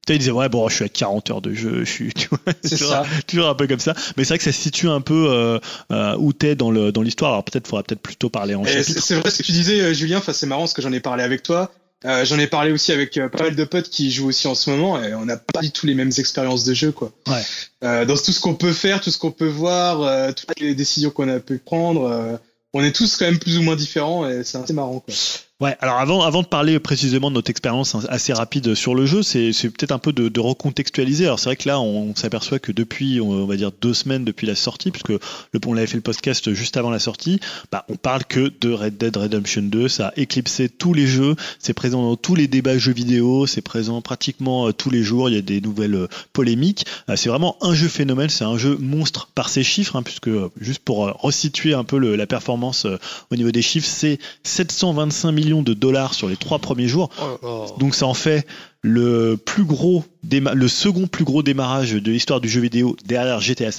Tu 0.07 0.13
sais, 0.13 0.17
il 0.17 0.19
disait 0.21 0.31
ouais 0.31 0.49
bon 0.49 0.69
je 0.69 0.77
suis 0.77 0.85
à 0.85 0.89
40 0.89 1.31
heures 1.31 1.43
de 1.43 1.53
jeu, 1.53 1.85
je 1.85 1.91
suis 1.91 2.13
tu 2.15 2.29
vois, 2.29 2.55
toujours, 2.55 2.91
ça. 2.91 3.05
toujours 3.27 3.49
un 3.49 3.55
peu 3.55 3.67
comme 3.67 3.81
ça. 3.81 3.95
Mais 4.17 4.25
c'est 4.25 4.29
vrai 4.35 4.39
que 4.39 4.45
ça 4.45 4.53
se 4.53 4.61
situe 4.61 4.89
un 4.89 5.01
peu 5.01 5.27
euh, 5.29 5.59
euh, 5.93 6.17
où 6.19 6.33
t'es 6.33 6.55
dans 6.55 6.71
le 6.71 6.93
dans 6.93 7.03
l'histoire. 7.03 7.33
Alors 7.33 7.45
peut-être 7.45 7.67
faudra 7.67 7.83
peut-être 7.83 8.01
plutôt 8.03 8.31
parler 8.31 8.55
en 8.55 8.65
Et 8.65 8.69
c'est 8.69 8.79
chapitre. 8.85 9.03
c'est 9.03 9.15
vrai 9.17 9.31
ce 9.31 9.39
que 9.39 9.43
tu 9.43 9.53
disais, 9.53 9.81
euh, 9.81 9.93
Julien. 9.93 10.19
Enfin, 10.19 10.33
c'est 10.33 10.47
marrant 10.47 10.63
parce 10.63 10.73
que 10.73 10.83
j'en 10.83 10.93
ai 10.93 11.01
parlé 11.01 11.23
avec 11.25 11.43
toi. 11.43 11.71
Euh, 12.05 12.25
j'en 12.27 12.39
ai 12.39 12.47
parlé 12.47 12.73
aussi 12.73 12.93
avec 12.93 13.17
euh, 13.17 13.29
pas 13.31 13.45
mal 13.45 13.57
de 13.57 13.65
potes 13.65 13.89
qui 13.89 14.13
jouent 14.13 14.29
aussi 14.29 14.47
en 14.47 14.55
ce 14.55 14.69
moment 14.71 15.03
et 15.03 15.15
on 15.15 15.25
n'a 15.25 15.39
pas 15.39 15.61
du 15.63 15.71
tout 15.71 15.87
les 15.87 15.95
mêmes 15.95 16.13
expériences 16.19 16.63
de 16.65 16.75
jeu, 16.75 16.93
quoi. 16.93 17.11
Ouais. 17.27 17.43
Euh, 17.83 18.05
dans 18.05 18.17
tout 18.17 18.33
ce 18.33 18.39
qu'on 18.41 18.55
peut 18.55 18.75
faire, 18.75 19.01
tout 19.01 19.11
ce 19.11 19.19
qu'on 19.19 19.31
peut 19.33 19.49
voir, 19.49 20.03
euh, 20.03 20.31
toutes 20.33 20.61
les 20.61 20.75
décisions 20.75 21.09
qu'on 21.11 21.29
a 21.29 21.41
pu 21.41 21.57
prendre, 21.59 22.05
euh, 22.05 22.37
on 22.75 22.85
est 22.85 22.93
tous 22.95 23.17
quand 23.17 23.25
même 23.25 23.39
plus 23.39 23.57
ou 23.59 23.63
moins 23.63 23.77
différents 23.77 24.29
et 24.29 24.45
c'est 24.45 24.59
assez 24.59 24.75
marrant, 24.75 25.01
quoi. 25.01 25.15
Ouais, 25.59 25.75
alors 25.81 25.97
avant, 25.97 26.21
avant 26.21 26.43
de 26.43 26.47
parler 26.47 26.79
précisément 26.79 27.31
de 27.31 27.37
notre 27.37 27.49
expérience 27.49 27.97
assez 28.11 28.35
rapide 28.35 28.75
sur 28.75 28.95
le 28.95 29.07
jeu, 29.07 29.23
c'est 29.23 29.53
peut-être 29.71 29.93
un 29.93 29.99
peu 29.99 30.13
de, 30.13 30.29
de 30.29 30.39
recontextualiser. 30.39 31.25
Alors 31.25 31.39
c'est 31.39 31.47
vrai 31.47 31.57
que 31.57 31.67
là, 31.67 31.81
on, 31.81 32.15
s'aperçoit 32.15 32.59
que 32.59 32.73
depuis, 32.73 33.23
on, 33.23 33.47
va 33.47 33.57
dire 33.57 33.73
deux 33.81 33.95
semaines 33.95 34.23
depuis 34.23 34.47
la 34.47 34.55
sortie, 34.55 34.91
puisque 34.91 35.09
le, 35.09 35.19
on 35.65 35.73
l'avait 35.73 35.87
fait 35.87 35.97
le 35.97 36.03
podcast 36.03 36.53
juste 36.53 36.77
avant 36.77 36.91
la 36.91 36.99
sortie, 36.99 37.41
bah, 37.73 37.87
on 37.89 37.97
parle 37.97 38.27
que 38.27 38.53
de 38.61 38.71
Red 38.71 38.99
Dead 38.99 39.17
Redemption 39.17 39.63
2. 39.63 39.89
Ça 39.89 40.09
a 40.09 40.13
éclipsé 40.19 40.69
tous 40.69 40.93
les 40.93 41.07
jeux, 41.07 41.37
c'est 41.59 41.73
présent 41.73 42.03
dans 42.03 42.17
tous 42.17 42.35
les 42.35 42.49
débats 42.49 42.77
jeux 42.77 42.93
vidéo, 42.93 43.47
c'est 43.47 43.63
présent 43.63 44.03
pratiquement 44.03 44.69
euh, 44.69 44.73
tous 44.73 44.91
les 44.91 45.03
jours. 45.03 45.31
Il 45.31 45.37
y 45.37 45.39
a 45.39 45.43
des 45.43 45.63
nouvelles 45.63 45.95
euh, 45.95 46.09
polémiques. 46.35 46.85
Euh, 47.09 47.17
c'est 47.17 47.31
vraiment 47.31 47.57
un 47.63 47.73
jeu 47.73 47.89
phénomène, 47.89 48.29
c'est 48.29 48.45
un 48.45 48.59
jeu 48.59 48.77
monstre 48.79 49.31
par 49.35 49.49
ses 49.49 49.63
chiffres, 49.63 49.97
hein, 49.97 50.03
puisque 50.03 50.29
juste 50.61 50.81
pour 50.81 51.07
resituer 51.19 51.73
un 51.73 51.85
peu 51.85 51.97
le- 51.97 52.15
la 52.15 52.27
performance 52.27 52.87
au 53.31 53.37
niveau 53.37 53.53
des 53.53 53.63
chiffres, 53.63 53.89
c'est 53.89 54.19
725 54.43 55.46
millions 55.47 55.63
de 55.63 55.75
dollars 55.75 56.15
sur 56.15 56.29
les 56.29 56.37
trois 56.37 56.59
premiers 56.59 56.89
jours. 56.89 57.11
Donc 57.79 57.95
ça 57.95 58.07
en 58.07 58.15
fait 58.15 58.47
le 58.83 59.37
plus 59.37 59.65
gros 59.65 60.05
déma- 60.27 60.55
le 60.55 60.69
second 60.69 61.07
plus 61.07 61.25
gros 61.25 61.43
démarrage 61.43 61.93
de 61.93 62.11
l'histoire 62.13 62.41
du 62.41 62.49
jeu 62.49 62.61
vidéo 62.61 62.97
derrière 63.05 63.41
GTA 63.41 63.71
V. 63.71 63.77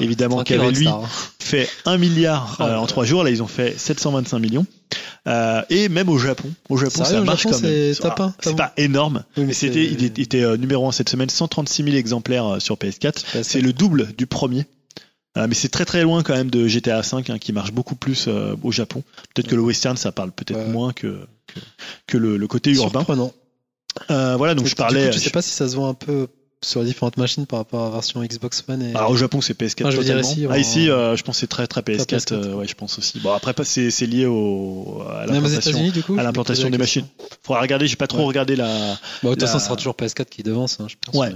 Évidemment 0.00 0.36
Tranquille, 0.36 0.58
qu'avait 0.58 0.72
lui 0.72 0.88
hein. 0.88 1.00
fait 1.40 1.68
1 1.84 1.96
milliard 1.98 2.56
Oh 2.60 2.62
euh, 2.62 2.76
en 2.76 2.80
là. 2.82 2.86
trois 2.86 3.04
jours, 3.04 3.24
là 3.24 3.30
ils 3.30 3.42
ont 3.42 3.46
fait 3.48 3.78
725 3.78 4.38
millions. 4.38 4.66
Euh, 5.26 5.62
et 5.70 5.88
même 5.88 6.08
au 6.08 6.18
Japon, 6.18 6.48
au 6.68 6.76
Japon 6.76 7.04
ça 7.04 7.20
marche 7.22 7.42
Japon, 7.42 7.56
quand 7.56 7.62
même. 7.62 7.94
c'est 7.94 8.00
top 8.00 8.56
pas 8.56 8.72
énorme, 8.76 9.24
Oui, 9.36 9.42
mais 9.42 9.46
mais 9.46 9.52
c'était 9.52 9.84
il 9.84 10.04
était 10.04 10.42
euh, 10.42 10.56
numéro 10.56 10.86
1 10.88 10.92
cette 10.92 11.08
semaine, 11.08 11.28
136 11.28 11.82
000 11.82 11.96
exemplaires 11.96 12.56
sur 12.60 12.76
PS4. 12.76 13.24
PS4. 13.34 13.42
C'est 13.42 13.60
le 13.60 13.72
double 13.72 14.12
du 14.16 14.26
premier. 14.26 14.66
Euh, 15.36 15.46
mais 15.48 15.54
c'est 15.54 15.68
très 15.68 15.84
très 15.84 16.02
loin 16.02 16.22
quand 16.22 16.34
même 16.34 16.50
de 16.50 16.66
GTA 16.66 17.00
V 17.02 17.08
hein, 17.28 17.38
qui 17.38 17.52
marche 17.52 17.72
beaucoup 17.72 17.94
plus 17.96 18.26
euh, 18.28 18.54
au 18.62 18.72
Japon. 18.72 19.02
Peut-être 19.34 19.48
que 19.48 19.54
le 19.54 19.62
western 19.62 19.96
ça 19.96 20.12
parle 20.12 20.32
peut-être 20.32 20.58
Ouais. 20.58 20.68
moins 20.68 20.92
que, 20.92 21.26
que, 21.46 21.60
que 22.06 22.16
le, 22.18 22.36
le 22.36 22.46
côté 22.46 22.70
urbain. 22.72 23.00
Surprenant. 23.00 23.32
Euh, 24.10 24.36
voilà, 24.36 24.54
donc 24.54 24.66
je 24.66 24.74
coup, 24.74 24.78
parlais. 24.78 25.12
je 25.12 25.18
sais 25.18 25.30
pas 25.30 25.42
si 25.42 25.50
ça 25.50 25.68
se 25.68 25.76
voit 25.76 25.88
un 25.88 25.94
peu 25.94 26.28
sur 26.66 26.80
les 26.80 26.86
différentes 26.86 27.16
machines 27.16 27.46
par 27.46 27.60
rapport 27.60 27.82
à 27.82 27.84
la 27.86 27.90
version 27.92 28.22
Xbox 28.22 28.64
One 28.68 28.82
et. 28.82 28.94
Alors 28.96 29.10
au 29.10 29.16
Japon 29.16 29.40
c'est 29.40 29.58
PS4 29.58 29.82
Ah, 29.86 29.90
je 29.90 29.96
totalement. 29.98 30.20
ici, 30.22 30.46
ah 30.50 30.58
ici 30.58 30.90
euh, 30.90 31.16
je 31.16 31.22
pense 31.22 31.38
c'est 31.38 31.46
très 31.46 31.66
très 31.66 31.80
PS4, 31.80 32.06
PS4. 32.06 32.32
euh, 32.34 32.54
ouais 32.54 32.66
je 32.66 32.74
pense 32.74 32.98
aussi. 32.98 33.20
Bon 33.20 33.32
après 33.32 33.54
c'est 33.64 33.90
c'est 33.90 34.06
lié 34.06 34.26
au 34.26 35.02
à 35.10 35.26
l'implantation 35.26 35.88
du 35.90 36.02
coup. 36.02 36.18
à 36.18 36.70
des 36.70 36.78
machines. 36.78 37.06
Faudra 37.42 37.62
regarder, 37.62 37.86
j'ai 37.86 37.96
pas 37.96 38.06
trop 38.08 38.18
Ouais. 38.20 38.24
regardé 38.26 38.56
la 38.56 38.66
Bah, 38.66 38.98
de 39.22 39.28
toute 39.30 39.40
La- 39.42 39.46
façon, 39.46 39.58
ce 39.58 39.64
sera 39.66 39.76
toujours 39.76 39.94
PS4 39.94 40.28
qui 40.28 40.42
devance, 40.42 40.78
hein, 40.80 40.86
je 40.88 40.96
pense. 41.04 41.14
Ouais. 41.14 41.30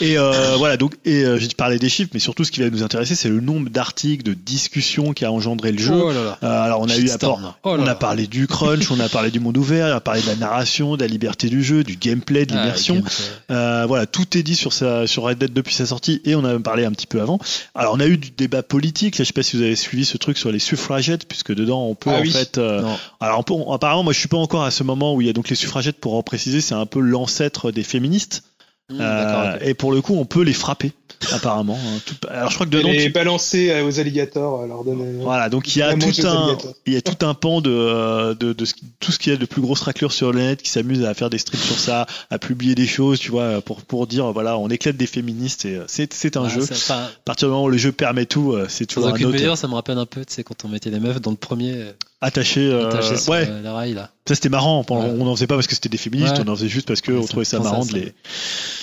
mais- 0.00 0.06
et 0.08 0.18
euh, 0.18 0.56
voilà 0.56 0.76
donc 0.76 0.94
et 1.04 1.24
j'ai 1.38 1.48
parlé 1.48 1.78
des 1.78 1.88
chiffres 1.88 2.10
mais 2.14 2.20
surtout 2.20 2.44
ce 2.44 2.50
qui 2.50 2.60
va 2.60 2.70
nous 2.70 2.82
intéresser 2.82 3.14
c'est 3.14 3.28
le 3.28 3.40
nombre 3.40 3.68
d'articles, 3.70 4.22
de 4.22 4.34
discussions 4.34 5.12
qui 5.12 5.24
a 5.24 5.32
engendré 5.32 5.72
le 5.72 5.78
jeu. 5.78 5.92
Oh 5.94 6.10
là 6.12 6.36
là. 6.40 6.64
Alors 6.64 6.80
on 6.80 6.88
a 6.88 6.96
eu 6.96 7.10
apport- 7.10 7.58
Oh 7.64 7.76
on 7.78 7.86
a 7.86 7.94
parlé 7.94 8.26
du 8.26 8.46
crunch, 8.46 8.90
on 8.90 9.00
a 9.00 9.08
parlé 9.08 9.30
du 9.30 9.40
monde 9.40 9.56
ouvert, 9.58 9.92
on 9.92 9.96
a 9.96 10.00
parlé 10.00 10.22
de 10.22 10.26
la 10.26 10.36
narration, 10.36 10.96
de 10.96 11.02
la 11.02 11.06
liberté 11.08 11.48
du 11.48 11.62
jeu, 11.62 11.84
du 11.84 11.96
gameplay, 11.96 12.46
de 12.46 12.54
Ah, 12.54 12.60
l'immersion. 12.62 13.02
voilà, 13.48 14.06
tout 14.06 14.36
est 14.38 14.42
dit 14.42 14.56
sur, 14.56 14.69
sa, 14.72 15.06
sur 15.06 15.24
Red 15.24 15.38
Dead 15.38 15.52
depuis 15.52 15.74
sa 15.74 15.86
sortie 15.86 16.20
et 16.24 16.34
on 16.34 16.44
a 16.44 16.58
parlé 16.58 16.84
un 16.84 16.92
petit 16.92 17.06
peu 17.06 17.20
avant. 17.20 17.38
Alors 17.74 17.94
on 17.94 18.00
a 18.00 18.06
eu 18.06 18.16
du 18.18 18.30
débat 18.30 18.62
politique, 18.62 19.18
là, 19.18 19.24
je 19.24 19.28
sais 19.28 19.32
pas 19.32 19.42
si 19.42 19.56
vous 19.56 19.62
avez 19.62 19.76
suivi 19.76 20.04
ce 20.04 20.16
truc 20.16 20.38
sur 20.38 20.50
les 20.52 20.58
suffragettes, 20.58 21.26
puisque 21.28 21.54
dedans 21.54 21.84
on 21.84 21.94
peut 21.94 22.10
Ah 22.12 22.18
en 22.18 22.22
oui. 22.22 22.30
fait... 22.30 22.58
euh, 22.58 22.82
alors 23.20 23.38
on 23.40 23.42
peut- 23.42 23.54
on- 23.54 23.72
apparemment 23.72 24.02
moi 24.04 24.12
je 24.12 24.18
suis 24.18 24.28
pas 24.28 24.36
encore 24.38 24.64
à 24.64 24.70
ce 24.70 24.82
moment 24.82 25.14
où 25.14 25.20
il 25.20 25.26
y 25.26 25.30
a 25.30 25.32
donc 25.32 25.48
les 25.48 25.56
suffragettes, 25.56 25.98
pour 25.98 26.14
en 26.14 26.22
préciser, 26.22 26.60
c'est 26.60 26.74
un 26.74 26.86
peu 26.86 27.00
l'ancêtre 27.00 27.70
des 27.70 27.82
féministes. 27.82 28.44
Mmh, 28.90 28.96
Euh. 29.00 29.58
Et 29.62 29.74
pour 29.74 29.92
le 29.92 30.00
coup 30.02 30.14
on 30.16 30.24
peut 30.24 30.42
les 30.42 30.52
frapper, 30.52 30.92
apparemment. 31.32 31.78
hein. 31.80 32.00
Tout- 32.06 32.16
alors 32.28 32.50
je 32.50 32.54
crois 32.54 32.66
que 32.66 32.70
dedans... 32.72 32.88
Et 32.88 32.96
les 32.98 33.04
tu- 33.04 33.10
balancer 33.10 33.70
euh, 33.70 33.86
aux 33.86 34.00
alligators, 34.00 34.62
euh, 34.62 34.66
leur 34.66 34.84
donner. 34.84 35.04
Voilà, 35.20 35.48
donc 35.48 35.74
il 35.74 35.78
y 35.78 35.82
a 35.82 35.94
tout 35.94 36.26
un, 36.26 36.56
il 36.86 36.92
y 36.94 36.96
a 36.96 37.02
tout 37.02 37.24
un 37.26 37.34
pan 37.34 37.60
de, 37.60 37.70
euh, 37.70 38.34
de, 38.34 38.52
de 38.52 38.64
ce 38.64 38.74
qui- 38.74 38.86
tout 39.00 39.12
ce 39.12 39.18
qu'il 39.18 39.32
y 39.32 39.36
a 39.36 39.38
de 39.38 39.46
plus 39.46 39.60
grosse 39.62 39.80
raclure 39.82 40.12
sur 40.12 40.32
le 40.32 40.40
net 40.40 40.62
qui 40.62 40.70
s'amuse 40.70 41.04
à 41.04 41.14
faire 41.14 41.30
des 41.30 41.38
streams 41.38 41.60
sur 41.62 41.78
ça, 41.78 42.06
à 42.30 42.38
publier 42.38 42.74
des 42.74 42.86
choses, 42.86 43.18
tu 43.18 43.30
vois, 43.30 43.60
pour, 43.60 43.82
pour 43.82 44.06
dire 44.06 44.32
voilà, 44.32 44.56
on 44.58 44.68
éclate 44.68 44.96
des 44.96 45.06
féministes 45.06 45.64
et 45.64 45.76
euh, 45.76 45.84
c'est, 45.86 46.12
c'est 46.12 46.36
un 46.36 46.44
Ah, 46.44 46.48
jeu. 46.48 46.62
À 46.90 47.08
partir 47.24 47.48
du 47.48 47.52
moment 47.52 47.64
où 47.64 47.70
le 47.70 47.78
jeu 47.78 47.92
permet 47.92 48.26
tout, 48.26 48.52
euh, 48.52 48.66
c'est 48.68 48.86
toujours 48.86 49.08
un 49.08 49.12
autre. 49.12 49.56
ça 49.56 49.68
me 49.68 49.74
rappelle 49.74 49.98
un 49.98 50.06
peu, 50.06 50.24
tu 50.24 50.34
sais, 50.34 50.42
quand 50.44 50.64
on 50.64 50.68
mettait 50.68 50.90
les 50.90 51.00
meufs 51.00 51.20
dans 51.20 51.30
le 51.30 51.36
premier. 51.36 51.84
Euh, 52.22 52.26
attachés. 52.26 52.66
euh, 52.66 52.88
Attaché 52.88 53.16
sur 53.16 53.32
ouais, 53.32 53.46
euh, 53.48 53.62
la 53.62 53.72
rail 53.72 53.94
là. 53.94 54.10
ça 54.26 54.34
c'était 54.34 54.48
marrant. 54.48 54.84
On 54.88 55.00
Ouais. 55.00 55.10
on 55.18 55.24
n'en 55.24 55.34
faisait 55.34 55.46
pas 55.46 55.54
parce 55.54 55.66
que 55.66 55.74
c'était 55.74 55.88
des 55.88 55.96
féministes, 55.96 56.36
Ouais. 56.38 56.44
on 56.46 56.52
en 56.52 56.56
faisait 56.56 56.68
juste 56.68 56.86
parce 56.86 57.00
qu'on 57.00 57.24
trouvait 57.24 57.44
ça 57.44 57.58
marrant 57.60 57.84
de 57.84 57.92
les, 57.94 58.12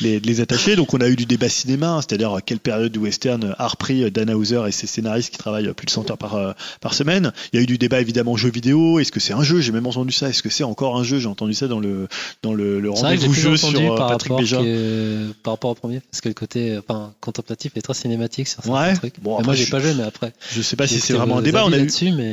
les, 0.01 0.19
de 0.19 0.27
les 0.27 0.41
attacher. 0.41 0.75
Donc 0.75 0.93
on 0.93 0.97
a 0.99 1.07
eu 1.07 1.15
du 1.15 1.25
débat 1.25 1.49
cinéma, 1.49 1.89
hein, 1.89 2.01
c'est-à-dire 2.01 2.33
à 2.33 2.41
quelle 2.41 2.59
période 2.59 2.91
du 2.91 2.99
western 2.99 3.55
a 3.57 3.67
repris 3.67 4.09
Dan 4.11 4.29
Hauser 4.31 4.61
et 4.67 4.71
ses 4.71 4.87
scénaristes 4.87 5.31
qui 5.31 5.37
travaillent 5.37 5.71
plus 5.73 5.85
de 5.85 5.91
100 5.91 6.09
heures 6.11 6.17
par, 6.17 6.35
euh, 6.35 6.51
par 6.81 6.93
semaine. 6.93 7.31
Il 7.53 7.57
y 7.57 7.59
a 7.59 7.63
eu 7.63 7.67
du 7.67 7.77
débat 7.77 8.01
évidemment 8.01 8.35
jeux 8.37 8.49
vidéo. 8.51 8.99
Est-ce 8.99 9.11
que 9.11 9.19
c'est 9.19 9.33
un 9.33 9.43
jeu? 9.43 9.61
J'ai 9.61 9.71
même 9.71 9.87
entendu 9.87 10.11
ça. 10.11 10.29
Est-ce 10.29 10.41
que 10.43 10.49
c'est 10.49 10.63
encore 10.63 10.97
un 10.97 11.03
jeu? 11.03 11.19
J'ai 11.19 11.27
entendu 11.27 11.53
ça 11.53 11.67
dans 11.67 11.79
le, 11.79 12.07
dans 12.43 12.53
le, 12.53 12.79
le 12.79 12.89
rendez-vous 12.89 13.33
jeu 13.33 13.57
sur 13.57 13.79
euh, 13.79 13.95
par 13.95 14.09
Patrick 14.09 14.33
Béja. 14.37 14.57
que- 14.57 15.31
par 15.43 15.53
rapport 15.53 15.71
au 15.71 15.75
premier, 15.75 15.99
parce 16.11 16.21
que 16.21 16.27
le 16.29 16.33
côté 16.33 16.71
euh, 16.71 16.81
enfin, 16.87 17.13
contemplatif 17.21 17.73
est 17.77 17.81
très 17.81 17.93
cinématique 17.93 18.47
sur 18.47 18.63
certains 18.63 18.77
Ouais. 18.89 18.93
trucs. 18.95 19.19
Bon, 19.21 19.33
après, 19.35 19.45
moi 19.45 19.55
j'ai 19.55 19.65
pas 19.67 19.79
joué, 19.79 19.93
mais 19.95 20.03
après. 20.03 20.33
Je 20.53 20.61
sais 20.61 20.75
pas 20.75 20.87
si 20.87 20.99
c'est 20.99 21.13
vraiment 21.13 21.37
un 21.37 21.41
débat. 21.41 21.63
On 21.65 21.71
a 21.73 21.77
eu, 21.77 21.87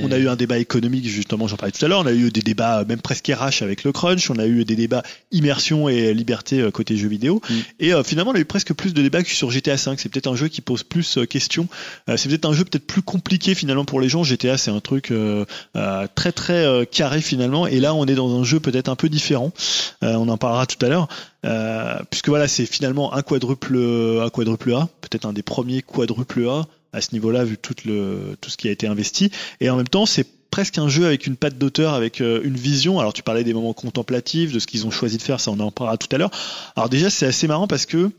On 0.05 0.11
a 0.13 0.19
eu 0.19 0.29
un 0.29 0.37
débat 0.37 0.59
économique, 0.59 0.94
justement, 1.03 1.47
j'en 1.47 1.57
parlais 1.57 1.73
tout 1.73 1.85
à 1.85 1.89
l'heure. 1.89 2.01
On 2.01 2.07
a 2.07 2.13
eu 2.13 2.31
des 2.31 2.43
débats 2.43 2.81
euh, 2.81 2.85
même 2.85 3.01
presque 3.01 3.27
RH 3.27 3.63
avec 3.63 3.85
le 3.85 3.93
crunch. 3.93 4.31
On 4.31 4.39
a 4.39 4.47
eu 4.47 4.65
des 4.65 4.77
débats 4.77 5.03
immersion 5.33 5.89
et 5.89 6.15
liberté 6.15 6.61
euh, 6.61 6.71
côté 6.71 6.97
jeux 6.97 7.09
vidéo. 7.09 7.41
Mm. 7.49 7.55
Et 7.81 7.95
euh, 7.95 8.03
finalement, 8.03 8.33
on 8.33 8.35
a 8.35 8.39
eu 8.39 8.45
presque 8.45 8.75
plus 8.75 8.95
de 8.95 9.03
débats 9.03 9.23
que 9.23 9.31
sur 9.31 9.51
GTA 9.51 9.77
V. 9.77 9.95
C'est 9.97 10.09
peut-être 10.09 10.27
un 10.27 10.37
jeu 10.37 10.49
qui 10.49 10.61
pose 10.61 10.83
plus 10.83 11.19
euh, 11.19 11.27
questions. 11.27 11.69
Euh, 12.09 12.17
c'est 12.17 12.29
peut-être 12.29 12.47
un 12.47 12.53
jeu 12.53 12.65
peut-être 12.65 12.87
plus 12.87 13.03
compliqué 13.03 13.55
finalement 13.55 13.85
pour 13.85 14.01
les 14.01 14.09
gens. 14.09 14.23
GTA, 14.25 14.57
c'est 14.57 14.71
un 14.71 14.81
truc 14.81 15.11
euh, 15.11 15.45
euh, 15.77 16.07
très 16.15 16.33
très 16.33 16.65
euh, 16.65 16.85
carré 16.85 17.21
finalement. 17.21 17.67
Et 17.67 17.81
là, 17.81 17.95
on 17.95 18.07
est 18.07 18.15
dans 18.15 18.39
un 18.39 18.45
jeu 18.45 18.61
peut-être 18.61 18.89
un 18.89 18.97
peu 18.97 19.09
différent. 19.09 19.53
Euh, 20.03 20.15
on 20.15 20.29
en 20.29 20.37
parlera 20.37 20.67
tout 20.67 20.85
à 20.85 20.89
l'heure. 20.89 21.09
Euh, 21.45 21.99
puisque 22.11 22.29
voilà, 22.29 22.49
c'est 22.49 22.67
finalement 22.67 23.13
un 23.15 23.23
quadruple, 23.23 23.77
un 23.77 24.31
quadruple 24.31 24.73
A, 24.75 24.89
peut-être 25.03 25.27
un 25.27 25.33
des 25.33 25.43
premiers 25.43 25.83
quadruple 25.83 26.47
A 26.49 26.67
à 26.95 27.01
ce 27.01 27.13
niveau-là, 27.13 27.45
vu 27.45 27.59
tout, 27.59 27.75
le, 27.85 28.37
tout 28.41 28.51
ce 28.51 28.57
qui 28.57 28.69
a 28.69 28.71
été 28.71 28.87
investi. 28.87 29.31
Et 29.61 29.69
en 29.69 29.77
même 29.77 29.89
temps, 29.89 30.07
c'est 30.07 30.27
presque 30.55 30.79
un 30.79 30.89
jeu 30.89 31.05
avec 31.05 31.27
une 31.27 31.35
patte 31.35 31.59
d'auteur, 31.59 31.95
avec 31.95 32.21
euh, 32.21 32.41
une 32.45 32.55
vision. 32.55 33.01
Alors, 33.01 33.13
tu 33.13 33.25
parlais 33.25 33.43
des 33.43 33.53
moments 33.53 33.73
contemplatifs, 33.73 34.53
de 34.53 34.61
ce 34.61 34.69
qu'ils 34.69 34.87
ont 34.87 34.91
choisi 34.93 35.17
de 35.17 35.23
faire, 35.23 35.41
ça, 35.41 35.51
on 35.51 35.59
en 35.59 35.73
parlera 35.73 35.97
tout 35.97 36.07
à 36.15 36.17
l'heure. 36.17 36.31
Alors, 36.77 36.89
déjà, 36.89 37.11
c'est 37.11 37.27
assez 37.27 37.49
marrant 37.49 37.67
parce 37.67 37.87
que 37.87 38.13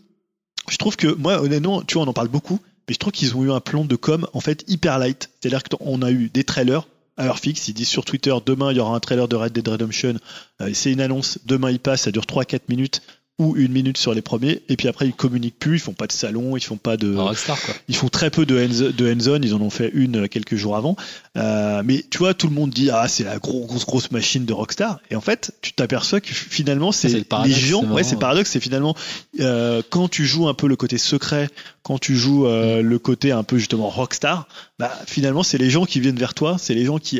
je 0.70 0.76
trouve 0.76 0.98
que, 0.98 1.08
moi, 1.08 1.42
honnêtement, 1.42 1.82
tu 1.82 1.94
vois, 1.94 2.04
on 2.04 2.10
en 2.10 2.14
parle 2.14 2.28
beaucoup, 2.28 2.60
mais 2.90 2.94
je 2.94 3.00
trouve 3.00 3.14
qu'ils 3.14 3.38
ont 3.38 3.46
eu 3.46 3.52
un 3.54 3.62
plan 3.62 3.86
de 3.86 3.96
com, 3.96 4.28
en 4.34 4.42
fait, 4.42 4.66
hyper 4.68 5.00
light. 5.00 5.30
C'est-à-dire 5.40 5.64
qu'on 5.64 6.02
a 6.02 6.12
eu 6.12 6.28
des 6.28 6.44
trailers 6.44 6.90
à 7.16 7.28
heure 7.28 7.40
fixe. 7.40 7.70
Ils 7.70 7.74
disent 7.74 7.88
sur 7.88 8.04
Twitter, 8.04 8.36
demain, 8.46 8.74
il 8.74 8.76
y 8.76 8.80
aura 8.82 8.98
un 8.98 9.00
trailer 9.00 9.30
de 9.30 9.38
Red 9.38 9.54
Dead 9.54 9.66
Redemption. 9.66 10.16
Euh, 10.62 10.72
c'est 10.74 10.92
une 10.92 11.00
annonce. 11.00 11.40
Demain, 11.46 11.72
il 11.72 11.80
passe, 11.80 12.02
ça 12.02 12.12
dure 12.12 12.26
3-4 12.26 12.64
minutes 12.68 13.02
ou 13.38 13.56
une 13.58 13.74
minute 13.74 13.98
sur 13.98 14.14
les 14.14 14.22
premiers. 14.22 14.62
Et 14.70 14.78
puis 14.78 14.88
après, 14.88 15.08
ils 15.08 15.14
communiquent 15.14 15.60
plus, 15.60 15.76
ils 15.76 15.80
font 15.82 15.94
pas 15.94 16.08
de 16.08 16.14
salon, 16.14 16.56
ils 16.56 16.64
font 16.64 16.78
pas 16.78 16.96
de. 16.96 17.16
un 17.18 17.24
Rockstar 17.24 17.62
quoi. 17.62 17.74
Ils 17.90 17.96
font 17.96 18.08
très 18.08 18.30
peu 18.30 18.46
de 18.46 18.56
hands- 18.58 18.92
de 18.96 19.12
hands-on, 19.12 19.42
ils 19.42 19.54
en 19.54 19.60
ont 19.62 19.70
fait 19.70 19.92
une 19.94 20.24
euh, 20.24 20.28
quelques 20.28 20.56
jours 20.56 20.78
avant. 20.78 20.96
Euh, 21.36 21.82
mais 21.84 22.06
tu 22.10 22.18
vois, 22.20 22.34
tout 22.34 22.48
le 22.48 22.54
monde 22.54 22.70
dit 22.70 22.90
ah 22.92 23.08
c'est 23.10 23.26
la 23.26 23.38
grosse 23.38 23.68
grosse 23.68 23.86
grosse 23.86 24.12
machine 24.12 24.46
de 24.46 24.54
Rockstar. 24.54 25.00
Et 25.12 25.16
en 25.18 25.22
fait, 25.22 25.52
tu 25.62 25.74
t'aperçois 25.74 26.22
que 26.22 26.30
finalement 26.34 26.92
c'est 26.94 27.10
le 27.18 27.24
les 27.50 27.54
gens. 27.70 27.82
Ouais, 27.94 28.04
c'est 28.04 28.16
paradoxe, 28.20 28.52
c'est 28.52 28.60
finalement 28.62 28.96
euh, 29.42 29.82
quand 29.90 30.08
tu 30.08 30.26
joues 30.26 30.48
un 30.48 30.54
peu 30.54 30.68
le 30.68 30.78
côté 30.78 30.98
secret, 30.98 31.50
quand 31.84 32.00
tu 32.00 32.16
joues 32.16 32.48
euh, 32.48 32.82
le 32.82 33.00
côté 33.00 33.34
un 33.34 33.44
peu 33.44 33.58
justement 33.58 33.90
Rockstar, 33.90 34.48
bah 34.80 34.92
finalement 35.08 35.44
c'est 35.44 35.58
les 35.58 35.70
gens 35.70 35.86
qui 35.86 36.00
viennent 36.00 36.16
vers 36.18 36.36
toi, 36.36 36.56
c'est 36.58 36.74
les 36.74 36.86
gens 36.86 37.00
qui 37.00 37.20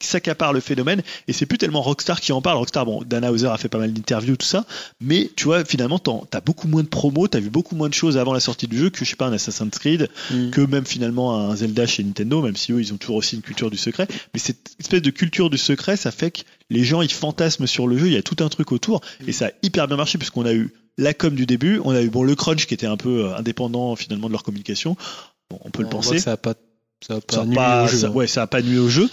s'accaparent 0.00 0.52
le 0.52 0.60
phénomène 0.60 1.02
et 1.26 1.32
c'est 1.32 1.46
plus 1.46 1.56
tellement 1.58 1.80
Rockstar 1.80 2.20
qui 2.20 2.32
en 2.32 2.42
parle. 2.42 2.58
Rockstar, 2.58 2.84
bon, 2.84 3.02
Dana 3.04 3.32
Hauser 3.32 3.46
a 3.48 3.56
fait 3.56 3.68
pas 3.68 3.78
mal 3.78 3.92
d'interviews, 3.92 4.36
tout 4.36 4.46
ça, 4.46 4.66
mais 5.00 5.30
tu 5.36 5.44
vois, 5.44 5.64
finalement, 5.64 5.98
t'as 5.98 6.40
beaucoup 6.40 6.68
moins 6.68 6.82
de 6.82 6.88
promos, 6.88 7.28
t'as 7.28 7.40
vu 7.40 7.48
beaucoup 7.50 7.74
moins 7.76 7.88
de 7.88 7.94
choses 7.94 8.18
avant 8.18 8.32
la 8.34 8.40
sortie 8.40 8.66
du 8.66 8.76
jeu 8.78 8.90
que, 8.90 9.04
je 9.04 9.10
sais 9.10 9.16
pas, 9.16 9.26
un 9.26 9.32
Assassin's 9.32 9.78
Creed, 9.78 10.08
Mm. 10.30 10.50
que 10.50 10.60
même 10.60 10.84
finalement 10.84 11.38
un 11.50 11.56
Zelda 11.56 11.86
chez 11.86 12.04
Nintendo, 12.04 12.42
même 12.42 12.56
si 12.56 12.72
eux, 12.72 12.80
ils 12.80 12.92
ont 12.92 12.96
toujours 12.98 13.16
aussi 13.16 13.36
une 13.36 13.42
culture 13.42 13.70
du 13.70 13.76
secret. 13.78 14.06
Mais 14.34 14.40
cette 14.40 14.74
espèce 14.78 15.02
de 15.02 15.10
culture 15.10 15.48
du 15.50 15.58
secret, 15.58 15.96
ça 15.96 16.10
fait 16.10 16.30
que 16.30 16.40
les 16.68 16.84
gens, 16.84 17.00
ils 17.00 17.10
fantasment 17.12 17.66
sur 17.66 17.86
le 17.86 17.96
jeu, 17.96 18.06
il 18.08 18.12
y 18.12 18.16
a 18.16 18.22
tout 18.22 18.36
un 18.44 18.48
truc 18.48 18.72
autour, 18.72 19.00
et 19.26 19.32
ça 19.32 19.46
a 19.46 19.50
hyper 19.62 19.86
bien 19.88 19.96
marché, 19.96 20.18
puisqu'on 20.18 20.44
a 20.44 20.52
eu 20.52 20.72
la 20.98 21.14
com 21.14 21.34
du 21.34 21.46
début, 21.46 21.80
on 21.84 21.90
a 21.92 22.02
eu 22.02 22.08
bon, 22.10 22.22
le 22.22 22.34
crunch 22.34 22.66
qui 22.66 22.74
était 22.74 22.86
un 22.86 22.96
peu 22.96 23.26
euh, 23.26 23.36
indépendant 23.36 23.96
finalement 23.96 24.26
de 24.28 24.32
leur 24.32 24.42
communication, 24.42 24.96
bon, 25.50 25.58
on 25.62 25.70
peut 25.70 25.82
le 25.82 25.88
voit 25.88 26.00
penser. 26.00 26.16
que 26.16 26.22
Ça 26.22 26.32
a 26.32 26.36
pas, 26.36 26.54
ça 27.06 27.14
a 27.16 27.20
pas 27.20 27.34
Ça 27.34 27.42
a 27.42 27.46
pas- 27.46 27.86
jeu, 27.86 27.98
ça- 27.98 28.06
hein. 28.06 28.10
ouais, 28.10 28.26
ça 28.26 28.42
a 28.42 28.46
pas 28.46 28.62
nuit 28.62 28.78
au 28.78 28.88
jeu. 28.88 29.08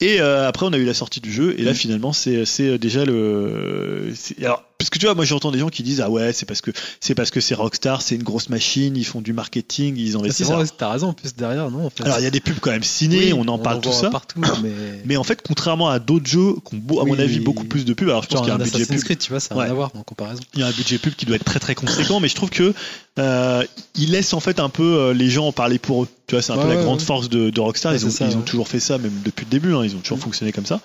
Et 0.00 0.20
euh, 0.20 0.46
après, 0.46 0.64
on 0.66 0.72
a 0.72 0.78
eu 0.78 0.84
la 0.84 0.94
sortie 0.94 1.20
du 1.20 1.32
jeu, 1.32 1.54
et 1.58 1.62
là, 1.62 1.72
Mm. 1.72 1.74
finalement, 1.74 2.12
c'est 2.12 2.44
c'est 2.44 2.78
déjà 2.78 3.04
le. 3.04 4.12
Alors, 4.40 4.62
parce 4.78 4.90
que 4.90 4.98
tu 5.00 5.06
vois, 5.06 5.14
moi, 5.16 5.24
j'entends 5.24 5.50
des 5.50 5.58
gens 5.58 5.70
qui 5.70 5.82
disent 5.82 6.00
ah 6.00 6.08
ouais, 6.08 6.32
c'est 6.32 6.46
parce 6.46 6.60
que 6.60 6.70
c'est 7.00 7.16
parce 7.16 7.32
que 7.32 7.40
c'est 7.40 7.56
Rockstar, 7.56 8.00
c'est 8.00 8.14
une 8.14 8.22
grosse 8.22 8.48
machine, 8.48 8.96
ils 8.96 9.04
font 9.04 9.20
du 9.20 9.32
marketing, 9.32 9.96
ils 9.98 10.14
Ah, 10.14 10.20
investissent. 10.20 10.50
Alors, 10.50 10.64
t'as 10.76 10.92
raison, 10.92 11.08
en 11.08 11.12
plus 11.12 11.34
derrière, 11.34 11.68
non 11.70 11.86
en 11.86 11.90
fait. 11.90 12.04
alors, 12.04 12.20
il 12.20 12.22
y 12.22 12.26
a 12.26 12.30
des 12.30 12.38
pubs 12.38 12.60
quand 12.60 12.70
même 12.70 12.84
ciné, 12.84 13.32
Oui, 13.32 13.32
on 13.32 13.48
en 13.48 13.58
parle 13.58 13.80
tout 13.80 13.90
ça. 13.92 14.08
partout, 14.10 14.40
mais. 14.62 14.70
Mais 15.04 15.16
en 15.16 15.24
fait, 15.24 15.42
contrairement 15.44 15.88
à 15.88 15.98
d'autres 15.98 16.26
jeux 16.28 16.54
qui 16.64 16.76
ont, 16.90 17.00
à 17.00 17.04
mon 17.04 17.18
avis, 17.18 17.40
beaucoup 17.40 17.64
plus 17.64 17.84
de 17.84 17.92
pubs, 17.92 18.08
alors 18.08 18.22
je 18.22 18.28
pense 18.28 18.38
qu'il 18.40 18.48
y 18.48 18.52
a 18.52 18.54
un 18.54 18.58
budget 18.58 18.76
Assassin's 18.76 19.00
pub. 19.00 19.04
Creed, 19.06 19.18
tu 19.18 19.30
vois, 19.30 19.40
ça 19.40 19.54
n'a 19.54 19.58
Ouais. 19.58 19.64
rien 19.64 19.72
à 19.72 19.76
voir 19.76 19.90
en 19.96 20.02
comparaison. 20.04 20.42
Il 20.54 20.60
y 20.60 20.62
a 20.62 20.68
un 20.68 20.72
budget 20.72 20.98
pub 20.98 21.14
qui 21.14 21.26
doit 21.26 21.34
être 21.36 21.44
très 21.44 21.58
très 21.58 21.74
conséquent, 21.74 22.20
mais 22.20 22.28
je 22.28 22.36
trouve 22.36 22.50
que 22.50 22.72
euh, 23.18 23.64
il 23.96 24.12
laisse 24.12 24.32
en 24.32 24.38
fait 24.40 24.60
un 24.60 24.68
peu 24.68 24.84
euh, 24.84 25.12
les 25.12 25.28
gens 25.28 25.48
en 25.48 25.52
parler 25.52 25.80
pour 25.80 26.04
eux. 26.04 26.08
Tu 26.28 26.36
vois, 26.36 26.42
c'est 26.42 26.52
un 26.52 26.56
Ouais, 26.56 26.62
peu 26.62 26.68
la 26.68 26.76
grande 26.76 27.00
force 27.02 27.28
de, 27.28 27.50
de 27.50 27.60
Rockstar. 27.60 27.94
Ils 27.94 28.06
ont, 28.06 28.10
c'est 28.10 28.18
ça, 28.18 28.26
ils 28.28 28.34
ont 28.36 28.38
ouais. 28.38 28.44
toujours 28.44 28.68
fait 28.68 28.78
ça, 28.80 28.96
même 28.98 29.10
depuis 29.24 29.44
le 29.44 29.50
début. 29.50 29.74
hein, 29.74 29.80
ils 29.82 29.96
ont 29.96 30.00
toujours 30.00 30.20
fonctionné 30.20 30.52
comme 30.52 30.66
ça. 30.66 30.80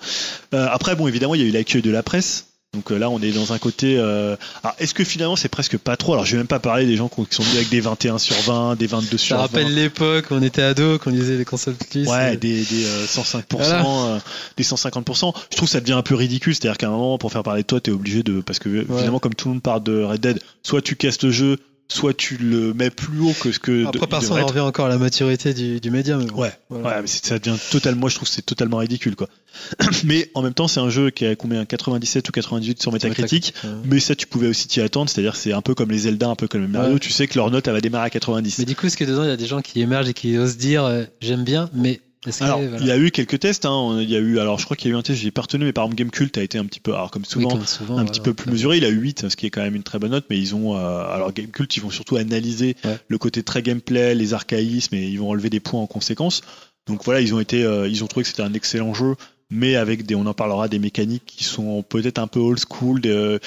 Euh, 0.52 0.66
après, 0.68 0.96
bon, 0.96 1.06
évidemment, 1.06 1.36
il 1.36 1.42
y 1.42 1.44
a 1.44 1.46
eu 1.46 1.52
l'accueil 1.52 1.80
de 1.82 1.90
la 1.90 2.02
presse. 2.02 2.46
Donc 2.74 2.90
euh, 2.90 2.98
là, 2.98 3.08
on 3.10 3.20
est 3.20 3.30
dans 3.30 3.52
un 3.52 3.58
côté. 3.58 3.96
euh, 3.98 4.36
Alors, 4.62 4.74
est-ce 4.78 4.92
que 4.94 5.04
finalement, 5.04 5.36
c'est 5.36 5.48
presque 5.48 5.78
pas 5.78 5.96
trop? 5.96 6.12
Alors, 6.14 6.24
je 6.26 6.32
vais 6.32 6.38
même 6.38 6.46
pas 6.46 6.58
parler 6.58 6.86
des 6.86 6.96
gens 6.96 7.08
qui 7.08 7.24
sont 7.30 7.42
venus 7.42 7.56
avec 7.56 7.68
des 7.70 7.80
21 7.80 8.18
sur 8.18 8.36
20, 8.36 8.76
des 8.76 8.86
22 8.86 9.16
sur 9.16 9.28
Ça 9.28 9.36
20. 9.36 9.42
rappelle 9.42 9.74
l'époque 9.74 10.26
on 10.30 10.42
était 10.42 10.62
ado, 10.62 10.98
qu'on 10.98 11.10
lisait 11.10 11.36
les 11.36 11.44
consoles 11.44 11.74
plus. 11.74 12.08
Ouais, 12.08 12.36
des, 12.36 12.62
des 12.62 12.84
euh, 12.86 13.06
105%, 13.06 13.42
Voilà. 13.52 13.84
euh, 13.86 14.18
des 14.56 14.64
150%. 14.64 15.34
Je 15.50 15.56
trouve 15.56 15.68
que 15.68 15.72
ça 15.72 15.80
devient 15.80 15.92
un 15.92 16.02
peu 16.02 16.14
ridicule. 16.14 16.54
C'est-à-dire 16.54 16.76
qu'à 16.78 16.88
un 16.88 16.90
moment, 16.90 17.18
pour 17.18 17.30
faire 17.32 17.42
parler 17.42 17.62
de 17.62 17.66
toi, 17.66 17.80
t'es 17.80 17.90
obligé 17.90 18.22
de. 18.22 18.40
Parce 18.40 18.58
que 18.58 18.84
finalement, 18.84 19.18
comme 19.20 19.34
tout 19.34 19.48
le 19.48 19.54
monde 19.54 19.62
parle 19.62 19.82
de 19.82 20.02
Red 20.02 20.20
Dead, 20.20 20.40
soit 20.62 20.82
tu 20.82 20.96
casses 20.96 21.22
le 21.22 21.30
jeu, 21.30 21.58
soit 21.88 22.14
tu 22.14 22.36
le 22.36 22.72
mets 22.74 22.90
plus 22.90 23.20
haut 23.20 23.32
que 23.38 23.52
ce 23.52 23.58
que. 23.58 23.86
Après, 23.86 24.00
de- 24.00 24.06
par 24.06 24.22
il 24.22 24.26
ça, 24.26 24.32
on 24.32 24.36
devrait 24.36 24.42
en 24.42 24.46
revient 24.46 24.60
encore 24.60 24.86
à 24.86 24.88
la 24.88 24.98
maturité 24.98 25.54
du, 25.54 25.80
du 25.80 25.90
bon. 25.90 25.96
Ouais, 26.34 26.52
Voilà. 26.70 26.88
ouais, 26.96 27.02
mais 27.02 27.06
ça 27.06 27.38
devient 27.38 27.56
totalement. 27.70 28.00
Moi, 28.00 28.10
je 28.10 28.16
trouve 28.16 28.28
que 28.28 28.34
c'est 28.34 28.42
totalement 28.42 28.78
ridicule, 28.78 29.16
quoi. 29.16 29.28
mais 30.04 30.30
en 30.34 30.42
même 30.42 30.54
temps, 30.54 30.66
c'est 30.68 30.80
un 30.80 30.90
jeu 30.90 31.10
qui 31.10 31.26
a 31.26 31.36
combien 31.36 31.64
97 31.64 32.28
ou 32.28 32.32
98 32.32 32.80
sur 32.82 32.92
Metacritic. 32.92 33.54
Ouais. 33.62 33.70
Mais 33.84 34.00
ça, 34.00 34.14
tu 34.16 34.26
pouvais 34.26 34.48
aussi 34.48 34.66
t'y 34.66 34.80
attendre. 34.80 35.08
C'est-à-dire, 35.10 35.36
c'est 35.36 35.52
un 35.52 35.62
peu 35.62 35.74
comme 35.74 35.90
les 35.90 35.98
Zelda, 35.98 36.28
un 36.28 36.34
peu 36.36 36.48
comme 36.48 36.62
les 36.62 36.68
Mario. 36.68 36.94
Ouais. 36.94 36.98
Tu 36.98 37.10
sais 37.10 37.26
que 37.26 37.36
leur 37.38 37.50
note, 37.50 37.66
elle 37.68 37.74
va 37.74 37.80
démarrer 37.80 38.06
à 38.06 38.10
90. 38.10 38.58
Mais 38.58 38.64
du 38.64 38.74
coup, 38.76 38.86
est-ce 38.86 38.96
que 38.96 39.04
dedans, 39.04 39.22
il 39.22 39.28
y 39.28 39.32
a 39.32 39.36
des 39.36 39.46
gens 39.46 39.60
qui 39.60 39.80
émergent 39.80 40.08
et 40.08 40.14
qui 40.14 40.36
osent 40.38 40.56
dire 40.56 40.84
euh, 40.84 41.04
j'aime 41.20 41.44
bien, 41.44 41.70
mais 41.74 42.00
Alors, 42.40 42.60
voilà. 42.60 42.78
il 42.80 42.86
y 42.86 42.90
a 42.90 42.98
eu 42.98 43.10
quelques 43.10 43.38
tests. 43.38 43.64
Hein. 43.66 43.98
Il 44.00 44.10
y 44.10 44.16
a 44.16 44.18
eu, 44.18 44.38
alors, 44.38 44.58
je 44.58 44.64
crois 44.64 44.76
qu'il 44.76 44.90
y 44.90 44.92
a 44.92 44.96
eu 44.96 44.98
un 44.98 45.02
test, 45.02 45.20
j'ai 45.20 45.30
pas 45.30 45.42
retenu, 45.42 45.64
mais 45.64 45.72
par 45.72 45.84
exemple, 45.84 45.96
Gamecult 45.98 46.38
a 46.38 46.42
été 46.42 46.58
un 46.58 46.64
petit 46.64 46.80
peu, 46.80 46.92
alors 46.94 47.10
comme 47.10 47.22
Oui, 47.22 47.28
souvent, 47.28 47.48
comme 47.50 47.66
souvent, 47.66 47.98
un 47.98 48.02
ouais, 48.04 48.10
petit 48.10 48.20
ouais. 48.20 48.24
peu 48.24 48.34
plus 48.34 48.50
mesuré. 48.50 48.78
Il 48.78 48.84
a 48.84 48.88
eu 48.88 48.96
8, 48.98 49.28
ce 49.28 49.36
qui 49.36 49.46
est 49.46 49.50
quand 49.50 49.62
même 49.62 49.74
une 49.74 49.82
très 49.82 49.98
bonne 49.98 50.12
note, 50.12 50.26
mais 50.30 50.38
ils 50.38 50.54
ont, 50.54 50.76
euh, 50.76 51.04
alors 51.10 51.32
Gamecult, 51.32 51.76
ils 51.76 51.80
vont 51.80 51.90
surtout 51.90 52.16
analyser 52.16 52.76
le 53.08 53.18
côté 53.18 53.42
très 53.42 53.62
gameplay, 53.62 54.14
les 54.14 54.34
archaïsmes, 54.34 54.94
et 54.94 55.06
ils 55.06 55.18
vont 55.18 55.28
relever 55.28 55.50
des 55.50 55.60
points 55.60 55.80
en 55.80 55.86
conséquence. 55.86 56.42
Donc 56.86 57.04
voilà, 57.04 57.20
ils 57.20 57.34
ont 57.34 57.40
été, 57.40 57.64
euh, 57.64 57.88
ils 57.88 58.04
ont 58.04 58.06
trouvé 58.06 58.24
que 58.24 58.28
c'était 58.28 58.42
un 58.42 58.52
excellent 58.52 58.92
jeu, 58.92 59.14
mais 59.50 59.76
avec 59.76 60.06
des, 60.06 60.14
on 60.14 60.26
en 60.26 60.34
parlera, 60.34 60.68
des 60.68 60.78
mécaniques 60.78 61.22
qui 61.26 61.44
sont 61.44 61.82
peut-être 61.82 62.18
un 62.18 62.26
peu 62.26 62.40
old 62.40 62.58
school, 62.58 63.00
euh, 63.04 63.38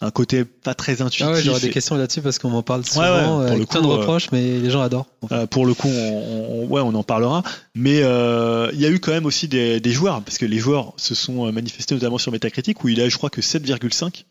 un 0.00 0.10
côté 0.10 0.44
pas 0.44 0.74
très 0.74 1.02
intuitif. 1.02 1.26
Ah 1.28 1.32
ouais, 1.32 1.42
j'aurais 1.42 1.60
des 1.60 1.70
questions 1.70 1.94
là-dessus 1.96 2.20
parce 2.22 2.38
qu'on 2.38 2.50
m'en 2.50 2.62
parle 2.62 2.80
ouais, 2.80 2.86
souvent 2.86 3.24
pour 3.24 3.40
euh, 3.40 3.46
le 3.48 3.52
avec 3.52 3.68
plein 3.68 3.80
coup, 3.80 3.86
de 3.86 3.92
euh, 3.92 3.96
reproches, 3.96 4.28
mais 4.32 4.58
les 4.58 4.70
gens 4.70 4.80
adorent. 4.80 5.06
en 5.22 5.28
fait. 5.28 5.34
Euh, 5.34 5.46
pour 5.46 5.66
le 5.66 5.74
coup, 5.74 5.88
on, 5.88 6.64
on- 6.64 6.66
ouais, 6.66 6.80
on 6.80 6.94
en 6.94 7.02
parlera. 7.02 7.42
Mais 7.74 8.00
euh, 8.02 8.70
il 8.72 8.80
y 8.80 8.86
a 8.86 8.90
eu 8.90 8.98
quand 8.98 9.12
même 9.12 9.26
aussi 9.26 9.46
des, 9.48 9.78
des 9.80 9.92
joueurs, 9.92 10.22
parce 10.22 10.38
que 10.38 10.46
les 10.46 10.58
joueurs 10.58 10.92
se 10.96 11.14
sont 11.14 11.50
manifestés 11.52 11.94
notamment 11.94 12.18
sur 12.18 12.32
Metacritic, 12.32 12.82
où 12.84 12.88
il 12.88 13.00
a, 13.00 13.08
je 13.08 13.16
crois, 13.16 13.30
que 13.30 13.40
7,5. 13.40 14.24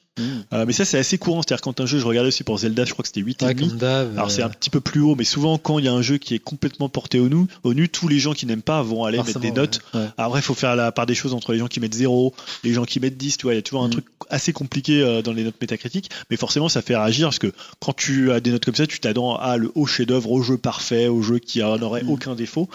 Euh, 0.54 0.66
mais 0.66 0.74
ça, 0.74 0.86
c'est 0.86 0.98
assez 0.98 1.18
courant. 1.18 1.42
C'est-à-dire, 1.42 1.62
quand 1.62 1.80
un 1.82 1.86
jeu, 1.86 2.00
je 2.00 2.06
regardais 2.06 2.28
aussi 2.30 2.44
pour 2.44 2.58
Zelda, 2.58 2.86
je 2.86 2.94
crois 2.94 3.04
que 3.04 3.08
c'était 3.08 3.22
8,5. 3.22 3.46
Ouais, 3.48 3.56
comme 3.56 3.78
d'hab. 3.78 4.14
Alors, 4.18 4.32
c'est 4.32 4.42
un 4.44 4.50
petit 4.50 4.70
peu 4.70 4.82
plus 4.82 5.02
haut, 5.02 5.16
mais 5.16 5.24
souvent, 5.24 5.58
quand 5.58 5.80
il 5.80 5.86
y 5.86 5.88
a 5.88 5.94
un 5.94 6.02
jeu 6.02 6.18
qui 6.18 6.36
est 6.36 6.40
complètement 6.40 6.90
porté 6.90 7.20
au 7.20 7.30
nu, 7.30 7.46
au 7.64 7.74
nu 7.74 7.90
tous 7.90 8.08
les 8.08 8.20
gens 8.20 8.34
qui 8.34 8.46
n'aiment 8.46 8.62
pas 8.62 8.82
vont 8.84 9.04
aller 9.06 9.18
mettre 9.18 9.40
des 9.40 9.52
notes. 9.52 9.80
ouais, 9.94 10.00
ouais. 10.02 10.08
Après, 10.18 10.40
il 10.40 10.44
faut 10.44 10.54
faire 10.54 10.76
la 10.76 10.92
part 10.92 11.06
des 11.06 11.16
choses 11.16 11.34
entre 11.34 11.54
les 11.54 11.60
gens 11.60 11.68
qui 11.68 11.80
mettent 11.80 11.94
0, 11.94 12.34
les 12.64 12.74
gens 12.74 12.86
qui 12.86 13.00
mettent 13.00 13.18
10, 13.18 13.38
tu 13.38 13.44
vois, 13.44 13.54
il 13.54 13.58
y 13.58 13.60
a 13.60 13.62
toujours 13.62 13.84
un 13.84 13.88
Mm. 13.88 13.92
truc 13.92 14.06
assez 14.30 14.54
compliqué 14.54 15.02
euh, 15.02 15.22
dans 15.22 15.34
les 15.34 15.44
notes 15.44 15.60
métacritiques, 15.62 16.10
mais 16.30 16.38
forcément, 16.38 16.70
ça 16.70 16.82
fait 16.82 16.96
réagir 16.96 17.28
parce 17.28 17.40
que 17.40 17.52
quand 17.80 17.94
tu 17.94 18.32
as 18.32 18.40
des 18.40 18.52
notes 18.52 18.64
comme 18.66 18.76
ça, 18.76 18.88
tu 18.88 19.00
t'attends 19.00 19.36
à 19.36 19.58
le 19.58 19.72
haut 19.76 19.86
chef-d'œuvre, 19.86 20.32
au 20.32 20.42
jeu 20.42 20.58
parfait, 20.58 21.08
au 21.08 21.22
jeu 21.22 21.40
qui 21.40 21.60
n'aurait 21.60 22.04
Mm. 22.04 22.10
aucun 22.10 22.36
défaut. 22.36 22.70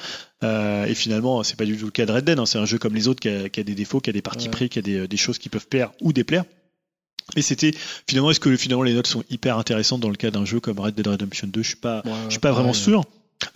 Euh, 0.45 0.85
et 0.85 0.95
finalement, 0.95 1.43
c'est 1.43 1.57
pas 1.57 1.65
du 1.65 1.77
tout 1.77 1.87
le 1.87 1.91
cas 1.91 2.05
de 2.05 2.13
Red 2.13 2.25
Dead, 2.25 2.39
hein, 2.39 2.45
c'est 2.47 2.59
un 2.59 2.67
jeu 2.67 2.77
comme 2.79 2.95
les 2.95 3.09
autres 3.09 3.21
qui 3.21 3.29
a, 3.29 3.49
qui 3.49 3.61
a 3.61 3.63
des 3.63 3.75
défauts, 3.75 4.01
qui 4.01 4.11
a 4.11 4.13
des 4.13 4.21
parties 4.23 4.49
pris, 4.51 4.69
qui 4.69 4.79
a 4.79 4.83
des, 4.83 5.09
des 5.09 5.17
choses 5.17 5.39
qui 5.39 5.49
peuvent 5.49 5.67
plaire 5.67 5.93
ou 6.03 6.13
déplaire. 6.13 6.45
Et 7.35 7.43
c'était 7.43 7.73
finalement, 8.09 8.31
est-ce 8.31 8.41
que 8.41 8.55
finalement 8.57 8.85
les 8.85 8.95
notes 8.95 9.09
sont 9.09 9.25
hyper 9.31 9.59
intéressantes 9.59 10.01
dans 10.01 10.11
le 10.11 10.17
cas 10.17 10.31
d'un 10.31 10.45
jeu 10.45 10.61
comme 10.61 10.79
Red 10.79 10.95
Dead 10.95 11.07
Redemption 11.09 11.49
2 11.49 11.63
Je 11.63 11.67
suis 11.69 11.77
pas, 11.77 12.03
Ouais, 12.05 12.13
je 12.27 12.31
suis 12.31 12.39
pas 12.41 12.53
vraiment 12.53 12.69
ouais. 12.69 12.75
sûr. 12.75 13.05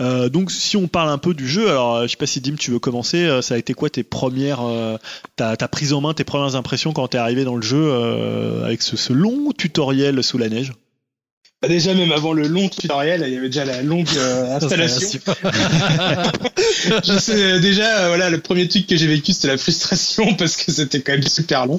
Euh, 0.03 0.29
donc 0.29 0.51
si 0.51 0.77
on 0.77 0.89
parle 0.89 1.09
un 1.09 1.17
peu 1.17 1.33
du 1.33 1.49
jeu, 1.49 1.71
alors 1.71 1.97
euh, 1.97 2.03
je 2.03 2.09
sais 2.09 2.17
pas 2.19 2.27
si 2.27 2.41
Dim 2.43 2.57
tu 2.57 2.71
veux 2.71 2.79
commencer, 2.81 3.25
euh, 3.25 3.41
ça 3.41 3.55
a 3.55 3.57
été 3.59 3.73
quoi 3.73 3.89
tes 3.89 4.03
premières, 4.03 4.61
euh, 4.61 4.99
ta, 5.37 5.57
ta 5.57 5.69
prise 5.69 5.95
en 5.95 6.03
main, 6.03 6.13
tes 6.13 6.25
premières 6.25 6.55
impressions 6.57 6.93
quand 6.93 7.09
t'es 7.09 7.17
arrivé 7.19 7.45
dans 7.45 7.57
le 7.57 7.63
jeu 7.63 7.81
euh, 7.81 8.65
avec 8.67 8.83
ce, 8.83 8.97
ce 8.99 9.13
long 9.15 9.53
tutoriel 9.57 10.23
sous 10.23 10.37
la 10.37 10.49
neige? 10.51 10.73
Déjà, 11.69 11.95
même 11.95 12.13
avant 12.13 12.33
le 12.33 12.49
long 12.49 12.69
tutoriel, 12.69 13.23
il 13.27 13.35
y 13.35 13.37
avait 13.37 13.49
déjà 13.49 13.65
la 13.65 13.83
longue 13.83 14.09
euh, 14.17 14.57
installation. 14.57 15.21
je 17.05 17.19
sais, 17.19 17.61
déjà, 17.61 17.99
euh, 18.05 18.09
voilà, 18.09 18.31
le 18.31 18.41
premier 18.41 18.67
truc 18.69 18.87
que 18.87 18.97
j'ai 18.97 19.07
vécu, 19.07 19.33
c'était 19.33 19.49
la 19.49 19.59
frustration 19.59 20.35
parce 20.39 20.57
que 20.57 20.73
c'était 20.73 21.01
quand 21.01 21.13
même 21.13 21.27
super 21.27 21.67
long. 21.67 21.79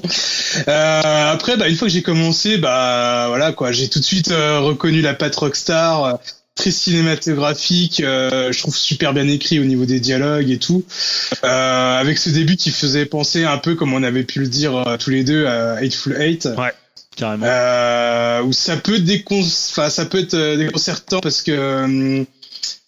Euh, 0.68 1.32
après, 1.32 1.56
bah, 1.56 1.68
une 1.68 1.76
fois 1.76 1.88
que 1.88 1.94
j'ai 1.94 2.02
commencé, 2.02 2.58
bah, 2.58 3.26
voilà, 3.28 3.52
quoi, 3.52 3.72
j'ai 3.72 3.88
tout 3.88 3.98
de 3.98 4.04
suite 4.04 4.30
euh, 4.30 4.60
reconnu 4.60 5.00
la 5.00 5.14
patte 5.14 5.36
Rockstar. 5.36 6.04
euh, 6.04 6.12
Très 6.54 6.70
cinématographique, 6.70 8.02
euh, 8.02 8.52
je 8.52 8.58
trouve 8.58 8.76
super 8.76 9.14
bien 9.14 9.26
écrit 9.26 9.58
au 9.58 9.64
niveau 9.64 9.86
des 9.86 10.00
dialogues 10.00 10.50
et 10.50 10.58
tout. 10.58 10.84
Euh, 11.44 11.98
avec 11.98 12.18
ce 12.18 12.28
début 12.28 12.56
qui 12.56 12.70
faisait 12.70 13.06
penser 13.06 13.44
un 13.44 13.56
peu 13.56 13.74
comme 13.74 13.94
on 13.94 14.02
avait 14.02 14.22
pu 14.22 14.40
le 14.40 14.48
dire 14.48 14.76
euh, 14.76 14.98
tous 14.98 15.08
les 15.08 15.24
deux 15.24 15.46
à 15.46 15.76
Hateful 15.76 16.14
Eight. 16.20 16.46
Carrément. 17.16 17.46
Euh, 17.46 18.42
où 18.42 18.52
ça 18.52 18.76
peut 18.76 18.98
décon... 18.98 19.40
enfin, 19.40 19.90
ça 19.90 20.06
peut 20.06 20.18
être 20.18 20.34
euh, 20.34 20.56
déconcertant 20.56 21.20
parce 21.20 21.42
que 21.42 21.52
euh, 21.52 22.24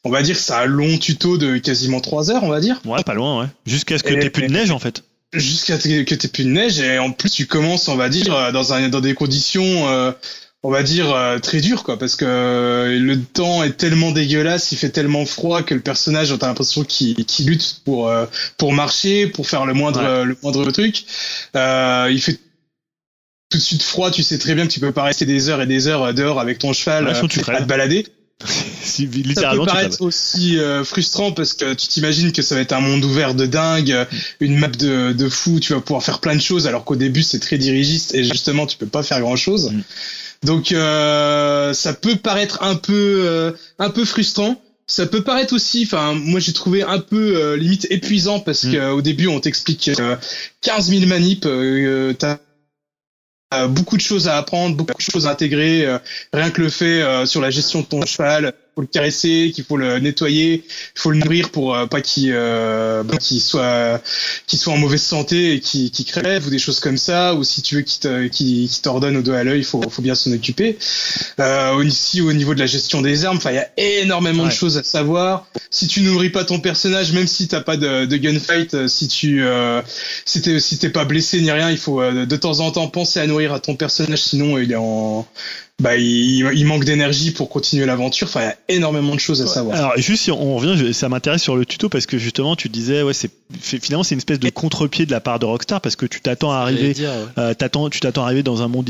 on 0.04 0.10
va 0.10 0.22
dire 0.22 0.36
c'est 0.36 0.52
un 0.54 0.64
long 0.66 0.96
tuto 0.98 1.38
de 1.38 1.58
quasiment 1.58 2.00
3 2.00 2.30
heures, 2.30 2.42
on 2.44 2.48
va 2.48 2.60
dire, 2.60 2.80
Ouais, 2.84 3.02
pas 3.04 3.14
loin, 3.14 3.40
ouais. 3.42 3.46
Jusqu'à 3.66 3.98
ce 3.98 4.02
que 4.02 4.14
t'aies 4.14 4.30
plus 4.30 4.46
de 4.46 4.52
neige, 4.52 4.70
en 4.70 4.78
fait. 4.78 5.02
jusqu'à 5.32 5.78
t- 5.78 6.04
que 6.04 6.14
t'aies 6.14 6.28
plus 6.28 6.44
de 6.44 6.50
neige 6.50 6.78
et 6.80 6.98
en 6.98 7.10
plus 7.10 7.30
tu 7.30 7.46
commences, 7.46 7.88
on 7.88 7.96
va 7.96 8.08
dire, 8.08 8.34
euh, 8.34 8.52
dans 8.52 8.72
un 8.72 8.88
dans 8.88 9.00
des 9.00 9.14
conditions 9.14 9.88
euh, 9.88 10.12
on 10.62 10.70
va 10.70 10.82
dire 10.82 11.12
euh, 11.14 11.38
très 11.40 11.60
dures 11.60 11.82
quoi 11.84 11.98
parce 11.98 12.16
que 12.16 12.24
euh, 12.26 12.98
le 12.98 13.20
temps 13.20 13.62
est 13.62 13.76
tellement 13.76 14.12
dégueulasse, 14.12 14.72
il 14.72 14.78
fait 14.78 14.88
tellement 14.90 15.26
froid 15.26 15.62
que 15.62 15.74
le 15.74 15.80
personnage 15.80 16.32
t'as 16.38 16.46
l'impression 16.46 16.84
qu'il 16.84 17.16
qu'il 17.26 17.46
lutte 17.48 17.80
pour 17.84 18.08
euh, 18.08 18.24
pour 18.56 18.72
marcher, 18.72 19.26
pour 19.26 19.46
faire 19.46 19.66
le 19.66 19.74
moindre 19.74 20.00
Ouais. 20.02 20.24
le 20.24 20.36
moindre 20.42 20.70
truc. 20.70 21.04
Euh, 21.56 22.08
il 22.10 22.22
fait 22.22 22.38
tout 23.54 23.58
de 23.58 23.62
suite 23.62 23.82
froid, 23.84 24.10
tu 24.10 24.24
sais 24.24 24.36
très 24.38 24.54
bien 24.56 24.66
que 24.66 24.72
tu 24.72 24.80
peux 24.80 24.90
pas 24.90 25.04
rester 25.04 25.26
des 25.26 25.48
heures 25.48 25.62
et 25.62 25.66
des 25.66 25.86
heures 25.86 26.02
euh, 26.02 26.12
dehors 26.12 26.40
avec 26.40 26.58
ton 26.58 26.72
cheval 26.72 27.06
Ouais, 27.06 27.16
euh, 27.16 27.28
tu 27.28 27.38
à 27.38 27.42
crèves. 27.42 27.62
te 27.62 27.68
balader. 27.68 28.06
Si, 28.82 29.08
Ça 29.34 29.52
peut 29.52 29.64
paraître 29.64 30.02
aussi 30.02 30.58
euh, 30.58 30.82
frustrant 30.84 31.30
parce 31.32 31.52
que 31.54 31.72
tu 31.72 31.86
t'imagines 31.86 32.32
que 32.32 32.42
ça 32.42 32.54
va 32.56 32.60
être 32.60 32.72
un 32.72 32.80
monde 32.80 33.04
ouvert 33.04 33.34
de 33.34 33.46
dingue, 33.46 33.92
euh, 33.92 34.04
une 34.40 34.58
map 34.58 34.68
de, 34.68 35.12
de 35.12 35.28
fou, 35.28 35.60
tu 35.60 35.72
vas 35.72 35.80
pouvoir 35.80 36.02
faire 36.02 36.18
plein 36.18 36.34
de 36.34 36.40
choses 36.40 36.66
alors 36.66 36.84
qu'au 36.84 36.96
début 36.96 37.22
c'est 37.22 37.38
très 37.38 37.56
dirigiste 37.58 38.14
et 38.14 38.24
justement 38.24 38.66
tu 38.66 38.76
peux 38.76 38.86
pas 38.86 39.02
faire 39.04 39.20
grand 39.20 39.36
chose. 39.36 39.70
Mm. 39.72 39.82
Donc 40.46 40.72
euh, 40.72 41.72
ça 41.72 41.94
peut 41.94 42.16
paraître 42.16 42.62
un 42.62 42.74
peu 42.74 42.92
euh, 43.24 43.52
un 43.78 43.90
peu 43.90 44.04
frustrant. 44.04 44.60
Ça 44.86 45.06
peut 45.06 45.22
paraître 45.22 45.54
aussi, 45.54 45.84
enfin 45.86 46.12
moi 46.14 46.40
j'ai 46.40 46.52
trouvé 46.52 46.82
un 46.82 46.98
peu 46.98 47.36
euh, 47.36 47.56
limite 47.56 47.86
épuisant 47.88 48.40
parce 48.40 48.64
Mm. 48.64 48.72
qu'au 48.76 49.00
début 49.00 49.28
on 49.28 49.40
t'explique 49.40 49.90
euh, 49.98 50.16
15 50.60 50.90
000 50.90 51.06
manips, 51.06 51.46
euh, 51.46 52.12
t'as 52.12 52.32
euh, 52.32 52.36
beaucoup 53.68 53.96
de 53.96 54.02
choses 54.02 54.28
à 54.28 54.36
apprendre, 54.36 54.76
beaucoup 54.76 54.96
de 54.96 55.12
choses 55.12 55.26
à 55.26 55.30
intégrer. 55.30 55.86
euh, 55.86 55.98
rien 56.32 56.50
que 56.50 56.60
le 56.60 56.70
fait 56.70 57.02
euh, 57.02 57.26
sur 57.26 57.40
la 57.40 57.50
gestion 57.50 57.80
de 57.80 57.86
ton 57.86 58.04
cheval, 58.04 58.52
faut 58.74 58.80
le 58.80 58.86
caresser, 58.86 59.52
qu'il 59.54 59.64
faut 59.64 59.76
le 59.76 59.98
nettoyer, 59.98 60.64
il 60.66 61.00
faut 61.00 61.10
le 61.10 61.18
nourrir 61.18 61.50
pour 61.50 61.74
euh, 61.76 61.86
pas 61.86 62.00
qu'il 62.00 62.30
euh, 62.32 63.02
bah, 63.02 63.16
soit 63.20 64.02
qu'il 64.46 64.58
soit 64.58 64.72
en 64.72 64.78
mauvaise 64.78 65.02
santé 65.02 65.54
et 65.54 65.60
qu'il 65.60 65.90
crève 66.04 66.46
ou 66.46 66.50
des 66.50 66.58
choses 66.58 66.80
comme 66.80 66.96
ça. 66.96 67.34
Ou 67.34 67.44
si 67.44 67.62
tu 67.62 67.76
veux 67.76 67.82
qu'il 68.28 68.68
t'ordonne 68.82 69.16
au 69.16 69.22
doigt 69.22 69.38
à 69.38 69.44
l'œil, 69.44 69.60
il 69.60 69.64
faut, 69.64 69.80
faut 69.88 70.02
bien 70.02 70.14
s'en 70.14 70.32
occuper. 70.32 70.76
Euh, 71.40 71.72
aussi 71.74 72.20
au 72.20 72.32
niveau 72.32 72.54
de 72.54 72.60
la 72.60 72.66
gestion 72.66 73.00
des 73.02 73.24
armes, 73.24 73.36
enfin 73.36 73.50
il 73.50 73.56
y 73.56 73.58
a 73.58 73.68
énormément 73.76 74.44
Ouais. 74.44 74.48
de 74.48 74.54
choses 74.54 74.76
à 74.76 74.82
savoir. 74.82 75.46
Si 75.70 75.86
tu 75.86 76.00
nourris 76.02 76.30
pas 76.30 76.44
ton 76.44 76.60
personnage, 76.60 77.12
même 77.12 77.26
si 77.26 77.48
t'as 77.48 77.60
pas 77.60 77.76
de, 77.76 78.04
de 78.04 78.16
gunfight, 78.16 78.74
euh, 78.74 78.88
si 78.88 79.08
tu 79.08 79.42
euh, 79.44 79.80
si 80.24 80.42
t'es 80.42 80.58
si 80.60 80.76
pas 80.88 81.04
blessé 81.04 81.40
ni 81.40 81.50
rien, 81.50 81.70
il 81.70 81.78
faut 81.78 82.00
euh, 82.00 82.26
de 82.26 82.36
temps 82.36 82.60
en 82.60 82.70
temps 82.70 82.88
penser 82.88 83.20
à 83.20 83.26
nourrir 83.26 83.52
à 83.52 83.60
ton 83.60 83.74
personnage, 83.76 84.22
sinon 84.22 84.58
il 84.58 84.72
est 84.72 84.76
en 84.76 85.26
bah 85.82 85.96
il, 85.96 86.48
il 86.54 86.66
manque 86.66 86.84
d'énergie 86.84 87.32
pour 87.32 87.48
continuer 87.48 87.84
l'aventure. 87.84 88.28
Enfin, 88.28 88.40
il 88.40 88.44
y 88.44 88.48
a 88.48 88.56
énormément 88.68 89.14
de 89.14 89.20
choses 89.20 89.42
à 89.42 89.46
savoir. 89.46 89.76
Alors 89.76 89.96
juste 89.96 90.24
si 90.24 90.30
on 90.30 90.56
revient, 90.56 90.94
ça 90.94 91.08
m'intéresse 91.08 91.42
sur 91.42 91.56
le 91.56 91.66
tuto 91.66 91.88
parce 91.88 92.06
que 92.06 92.16
justement 92.18 92.54
tu 92.56 92.68
disais 92.68 93.02
ouais 93.02 93.14
c'est 93.14 93.30
finalement 93.60 94.02
c'est 94.02 94.14
une 94.14 94.18
espèce 94.18 94.40
de 94.40 94.50
contre-pied 94.50 95.06
de 95.06 95.10
la 95.10 95.20
part 95.20 95.38
de 95.38 95.46
Rockstar 95.46 95.80
parce 95.80 95.96
que 95.96 96.06
tu 96.06 96.20
t'attends 96.20 96.52
à 96.52 96.56
arriver, 96.56 96.94
dire, 96.94 97.10
ouais. 97.10 97.42
euh, 97.42 97.54
t'attends, 97.54 97.90
tu 97.90 98.00
t'attends 98.00 98.22
à 98.22 98.26
arriver 98.26 98.42
dans 98.42 98.62
un 98.62 98.68
monde 98.68 98.88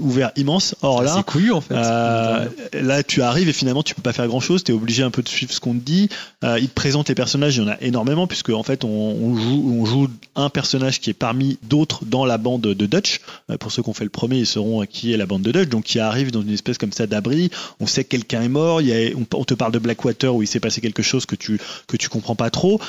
ouvert 0.00 0.30
immense. 0.36 0.74
Or 0.82 1.02
là, 1.02 1.14
c'est 1.16 1.24
couillu 1.24 1.52
en 1.52 1.60
fait. 1.60 1.74
euh, 1.74 2.46
là, 2.72 3.02
tu 3.02 3.22
arrives 3.22 3.48
et 3.48 3.52
finalement, 3.52 3.82
tu 3.82 3.94
peux 3.94 4.02
pas 4.02 4.12
faire 4.12 4.26
grand 4.26 4.40
chose. 4.40 4.64
Tu 4.64 4.72
es 4.72 4.74
obligé 4.74 5.02
un 5.02 5.10
peu 5.10 5.22
de 5.22 5.28
suivre 5.28 5.52
ce 5.52 5.60
qu'on 5.60 5.74
te 5.74 5.84
dit. 5.84 6.08
Euh, 6.44 6.58
il 6.60 6.68
te 6.68 6.74
présente 6.74 7.08
les 7.08 7.14
personnages, 7.14 7.56
il 7.56 7.62
y 7.62 7.64
en 7.64 7.68
a 7.68 7.76
énormément, 7.80 8.26
puisque 8.26 8.50
en 8.50 8.62
fait, 8.62 8.84
on, 8.84 8.88
on 8.88 9.36
joue, 9.36 9.80
on 9.80 9.84
joue 9.84 10.08
un 10.34 10.48
personnage 10.50 11.00
qui 11.00 11.10
est 11.10 11.14
parmi 11.14 11.58
d'autres 11.62 12.04
dans 12.04 12.24
la 12.24 12.38
bande 12.38 12.62
de 12.62 12.86
Dutch. 12.86 13.20
Euh, 13.50 13.56
pour 13.56 13.72
ceux 13.72 13.82
qui 13.82 13.88
ont 13.88 13.94
fait 13.94 14.04
le 14.04 14.10
premier, 14.10 14.38
ils 14.38 14.46
sauront 14.46 14.84
qui 14.84 15.12
est 15.12 15.16
la 15.16 15.26
bande 15.26 15.42
de 15.42 15.52
Dutch. 15.52 15.68
Donc, 15.68 15.84
qui 15.84 15.98
arrive 16.00 16.30
dans 16.30 16.42
une 16.42 16.52
espèce 16.52 16.78
comme 16.78 16.92
ça 16.92 17.06
d'abri. 17.06 17.50
On 17.80 17.86
sait 17.86 18.04
que 18.04 18.10
quelqu'un 18.10 18.42
est 18.42 18.48
mort. 18.48 18.80
Il 18.80 18.88
y 18.88 18.92
a, 18.92 19.10
on, 19.16 19.26
on 19.36 19.44
te 19.44 19.54
parle 19.54 19.72
de 19.72 19.78
Blackwater 19.78 20.34
où 20.34 20.42
il 20.42 20.46
s'est 20.48 20.60
passé 20.60 20.80
quelque 20.80 21.02
chose 21.02 21.26
que 21.26 21.34
tu 21.36 21.60
que 21.86 21.96
tu 21.96 22.08
comprends 22.08 22.36
pas 22.36 22.50
trop. 22.50 22.80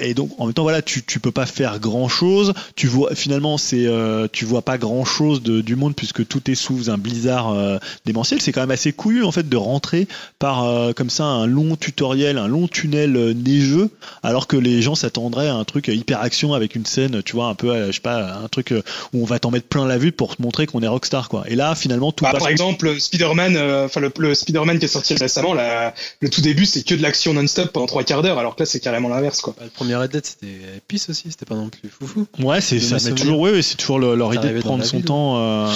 Et 0.00 0.14
donc, 0.14 0.25
en 0.38 0.46
même 0.46 0.54
temps, 0.54 0.62
voilà, 0.62 0.82
tu 0.82 1.02
tu 1.04 1.20
peux 1.20 1.30
pas 1.32 1.46
faire 1.46 1.78
grand 1.80 2.08
chose. 2.08 2.52
Tu 2.74 2.86
vois, 2.86 3.14
finalement, 3.14 3.58
c'est 3.58 3.86
euh, 3.86 4.26
tu 4.32 4.44
vois 4.44 4.62
pas 4.62 4.78
grand 4.78 5.04
chose 5.04 5.42
de, 5.42 5.60
du 5.60 5.76
monde 5.76 5.94
puisque 5.94 6.26
tout 6.26 6.50
est 6.50 6.54
sous 6.54 6.90
un 6.90 6.98
blizzard 6.98 7.52
euh, 7.52 7.78
démentiel. 8.04 8.40
C'est 8.40 8.52
quand 8.52 8.60
même 8.60 8.70
assez 8.70 8.92
couillu 8.92 9.24
en 9.24 9.32
fait 9.32 9.48
de 9.48 9.56
rentrer 9.56 10.06
par 10.38 10.64
euh, 10.64 10.92
comme 10.92 11.10
ça 11.10 11.24
un 11.24 11.46
long 11.46 11.76
tutoriel, 11.76 12.38
un 12.38 12.48
long 12.48 12.68
tunnel 12.68 13.16
euh, 13.16 13.32
neigeux, 13.34 13.90
alors 14.22 14.46
que 14.46 14.56
les 14.56 14.82
gens 14.82 14.94
s'attendraient 14.94 15.48
à 15.48 15.54
un 15.54 15.64
truc 15.64 15.88
hyper 15.88 16.20
action 16.20 16.54
avec 16.54 16.74
une 16.74 16.86
scène, 16.86 17.22
tu 17.22 17.32
vois, 17.34 17.46
un 17.46 17.54
peu, 17.54 17.70
euh, 17.70 17.86
je 17.88 17.92
sais 17.92 18.00
pas, 18.00 18.34
un 18.34 18.48
truc 18.48 18.72
où 19.12 19.22
on 19.22 19.24
va 19.24 19.38
t'en 19.38 19.50
mettre 19.50 19.66
plein 19.68 19.86
la 19.86 19.98
vue 19.98 20.12
pour 20.12 20.36
te 20.36 20.42
montrer 20.42 20.66
qu'on 20.66 20.82
est 20.82 20.88
rockstar 20.88 21.28
quoi. 21.28 21.44
Et 21.48 21.54
là, 21.56 21.74
finalement, 21.74 22.12
tout 22.12 22.24
Bah, 22.24 22.32
passe. 22.32 22.40
par 22.42 22.48
exemple, 22.50 22.98
Spider-Man, 23.00 23.56
euh, 23.56 23.86
enfin 23.86 24.00
le, 24.00 24.12
le 24.18 24.34
Spider-Man 24.34 24.78
qui 24.78 24.84
est 24.84 24.88
sorti 24.88 25.14
récemment, 25.14 25.54
la- 25.54 25.94
le 26.20 26.28
tout 26.30 26.40
début, 26.40 26.66
c'est 26.66 26.82
que 26.82 26.94
de 26.94 27.02
l'action 27.02 27.32
non-stop 27.34 27.72
pendant 27.72 27.86
trois 27.86 28.04
quarts 28.04 28.22
d'heure, 28.22 28.38
alors 28.38 28.54
que 28.56 28.62
là, 28.62 28.66
c'est 28.66 28.80
carrément 28.80 29.08
l'inverse, 29.08 29.40
quoi. 29.40 29.54
Bah, 29.58 29.64
le 29.64 29.70
premier 29.70 29.94
Red 30.06 30.12
Dead 30.12 30.26
c'était 30.26 30.76
épice 30.78 31.08
aussi, 31.10 31.30
c'était 31.30 31.46
pas 31.46 31.54
non 31.56 31.68
plus 31.68 31.88
foufou. 31.88 32.26
Ouais, 32.38 32.60
c'est 32.60 32.80
ça 32.80 32.98
souvenirs. 32.98 33.14
toujours, 33.22 33.40
ouais, 33.40 33.62
c'est 33.62 33.76
toujours 33.76 33.98
le- 33.98 34.14
leur 34.14 34.34
idée 34.34 34.52
de 34.52 34.60
prendre 34.60 34.84
son 34.84 35.00
temps. 35.00 35.36
euh, 35.38 35.72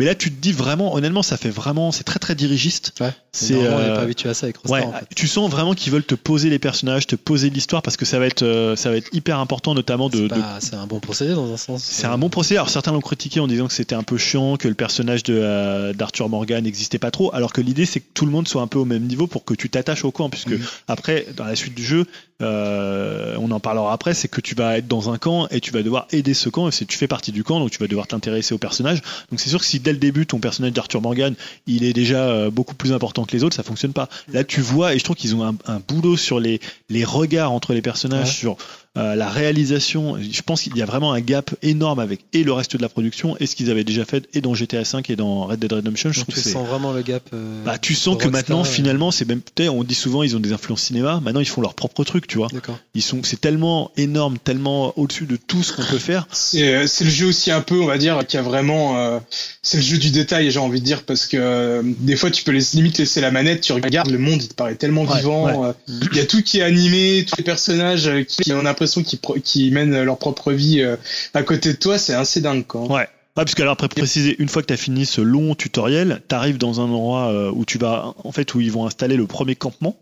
Mais 0.00 0.04
là, 0.04 0.14
tu 0.14 0.30
te 0.30 0.40
dis 0.40 0.52
vraiment, 0.52 0.94
honnêtement, 0.94 1.24
ça 1.24 1.36
fait 1.36 1.50
vraiment, 1.50 1.90
c'est 1.90 2.04
très 2.04 2.20
très 2.20 2.36
dirigiste. 2.36 2.92
Ouais. 3.00 3.10
C'est, 3.32 3.54
euh, 3.56 3.96
pas 3.96 4.02
habitué 4.02 4.28
à 4.28 4.34
ça 4.34 4.46
avec 4.46 4.58
Rockstar 4.58 4.80
Ouais, 4.80 4.86
en 4.86 4.92
fait. 4.96 5.08
tu 5.16 5.26
sens 5.26 5.50
vraiment 5.50 5.74
qu'ils 5.74 5.92
veulent 5.92 6.04
te 6.04 6.14
poser 6.14 6.50
les 6.50 6.60
personnages, 6.60 7.08
te 7.08 7.16
poser 7.16 7.50
l'histoire 7.50 7.82
parce 7.82 7.96
que 7.96 8.04
ça 8.04 8.20
va 8.20 8.26
être, 8.26 8.42
euh, 8.44 8.76
ça 8.76 8.90
va 8.90 8.96
être 8.96 9.08
hyper 9.12 9.40
important, 9.40 9.74
notamment 9.74 10.08
de. 10.08 10.16
C'est 10.18 10.22
de- 10.22 10.28
pas- 10.28 10.58
C'est 10.60 10.76
un 10.76 10.86
bon 10.86 11.00
procédé 11.00 11.34
dans 11.34 11.52
un 11.52 11.56
sens. 11.56 11.82
C'est 11.82 12.06
un 12.06 12.16
bon 12.16 12.28
procédé. 12.30 12.58
Alors 12.58 12.70
certains 12.70 12.92
l'ont 12.92 13.00
critiqué 13.00 13.40
en 13.40 13.48
disant 13.48 13.66
que 13.66 13.72
c'était 13.72 13.96
un 13.96 14.04
peu 14.04 14.18
chiant, 14.18 14.56
que 14.56 14.68
le 14.68 14.74
personnage 14.74 15.24
de 15.24 15.34
euh, 15.36 15.92
d'Arthur 15.92 16.28
Morgan 16.28 16.62
n'existait 16.62 17.00
pas 17.00 17.10
trop, 17.10 17.34
alors 17.34 17.52
que 17.52 17.60
l'idée 17.60 17.84
c'est 17.84 17.98
que 17.98 18.06
tout 18.14 18.24
le 18.24 18.30
monde 18.30 18.46
soit 18.46 18.62
un 18.62 18.68
peu 18.68 18.78
au 18.78 18.84
même 18.84 19.02
niveau 19.02 19.26
pour 19.26 19.44
que 19.44 19.54
tu 19.54 19.68
t'attaches 19.68 20.04
au 20.04 20.12
camp, 20.12 20.30
puisque 20.30 20.50
Mhm. 20.52 20.60
après 20.86 21.26
dans 21.36 21.44
la 21.44 21.56
suite 21.56 21.74
du 21.74 21.84
jeu, 21.84 22.06
euh, 22.40 23.36
on 23.38 23.50
en 23.50 23.60
parlera 23.60 23.92
après, 23.92 24.14
c'est 24.14 24.28
que 24.28 24.40
tu 24.40 24.54
vas 24.54 24.78
être 24.78 24.86
dans 24.86 25.10
un 25.12 25.18
camp 25.18 25.48
et 25.50 25.60
tu 25.60 25.70
vas 25.72 25.82
devoir 25.82 26.06
aider 26.12 26.34
ce 26.34 26.48
camp. 26.48 26.68
Et 26.68 26.72
tu 26.86 26.96
fais 26.98 27.08
partie 27.08 27.32
du 27.32 27.42
camp, 27.44 27.58
donc 27.60 27.70
tu 27.70 27.78
vas 27.78 27.86
devoir 27.88 28.06
t'intéresser 28.06 28.54
au 28.54 28.58
personnage. 28.58 29.00
Donc 29.30 29.40
c'est 29.40 29.48
sûr 29.50 29.58
que 29.58 29.64
si 29.64 29.80
dès 29.80 29.92
le 29.92 29.98
début 29.98 30.26
ton 30.26 30.38
personnage 30.38 30.72
d'Arthur 30.72 31.00
Morgan 31.02 31.34
il 31.66 31.84
est 31.84 31.92
déjà 31.92 32.24
euh, 32.28 32.50
beaucoup 32.50 32.74
plus 32.74 32.92
important 32.92 33.24
que 33.24 33.32
les 33.36 33.44
autres, 33.44 33.56
ça 33.56 33.62
fonctionne 33.62 33.92
pas. 33.92 34.08
Là 34.32 34.44
tu 34.44 34.60
vois 34.60 34.94
et 34.94 34.98
je 34.98 35.04
trouve 35.04 35.16
qu'ils 35.16 35.34
ont 35.34 35.44
un, 35.44 35.54
un 35.66 35.80
boulot 35.86 36.16
sur 36.16 36.40
les 36.40 36.60
les 36.88 37.04
regards 37.04 37.52
entre 37.52 37.74
les 37.74 37.82
personnages, 37.82 38.28
Ouais. 38.28 38.32
sur 38.32 38.56
euh, 38.96 39.14
la 39.14 39.28
réalisation, 39.28 40.16
je 40.20 40.42
pense 40.42 40.62
qu'il 40.62 40.76
y 40.76 40.82
a 40.82 40.86
vraiment 40.86 41.12
un 41.12 41.20
gap 41.20 41.54
énorme 41.62 42.00
avec 42.00 42.20
et 42.32 42.42
le 42.42 42.52
reste 42.52 42.76
de 42.76 42.82
la 42.82 42.88
production 42.88 43.36
et 43.38 43.46
ce 43.46 43.54
qu'ils 43.54 43.70
avaient 43.70 43.84
déjà 43.84 44.04
fait 44.04 44.26
et 44.34 44.40
dans 44.40 44.54
GTA 44.54 44.80
V 44.82 45.02
et 45.10 45.16
dans 45.16 45.44
Red 45.46 45.60
Dead 45.60 45.72
Redemption. 45.72 46.10
Je 46.10 46.18
Donc, 46.20 46.24
trouve 46.28 46.34
tu 46.34 46.42
que 46.42 46.48
sens 46.52 46.66
vraiment 46.66 46.92
le 46.92 47.02
gap. 47.02 47.22
euh, 47.32 47.62
bah, 47.64 47.78
tu 47.78 47.94
sens 47.94 48.16
que 48.16 48.24
Rockstar, 48.24 48.30
maintenant 48.32 48.60
euh, 48.62 48.64
finalement 48.64 49.10
c'est 49.10 49.24
même 49.26 49.40
tu 49.54 49.62
sais, 49.64 49.68
on 49.68 49.84
dit 49.84 49.94
souvent 49.94 50.22
ils 50.22 50.36
ont 50.36 50.40
des 50.40 50.52
influences 50.52 50.82
cinéma 50.82 51.20
maintenant 51.22 51.40
ils 51.40 51.46
font 51.48 51.60
leur 51.60 51.74
propre 51.74 52.02
truc 52.04 52.26
tu 52.26 52.38
vois 52.38 52.48
D'accord. 52.52 52.78
ils 52.94 53.02
sont 53.02 53.20
c'est 53.22 53.40
tellement 53.40 53.90
énorme 53.96 54.38
tellement 54.38 54.98
au-dessus 54.98 55.26
de 55.26 55.36
tout 55.36 55.62
ce 55.62 55.72
qu'on 55.74 55.84
peut 55.84 55.98
faire 55.98 56.26
C'est 56.32 56.86
c'est 56.88 57.04
le 57.04 57.10
jeu 57.10 57.26
aussi 57.26 57.50
un 57.52 57.60
peu, 57.60 57.80
on 57.80 57.86
va 57.86 57.98
dire, 57.98 58.26
qui 58.26 58.36
a 58.36 58.42
vraiment, 58.42 58.96
euh, 58.98 59.18
c'est 59.62 59.76
le 59.76 59.82
jeu 59.82 59.98
du 59.98 60.10
détail, 60.10 60.50
j'ai 60.50 60.58
envie 60.58 60.80
de 60.80 60.84
dire, 60.84 61.04
parce 61.04 61.26
que 61.26 61.36
euh, 61.38 61.82
des 61.84 62.16
fois 62.16 62.30
tu 62.30 62.42
peux 62.42 62.52
les, 62.52 62.64
limite 62.74 62.98
laisser 62.98 63.20
la 63.20 63.30
manette, 63.30 63.60
tu 63.60 63.72
regardes 63.72 64.10
le 64.10 64.18
monde, 64.18 64.42
il 64.42 64.48
te 64.48 64.54
paraît 64.54 64.74
tellement 64.74 65.02
Ouais, 65.02 65.16
vivant. 65.18 65.60
ouais. 65.62 65.68
euh, 65.88 66.00
Il 66.12 66.16
y 66.16 66.20
a 66.20 66.26
tout 66.26 66.42
qui 66.42 66.58
est 66.58 66.62
animé, 66.62 67.24
tous 67.28 67.36
les 67.36 67.44
personnages 67.44 68.10
qui, 68.26 68.42
qui 68.44 68.52
ont 68.52 68.62
l'impression 68.62 68.87
pro- 69.22 69.38
qu'ils 69.42 69.72
mènent 69.72 70.02
leur 70.02 70.18
propre 70.18 70.52
vie 70.52 70.80
euh, 70.80 70.96
à 71.34 71.42
côté 71.42 71.72
de 71.72 71.78
toi, 71.78 71.98
c'est 71.98 72.14
assez 72.14 72.40
dingue, 72.40 72.66
quoi. 72.66 72.82
Ouais. 72.82 73.08
Ouais, 73.36 73.44
parce 73.44 73.54
que 73.54 73.62
alors 73.62 73.76
préciser, 73.76 74.34
une 74.40 74.48
fois 74.48 74.62
que 74.62 74.66
tu 74.66 74.72
as 74.74 74.76
fini 74.78 75.06
ce 75.06 75.20
long 75.20 75.54
tutoriel, 75.54 76.22
tu 76.28 76.34
arrives 76.34 76.58
dans 76.58 76.80
un 76.80 76.84
endroit 76.84 77.28
euh, 77.28 77.52
où 77.54 77.64
tu 77.64 77.78
vas, 77.78 78.14
en 78.24 78.32
fait, 78.32 78.52
où 78.54 78.60
ils 78.60 78.72
vont 78.72 78.84
installer 78.84 79.16
le 79.16 79.26
premier 79.28 79.54
campement. 79.54 79.96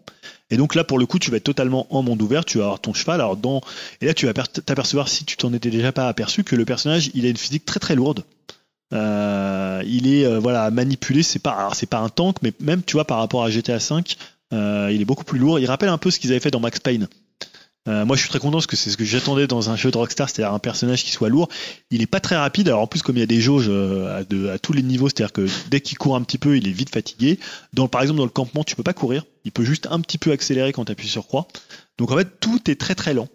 Et 0.50 0.56
donc 0.56 0.74
là, 0.74 0.84
pour 0.84 0.98
le 0.98 1.04
coup, 1.06 1.18
tu 1.18 1.30
vas 1.30 1.36
être 1.36 1.44
totalement 1.44 1.86
en 1.94 2.02
monde 2.02 2.22
ouvert, 2.22 2.44
tu 2.46 2.58
vas 2.58 2.64
avoir 2.64 2.80
ton 2.80 2.94
cheval. 2.94 3.20
Alors 3.20 3.36
dans, 3.36 3.60
et 4.00 4.06
là, 4.06 4.14
tu 4.14 4.24
vas 4.26 4.32
per- 4.32 4.44
t'apercevoir, 4.64 5.08
si 5.08 5.24
tu 5.26 5.36
t'en 5.36 5.52
étais 5.52 5.70
déjà 5.70 5.92
pas 5.92 6.08
aperçu, 6.08 6.44
que 6.44 6.56
le 6.56 6.64
personnage, 6.64 7.10
il 7.14 7.26
a 7.26 7.28
une 7.28 7.36
physique 7.36 7.64
très 7.66 7.80
très 7.80 7.94
lourde. 7.94 8.24
Euh, 8.94 9.82
il 9.84 10.06
est 10.06 10.38
voilà 10.38 10.70
manipulé, 10.70 11.22
c'est 11.22 11.40
pas, 11.40 11.70
c'est 11.74 11.90
pas 11.90 11.98
un 11.98 12.08
tank, 12.08 12.36
mais 12.42 12.52
même 12.60 12.82
tu 12.84 12.94
vois 12.94 13.04
par 13.04 13.18
rapport 13.18 13.42
à 13.44 13.50
GTA 13.50 13.78
V, 13.78 14.02
euh, 14.52 14.90
il 14.92 15.00
est 15.02 15.04
beaucoup 15.04 15.24
plus 15.24 15.38
lourd. 15.38 15.58
Il 15.58 15.66
rappelle 15.66 15.88
un 15.88 15.98
peu 15.98 16.10
ce 16.10 16.20
qu'ils 16.20 16.30
avaient 16.30 16.40
fait 16.40 16.50
dans 16.52 16.60
Max 16.60 16.78
Payne. 16.80 17.08
Euh, 17.88 18.04
moi, 18.04 18.16
je 18.16 18.20
suis 18.22 18.28
très 18.30 18.38
content 18.38 18.56
parce 18.58 18.66
que 18.66 18.76
c'est 18.76 18.90
ce 18.90 18.96
que 18.96 19.04
j'attendais 19.04 19.46
dans 19.46 19.70
un 19.70 19.76
jeu 19.76 19.90
de 19.90 19.96
Rockstar, 19.96 20.28
c'est-à-dire 20.28 20.52
un 20.52 20.58
personnage 20.58 21.04
qui 21.04 21.10
soit 21.10 21.28
lourd. 21.28 21.48
Il 21.90 22.02
est 22.02 22.06
pas 22.06 22.20
très 22.20 22.36
rapide. 22.36 22.68
Alors 22.68 22.80
en 22.82 22.86
plus, 22.86 23.02
comme 23.02 23.16
il 23.16 23.20
y 23.20 23.22
a 23.22 23.26
des 23.26 23.40
jauges 23.40 23.66
euh, 23.68 24.18
à, 24.20 24.24
de- 24.24 24.48
à 24.48 24.58
tous 24.58 24.72
les 24.72 24.82
niveaux, 24.82 25.08
c'est-à-dire 25.08 25.32
que 25.32 25.46
dès 25.70 25.80
qu'il 25.80 25.96
court 25.98 26.16
un 26.16 26.22
petit 26.22 26.38
peu, 26.38 26.56
il 26.56 26.66
est 26.66 26.72
vite 26.72 26.90
fatigué. 26.90 27.38
Dans, 27.72 27.88
par 27.88 28.02
exemple, 28.02 28.18
dans 28.18 28.24
le 28.24 28.30
campement, 28.30 28.64
tu 28.64 28.74
peux 28.76 28.82
pas 28.82 28.92
courir. 28.94 29.24
Il 29.44 29.52
peut 29.52 29.64
juste 29.64 29.86
un 29.90 30.00
petit 30.00 30.18
peu 30.18 30.32
accélérer 30.32 30.72
quand 30.72 30.84
tu 30.84 30.92
appuies 30.92 31.08
sur 31.08 31.26
croix. 31.26 31.46
Donc 31.98 32.10
en 32.10 32.16
fait, 32.16 32.28
tout 32.40 32.70
est 32.70 32.80
très 32.80 32.94
très 32.94 33.14
lent. 33.14 33.28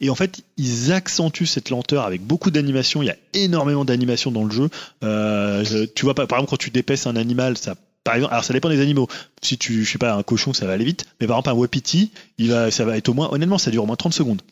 Et 0.00 0.10
en 0.10 0.14
fait, 0.14 0.42
ils 0.58 0.92
accentuent 0.92 1.46
cette 1.46 1.70
lenteur 1.70 2.04
avec 2.04 2.20
beaucoup 2.20 2.50
d'animation. 2.50 3.02
Il 3.02 3.06
y 3.06 3.10
a 3.10 3.16
énormément 3.32 3.84
d'animation 3.84 4.30
dans 4.30 4.44
le 4.44 4.50
jeu. 4.50 4.68
Euh, 5.02 5.64
tu 5.94 6.04
vois, 6.04 6.14
par 6.14 6.24
exemple, 6.26 6.50
quand 6.50 6.56
tu 6.58 6.70
dépèces 6.70 7.06
un 7.06 7.16
animal, 7.16 7.56
ça, 7.56 7.76
par 8.04 8.14
exemple, 8.14 8.32
alors 8.32 8.44
ça 8.44 8.52
dépend 8.52 8.68
des 8.68 8.80
animaux. 8.80 9.08
Si 9.42 9.58
tu, 9.58 9.84
je 9.84 9.90
sais 9.90 9.98
pas, 9.98 10.14
un 10.14 10.22
cochon, 10.22 10.52
ça 10.52 10.66
va 10.66 10.74
aller 10.74 10.84
vite. 10.84 11.06
Mais 11.20 11.26
par 11.26 11.36
exemple, 11.36 11.48
un 11.50 11.54
wapiti, 11.54 12.10
il 12.38 12.50
va, 12.50 12.70
ça 12.70 12.84
va 12.84 12.96
être 12.96 13.08
au 13.08 13.14
moins, 13.14 13.30
honnêtement, 13.32 13.58
ça 13.58 13.70
dure 13.70 13.82
au 13.82 13.86
moins 13.86 13.96
30 13.96 14.12
secondes. 14.12 14.42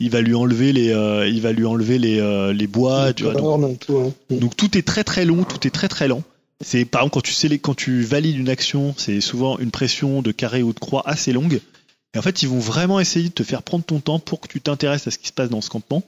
Il 0.00 0.10
va 0.10 0.20
lui 0.22 0.34
enlever 0.34 0.72
les, 0.72 0.90
euh, 0.90 1.28
il 1.28 1.40
va 1.40 1.52
lui 1.52 1.66
enlever 1.66 1.98
les, 1.98 2.18
euh, 2.18 2.52
les 2.52 2.66
bois, 2.66 3.12
tu 3.12 3.22
vois. 3.24 3.34
donc- 3.34 3.78
tout, 3.78 3.96
hein. 3.98 4.12
donc 4.30 4.56
tout 4.56 4.76
est 4.76 4.82
très 4.82 5.04
très 5.04 5.24
long, 5.24 5.44
tout 5.44 5.66
est 5.66 5.70
très 5.70 5.88
très 5.88 6.08
lent. 6.08 6.22
C'est 6.60 6.84
par 6.84 7.02
exemple 7.02 7.14
quand 7.14 7.20
tu 7.22 7.32
sais 7.32 7.58
quand 7.58 7.74
tu 7.74 8.02
valides 8.02 8.36
une 8.36 8.48
action, 8.48 8.94
c'est 8.96 9.20
souvent 9.20 9.58
une 9.58 9.70
pression 9.70 10.22
de 10.22 10.32
carré 10.32 10.62
ou 10.62 10.72
de 10.72 10.78
croix 10.78 11.02
assez 11.06 11.32
longue. 11.32 11.60
Et 12.14 12.18
en 12.18 12.22
fait, 12.22 12.42
ils 12.42 12.48
vont 12.48 12.58
vraiment 12.60 12.98
essayer 13.00 13.28
de 13.28 13.34
te 13.34 13.42
faire 13.42 13.62
prendre 13.62 13.84
ton 13.84 14.00
temps 14.00 14.18
pour 14.18 14.40
que 14.40 14.48
tu 14.48 14.60
t'intéresses 14.60 15.06
à 15.06 15.10
ce 15.10 15.18
qui 15.18 15.28
se 15.28 15.32
passe 15.32 15.50
dans 15.50 15.60
ce 15.60 15.68
campement. 15.68 16.02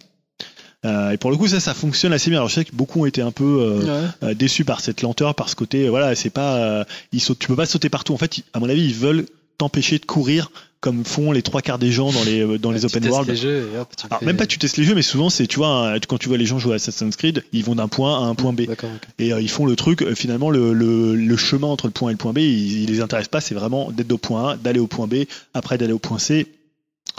Euh, 0.84 1.10
et 1.10 1.16
pour 1.16 1.30
le 1.30 1.36
coup, 1.36 1.48
ça, 1.48 1.58
ça 1.58 1.74
fonctionne 1.74 2.12
assez 2.12 2.30
bien. 2.30 2.38
Alors, 2.40 2.48
je 2.48 2.54
sais 2.54 2.64
que 2.64 2.74
beaucoup 2.74 3.00
ont 3.02 3.06
été 3.06 3.22
un 3.22 3.32
peu 3.32 3.44
euh, 3.44 3.78
Ouais. 4.02 4.08
euh, 4.22 4.34
déçus 4.34 4.64
par 4.64 4.80
cette 4.80 5.02
lenteur, 5.02 5.34
par 5.34 5.48
ce 5.48 5.56
côté. 5.56 5.88
Voilà, 5.88 6.14
c'est 6.14 6.30
pas, 6.30 6.84
ils 7.12 7.20
sautent, 7.20 7.38
tu 7.38 7.48
peux 7.48 7.56
pas 7.56 7.66
sauter 7.66 7.88
partout. 7.88 8.12
En 8.14 8.18
fait, 8.18 8.38
ils- 8.38 8.44
à 8.52 8.60
mon 8.60 8.68
avis, 8.68 8.84
ils 8.84 8.94
veulent 8.94 9.26
t'empêcher 9.58 9.98
de 9.98 10.04
courir 10.04 10.50
comme 10.80 11.04
font 11.04 11.32
les 11.32 11.40
trois 11.42 11.62
quarts 11.62 11.78
des 11.78 11.90
gens 11.90 12.12
dans 12.12 12.22
les 12.22 12.58
dans 12.58 12.70
les 12.70 12.80
Tu 12.80 12.86
open 12.86 13.00
testes 13.02 13.10
world. 13.12 13.28
les 13.30 13.36
jeux 13.36 13.70
et 13.74 13.78
hop, 13.78 13.88
tu 13.96 14.06
Alors, 14.06 14.20
fais- 14.20 14.26
même 14.26 14.36
pas 14.36 14.46
tu 14.46 14.58
testes 14.58 14.76
les 14.76 14.84
jeux, 14.84 14.94
mais 14.94 15.00
souvent 15.02 15.30
c'est 15.30 15.46
tu 15.46 15.56
vois 15.56 15.94
quand 16.06 16.18
tu 16.18 16.28
vois 16.28 16.36
les 16.36 16.44
gens 16.44 16.58
jouer 16.58 16.74
à 16.74 16.76
Assassin's 16.76 17.16
Creed, 17.16 17.42
ils 17.52 17.64
vont 17.64 17.74
d'un 17.74 17.88
point 17.88 18.22
à 18.22 18.26
un 18.28 18.34
point 18.34 18.52
B. 18.52 18.66
Ok. 18.70 18.84
Et 19.18 19.32
euh, 19.32 19.40
ils 19.40 19.48
font 19.48 19.64
le 19.64 19.74
truc, 19.74 20.02
euh, 20.02 20.14
finalement, 20.14 20.50
le, 20.50 20.74
le, 20.74 21.16
le 21.16 21.36
chemin 21.38 21.68
entre 21.68 21.86
le 21.86 21.92
point 21.92 22.08
A 22.08 22.12
et 22.12 22.14
le 22.14 22.18
point 22.18 22.34
B, 22.34 22.38
il, 22.38 22.82
il 22.82 22.86
les 22.90 23.00
intéresse 23.00 23.28
pas, 23.28 23.40
c'est 23.40 23.54
vraiment 23.54 23.90
d'être 23.90 24.12
au 24.12 24.18
point 24.18 24.50
A, 24.52 24.56
d'aller 24.56 24.78
au 24.78 24.86
point 24.86 25.06
B, 25.08 25.24
après 25.54 25.78
d'aller 25.78 25.94
au 25.94 25.98
point 25.98 26.18
C. 26.18 26.46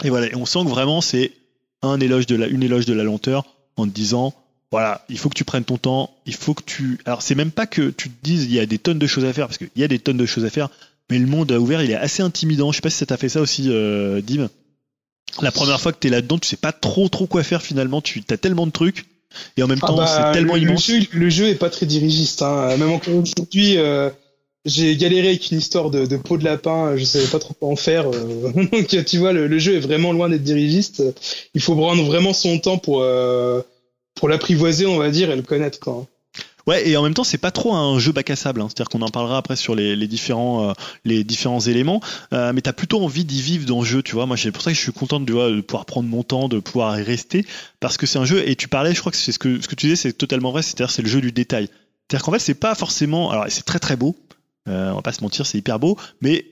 Et 0.04 0.08
voilà, 0.10 0.28
et 0.28 0.36
on 0.36 0.46
sent 0.46 0.60
que 0.62 0.68
vraiment 0.68 1.00
c'est 1.00 1.32
un 1.82 2.00
éloge 2.00 2.26
de 2.26 2.36
la, 2.36 2.46
une 2.46 2.62
éloge 2.62 2.86
de 2.86 2.92
la 2.92 3.04
lenteur 3.04 3.44
en 3.76 3.86
te 3.86 3.90
disant, 3.90 4.34
voilà, 4.70 5.04
il 5.08 5.18
faut 5.18 5.28
que 5.28 5.34
tu 5.34 5.44
prennes 5.44 5.64
ton 5.64 5.78
temps, 5.78 6.14
il 6.26 6.34
faut 6.34 6.54
que 6.54 6.62
tu. 6.62 6.98
Alors 7.04 7.22
c'est 7.22 7.34
même 7.34 7.50
pas 7.50 7.66
que 7.66 7.90
tu 7.90 8.10
te 8.10 8.24
dises 8.24 8.44
il 8.44 8.52
y 8.52 8.60
a 8.60 8.66
des 8.66 8.78
tonnes 8.78 8.98
de 8.98 9.06
choses 9.06 9.24
à 9.24 9.32
faire, 9.32 9.46
parce 9.46 9.58
qu'il 9.58 9.70
y 9.76 9.84
a 9.84 9.88
des 9.88 9.98
tonnes 9.98 10.16
de 10.16 10.26
choses 10.26 10.44
à 10.44 10.50
faire, 10.50 10.68
mais 11.10 11.18
le 11.18 11.26
monde 11.26 11.50
ouvert 11.52 11.82
il 11.82 11.90
est 11.90 11.96
assez 11.96 12.22
intimidant. 12.22 12.72
Je 12.72 12.76
sais 12.76 12.82
pas 12.82 12.90
si 12.90 12.98
ça 12.98 13.06
t'a 13.06 13.16
fait 13.16 13.28
ça 13.28 13.40
aussi, 13.40 13.66
euh, 13.68 14.20
Dim. 14.20 14.48
La 15.40 15.52
première 15.52 15.80
fois 15.80 15.92
que 15.92 15.98
t'es 15.98 16.08
là-dedans, 16.10 16.38
tu 16.38 16.48
sais 16.48 16.56
pas 16.56 16.72
trop 16.72 17.08
trop 17.08 17.26
quoi 17.26 17.42
faire 17.42 17.62
finalement, 17.62 18.00
tu 18.00 18.22
as 18.30 18.36
tellement 18.36 18.66
de 18.66 18.72
trucs. 18.72 19.06
Et 19.56 19.62
en 19.62 19.66
même 19.66 19.78
Ah 19.82 19.86
temps, 19.88 19.96
bah, 19.96 20.06
c'est 20.06 20.32
tellement 20.32 20.54
le, 20.54 20.62
immense. 20.62 20.88
Le 20.88 21.00
jeu, 21.00 21.06
le 21.12 21.30
jeu 21.30 21.48
est 21.48 21.54
pas 21.54 21.70
très 21.70 21.86
dirigiste. 21.86 22.42
Hein. 22.42 22.76
Même 22.78 22.90
encore 22.90 23.14
aujourd'hui, 23.14 23.76
euh, 23.76 24.10
j'ai 24.68 24.96
galéré 24.96 25.28
avec 25.28 25.50
une 25.50 25.58
histoire 25.58 25.90
de, 25.90 26.06
de 26.06 26.16
peau 26.16 26.36
de 26.36 26.44
lapin. 26.44 26.96
Je 26.96 27.04
savais 27.04 27.26
pas 27.26 27.38
trop 27.38 27.54
quoi 27.54 27.68
en 27.68 27.76
faire. 27.76 28.08
euh. 28.08 28.52
Donc 28.72 28.86
tu 29.04 29.18
vois, 29.18 29.32
le, 29.32 29.58
jeu 29.58 29.76
est 29.76 29.80
vraiment 29.80 30.12
loin 30.12 30.28
d'être 30.28 30.44
dirigiste. 30.44 31.02
Il 31.54 31.60
faut 31.60 31.74
prendre 31.74 32.04
vraiment 32.04 32.32
son 32.32 32.58
temps 32.58 32.78
pour 32.78 33.02
euh, 33.02 33.62
pour 34.14 34.28
l'apprivoiser, 34.28 34.86
on 34.86 34.98
va 34.98 35.10
dire, 35.10 35.30
et 35.30 35.36
le 35.36 35.42
connaître. 35.42 35.78
Ouais, 36.66 36.86
et 36.86 36.98
en 36.98 37.02
même 37.02 37.14
temps, 37.14 37.24
c'est 37.24 37.38
pas 37.38 37.50
trop 37.50 37.74
un 37.74 37.98
jeu 37.98 38.12
bac 38.12 38.28
à 38.28 38.36
sable. 38.36 38.60
hein. 38.60 38.68
C'est-à-dire 38.68 38.90
qu'on 38.90 39.00
en 39.00 39.08
parlera 39.08 39.38
après 39.38 39.56
sur 39.56 39.74
les, 39.74 40.06
différents, 40.06 40.68
euh, 40.68 40.72
les 41.06 41.24
différents 41.24 41.60
éléments. 41.60 42.02
Euh, 42.34 42.52
mais 42.52 42.60
t'as 42.60 42.74
plutôt 42.74 43.02
envie 43.02 43.24
d'y 43.24 43.40
vivre 43.40 43.64
dans 43.64 43.78
le 43.80 43.86
jeu, 43.86 44.02
tu 44.02 44.12
vois. 44.12 44.26
Moi, 44.26 44.36
c'est 44.36 44.52
pour 44.52 44.60
ça 44.60 44.70
que 44.70 44.76
je 44.76 44.82
suis 44.82 44.92
content 44.92 45.18
vois, 45.18 45.50
de 45.50 45.62
pouvoir 45.62 45.86
prendre 45.86 46.10
mon 46.10 46.22
temps, 46.22 46.48
de 46.48 46.58
pouvoir 46.58 47.00
y 47.00 47.02
rester. 47.02 47.46
Parce 47.80 47.96
que 47.96 48.06
c'est 48.06 48.18
un 48.18 48.26
jeu, 48.26 48.46
et 48.46 48.54
tu 48.54 48.68
parlais, 48.68 48.92
je 48.92 49.00
crois 49.00 49.10
que 49.10 49.16
c'est 49.16 49.32
ce 49.32 49.38
que, 49.38 49.62
ce 49.62 49.66
que 49.68 49.76
tu 49.76 49.86
disais, 49.86 49.96
c'est 49.96 50.12
totalement 50.12 50.50
vrai. 50.50 50.60
C'est-à-dire, 50.60 50.90
c'est 50.90 51.00
le 51.00 51.08
jeu 51.08 51.22
du 51.22 51.32
détail. 51.32 51.70
C'est-à-dire 52.06 52.24
qu'en 52.24 52.32
fait, 52.32 52.38
c'est 52.38 52.54
pas 52.54 52.74
forcément. 52.74 53.30
Alors, 53.30 53.46
c'est 53.48 53.64
très 53.64 53.78
très 53.78 53.96
beau. 53.96 54.14
Euh, 54.68 54.90
on 54.92 54.96
va 54.96 55.02
pas 55.02 55.12
se 55.12 55.22
mentir, 55.22 55.46
c'est 55.46 55.58
hyper 55.58 55.78
beau. 55.78 55.98
Mais 56.20 56.46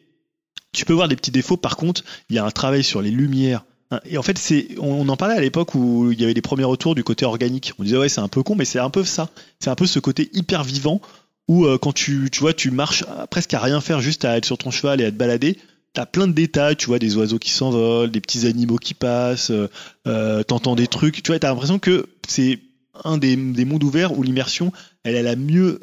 tu 0.72 0.84
peux 0.84 0.92
voir 0.92 1.08
des 1.08 1.16
petits 1.16 1.30
défauts. 1.30 1.56
Par 1.56 1.76
contre, 1.76 2.02
il 2.30 2.36
y 2.36 2.38
a 2.38 2.44
un 2.44 2.50
travail 2.50 2.84
sur 2.84 3.02
les 3.02 3.10
lumières. 3.10 3.64
Hein, 3.90 4.00
Et 4.04 4.18
en 4.18 4.22
fait, 4.22 4.38
c'est, 4.38 4.68
on 4.78 5.08
en 5.08 5.16
parlait 5.16 5.36
à 5.36 5.40
l'époque 5.40 5.74
où 5.74 6.10
il 6.12 6.20
y 6.20 6.24
avait 6.24 6.34
des 6.34 6.42
premiers 6.42 6.64
retours 6.64 6.94
du 6.94 7.04
côté 7.04 7.24
organique. 7.24 7.72
On 7.78 7.84
disait 7.84 7.96
ouais, 7.96 8.08
c'est 8.08 8.20
un 8.20 8.28
peu 8.28 8.42
con, 8.42 8.54
mais 8.54 8.64
c'est 8.64 8.78
un 8.78 8.90
peu 8.90 9.04
ça. 9.04 9.30
C'est 9.60 9.70
un 9.70 9.74
peu 9.74 9.86
ce 9.86 9.98
côté 9.98 10.30
hyper 10.32 10.64
vivant 10.64 11.00
où 11.48 11.64
euh, 11.64 11.78
quand 11.78 11.92
tu, 11.92 12.28
tu 12.30 12.40
vois, 12.40 12.52
tu 12.52 12.70
marches 12.70 13.04
presque 13.30 13.54
à 13.54 13.60
rien 13.60 13.80
faire, 13.80 14.00
juste 14.00 14.24
à 14.24 14.36
être 14.36 14.44
sur 14.44 14.58
ton 14.58 14.70
cheval 14.70 15.00
et 15.00 15.04
à 15.04 15.10
te 15.10 15.16
balader. 15.16 15.58
T'as 15.92 16.06
plein 16.06 16.26
de 16.26 16.32
détails, 16.32 16.76
tu 16.76 16.86
vois, 16.86 16.98
des 16.98 17.16
oiseaux 17.16 17.38
qui 17.38 17.50
s'envolent, 17.50 18.10
des 18.10 18.20
petits 18.20 18.46
animaux 18.46 18.76
qui 18.76 18.92
passent, 18.92 19.50
euh, 19.50 19.70
euh, 20.06 20.42
t'entends 20.42 20.74
des 20.74 20.88
trucs. 20.88 21.22
Tu 21.22 21.30
vois, 21.30 21.38
t'as 21.38 21.48
l'impression 21.48 21.78
que 21.78 22.06
c'est 22.28 22.60
un 23.04 23.16
des, 23.18 23.36
des 23.36 23.64
mondes 23.64 23.84
ouverts 23.84 24.18
où 24.18 24.22
l'immersion, 24.22 24.72
elle 25.04 25.14
est 25.14 25.22
la 25.22 25.36
mieux, 25.36 25.80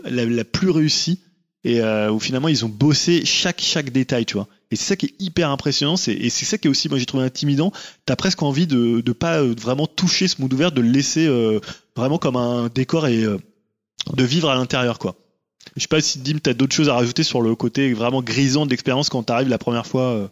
plus 0.51 0.69
réussie 0.69 1.21
et 1.63 1.81
euh, 1.81 2.11
où 2.11 2.19
finalement 2.19 2.47
ils 2.49 2.65
ont 2.65 2.69
bossé 2.69 3.23
chaque 3.25 3.61
chaque 3.61 3.89
détail, 3.91 4.25
tu 4.25 4.33
vois. 4.35 4.47
Et 4.71 4.75
c'est 4.75 4.85
ça 4.85 4.95
qui 4.95 5.05
est 5.07 5.13
hyper 5.19 5.49
impressionnant, 5.49 5.95
c'est- 5.97 6.13
et 6.13 6.29
c'est 6.29 6.45
ça 6.45 6.57
qui 6.57 6.67
est 6.67 6.69
aussi, 6.71 6.89
moi 6.89 6.97
j'ai 6.97 7.05
trouvé 7.05 7.23
intimidant. 7.23 7.71
T'as 8.05 8.15
presque 8.15 8.41
envie 8.43 8.67
de 8.67 9.01
de 9.01 9.11
pas 9.13 9.41
euh, 9.41 9.53
vraiment 9.59 9.87
toucher 9.87 10.27
ce 10.27 10.41
monde 10.41 10.53
ouvert, 10.53 10.71
de 10.71 10.81
le 10.81 10.89
laisser 10.89 11.25
euh, 11.27 11.59
vraiment 11.95 12.17
comme 12.17 12.35
un 12.35 12.69
décor 12.73 13.07
et 13.07 13.23
euh, 13.23 13.37
de 14.13 14.23
vivre 14.23 14.49
à 14.49 14.55
l'intérieur, 14.55 14.99
quoi. 14.99 15.15
Je 15.77 15.81
sais 15.81 15.87
pas 15.87 16.01
si 16.01 16.19
Dim, 16.19 16.39
t'as 16.43 16.53
d'autres 16.53 16.75
choses 16.75 16.89
à 16.89 16.93
rajouter 16.93 17.23
sur 17.23 17.41
le 17.41 17.55
côté 17.55 17.93
vraiment 17.93 18.21
grisant 18.21 18.65
de 18.65 18.71
l'expérience 18.71 19.09
quand 19.09 19.23
t'arrives 19.23 19.47
la 19.47 19.57
première 19.57 19.87
fois. 19.87 20.03
euh. 20.11 20.27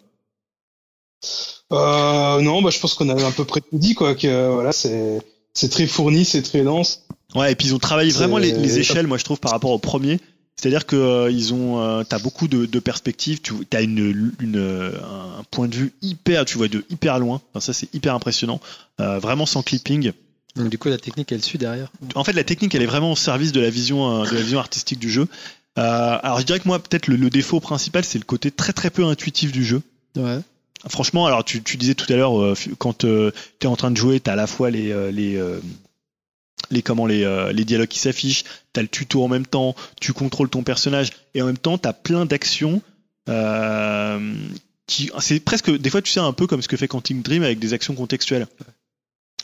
Euh, 1.71 2.41
non, 2.41 2.61
bah, 2.61 2.69
je 2.69 2.79
pense 2.79 2.93
qu'on 2.95 3.09
a 3.09 3.25
à 3.27 3.31
peu 3.31 3.45
près 3.45 3.61
tout 3.61 3.77
dit, 3.77 3.93
quoi. 3.95 4.15
Que 4.15 4.49
voilà, 4.51 4.71
c'est 4.71 5.19
c'est 5.53 5.69
très 5.69 5.87
fourni, 5.87 6.25
c'est 6.25 6.41
très 6.41 6.63
dense. 6.63 7.05
Ouais, 7.35 7.51
et 7.51 7.55
puis 7.55 7.67
ils 7.69 7.75
ont 7.75 7.79
travaillé 7.79 8.11
vraiment 8.11 8.37
les 8.37 8.79
échelles, 8.79 9.07
moi 9.07 9.17
je 9.17 9.23
trouve, 9.23 9.39
par 9.39 9.51
rapport 9.51 9.71
au 9.71 9.79
premier. 9.79 10.19
C'est-à-dire 10.61 10.85
que 10.85 10.95
euh, 10.95 11.31
ils 11.31 11.55
ont, 11.55 11.81
euh, 11.81 12.03
t'as 12.03 12.19
beaucoup 12.19 12.47
de, 12.47 12.67
de 12.67 12.79
perspectives, 12.79 13.41
tu 13.41 13.55
as 13.73 13.81
une, 13.81 14.31
une, 14.39 14.57
euh, 14.57 14.91
un 15.39 15.43
point 15.49 15.67
de 15.67 15.73
vue 15.73 15.91
hyper, 16.03 16.45
tu 16.45 16.59
vois 16.59 16.67
de 16.67 16.85
hyper 16.91 17.17
loin. 17.17 17.41
Enfin, 17.49 17.61
ça 17.61 17.73
c'est 17.73 17.91
hyper 17.95 18.13
impressionnant, 18.13 18.61
Euh, 18.99 19.17
vraiment 19.17 19.47
sans 19.47 19.63
clipping. 19.63 20.11
Donc 20.55 20.69
du 20.69 20.77
coup, 20.77 20.89
la 20.89 20.99
technique, 20.99 21.31
elle 21.31 21.41
suit 21.41 21.57
derrière. 21.57 21.91
En 22.13 22.23
fait, 22.23 22.33
la 22.33 22.43
technique, 22.43 22.75
elle 22.75 22.83
est 22.83 22.85
vraiment 22.85 23.13
au 23.13 23.15
service 23.15 23.51
de 23.53 23.59
la 23.59 23.71
vision, 23.71 24.23
de 24.23 24.29
la 24.29 24.41
vision 24.41 24.59
artistique 24.59 24.99
du 24.99 25.09
jeu. 25.09 25.27
Alors, 25.75 26.39
je 26.39 26.45
dirais 26.45 26.59
que 26.59 26.67
moi, 26.67 26.77
peut-être 26.77 27.07
le, 27.07 27.15
le 27.15 27.31
défaut 27.31 27.59
principal, 27.59 28.05
c'est 28.05 28.19
le 28.19 28.25
côté 28.25 28.51
très 28.51 28.73
très 28.73 28.91
peu 28.91 29.03
intuitif 29.03 29.51
du 29.51 29.65
jeu. 29.65 29.81
Ouais. 30.15 30.41
Franchement, 30.89 31.25
alors 31.25 31.43
tu, 31.43 31.63
tu 31.63 31.77
disais 31.77 31.95
tout 31.95 32.11
à 32.13 32.15
l'heure, 32.15 32.55
quand 32.77 32.99
tu 32.99 33.07
es 33.07 33.65
en 33.65 33.75
train 33.75 33.89
de 33.89 33.97
jouer, 33.97 34.19
tu 34.19 34.29
as 34.29 34.33
à 34.33 34.35
la 34.35 34.45
fois 34.45 34.69
les, 34.69 34.93
les, 35.11 35.41
les, 36.69 36.81
comment, 36.81 37.05
les, 37.05 37.23
euh, 37.23 37.51
les 37.51 37.65
dialogues 37.65 37.87
qui 37.87 37.99
s'affichent, 37.99 38.43
tu 38.73 38.79
as 38.79 38.83
le 38.83 38.89
tuto 38.89 39.23
en 39.23 39.27
même 39.27 39.45
temps, 39.45 39.75
tu 39.99 40.13
contrôles 40.13 40.49
ton 40.49 40.63
personnage, 40.63 41.09
et 41.33 41.41
en 41.41 41.45
même 41.45 41.57
temps, 41.57 41.77
tu 41.77 41.87
as 41.87 41.93
plein 41.93 42.25
d'actions. 42.25 42.81
euh, 43.29 44.33
qui 44.87 45.09
c'est 45.19 45.39
presque, 45.39 45.71
des 45.71 45.89
fois, 45.89 46.01
tu 46.01 46.11
sais, 46.11 46.19
un 46.19 46.33
peu 46.33 46.47
comme 46.47 46.61
ce 46.61 46.67
que 46.67 46.77
fait 46.77 46.87
Quantic 46.87 47.21
Dream 47.21 47.43
avec 47.43 47.59
des 47.59 47.73
actions 47.73 47.95
contextuelles. 47.95 48.47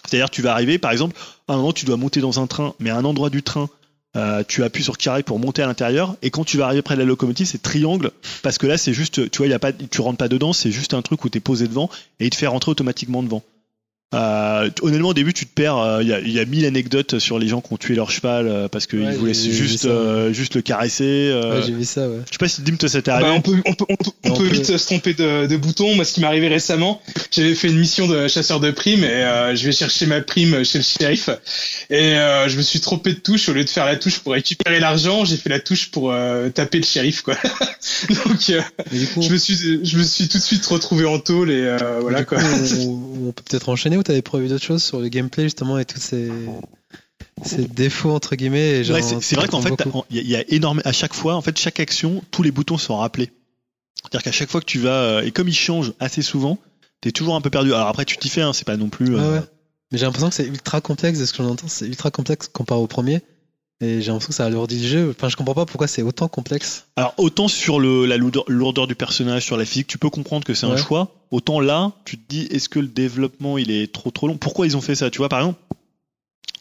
C'est-à-dire, 0.06 0.30
tu 0.30 0.42
vas 0.42 0.52
arriver, 0.54 0.78
par 0.78 0.92
exemple, 0.92 1.16
à 1.48 1.54
un 1.54 1.58
moment, 1.58 1.74
tu 1.74 1.86
dois 1.86 1.98
monter 1.98 2.22
dans 2.22 2.40
un 2.40 2.48
train, 2.48 2.74
mais 2.80 2.90
à 2.90 2.98
un 2.98 3.06
endroit 3.06 3.30
du 3.30 3.44
train, 3.44 3.70
euh, 4.16 4.44
tu 4.48 4.64
appuies 4.64 4.84
sur 4.84 4.98
carré 4.98 5.22
pour 5.24 5.38
monter 5.38 5.62
à 5.62 5.68
l'intérieur, 5.68 6.16
et 6.22 6.32
quand 6.32 6.44
tu 6.44 6.58
vas 6.58 6.66
arriver 6.66 6.82
près 6.82 6.96
de 6.96 7.00
la 7.00 7.06
locomotive, 7.06 7.46
c'est 7.46 7.62
triangle, 7.62 8.12
parce 8.42 8.58
que 8.58 8.68
là, 8.68 8.78
c'est 8.78 8.94
juste, 8.94 9.30
tu 9.30 9.38
vois, 9.38 9.48
y 9.48 9.54
a 9.54 9.60
pas, 9.60 9.74
tu 9.74 10.02
rentres 10.02 10.18
pas 10.18 10.28
dedans, 10.30 10.54
c'est 10.54 10.72
juste 10.72 10.94
un 10.94 11.02
truc 11.02 11.24
où 11.24 11.30
tu 11.30 11.38
es 11.38 11.42
posé 11.42 11.68
devant, 11.68 11.90
et 12.20 12.26
il 12.26 12.30
te 12.30 12.36
fait 12.36 12.48
rentrer 12.48 12.72
automatiquement 12.72 13.22
devant. 13.22 13.44
Euh, 14.16 14.70
honnêtement, 14.82 15.10
au 15.10 15.14
début, 15.14 15.34
tu 15.34 15.46
te 15.46 15.54
perds. 15.54 16.00
Il 16.02 16.08
y, 16.08 16.14
a, 16.14 16.20
y 16.22 16.40
a 16.40 16.46
mille 16.46 16.66
anecdotes 16.66 17.20
sur 17.20 17.40
les 17.40 17.48
gens 17.50 17.60
qui 17.60 17.74
ont 17.74 17.78
tué 17.78 17.94
leur 17.94 18.10
cheval 18.10 18.48
euh, 18.48 18.68
parce 18.70 18.88
qu'ils 18.88 19.02
Ouais, 19.02 19.16
voulaient 19.16 19.34
juste, 19.34 19.80
ça. 19.80 19.90
euh, 19.90 20.32
juste 20.32 20.56
le 20.56 20.62
caresser. 20.62 21.04
euh. 21.34 21.60
Ouais, 21.60 21.66
j'ai 21.68 21.74
vu 21.74 21.84
ça, 21.84 22.08
ouais. 22.08 22.20
je 22.26 22.32
sais 22.32 22.38
pas 22.40 22.48
si 22.48 22.62
Dim, 22.62 22.78
toi, 22.78 22.88
ça 22.88 23.02
t'est 23.02 23.12
Bah, 23.12 23.18
arrivé. 23.18 23.32
on 23.32 23.42
peut, 23.42 23.62
on 23.66 23.74
peut, 23.74 23.86
on 23.90 23.96
peut, 23.98 24.12
on 24.24 24.40
vite 24.44 24.78
se 24.78 24.86
tromper 24.86 25.14
de, 25.14 25.48
de 25.48 25.58
bouton. 25.58 25.94
Moi, 25.96 26.06
ce 26.06 26.14
qui 26.14 26.22
m'est 26.22 26.28
arrivé 26.28 26.48
récemment, 26.48 27.02
j'avais 27.32 27.54
fait 27.54 27.68
une 27.68 27.80
mission 27.80 28.08
de 28.08 28.30
chasseur 28.30 28.62
de 28.62 28.72
primes 28.72 29.04
et 29.04 29.08
euh, 29.08 29.56
je 29.58 29.66
vais 29.66 29.74
chercher 29.74 30.06
ma 30.06 30.22
prime 30.22 30.64
chez 30.64 30.78
le 30.78 30.84
shérif 30.86 31.30
et 31.90 32.14
euh, 32.18 32.48
je 32.48 32.56
me 32.56 32.62
suis 32.62 32.80
trompé 32.80 33.12
de 33.14 33.20
touche 33.20 33.50
au 33.50 33.54
lieu 33.54 33.66
de 33.66 33.70
faire 33.70 33.86
la 33.86 33.98
touche 33.98 34.20
pour 34.20 34.32
récupérer 34.34 34.80
l'argent, 34.80 35.26
j'ai 35.26 35.36
fait 35.36 35.50
la 35.50 35.60
touche 35.60 35.92
pour 35.92 36.14
euh, 36.14 36.48
taper 36.50 36.78
le 36.78 36.86
shérif, 36.86 37.24
quoi. 37.24 37.36
Donc, 38.26 38.50
euh, 38.52 38.62
coup, 39.14 39.22
je 39.22 39.30
me 39.32 39.38
suis, 39.38 39.56
je 39.84 39.98
me 39.98 40.04
suis 40.04 40.30
tout 40.30 40.38
de 40.38 40.44
suite 40.44 40.66
retrouvé 40.66 41.06
en 41.06 41.20
tôle 41.20 41.52
et 41.52 41.62
euh, 41.62 42.00
voilà 42.02 42.24
coup, 42.24 42.36
quoi. 42.36 42.44
on, 42.80 43.28
on 43.28 43.32
peut 43.34 43.44
peut-être 43.50 43.68
enchaîner 43.70 43.97
ou 43.98 44.04
t'avais 44.04 44.22
prévu 44.22 44.48
d'autres 44.48 44.64
choses 44.64 44.84
sur 44.84 45.00
le 45.00 45.08
gameplay 45.10 45.44
justement 45.44 45.78
et 45.78 45.86
tous 45.86 46.00
ces, 46.00 46.32
ces 47.44 47.66
défauts 47.66 48.12
entre 48.12 48.36
guillemets. 48.36 48.90
Ouais, 48.90 49.02
c'est 49.02 49.36
vrai 49.36 49.48
qu'en 49.48 49.62
fait, 49.62 49.74
il 50.10 50.18
y, 50.18 50.30
y 50.30 50.36
a 50.36 50.44
énorme, 50.50 50.82
à 50.86 50.92
chaque 50.92 51.14
fois, 51.14 51.36
en 51.36 51.42
fait, 51.42 51.58
chaque 51.58 51.80
action, 51.80 52.24
tous 52.32 52.44
les 52.44 52.52
boutons 52.52 52.78
sont 52.78 52.98
rappelés. 52.98 53.32
C'est-à-dire 54.04 54.24
qu'à 54.24 54.32
chaque 54.32 54.50
fois 54.50 54.62
que 54.62 54.66
tu 54.66 54.80
vas, 54.80 55.02
euh, 55.02 55.22
et 55.22 55.32
comme 55.32 55.48
ils 55.48 55.56
changent 55.56 55.94
assez 56.00 56.22
souvent, 56.22 56.60
t'es 57.02 57.12
toujours 57.12 57.36
un 57.36 57.42
peu 57.42 57.50
perdu. 57.50 57.74
Alors 57.74 57.88
après, 57.88 58.06
tu 58.06 58.18
t'y 58.18 58.30
fais, 58.30 58.42
hein, 58.42 58.54
c'est 58.54 58.66
pas 58.66 58.78
non 58.78 58.90
plus. 58.90 59.16
Euh, 59.16 59.40
ouais. 59.40 59.46
Mais 59.92 59.98
j'ai 59.98 60.06
l'impression 60.06 60.30
que 60.30 60.36
c'est 60.36 60.46
ultra 60.46 60.82
complexe, 60.82 61.20
de 61.20 61.26
ce 61.26 61.34
que 61.34 61.44
j'en 61.44 61.50
entends, 61.50 61.68
c'est 61.68 61.88
ultra 61.88 62.12
complexe 62.12 62.48
comparé 62.48 62.80
au 62.80 62.88
premier. 62.88 63.22
Et 63.80 64.02
j'ai 64.02 64.08
l'impression 64.08 64.30
que 64.30 64.34
ça 64.34 64.46
alourdit 64.46 64.80
le 64.82 64.88
jeu. 64.88 65.10
Enfin, 65.16 65.30
je 65.30 65.36
comprends 65.36 65.54
pas 65.54 65.66
pourquoi 65.68 65.88
c'est 65.88 66.02
autant 66.02 66.28
complexe. 66.28 66.86
Alors 66.96 67.14
autant 67.18 67.48
sur 67.48 67.80
le, 67.80 68.06
la 68.08 68.18
lourdeur, 68.18 68.44
lourdeur 68.48 68.88
du 68.88 68.96
personnage, 68.96 69.44
sur 69.46 69.56
la 69.56 69.66
physique, 69.66 69.86
tu 69.88 70.00
peux 70.00 70.10
comprendre 70.10 70.46
que 70.46 70.54
c'est 70.56 70.66
un 70.66 70.78
choix. 70.78 71.14
Autant 71.30 71.60
là, 71.60 71.92
tu 72.04 72.18
te 72.18 72.24
dis, 72.28 72.44
est-ce 72.50 72.70
que 72.70 72.80
le 72.80 72.88
développement 72.88 73.58
il 73.60 73.70
est 73.70 73.94
trop 73.94 74.10
trop 74.10 74.28
long? 74.28 74.38
Pourquoi 74.38 74.66
ils 74.66 74.76
ont 74.76 74.82
fait 74.82 74.96
ça? 74.96 75.12
Tu 75.12 75.20
vois, 75.20 75.30
par 75.30 75.40
exemple, 75.40 75.60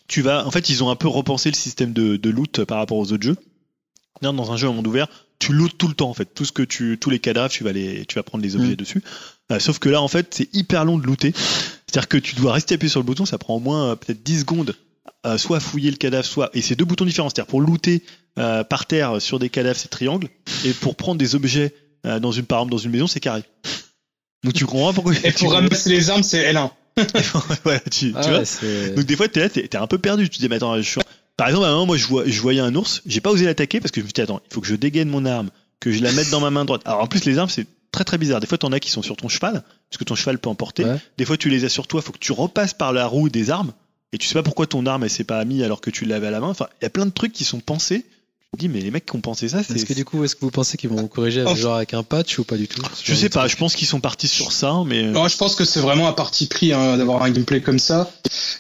tu 0.09 0.21
vas, 0.23 0.47
en 0.47 0.51
fait, 0.51 0.69
ils 0.69 0.85
ont 0.85 0.91
un 0.91 0.97
peu 0.97 1.09
repensé 1.09 1.51
le 1.51 1.57
système 1.57 1.93
de, 1.93 2.17
de 2.17 2.31
loot 2.31 2.65
par 2.65 2.79
rapport 2.79 2.99
aux 2.99 3.11
autres 3.13 3.25
jeux. 3.25 3.37
Dans 4.23 4.53
un 4.53 4.57
jeu 4.57 4.69
en 4.69 4.73
monde 4.75 4.87
ouvert, 4.87 5.09
tu 5.39 5.53
lootes 5.53 5.77
tout 5.77 5.89
le 5.89 5.95
temps 5.95 6.09
en 6.11 6.15
fait. 6.15 6.27
Tout 6.35 6.45
ce 6.45 6.53
que 6.53 6.63
tu, 6.63 6.97
tous 7.01 7.11
les 7.11 7.19
cadavres, 7.19 7.51
tu 7.51 7.65
vas 7.65 7.73
les, 7.73 8.05
tu 8.07 8.15
vas 8.17 8.23
prendre 8.23 8.43
les 8.45 8.57
objets 8.57 8.73
Mm. 8.73 8.77
dessus. 8.77 9.03
Euh, 9.53 9.59
sauf 9.59 9.79
que 9.79 9.89
là, 9.89 10.01
en 10.03 10.09
fait, 10.09 10.35
c'est 10.35 10.55
hyper 10.55 10.85
long 10.85 10.99
de 10.99 11.07
looter. 11.07 11.33
C'est-à-dire 11.35 12.09
que 12.09 12.17
tu 12.19 12.35
dois 12.35 12.53
rester 12.53 12.75
appuyé 12.75 12.91
sur 12.91 13.01
le 13.01 13.05
bouton, 13.07 13.25
ça 13.27 13.39
prend 13.39 13.57
au 13.57 13.61
moins 13.61 13.91
euh, 13.91 13.97
peut-être 13.97 14.23
10 14.23 14.41
secondes. 14.41 14.75
Euh, 15.25 15.39
soit 15.39 15.61
fouiller 15.61 15.91
le 15.91 15.97
cadavre, 15.97 16.25
soit 16.25 16.51
et 16.55 16.63
c'est 16.63 16.77
deux 16.77 16.85
boutons 16.85 17.05
différents. 17.05 17.29
C'est-à-dire 17.29 17.49
pour 17.49 17.61
looter 17.61 18.03
euh, 18.39 18.65
par 18.65 18.87
terre 18.87 19.21
sur 19.21 19.39
des 19.39 19.49
cadavres, 19.49 19.79
c'est 19.79 19.89
triangle, 19.89 20.29
et 20.65 20.73
pour 20.73 20.97
prendre 20.97 21.19
des 21.19 21.35
objets 21.35 21.75
euh, 22.07 22.21
dans 22.21 22.33
une 22.33 22.45
par 22.45 22.59
exemple 22.59 22.73
dans 22.73 22.79
une 22.79 22.91
maison, 22.91 23.07
c'est 23.07 23.21
carré. 23.21 23.43
Donc 24.45 24.55
tu 24.55 24.65
comprends 24.67 24.93
pourquoi 24.93 25.15
Et 25.25 25.33
tu 25.33 25.45
pour 25.45 25.53
ramasser 25.53 25.91
les 25.91 26.11
armes, 26.11 26.23
c'est 26.23 26.53
L1. 26.53 26.71
voilà, 27.65 27.81
tu, 27.91 28.13
Ah 28.15 28.23
tu 28.23 28.31
vois 28.31 28.39
ouais, 28.41 28.91
donc 28.95 29.05
des 29.05 29.17
fois, 29.17 29.29
t'es 29.29 29.41
là, 29.41 29.49
t'es 29.49 29.67
t'es 29.67 29.77
un 29.77 29.87
peu 29.87 29.99
perdu. 29.99 30.29
Tu 30.29 30.37
te 30.37 30.43
dis, 30.43 30.49
mais 30.49 30.57
attends, 30.57 30.77
je 30.77 30.83
suis... 30.83 31.01
par 31.37 31.49
exemple, 31.49 31.67
à 31.67 31.69
un 31.69 31.73
moment, 31.73 31.87
moi, 31.87 31.97
je, 31.97 32.07
vois, 32.07 32.25
je 32.27 32.41
voyais 32.41 32.61
un 32.61 32.75
ours, 32.75 33.03
j'ai 33.07 33.21
pas 33.21 33.31
osé 33.31 33.45
l'attaquer 33.45 33.81
parce 33.81 33.91
que 33.91 34.01
je 34.01 34.05
me 34.05 34.09
suis 34.09 34.15
dit, 34.15 34.21
attends, 34.21 34.41
il 34.49 34.55
faut 34.55 34.61
que 34.61 34.67
je 34.67 34.77
dégaine 34.77 35.09
mon 35.09 35.25
arme, 35.25 35.51
que 35.81 35.91
je 35.91 36.03
la 36.03 36.13
mette 36.13 36.31
dans 36.31 36.41
ma 36.41 36.51
main 36.51 36.65
droite. 36.65 36.83
Alors 36.85 37.03
en 37.03 37.07
plus, 37.07 37.25
les 37.25 37.39
armes, 37.39 37.51
c'est 37.51 37.67
très 37.91 38.05
très 38.05 38.19
bizarre. 38.19 38.41
Des 38.41 38.47
fois, 38.47 38.59
t'en 38.59 38.73
as 38.73 38.81
qui 38.81 38.91
sont 38.91 39.03
sur 39.03 39.17
ton 39.17 39.29
cheval, 39.29 39.63
parce 39.91 39.99
que 39.99 40.05
ton 40.05 40.15
cheval 40.15 40.39
peut 40.39 40.49
emporter. 40.49 40.85
Ouais. 40.85 40.97
Des 41.19 41.25
fois, 41.25 41.37
tu 41.37 41.49
les 41.51 41.65
as 41.65 41.69
sur 41.69 41.87
toi, 41.87 42.01
faut 42.03 42.13
que 42.13 42.19
tu 42.19 42.33
repasses 42.33 42.75
par 42.75 42.93
la 42.93 43.07
roue 43.07 43.29
des 43.29 43.51
armes, 43.51 43.73
et 44.13 44.19
tu 44.19 44.27
sais 44.27 44.35
pas 44.35 44.43
pourquoi 44.43 44.67
ton 44.67 44.87
arme, 44.87 45.05
elle 45.05 45.11
s'est 45.11 45.25
pas 45.25 45.45
mise 45.45 45.63
alors 45.63 45.81
que 45.81 45.91
tu 45.91 46.05
l'avais 46.05 46.29
à 46.29 46.31
la 46.31 46.41
main. 46.41 46.49
Enfin, 46.49 46.69
il 46.81 46.85
y 46.85 46.87
a 46.87 46.91
plein 46.91 47.07
de 47.07 47.11
trucs 47.11 47.33
qui 47.33 47.45
sont 47.45 47.61
pensés. 47.61 48.07
Dis, 48.57 48.69
mais 48.69 48.81
les 48.81 48.91
mecs 48.91 49.05
qui 49.07 49.15
ont 49.17 49.21
pensé 49.21 49.49
ça, 49.49 49.63
c'est. 49.63 49.75
Est-ce 49.75 49.85
que 49.85 49.93
du 49.93 50.05
coup, 50.05 50.25
est-ce 50.25 50.35
que 50.35 50.41
vous 50.41 50.51
pensez 50.51 50.77
qu'ils 50.77 50.91
vont 50.91 51.07
corriger 51.09 51.41
avec, 51.41 51.53
Enfin- 51.53 51.61
genre 51.61 51.77
avec 51.77 51.93
un 51.95 52.03
patch 52.03 52.39
ou 52.39 52.45
pas 52.45 52.57
du 52.57 52.67
tout 52.69 52.81
Je 53.05 53.15
sais 53.15 53.29
pas, 53.29 53.47
je 53.49 53.57
pense 53.57 53.75
qu'ils 53.75 53.87
sont 53.89 54.01
partis 54.01 54.29
sur 54.29 54.53
ça, 54.53 54.73
mais. 54.87 55.03
Non, 55.05 55.29
je 55.29 55.37
pense 55.37 55.55
que 55.55 55.65
c'est 55.65 55.81
vraiment 55.81 56.09
un 56.09 56.13
parti 56.13 56.47
pris 56.47 56.73
hein, 56.73 56.97
d'avoir 56.97 57.23
un 57.23 57.31
gameplay 57.31 57.61
comme 57.61 57.79
ça. 57.79 58.11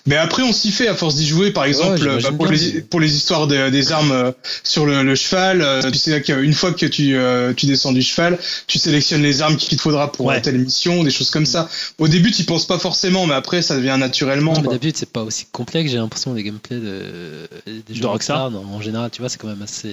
Mais 0.06 0.16
après, 0.16 0.42
on 0.42 0.52
s'y 0.52 0.70
fait 0.70 0.86
à 0.88 0.94
force 0.94 1.16
d'y 1.16 1.26
jouer. 1.26 1.50
Par 1.50 1.64
exemple, 1.64 1.98
bah, 2.22 2.30
pour, 2.32 2.46
les, 2.46 2.72
mais- 2.74 2.80
pour 2.82 3.00
les 3.00 3.16
histoires 3.16 3.46
de- 3.46 3.70
des 3.70 3.90
armes 3.92 4.12
euh, 4.12 4.32
sur 4.62 4.86
le, 4.86 5.02
le 5.02 5.14
cheval, 5.14 5.62
euh, 5.62 5.82
tu 5.90 5.98
sais 5.98 6.20
qu'une 6.22 6.52
fois 6.54 6.72
que 6.72 6.86
tu, 6.86 7.16
euh, 7.16 7.52
tu 7.54 7.66
descends 7.66 7.92
du 7.92 8.02
cheval, 8.02 8.38
tu 8.66 8.78
sélectionnes 8.78 9.22
les 9.22 9.42
armes 9.42 9.56
qu'il 9.56 9.76
te 9.78 9.82
faudra 9.82 10.12
pour 10.12 10.26
Ouais. 10.26 10.36
euh, 10.36 10.40
telle 10.40 10.58
mission, 10.58 11.02
des 11.04 11.10
choses 11.10 11.30
comme 11.30 11.46
ça. 11.46 11.68
Au 11.98 12.06
début, 12.08 12.30
tu 12.30 12.44
penses 12.44 12.66
pas 12.66 12.78
forcément, 12.78 13.26
mais 13.26 13.34
après, 13.34 13.62
ça 13.62 13.76
devient 13.76 13.96
naturellement. 13.98 14.52
Non, 14.52 14.60
mais 14.62 14.68
d'habitude, 14.68 14.96
c'est 14.96 15.10
pas 15.10 15.22
aussi 15.22 15.46
complexe, 15.50 15.90
j'ai 15.90 15.96
l'impression, 15.98 16.34
les 16.34 16.42
gameplays 16.42 16.76
de, 16.76 17.48
des 17.66 17.94
jeux 17.94 18.00
De 18.02 18.06
Rockstar. 18.06 18.50
non, 18.50 18.64
en 18.72 18.80
général, 18.80 19.10
tu 19.10 19.20
vois, 19.22 19.28
c'est 19.28 19.38
quand 19.38 19.48
même 19.48 19.62
assez 19.62 19.85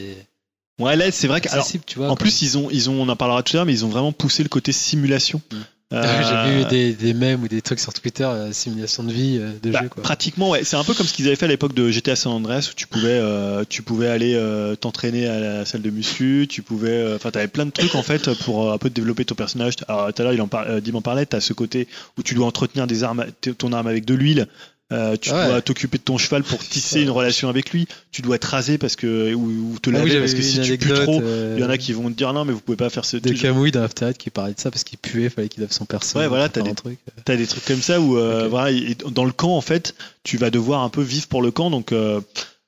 Ouais, 0.79 0.95
là, 0.95 1.11
c'est 1.11 1.27
vrai 1.27 1.39
que. 1.41 1.49
Alors, 1.49 1.59
accessible, 1.61 1.83
tu 1.85 1.99
vois. 1.99 2.09
en 2.09 2.15
plus, 2.15 2.41
ils 2.41 2.57
ont, 2.57 2.69
ils 2.71 2.89
ont, 2.89 2.99
on 3.01 3.07
en 3.09 3.15
parlera 3.15 3.43
tout 3.43 3.55
à 3.55 3.57
l'heure, 3.59 3.65
mais 3.65 3.73
ils 3.73 3.85
ont 3.85 3.89
vraiment 3.89 4.11
poussé 4.11 4.41
le 4.43 4.49
côté 4.49 4.71
simulation. 4.71 5.39
Mm. 5.51 5.55
Euh, 5.93 6.23
j'ai 6.47 6.51
vu 6.63 6.65
des, 6.69 6.93
des 6.93 7.13
mèmes 7.13 7.43
ou 7.43 7.47
des 7.47 7.61
trucs 7.61 7.79
sur 7.79 7.93
Twitter, 7.93 8.23
euh, 8.23 8.51
simulation 8.51 9.03
de 9.03 9.13
vie 9.13 9.37
euh, 9.39 9.51
de 9.61 9.69
Bah, 9.69 9.81
jeu, 9.83 9.89
quoi. 9.89 10.01
pratiquement, 10.01 10.49
ouais. 10.49 10.63
C'est 10.63 10.75
un 10.75 10.83
peu 10.83 10.95
comme 10.95 11.05
ce 11.05 11.13
qu'ils 11.13 11.27
avaient 11.27 11.35
fait 11.35 11.45
à 11.45 11.49
l'époque 11.49 11.75
de 11.75 11.91
GTA 11.91 12.15
San 12.15 12.31
Andreas 12.33 12.69
où 12.71 12.73
tu 12.75 12.87
pouvais, 12.87 13.21
tu 13.69 13.83
pouvais 13.83 14.07
aller 14.07 14.35
t'entraîner 14.81 15.27
à 15.27 15.39
la 15.39 15.65
salle 15.65 15.83
de 15.83 15.91
muscu, 15.91 16.47
tu 16.49 16.63
pouvais, 16.63 17.13
enfin, 17.13 17.29
t'avais 17.29 17.47
plein 17.47 17.67
de 17.67 17.71
trucs 17.71 17.93
en 17.93 18.01
fait 18.01 18.33
pour 18.39 18.71
un 18.71 18.79
peu 18.79 18.89
développer 18.89 19.25
ton 19.25 19.35
personnage. 19.35 19.75
Alors 19.87 20.11
tout 20.11 20.21
à 20.23 20.25
l'heure, 20.25 20.33
il 20.33 20.41
en 20.41 20.47
par- 20.47 20.81
Dim 20.81 20.95
en 20.95 21.01
parlait. 21.01 21.27
T'as 21.27 21.39
ce 21.41 21.53
côté 21.53 21.87
où 22.17 22.23
tu 22.23 22.33
dois 22.33 22.47
entretenir 22.47 22.87
des 22.87 23.03
armes, 23.03 23.25
ton 23.59 23.71
arme 23.73 23.85
avec 23.85 24.05
de 24.05 24.15
l'huile. 24.15 24.47
Euh, 24.91 25.15
tu 25.17 25.31
Ouais. 25.31 25.47
dois 25.47 25.61
t'occuper 25.61 25.97
de 25.97 26.03
ton 26.03 26.17
cheval 26.19 26.43
pour 26.43 26.59
tisser 26.67 27.01
une 27.01 27.09
relation 27.09 27.49
avec 27.49 27.71
lui. 27.71 27.87
Tu 28.11 28.21
dois 28.21 28.37
te 28.37 28.45
raser 28.45 28.77
parce 28.77 28.95
que 28.95 29.33
ou, 29.33 29.73
ou 29.73 29.79
te 29.79 29.89
Ah 29.89 29.93
laver 29.93 30.11
oui, 30.15 30.19
parce 30.19 30.33
que 30.35 30.41
si 30.41 30.59
tu 30.61 30.77
pues 30.77 30.93
trop, 31.05 31.19
euh, 31.21 31.55
il 31.57 31.61
y 31.61 31.65
en 31.65 31.69
a 31.69 31.77
qui 31.77 31.93
vont 31.93 32.09
te 32.09 32.15
dire 32.15 32.31
non 32.33 32.45
mais 32.45 32.53
vous 32.53 32.59
pouvez 32.59 32.75
pas 32.77 32.89
faire 32.91 33.05
ce. 33.05 33.17
de 33.17 33.31
Camouille 33.31 33.71
dans 33.71 33.81
After 33.81 34.11
qui 34.17 34.29
parlait 34.29 34.53
de 34.53 34.59
ça 34.59 34.69
parce 34.69 34.83
qu'il 34.83 34.99
puait, 34.99 35.29
fallait 35.29 35.47
qu'il 35.49 35.61
lave 35.61 35.71
son 35.71 35.85
perso. 35.85 36.19
Ouais, 36.19 36.27
voilà, 36.27 36.47
t'as 36.49 36.61
des- 36.61 36.69
un 36.71 36.73
truc. 36.75 36.99
T'as 37.25 37.35
des 37.37 37.47
trucs 37.47 37.65
comme 37.65 37.81
ça 37.81 37.99
où 38.01 38.17
euh, 38.17 38.43
Ok. 38.45 38.49
voilà, 38.51 38.71
et 38.71 38.95
dans 39.09 39.25
le 39.25 39.31
camp 39.31 39.55
en 39.55 39.61
fait, 39.61 39.95
tu 40.23 40.37
vas 40.37 40.49
devoir 40.51 40.83
un 40.83 40.89
peu 40.89 41.01
vivre 41.01 41.27
pour 41.27 41.41
le 41.41 41.49
camp. 41.49 41.71
Donc 41.71 41.91
euh, 41.91 42.19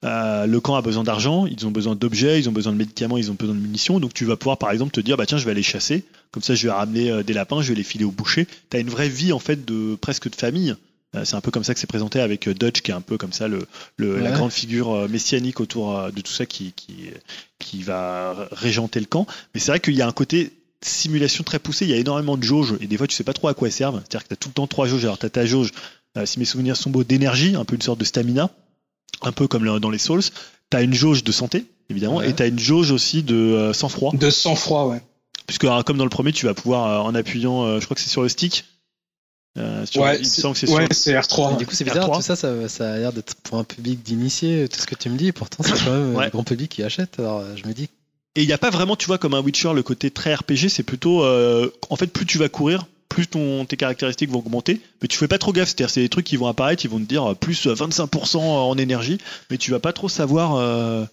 euh, 0.03 0.45
le 0.47 0.59
camp 0.59 0.75
a 0.75 0.81
besoin 0.81 1.03
d'argent, 1.03 1.45
ils 1.45 1.67
ont 1.67 1.71
besoin 1.71 1.95
d'objets, 1.95 2.39
ils 2.39 2.47
ont 2.49 2.53
besoin 2.53 2.71
de 2.73 2.77
médicaments, 2.77 3.17
ils 3.17 3.29
ont 3.29 3.35
besoin 3.35 3.53
de 3.55 3.59
munitions. 3.59 3.99
Donc 3.99 4.13
tu 4.13 4.25
vas 4.25 4.35
pouvoir 4.37 4.57
par 4.57 4.71
exemple 4.71 4.91
te 4.93 5.01
dire 5.01 5.17
bah 5.17 5.25
tiens 5.27 5.37
je 5.37 5.45
vais 5.45 5.51
aller 5.51 5.63
chasser, 5.63 6.05
comme 6.31 6.41
ça 6.43 6.55
je 6.55 6.65
vais 6.65 6.73
ramener 6.73 7.11
euh, 7.11 7.23
des 7.23 7.33
lapins, 7.33 7.61
je 7.61 7.69
vais 7.69 7.75
les 7.75 7.83
filer 7.83 8.05
au 8.05 8.11
boucher. 8.11 8.47
T'as 8.69 8.79
une 8.79 8.89
vraie 8.89 9.09
vie 9.09 9.31
en 9.33 9.39
fait 9.39 9.63
de 9.65 9.95
presque 9.95 10.29
de 10.31 10.35
famille. 10.35 10.75
Euh, 11.15 11.23
c'est 11.25 11.35
un 11.35 11.41
peu 11.41 11.51
comme 11.51 11.63
ça 11.63 11.73
que 11.73 11.79
c'est 11.79 11.87
présenté 11.87 12.19
avec 12.19 12.47
euh, 12.47 12.53
Dutch 12.53 12.81
qui 12.81 12.91
est 12.91 12.93
un 12.93 13.01
peu 13.01 13.17
comme 13.17 13.33
ça 13.33 13.47
le, 13.47 13.65
le- 13.97 14.19
la 14.19 14.31
grande 14.31 14.51
figure 14.51 14.91
euh, 14.93 15.07
messianique 15.07 15.59
autour 15.59 16.11
de 16.11 16.21
tout 16.21 16.31
ça 16.31 16.45
qui, 16.45 16.73
qui, 16.73 17.09
qui 17.59 17.83
va 17.83 18.47
régenter 18.51 18.99
le 18.99 19.05
camp. 19.05 19.25
Mais 19.53 19.59
c'est 19.59 19.71
vrai 19.71 19.79
qu'il 19.79 19.95
y 19.95 20.01
a 20.01 20.07
un 20.07 20.11
côté 20.11 20.51
simulation 20.81 21.43
très 21.43 21.57
poussé, 21.59 21.85
il 21.85 21.91
y 21.91 21.93
a 21.93 21.97
énormément 21.97 22.37
de 22.37 22.43
jauges 22.43 22.75
et 22.81 22.87
des 22.87 22.97
fois 22.97 23.07
tu 23.07 23.15
sais 23.15 23.23
pas 23.23 23.33
trop 23.33 23.47
à 23.47 23.53
quoi 23.53 23.67
elles 23.67 23.73
servent. 23.73 24.01
C'est-à-dire 24.01 24.23
que 24.23 24.27
tu 24.29 24.33
as 24.33 24.37
tout 24.37 24.49
le 24.49 24.53
temps 24.53 24.67
trois 24.67 24.87
jauges. 24.87 25.03
Alors 25.05 25.17
tu 25.17 25.25
as 25.25 25.29
ta 25.29 25.45
jauge, 25.45 25.71
euh, 26.17 26.25
si 26.25 26.37
mes 26.39 26.45
souvenirs 26.45 26.77
sont 26.77 26.89
beaux, 26.89 27.03
d'énergie, 27.03 27.55
un 27.55 27.65
peu 27.65 27.75
une 27.75 27.81
sorte 27.81 27.99
de 27.99 28.05
stamina, 28.05 28.49
un 29.21 29.31
peu 29.31 29.47
comme 29.47 29.63
le- 29.63 29.79
dans 29.79 29.89
les 29.89 29.97
Souls. 29.97 30.21
Tu 30.71 30.77
as 30.77 30.81
une 30.81 30.93
jauge 30.93 31.23
de 31.23 31.31
santé, 31.31 31.65
évidemment, 31.89 32.17
Ouais. 32.17 32.29
et 32.29 32.33
tu 32.35 32.41
as 32.43 32.47
une 32.47 32.59
jauge 32.59 32.91
aussi 32.91 33.23
de 33.23 33.35
euh, 33.35 33.73
sang-froid. 33.73 34.11
De 34.15 34.29
sang-froid, 34.29 34.87
ouais. 34.87 35.01
Puisque 35.47 35.65
comme 35.85 35.97
dans 35.97 36.03
le 36.03 36.09
premier, 36.09 36.31
tu 36.33 36.45
vas 36.47 36.53
pouvoir, 36.55 36.87
euh, 36.87 37.07
en 37.07 37.13
appuyant, 37.15 37.79
je 37.79 37.85
crois 37.85 37.95
que 37.95 38.01
c'est 38.01 38.09
sur 38.09 38.23
le 38.23 38.29
stick. 38.29 38.65
Euh, 39.57 39.85
sur- 39.85 40.01
Ouais, 40.01 40.15
il 40.17 40.19
me 40.19 40.23
c'est 40.25 40.41
semble 40.41 40.53
que 40.53 40.59
c'est 40.59 40.69
ouais, 40.73 40.83
sur 40.85 40.93
c'est 40.95 41.11
Et 41.11 41.15
R3. 41.15 41.57
du 41.57 41.65
coup, 41.65 41.73
c'est 41.75 41.83
bizarre, 41.83 42.09
R3. 42.09 42.15
tout 42.17 42.21
ça, 42.21 42.35
ça, 42.35 42.67
ça 42.69 42.93
a 42.93 42.97
l'air 42.97 43.13
d'être 43.13 43.35
pour 43.43 43.57
un 43.57 43.63
public 43.63 44.03
d'initiés, 44.03 44.67
tout 44.69 44.79
ce 44.79 44.85
que 44.85 44.95
tu 44.95 45.09
me 45.09 45.17
dis, 45.17 45.27
et 45.27 45.31
pourtant, 45.31 45.63
c'est 45.63 45.71
quand 45.85 45.91
même 45.91 46.15
Ouais. 46.15 46.25
le 46.25 46.31
grand 46.31 46.43
public 46.43 46.69
qui 46.71 46.83
achète. 46.83 47.19
Alors, 47.19 47.39
euh, 47.39 47.55
je 47.55 47.67
me 47.67 47.73
dis, 47.73 47.89
Et 48.35 48.41
il 48.41 48.47
n'y 48.47 48.53
a 48.53 48.57
pas 48.57 48.69
vraiment, 48.69 48.95
tu 48.97 49.05
vois, 49.05 49.17
comme 49.17 49.33
un 49.33 49.39
Witcher, 49.41 49.71
le 49.73 49.81
côté 49.83 50.11
très 50.11 50.35
RPG, 50.35 50.67
c'est 50.69 50.83
plutôt, 50.83 51.23
euh, 51.23 51.69
en 51.89 51.95
fait, 51.95 52.07
plus 52.07 52.25
tu 52.25 52.37
vas 52.37 52.49
courir, 52.49 52.85
plus 53.07 53.27
ton, 53.27 53.63
tes 53.63 53.77
caractéristiques 53.77 54.29
vont 54.29 54.39
augmenter, 54.39 54.81
mais 55.01 55.07
tu 55.07 55.17
fais 55.17 55.29
pas 55.29 55.37
trop 55.37 55.53
gaffe. 55.53 55.69
C'est-à-dire, 55.69 55.89
c'est 55.89 56.01
des 56.01 56.09
trucs 56.09 56.25
qui 56.25 56.35
vont 56.35 56.47
apparaître, 56.47 56.83
ils 56.83 56.89
vont 56.91 56.99
te 56.99 57.05
dire 57.05 57.31
euh, 57.31 57.33
plus 57.33 57.65
25% 57.65 58.37
en 58.39 58.77
énergie, 58.77 59.19
mais 59.49 59.57
tu 59.57 59.71
vas 59.71 59.79
pas 59.79 59.93
trop 59.93 60.09
savoir, 60.09 60.55
euh, 60.55 61.05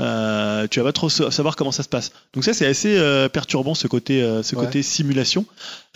euh, 0.00 0.66
tu 0.70 0.78
vas 0.80 0.84
pas 0.86 0.92
trop 0.92 1.08
sa- 1.08 1.30
savoir 1.30 1.56
comment 1.56 1.72
ça 1.72 1.82
se 1.82 1.88
passe. 1.88 2.12
Donc 2.34 2.44
ça, 2.44 2.52
c'est 2.52 2.66
assez 2.66 2.96
euh, 2.98 3.28
perturbant 3.28 3.74
ce 3.74 3.86
côté, 3.86 4.22
euh, 4.22 4.42
ce 4.42 4.54
Ouais. 4.56 4.64
côté 4.66 4.82
simulation. 4.82 5.46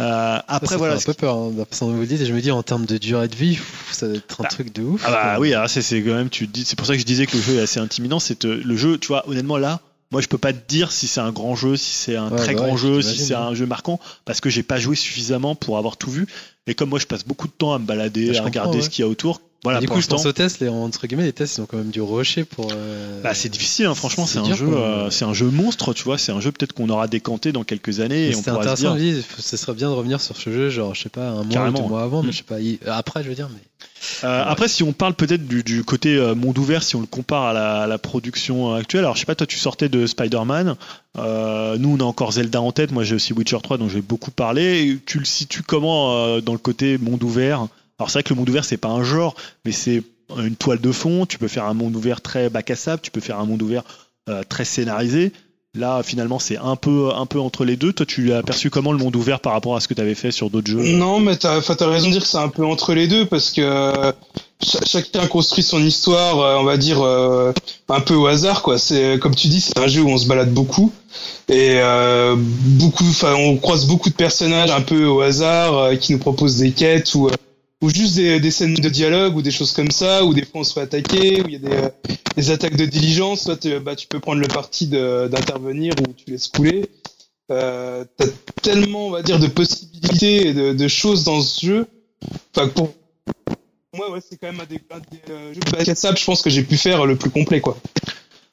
Euh, 0.01 0.05
ça, 0.05 0.44
après, 0.48 0.68
ça 0.74 0.77
voilà. 0.78 0.97
fait 0.98 1.02
un 1.10 1.12
peu 1.12 1.14
peur, 1.14 1.36
hein, 1.36 1.51
vous 1.82 2.01
le 2.01 2.06
dites, 2.06 2.20
et 2.20 2.27
je 2.27 2.32
me 2.32 2.40
dis, 2.40 2.51
en 2.51 2.62
termes 2.62 2.86
de 2.86 2.97
durée 2.98 3.28
de 3.28 3.36
vie, 3.36 3.56
pff, 3.56 3.89
ça 3.93 4.06
doit 4.09 4.16
être 4.16 4.40
un 4.40 4.44
Bah, 4.44 4.48
truc 4.48 4.72
de 4.72 4.82
ouf. 4.82 5.02
Ah 5.06 5.10
bah 5.10 5.22
quoi. 5.32 5.40
oui, 5.40 5.52
alors 5.55 5.68
c'est 5.68 6.02
quand 6.02 6.14
même, 6.14 6.31
tu 6.31 6.47
te 6.48 6.52
dis, 6.52 6.64
c'est 6.64 6.77
pour 6.77 6.86
ça 6.86 6.94
que 6.94 7.01
je 7.01 7.05
disais 7.05 7.27
que 7.27 7.36
le 7.36 7.43
jeu 7.43 7.56
est 7.59 7.60
assez 7.62 7.78
intimidant. 7.81 8.20
C'est 8.20 8.44
euh, 8.47 8.60
le 8.64 8.77
jeu, 8.77 8.97
tu 8.98 9.09
vois, 9.09 9.28
honnêtement 9.28 9.59
là, 9.59 9.81
moi 10.12 10.20
je 10.22 10.28
peux 10.28 10.39
pas 10.39 10.52
te 10.55 10.66
dire 10.66 10.90
si 10.93 11.06
c'est 11.06 11.20
un 11.20 11.31
grand 11.31 11.55
jeu, 11.55 11.77
si 11.77 11.93
c'est 11.93 12.16
un 12.16 12.31
Ouais, 12.31 12.36
très 12.39 12.55
bah 12.55 12.62
grand 12.62 12.72
ouais, 12.72 12.78
jeu, 12.78 13.02
si 13.02 13.18
c'est 13.18 13.35
ouais. 13.35 13.40
un 13.40 13.55
jeu 13.55 13.66
marquant, 13.66 14.01
parce 14.24 14.40
que 14.40 14.48
j'ai 14.51 14.62
pas 14.62 14.78
joué 14.78 14.97
suffisamment 14.97 15.55
pour 15.55 15.77
avoir 15.78 15.98
tout 15.98 16.10
vu. 16.10 16.27
Et 16.66 16.74
comme 16.74 16.89
moi 16.89 16.98
je 16.98 17.06
passe 17.06 17.24
beaucoup 17.24 17.47
de 17.48 17.52
temps 17.52 17.74
à 17.74 17.78
me 17.78 17.85
balader, 17.85 18.31
Bah, 18.32 18.39
à 18.39 18.43
regarder 18.43 18.81
ce 18.82 18.89
qu'il 18.90 19.05
y 19.05 19.06
a 19.06 19.10
autour, 19.10 19.40
voilà, 19.62 19.80
du 19.80 19.88
coup, 19.88 20.00
je 20.00 20.06
pense 20.06 20.24
aux 20.24 20.32
tests, 20.32 20.60
les, 20.60 20.68
entre 20.68 21.06
guillemets, 21.06 21.24
les 21.24 21.32
tests, 21.34 21.58
ils 21.58 21.60
ont 21.60 21.66
quand 21.66 21.76
même 21.76 21.90
dû 21.90 22.00
rusher 22.00 22.44
pour. 22.44 22.68
euh, 22.72 23.20
Bah, 23.22 23.34
c'est 23.34 23.48
difficile, 23.50 23.86
hein, 23.86 23.94
franchement, 23.94 24.26
c'est 24.26 24.40
c'est 24.42 24.50
un 24.50 24.54
jeu, 24.54 24.68
euh, 24.68 25.10
c'est 25.10 25.24
un 25.26 25.34
jeu 25.34 25.46
monstre, 25.50 25.92
tu 25.92 26.04
vois. 26.04 26.16
C'est 26.18 26.32
un 26.32 26.40
jeu 26.40 26.50
peut-être 26.50 26.72
qu'on 26.72 26.88
aura 26.88 27.08
décanté 27.08 27.52
dans 27.52 27.62
quelques 27.64 28.00
années 28.00 28.30
et 28.30 28.34
on 28.36 28.42
se 28.42 28.48
intéressant, 28.50 28.94
dire. 28.96 29.22
ce 29.38 29.56
serait 29.56 29.74
bien 29.74 29.88
de 29.90 29.94
revenir 29.94 30.20
sur 30.20 30.36
ce 30.36 30.50
jeu, 30.50 30.70
genre, 30.70 30.94
je 30.94 31.02
sais 31.02 31.08
pas, 31.10 31.28
un 31.28 31.42
mois 31.44 31.52
Carrément. 31.52 31.78
ou 31.80 31.82
deux 31.82 31.88
mois 31.88 32.02
avant, 32.02 32.22
Mm. 32.22 32.26
mais 32.26 32.32
je 32.32 32.36
sais 32.38 32.42
pas, 32.44 32.60
il- 32.60 32.78
après, 32.86 33.22
je 33.22 33.28
veux 33.28 33.34
dire, 33.34 33.48
mais. 33.52 33.60
Euh, 34.24 34.44
Après, 34.46 34.68
si 34.68 34.82
on 34.82 34.92
parle 34.92 35.14
peut-être 35.14 35.46
du, 35.46 35.62
du 35.62 35.84
côté 35.84 36.16
euh, 36.16 36.34
monde 36.34 36.56
ouvert, 36.58 36.82
si 36.82 36.96
on 36.96 37.00
le 37.00 37.06
compare 37.06 37.44
à 37.44 37.52
la, 37.52 37.82
à 37.82 37.86
la 37.86 37.98
production 37.98 38.72
euh, 38.74 38.78
actuelle, 38.78 39.00
alors 39.04 39.14
je 39.14 39.20
sais 39.20 39.26
pas, 39.26 39.34
toi 39.34 39.46
tu 39.46 39.58
sortais 39.58 39.88
de 39.90 40.06
Spider-Man, 40.06 40.76
euh, 41.18 41.76
nous 41.78 41.96
on 41.98 42.00
a 42.00 42.04
encore 42.04 42.32
Zelda 42.32 42.60
en 42.62 42.72
tête, 42.72 42.92
moi 42.92 43.04
j'ai 43.04 43.14
aussi 43.14 43.32
Witcher 43.32 43.58
3 43.62 43.78
dont 43.78 43.88
j'ai 43.88 44.00
beaucoup 44.02 44.30
parlé, 44.30 44.98
tu 45.06 45.18
le 45.18 45.24
situes 45.24 45.62
comment 45.62 46.14
euh, 46.16 46.40
dans 46.40 46.52
le 46.52 46.58
côté 46.58 46.98
monde 46.98 47.22
ouvert 47.22 47.66
Alors 48.01 48.10
c'est 48.10 48.18
vrai 48.18 48.22
que 48.24 48.31
le 48.31 48.39
monde 48.39 48.48
ouvert 48.48 48.64
c'est 48.64 48.78
pas 48.78 48.89
un 48.89 49.05
genre, 49.05 49.35
mais 49.64 49.72
c'est 49.72 50.02
une 50.39 50.56
toile 50.56 50.81
de 50.81 50.90
fond, 50.93 51.27
tu 51.27 51.39
peux 51.39 51.48
faire 51.48 51.66
un 51.66 51.74
monde 51.74 51.94
ouvert 51.94 52.20
très 52.20 52.48
bac 52.48 52.70
à 52.70 52.77
sable, 52.77 53.02
tu 53.02 53.10
peux 53.10 53.20
faire 53.20 53.39
un 53.39 53.44
monde 53.44 53.62
ouvert 53.62 53.82
euh, 54.28 54.43
très 54.48 54.64
scénarisé. 54.64 55.32
Là, 55.74 56.02
finalement, 56.02 56.40
c'est 56.40 56.56
un 56.56 56.74
peu, 56.74 57.10
un 57.14 57.27
peu 57.27 57.39
entre 57.39 57.64
les 57.64 57.77
deux. 57.77 57.93
Toi, 57.93 58.05
tu 58.05 58.24
l'as 58.24 58.43
perçu 58.43 58.70
comment 58.70 58.90
le 58.90 58.98
monde 58.98 59.14
ouvert 59.14 59.39
par 59.39 59.52
rapport 59.52 59.77
à 59.77 59.81
ce 59.81 59.86
que 59.86 59.94
tu 59.94 60.01
avais 60.01 60.16
fait 60.16 60.32
sur 60.32 60.51
d'autres 60.51 60.68
jeux? 60.68 60.82
Non, 60.82 61.20
mais 61.20 61.36
t'as 61.36 61.60
t'as 61.60 61.86
raison 61.89 62.09
de 62.09 62.12
dire 62.12 62.22
que 62.22 62.27
c'est 62.28 62.39
un 62.39 62.48
peu 62.48 62.64
entre 62.64 62.93
les 62.93 63.06
deux 63.06 63.24
parce 63.27 63.51
que 63.52 63.93
cha- 64.60 64.85
chacun 64.85 65.28
construit 65.28 65.62
son 65.62 65.81
histoire, 65.81 66.40
euh, 66.40 66.56
on 66.59 66.64
va 66.64 66.77
dire 66.77 67.01
euh, 67.02 67.52
un 67.89 68.01
peu 68.01 68.14
au 68.14 68.27
hasard 68.27 68.62
quoi. 68.62 68.78
Comme 69.20 69.36
tu 69.36 69.47
dis, 69.47 69.60
c'est 69.60 69.78
un 69.78 69.86
jeu 69.86 70.01
où 70.02 70.09
on 70.09 70.18
se 70.18 70.27
balade 70.27 70.52
beaucoup 70.52 70.93
et 71.48 71.78
beaucoup, 72.55 73.05
on 73.22 73.56
croise 73.56 73.86
beaucoup 73.86 74.10
de 74.10 74.14
personnages 74.14 74.70
un 74.72 74.81
peu 74.81 75.06
au 75.06 75.20
hasard 75.20 75.90
qui 76.01 76.12
nous 76.12 76.18
proposent 76.18 76.56
des 76.59 76.72
quêtes 76.72 77.14
ou 77.14 77.28
ou 77.82 77.89
juste 77.90 78.16
des, 78.16 78.40
des 78.40 78.51
scènes 78.51 78.74
de 78.74 78.89
dialogue 78.89 79.36
ou 79.36 79.43
des 79.43 79.51
choses 79.51 79.73
comme 79.73 79.90
ça, 79.90 80.24
ou 80.24 80.35
des 80.35 80.44
fois 80.44 80.61
on 80.61 80.65
se 80.65 80.74
fait 80.74 80.81
attaquer, 80.81 81.43
où 81.43 81.48
il 81.48 81.52
y 81.52 81.57
a 81.57 81.59
des, 81.59 81.73
euh, 81.73 81.89
des 82.36 82.51
attaques 82.51 82.77
de 82.77 82.85
diligence, 82.85 83.44
soit 83.44 83.66
bah, 83.81 83.97
tu 83.97 84.07
peux 84.07 84.20
prendre 84.20 84.40
le 84.40 84.48
parti 84.48 84.86
d'intervenir 84.86 85.94
ou 86.01 86.12
tu 86.12 86.31
laisses 86.31 86.48
couler. 86.48 86.89
Euh, 87.51 88.05
T'as 88.16 88.27
tellement, 88.62 89.07
on 89.07 89.11
va 89.11 89.23
dire, 89.23 89.39
de 89.39 89.48
possibilités 89.48 90.48
et 90.48 90.55
de, 90.55 90.73
de 90.73 90.89
choses 90.89 91.24
dans 91.24 91.40
ce 91.40 91.66
jeu. 91.66 91.86
Enfin, 92.55 92.69
pour 92.69 92.90
moi, 93.97 94.11
ouais, 94.12 94.20
c'est 94.20 94.36
quand 94.36 94.52
même 94.52 94.61
un 94.61 94.66
des, 94.66 94.81
un 94.90 94.98
des 94.98 95.32
euh, 95.32 95.55
jeux 95.55 95.85
de 95.85 95.94
sable, 95.94 96.16
je 96.16 96.24
pense 96.24 96.43
que 96.43 96.51
j'ai 96.51 96.62
pu 96.62 96.77
faire 96.77 97.07
le 97.07 97.16
plus 97.16 97.31
complet, 97.31 97.61
quoi. 97.61 97.77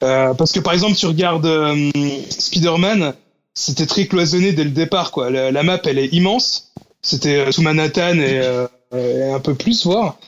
Euh, 0.02 0.34
parce 0.34 0.52
que 0.52 0.60
par 0.60 0.72
exemple, 0.72 0.96
tu 0.96 1.06
regardes 1.06 1.46
euh, 1.46 1.90
Spider-Man, 2.28 3.14
c'était 3.54 3.86
très 3.86 4.06
cloisonné 4.06 4.52
dès 4.52 4.64
le 4.64 4.70
départ, 4.70 5.12
quoi. 5.12 5.30
La, 5.30 5.52
la 5.52 5.62
map, 5.62 5.80
elle 5.84 5.98
est 5.98 6.12
immense. 6.12 6.72
C'était 7.02 7.36
euh, 7.36 7.52
sous 7.52 7.62
Manhattan 7.62 8.18
et 8.18 8.40
un 8.92 9.40
peu 9.40 9.54
plus, 9.54 9.84
voire. 9.84 10.18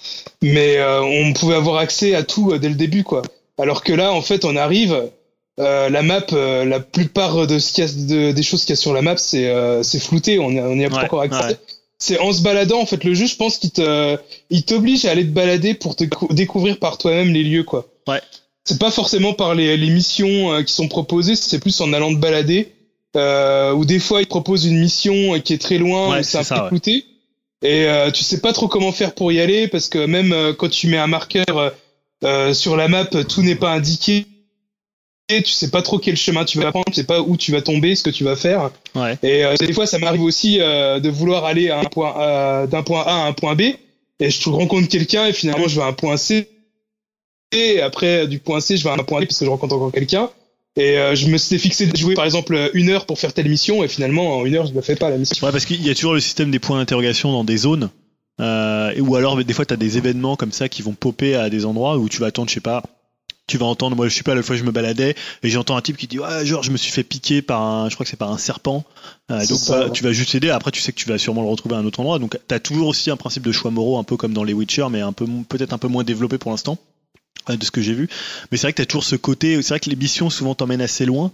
Mais 0.43 0.77
euh, 0.79 1.03
on 1.03 1.33
pouvait 1.33 1.55
avoir 1.55 1.77
accès 1.79 2.15
à 2.15 2.23
tout 2.23 2.53
euh, 2.53 2.59
dès 2.59 2.69
le 2.69 2.75
début, 2.75 3.05
quoi. 3.05 3.23
Alors 3.59 3.83
que 3.85 3.93
là, 3.93 4.13
en 4.13 4.23
fait, 4.23 4.45
on 4.45 4.57
arrive, 4.57 5.11
euh, 5.59 5.89
la 5.91 6.03
map, 6.03 6.25
euh, 6.33 6.65
la 6.65 6.81
plupart 6.81 7.47
de 7.47 7.59
ce 7.59 7.81
y 7.81 7.85
a, 7.85 7.89
de- 7.89 8.33
des 8.33 8.43
choses 8.43 8.63
qu'il 8.63 8.71
y 8.71 8.73
a 8.73 8.77
sur 8.77 8.93
la 8.95 9.03
map, 9.03 9.17
c'est 9.17 9.49
euh, 9.49 9.83
c'est 9.83 9.99
flouté, 10.01 10.39
on 10.39 10.51
n'y 10.51 10.85
a 10.85 10.89
pas 10.91 10.97
Ouais, 10.99 11.05
encore 11.05 11.21
accès. 11.23 11.45
ouais. 11.45 11.59
C'est 11.99 12.19
en 12.19 12.33
se 12.33 12.41
baladant, 12.41 12.81
en 12.81 12.87
fait, 12.87 13.05
le 13.05 13.13
jeu, 13.13 13.27
je 13.27 13.37
pense 13.37 13.59
qu'il 13.59 13.73
te, 13.73 14.17
il 14.49 14.65
t'oblige 14.65 15.05
à 15.05 15.11
aller 15.11 15.25
te 15.25 15.33
balader 15.33 15.75
pour 15.75 15.97
te 15.97 16.05
cou- 16.05 16.33
découvrir 16.33 16.79
par 16.79 16.97
toi-même 16.97 17.33
les 17.35 17.43
lieux, 17.45 17.65
quoi. 17.65 17.89
Ouais. 18.09 18.23
C'est 18.65 18.79
pas 18.79 18.91
forcément 18.91 19.35
par 19.35 19.55
les, 19.55 19.77
les 19.77 19.91
missions 19.91 20.53
euh, 20.55 20.63
qui 20.63 20.73
sont 20.73 20.89
proposées, 20.89 21.35
c'est 21.37 21.59
plus 21.59 21.79
en 21.83 21.93
allant 21.93 22.11
te 22.15 22.19
balader. 22.19 22.73
Euh, 23.17 23.73
ou 23.73 23.85
des 23.85 23.99
fois, 23.99 24.23
ils 24.23 24.27
proposent 24.29 24.65
une 24.65 24.79
mission 24.79 25.35
euh, 25.35 25.39
qui 25.41 25.53
est 25.53 25.59
très 25.59 25.77
loin, 25.77 26.11
Ouais, 26.13 26.23
c'est 26.23 26.39
un 26.39 26.45
peu 26.63 26.69
flouté. 26.69 27.05
Et 27.63 27.87
euh, 27.87 28.11
tu 28.11 28.25
sais 28.25 28.41
pas 28.41 28.53
trop 28.53 28.69
comment 28.69 28.93
faire 28.93 29.15
pour 29.15 29.33
y 29.33 29.41
aller, 29.41 29.69
parce 29.69 29.89
que 29.89 30.07
même 30.07 30.33
euh, 30.33 30.55
quand 30.55 30.71
tu 30.71 30.87
mets 30.87 30.97
un 30.99 31.07
marqueur 31.07 31.59
euh, 31.59 31.71
euh, 32.25 32.55
sur 32.55 32.77
la 32.77 32.89
map, 32.89 33.05
tout 33.05 33.43
n'est 33.43 33.55
pas 33.55 33.73
indiqué. 33.73 34.27
Et 35.33 35.43
tu 35.43 35.53
sais 35.53 35.71
pas 35.71 35.83
trop 35.83 35.99
quel 35.99 36.17
chemin 36.17 36.45
tu 36.45 36.59
vas 36.59 36.71
prendre, 36.71 36.87
tu 36.89 36.95
sais 36.95 37.05
pas 37.05 37.21
où 37.21 37.37
tu 37.37 37.53
vas 37.53 37.63
tomber, 37.63 37.95
ce 37.95 38.03
que 38.03 38.11
tu 38.11 38.25
vas 38.25 38.35
faire. 38.35 38.71
Ouais. 38.97 39.17
Et 39.23 39.45
euh, 39.45 39.55
des 39.57 39.73
fois, 39.73 39.87
ça 39.87 39.99
m'arrive 39.99 40.23
aussi 40.23 40.59
euh, 40.61 40.99
de 40.99 41.09
vouloir 41.09 41.45
aller 41.45 41.71
à 41.71 41.79
un 41.79 41.85
point 41.85 42.15
euh, 42.21 42.67
d'un 42.67 42.83
point 42.83 43.03
A 43.03 43.25
à 43.25 43.27
un 43.27 43.33
point 43.33 43.55
B, 43.55 43.61
et 44.19 44.31
je 44.31 44.49
rencontre 44.51 44.89
quelqu'un 44.89 45.27
et 45.27 45.33
finalement 45.33 45.69
je 45.69 45.77
vais 45.77 45.83
à 45.83 45.87
un 45.87 45.93
point 45.93 46.17
C. 46.17 46.49
Et 47.53 47.81
après 47.81 48.27
du 48.27 48.39
point 48.41 48.61
C, 48.61 48.77
je 48.77 48.85
vais 48.85 48.91
à 48.91 48.95
un 48.95 49.05
point 49.05 49.21
D 49.21 49.27
parce 49.27 49.39
que 49.39 49.45
je 49.45 49.51
rencontre 49.51 49.77
encore 49.77 49.93
quelqu'un. 49.93 50.31
Et 50.77 50.99
euh, 50.99 51.15
je 51.15 51.27
me 51.27 51.37
suis 51.37 51.59
fixé 51.59 51.87
de 51.87 51.97
jouer 51.97 52.15
par 52.15 52.25
exemple 52.25 52.71
une 52.75 52.91
heure 52.91 53.05
pour 53.07 53.19
faire 53.19 53.33
telle 53.33 53.49
mission, 53.49 53.83
et 53.83 53.89
finalement 53.89 54.39
en 54.39 54.45
une 54.47 54.55
heure 54.55 54.67
je 54.67 54.73
ne 54.73 54.81
fais 54.81 54.97
pas 54.97 55.11
la 55.11 55.19
mission. 55.19 55.45
Ouais, 55.45 55.53
parce 55.53 55.65
qu'il 55.65 55.85
y 55.85 55.91
a 55.91 55.95
toujours 55.95 56.15
le 56.15 56.21
système 56.21 56.51
des 56.51 56.59
points 56.61 56.79
d'interrogation 56.79 57.33
dans 57.33 57.45
des 57.45 57.57
zones. 57.57 57.91
Euh, 58.41 58.93
et- 58.95 59.01
ou 59.01 59.17
alors, 59.17 59.43
des 59.43 59.53
fois, 59.53 59.67
tu 59.67 59.75
as 59.75 59.77
des 59.77 59.99
événements 59.99 60.37
comme 60.37 60.53
ça 60.53 60.69
qui 60.69 60.81
vont 60.83 60.93
popper 60.95 61.35
à 61.35 61.51
des 61.51 61.67
endroits 61.67 61.99
où 61.99 62.09
tu 62.09 62.19
vas 62.21 62.27
attendre, 62.29 62.49
je 62.49 62.55
sais 62.55 62.61
pas. 62.61 62.83
Tu 63.47 63.59
vas 63.59 63.67
entendre, 63.67 63.97
moi 63.97 64.07
je 64.07 64.15
sais 64.15 64.23
pas, 64.23 64.37
la 64.37 64.45
fois 64.45 64.55
je 64.55 64.63
me 64.63 64.71
baladais 64.71 65.17
et 65.43 65.51
j'entends 65.51 65.77
un 65.77 65.81
type 65.81 65.97
qui 65.97 66.07
dit 66.07 66.21
Ouais, 66.21 66.47
genre, 66.47 66.63
je 66.63 66.71
me 66.71 66.77
suis 66.77 66.93
fait 66.93 67.03
piquer 67.03 67.43
par 67.43 67.61
un, 67.61 67.89
je 67.89 67.95
crois 67.95 68.05
que 68.05 68.11
c'est 68.11 68.17
par 68.17 68.31
un 68.31 68.39
serpent. 68.39 68.85
Euh, 69.33 69.41
donc, 69.45 69.59
ça, 69.59 69.81
bah, 69.81 69.85
ouais. 69.87 69.91
tu 69.93 70.05
vas 70.05 70.13
juste 70.13 70.37
aider. 70.37 70.51
Après, 70.51 70.71
tu 70.71 70.81
sais 70.81 70.93
que 70.93 70.97
tu 70.99 71.09
vas 71.09 71.19
sûrement 71.19 71.43
le 71.43 71.49
retrouver 71.49 71.75
à 71.75 71.79
un 71.79 71.85
autre 71.85 71.99
endroit. 71.99 72.21
Donc, 72.21 72.39
tu 72.49 72.55
as 72.55 72.61
toujours 72.61 72.87
aussi 72.87 73.11
un 73.11 73.17
principe 73.17 73.43
de 73.43 73.51
choix 73.51 73.73
moraux, 73.73 73.99
un 73.99 74.05
peu 74.05 74.17
comme 74.17 74.33
dans 74.33 74.45
les 74.45 74.53
Witcher, 74.53 74.87
mais 74.89 75.01
un 75.01 75.13
peu, 75.13 75.27
peut-être 75.49 75.73
un 75.73 75.79
peu 75.79 75.89
moins 75.89 76.05
développé 76.05 76.39
pour 76.39 76.53
l'instant, 76.53 76.79
de 77.49 77.65
ce 77.65 77.71
que 77.71 77.81
j'ai 77.83 77.95
vu. 77.95 78.09
Mais 78.51 78.59
c'est 78.59 78.67
vrai 78.67 78.73
que 78.73 78.77
tu 78.77 78.83
as 78.83 78.87
toujours 78.87 79.05
ce 79.05 79.17
côté, 79.17 79.61
c'est 79.63 79.69
vrai 79.71 79.81
que 79.81 79.91
les 79.91 79.97
missions 79.97 80.31
souvent 80.31 80.55
t'emmènent 80.55 80.81
assez 80.83 81.05
loin. 81.07 81.33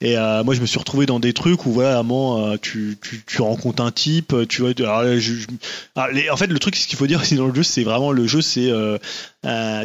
Et 0.00 0.18
euh, 0.18 0.42
moi, 0.42 0.54
je 0.54 0.60
me 0.60 0.66
suis 0.66 0.78
retrouvé 0.78 1.06
dans 1.06 1.20
des 1.20 1.32
trucs 1.32 1.64
où, 1.66 1.70
voilà, 1.72 1.96
à 1.96 2.00
un 2.00 2.02
moment, 2.02 2.46
euh, 2.48 2.56
tu, 2.60 2.98
tu, 3.00 3.22
tu 3.24 3.40
rencontres 3.40 3.80
un 3.82 3.92
type, 3.92 4.32
euh, 4.34 4.44
tu 4.44 4.60
vois. 4.60 4.72
Alors, 4.80 5.02
là, 5.02 5.18
je- 5.18 5.34
je- 5.34 5.46
alors, 5.94 6.10
les- 6.12 6.28
en 6.30 6.36
fait, 6.36 6.48
le 6.48 6.58
truc, 6.58 6.74
ce 6.74 6.88
qu'il 6.88 6.98
faut 6.98 7.06
dire 7.06 7.20
aussi 7.22 7.36
dans 7.36 7.46
le 7.46 7.54
jeu, 7.54 7.62
c'est 7.62 7.84
vraiment 7.84 8.10
le 8.10 8.26
jeu, 8.26 8.42
c'est 8.42 8.68
euh, 8.70 8.98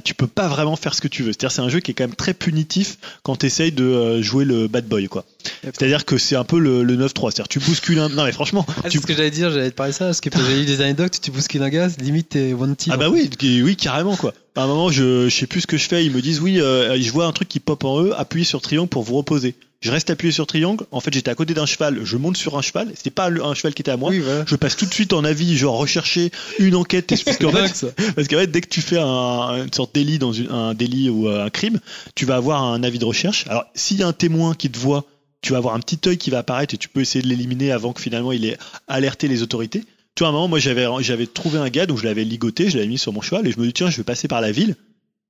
tu 0.04 0.16
peux 0.16 0.28
pas 0.28 0.48
vraiment 0.48 0.76
faire 0.76 0.94
ce 0.96 1.02
que 1.02 1.08
tu 1.08 1.22
veux. 1.24 1.32
C'est-à-dire, 1.32 1.52
c'est 1.52 1.62
un 1.62 1.70
jeu 1.70 1.80
qui 1.80 1.92
est 1.92 1.94
quand 1.94 2.06
même 2.06 2.16
très 2.16 2.34
punitif 2.34 2.98
quand 3.24 3.38
tu 3.38 3.46
essayes 3.46 3.72
de 3.72 4.22
jouer 4.22 4.46
le 4.46 4.68
bad 4.68 4.88
boy, 4.88 5.08
quoi. 5.08 5.26
C'est-à-dire 5.64 6.04
que 6.06 6.18
c'est 6.18 6.36
un 6.36 6.44
peu 6.44 6.60
le, 6.60 6.84
le 6.84 6.96
9-3. 6.98 7.32
C'est-à-dire, 7.32 7.48
tu 7.48 7.60
bouscules 7.60 8.00
un. 8.00 8.10
Non, 8.10 8.26
mais 8.26 8.32
franchement, 8.32 8.66
Ah, 8.68 8.74
c'est 8.84 8.90
tu 8.90 8.98
ce 9.00 9.06
que 9.06 9.14
j'allais 9.16 9.32
dire, 9.32 9.52
j'allais 9.52 9.70
te 9.70 9.76
parler 9.76 9.94
ça, 9.94 10.06
parce 10.06 10.22
que 10.22 10.30
j'ai 10.50 10.62
eu 10.64 10.66
des 10.66 10.82
anecdotes, 10.82 11.22
tu 11.22 11.32
bouscules 11.32 11.62
un 11.64 11.70
gars, 11.70 11.88
limite 12.02 12.30
t'es 12.30 12.54
one 12.54 12.76
team. 12.76 12.94
Ah 12.94 12.98
bah 12.98 13.10
oui, 13.10 13.30
oui 13.64 13.76
carrément 13.76 14.16
quoi. 14.18 14.34
À 14.60 14.64
un 14.64 14.68
moment, 14.68 14.90
je, 14.92 15.30
je 15.30 15.36
sais 15.36 15.48
plus 15.48 15.62
ce 15.62 15.68
que 15.68 15.78
je 15.78 15.88
fais. 15.88 16.06
Ils 16.06 16.12
me 16.12 16.22
disent 16.22 16.40
oui, 16.42 16.60
euh, 16.60 17.00
je 17.02 17.12
vois 17.12 17.26
un 17.26 17.32
truc 17.32 17.48
qui 17.48 17.60
pop 17.60 17.84
en 17.86 18.02
eux. 18.04 18.14
Appuyez 18.18 18.46
sur 18.46 18.62
triangle 18.62 18.90
pour 18.90 19.04
vous 19.04 19.16
reposer. 19.16 19.56
Je 19.82 19.92
reste 19.92 20.10
appuyé 20.10 20.34
sur 20.34 20.46
triangle. 20.46 20.84
En 20.92 21.00
fait, 21.00 21.14
j'étais 21.14 21.32
à 21.32 21.36
côté 21.36 21.54
d'un 21.54 21.66
cheval. 21.66 22.02
Je 22.04 22.18
monte 22.18 22.36
sur 22.36 22.58
un 22.58 22.62
cheval. 22.62 22.92
C'était 22.96 23.10
pas 23.12 23.30
le- 23.30 23.44
un 23.46 23.54
cheval 23.54 23.74
qui 23.74 23.82
était 23.82 23.92
à 23.92 23.96
moi. 23.98 24.10
Oui, 24.10 24.20
voilà. 24.20 24.44
Je 24.46 24.56
passe 24.58 24.76
tout 24.76 24.86
de 24.86 24.94
suite 24.94 25.14
en 25.14 25.24
avis, 25.24 25.56
genre 25.56 25.78
rechercher 25.78 26.32
une 26.60 26.76
enquête. 26.76 27.08
Parce 27.24 27.38
qu'en 27.38 27.52
fait, 27.54 27.86
parce 28.14 28.28
qu'en 28.28 28.38
fait, 28.38 28.48
dès 28.48 28.60
que 28.60 28.68
tu 28.68 28.82
fais 28.82 28.98
un, 29.00 29.64
une 29.66 29.72
sorte 29.72 29.96
de 29.96 30.02
délit 30.02 30.20
dans 30.20 30.34
une- 30.34 30.52
un 30.52 30.74
délit 30.74 31.10
ou 31.10 31.30
euh, 31.30 31.46
un 31.46 31.50
crime, 31.50 31.80
tu 32.16 32.26
vas 32.26 32.36
avoir 32.36 32.62
un 32.62 32.84
avis 32.84 33.00
de 33.00 33.06
recherche. 33.06 33.46
Alors, 33.48 33.64
s'il 33.76 33.98
y 33.98 34.04
a 34.04 34.08
un 34.08 34.14
témoin 34.14 34.54
qui 34.56 34.70
te 34.70 34.78
voit, 34.78 35.06
tu 35.42 35.54
vas 35.54 35.58
avoir 35.60 35.76
un 35.76 35.80
petit 35.80 35.98
œil 36.10 36.18
qui 36.18 36.30
va 36.32 36.40
apparaître 36.40 36.74
et 36.74 36.78
tu 36.78 36.90
peux 36.90 37.00
essayer 37.00 37.24
de 37.24 37.30
l'éliminer 37.30 37.72
avant 37.72 37.94
que 37.94 38.02
finalement 38.02 38.34
il 38.34 38.44
ait 38.44 38.58
alerté 38.90 39.30
les 39.30 39.42
autorités. 39.42 39.86
Tu 40.20 40.24
vois, 40.24 40.28
à 40.28 40.32
un 40.32 40.34
moment, 40.34 40.50
moi, 40.50 40.60
j'avais, 40.60 40.86
j'avais 41.00 41.28
trouvé 41.28 41.60
un 41.60 41.70
gars, 41.70 41.86
donc 41.86 41.98
je 42.00 42.04
l'avais 42.04 42.26
ligoté, 42.26 42.70
je 42.70 42.76
l'avais 42.76 42.90
mis 42.90 42.98
sur 42.98 43.14
mon 43.14 43.22
cheval 43.22 43.48
et 43.48 43.54
je 43.54 43.58
me 43.58 43.66
dis, 43.66 43.72
tiens, 43.72 43.90
je 43.90 43.96
vais 43.96 44.04
passer 44.04 44.28
par 44.28 44.42
la 44.42 44.52
ville. 44.52 44.76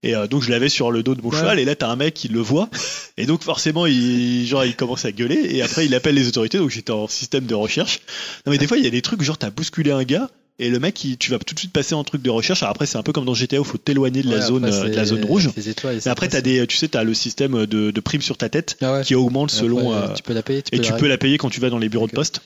Et 0.01 0.15
euh, 0.15 0.25
donc 0.25 0.41
je 0.41 0.49
l'avais 0.49 0.67
sur 0.67 0.89
le 0.89 1.03
dos 1.03 1.13
de 1.13 1.21
mon 1.21 1.29
Ouais. 1.29 1.37
cheval 1.37 1.59
et 1.59 1.65
là 1.65 1.75
t'as 1.75 1.89
un 1.89 1.95
mec 1.95 2.15
qui 2.15 2.27
le 2.27 2.39
voit 2.39 2.69
et 3.17 3.25
donc 3.27 3.43
forcément 3.43 3.85
il 3.85 4.47
genre 4.47 4.65
il 4.65 4.73
commence 4.75 5.05
à 5.05 5.11
gueuler 5.11 5.35
et 5.51 5.61
après 5.61 5.85
il 5.85 5.93
appelle 5.93 6.15
les 6.15 6.27
autorités 6.27 6.57
donc 6.57 6.69
j'étais 6.71 6.91
en 6.93 7.07
système 7.07 7.45
de 7.45 7.53
recherche. 7.53 7.99
Non 8.47 8.51
mais 8.53 8.57
des 8.57 8.65
fois 8.65 8.77
il 8.77 8.83
y 8.83 8.87
a 8.87 8.89
des 8.89 9.01
trucs 9.03 9.21
genre 9.21 9.37
t'as 9.37 9.49
bousculé 9.51 9.91
un 9.91 10.03
gars 10.05 10.29
et 10.57 10.69
le 10.69 10.79
mec 10.79 11.03
il- 11.03 11.17
tu 11.17 11.29
vas 11.31 11.37
tout 11.37 11.53
de 11.53 11.59
suite 11.59 11.73
passer 11.73 11.93
en 11.95 12.03
truc 12.05 12.21
de 12.23 12.29
recherche. 12.31 12.63
Alors 12.63 12.71
après 12.71 12.85
c'est 12.87 12.97
un 12.97 13.03
peu 13.03 13.11
comme 13.11 13.25
dans 13.25 13.33
GTA 13.35 13.59
où 13.59 13.63
faut 13.65 13.77
t'éloigner 13.77 14.23
de 14.23 14.29
la 14.29 14.37
Ouais, 14.37 14.41
zone 14.41 14.61
de 14.63 14.95
la 14.95 15.05
zone 15.05 15.23
rouge. 15.25 15.49
étoiles, 15.67 15.97
et 15.97 16.01
Mais 16.05 16.11
après 16.11 16.29
t'as 16.29 16.39
des 16.41 16.65
tu 16.65 16.77
sais 16.77 16.87
t'as 16.87 17.03
le 17.03 17.13
système 17.13 17.65
de, 17.67 17.91
de 17.91 17.99
prime 17.99 18.21
sur 18.21 18.37
ta 18.37 18.47
tête 18.47 18.77
Ah 18.81 18.93
ouais. 18.93 19.03
qui 19.03 19.13
augmente 19.15 19.51
Et 19.53 19.57
selon 19.57 19.91
après, 19.91 20.11
euh, 20.11 20.13
tu 20.15 20.23
peux 20.23 20.33
la 20.33 20.41
payer, 20.43 20.61
tu 20.63 20.73
et 20.73 20.77
peux 20.77 20.83
tu 20.83 20.91
la 20.93 20.97
peux 20.97 21.07
la 21.09 21.17
payer 21.17 21.37
quand 21.37 21.49
tu 21.49 21.59
vas 21.59 21.69
dans 21.69 21.77
les 21.77 21.89
bureaux 21.89 22.07
de 22.07 22.13
poste. 22.13 22.41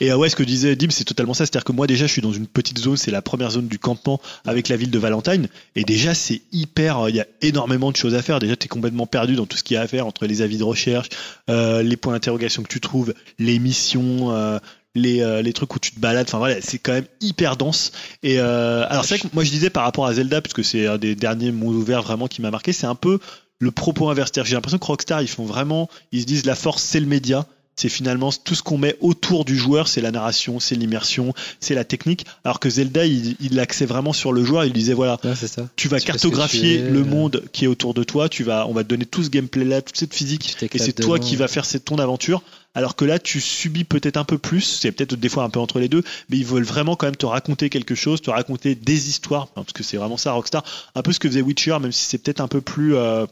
Et 0.00 0.10
euh, 0.10 0.16
ouais, 0.16 0.28
ce 0.28 0.36
que 0.36 0.42
disait 0.42 0.76
Dim, 0.76 0.90
c'est 0.90 1.04
totalement 1.04 1.34
ça. 1.34 1.46
C'est-à-dire 1.46 1.64
que 1.64 1.72
moi, 1.72 1.86
déjà, 1.86 2.06
je 2.06 2.12
suis 2.12 2.22
dans 2.22 2.32
une 2.32 2.46
petite 2.46 2.78
zone, 2.78 2.96
c'est 2.96 3.10
la 3.10 3.22
première 3.22 3.50
zone 3.50 3.68
du 3.68 3.78
campement 3.78 4.20
avec 4.44 4.68
la 4.68 4.76
ville 4.76 4.90
de 4.90 4.98
Valentine. 4.98 5.48
Et 5.76 5.84
déjà, 5.84 6.14
c'est 6.14 6.42
hyper. 6.52 7.00
euh, 7.00 7.10
Il 7.10 7.16
y 7.16 7.20
a 7.20 7.26
énormément 7.40 7.90
de 7.90 7.96
choses 7.96 8.14
à 8.14 8.22
faire. 8.22 8.38
Déjà, 8.38 8.56
tu 8.56 8.66
es 8.66 8.68
complètement 8.68 9.06
perdu 9.06 9.34
dans 9.34 9.46
tout 9.46 9.56
ce 9.56 9.62
qu'il 9.62 9.74
y 9.74 9.78
a 9.78 9.82
à 9.82 9.86
faire 9.86 10.06
entre 10.06 10.26
les 10.26 10.42
avis 10.42 10.58
de 10.58 10.64
recherche, 10.64 11.08
euh, 11.50 11.82
les 11.82 11.96
points 11.96 12.12
d'interrogation 12.14 12.62
que 12.62 12.68
tu 12.68 12.80
trouves, 12.80 13.14
les 13.38 13.58
missions. 13.58 14.30
euh, 14.32 14.58
les, 14.94 15.22
euh, 15.22 15.40
les 15.40 15.54
trucs 15.54 15.74
où 15.74 15.78
tu 15.78 15.92
te 15.92 15.98
balades, 15.98 16.26
enfin 16.28 16.36
voilà, 16.36 16.60
c'est 16.60 16.78
quand 16.78 16.92
même 16.92 17.06
hyper 17.22 17.56
dense. 17.56 17.92
Et 18.22 18.38
euh, 18.38 18.84
alors 18.90 19.06
c'est 19.06 19.16
vrai 19.16 19.26
que 19.26 19.34
moi 19.34 19.42
je 19.42 19.50
disais 19.50 19.70
par 19.70 19.84
rapport 19.84 20.04
à 20.06 20.12
Zelda, 20.12 20.42
parce 20.42 20.52
que 20.52 20.62
c'est 20.62 20.86
un 20.86 20.98
des 20.98 21.14
derniers 21.14 21.50
mondes 21.50 21.76
ouverts 21.76 22.02
vraiment 22.02 22.28
qui 22.28 22.42
m'a 22.42 22.50
marqué, 22.50 22.74
c'est 22.74 22.86
un 22.86 22.94
peu 22.94 23.18
le 23.58 23.70
propos 23.70 24.10
inverse. 24.10 24.32
J'ai 24.44 24.54
l'impression 24.54 24.76
que 24.78 24.84
Rockstar, 24.84 25.22
ils 25.22 25.28
font 25.28 25.46
vraiment, 25.46 25.88
ils 26.12 26.20
se 26.20 26.26
disent 26.26 26.44
la 26.44 26.54
force 26.54 26.82
c'est 26.82 27.00
le 27.00 27.06
média, 27.06 27.46
c'est 27.76 27.88
finalement 27.88 28.30
tout 28.32 28.54
ce 28.54 28.62
qu'on 28.62 28.78
met 28.78 28.96
autour 29.00 29.44
du 29.44 29.56
joueur, 29.56 29.88
c'est 29.88 30.00
la 30.00 30.10
narration, 30.10 30.60
c'est 30.60 30.74
l'immersion, 30.74 31.34
c'est 31.60 31.74
la 31.74 31.84
technique. 31.84 32.26
Alors 32.44 32.60
que 32.60 32.68
Zelda, 32.68 33.06
il, 33.06 33.36
il 33.40 33.54
l'axait 33.54 33.86
vraiment 33.86 34.12
sur 34.12 34.32
le 34.32 34.44
joueur, 34.44 34.64
il 34.64 34.72
disait 34.72 34.92
voilà, 34.92 35.18
Ouais, 35.24 35.34
c'est 35.34 35.48
ça. 35.48 35.68
tu 35.76 35.88
vas 35.88 36.00
cartographier 36.00 36.78
tu 36.78 36.84
es, 36.86 36.90
le 36.90 37.00
euh, 37.00 37.04
monde 37.04 37.44
qui 37.52 37.64
est 37.64 37.68
autour 37.68 37.94
de 37.94 38.04
toi, 38.04 38.28
tu 38.28 38.44
vas, 38.44 38.66
on 38.66 38.72
va 38.72 38.84
te 38.84 38.88
donner 38.88 39.06
tout 39.06 39.22
ce 39.22 39.30
gameplay 39.30 39.64
là, 39.64 39.82
toute 39.82 39.96
cette 39.96 40.14
physique, 40.14 40.56
et 40.62 40.78
c'est 40.78 40.92
toi 40.92 41.18
qui 41.18 41.36
vas 41.36 41.48
faire 41.48 41.64
cette 41.64 41.84
ton 41.84 41.98
aventure. 41.98 42.42
Alors 42.74 42.96
que 42.96 43.04
là, 43.04 43.18
tu 43.18 43.40
subis 43.40 43.84
peut-être 43.84 44.16
un 44.16 44.24
peu 44.24 44.38
plus, 44.38 44.62
c'est 44.62 44.92
peut-être 44.92 45.14
des 45.14 45.28
fois 45.28 45.44
un 45.44 45.50
peu 45.50 45.60
entre 45.60 45.78
les 45.78 45.88
deux, 45.88 46.02
mais 46.30 46.38
ils 46.38 46.46
veulent 46.46 46.64
vraiment 46.64 46.96
quand 46.96 47.06
même 47.06 47.16
te 47.16 47.26
raconter 47.26 47.68
quelque 47.68 47.94
chose, 47.94 48.22
te 48.22 48.30
raconter 48.30 48.74
des 48.74 49.10
histoires, 49.10 49.48
parce 49.48 49.72
que 49.72 49.82
c'est 49.82 49.98
vraiment 49.98 50.16
ça 50.16 50.32
Rockstar, 50.32 50.64
un 50.94 51.02
peu 51.02 51.12
ce 51.12 51.20
que 51.20 51.28
faisait 51.28 51.42
Witcher, 51.42 51.78
même 51.80 51.92
si 51.92 52.04
c'est 52.06 52.18
peut-être 52.18 52.40
un 52.40 52.48
peu 52.48 52.62
plus 52.62 52.96
euh, 52.96 53.26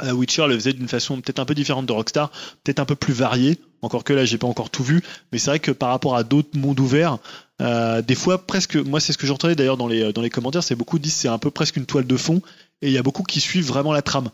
Witcher 0.00 0.46
le 0.46 0.54
faisait 0.54 0.72
d'une 0.72 0.88
façon 0.88 1.20
peut-être 1.20 1.38
un 1.38 1.44
peu 1.44 1.54
différente 1.54 1.86
de 1.86 1.92
Rockstar, 1.92 2.30
peut-être 2.64 2.80
un 2.80 2.84
peu 2.84 2.96
plus 2.96 3.12
variée. 3.12 3.58
Encore 3.82 4.04
que 4.04 4.12
là, 4.12 4.24
j'ai 4.24 4.38
pas 4.38 4.46
encore 4.46 4.70
tout 4.70 4.84
vu, 4.84 5.02
mais 5.32 5.38
c'est 5.38 5.50
vrai 5.50 5.58
que 5.58 5.72
par 5.72 5.90
rapport 5.90 6.16
à 6.16 6.22
d'autres 6.22 6.56
mondes 6.56 6.78
ouverts, 6.78 7.18
euh, 7.60 8.00
des 8.00 8.14
fois 8.14 8.46
presque, 8.46 8.76
moi 8.76 9.00
c'est 9.00 9.12
ce 9.12 9.18
que 9.18 9.26
j'entendais 9.26 9.56
d'ailleurs 9.56 9.76
dans 9.76 9.88
les 9.88 10.12
dans 10.12 10.22
les 10.22 10.30
commentaires, 10.30 10.62
c'est 10.62 10.76
beaucoup 10.76 10.98
disent 10.98 11.14
c'est 11.14 11.28
un 11.28 11.38
peu 11.38 11.50
presque 11.50 11.76
une 11.76 11.86
toile 11.86 12.06
de 12.06 12.16
fond, 12.16 12.42
et 12.80 12.88
il 12.88 12.92
y 12.92 12.98
a 12.98 13.02
beaucoup 13.02 13.24
qui 13.24 13.40
suivent 13.40 13.66
vraiment 13.66 13.92
la 13.92 14.02
trame. 14.02 14.30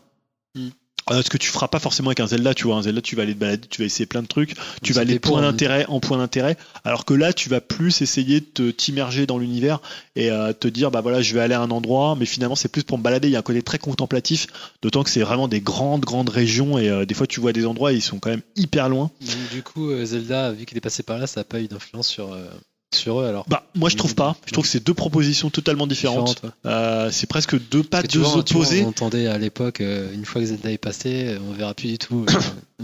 Euh, 1.11 1.21
ce 1.23 1.29
que 1.29 1.37
tu 1.37 1.49
feras 1.49 1.67
pas 1.67 1.79
forcément 1.79 2.09
avec 2.09 2.19
un 2.19 2.27
Zelda, 2.27 2.53
tu 2.53 2.65
vois, 2.65 2.75
un 2.75 2.83
Zelda 2.83 3.01
tu 3.01 3.15
vas 3.15 3.23
aller 3.23 3.33
te 3.33 3.39
balader, 3.39 3.67
tu 3.67 3.81
vas 3.81 3.85
essayer 3.85 4.05
plein 4.05 4.21
de 4.21 4.27
trucs, 4.27 4.55
tu 4.83 4.93
vas 4.93 5.01
aller 5.01 5.19
pour, 5.19 5.33
point 5.33 5.41
hein. 5.41 5.51
d'intérêt 5.51 5.85
en 5.87 5.99
point 5.99 6.17
d'intérêt, 6.17 6.57
alors 6.83 7.05
que 7.05 7.13
là 7.13 7.33
tu 7.33 7.49
vas 7.49 7.61
plus 7.61 8.01
essayer 8.01 8.41
de 8.41 8.45
te- 8.45 8.71
t'immerger 8.71 9.25
dans 9.25 9.37
l'univers 9.37 9.79
et 10.15 10.31
euh, 10.31 10.53
te 10.53 10.67
dire 10.67 10.91
bah 10.91 11.01
voilà 11.01 11.21
je 11.21 11.33
vais 11.33 11.41
aller 11.41 11.55
à 11.55 11.61
un 11.61 11.71
endroit, 11.71 12.15
mais 12.17 12.25
finalement 12.25 12.55
c'est 12.55 12.69
plus 12.69 12.83
pour 12.83 12.97
me 12.97 13.03
balader. 13.03 13.27
Il 13.27 13.31
y 13.31 13.35
a 13.35 13.39
un 13.39 13.43
côté 13.43 13.61
très 13.61 13.79
contemplatif, 13.79 14.47
d'autant 14.81 15.03
que 15.03 15.09
c'est 15.09 15.21
vraiment 15.21 15.47
des 15.47 15.61
grandes 15.61 16.01
grandes 16.01 16.29
régions 16.29 16.77
et 16.77 16.89
euh, 16.89 17.05
des 17.05 17.13
fois 17.13 17.27
tu 17.27 17.39
vois 17.39 17.53
des 17.53 17.65
endroits 17.65 17.91
ils 17.91 18.01
sont 18.01 18.19
quand 18.19 18.29
même 18.29 18.41
hyper 18.55 18.89
loin. 18.89 19.11
Donc, 19.21 19.49
du 19.51 19.63
coup, 19.63 19.89
euh, 19.89 20.05
Zelda, 20.05 20.51
vu 20.51 20.65
qu'il 20.65 20.77
est 20.77 20.81
passé 20.81 21.03
par 21.03 21.17
là, 21.17 21.27
ça 21.27 21.41
n'a 21.41 21.43
pas 21.43 21.59
eu 21.59 21.67
d'influence 21.67 22.07
sur, 22.07 22.33
euh, 22.33 22.45
sur 22.93 23.21
eux 23.21 23.25
alors. 23.25 23.45
Bah 23.47 23.63
moi 23.75 23.89
je 23.89 23.97
trouve 23.97 24.15
pas. 24.15 24.35
Je 24.45 24.51
trouve 24.51 24.63
que 24.65 24.69
c'est 24.69 24.83
deux 24.83 24.93
propositions 24.93 25.49
totalement 25.49 25.87
différentes. 25.87 26.35
Différente, 26.35 26.43
ouais. 26.65 26.71
Euh, 26.71 27.09
c'est 27.11 27.27
presque 27.27 27.55
deux 27.69 27.83
pas 27.83 28.01
deux 28.03 28.19
vois, 28.19 28.37
opposés. 28.37 28.83
on 28.83 28.89
entendait 28.89 29.27
à 29.27 29.37
l'époque, 29.37 29.81
euh, 29.81 30.11
une 30.13 30.25
fois 30.25 30.41
que 30.41 30.47
Zelda 30.47 30.71
est 30.71 30.77
passé, 30.77 31.27
euh, 31.27 31.39
on 31.49 31.53
verra 31.53 31.73
plus 31.73 31.87
du 31.89 31.97
tout 31.97 32.25
euh, 32.27 32.33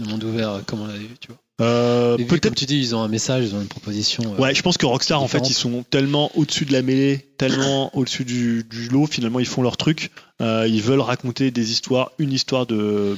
le 0.00 0.06
monde 0.08 0.22
ouvert 0.24 0.60
comme 0.66 0.80
on 0.82 0.86
l'avait 0.86 0.98
vu, 1.00 1.16
tu 1.20 1.28
vois. 1.28 1.38
Euh, 1.62 2.18
Peut-être 2.18 2.54
tu 2.54 2.66
dis, 2.66 2.78
ils 2.78 2.94
ont 2.94 3.00
un 3.00 3.08
message, 3.08 3.44
ils 3.46 3.54
ont 3.54 3.60
une 3.62 3.66
proposition. 3.68 4.22
euh, 4.34 4.40
Ouais, 4.42 4.54
je 4.54 4.60
pense 4.60 4.76
que 4.76 4.84
Rockstar, 4.84 5.22
en 5.22 5.26
fait, 5.28 5.48
ils 5.48 5.54
sont 5.54 5.84
tellement 5.88 6.30
au-dessus 6.36 6.66
de 6.66 6.72
la 6.74 6.82
mêlée, 6.82 7.26
tellement 7.38 7.96
au-dessus 7.96 8.26
du, 8.26 8.64
du 8.68 8.88
lot, 8.90 9.06
finalement, 9.06 9.40
ils 9.40 9.46
font 9.46 9.62
leur 9.62 9.78
truc. 9.78 10.10
Euh, 10.42 10.68
ils 10.68 10.82
veulent 10.82 11.00
raconter 11.00 11.50
des 11.50 11.72
histoires, 11.72 12.12
une 12.18 12.32
histoire 12.32 12.66
de 12.66 13.16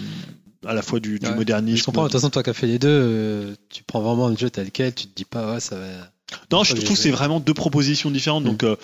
à 0.66 0.72
la 0.72 0.82
fois 0.82 1.00
du, 1.00 1.18
du 1.18 1.26
Ouais. 1.26 1.34
modernisme. 1.34 1.78
Je 1.78 1.84
comprends, 1.84 2.02
de 2.04 2.08
toute 2.08 2.20
façon, 2.20 2.30
toi 2.30 2.44
qui 2.44 2.50
as 2.50 2.54
fait 2.54 2.66
les 2.68 2.78
deux, 2.78 3.56
tu 3.70 3.82
prends 3.82 4.00
vraiment 4.02 4.28
le 4.28 4.36
jeu 4.36 4.50
tel 4.50 4.70
quel, 4.70 4.94
tu 4.94 5.06
te 5.06 5.14
dis 5.16 5.24
pas, 5.24 5.52
ouais, 5.54 5.60
ça 5.60 5.76
va. 5.76 5.86
Non, 6.52 6.64
je 6.64 6.74
trouve 6.74 6.88
que 6.88 6.94
c'est 6.94 7.10
vraiment 7.10 7.40
deux 7.40 7.54
propositions 7.54 8.10
différentes. 8.10 8.44
Mm. 8.44 8.46
Donc, 8.46 8.64
euh, 8.64 8.76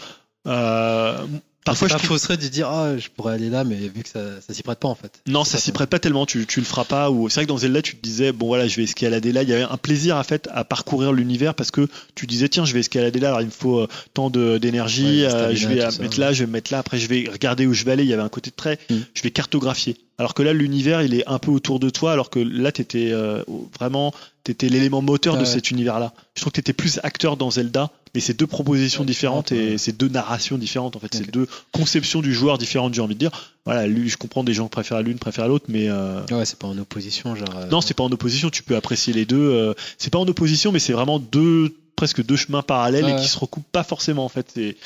euh, 0.46 1.26
parfois 1.64 1.88
je 1.88 1.96
fausserait 1.96 2.36
de 2.36 2.46
dire 2.46 2.68
ah 2.68 2.96
je 2.98 3.08
pourrais 3.08 3.34
aller 3.34 3.48
là 3.50 3.64
mais 3.64 3.76
vu 3.76 4.02
que 4.02 4.08
ça, 4.08 4.20
ça 4.46 4.52
s'y 4.54 4.62
prête 4.62 4.78
pas 4.78 4.88
en 4.88 4.94
fait. 4.94 5.20
Non, 5.26 5.44
ça 5.44 5.58
s'y 5.58 5.72
prête 5.72 5.88
pas 5.90 5.98
tellement, 5.98 6.26
tu, 6.26 6.46
tu 6.46 6.60
le 6.60 6.66
feras 6.66 6.84
pas. 6.84 7.10
Ou... 7.10 7.28
C'est 7.28 7.36
vrai 7.36 7.44
que 7.44 7.48
dans 7.48 7.58
Zelda, 7.58 7.82
tu 7.82 7.96
te 7.96 8.02
disais, 8.02 8.32
bon 8.32 8.46
voilà, 8.46 8.66
je 8.68 8.76
vais 8.76 8.84
escalader 8.84 9.32
là. 9.32 9.42
Il 9.42 9.48
y 9.48 9.52
avait 9.52 9.62
un 9.62 9.76
plaisir 9.76 10.16
à, 10.16 10.24
fait, 10.24 10.48
à 10.52 10.64
parcours 10.64 11.02
l'univers 11.12 11.54
parce 11.54 11.70
que 11.70 11.88
tu 12.14 12.26
disais, 12.26 12.48
tiens, 12.48 12.64
je 12.64 12.74
vais 12.74 12.80
escalader 12.80 13.18
là, 13.20 13.28
alors 13.28 13.40
il 13.40 13.46
me 13.46 13.50
faut 13.50 13.80
euh, 13.80 13.88
tant 14.12 14.30
d'énergie, 14.30 15.22
Ouais, 15.22 15.32
euh, 15.32 15.54
je 15.54 15.68
vais 15.68 15.80
euh, 15.80 15.90
ça, 15.90 16.02
mettre 16.02 16.18
ouais. 16.18 16.24
là, 16.24 16.32
je 16.32 16.40
vais 16.40 16.46
me 16.46 16.52
mettre 16.52 16.72
là, 16.72 16.78
après 16.78 16.98
je 16.98 17.08
vais 17.08 17.28
regarder 17.32 17.66
où 17.66 17.72
je 17.74 17.84
vais 17.84 17.92
aller. 17.92 18.04
Il 18.04 18.10
y 18.10 18.12
avait 18.12 18.22
un 18.22 18.28
côté 18.28 18.50
très, 18.50 18.78
Mm. 18.90 18.96
je 19.14 19.22
vais 19.22 19.30
cartographier. 19.30 19.96
Alors 20.18 20.34
que 20.34 20.42
là, 20.42 20.52
l'univers, 20.52 21.02
il 21.02 21.14
est 21.14 21.26
un 21.26 21.38
peu 21.38 21.50
autour 21.50 21.80
de 21.80 21.90
toi, 21.90 22.12
alors 22.12 22.30
que 22.30 22.38
là, 22.38 22.70
t'étais 22.70 23.10
euh, 23.12 23.42
vraiment, 23.78 24.14
t'étais 24.44 24.68
l'élément 24.68 25.02
moteur 25.02 25.34
Ah 25.34 25.38
de 25.38 25.44
ouais. 25.44 25.50
cet 25.50 25.70
univers-là. 25.70 26.12
Je 26.36 26.40
trouve 26.42 26.52
que 26.52 26.56
t'étais 26.56 26.72
plus 26.72 27.00
acteur 27.02 27.36
dans 27.36 27.50
Zelda, 27.50 27.90
mais 28.14 28.20
c'est 28.20 28.34
deux 28.38 28.46
propositions 28.46 29.04
différentes 29.04 29.50
et 29.52 29.76
c'est 29.78 29.96
deux 29.96 30.08
narrations 30.08 30.56
différentes 30.58 30.96
en 30.96 31.00
fait. 31.00 31.08
C'est 31.12 31.22
Ok. 31.24 31.30
deux 31.30 31.48
conceptions 31.72 32.20
du 32.22 32.32
joueur 32.32 32.58
différentes, 32.58 32.94
j'ai 32.94 33.00
envie 33.00 33.14
de 33.14 33.18
dire. 33.20 33.30
Voilà, 33.64 33.86
lui, 33.86 34.08
je 34.08 34.16
comprends 34.16 34.44
des 34.44 34.54
gens 34.54 34.64
qui 34.64 34.70
préfèrent 34.70 35.02
l'une, 35.02 35.18
préfèrent 35.18 35.48
l'autre, 35.48 35.66
mais 35.68 35.88
euh, 35.88 36.20
Ouais 36.30 36.44
c'est 36.44 36.58
pas 36.58 36.66
en 36.68 36.76
opposition 36.78 37.34
genre. 37.34 37.48
euh, 37.56 37.66
non, 37.68 37.80
c'est 37.80 37.94
pas 37.94 38.04
en 38.04 38.12
opposition. 38.12 38.50
Tu 38.50 38.62
peux 38.62 38.76
apprécier 38.76 39.12
les 39.12 39.24
deux. 39.24 39.36
euh, 39.38 39.74
c'est 39.98 40.10
pas 40.12 40.18
en 40.18 40.26
opposition, 40.28 40.70
mais 40.72 40.78
c'est 40.78 40.92
vraiment 40.92 41.18
deux, 41.18 41.74
presque 41.96 42.24
deux 42.24 42.36
chemins 42.36 42.62
parallèles 42.62 43.08
et 43.08 43.16
qui 43.16 43.28
se 43.28 43.38
recoupent 43.38 43.70
pas 43.72 43.84
forcément 43.84 44.24
en 44.24 44.28
fait. 44.28 44.46
C'est, 44.54 44.76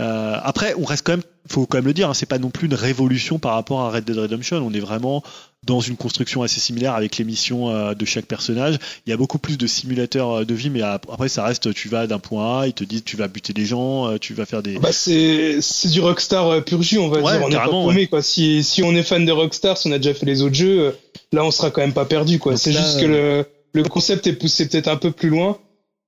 euh, 0.00 0.36
après, 0.42 0.74
on 0.78 0.84
reste 0.84 1.04
quand 1.06 1.12
même, 1.12 1.22
faut 1.48 1.66
quand 1.66 1.76
même 1.78 1.84
le 1.86 1.92
dire, 1.92 2.08
hein, 2.08 2.14
c'est 2.14 2.24
pas 2.26 2.38
non 2.38 2.48
plus 2.50 2.66
une 2.66 2.74
révolution 2.74 3.38
par 3.38 3.52
rapport 3.54 3.82
à 3.82 3.90
Red 3.90 4.04
Dead 4.04 4.16
Redemption. 4.16 4.56
On 4.58 4.72
est 4.72 4.80
vraiment 4.80 5.22
dans 5.64 5.80
une 5.80 5.96
construction 5.96 6.42
assez 6.42 6.58
similaire 6.60 6.94
avec 6.94 7.16
les 7.18 7.24
missions 7.24 7.70
euh, 7.70 7.94
de 7.94 8.04
chaque 8.04 8.26
personnage. 8.26 8.78
Il 9.06 9.10
y 9.10 9.12
a 9.12 9.16
beaucoup 9.16 9.38
plus 9.38 9.56
de 9.58 9.66
simulateurs 9.66 10.30
euh, 10.40 10.44
de 10.44 10.54
vie, 10.54 10.70
mais 10.70 10.82
ap- 10.82 11.06
après 11.12 11.28
ça 11.28 11.44
reste, 11.44 11.72
tu 11.72 11.88
vas 11.88 12.06
d'un 12.06 12.18
point 12.18 12.62
A, 12.62 12.66
ils 12.66 12.72
te 12.72 12.82
disent 12.84 13.04
tu 13.04 13.16
vas 13.16 13.28
buter 13.28 13.52
des 13.52 13.64
gens, 13.64 14.08
euh, 14.08 14.18
tu 14.18 14.34
vas 14.34 14.44
faire 14.44 14.62
des. 14.62 14.78
Bah 14.78 14.90
c'est 14.92 15.60
du 15.90 16.00
Rockstar 16.00 16.64
pur 16.64 16.82
jus, 16.82 16.98
on 16.98 17.08
va 17.08 17.20
Ouais, 17.20 17.32
dire. 17.38 17.42
On 17.46 17.50
est 17.50 17.54
pas 17.54 17.68
paumé, 17.68 18.06
quoi. 18.08 18.22
Si 18.22 18.64
si 18.64 18.82
on 18.82 18.92
est 18.94 19.02
fan 19.04 19.24
de 19.24 19.32
Rockstar, 19.32 19.78
si 19.78 19.88
on 19.88 19.92
a 19.92 19.98
déjà 19.98 20.14
fait 20.14 20.26
les 20.26 20.42
autres 20.42 20.54
jeux, 20.54 20.96
là 21.32 21.44
on 21.44 21.50
sera 21.50 21.70
quand 21.70 21.80
même 21.80 21.92
pas 21.92 22.04
perdu 22.06 22.38
quoi. 22.38 22.56
C'est 22.56 22.72
juste 22.72 23.00
que 23.00 23.06
le 23.06 23.46
le 23.74 23.82
concept 23.84 24.26
est 24.26 24.34
poussé 24.34 24.68
peut-être 24.68 24.88
un 24.88 24.96
peu 24.96 25.10
plus 25.12 25.28
loin. 25.30 25.58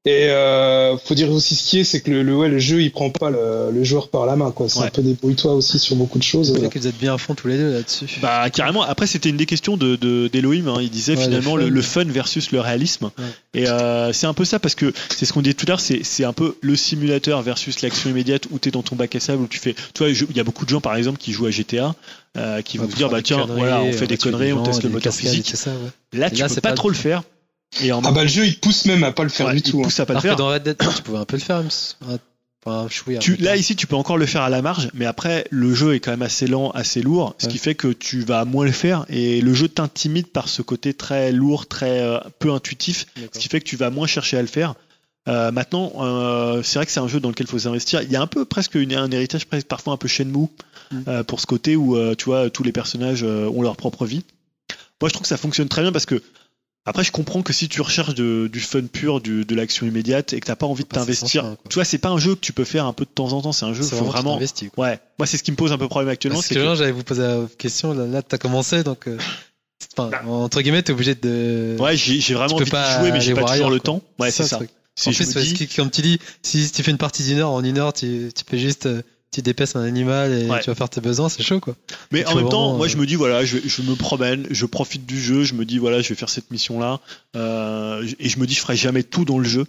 Et 0.07 0.29
euh, 0.29 0.99
faut 0.99 1.15
dire 1.15 1.31
aussi 1.33 1.55
ce 1.55 1.63
qui 1.71 1.79
est, 1.81 1.85
c'est 1.85 2.03
que 2.03 2.11
le, 2.11 2.23
le, 2.23 2.37
ouais, 2.37 2.51
le 2.51 2.59
jeu 2.59 2.83
il 2.83 2.93
prend 2.93 3.09
pas 3.09 3.31
le, 3.31 3.71
le 3.73 3.85
joueur 3.85 4.09
par 4.09 4.27
la 4.27 4.37
main 4.37 4.51
quoi. 4.51 4.69
C'est 4.69 4.81
Ouais. 4.81 4.87
un 4.89 4.91
peu 4.91 5.01
débrouille-toi 5.01 5.55
aussi 5.55 5.79
sur 5.79 5.97
beaucoup 5.97 6.19
de 6.19 6.23
choses. 6.23 6.53
C'est 6.55 6.69
que 6.69 6.79
vous 6.79 6.87
êtes 6.87 6.99
bien 6.99 7.15
à 7.15 7.19
fond 7.19 7.35
tous 7.35 7.49
les 7.49 7.57
deux 7.57 7.73
là-dessus. 7.73 8.05
Bah 8.21 8.51
carrément. 8.51 8.83
Après 8.83 9.07
c'était 9.07 9.31
une 9.31 9.39
des 9.39 9.47
questions 9.47 9.79
de 9.79 9.97
de- 9.97 10.29
d'Elohim. 10.31 10.69
hein. 10.69 10.77
Il 10.83 10.91
disait 10.91 11.17
Ouais, 11.17 11.23
finalement 11.25 11.57
le 11.57 11.65
fun. 11.65 11.71
le 11.71 11.83
fun 11.83 12.05
versus 12.05 12.53
le 12.53 12.61
réalisme. 12.61 13.11
Ouais. 13.17 13.25
Et 13.63 13.67
euh, 13.69 14.13
c'est 14.13 14.27
un 14.27 14.35
peu 14.35 14.45
ça 14.45 14.59
parce 14.59 14.75
que 14.75 14.93
c'est 15.09 15.25
ce 15.25 15.33
qu'on 15.33 15.41
disait 15.41 15.55
tout 15.55 15.65
à 15.69 15.71
l'heure. 15.71 15.81
C'est 15.81 16.01
c'est 16.05 16.25
un 16.25 16.35
peu 16.35 16.57
le 16.61 16.77
simulateur 16.77 17.41
versus 17.41 17.81
l'action 17.81 18.11
immédiate 18.11 18.45
où 18.51 18.59
t'es 18.59 18.71
dans 18.71 18.83
ton 18.83 18.97
bac 18.97 19.17
à 19.17 19.21
sable 19.21 19.43
où 19.45 19.47
tu 19.47 19.59
fais. 19.59 19.73
Tu 19.95 20.03
vois, 20.05 20.11
il 20.11 20.37
y 20.37 20.41
a 20.41 20.45
beaucoup 20.45 20.67
de 20.67 20.71
gens 20.71 20.83
par 20.83 20.97
exemple 20.97 21.17
qui 21.19 21.33
jouent 21.33 21.47
à 21.47 21.51
GTA. 21.51 21.95
euh, 22.37 22.61
qui 22.63 22.77
vont 22.77 22.89
pour 22.89 22.97
dire 22.97 23.09
bah 23.09 23.23
tiens 23.23 23.47
voilà 23.49 23.81
on 23.81 23.93
fait 23.93 24.01
va 24.01 24.07
des 24.07 24.17
conneries 24.19 24.53
on 24.53 24.57
gens, 24.57 24.65
teste 24.65 24.83
le 24.83 24.89
moteur 24.91 25.15
physique 25.15 25.47
c'est 25.49 25.57
ça, 25.57 25.71
ouais. 25.71 26.19
là 26.19 26.27
Et 26.27 26.31
tu 26.33 26.41
là, 26.41 26.49
peux 26.49 26.55
c'est 26.55 26.61
pas 26.61 26.71
pas 26.71 26.75
trop 26.75 26.89
le 26.89 26.97
faire 26.97 27.23
et 27.83 27.93
en 27.93 28.03
Ah 28.05 28.13
bah 28.13 28.23
le 28.23 28.29
jeu 28.29 28.47
il 28.47 28.59
pousse 28.59 28.85
même 28.87 29.05
à 29.05 29.13
pas 29.13 29.23
le 29.25 29.29
faire 29.29 29.47
ouais, 29.47 29.53
du 29.55 29.59
il 29.59 29.63
tout. 29.71 29.81
hein. 29.81 29.85
pousse 29.85 30.01
à 30.01 30.07
pas 30.07 30.15
le 30.15 30.21
faire. 30.21 30.37
dans 30.37 30.49
Red 30.49 30.63
Dead, 30.63 30.77
tu 30.79 31.03
pouvais 31.03 31.19
un 31.19 31.25
peu 31.25 31.37
le 31.37 31.43
faire, 31.43 31.63
enfin, 32.67 32.89
Tu, 33.21 33.37
là 33.37 33.57
ici 33.57 33.77
tu 33.77 33.87
peux 33.87 33.97
encore 33.97 34.17
le 34.17 34.25
faire 34.27 34.41
à 34.43 34.49
la 34.49 34.63
marge 34.63 34.89
mais 34.95 35.05
après 35.05 35.47
le 35.51 35.75
jeu 35.75 35.95
est 35.95 36.01
quand 36.01 36.13
même 36.13 36.23
assez 36.23 36.47
lent 36.47 36.71
assez 36.71 37.03
lourd 37.03 37.35
ce 37.39 37.47
qui 37.49 37.59
fait 37.59 37.75
que 37.75 37.89
tu 37.89 38.21
vas 38.21 38.45
moins 38.47 38.65
le 38.65 38.73
faire 38.73 39.05
et 39.11 39.43
le 39.43 39.53
jeu 39.53 39.69
t'intimide 39.69 40.29
par 40.29 40.49
ce 40.49 40.63
côté 40.63 40.95
très 40.95 41.31
lourd 41.31 41.67
très 41.67 42.01
euh, 42.01 42.19
peu 42.39 42.53
intuitif 42.53 43.07
ce 43.33 43.39
qui 43.39 43.49
fait 43.49 43.61
que 43.61 43.67
tu 43.67 43.77
vas 43.77 43.91
moins 43.91 44.07
chercher 44.07 44.39
à 44.39 44.41
le 44.43 44.49
faire. 44.49 44.75
Euh, 45.27 45.51
maintenant 45.51 45.93
euh, 46.01 46.63
c'est 46.63 46.79
vrai 46.79 46.87
que 46.87 46.93
c'est 46.93 47.01
un 47.01 47.09
jeu 47.09 47.19
dans 47.21 47.29
lequel 47.31 47.47
il 47.47 47.51
faut 47.51 47.59
s'investir. 47.59 48.03
Il 48.03 48.11
y 48.11 48.17
a 48.17 48.21
un 48.23 48.27
peu 48.27 48.45
presque 48.45 48.75
une- 48.75 48.95
un 48.95 49.11
héritage 49.11 49.47
presque 49.47 49.67
parfois 49.67 49.95
un 49.95 49.97
peu 49.99 50.09
Shenmue 50.09 50.49
Mm. 50.91 50.99
euh, 51.09 51.23
pour 51.25 51.41
ce 51.41 51.47
côté 51.47 51.77
où 51.77 51.97
euh, 51.97 52.15
tu 52.15 52.27
vois 52.27 52.51
tous 52.51 52.63
les 52.63 52.71
personnages 52.73 53.23
euh, 53.25 53.49
ont 53.49 53.63
leur 53.63 53.75
propre 53.75 54.05
vie. 54.05 54.23
Moi 55.01 55.09
je 55.09 55.15
trouve 55.15 55.23
que 55.23 55.29
ça 55.29 55.39
fonctionne 55.39 55.67
très 55.69 55.81
bien 55.81 55.93
parce 55.93 56.05
que 56.05 56.23
après, 56.87 57.03
je 57.05 57.13
comprends 57.13 57.43
que 57.43 57.53
si 57.53 57.69
tu 57.69 57.81
recherches 57.81 58.15
de- 58.15 58.49
du 58.53 58.61
fun 58.61 58.83
pur, 58.83 59.21
du- 59.21 59.45
de 59.45 59.55
l'action 59.55 59.87
immédiate 59.87 60.33
et 60.33 60.41
que 60.41 60.47
t'as 60.47 60.57
pas 60.57 60.67
envie 60.67 60.85
de 60.85 60.89
Bah, 60.89 61.01
t'investir, 61.01 61.57
tu 61.69 61.75
vois, 61.75 61.85
c'est 61.85 61.99
pas 61.99 62.11
un 62.11 62.19
jeu 62.19 62.35
que 62.35 62.41
tu 62.41 62.53
peux 62.53 62.65
faire 62.65 62.85
un 62.87 62.93
peu 62.93 63.05
de 63.05 63.11
temps 63.11 63.33
en 63.33 63.41
temps. 63.43 63.53
C'est 63.53 63.65
un 63.65 63.73
jeu, 63.75 63.83
C'est 63.83 63.91
faut 63.91 63.97
vraiment, 64.05 64.11
vraiment. 64.13 64.37
investi. 64.37 64.71
Quoi. 64.71 64.87
Ouais, 64.89 65.01
moi 65.19 65.27
c'est 65.27 65.37
ce 65.39 65.43
qui 65.43 65.51
me 65.51 65.57
pose 65.57 65.73
un 65.73 65.79
peu 65.79 65.89
problème 65.89 66.11
actuellement, 66.11 66.39
Parce 66.41 66.49
que, 66.49 66.55
que 66.55 66.75
j'allais 66.75 66.93
vous 66.93 67.03
poser 67.05 67.23
la 67.23 67.47
question, 67.59 67.95
là, 67.95 68.07
là 68.07 68.23
t'as 68.23 68.39
commencé, 68.39 68.83
donc, 68.83 69.09
euh, 69.09 69.17
enfin, 69.97 70.11
entre 70.27 70.61
guillemets, 70.61 70.83
t'es 70.83 70.93
obligé 70.93 71.15
de. 71.15 71.77
ouais, 71.79 71.97
j'ai 71.97 72.35
vraiment 72.35 72.55
envie 72.55 72.65
peux 72.65 72.65
de 72.67 72.71
pas 72.71 73.01
jouer, 73.01 73.13
mais 73.13 73.21
j'ai 73.21 73.35
pas 73.35 73.45
toujours 73.45 73.71
le 73.71 73.79
quoi. 73.79 73.85
temps. 73.95 74.03
Ouais, 74.19 74.31
c'est 74.31 74.45
ça. 74.45 74.61
Si 74.97 75.09
En 75.09 75.13
je 75.13 75.25
plus, 75.25 75.35
dis- 75.55 75.67
que, 75.67 75.75
comme 75.77 75.91
tu 75.91 76.03
dis, 76.03 76.21
si 76.43 76.71
tu 76.71 76.83
fais 76.85 76.93
une 76.93 76.99
partie 76.99 77.25
d'une 77.25 77.39
heure, 77.41 77.51
en 77.51 77.65
une 77.65 77.79
heure, 77.79 77.93
tu, 77.93 78.31
tu 78.33 78.45
fais 78.49 78.59
juste, 78.59 78.87
euh, 78.87 79.03
tu 79.35 79.43
dépèces 79.43 79.77
un 79.77 79.83
animal 79.85 80.33
et 80.33 80.49
Ouais. 80.49 80.61
tu 80.61 80.71
vas 80.71 80.75
faire 80.75 80.89
tes 80.89 81.01
besoins, 81.01 81.29
c'est 81.29 81.43
chaud, 81.43 81.61
quoi. 81.61 81.75
Mais 82.13 82.25
en 82.27 82.35
même 82.35 82.49
temps, 82.49 82.63
vraiment, 82.63 82.77
moi 82.77 82.87
euh, 82.87 82.89
je 82.89 82.97
me 82.97 83.07
dis 83.07 83.15
voilà, 83.17 83.45
je, 83.45 83.59
je 83.65 83.83
me 83.83 83.95
promène, 83.95 84.47
je 84.51 84.67
profite 84.67 85.07
du 85.07 85.21
jeu, 85.21 85.45
je 85.45 85.55
me 85.55 85.65
dis 85.65 85.79
voilà, 85.79 86.01
je 86.03 86.09
vais 86.09 86.15
faire 86.15 86.29
cette 86.29 86.51
mission 86.51 86.79
là, 86.79 87.01
et 87.35 88.29
je 88.29 88.39
me 88.39 88.47
dis 88.47 88.55
je 88.55 88.61
ferai 88.61 88.77
jamais 88.77 89.03
tout 89.03 89.25
dans 89.25 89.39
le 89.39 89.49
jeu. 89.49 89.67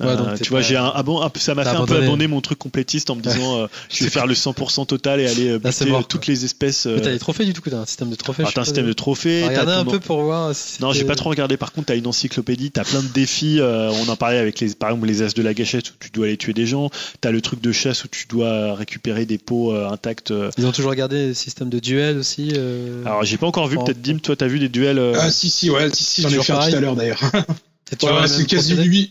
Ouais, 0.00 0.06
Euh, 0.06 0.16
donc 0.16 0.34
t'es 0.34 0.44
tu 0.44 0.50
vois, 0.50 0.60
pas- 0.60 0.66
j'ai 0.66 0.76
un, 0.76 0.92
ah 0.94 1.02
bon, 1.02 1.20
un 1.22 1.28
peu- 1.28 1.40
ça 1.40 1.56
m'a 1.56 1.64
fait 1.64 1.70
un 1.70 1.84
peu 1.84 1.96
abandonner 1.96 2.28
mon 2.28 2.40
truc 2.40 2.56
complétiste 2.56 3.10
en 3.10 3.16
me 3.16 3.20
disant 3.20 3.58
euh, 3.58 3.66
je 3.90 4.04
vais 4.04 4.10
faire 4.10 4.28
le 4.28 4.34
100% 4.34 4.86
total 4.86 5.18
et 5.20 5.26
aller 5.26 5.48
euh, 5.48 5.58
Là, 5.60 5.70
buter 5.70 5.86
mort, 5.86 6.06
toutes 6.06 6.24
quoi. 6.26 6.32
les 6.34 6.44
espèces. 6.44 6.86
euh, 6.86 6.94
Mais 6.94 7.00
t'as 7.02 7.10
les 7.10 7.18
trophées, 7.18 7.44
du 7.44 7.52
coup, 7.60 7.68
t'as 7.68 7.78
un 7.78 7.84
système 7.86 8.08
de 8.08 8.14
trophées. 8.14 8.44
je 8.46 8.52
t'as 8.52 8.60
un 8.60 8.64
système 8.64 8.86
de 8.86 8.92
trophées. 8.92 9.42
Regardez 9.44 9.72
t'as 9.72 9.80
un 9.80 9.84
peu 9.84 9.98
pour 9.98 10.22
voir 10.22 10.54
si 10.54 10.80
Non, 10.80 10.92
j'ai 10.92 11.02
pas 11.04 11.16
trop 11.16 11.30
regardé. 11.30 11.56
Par 11.56 11.72
contre, 11.72 11.86
t'as 11.88 11.96
une 11.96 12.06
encyclopédie, 12.06 12.70
t'as 12.70 12.84
plein 12.84 13.02
de 13.02 13.08
défis. 13.08 13.58
euh, 13.60 13.90
on 13.90 14.08
en 14.08 14.14
parlait 14.14 14.38
avec 14.38 14.60
les, 14.60 14.72
par 14.76 14.90
exemple, 14.90 15.08
les 15.08 15.22
as 15.22 15.34
de 15.34 15.42
la 15.42 15.52
gâchette 15.52 15.90
où 15.90 15.94
tu 15.98 16.10
dois 16.10 16.26
aller 16.26 16.36
tuer 16.36 16.52
des 16.54 16.66
gens. 16.66 16.90
T'as 17.20 17.32
le 17.32 17.40
truc 17.40 17.60
de 17.60 17.72
chasse 17.72 18.04
où 18.04 18.08
tu 18.08 18.28
dois 18.28 18.74
récupérer 18.76 19.26
des 19.26 19.38
pots 19.38 19.74
euh, 19.74 19.88
intacts. 19.90 20.30
euh. 20.30 20.50
Ils 20.58 20.66
ont 20.66 20.70
toujours 20.72 20.94
gardé 20.94 21.26
le 21.26 21.34
système 21.34 21.70
de 21.70 21.80
duel 21.80 22.18
aussi. 22.18 22.52
euh, 22.54 23.04
Alors, 23.04 23.24
j'ai 23.24 23.36
pas 23.36 23.48
encore 23.48 23.66
vu. 23.66 23.76
Peut-être 23.76 24.00
Dim, 24.00 24.18
toi, 24.18 24.36
t'as 24.36 24.46
vu 24.46 24.60
des 24.60 24.68
duels. 24.68 25.00
euh, 25.00 25.14
Ah 25.20 25.32
si 25.32 25.50
si 25.50 25.70
ouais 25.70 25.88
si 25.92 26.04
si 26.04 26.22
j'en 26.22 26.28
ai 26.28 26.40
fait 26.40 26.52
tout 26.52 26.76
à 26.76 26.80
l'heure 26.80 26.94
d'ailleurs. 26.94 27.20
c'est 27.90 28.02
Ouais, 28.02 28.10
ouais, 28.12 28.44
quasi 28.46 28.74
lui 28.74 29.10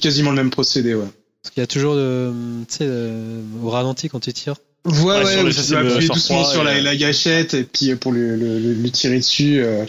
quasiment 0.00 0.30
le 0.30 0.36
même 0.36 0.50
procédé 0.50 0.94
ouais. 0.94 1.06
Parce 1.42 1.54
qu'il 1.54 1.60
y 1.62 1.64
a 1.64 1.66
toujours 1.66 1.94
le, 1.94 2.32
tu 2.68 2.76
sais, 2.76 2.86
le- 2.86 3.42
au 3.62 3.70
ralenti 3.70 4.08
quand 4.08 4.20
tu 4.20 4.32
tires. 4.32 4.56
Ouais, 4.86 4.92
Ouais, 4.94 5.42
ouais, 5.42 5.50
tu 5.52 5.60
dois 5.70 5.78
appuyer 5.80 6.00
sur 6.02 6.14
doucement 6.14 6.44
sur 6.44 6.64
la, 6.64 6.80
la 6.80 6.96
gâchette 6.96 7.54
et 7.54 7.64
puis 7.64 7.94
pour 7.96 8.12
le, 8.12 8.36
le, 8.36 8.58
le- 8.58 8.72
lui 8.74 8.90
tirer 8.90 9.16
dessus. 9.18 9.60
euh. 9.62 9.84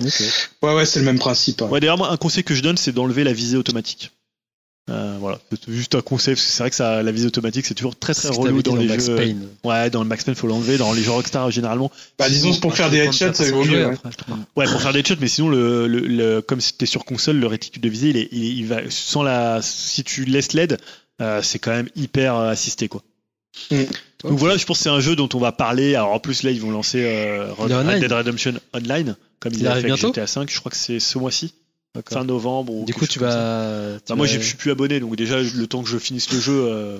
Ouais, 0.61 0.73
ouais, 0.75 0.85
c'est 0.85 0.99
le 0.99 1.05
même 1.05 1.19
principe. 1.19 1.61
ouais. 1.61 1.67
Ouais, 1.69 1.79
d'ailleurs, 1.79 1.97
moi, 1.97 2.11
un 2.11 2.17
conseil 2.17 2.43
que 2.43 2.53
je 2.55 2.61
donne, 2.61 2.77
c'est 2.77 2.91
d'enlever 2.91 3.23
la 3.23 3.33
visée 3.33 3.57
automatique. 3.57 4.11
Euh, 4.89 5.15
voilà, 5.19 5.39
c'est 5.51 5.71
juste 5.71 5.95
un 5.95 6.01
conseil, 6.01 6.33
parce 6.33 6.45
que 6.45 6.51
c'est 6.51 6.63
vrai 6.63 6.69
que 6.69 6.75
ça, 6.75 7.01
la 7.03 7.11
visée 7.11 7.27
automatique, 7.27 7.65
c'est 7.65 7.75
toujours 7.75 7.95
très 7.97 8.13
très 8.13 8.27
relou 8.29 8.57
dit 8.57 8.69
dans 8.69 8.75
les 8.75 8.87
Max 8.87 9.05
jeux. 9.05 9.15
Payne. 9.15 9.47
Ouais, 9.63 9.89
dans 9.89 10.01
le 10.01 10.09
Max 10.09 10.23
Payne, 10.25 10.35
faut 10.35 10.47
l'enlever. 10.47 10.77
Dans 10.77 10.91
les 10.91 11.03
jeux 11.03 11.11
Rockstar, 11.11 11.49
généralement. 11.51 11.91
Bah, 12.17 12.27
disons, 12.29 12.53
pour 12.55 12.75
faire 12.75 12.89
des 12.89 12.97
headshots, 12.97 13.33
ça 13.33 13.49
vaut 13.51 13.63
mieux. 13.63 13.85
ouais. 13.87 13.95
Ouais, 14.57 14.65
pour 14.65 14.81
faire 14.81 14.91
des 14.91 15.03
shots, 15.05 15.15
mais 15.21 15.27
sinon, 15.27 15.49
le, 15.49 15.87
le, 15.87 15.99
le- 15.99 16.41
comme 16.41 16.59
c'était 16.59 16.87
sur 16.87 17.05
console, 17.05 17.37
le 17.37 17.47
réticule 17.47 17.81
de 17.81 17.89
visée, 17.89 18.09
il, 18.09 18.17
est, 18.17 18.29
il, 18.31 18.43
il 18.59 18.65
va 18.65 18.79
sans 18.89 19.23
la, 19.23 19.61
si 19.61 20.03
tu 20.03 20.25
laisses 20.25 20.53
l'aide, 20.53 20.77
euh, 21.21 21.41
c'est 21.43 21.59
quand 21.59 21.71
même 21.71 21.89
hyper 21.95 22.35
euh, 22.35 22.49
assisté, 22.49 22.87
quoi. 22.89 23.03
Mm. 23.69 23.83
Donc 24.23 24.37
voilà, 24.39 24.57
je 24.57 24.65
pense 24.65 24.77
que 24.79 24.83
c'est 24.83 24.89
un 24.89 24.99
jeu 24.99 25.15
dont 25.15 25.29
on 25.33 25.39
va 25.39 25.51
parler. 25.51 25.95
Alors 25.95 26.11
en 26.11 26.19
plus, 26.19 26.43
là, 26.43 26.51
ils 26.51 26.59
vont 26.59 26.71
lancer 26.71 27.03
euh, 27.05 27.53
Red. 27.53 27.99
Dead 27.99 28.11
Redemption 28.11 28.53
Online, 28.73 29.15
comme 29.39 29.53
Il 29.53 29.59
ils 29.59 29.63
l'ont 29.65 29.71
arrive 29.71 29.83
fait 29.83 29.89
avec 29.91 29.99
bientôt 30.01 30.13
GTA 30.13 30.27
5. 30.27 30.49
Je 30.51 30.59
crois 30.59 30.71
que 30.71 30.77
c'est 30.77 30.99
ce 30.99 31.17
mois-ci. 31.17 31.53
Fin 32.09 32.23
novembre. 32.23 32.73
Ou 32.73 32.85
Du 32.85 32.93
coup, 32.93 33.05
tu 33.07 33.19
vas. 33.19 33.97
tu 33.99 34.09
Bah, 34.09 34.15
moi, 34.15 34.25
vas- 34.27 34.33
je 34.33 34.39
je 34.39 34.45
suis 34.45 34.57
plus 34.57 34.71
abonné, 34.71 34.99
donc 34.99 35.15
déjà, 35.15 35.39
le 35.41 35.67
temps 35.67 35.83
que 35.83 35.89
je 35.89 35.97
finisse 35.97 36.31
le 36.31 36.39
jeu. 36.39 36.53
euh, 36.69 36.97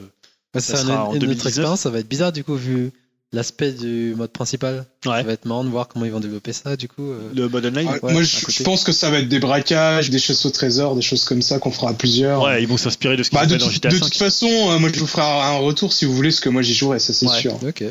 ça 0.54 0.60
ça 0.60 0.78
sera 0.78 1.06
en 1.06 1.10
une 1.12 1.18
autre 1.18 1.20
2019. 1.20 1.48
expérience, 1.48 1.80
ça 1.82 1.90
va 1.90 2.00
être 2.00 2.10
bizarre 2.10 2.32
du 2.34 2.44
coup 2.44 2.56
vu 2.56 2.92
l'aspect 3.34 3.72
du 3.72 4.14
mode 4.18 4.32
principal. 4.32 4.86
Ouais. 5.06 5.12
Ça 5.20 5.24
va 5.24 5.32
être 5.32 5.46
marrant 5.46 5.64
de 5.64 5.70
voir 5.70 5.88
comment 5.88 6.04
ils 6.04 6.12
vont 6.12 6.20
développer 6.20 6.52
ça 6.52 6.76
du 6.76 6.90
coup. 6.90 7.10
euh. 7.10 7.30
le 7.34 7.48
mode 7.48 7.66
online. 7.68 7.88
Ouais, 8.04 8.12
Moi, 8.12 8.24
je, 8.24 8.62
pense 8.64 8.84
que 8.84 8.92
ça 8.92 9.10
va 9.10 9.20
être 9.20 9.30
des 9.30 9.40
braquages, 9.40 10.10
des 10.10 10.20
chasses 10.20 10.46
au 10.46 10.50
trésor, 10.50 10.96
des 10.98 11.02
choses 11.02 11.24
comme 11.24 11.42
ça 11.42 11.58
qu'on 11.60 11.72
fera 11.72 11.92
à 11.92 11.94
plusieurs. 11.94 12.44
Ouais, 12.44 12.62
ils 12.62 12.68
vont 12.68 12.76
s'inspirer 12.76 13.16
de 13.16 13.24
ce 13.24 13.30
qu'ils 13.30 13.40
Bah, 13.40 13.48
fait 13.48 13.58
dans 13.58 13.70
GTA 13.70 13.88
de 13.88 13.96
5. 13.96 14.04
toute 14.04 14.16
façon, 14.18 14.48
euh, 14.72 14.80
moi, 14.80 14.90
je 14.94 15.00
vous 15.00 15.08
ferai 15.08 15.22
un 15.22 15.60
retour 15.60 15.94
si 15.94 16.04
vous 16.04 16.14
voulez, 16.14 16.32
ce 16.32 16.42
que 16.42 16.50
moi 16.50 16.62
j'y 16.62 16.74
jouerai, 16.74 17.00
ça 17.00 17.14
c'est 17.14 17.30
Ouais. 17.30 17.40
sûr. 17.40 17.58
Ok. 17.66 17.86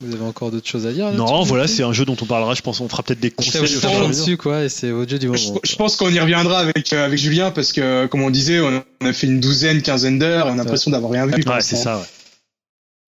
Vous 0.00 0.12
avez 0.12 0.24
encore 0.24 0.50
d'autres 0.50 0.68
choses 0.68 0.86
à 0.86 0.92
dire 0.92 1.12
Non, 1.12 1.42
voilà, 1.44 1.66
c'est 1.68 1.82
un 1.82 1.92
jeu 1.92 2.04
dont 2.04 2.16
on 2.20 2.26
parlera. 2.26 2.54
Je 2.54 2.62
pense 2.62 2.78
qu'on 2.78 2.88
fera 2.88 3.02
peut-être 3.02 3.20
des 3.20 3.30
conseils. 3.30 3.62
dessus 4.08 4.36
quoi 4.36 4.64
et 4.64 4.68
c'est 4.68 4.88
jeu 4.88 5.18
du 5.18 5.26
Je, 5.34 5.46
moment. 5.48 5.60
je 5.62 5.76
pense 5.76 5.96
qu'on 5.96 6.10
y 6.10 6.18
reviendra 6.18 6.58
avec, 6.58 6.92
euh, 6.92 7.06
avec 7.06 7.18
Julien 7.18 7.50
parce 7.52 7.72
que, 7.72 8.06
comme 8.06 8.22
on 8.22 8.30
disait, 8.30 8.60
on 8.60 8.76
a, 8.78 8.84
on 9.00 9.06
a 9.06 9.12
fait 9.12 9.26
une 9.28 9.40
douzaine, 9.40 9.82
quinzaine 9.82 10.18
d'heures 10.18 10.48
et 10.48 10.50
on 10.50 10.54
a 10.54 10.56
l'impression 10.56 10.90
d'avoir 10.90 11.12
rien 11.12 11.26
vu. 11.26 11.34
Ouais, 11.46 11.60
c'est 11.60 11.76
ça. 11.76 11.98
ouais. 11.98 12.04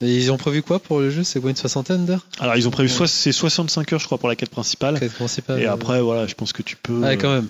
Et 0.06 0.14
ils 0.14 0.30
ont 0.30 0.36
prévu 0.36 0.62
quoi 0.62 0.78
pour 0.78 1.00
le 1.00 1.10
jeu? 1.10 1.24
C'est 1.24 1.40
quoi 1.40 1.48
une 1.50 1.56
soixantaine 1.56 2.04
d'heures? 2.04 2.26
Alors, 2.38 2.54
ils 2.56 2.68
ont 2.68 2.70
prévu 2.70 2.88
soit 2.88 3.08
c'est 3.08 3.32
65 3.32 3.92
heures, 3.94 4.00
je 4.00 4.04
crois, 4.04 4.18
pour 4.18 4.28
la 4.28 4.36
quête 4.36 4.50
principale. 4.50 5.00
Quête 5.00 5.14
principale, 5.14 5.60
Et 5.60 5.66
euh, 5.66 5.72
après, 5.72 6.00
voilà, 6.02 6.26
je 6.26 6.34
pense 6.34 6.52
que 6.52 6.62
tu 6.62 6.76
peux. 6.76 7.00
Ouais, 7.00 7.14
euh, 7.14 7.16
quand 7.16 7.32
même. 7.34 7.48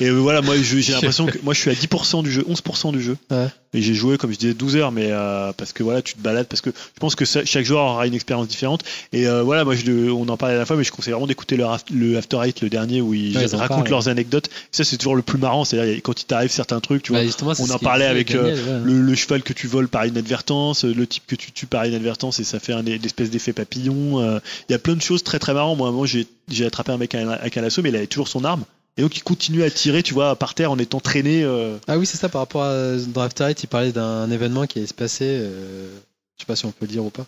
Et 0.00 0.06
euh, 0.08 0.12
voilà, 0.14 0.40
moi 0.42 0.56
j'ai 0.56 0.80
l'impression 0.92 1.26
que 1.26 1.38
moi 1.42 1.54
je 1.54 1.60
suis 1.60 1.70
à 1.70 1.74
10% 1.74 2.22
du 2.22 2.30
jeu, 2.32 2.44
11% 2.48 2.92
du 2.92 3.02
jeu. 3.02 3.16
Ouais. 3.30 3.46
Et 3.72 3.82
j'ai 3.82 3.94
joué, 3.94 4.18
comme 4.18 4.32
je 4.32 4.36
disais, 4.36 4.52
12 4.54 4.74
heures, 4.76 4.90
mais 4.90 5.08
euh, 5.10 5.52
parce 5.56 5.72
que 5.72 5.84
voilà, 5.84 6.02
tu 6.02 6.14
te 6.14 6.20
balades, 6.20 6.48
parce 6.48 6.60
que 6.60 6.70
je 6.70 6.98
pense 6.98 7.14
que 7.14 7.24
ça- 7.24 7.44
chaque 7.44 7.64
joueur 7.64 7.84
aura 7.84 8.06
une 8.08 8.14
expérience 8.14 8.48
différente. 8.48 8.82
Et 9.12 9.28
euh, 9.28 9.42
voilà, 9.44 9.64
moi 9.64 9.76
je, 9.76 10.10
on 10.10 10.28
en 10.28 10.36
parlait 10.36 10.56
à 10.56 10.58
la 10.58 10.66
fois, 10.66 10.74
mais 10.76 10.82
je 10.82 10.90
conseille 10.90 11.12
vraiment 11.12 11.28
d'écouter 11.28 11.56
le, 11.56 11.62
Af- 11.64 11.84
le 11.92 12.16
After 12.18 12.38
Eight, 12.44 12.62
le 12.62 12.68
dernier, 12.68 13.00
où 13.00 13.14
ils 13.14 13.36
Ouais, 13.36 13.44
ils 13.44 13.54
en 13.54 13.58
racontent 13.58 13.82
leurs 13.90 14.08
anecdotes. 14.08 14.46
Et 14.48 14.50
ça, 14.72 14.82
c'est 14.82 14.96
toujours 14.96 15.14
le 15.14 15.22
plus 15.22 15.38
marrant, 15.38 15.64
c'est-à-dire 15.64 16.00
quand 16.02 16.20
il 16.20 16.24
t'arrive 16.24 16.50
certains 16.50 16.80
trucs, 16.80 17.04
tu 17.04 17.12
vois. 17.12 17.20
Bah, 17.20 17.26
c'est 17.54 17.62
on 17.62 17.66
en 17.66 17.78
parlait 17.84 18.06
avec, 18.06 18.30
euh, 18.40 18.56
le, 18.84 19.00
le 19.02 19.14
cheval 19.14 19.42
que 19.44 19.52
tu 19.52 19.68
voles 19.68 19.86
par 19.88 20.04
inadvertance, 20.06 20.82
le 20.84 21.06
type 21.06 21.22
que 21.28 21.36
tu 21.36 21.52
tues 21.52 21.66
par 21.66 21.86
inadvertance 21.86 22.40
et 22.40 22.44
ça 22.44 22.58
fait 22.58 22.72
un, 22.72 22.84
une 22.84 23.04
espèce 23.04 23.30
d'effet 23.30 23.52
papillon. 23.52 24.20
euh, 24.20 24.40
Il 24.68 24.72
y 24.72 24.74
a 24.74 24.78
plein 24.80 24.94
de 24.94 25.02
choses 25.02 25.22
très 25.22 25.38
très 25.38 25.54
marrantes. 25.54 25.78
Moi, 25.78 25.92
moi 25.92 26.06
j'ai 26.08 26.26
j'ai 26.50 26.66
attrapé 26.66 26.90
un 26.90 26.96
mec 26.98 27.14
avec 27.14 27.28
un, 27.28 27.30
avec 27.30 27.56
un 27.56 27.60
lasso, 27.60 27.80
mais 27.82 27.90
il 27.90 27.96
avait 27.96 28.08
toujours 28.08 28.26
son 28.26 28.42
arme. 28.44 28.64
Et 28.96 29.02
donc 29.02 29.16
il 29.16 29.22
continue 29.22 29.62
à 29.62 29.70
tirer, 29.70 30.02
tu 30.02 30.12
vois, 30.14 30.36
par 30.36 30.54
terre 30.54 30.70
en 30.72 30.78
étant 30.78 31.00
traîné. 31.00 31.42
euh, 31.44 31.76
Ah 31.86 31.96
oui, 31.98 32.06
c'est 32.06 32.18
ça, 32.18 32.28
par 32.28 32.40
rapport 32.42 32.62
à 32.64 32.96
dans 33.14 33.22
After 33.22 33.44
Eight, 33.44 33.62
il 33.62 33.66
parlait 33.68 33.92
d'un 33.92 34.30
événement 34.30 34.66
qui 34.66 34.78
allait 34.78 34.86
se 34.88 34.94
passer, 34.94 35.24
euh, 35.26 35.88
je 36.36 36.42
sais 36.42 36.46
pas 36.46 36.56
si 36.56 36.66
on 36.66 36.70
peut 36.72 36.86
le 36.86 36.88
dire 36.92 37.04
ou 37.04 37.10
pas, 37.10 37.24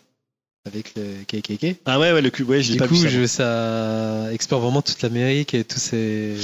avec 0.66 0.92
le 0.96 1.02
KKK. 1.26 1.76
Ah 1.86 1.98
ouais, 1.98 2.12
ouais, 2.12 2.20
le 2.20 2.30
cube, 2.30 2.48
ouais, 2.50 2.62
je 2.62 2.68
l'ai 2.68 2.74
Du 2.74 2.78
pas 2.80 2.88
coup, 2.88 2.94
vu. 2.96 3.26
ça, 3.26 4.30
explore 4.32 4.60
vraiment 4.60 4.82
toute 4.82 5.00
l'Amérique 5.02 5.54
et 5.54 5.64
tous 5.64 5.78
ces. 5.78 6.34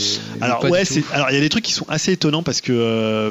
Alors 0.41 0.61
pas 0.61 0.69
ouais, 0.71 0.85
c'est 0.85 1.03
alors 1.13 1.31
il 1.31 1.35
y 1.35 1.39
a 1.39 1.41
des 1.41 1.49
trucs 1.51 1.65
qui 1.65 1.73
sont 1.73 1.87
assez 1.89 2.13
étonnants 2.13 2.43
parce 2.43 2.61
que 2.61 2.73
euh, 2.73 3.31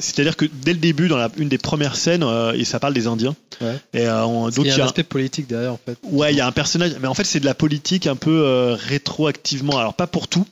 c'est-à-dire 0.00 0.36
que 0.36 0.46
dès 0.46 0.72
le 0.72 0.78
début 0.80 1.08
dans 1.08 1.16
la, 1.16 1.30
une 1.36 1.48
des 1.48 1.58
premières 1.58 1.96
scènes 1.96 2.22
euh, 2.24 2.52
et 2.54 2.64
ça 2.64 2.80
parle 2.80 2.94
des 2.94 3.06
Indiens. 3.06 3.36
Ouais. 3.60 3.76
Et 3.92 4.08
on- 4.08 4.48
donc 4.48 4.64
y 4.64 4.68
il 4.68 4.76
y 4.76 4.80
a 4.80 4.82
un 4.82 4.86
aspect 4.86 5.04
politique 5.04 5.46
derrière 5.46 5.72
en 5.74 5.80
fait. 5.84 5.96
Ouais, 6.02 6.32
il 6.32 6.36
y 6.36 6.40
a 6.40 6.46
un 6.46 6.52
personnage, 6.52 6.92
mais 7.00 7.06
en 7.08 7.14
fait 7.14 7.24
c'est 7.24 7.40
de 7.40 7.44
la 7.46 7.54
politique 7.54 8.06
un 8.08 8.16
peu 8.16 8.74
rétroactivement. 8.78 9.78
Alors 9.78 9.94
pas 9.94 10.06
pour 10.06 10.28
tout, 10.28 10.46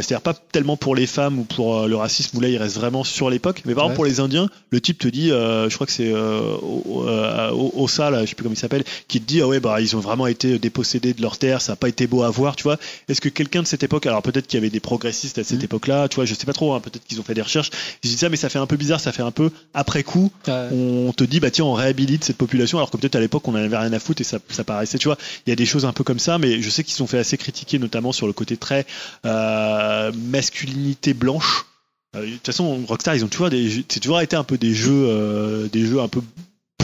c'est-à-dire 0.00 0.22
pas 0.22 0.32
tellement 0.52 0.76
pour 0.78 0.94
les 0.96 1.06
femmes 1.06 1.38
ou 1.40 1.44
pour 1.44 1.80
euh, 1.80 1.86
le 1.86 1.96
racisme 1.96 2.38
où 2.38 2.40
là 2.40 2.48
il 2.48 2.56
reste 2.56 2.76
vraiment 2.76 3.04
sur 3.04 3.28
l'époque, 3.28 3.62
mais 3.66 3.74
par 3.74 3.84
Ouais. 3.84 3.90
exemple 3.90 3.96
pour 3.96 4.04
les 4.06 4.20
Indiens, 4.20 4.48
le 4.70 4.80
type 4.80 4.98
te 4.98 5.08
dit, 5.08 5.30
euh, 5.30 5.68
je 5.68 5.74
crois 5.74 5.86
que 5.86 5.92
c'est 5.92 6.10
euh, 6.10 6.54
au- 6.62 7.04
euh, 7.06 7.50
Ossa 7.52 8.08
là, 8.10 8.22
je 8.24 8.30
sais 8.30 8.34
plus 8.34 8.42
comment 8.44 8.54
il 8.54 8.58
s'appelle, 8.58 8.84
qui 9.08 9.20
te 9.20 9.26
dit 9.26 9.42
ah 9.42 9.48
ouais 9.48 9.60
bah 9.60 9.80
ils 9.82 9.94
ont 9.94 10.00
vraiment 10.00 10.26
été 10.26 10.58
dépossédés 10.58 11.12
de 11.12 11.20
leurs 11.20 11.36
terres, 11.36 11.60
ça 11.60 11.74
a 11.74 11.76
pas 11.76 11.88
été 11.90 12.06
beau 12.06 12.22
à 12.22 12.30
voir, 12.30 12.56
tu 12.56 12.62
vois. 12.62 12.78
Est-ce 13.08 13.20
que 13.20 13.28
quelqu'un 13.28 13.60
de 13.62 13.66
cette 13.66 13.82
époque, 13.82 14.06
alors 14.06 14.22
peut-être 14.22 14.46
qu'il 14.46 14.56
y 14.56 14.62
avait 14.62 14.70
des 14.70 14.80
progressistes 14.80 15.36
à 15.38 15.44
cette 15.44 15.58
Mhm. 15.58 15.64
époque-là, 15.64 16.08
tu 16.08 16.14
vois, 16.16 16.24
je 16.24 16.34
sais 16.34 16.46
pas 16.46 16.52
trop, 16.54 16.72
hein, 16.72 16.80
peut-être 16.80 17.04
qu'ils 17.06 17.20
ont 17.20 17.24
fait 17.24 17.34
des 17.34 17.42
recherches. 17.42 17.70
Je 18.02 18.08
dis 18.08 18.16
ça, 18.16 18.30
mais 18.30 18.36
ça 18.36 18.48
fait 18.48 18.58
un 18.58 18.66
peu 18.66 18.76
bizarre, 18.76 19.00
ça 19.00 19.12
fait 19.12 19.22
un 19.22 19.30
peu 19.30 19.50
après 19.74 20.02
coup 20.04 20.30
on 20.48 21.12
te 21.14 21.24
dit 21.24 21.40
bah 21.40 21.50
tiens 21.50 21.64
on 21.66 21.72
réhabilite 21.74 22.24
cette 22.24 22.36
population 22.38 22.78
alors 22.78 22.90
que 22.90 22.96
peut-être 22.96 23.16
à 23.16 23.20
l'époque 23.20 23.46
on 23.48 23.52
en 23.52 23.56
avait 23.56 23.76
rien 23.76 23.92
à 23.92 23.98
foutre 23.98 24.20
et 24.22 24.24
ça, 24.24 24.38
ça 24.48 24.64
paraissait 24.64 24.96
tu 24.98 25.08
vois 25.08 25.18
il 25.46 25.50
y 25.50 25.52
a 25.52 25.56
des 25.56 25.66
choses 25.66 25.84
un 25.84 25.92
peu 25.92 26.04
comme 26.04 26.18
ça 26.18 26.38
mais 26.38 26.62
je 26.62 26.70
sais 26.70 26.82
qu'ils 26.84 26.94
sont 26.94 27.06
fait 27.06 27.18
assez 27.18 27.36
critiquer 27.36 27.78
notamment 27.78 28.12
sur 28.12 28.26
le 28.26 28.32
côté 28.32 28.56
très 28.56 28.86
euh, 29.26 29.81
masculinité 30.12 31.14
blanche 31.14 31.66
Euh, 32.14 32.26
de 32.26 32.32
toute 32.32 32.46
façon 32.46 32.84
Rockstar 32.86 33.14
ils 33.14 33.24
ont 33.24 33.28
toujours 33.28 33.48
des 33.50 33.84
c'est 33.88 34.00
toujours 34.00 34.20
été 34.20 34.36
un 34.36 34.44
peu 34.44 34.58
des 34.58 34.74
jeux 34.74 35.06
euh, 35.08 35.68
des 35.72 35.86
jeux 35.86 36.00
un 36.00 36.08
peu 36.08 36.20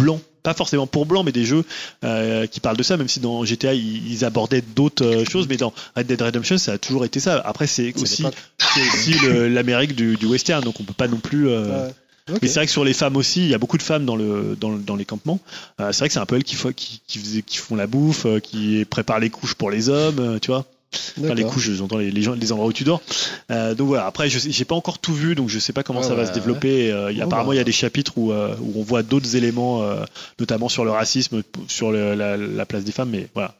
blancs 0.01 0.23
pas 0.43 0.55
forcément 0.55 0.87
pour 0.87 1.05
blanc 1.05 1.23
mais 1.23 1.33
des 1.33 1.45
jeux 1.45 1.65
euh, 2.05 2.47
qui 2.47 2.61
parlent 2.61 2.79
de 2.79 2.83
ça 2.83 2.97
même 2.97 3.09
si 3.09 3.21
dans 3.21 3.45
GTA 3.45 3.75
ils, 3.75 4.11
ils 4.11 4.25
abordaient 4.25 4.63
d'autres 4.75 5.05
euh, 5.05 5.25
choses 5.31 5.47
mais 5.47 5.59
dans 5.59 5.75
Red 5.97 6.07
Dead 6.07 6.23
Redemption 6.23 6.57
ça 6.57 6.73
a 6.73 6.79
toujours 6.79 7.05
été 7.05 7.21
ça 7.21 7.43
après 7.45 7.67
c'est 7.67 7.93
aussi 8.03 8.23
l'Amérique 9.49 9.95
du, 9.95 10.17
du 10.17 10.25
western 10.27 10.63
donc 10.65 10.81
on 10.81 10.85
peut 10.85 10.95
pas 10.95 11.09
non 11.09 11.19
plus 11.19 11.49
euh, 11.49 11.89
Ouais. 12.29 12.39
Mais 12.43 12.49
c'est 12.49 12.61
vrai 12.61 12.67
que 12.67 12.73
sur 12.73 12.85
les 12.85 12.93
femmes 12.93 13.17
aussi, 13.17 13.41
il 13.41 13.49
y 13.49 13.55
a 13.55 13.59
beaucoup 13.59 13.79
de 13.79 13.83
femmes 13.83 14.05
dans, 14.05 14.15
le, 14.15 14.55
dans, 14.61 14.69
le- 14.71 14.81
dans 14.81 14.97
les 14.97 15.07
campements. 15.07 15.41
C'est 15.79 15.97
vrai 16.01 16.09
que 16.09 16.13
c'est 16.13 16.21
un 16.21 16.27
peu 16.27 16.37
elles 16.37 16.45
qui, 16.45 16.57
font- 16.57 16.75
qui, 16.75 17.01
qui, 17.07 17.57
font 17.57 17.75
la 17.75 17.87
bouffe, 17.87 18.27
qui 18.43 18.85
préparent 18.85 19.19
les 19.19 19.31
couches 19.31 19.55
pour 19.55 19.71
les 19.71 19.89
hommes, 19.89 20.39
tu 20.43 20.51
vois. 20.51 20.67
Enfin, 21.23 21.35
les 21.35 21.45
couches, 21.45 21.71
j'entends 21.73 21.99
les, 21.99 22.11
les, 22.11 22.23
gens, 22.23 22.33
les 22.33 22.51
endroits 22.53 22.69
où 22.69 22.73
tu 22.73 22.85
dors. 22.85 23.03
Euh, 23.51 23.75
donc 23.75 23.89
voilà, 23.89 24.07
après, 24.07 24.31
je 24.31 24.39
j'ai 24.49 24.65
pas 24.65 24.75
encore 24.75 24.99
tout 24.99 25.13
vu, 25.13 25.35
donc 25.35 25.49
je 25.49 25.59
sais 25.59 25.73
pas 25.73 25.83
comment 25.83 26.01
Ouais, 26.01 26.07
ça 26.07 26.15
va 26.15 26.23
bah, 26.23 26.29
se 26.29 26.33
développer. 26.33 26.91
Euh, 26.91 27.11
il 27.13 27.19
y 27.19 27.21
a, 27.21 27.25
apparemment, 27.25 27.49
bah. 27.51 27.55
il 27.55 27.59
y 27.59 27.61
a 27.61 27.65
des 27.65 27.73
chapitres 27.73 28.13
où, 28.17 28.33
euh, 28.33 28.55
où 28.63 28.81
on 28.81 28.83
voit 28.83 29.03
d'autres 29.03 29.37
éléments, 29.37 29.83
notamment 30.39 30.69
sur 30.69 30.85
le 30.85 30.91
racisme, 30.91 31.43
sur 31.67 31.91
le- 31.93 32.15
la, 32.15 32.37
la 32.37 32.67
place 32.67 32.85
des 32.85 32.93
femmes, 32.93 33.11
mais 33.11 33.29
voilà, 33.35 33.55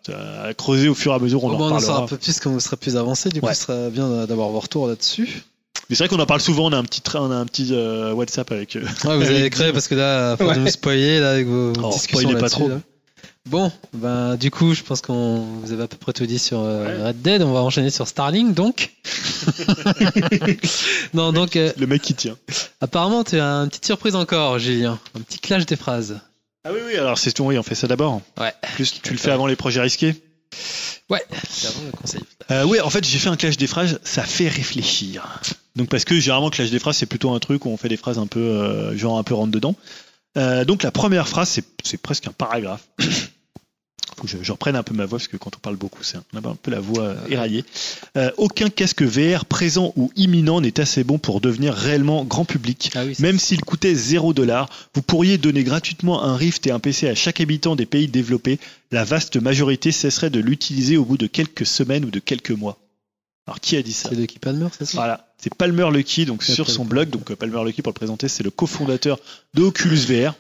a 0.47 0.55
creuser 0.55 0.89
au 0.89 0.95
fur 0.95 1.13
et 1.13 1.17
à 1.17 1.19
mesure, 1.19 1.45
on 1.45 1.51
Au 1.51 1.55
en 1.55 1.59
moins, 1.59 1.73
on 1.73 1.77
en 1.77 1.81
saura 1.81 2.03
un 2.05 2.07
peu 2.07 2.17
plus 2.17 2.39
quand 2.41 2.51
vous 2.51 2.61
serez 2.61 2.77
plus 2.77 2.97
avancé. 2.97 3.29
Du 3.29 3.41
coup, 3.41 3.49
ce 3.49 3.55
serait 3.55 3.91
bien 3.91 4.27
d'avoir 4.27 4.49
vos 4.49 4.61
retours 4.61 4.87
là-dessus. 4.89 5.43
Mais 5.91 5.97
c'est 5.97 6.05
vrai 6.05 6.09
qu'on 6.15 6.23
en 6.23 6.27
parle 6.27 6.41
souvent, 6.41 6.67
on 6.67 6.73
a 6.73 6.77
un 6.79 6.85
petit, 6.85 7.03
on 7.15 7.31
a 7.31 7.37
un 7.37 7.47
petit 7.47 7.73
WhatsApp 8.15 8.51
avec. 8.53 8.77
Ouais, 9.05 9.17
vous 9.17 9.23
avez 9.27 9.51
créé 9.51 9.73
parce 9.73 9.89
que 9.89 9.95
là, 9.95 10.37
faut 10.37 10.55
nous 10.55 10.69
spoiler 10.69 11.21
là, 11.21 11.33
avec 11.33 11.47
vos 11.47 11.73
Oh, 11.83 11.91
discussions 11.93 12.21
spoilez 12.29 12.41
pas 12.41 12.49
trop. 12.49 12.69
là. 12.69 12.81
Bon, 13.49 13.73
ben 13.95 14.37
du 14.37 14.51
coup, 14.51 14.75
je 14.75 14.83
pense 14.83 15.01
qu'on 15.01 15.41
vous 15.63 15.73
avez 15.73 15.85
à 15.85 15.89
peu 15.89 15.97
près 15.97 16.13
tout 16.13 16.27
dit 16.27 16.39
sur 16.39 16.61
euh, 16.61 16.85
Ouais. 16.99 17.07
Red 17.09 17.23
Dead. 17.23 17.43
On 17.43 17.53
va 17.53 17.61
enchaîner 17.63 17.89
sur 17.91 18.07
Starlink, 18.07 18.53
donc. 18.55 18.93
non, 21.15 21.33
donc 21.33 21.57
euh, 21.57 21.73
le 21.79 21.87
mec 21.87 22.03
qui 22.03 22.15
tient. 22.15 22.37
apparemment, 22.81 23.25
tu 23.25 23.41
as 23.41 23.45
une 23.47 23.69
petite 23.69 23.87
surprise 23.87 24.15
encore, 24.17 24.59
Julien. 24.59 24.99
Un 25.17 25.21
petit 25.21 25.39
clash 25.39 25.65
des 25.67 25.77
phrases. 25.77 26.21
Ah 26.65 26.71
oui, 26.75 26.81
oui, 26.87 26.97
alors 26.97 27.17
c'est 27.19 27.33
tout, 27.33 27.45
oui, 27.45 27.59
on 27.59 27.63
fait 27.63 27.75
ça 27.75 27.87
d'abord. 27.87 28.21
Ouais. 28.39 28.53
Plus, 28.75 29.01
tu 29.03 29.13
le 29.13 29.19
fais 29.19 29.31
avant 29.31 29.47
les 29.47 29.57
projets 29.57 29.81
risqués 29.81 30.15
Ouais. 31.09 31.23
C'est 31.49 31.69
avant 31.69 31.81
le 31.87 31.93
conseil. 31.93 32.21
euh, 32.51 32.65
Oui, 32.65 32.81
en 32.81 32.91
fait, 32.91 33.03
j'ai 33.07 33.19
fait 33.19 33.31
un 33.31 33.37
clash 33.37 33.57
des 33.57 33.67
phrases, 33.67 33.99
ça 34.05 34.25
fait 34.25 34.49
réfléchir. 34.49 35.41
Donc, 35.77 35.89
parce 35.89 36.05
que 36.05 36.19
généralement, 36.21 36.51
clash 36.51 36.71
des 36.71 36.79
phrases, 36.79 36.99
c'est 36.99 37.07
plutôt 37.07 37.31
un 37.33 37.39
truc 37.39 37.65
où 37.65 37.71
on 37.71 37.79
fait 37.79 37.89
des 37.89 37.97
phrases 37.97 38.19
un 38.19 38.27
peu, 38.27 38.95
genre 38.97 39.17
un 39.19 39.23
peu 39.23 39.33
rentre 39.35 39.53
dedans. 39.53 39.75
Donc, 40.67 40.83
la 40.83 40.91
première 40.91 41.27
phrase, 41.29 41.61
c'est 41.83 41.97
presque 42.03 42.27
un 42.27 42.33
paragraphe. 42.33 42.83
Que 44.21 44.27
je, 44.27 44.39
je 44.43 44.53
reprenne 44.53 44.77
un 44.77 44.83
peu 44.83 44.95
ma 44.95 45.07
voix, 45.07 45.19
parce 45.19 45.29
que 45.29 45.37
quand 45.37 45.57
on 45.57 45.61
parle 45.61 45.77
beaucoup, 45.77 46.03
c'est 46.03 46.17
un, 46.17 46.23
peu 46.63 46.71
la 46.71 46.81
voix 46.81 47.05
euh, 47.05 47.17
éraillée. 47.29 47.65
Euh, 48.17 48.31
aucun 48.37 48.69
casque 48.71 49.03
VR 49.03 49.45
présent 49.45 49.93
ou 49.97 50.11
imminent 50.17 50.61
n'est 50.61 50.81
assez 50.81 51.05
bon 51.05 51.19
pour 51.19 51.41
devenir 51.41 51.75
réellement 51.75 52.25
grand 52.25 52.45
public. 52.45 52.91
Ah 52.95 53.05
oui. 53.05 53.15
Même 53.21 53.39
s'il 53.39 53.61
coûtait 53.61 53.95
0 53.95 54.33
dollar, 54.33 54.69
vous 54.95 55.03
pourriez 55.03 55.39
donner 55.39 55.63
gratuitement 55.65 56.23
un 56.25 56.37
Rift 56.37 56.67
et 56.67 56.71
un 56.71 56.79
PC 56.81 57.09
à 57.09 57.15
chaque 57.15 57.41
habitant 57.41 57.77
des 57.77 57.87
pays 57.87 58.09
développés. 58.09 58.59
La 58.91 59.05
vaste 59.05 59.37
majorité 59.37 59.93
cesserait 59.93 60.31
de 60.31 60.41
l'utiliser 60.41 60.97
au 60.97 61.05
bout 61.05 61.19
de 61.19 61.27
quelques 61.27 61.67
semaines 61.67 62.05
ou 62.05 62.11
de 62.11 62.19
quelques 62.21 62.51
mois. 62.51 62.79
Alors 63.47 63.61
qui 63.61 63.77
a 63.77 63.83
dit 63.83 63.93
ça? 63.93 64.09
C'est 64.11 64.17
de 64.17 64.27
qui 64.27 64.39
Palmer, 64.39 64.67
c'est 64.77 64.85
ça? 64.85 64.99
Voilà, 64.99 65.27
c'est 65.39 65.55
Palmer 65.55 65.89
Lucky, 65.93 66.27
donc 66.27 66.43
sur 66.43 66.69
son 66.69 66.85
blog. 66.85 67.09
Donc 67.11 67.31
euh, 67.31 67.37
Palmer 67.37 67.63
Lucky, 67.65 67.83
pour 67.83 67.91
le 67.93 67.95
présenter, 67.95 68.29
c'est 68.29 68.43
le 68.43 68.51
cofondateur 68.51 69.19
de 69.55 69.63
Oculus 69.63 69.97
VR. 70.07 70.35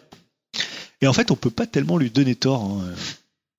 Et 1.00 1.06
en 1.06 1.12
fait, 1.12 1.30
on 1.30 1.36
peut 1.36 1.50
pas 1.50 1.66
tellement 1.66 1.96
lui 1.96 2.10
donner 2.10 2.34
tort. 2.34 2.64
hein. 2.64 2.82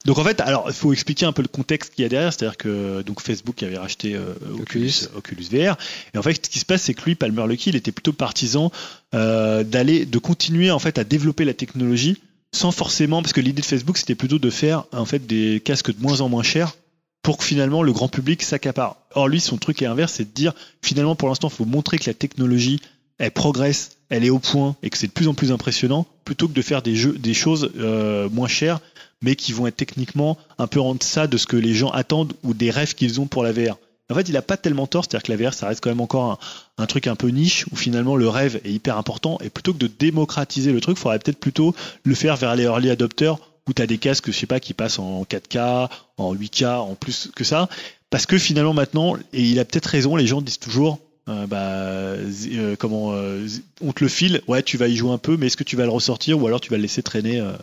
Donc 0.06 0.18
en 0.18 0.24
fait, 0.24 0.40
alors 0.40 0.66
il 0.68 0.74
faut 0.74 0.94
expliquer 0.94 1.26
un 1.26 1.34
peu 1.34 1.42
le 1.42 1.50
contexte 1.50 1.94
qu'il 1.94 2.04
y 2.04 2.06
a 2.06 2.10
derrière, 2.10 2.32
c'est-à-dire 2.32 2.58
que 2.58 3.02
donc 3.02 3.22
Facebook 3.22 3.62
avait 3.64 3.78
racheté 3.78 4.16
euh, 4.16 4.34
Oculus, 4.60 4.94
Oculus. 5.16 5.48
VR, 5.52 5.78
et 6.14 6.18
en 6.18 6.22
fait 6.22 6.46
ce 6.46 6.50
qui 6.50 6.60
se 6.60 6.66
passe, 6.66 6.84
c'est 6.84 6.94
que 6.94 7.04
lui, 7.04 7.16
Palmer 7.16 7.46
Lucky, 7.48 7.70
il 7.70 7.76
était 7.76 7.92
plutôt 7.92 8.14
partisan 8.14 8.72
euh, 9.14 9.64
d'aller, 9.64 10.06
de 10.06 10.18
continuer 10.18 10.72
en 10.72 10.80
fait 10.80 10.98
à 10.98 11.04
développer 11.04 11.44
la 11.44 11.54
technologie 11.54 12.18
sans 12.52 12.72
forcément, 12.72 13.22
parce 13.22 13.34
que 13.34 13.42
l'idée 13.42 13.62
de 13.62 13.66
Facebook, 13.66 13.98
c'était 13.98 14.16
plutôt 14.16 14.40
de 14.40 14.50
faire 14.50 14.86
en 14.92 15.06
fait 15.06 15.28
des 15.28 15.62
casques 15.64 15.96
de 15.96 16.02
moins 16.02 16.22
en 16.22 16.30
moins 16.30 16.44
chers 16.44 16.76
pour 17.22 17.38
que 17.38 17.44
finalement 17.44 17.84
le 17.84 17.92
grand 17.92 18.08
public 18.08 18.42
s'accapare. 18.42 18.96
Or 19.14 19.28
lui, 19.28 19.42
son 19.42 19.58
truc 19.58 19.82
est 19.82 19.86
inverse, 19.86 20.14
c'est 20.14 20.24
de 20.24 20.34
dire 20.34 20.54
finalement 20.82 21.16
pour 21.16 21.28
l'instant, 21.28 21.50
il 21.50 21.56
faut 21.56 21.66
montrer 21.66 21.98
que 21.98 22.10
la 22.10 22.14
technologie 22.14 22.82
elle 23.20 23.32
progresse, 23.32 23.92
elle 24.10 24.26
est 24.26 24.30
au 24.30 24.40
point 24.40 24.76
et 24.82 24.90
que 24.90 24.98
c'est 24.98 25.08
de 25.08 25.12
plus 25.12 25.28
en 25.28 25.34
plus 25.34 25.52
impressionnant, 25.52 26.06
plutôt 26.26 26.48
que 26.48 26.54
de 26.54 26.62
faire 26.62 26.82
des 26.82 26.96
jeux, 26.96 27.14
des 27.14 27.34
choses 27.34 27.72
euh, 27.78 28.28
moins 28.30 28.48
chères, 28.48 28.80
mais 29.22 29.36
qui 29.36 29.54
vont 29.54 29.68
être 29.68 29.76
techniquement 29.76 30.38
un 30.58 30.68
peu 30.68 30.80
en 30.80 30.96
deçà 30.96 31.28
de 31.28 31.38
ce 31.38 31.46
que 31.46 31.58
les 31.58 31.74
gens 31.74 31.90
attendent 31.90 32.34
ou 32.44 32.54
des 32.54 32.72
rêves 32.72 32.96
qu'ils 32.96 33.22
ont 33.22 33.28
pour 33.28 33.44
la 33.44 33.52
VR. 33.52 33.78
En 34.12 34.16
fait, 34.16 34.28
il 34.28 34.36
a 34.38 34.42
pas 34.42 34.58
tellement 34.58 34.88
tort, 34.88 35.04
c'est-à-dire 35.04 35.24
que 35.24 35.32
la 35.32 35.50
VR, 35.50 35.54
ça 35.54 35.68
reste 35.68 35.84
quand 35.84 35.92
même 35.92 36.02
encore 36.02 36.32
un, 36.32 36.84
un 36.84 36.88
truc 36.88 37.06
un 37.06 37.16
peu 37.16 37.28
niche 37.28 37.66
où 37.72 37.76
finalement 37.76 38.16
le 38.16 38.28
rêve 38.28 38.60
est 38.64 38.72
hyper 38.72 38.98
important 38.98 39.38
et 39.44 39.52
plutôt 39.52 39.72
que 39.72 39.78
de 39.78 39.88
démocratiser 39.88 40.72
le 40.72 40.82
truc, 40.82 40.98
il 40.98 41.02
faudrait 41.02 41.20
peut-être 41.20 41.40
plutôt 41.40 41.76
le 42.04 42.16
faire 42.16 42.36
vers 42.36 42.56
les 42.56 42.64
early 42.64 42.90
adopters 42.90 43.38
où 43.68 43.74
tu 43.74 43.82
as 43.84 43.88
des 43.88 44.00
casques, 44.00 44.32
je 44.32 44.32
sais 44.32 44.48
pas, 44.48 44.60
qui 44.60 44.74
passent 44.74 44.98
en 44.98 45.24
4K, 45.24 45.90
en 46.18 46.34
8K, 46.34 46.78
en 46.78 46.96
plus 46.96 47.30
que 47.36 47.44
ça. 47.44 47.70
Parce 48.10 48.26
que 48.26 48.40
finalement 48.40 48.74
maintenant, 48.74 49.16
et 49.32 49.44
il 49.44 49.60
a 49.60 49.66
peut-être 49.66 49.86
raison, 49.86 50.16
les 50.16 50.26
gens 50.26 50.42
disent 50.42 50.58
toujours, 50.58 51.00
euh, 51.30 51.48
bah, 51.48 51.58
euh, 51.62 52.76
comment, 52.78 53.14
euh, 53.14 53.48
on 53.82 53.92
te 53.94 54.04
le 54.04 54.10
file, 54.10 54.42
ouais, 54.48 54.64
tu 54.64 54.78
vas 54.78 54.88
y 54.88 54.96
jouer 54.96 55.12
un 55.12 55.18
peu, 55.18 55.38
mais 55.38 55.48
est-ce 55.48 55.58
que 55.58 55.64
tu 55.64 55.76
vas 55.76 55.84
le 55.84 55.92
ressortir 55.92 56.42
ou 56.42 56.48
alors 56.48 56.60
tu 56.60 56.70
vas 56.70 56.78
le 56.78 56.82
laisser 56.84 57.04
traîner 57.04 57.40
euh. 57.40 57.54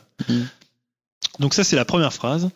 Donc 1.38 1.52
ça 1.52 1.64
c'est 1.64 1.76
la 1.76 1.84
première 1.84 2.12
phrase. 2.12 2.48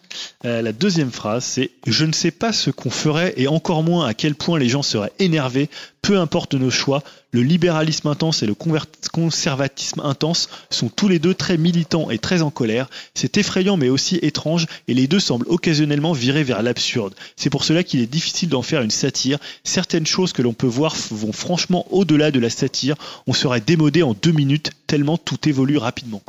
Euh, 0.44 0.62
la 0.62 0.72
deuxième 0.72 1.10
phrase 1.10 1.44
c'est 1.44 1.70
je 1.86 2.04
ne 2.04 2.12
sais 2.12 2.30
pas 2.30 2.52
ce 2.52 2.70
qu'on 2.70 2.90
ferait 2.90 3.34
et 3.36 3.46
encore 3.46 3.82
moins 3.82 4.06
à 4.06 4.14
quel 4.14 4.34
point 4.34 4.58
les 4.58 4.68
gens 4.68 4.82
seraient 4.82 5.12
énervés. 5.18 5.68
Peu 6.02 6.18
importe 6.18 6.54
nos 6.54 6.70
choix, 6.70 7.02
le 7.30 7.42
libéralisme 7.42 8.08
intense 8.08 8.42
et 8.42 8.46
le 8.46 8.54
conservatisme 8.54 10.00
intense 10.00 10.48
sont 10.70 10.88
tous 10.88 11.08
les 11.08 11.18
deux 11.18 11.34
très 11.34 11.58
militants 11.58 12.10
et 12.10 12.18
très 12.18 12.40
en 12.40 12.50
colère. 12.50 12.88
C'est 13.14 13.36
effrayant 13.36 13.76
mais 13.76 13.90
aussi 13.90 14.16
étrange 14.22 14.66
et 14.88 14.94
les 14.94 15.06
deux 15.06 15.20
semblent 15.20 15.46
occasionnellement 15.48 16.14
virer 16.14 16.42
vers 16.42 16.62
l'absurde. 16.62 17.14
C'est 17.36 17.50
pour 17.50 17.64
cela 17.64 17.84
qu'il 17.84 18.00
est 18.00 18.06
difficile 18.06 18.48
d'en 18.48 18.62
faire 18.62 18.80
une 18.80 18.90
satire. 18.90 19.38
Certaines 19.62 20.06
choses 20.06 20.32
que 20.32 20.42
l'on 20.42 20.54
peut 20.54 20.66
voir 20.66 20.96
vont 21.10 21.32
franchement 21.32 21.86
au-delà 21.90 22.30
de 22.30 22.40
la 22.40 22.50
satire. 22.50 22.96
On 23.26 23.34
serait 23.34 23.60
démodé 23.60 24.02
en 24.02 24.14
deux 24.14 24.32
minutes 24.32 24.70
tellement 24.86 25.18
tout 25.18 25.48
évolue 25.48 25.76
rapidement. 25.76 26.22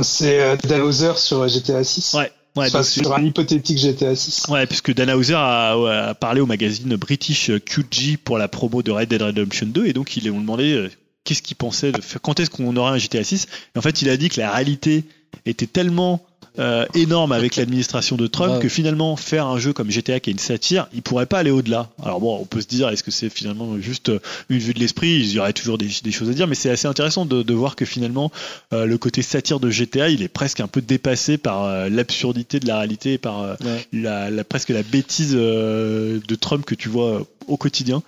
C'est 0.00 0.40
euh, 0.40 0.56
Dalhouser 0.56 1.12
sur 1.16 1.46
GTA 1.48 1.84
6. 1.84 2.14
Ouais. 2.14 2.32
Ouais, 2.54 2.66
Enfin, 2.66 2.78
donc 2.78 2.86
c'est- 2.86 3.00
sur 3.00 3.14
un 3.14 3.22
hypothétique 3.24 3.78
GTA 3.78 4.14
6. 4.14 4.46
Ouais, 4.48 4.66
puisque 4.66 4.92
Dan 4.94 5.10
Hauser 5.10 5.34
a, 5.36 6.08
a 6.08 6.14
parlé 6.14 6.40
au 6.42 6.46
magazine 6.46 6.96
British 6.96 7.50
QG 7.64 8.18
pour 8.22 8.36
la 8.38 8.46
promo 8.48 8.82
de 8.82 8.90
Red 8.90 9.08
Dead 9.08 9.22
Redemption 9.22 9.66
2 9.66 9.86
et 9.86 9.92
donc 9.94 10.16
ils 10.16 10.22
lui 10.24 10.30
ont 10.30 10.40
demandé 10.40 10.72
euh, 10.74 10.90
qu'est-ce 11.24 11.40
qu'il 11.40 11.56
pensait 11.56 11.92
de 11.92 12.00
faire, 12.02 12.20
quand 12.20 12.40
est-ce 12.40 12.50
qu'on 12.50 12.76
aurait 12.76 12.90
un 12.92 12.98
GTA 12.98 13.24
6 13.24 13.46
et 13.74 13.78
en 13.78 13.80
fait 13.82 14.02
il 14.02 14.10
a 14.10 14.18
dit 14.18 14.28
que 14.28 14.38
la 14.38 14.52
réalité 14.52 15.04
était 15.46 15.66
tellement 15.66 16.20
euh, 16.58 16.84
énorme 16.94 17.32
avec 17.32 17.56
l'administration 17.56 18.16
de 18.16 18.26
Trump 18.26 18.54
Ouais. 18.54 18.60
que 18.60 18.68
finalement 18.68 19.16
faire 19.16 19.46
un 19.46 19.58
jeu 19.58 19.72
comme 19.72 19.90
GTA 19.90 20.20
qui 20.20 20.30
est 20.30 20.32
une 20.34 20.38
satire, 20.38 20.86
il 20.92 21.00
pourrait 21.02 21.26
pas 21.26 21.38
aller 21.38 21.50
au-delà. 21.50 21.90
Alors 22.02 22.20
bon, 22.20 22.38
on 22.40 22.44
peut 22.44 22.60
se 22.60 22.66
dire 22.66 22.88
est-ce 22.90 23.02
que 23.02 23.10
c'est 23.10 23.30
finalement 23.30 23.78
juste 23.80 24.10
euh, 24.10 24.18
une 24.50 24.58
vue 24.58 24.74
de 24.74 24.78
l'esprit, 24.78 25.14
il 25.20 25.32
y 25.32 25.38
aurait 25.38 25.54
toujours 25.54 25.78
des, 25.78 25.88
des 26.02 26.12
choses 26.12 26.28
à 26.28 26.32
dire, 26.34 26.46
mais 26.46 26.54
c'est 26.54 26.68
assez 26.70 26.86
intéressant 26.86 27.24
de, 27.24 27.42
de 27.42 27.54
voir 27.54 27.74
que 27.74 27.84
finalement 27.84 28.30
euh, 28.74 28.84
le 28.84 28.98
côté 28.98 29.22
satire 29.22 29.60
de 29.60 29.70
GTA, 29.70 30.08
il 30.10 30.22
est 30.22 30.28
presque 30.28 30.60
un 30.60 30.68
peu 30.68 30.82
dépassé 30.82 31.38
par 31.38 31.64
euh, 31.64 31.88
l'absurdité 31.88 32.60
de 32.60 32.66
la 32.66 32.76
réalité 32.78 33.14
et 33.14 33.18
par 33.18 33.40
euh, 33.42 33.54
Ouais. 33.64 33.86
la, 33.92 34.30
la- 34.30 34.44
presque 34.44 34.68
la 34.70 34.82
bêtise 34.82 35.32
euh, 35.34 36.20
de 36.26 36.34
Trump 36.34 36.64
que 36.66 36.74
tu 36.74 36.88
vois 36.88 37.26
au 37.46 37.56
quotidien. 37.56 38.02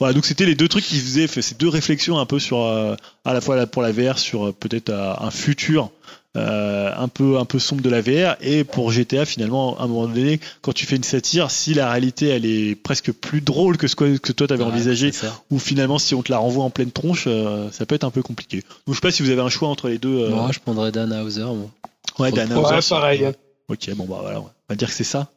Voilà, 0.00 0.14
donc 0.14 0.26
c'était 0.26 0.46
les 0.46 0.54
deux 0.54 0.68
trucs 0.68 0.84
qui 0.84 0.96
faisaient 1.00 1.26
ces 1.26 1.54
deux 1.56 1.68
réflexions 1.68 2.18
un 2.20 2.26
peu 2.26 2.38
sur 2.38 2.62
euh, 2.62 2.94
à 3.24 3.32
la 3.32 3.40
fois 3.40 3.66
pour 3.66 3.82
la 3.82 3.90
VR 3.92 4.18
sur 4.18 4.54
peut-être 4.54 4.90
un 4.92 5.30
futur 5.32 5.90
euh, 6.36 6.92
un 6.96 7.08
peu 7.08 7.38
un 7.38 7.44
peu 7.46 7.58
sombre 7.58 7.80
de 7.82 7.88
la 7.88 8.00
VR 8.02 8.36
et 8.42 8.62
pour 8.62 8.92
GTA 8.92 9.24
finalement 9.24 9.78
à 9.78 9.84
un 9.84 9.86
moment 9.86 10.06
donné 10.06 10.40
quand 10.60 10.72
tu 10.72 10.84
fais 10.84 10.96
une 10.96 11.02
satire 11.02 11.50
si 11.50 11.72
la 11.74 11.90
réalité 11.90 12.28
elle 12.28 12.44
est 12.44 12.74
presque 12.74 13.12
plus 13.12 13.40
drôle 13.40 13.78
que 13.78 13.88
ce 13.88 13.96
que, 13.96 14.18
que 14.18 14.32
toi 14.32 14.46
t'avais 14.46 14.62
Ouais, 14.62 14.70
envisagé 14.70 15.10
ou 15.50 15.58
finalement 15.58 15.98
si 15.98 16.14
on 16.14 16.22
te 16.22 16.30
la 16.30 16.38
renvoie 16.38 16.64
en 16.64 16.70
pleine 16.70 16.90
tronche 16.92 17.24
euh, 17.26 17.70
ça 17.72 17.86
peut 17.86 17.94
être 17.94 18.04
un 18.04 18.10
peu 18.10 18.22
compliqué. 18.22 18.58
Donc 18.86 18.90
je 18.90 18.94
sais 18.94 19.00
pas 19.00 19.10
si 19.10 19.22
vous 19.22 19.30
avez 19.30 19.40
un 19.40 19.48
choix 19.48 19.68
entre 19.68 19.88
les 19.88 19.98
deux. 19.98 20.24
euh, 20.24 20.28
Moi, 20.30 20.50
je 20.52 20.58
prendrais 20.60 20.92
Dan 20.92 21.12
Hauser. 21.14 21.42
moi. 21.44 21.70
ouais, 22.18 22.30
Dan 22.30 22.52
Hauser, 22.52 22.74
Ouais, 22.74 22.80
pareil. 22.88 23.26
Ok, 23.68 23.90
bon 23.96 24.04
bah 24.04 24.18
voilà, 24.20 24.40
on 24.40 24.50
va 24.68 24.74
dire 24.76 24.88
que 24.88 24.94
c'est 24.94 25.04
ça. 25.04 25.28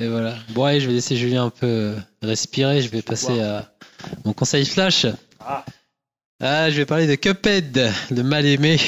Et 0.00 0.06
voilà. 0.08 0.34
Bon, 0.50 0.64
allez, 0.64 0.80
je 0.80 0.86
vais 0.86 0.92
laisser 0.92 1.16
Julien 1.16 1.44
un 1.46 1.50
peu 1.50 1.94
respirer. 2.22 2.82
Je 2.82 2.88
vais 2.88 3.02
passer 3.02 3.40
à 3.40 3.68
mon 4.24 4.32
conseil 4.32 4.64
flash. 4.64 5.06
Ah. 5.40 5.64
Ah, 6.40 6.70
je 6.70 6.76
vais 6.76 6.86
parler 6.86 7.08
de 7.08 7.16
Cuphead, 7.16 7.90
le 8.12 8.22
mal 8.22 8.46
aimé. 8.46 8.78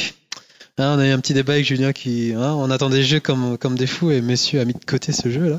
Hein, 0.79 0.97
on 0.97 0.99
a 0.99 1.07
eu 1.07 1.11
un 1.11 1.19
petit 1.21 1.35
débat 1.35 1.55
avec 1.55 1.65
Julien 1.67 1.93
qui, 1.93 2.33
hein, 2.35 2.55
on 2.55 2.71
attend 2.71 2.89
des 2.91 3.03
jeux 3.03 3.21
comme, 3.21 3.59
comme 3.59 3.77
des 3.77 3.87
fous 3.87 4.11
et 4.11 4.21
monsieur 4.23 4.61
a 4.61 4.65
mis 4.65 4.73
de 4.75 4.85
côté 4.85 5.13
ce 5.13 5.31
jeu 5.31 5.51
là. 5.51 5.59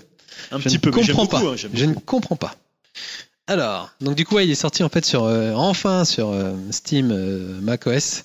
Un 0.51 0.57
Je 0.59 0.63
petit 0.63 0.75
ne 0.75 0.79
peu, 0.79 0.91
comprends 0.91 1.25
beaucoup, 1.25 1.27
pas. 1.27 1.51
hein, 1.51 1.69
Je 1.73 1.85
ne 1.85 1.93
comprends 1.93 2.35
pas. 2.35 2.55
Alors, 3.47 3.89
donc 3.99 4.15
du 4.15 4.25
coup, 4.25 4.35
ouais, 4.35 4.45
il 4.47 4.51
est 4.51 4.55
sorti 4.55 4.83
en 4.83 4.89
fait 4.89 5.05
sur, 5.05 5.23
euh, 5.25 5.53
enfin 5.53 6.05
sur 6.05 6.29
euh, 6.29 6.53
Steam, 6.71 7.11
euh, 7.11 7.59
macOS. 7.61 8.23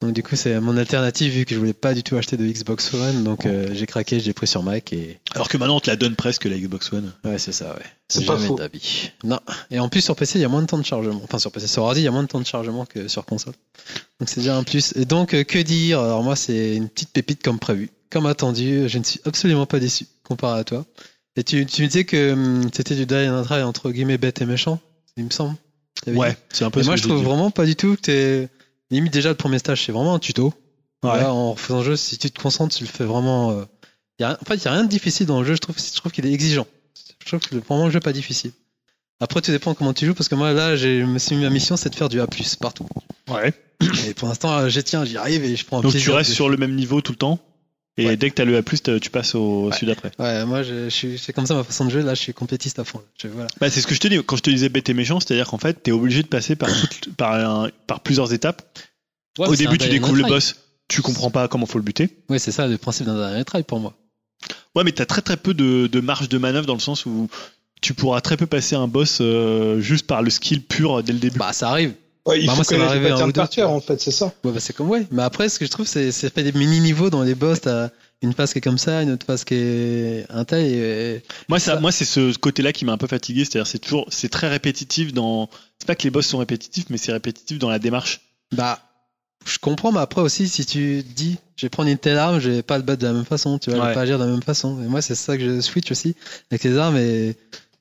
Donc 0.00 0.14
du 0.14 0.22
coup, 0.22 0.34
c'est 0.34 0.58
mon 0.60 0.78
alternative 0.78 1.30
vu 1.32 1.44
que 1.44 1.54
je 1.54 1.58
voulais 1.60 1.74
pas 1.74 1.92
du 1.92 2.02
tout 2.02 2.16
acheter 2.16 2.38
de 2.38 2.46
Xbox 2.46 2.94
One, 2.94 3.22
donc 3.22 3.44
euh, 3.44 3.68
j'ai 3.74 3.84
craqué, 3.86 4.18
j'ai 4.18 4.32
pris 4.32 4.46
sur 4.46 4.62
Mac 4.62 4.94
et 4.94 5.20
Alors 5.34 5.48
que 5.50 5.58
maintenant 5.58 5.76
on 5.76 5.80
te 5.80 5.90
la 5.90 5.96
donne 5.96 6.16
presque 6.16 6.46
la 6.46 6.56
Xbox 6.56 6.90
One. 6.94 7.12
ouais, 7.24 7.38
c'est 7.38 7.52
ça, 7.52 7.74
ouais. 7.74 7.84
C'est 8.08 8.24
pas 8.24 8.36
Jamais 8.36 8.46
faux. 8.48 8.54
d'avis. 8.56 9.10
Non. 9.24 9.38
Et 9.70 9.78
en 9.78 9.90
plus 9.90 10.00
sur 10.00 10.16
PC, 10.16 10.38
il 10.38 10.42
y 10.42 10.44
a 10.46 10.48
moins 10.48 10.62
de 10.62 10.66
temps 10.66 10.78
de 10.78 10.86
chargement. 10.86 11.20
Enfin 11.22 11.38
sur 11.38 11.52
PC, 11.52 11.66
sur 11.66 11.82
ordi, 11.82 12.00
il 12.00 12.04
y 12.04 12.08
a 12.08 12.10
moins 12.10 12.22
de 12.22 12.28
temps 12.28 12.40
de 12.40 12.46
chargement 12.46 12.86
que 12.86 13.08
sur 13.08 13.26
console. 13.26 13.52
Donc 14.18 14.28
c'est 14.30 14.40
déjà 14.40 14.56
un 14.56 14.62
plus. 14.64 14.94
Et 14.96 15.04
donc 15.04 15.34
euh, 15.34 15.44
que 15.44 15.58
dire? 15.58 16.00
Alors 16.00 16.22
moi, 16.22 16.34
c'est 16.34 16.76
une 16.76 16.88
petite 16.88 17.10
pépite 17.10 17.42
comme 17.42 17.58
prévu, 17.58 17.90
comme 18.10 18.24
attendu. 18.24 18.88
Je 18.88 18.98
ne 18.98 19.04
suis 19.04 19.20
absolument 19.26 19.66
pas 19.66 19.78
déçu 19.80 20.06
comparé 20.24 20.60
à 20.60 20.64
toi. 20.64 20.86
Et 21.36 21.44
tu, 21.44 21.64
tu 21.66 21.82
me 21.82 21.86
disais 21.88 22.04
que 22.04 22.32
hum, 22.32 22.70
c'était 22.72 22.94
du 22.96 23.04
die 23.04 23.28
and 23.28 23.44
try 23.44 23.62
entre 23.62 23.90
guillemets 23.92 24.18
bête 24.18 24.40
et 24.40 24.46
méchant, 24.46 24.80
il 25.18 25.24
me 25.26 25.30
semble. 25.30 25.56
Ouais, 26.06 26.34
c'est 26.52 26.64
un 26.64 26.70
peu 26.70 26.80
et 26.80 26.82
ce 26.82 26.88
moi, 26.88 26.96
que 26.96 27.02
je 27.02 27.06
trouve 27.06 27.18
dit. 27.18 27.24
vraiment 27.24 27.50
pas 27.50 27.66
du 27.66 27.76
tout 27.76 27.94
que 27.96 28.00
t'es. 28.00 28.48
Limite, 28.90 29.12
déjà, 29.12 29.28
le 29.28 29.34
premier 29.34 29.58
stage, 29.58 29.84
c'est 29.84 29.92
vraiment 29.92 30.14
un 30.14 30.18
tuto. 30.18 30.52
Ouais. 31.02 31.18
Là, 31.18 31.32
en 31.32 31.54
faisant 31.56 31.78
le 31.78 31.84
jeu, 31.84 31.96
si 31.96 32.18
tu 32.18 32.30
te 32.30 32.40
concentres, 32.40 32.76
tu 32.76 32.84
le 32.84 32.90
fais 32.90 33.04
vraiment. 33.04 33.52
euh, 33.52 33.64
y 34.18 34.24
a... 34.24 34.38
En 34.40 34.44
fait, 34.44 34.56
il 34.56 34.60
n'y 34.62 34.66
a 34.68 34.72
rien 34.72 34.84
de 34.84 34.88
difficile 34.88 35.26
dans 35.26 35.40
le 35.40 35.46
jeu. 35.46 35.54
Je 35.54 35.60
trouve, 35.60 35.76
je 35.78 35.96
trouve 35.96 36.12
qu'il 36.12 36.26
est 36.26 36.32
exigeant. 36.32 36.66
Je 37.22 37.26
trouve 37.26 37.40
que 37.40 37.54
le- 37.54 37.60
vraiment 37.62 37.86
le 37.86 37.90
jeu 37.90 38.00
pas 38.00 38.12
difficile. 38.12 38.52
Après, 39.20 39.40
tout 39.40 39.50
dépend 39.50 39.74
comment 39.74 39.92
tu 39.92 40.06
joues, 40.06 40.14
parce 40.14 40.28
que 40.28 40.34
moi, 40.34 40.52
là, 40.52 40.76
j'ai- 40.76 41.00
je 41.00 41.04
me 41.06 41.18
suis 41.18 41.36
mis 41.36 41.42
ma 41.42 41.50
mission, 41.50 41.76
c'est 41.76 41.90
de 41.90 41.94
faire 41.94 42.08
du 42.08 42.20
A, 42.20 42.26
partout. 42.58 42.86
Ouais. 43.28 43.52
Et 44.06 44.14
pour 44.14 44.28
l'instant, 44.28 44.52
euh, 44.52 44.68
j'y 44.68 44.82
tiens, 44.82 45.04
j'y 45.04 45.16
arrive 45.16 45.44
et 45.44 45.56
je 45.56 45.64
prends 45.64 45.78
un 45.78 45.82
Donc 45.82 45.92
tu 45.96 46.10
restes 46.10 46.32
sur 46.32 46.48
le 46.48 46.56
même 46.56 46.74
niveau 46.74 47.00
tout 47.00 47.12
le 47.12 47.18
temps? 47.18 47.38
Et 47.96 48.06
Ouais. 48.06 48.16
dès 48.16 48.30
que 48.30 48.36
tu 48.36 48.42
as 48.42 48.44
le 48.44 48.56
A, 48.56 48.62
tu 49.00 49.10
passes 49.10 49.34
au 49.34 49.68
Ouais. 49.68 49.76
sud 49.76 49.90
après. 49.90 50.10
Ouais, 50.18 50.44
moi, 50.46 50.62
je, 50.62 50.84
je 50.84 50.88
suis... 50.88 51.18
c'est 51.18 51.32
comme 51.32 51.44
ça 51.46 51.54
ma 51.54 51.64
façon 51.64 51.84
de 51.84 51.90
jouer. 51.90 52.02
Là, 52.02 52.14
je 52.14 52.20
suis 52.20 52.32
compétiste 52.32 52.78
à 52.78 52.84
fond. 52.84 52.98
là. 52.98 53.04
Je- 53.20 53.28
voilà. 53.28 53.48
Bah, 53.60 53.68
c'est 53.68 53.80
ce 53.80 53.86
que 53.86 53.94
je 53.94 54.00
te 54.00 54.08
dis. 54.08 54.16
Quand 54.24 54.36
je 54.36 54.42
te 54.42 54.50
disais 54.50 54.68
bête 54.68 54.88
et 54.88 54.94
méchant, 54.94 55.20
c'est-à-dire 55.20 55.48
qu'en 55.48 55.58
fait, 55.58 55.82
tu 55.82 55.90
es 55.90 55.92
obligé 55.92 56.22
de 56.22 56.28
passer 56.28 56.56
par, 56.56 56.70
toutes- 56.88 57.14
par, 57.16 57.34
un- 57.34 57.70
par 57.86 58.00
plusieurs 58.00 58.32
étapes. 58.32 58.62
Ouais, 59.38 59.48
Au 59.48 59.54
début, 59.56 59.76
tu 59.76 59.88
découvres 59.88 60.14
le 60.16 60.22
boss, 60.24 60.56
tu 60.88 61.02
comprends 61.02 61.30
pas 61.30 61.46
comment 61.48 61.66
faut 61.66 61.78
le 61.78 61.84
buter. 61.84 62.08
Ouais, 62.28 62.38
c'est 62.38 62.52
ça 62.52 62.66
le 62.66 62.78
principe 62.78 63.06
d'un 63.06 63.16
dernier 63.18 63.44
try 63.44 63.62
pour 63.62 63.80
moi. 63.80 63.94
Ouais, 64.74 64.84
mais 64.84 64.92
tu 64.92 65.02
as 65.02 65.06
très 65.06 65.20
très 65.22 65.36
peu 65.36 65.52
de, 65.52 65.86
de 65.86 66.00
marge 66.00 66.28
de 66.28 66.38
manœuvre 66.38 66.66
dans 66.66 66.74
le 66.74 66.80
sens 66.80 67.04
où 67.06 67.28
tu 67.82 67.92
pourras 67.94 68.20
très 68.20 68.36
peu 68.36 68.46
passer 68.46 68.76
un 68.76 68.86
boss 68.88 69.18
euh, 69.20 69.80
juste 69.80 70.06
par 70.06 70.22
le 70.22 70.30
skill 70.30 70.62
pur 70.62 71.02
dès 71.02 71.12
le 71.12 71.18
début. 71.18 71.38
Bah, 71.38 71.52
ça 71.52 71.70
arrive. 71.70 71.92
Ouais, 72.26 72.40
il 72.40 72.46
Bah, 72.46 72.52
faut 72.52 72.56
moi, 72.56 72.64
ça 72.64 72.74
connaître 72.74 72.90
arrivé 72.90 73.06
les 73.06 73.10
un 73.12 73.14
patterns 73.14 73.28
ou 73.28 73.32
deux, 73.32 73.40
par 73.40 73.50
cœur, 73.50 73.70
en 73.70 73.80
fait, 73.80 74.00
c'est 74.00 74.10
ça. 74.10 74.26
Ouais, 74.44 74.52
bah 74.52 74.60
c'est 74.60 74.74
comme 74.74 74.88
ouais. 74.90 75.06
Mais 75.10 75.22
après, 75.22 75.48
ce 75.48 75.58
que 75.58 75.64
je 75.64 75.70
trouve, 75.70 75.86
c'est 75.86 76.12
c'est 76.12 76.32
fait 76.32 76.42
des 76.42 76.52
mini-niveaux 76.52 77.08
dans 77.10 77.22
les 77.22 77.34
boss. 77.34 77.62
T'as 77.62 77.88
une 78.22 78.34
phase 78.34 78.52
qui 78.52 78.58
est 78.58 78.62
comme 78.62 78.76
ça, 78.78 79.02
une 79.02 79.12
autre 79.12 79.24
phase 79.24 79.44
qui 79.44 79.54
est 79.54 80.26
un 80.28 80.44
tel. 80.44 80.66
Et... 80.66 81.22
Moi, 81.48 81.58
ça, 81.58 81.74
ça- 81.74 81.80
moi, 81.80 81.90
c'est 81.92 82.04
ce 82.04 82.36
côté-là 82.36 82.72
qui 82.74 82.84
m'a 82.84 82.92
un 82.92 82.98
peu 82.98 83.06
fatigué. 83.06 83.44
C'est-à-dire, 83.44 83.66
c'est 83.66 83.78
toujours, 83.78 84.06
c'est 84.10 84.28
très 84.28 84.48
répétitif 84.48 85.14
dans. 85.14 85.48
C'est 85.78 85.86
pas 85.86 85.94
que 85.94 86.02
les 86.02 86.10
boss 86.10 86.26
sont 86.26 86.38
répétitifs, 86.38 86.84
mais 86.90 86.98
c'est 86.98 87.12
répétitif 87.12 87.58
dans 87.58 87.70
la 87.70 87.78
démarche. 87.78 88.20
Bah, 88.52 88.78
je 89.46 89.56
comprends, 89.56 89.90
mais 89.90 90.00
après 90.00 90.20
aussi, 90.20 90.46
si 90.46 90.66
tu 90.66 91.02
dis, 91.02 91.38
je 91.56 91.64
vais 91.64 91.70
prendre 91.70 91.88
une 91.88 91.96
telle 91.96 92.18
arme, 92.18 92.38
je 92.40 92.50
vais 92.50 92.62
pas 92.62 92.76
le 92.76 92.82
battre 92.84 93.00
de 93.00 93.06
la 93.06 93.14
même 93.14 93.24
façon, 93.24 93.58
tu 93.58 93.70
vois, 93.70 93.78
je 93.78 93.82
Ouais. 93.82 93.88
vais 93.88 93.94
pas 93.94 94.00
agir 94.02 94.18
de 94.18 94.24
la 94.24 94.30
même 94.30 94.42
façon. 94.42 94.82
Et 94.82 94.86
moi, 94.86 95.00
c'est 95.00 95.14
ça 95.14 95.38
que 95.38 95.42
je 95.42 95.60
switch 95.62 95.90
aussi 95.90 96.14
avec 96.50 96.62
les 96.64 96.76
armes. 96.76 96.98
Et, 96.98 97.34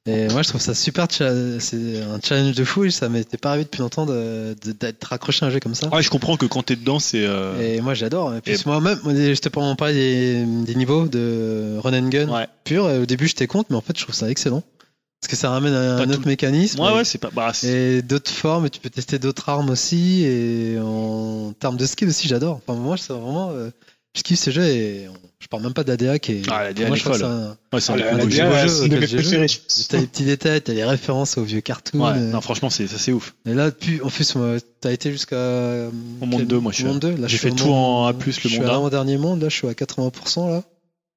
et 0.09 0.27
moi, 0.29 0.41
je 0.41 0.49
trouve 0.49 0.61
ça 0.61 0.73
super. 0.73 1.07
C'est 1.09 2.01
un 2.01 2.19
challenge 2.23 2.55
de 2.55 2.63
fou. 2.63 2.85
Et 2.85 2.91
ça 2.91 3.09
m'était 3.09 3.37
pas 3.37 3.49
arrivé 3.49 3.65
depuis 3.65 3.79
longtemps 3.81 4.05
d'être 4.05 5.03
raccroché 5.03 5.45
à 5.45 5.47
un 5.47 5.51
jeu 5.51 5.59
comme 5.59 5.75
ça. 5.75 5.87
Ouais, 5.89 6.01
je 6.01 6.09
comprends 6.09 6.37
que 6.37 6.45
quand 6.45 6.63
t'es 6.63 6.75
dedans, 6.75 6.99
c'est. 6.99 7.25
euh, 7.25 7.59
Et 7.77 7.81
moi, 7.81 7.93
j'adore. 7.93 8.35
Et 8.35 8.41
puis, 8.41 8.53
Et- 8.53 8.57
moi-même, 8.65 8.99
moi, 9.03 9.13
je 9.13 9.39
te 9.39 9.49
parlais 9.49 9.75
parler 9.75 9.93
des, 9.93 10.45
des 10.65 10.75
niveaux 10.75 11.07
de 11.07 11.77
run 11.79 11.93
and 11.93 12.09
gun 12.09 12.29
Ouais. 12.29 12.47
pur. 12.63 12.85
Au 12.85 13.05
début, 13.05 13.27
j'étais 13.27 13.47
contre, 13.47 13.67
mais 13.71 13.75
en 13.77 13.81
fait, 13.81 13.97
je 13.97 14.03
trouve 14.03 14.15
ça 14.15 14.29
excellent. 14.29 14.63
Parce 15.21 15.31
que 15.31 15.35
ça 15.35 15.49
ramène 15.49 15.73
à 15.73 15.95
un 15.97 16.05
tout- 16.05 16.11
autre 16.13 16.27
mécanisme. 16.27 16.79
Ouais, 16.79 16.91
et- 16.91 16.95
ouais, 16.95 17.03
c'est 17.03 17.17
pas. 17.17 17.29
Bah, 17.33 17.51
et 17.63 18.01
d'autres 18.01 18.31
formes, 18.31 18.65
et 18.67 18.69
tu 18.69 18.79
peux 18.79 18.89
tester 18.89 19.19
d'autres 19.19 19.49
armes 19.49 19.69
aussi. 19.69 20.23
Et 20.23 20.77
en 20.79 21.51
termes 21.59 21.75
de 21.75 21.85
skill 21.85 22.07
aussi, 22.07 22.27
j'adore. 22.29 22.61
Enfin, 22.65 22.79
moi, 22.79 22.95
c'est 22.97 23.11
vraiment. 23.11 23.51
euh, 23.51 23.69
je 24.15 24.21
kiffe 24.23 24.39
ce 24.39 24.49
jeu 24.51 24.63
et 24.65 25.07
on- 25.07 25.13
je 25.39 25.47
parle 25.47 25.63
même 25.63 25.73
pas 25.73 25.83
de 25.83 25.89
la 25.89 25.97
DA 25.97 26.19
qui 26.19 26.33
est. 26.33 26.41
Ah, 26.49 26.63
la 26.63 26.73
DA, 26.73 26.87
moi, 26.87 26.97
je 26.97 27.03
trouve 27.03 27.17
ça 27.17 27.57
ouais, 27.73 27.79
c'est 27.79 27.91
Ah, 27.91 27.95
un 27.95 27.97
la- 28.17 28.25
des 28.25 28.31
jeux. 28.31 29.45
T'as 29.87 29.97
les 29.99 30.07
petits 30.07 30.25
détails, 30.25 30.61
t'as 30.61 30.73
les 30.73 30.83
références 30.83 31.37
aux 31.37 31.43
vieux 31.43 31.61
cartoons. 31.61 31.99
Ouais, 32.01 32.17
euh, 32.17 32.31
non, 32.31 32.41
franchement, 32.41 32.69
c'est 32.69 32.87
ça, 32.87 32.97
c'est 32.97 33.11
ouf. 33.13 33.35
Et 33.45 33.53
là, 33.53 33.69
depuis, 33.71 34.01
en 34.01 34.09
plus, 34.09 34.35
moi, 34.35 34.57
t'as 34.81 34.91
été 34.91 35.11
jusqu'à. 35.11 35.35
Au 36.21 36.25
monde 36.25 36.39
quel- 36.39 36.47
2, 36.47 36.59
moi, 36.59 36.71
je 36.71 36.77
suis 36.77 36.85
au 36.85 36.89
monde 36.89 36.99
2. 36.99 37.15
Là, 37.15 37.27
j'ai 37.27 37.37
fait 37.37 37.49
suis 37.49 37.55
tout 37.57 37.69
en 37.71 38.05
A+, 38.07 38.11
le 38.13 38.19
Je 38.31 38.31
suis 38.31 38.49
monde 38.59 38.65
à 38.65 38.69
un. 38.69 38.71
l'avant-dernier 38.73 39.17
monde, 39.17 39.41
là, 39.41 39.49
je 39.49 39.55
suis 39.55 39.67
à 39.67 39.73
80%, 39.73 40.49
là. 40.49 40.63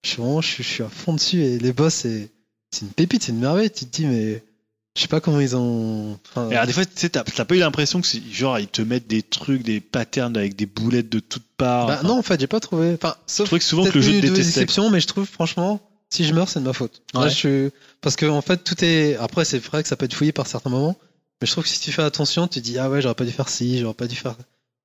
Je 0.05 0.11
suis 0.11 0.23
vraiment, 0.23 0.41
je 0.41 0.49
suis, 0.49 0.63
je 0.65 0.69
suis 0.69 0.83
à 0.83 0.89
fond 0.89 1.15
dessus, 1.15 1.43
et 1.43 1.59
les 1.59 1.73
boss, 1.73 1.95
c'est, 1.95 2.31
c'est 2.71 2.83
une 2.83 2.89
pépite, 2.93 3.23
c'est 3.25 3.33
une 3.33 3.39
merveille. 3.41 3.71
Tu 3.71 3.87
te 3.87 3.97
dis, 3.97 4.07
mais 4.07 4.43
je 4.97 5.03
sais 5.03 5.09
pas 5.09 5.21
comment 5.21 5.41
ils 5.41 5.57
ont. 5.57 6.19
enfin, 6.31 6.49
alors, 6.51 6.67
des 6.67 6.73
fois, 6.73 6.85
tu 6.85 6.93
sais, 6.97 7.09
t'as 7.09 7.23
pas 7.25 7.55
eu 7.55 7.59
l'impression 7.59 8.01
que 8.01 8.07
c'est 8.07 8.23
genre 8.31 8.59
ils 8.59 8.67
te 8.69 8.83
mettent 8.83 9.07
des 9.07 9.23
trucs, 9.23 9.63
des 9.63 9.81
patterns 9.81 10.37
avec 10.37 10.55
des 10.57 10.67
boulettes 10.67 11.09
de 11.09 11.19
toutes 11.21 11.47
parts. 11.57 11.87
bah, 11.87 11.95
Enfin, 12.01 12.09
non, 12.09 12.19
en 12.19 12.23
fait, 12.23 12.39
j'ai 12.41 12.47
pas 12.47 12.61
trouvé. 12.61 12.93
Enfin, 12.95 13.15
Je 13.27 13.33
sauf 13.33 13.47
trouvais 13.47 13.59
que 13.61 13.65
souvent 13.65 13.85
que 13.85 13.91
le 13.95 14.01
jeu 14.03 14.21
détestait. 14.21 14.41
exceptions, 14.43 14.91
mais 14.91 15.01
je 15.01 15.07
trouve, 15.07 15.25
franchement, 15.27 15.81
si 16.11 16.25
je 16.27 16.35
meurs, 16.35 16.49
c'est 16.49 16.61
de 16.61 16.65
ma 16.67 16.73
faute. 16.75 17.01
Là, 17.15 17.23
Ouais. 17.23 17.31
je 17.31 17.35
suis... 17.35 17.71
Parce 18.03 18.17
que, 18.17 18.27
en 18.27 18.43
fait, 18.43 18.59
tout 18.65 18.85
est. 18.85 19.17
Après, 19.17 19.45
c'est 19.47 19.59
vrai 19.59 19.83
que 19.83 19.89
ça 19.89 19.97
peut 19.97 20.05
être 20.05 20.15
fouillé 20.15 20.33
par 20.33 20.47
certains 20.47 20.69
moments, 20.71 20.97
mais 21.41 21.47
je 21.47 21.53
trouve 21.53 21.65
que 21.65 21.71
si 21.71 21.81
tu 21.81 21.91
fais 21.93 22.03
attention, 22.03 22.47
tu 22.49 22.61
dis, 22.61 22.79
ah 22.79 22.91
ouais, 22.91 23.01
j'aurais 23.01 23.15
pas 23.15 23.25
dû 23.25 23.33
faire 23.33 23.49
ci, 23.49 23.79
j'aurais 23.79 23.95
pas 23.95 24.07
dû 24.07 24.17
faire 24.17 24.37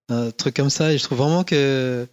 un 0.09 0.31
truc 0.31 0.55
comme 0.55 0.69
ça, 0.69 0.93
et 0.93 0.97
je 0.97 1.03
trouve 1.03 1.17
vraiment 1.17 1.43
que 1.43 2.07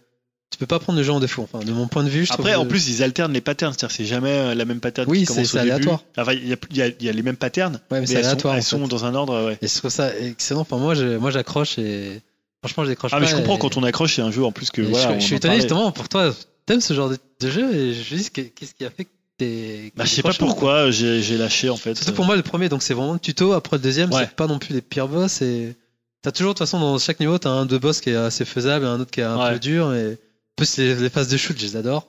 tu 0.51 0.57
peux 0.57 0.65
pas 0.67 0.79
prendre 0.79 0.97
le 0.97 1.03
jeu 1.03 1.11
en 1.11 1.19
défaut. 1.19 1.41
Enfin, 1.51 1.63
de 1.65 1.71
mon 1.71 1.87
point 1.87 2.03
de 2.03 2.09
vue, 2.09 2.25
je 2.25 2.31
Après, 2.33 2.51
trouve 2.51 2.61
en 2.61 2.65
que- 2.65 2.69
plus, 2.69 2.87
ils 2.87 3.03
alternent 3.03 3.33
les 3.33 3.41
patterns, 3.41 3.73
c'est-à-dire 3.73 3.95
c'est 3.95 4.05
jamais 4.05 4.29
euh, 4.31 4.55
la 4.55 4.63
même 4.65 4.79
pattern 4.79 5.09
Oui, 5.09 5.25
qui 5.25 5.45
c'est- 5.45 5.57
aléatoire. 5.57 6.01
Enfin, 6.17 6.33
il 6.33 6.47
y 6.47 6.53
a, 6.53 6.57
il 6.71 6.95
y 7.01 7.05
y 7.05 7.09
a 7.09 7.11
les 7.11 7.21
mêmes 7.23 7.35
patterns, 7.35 7.73
Ouais, 7.73 7.79
mais 7.91 7.99
mais 8.01 8.05
c'est 8.07 8.13
elles, 8.15 8.39
sont, 8.39 8.53
elles 8.53 8.63
sont 8.63 8.87
dans 8.87 9.03
un 9.05 9.15
ordre, 9.15 9.45
ouais. 9.47 9.57
Et 9.61 9.67
je 9.67 9.77
trouve 9.77 9.91
ça 9.91 10.15
excellent. 10.17 10.61
Enfin, 10.61 10.77
moi, 10.77 10.93
je- 10.95 11.17
moi, 11.17 11.31
j'accroche 11.31 11.77
et 11.77 12.21
franchement, 12.63 12.83
je 12.85 12.89
décroche 12.89 13.11
Ah, 13.13 13.17
pas. 13.17 13.21
mais 13.21 13.27
je 13.27 13.35
comprends 13.35 13.55
et- 13.57 13.59
quand 13.59 13.75
on 13.77 13.83
accroche, 13.83 14.15
c'est 14.15 14.21
un 14.21 14.31
jeu 14.31 14.45
en 14.45 14.51
plus 14.51 14.71
que 14.71 14.81
voilà. 14.81 15.15
je, 15.15 15.19
je 15.19 15.25
suis 15.25 15.35
étonné 15.35 15.55
justement 15.55 15.91
pour 15.91 16.07
toi. 16.09 16.33
T'aimes 16.65 16.81
ce 16.81 16.93
genre 16.93 17.09
de, 17.09 17.17
de 17.41 17.49
jeu 17.49 17.75
et 17.75 17.93
je 17.93 18.15
me 18.15 18.19
dis 18.21 18.29
qu'est- 18.31 18.49
qu'est-ce 18.49 18.73
qui 18.73 18.85
a 18.85 18.89
fait 18.89 19.05
que 19.05 19.09
t'es. 19.37 19.91
Bah, 19.95 20.05
je 20.05 20.09
sais 20.09 20.21
pas 20.23 20.33
pourquoi 20.33 20.89
j'ai 20.91 21.37
lâché 21.37 21.69
en 21.69 21.75
fait. 21.77 21.95
Surtout 21.95 22.13
pour 22.13 22.25
moi, 22.25 22.35
le 22.37 22.41
premier, 22.43 22.69
donc 22.69 22.81
c'est 22.81 22.93
vraiment 22.93 23.13
le 23.13 23.19
tuto. 23.19 23.51
Après 23.53 23.77
le 23.77 23.83
deuxième, 23.83 24.11
Ouais. 24.13 24.21
c'est 24.21 24.35
pas 24.35 24.47
non 24.47 24.57
plus 24.57 24.73
les 24.73 24.81
pires 24.81 25.07
boss. 25.07 25.41
Et 25.41 25.75
t'as 26.23 26.31
toujours, 26.31 26.53
de 26.53 26.57
toute 26.57 26.65
façon, 26.65 26.79
dans 26.79 26.97
chaque 26.97 27.19
niveau, 27.19 27.37
t'as 27.37 27.49
un 27.51 27.65
deux 27.67 27.77
boss 27.77 27.99
qui 28.01 28.09
est 28.11 28.15
assez 28.15 28.45
faisable 28.45 28.85
et 28.85 28.87
un 28.87 28.99
autre 29.01 29.11
qui 29.11 29.19
est 29.19 29.23
un 29.23 29.37
Ouais. 29.37 29.53
peu 29.53 29.59
dur. 29.59 29.93
Et 29.93 30.17
plus, 30.55 30.77
les, 30.77 30.95
les 30.95 31.09
phases 31.09 31.27
de 31.27 31.37
shoot, 31.37 31.57
je 31.57 31.63
les 31.65 31.75
adore. 31.75 32.07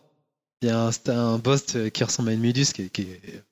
Il 0.63 0.69
y 0.69 0.71
a 0.71 0.79
un, 0.89 0.91
un 1.11 1.37
boss 1.39 1.65
euh, 1.75 1.91
qui 1.91 2.03
ressemble 2.03 2.31
à 2.31 2.33
une 2.33 2.41
Méduse 2.41 2.73
qui 2.73 2.89
qui 2.89 3.07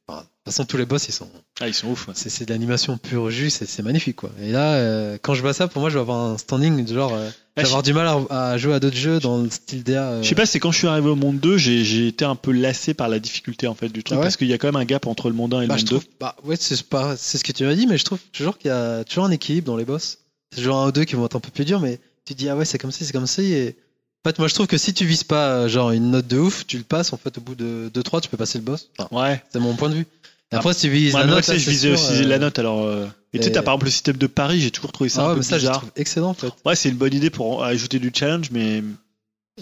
enfin, 0.09 0.21
de 0.21 0.25
toute 0.25 0.31
façon, 0.47 0.65
tous 0.65 0.79
les 0.79 0.87
boss, 0.87 1.07
ils 1.07 1.12
sont. 1.12 1.29
Ah, 1.61 1.69
ils 1.69 1.75
sont 1.75 1.89
ouf. 1.89 2.09
ouais. 2.09 2.15
C'est, 2.16 2.47
de 2.47 2.51
l'animation 2.53 2.97
pure 2.97 3.31
jus, 3.31 3.51
c'est, 3.51 3.83
magnifique 3.83 4.16
quoi. 4.16 4.31
Et 4.41 4.51
là, 4.53 4.73
euh, 4.77 5.19
quand 5.21 5.35
je 5.35 5.43
vois 5.43 5.53
ça, 5.53 5.69
pour 5.69 5.81
moi, 5.83 5.91
je 5.91 5.97
vais 5.97 6.01
avoir 6.01 6.19
un 6.25 6.39
standing 6.39 6.83
de 6.83 6.95
genre. 6.95 7.12
euh, 7.15 7.29
je 7.57 7.61
vais 7.61 7.66
Ah, 7.66 7.69
avoir 7.69 7.83
du 7.83 7.93
mal 7.93 8.07
à, 8.31 8.53
à 8.53 8.57
jouer 8.57 8.73
à 8.73 8.81
d'autres 8.81 8.97
jeux 8.97 9.21
dans 9.21 9.37
le 9.43 9.51
style 9.51 9.83
DA. 9.85 10.12
euh, 10.12 10.23
Je 10.23 10.29
sais 10.31 10.35
pas, 10.35 10.47
c'est 10.47 10.59
quand 10.61 10.73
je 10.73 10.79
suis 10.79 10.87
arrivé 10.87 11.09
au 11.11 11.15
monde 11.15 11.39
2, 11.41 11.59
j'ai 11.59 12.09
été 12.09 12.25
un 12.25 12.37
peu 12.37 12.53
lassé 12.53 12.95
par 12.95 13.09
la 13.11 13.19
difficulté 13.19 13.66
en 13.66 13.75
fait 13.75 13.91
du 13.91 14.03
truc 14.03 14.16
Ah 14.16 14.21
ouais 14.21 14.25
parce 14.25 14.39
qu'il 14.39 14.49
y 14.49 14.55
a 14.55 14.59
quand 14.59 14.69
même 14.69 14.77
un 14.81 14.87
gap 14.87 15.07
entre 15.07 15.29
le 15.29 15.35
monde 15.35 15.53
1 15.53 15.59
et 15.59 15.62
le 15.65 15.69
Bah, 15.69 15.75
monde 15.75 15.81
je 15.81 15.85
2. 15.91 15.99
trouve, 15.99 16.09
bah, 16.19 16.37
ouais, 16.45 16.57
c'est 16.59 16.83
pas, 16.85 17.19
c'est 17.19 17.37
ce 17.37 17.45
que 17.45 17.53
tu 17.53 17.65
m'as 17.65 17.75
dit, 17.75 17.87
mais 17.87 17.99
je 17.99 18.05
trouve 18.05 18.19
toujours 18.33 18.57
qu'il 18.57 18.69
y 18.69 18.73
a 18.73 19.05
toujours 19.05 19.27
un 19.27 19.31
équilibre 19.31 19.66
dans 19.66 19.77
les 19.77 19.85
boss. 19.85 20.21
C'est 20.53 20.61
toujours 20.62 20.77
un 20.79 20.89
ou 20.89 20.93
deux 20.93 21.05
qui 21.05 21.16
vont 21.16 21.27
être 21.27 21.37
un 21.37 21.41
peu 21.41 21.51
plus 21.51 21.66
durs, 21.66 21.81
mais 21.81 22.01
tu 22.25 22.33
te 22.35 22.39
dis, 22.39 22.49
ah 22.49 22.57
ouais, 22.57 22.65
c'est 22.65 22.79
comme 22.79 22.91
ça, 22.93 23.05
c'est 23.05 23.12
comme 23.12 23.27
ça, 23.27 23.43
et 23.43 23.77
en 24.25 24.29
fait, 24.31 24.39
moi, 24.39 24.49
je 24.49 24.55
trouve 24.55 24.67
que 24.67 24.79
si 24.79 24.95
tu 24.95 25.05
vises 25.05 25.25
pas, 25.25 25.49
euh, 25.51 25.69
genre, 25.69 25.91
une 25.91 26.11
note 26.11 26.27
de 26.27 26.39
ouf, 26.39 26.67
tu 26.67 26.79
le 26.79 26.85
passes, 26.85 27.13
en 27.13 27.17
fait, 27.19 27.37
au 27.39 27.41
bout 27.43 27.55
de 27.55 27.91
2-3, 27.93 28.21
tu 28.23 28.29
peux 28.31 28.37
passer 28.39 28.59
le 28.59 28.65
boss. 28.65 28.89
Enfin, 28.99 29.09
Ouais. 29.15 29.43
c'est 29.53 29.59
mon 29.61 29.75
point 29.75 29.91
de 29.91 29.95
vue. 29.95 30.07
Et 30.53 30.57
après, 30.57 30.73
si 30.73 30.83
tu 30.83 30.89
vises 30.91 31.15
Ouais, 31.15 31.21
la 31.21 31.27
note, 31.27 31.47
là, 31.47 31.57
je 31.59 31.69
visais 31.71 31.91
aussi 31.91 32.23
euh, 32.23 32.25
la 32.25 32.39
note 32.39 32.59
alors. 32.59 32.83
euh, 32.85 33.07
Et 33.33 33.39
tu 33.39 33.45
sais, 33.45 33.53
t'as 33.53 33.63
par 33.63 33.75
exemple 33.75 33.87
le 33.87 33.91
système 33.91 34.17
de 34.17 34.27
Paris, 34.27 34.61
j'ai 34.61 34.71
toujours 34.71 34.93
trouvé 34.93 35.11
ça 35.11 35.21
Ah 35.21 35.25
un 35.25 35.29
ouais, 35.29 35.33
peu 35.35 35.39
mais 35.41 35.45
ça, 35.45 35.57
je 35.59 35.63
bizarre. 35.63 35.79
trouve 35.79 35.91
excellent, 35.97 36.29
en 36.31 36.35
fait. 36.35 36.53
Ouais, 36.65 36.77
c'est 36.77 36.89
une 36.91 36.97
bonne 36.97 37.13
idée 37.15 37.31
pour 37.31 37.65
ajouter 37.65 37.99
du 37.99 38.13
challenge, 38.15 38.51
mais. 38.51 38.83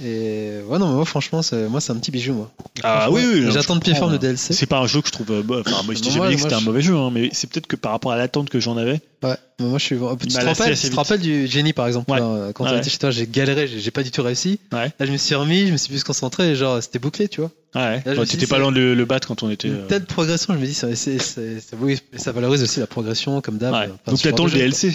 Et 0.01 0.61
ouais, 0.67 0.79
non, 0.79 0.89
mais 0.89 0.95
moi, 0.95 1.05
franchement, 1.05 1.43
c'est, 1.43 1.69
moi, 1.69 1.79
c'est 1.83 1.93
un 1.93 1.97
petit 1.97 2.11
bijou, 2.11 2.33
moi. 2.33 2.51
Ah 2.83 3.11
oui, 3.11 3.21
oui, 3.31 3.51
J'attends 3.53 3.75
je 3.75 3.79
de 3.81 3.85
pied 3.85 3.93
ferme 3.93 4.05
comprends, 4.07 4.13
le 4.13 4.19
DLC. 4.19 4.55
C'est 4.55 4.65
pas 4.65 4.79
un 4.79 4.87
jeu 4.87 5.03
que 5.03 5.09
je 5.09 5.13
trouve. 5.13 5.31
euh, 5.31 5.43
bon, 5.43 5.61
Enfin, 5.61 5.83
moi, 5.85 5.95
je 5.95 6.01
t'ai 6.01 6.09
Moi, 6.09 6.15
jamais 6.17 6.29
dit 6.31 6.37
que 6.37 6.41
moi, 6.41 6.49
c'était 6.49 6.55
un 6.55 6.61
je- 6.61 6.65
mauvais 6.65 6.81
jeu, 6.81 6.97
hein, 6.97 7.11
mais 7.13 7.29
c'est 7.33 7.51
peut-être 7.51 7.67
que 7.67 7.77
par 7.77 7.93
rapport 7.93 8.11
à 8.11 8.17
l'attente 8.17 8.49
que 8.49 8.59
j'en 8.59 8.79
avais. 8.79 9.03
Ouais, 9.23 9.37
mais 9.61 9.67
moi 9.67 9.79
je 9.79 9.85
suis. 9.85 9.97
Tu 9.97 10.27
te, 10.29 10.35
lassé 10.35 10.47
rappelles, 10.49 10.73
assez 10.73 10.81
tu 10.81 10.87
te 10.87 10.91
vite. 10.93 10.97
rappelles 10.97 11.21
du 11.21 11.47
génie 11.47 11.73
par 11.75 11.87
exemple 11.87 12.11
Ouais. 12.11 12.19
là, 12.21 12.53
Quand 12.55 12.65
Ouais. 12.65 12.71
on 12.73 12.79
était 12.79 12.89
chez 12.89 12.99
toi, 12.99 13.11
j'ai 13.11 13.27
galéré, 13.27 13.69
j'ai 13.69 13.79
j'ai 13.81 13.91
pas 13.91 14.03
du 14.03 14.11
tout 14.11 14.23
réussi. 14.23 14.59
Ouais. 14.73 14.91
Là, 14.99 15.07
je 15.07 15.13
me 15.13 15.17
suis 15.19 15.35
remis, 15.35 15.67
je 15.67 15.73
me 15.73 15.77
suis 15.77 15.91
plus 15.91 16.03
concentré 16.05 16.51
et 16.51 16.57
genre 16.57 16.83
c'était 16.83 16.99
bouclé, 16.99 17.29
tu 17.29 17.43
vois. 17.43 17.51
Ouais, 17.75 18.03
je 18.05 18.11
me 18.11 18.17
Bon, 18.17 18.23
suis 18.23 18.31
t'étais 18.33 18.47
dit, 18.47 18.51
pas 18.51 18.57
c'est- 18.57 18.63
loin 18.63 18.73
de 18.73 18.77
le, 18.79 18.95
le 18.95 19.05
battre 19.05 19.29
quand 19.29 19.43
on 19.43 19.51
était. 19.51 19.69
Une 19.69 19.75
euh, 19.75 19.87
telle 19.87 20.07
progression, 20.07 20.55
je 20.55 20.59
me 20.59 20.65
dis, 20.67 20.75
ça, 20.75 20.89
c'est- 20.97 21.19
c'est- 21.19 21.61
c'est- 21.61 21.77
oui, 21.81 21.99
ça 22.17 22.33
valorise 22.33 22.63
aussi 22.63 22.81
la 22.81 22.87
progression 22.87 23.41
comme 23.43 23.59
d'hab. 23.59 23.73
ouais. 23.75 23.81
Enfin, 23.85 23.89
Donc 24.07 24.19
ce 24.19 24.23
genre 24.25 24.33
t'attends 24.33 24.45
de 24.45 24.49
le 24.49 24.55
jeu, 24.55 24.59
DLC. 24.59 24.93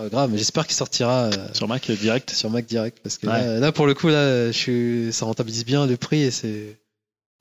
Ah, 0.00 0.08
grave, 0.08 0.30
mais 0.32 0.38
j'espère 0.38 0.66
qu'il 0.66 0.76
sortira 0.76 1.24
euh, 1.24 1.30
sur 1.52 1.68
Mac 1.68 1.90
direct. 1.90 2.30
sur 2.30 2.48
Mac 2.50 2.66
direct 2.66 2.98
parce 3.02 3.18
que 3.18 3.26
Ouais. 3.26 3.32
là, 3.44 3.58
là, 3.60 3.72
pour 3.72 3.86
le 3.86 3.94
coup 3.94 4.08
là, 4.08 4.46
je 4.50 4.56
suis, 4.56 5.12
ça 5.12 5.24
rentabilise 5.26 5.64
bien 5.64 5.86
le 5.86 5.96
prix 5.96 6.22
et 6.22 6.30
c'est. 6.30 6.78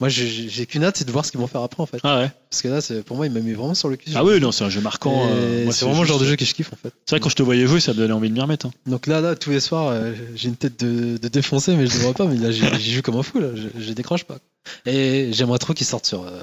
Moi 0.01 0.07
j'ai- 0.07 0.65
qu'une 0.65 0.85
hâte, 0.85 0.95
c'est 0.95 1.03
de 1.05 1.11
voir 1.11 1.25
ce 1.25 1.31
qu'ils 1.31 1.41
vont 1.41 1.47
faire 1.47 1.61
après 1.61 1.81
en 1.83 1.85
fait. 1.85 1.99
Ah 2.03 2.19
ouais. 2.19 2.31
Parce 2.49 2.61
que 2.61 2.69
là, 2.69 2.79
c'est- 2.79 3.01
pour 3.03 3.17
moi, 3.17 3.25
il 3.27 3.33
m'a 3.33 3.41
mis 3.41 3.51
vraiment 3.51 3.73
sur 3.75 3.89
le 3.89 3.97
cul. 3.97 4.11
Ah 4.15 4.23
oui, 4.23 4.39
non, 4.39 4.53
c'est 4.53 4.63
un 4.63 4.69
jeu 4.69 4.79
marquant. 4.79 5.27
Euh, 5.29 5.69
c'est 5.71 5.83
vraiment 5.83 6.01
le 6.03 6.07
genre 6.07 6.19
de 6.19 6.25
jeu 6.25 6.37
que 6.37 6.45
je 6.45 6.53
kiffe 6.53 6.71
en 6.71 6.77
fait. 6.77 6.93
C'est 7.05 7.15
vrai, 7.15 7.19
quand 7.19 7.27
je 7.29 7.35
te 7.35 7.43
voyais 7.43 7.67
jouer, 7.67 7.81
ça 7.81 7.91
me 7.91 7.97
donnait 7.97 8.13
envie 8.13 8.29
de 8.29 8.33
m'y 8.33 8.39
remettre. 8.39 8.67
hein. 8.67 8.71
Donc 8.85 9.07
là, 9.07 9.19
là, 9.19 9.35
tous 9.35 9.49
les 9.49 9.59
soirs, 9.59 9.89
euh, 9.89 10.13
j'ai 10.35 10.47
une 10.47 10.55
tête 10.55 10.79
de, 10.83 11.17
de 11.17 11.27
défoncer, 11.27 11.75
mais 11.75 11.85
je 11.87 11.95
ne 11.97 12.01
vois 12.03 12.13
pas. 12.13 12.25
Mais 12.25 12.37
là, 12.37 12.49
j'y 12.49 12.93
joue 12.93 13.01
comme 13.01 13.17
un 13.17 13.23
fou. 13.23 13.39
Là, 13.39 13.49
je, 13.55 13.67
je 13.77 13.91
décroche 13.91 14.23
pas. 14.23 14.37
Et 14.85 15.31
j'aimerais 15.33 15.59
trop 15.59 15.73
qu'il 15.73 15.85
sorte 15.85 16.05
sur 16.05 16.23
euh, 16.23 16.39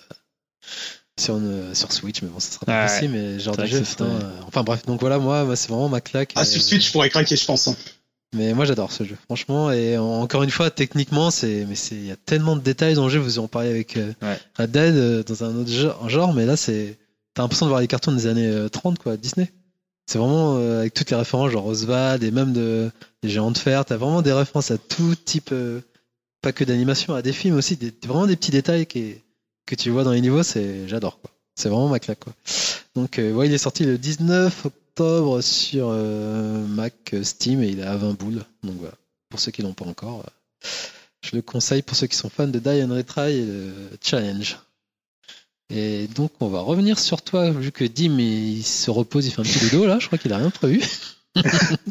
sur, 1.19 1.37
une- 1.39 1.75
sur 1.75 1.93
Switch, 1.93 2.23
mais 2.23 2.29
bon, 2.29 2.39
ça 2.41 2.51
sera 2.53 2.67
pas 2.67 2.87
possible. 2.89 3.13
Mais 3.15 3.39
genre 3.39 3.57
de 3.57 3.65
jeu, 3.67 3.81
putain. 3.81 4.05
euh, 4.07 4.31
enfin 4.47 4.63
bref, 4.63 4.85
donc 4.87 5.01
voilà, 5.01 5.19
moi, 5.19 5.45
moi, 5.45 5.57
c'est 5.57 5.69
vraiment 5.69 5.89
ma 5.89 6.01
claque. 6.01 6.33
Ah, 6.37 6.43
Et, 6.43 6.45
sur 6.45 6.63
Switch, 6.63 6.87
je 6.89 6.93
pourrais 6.93 7.09
craquer, 7.11 7.37
je 7.37 7.45
pense. 7.45 7.69
hein. 7.69 7.77
Mais 8.35 8.53
moi, 8.55 8.65
j'adore 8.65 8.93
ce 8.93 9.05
jeu, 9.05 9.17
franchement. 9.25 9.71
Et 9.73 9.97
en- 9.97 10.21
encore 10.21 10.43
une 10.43 10.51
fois, 10.51 10.71
techniquement, 10.71 11.31
c'est 11.31 11.65
mais 11.69 11.75
c'est 11.77 11.95
il 11.95 12.07
y 12.07 12.11
a 12.11 12.17
tellement 12.17 12.57
de 12.57 12.61
détails 12.61 12.95
dans 12.95 13.05
le 13.05 13.11
jeu. 13.11 13.19
Vous 13.21 13.39
en 13.39 13.49
parlez 13.49 13.71
avec 13.71 13.97
euh, 13.97 14.13
Ouais. 14.21 14.39
Red 14.59 14.71
Dead 14.73 14.95
euh, 14.97 15.23
dans 15.23 15.45
un 15.45 15.57
autre 15.57 15.71
genre, 15.71 16.09
genre, 16.09 16.35
mais 16.35 16.45
là, 16.45 16.57
c'est 16.57 16.99
t'as 17.35 17.43
l'impression 17.43 17.67
de 17.67 17.71
voir 17.71 17.81
les 17.81 17.87
cartoons 17.87 18.13
des 18.13 18.27
années 18.27 18.47
euh, 18.49 18.69
30, 18.69 18.99
quoi, 18.99 19.17
Disney. 19.17 19.51
C'est 20.07 20.19
vraiment 20.19 20.57
euh, 20.59 20.81
avec 20.81 20.93
toutes 20.95 21.11
les 21.11 21.17
références, 21.17 21.51
genre 21.51 21.67
Oswald 21.67 22.23
et 22.23 22.31
même 22.31 22.53
de 22.53 22.91
des 23.23 23.29
géants 23.31 23.51
de 23.53 23.59
fer. 23.59 23.85
T'as 23.85 23.97
vraiment 23.97 24.23
des 24.23 24.33
références 24.33 24.71
à 24.71 24.77
tout 24.79 25.15
type, 25.25 25.51
euh, 25.53 25.81
pas 26.43 26.53
que 26.53 26.65
d'animation, 26.65 27.15
à 27.15 27.23
des 27.23 27.33
films 27.33 27.57
aussi. 27.57 27.77
Des, 27.77 27.93
vraiment 28.05 28.27
des 28.27 28.37
petits 28.37 28.51
détails 28.53 28.87
qui, 28.87 29.15
que 29.67 29.75
tu 29.75 29.91
vois 29.91 30.05
dans 30.05 30.13
les 30.13 30.21
niveaux. 30.21 30.43
C'est 30.43 30.89
j'adore, 30.89 31.21
quoi. 31.21 31.31
C'est 31.55 31.69
vraiment 31.69 31.89
ma 31.89 31.99
claque, 31.99 32.21
quoi. 32.21 32.33
Donc, 32.95 33.19
euh, 33.19 33.33
ouais, 33.33 33.47
il 33.47 33.53
est 33.53 33.59
sorti 33.59 33.85
le 33.85 33.99
19 33.99 34.67
octobre 34.67 35.43
sur 35.43 35.89
euh, 35.91 36.67
Mac, 36.67 36.95
euh, 37.13 37.23
Steam 37.23 37.63
et 37.63 37.69
il 37.69 37.81
est 37.81 37.85
à 37.85 37.97
20 37.97 38.15
boules. 38.19 38.43
Donc 38.63 38.77
voilà, 38.79 38.95
pour 39.29 39.41
ceux 39.41 39.51
qui 39.51 39.61
l'ont 39.61 39.75
pas 39.75 39.85
encore, 39.85 40.21
euh, 40.21 40.69
je 41.23 41.37
le 41.37 41.43
conseille 41.43 41.83
pour 41.83 41.97
ceux 41.97 42.07
qui 42.07 42.17
sont 42.17 42.31
fans 42.31 42.47
de 42.47 42.59
Die 42.59 42.83
and 42.83 42.95
Retry 42.95 43.35
et 43.35 43.45
de 43.45 43.75
Challenge. 44.03 44.59
Et 45.69 46.07
donc 46.09 46.33
on 46.41 46.49
va 46.49 46.61
revenir 46.61 46.99
sur 46.99 47.21
toi, 47.21 47.51
vu 47.51 47.73
que 47.73 47.85
Dim 47.85 48.19
il 48.19 48.63
se 48.63 48.91
repose, 48.91 49.27
il 49.27 49.33
fait 49.33 49.41
un 49.41 49.45
petit 49.45 49.69
dodo 49.69 49.85
là, 49.85 49.99
je 49.99 50.07
crois 50.07 50.17
qu'il 50.19 50.33
a 50.33 50.39
rien 50.39 50.51
prévu. 50.51 50.83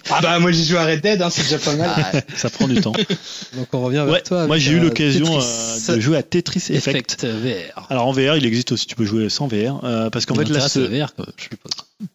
Ah 0.10 0.22
bah, 0.22 0.40
moi, 0.40 0.52
j'ai 0.52 0.64
joué 0.64 0.78
à 0.78 0.86
Red 0.86 1.02
Dead, 1.02 1.22
hein, 1.22 1.30
c'est 1.30 1.44
déjà 1.44 1.60
pas 1.60 1.76
mal. 1.76 2.24
Ça 2.36 2.50
prend 2.50 2.68
du 2.68 2.80
temps. 2.82 2.94
Donc 3.56 3.68
on 3.74 3.82
revient 3.84 3.98
vers 4.06 4.10
Ouais, 4.10 4.22
toi. 4.22 4.48
moi 4.48 4.58
j'ai 4.58 4.72
eu 4.72 4.80
euh, 4.80 4.84
l'occasion 4.84 5.26
Tetris 5.26 5.90
euh, 5.90 5.96
de 5.96 6.00
jouer 6.02 6.18
à 6.18 6.24
Tetris 6.24 6.64
Effect. 6.70 7.24
Effect 7.24 7.26
VR. 7.26 7.88
Alors 7.90 8.08
en 8.08 8.12
VR, 8.12 8.38
il 8.38 8.46
existe 8.46 8.72
aussi, 8.72 8.86
tu 8.86 8.96
peux 8.96 9.06
jouer 9.06 9.30
sans 9.30 9.48
VR. 9.48 9.84
euh, 9.84 10.10
parce 10.10 10.26
qu'en 10.26 10.36
fait 10.36 10.50
là, 10.50 10.60
c'est 10.68 10.82
VR 10.82 11.12
je 11.38 11.44
suppose. 11.44 11.72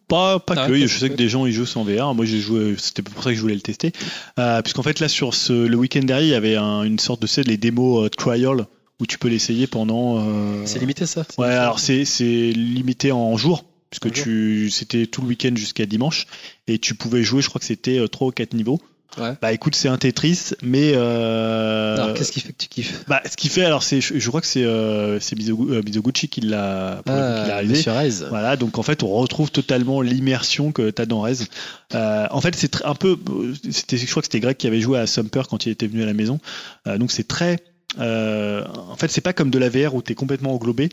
pas, 0.09 0.39
pas 0.39 0.55
Ah 0.57 0.67
que, 0.67 0.75
je 0.87 0.99
sais 0.99 1.09
que. 1.11 1.15
des 1.15 1.29
gens 1.29 1.47
ils 1.47 1.53
jouent 1.53 1.67
sans 1.67 1.85
VR. 1.85 2.15
Moi 2.15 2.25
j'ai 2.27 2.41
joué, 2.41 2.75
c'était 2.79 3.03
pour 3.03 3.23
ça 3.23 3.31
que 3.31 3.37
je 3.37 3.41
voulais 3.41 3.55
le 3.55 3.61
tester. 3.61 3.93
Euh, 4.39 4.63
puisqu'en 4.63 4.83
fait 4.83 5.01
là, 5.01 5.09
sur 5.09 5.35
ce, 5.35 5.53
le 5.53 5.77
week-end 5.77 6.03
dernier, 6.03 6.25
il 6.27 6.31
y 6.31 6.35
avait 6.35 6.57
un- 6.57 6.83
une 6.83 6.99
sorte 6.99 7.23
de, 7.23 7.27
c'est 7.27 7.43
les 7.47 7.57
démos 7.57 8.07
euh, 8.07 8.09
trial 8.09 8.67
où 9.01 9.07
tu 9.07 9.19
peux 9.19 9.29
l'essayer 9.29 9.67
pendant. 9.67 10.19
euh, 10.19 10.63
C'est 10.67 10.79
limité 10.79 11.07
ça 11.07 11.21
Ouais, 11.39 11.47
limité. 11.47 11.61
alors 11.63 11.79
c'est 11.81 12.05
c'est 12.05 12.53
limité 12.53 13.13
en 13.13 13.37
jours, 13.37 13.65
puisque 13.91 14.07
En 14.07 14.11
tu 14.11 14.71
c'était 14.71 15.07
tout 15.07 15.21
le 15.23 15.29
week-end 15.29 15.53
jusqu'à 15.55 15.87
dimanche, 15.87 16.27
et 16.69 16.79
tu 16.79 16.95
pouvais 16.95 17.23
jouer, 17.23 17.43
je 17.43 17.49
crois 17.49 17.59
que 17.59 17.67
c'était 17.67 18.01
3 18.09 18.29
ou 18.29 18.31
4 18.31 18.55
niveaux. 18.55 18.81
Ouais. 19.19 19.33
Bah 19.43 19.53
écoute, 19.53 19.75
c'est 19.75 19.89
un 19.89 19.99
Tetris, 19.99 20.51
mais 20.63 20.93
euh, 20.95 21.97
Alors 21.97 22.15
qu'est-ce 22.15 22.31
qui 22.31 22.39
fait 22.39 22.53
que 22.53 22.59
tu 22.59 22.69
kiffes? 22.69 23.05
bah, 23.09 23.21
ce 23.29 23.37
qui 23.37 23.49
fait, 23.49 23.65
alors 23.65 23.83
c'est, 23.83 24.01
je, 24.01 24.17
je 24.17 24.29
crois 24.29 24.41
que 24.41 24.47
c'est 24.47 24.63
euh, 24.63 25.19
c'est 25.19 25.37
euh, 25.37 25.83
Mizoguchi 25.83 26.29
qui 26.29 26.43
l'a 26.43 27.03
Ah, 27.07 27.43
réalisé. 27.45 27.91
Rez. 27.91 28.11
Voilà, 28.29 28.57
donc 28.57 28.79
en 28.79 28.85
fait, 28.85 29.03
on 29.03 29.09
retrouve 29.09 29.51
totalement 29.51 30.01
l'immersion 30.01 30.71
que 30.71 30.91
tu 30.91 31.03
as 31.03 31.07
dans 31.07 31.23
Rez. 31.23 31.39
Euh, 31.95 32.29
en 32.31 32.41
fait, 32.41 32.55
c'est 32.55 32.85
un 32.85 32.95
peu. 32.95 33.19
C'était, 33.73 33.97
je 33.97 34.07
crois 34.09 34.23
que 34.23 34.27
c'était 34.27 34.39
Greg 34.39 34.57
qui 34.57 34.69
avait 34.69 34.81
joué 34.81 35.01
à 35.01 35.09
Sumper 35.09 35.43
quand 35.51 35.67
il 35.67 35.71
était 35.73 35.89
venu 35.89 36.05
à 36.05 36.07
la 36.07 36.15
maison. 36.15 36.39
Euh, 36.87 36.97
donc 36.97 37.11
c'est 37.11 37.27
très. 37.27 37.59
euh, 37.99 38.65
en 38.89 38.95
fait, 38.95 39.11
c'est 39.11 39.21
pas 39.21 39.33
comme 39.33 39.51
de 39.51 39.59
la 39.59 39.69
VR 39.71 39.97
où 39.97 40.03
tu 40.03 40.13
es 40.13 40.15
complètement 40.15 40.55
englobé. 40.55 40.89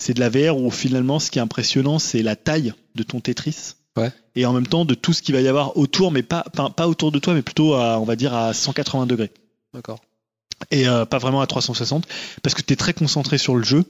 C'est 0.00 0.14
de 0.14 0.20
la 0.20 0.28
VR 0.30 0.56
où 0.56 0.70
finalement, 0.72 1.20
ce 1.20 1.30
qui 1.30 1.38
est 1.38 1.42
impressionnant, 1.42 2.00
c'est 2.00 2.22
la 2.22 2.34
taille 2.34 2.72
de 2.96 3.02
ton 3.04 3.20
Tetris. 3.20 3.74
Ouais. 3.96 4.10
Et 4.34 4.46
en 4.46 4.52
même 4.52 4.66
temps, 4.66 4.84
de 4.84 4.94
tout 4.94 5.12
ce 5.12 5.20
qu'il 5.22 5.34
va 5.34 5.40
y 5.40 5.48
avoir 5.48 5.76
autour, 5.76 6.10
mais 6.10 6.22
pas, 6.22 6.42
pas, 6.54 6.70
pas 6.70 6.88
autour 6.88 7.12
de 7.12 7.18
toi, 7.18 7.34
mais 7.34 7.42
plutôt 7.42 7.74
à, 7.74 7.98
on 8.00 8.04
va 8.04 8.16
dire, 8.16 8.34
à 8.34 8.54
180 8.54 9.06
degrés 9.06 9.30
D'accord. 9.74 10.00
et 10.70 10.88
euh, 10.88 11.04
pas 11.04 11.18
vraiment 11.18 11.40
à 11.42 11.46
360 11.46 12.06
parce 12.42 12.54
que 12.54 12.62
tu 12.62 12.72
es 12.72 12.76
très 12.76 12.92
concentré 12.92 13.36
sur 13.38 13.54
le 13.56 13.62
jeu 13.62 13.84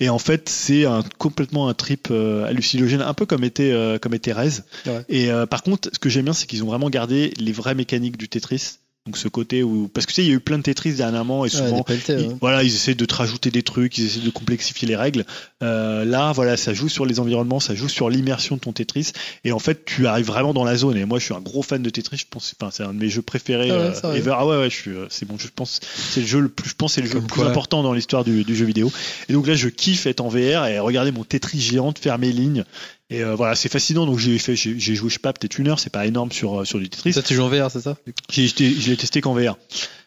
et 0.00 0.08
en 0.08 0.18
fait 0.18 0.48
c'est 0.48 0.84
un, 0.86 1.02
complètement 1.18 1.68
un 1.68 1.74
trip 1.74 2.08
euh, 2.10 2.44
hallucinogène 2.44 3.02
un 3.02 3.14
peu 3.14 3.26
comme 3.26 3.44
était 3.44 3.70
euh, 3.70 3.98
comme 3.98 4.14
était 4.14 4.32
Rez 4.32 4.62
Ouais. 4.86 5.04
et 5.08 5.28
par 5.50 5.62
contre 5.62 5.90
ce 5.92 5.98
que 5.98 6.08
j'aime 6.08 6.24
bien 6.24 6.32
c'est 6.32 6.46
qu'ils 6.46 6.62
ont 6.64 6.68
vraiment 6.68 6.90
gardé 6.90 7.32
les 7.38 7.52
vraies 7.52 7.74
mécaniques 7.74 8.16
du 8.16 8.28
Tetris 8.28 8.78
donc 9.06 9.16
ce 9.16 9.28
côté 9.28 9.62
où 9.62 9.88
parce 9.88 10.04
que 10.04 10.12
tu 10.12 10.16
sais 10.16 10.24
il 10.24 10.28
y 10.28 10.32
a 10.32 10.34
eu 10.34 10.40
plein 10.40 10.58
de 10.58 10.62
Tetris 10.62 10.94
dernièrement 10.94 11.44
et 11.44 11.48
souvent 11.48 11.76
des 11.78 11.82
pelletés, 11.84 12.14
ils, 12.14 12.28
ouais. 12.28 12.36
voilà, 12.40 12.62
ils 12.62 12.74
essaient 12.74 12.94
de 12.94 13.04
te 13.04 13.14
rajouter 13.14 13.50
des 13.50 13.62
trucs, 13.62 13.96
ils 13.98 14.06
essaient 14.06 14.20
de 14.20 14.30
complexifier 14.30 14.88
les 14.88 14.96
règles. 14.96 15.24
Euh, 15.62 16.04
là, 16.04 16.32
voilà, 16.32 16.56
ça 16.56 16.74
joue 16.74 16.88
sur 16.88 17.06
les 17.06 17.20
environnements, 17.20 17.60
ça 17.60 17.74
joue 17.74 17.88
sur 17.88 18.10
l'immersion 18.10 18.56
de 18.56 18.60
ton 18.60 18.72
Tetris. 18.72 19.12
Et 19.44 19.52
en 19.52 19.58
fait, 19.58 19.84
tu 19.84 20.06
arrives 20.06 20.26
vraiment 20.26 20.52
dans 20.52 20.64
la 20.64 20.76
zone. 20.76 20.96
Et 20.96 21.04
moi, 21.04 21.18
je 21.18 21.24
suis 21.24 21.34
un 21.34 21.40
gros 21.40 21.62
fan 21.62 21.82
de 21.82 21.90
Tetris. 21.90 22.18
Je 22.18 22.24
pense, 22.28 22.54
enfin, 22.58 22.70
c'est 22.72 22.82
un 22.82 22.92
de 22.92 22.98
mes 22.98 23.08
jeux 23.08 23.22
préférés 23.22 23.70
Ah 23.70 23.78
ouais, 23.78 24.04
euh, 24.04 24.14
ever. 24.14 24.34
Ah 24.36 24.46
ouais, 24.46 24.58
ouais, 24.58 24.70
je 24.70 24.74
suis, 24.74 24.90
euh, 24.90 25.06
c'est 25.08 25.26
bon. 25.26 25.36
Je 25.38 25.48
pense, 25.54 25.80
c'est 25.82 26.20
le 26.20 26.26
jeu 26.26 26.40
le 26.40 26.48
plus, 26.48 26.70
je 26.70 26.74
pense, 26.74 26.94
c'est 26.94 27.02
le 27.02 27.08
jeu 27.08 27.20
le 27.20 27.26
plus 27.26 27.40
quoi. 27.40 27.48
important 27.48 27.82
dans 27.82 27.92
l'histoire 27.92 28.24
du, 28.24 28.44
du 28.44 28.56
jeu 28.56 28.66
vidéo. 28.66 28.92
Et 29.28 29.32
donc 29.32 29.46
là, 29.46 29.54
je 29.54 29.68
kiffe 29.68 30.06
être 30.06 30.20
en 30.20 30.28
VR 30.28 30.66
et 30.66 30.78
regarder 30.78 31.12
mon 31.12 31.24
Tetris 31.24 31.60
géant 31.60 31.92
faire 31.98 32.18
mes 32.18 32.32
lignes. 32.32 32.64
Et 33.10 33.22
euh, 33.22 33.34
voilà, 33.36 33.54
c'est 33.54 33.68
fascinant. 33.70 34.04
Donc 34.06 34.18
j'ai 34.18 34.36
fait, 34.38 34.56
j'ai 34.56 34.78
joué, 34.94 35.08
je 35.08 35.14
sais 35.14 35.18
pas, 35.20 35.32
peut-être 35.32 35.58
une 35.58 35.68
heure. 35.68 35.78
C'est 35.78 35.90
pas 35.90 36.06
énorme 36.06 36.32
sur 36.32 36.60
euh, 36.60 36.64
sur 36.64 36.78
du 36.78 36.88
Tetris. 36.88 37.12
Toi 37.12 37.22
tu 37.22 37.34
joues 37.34 37.42
en 37.42 37.48
VR, 37.48 37.70
c'est 37.70 37.80
ça? 37.80 37.96
Je 38.30 38.88
l'ai 38.90 38.96
testé 38.96 39.20
qu'en 39.20 39.34
VR. 39.34 39.56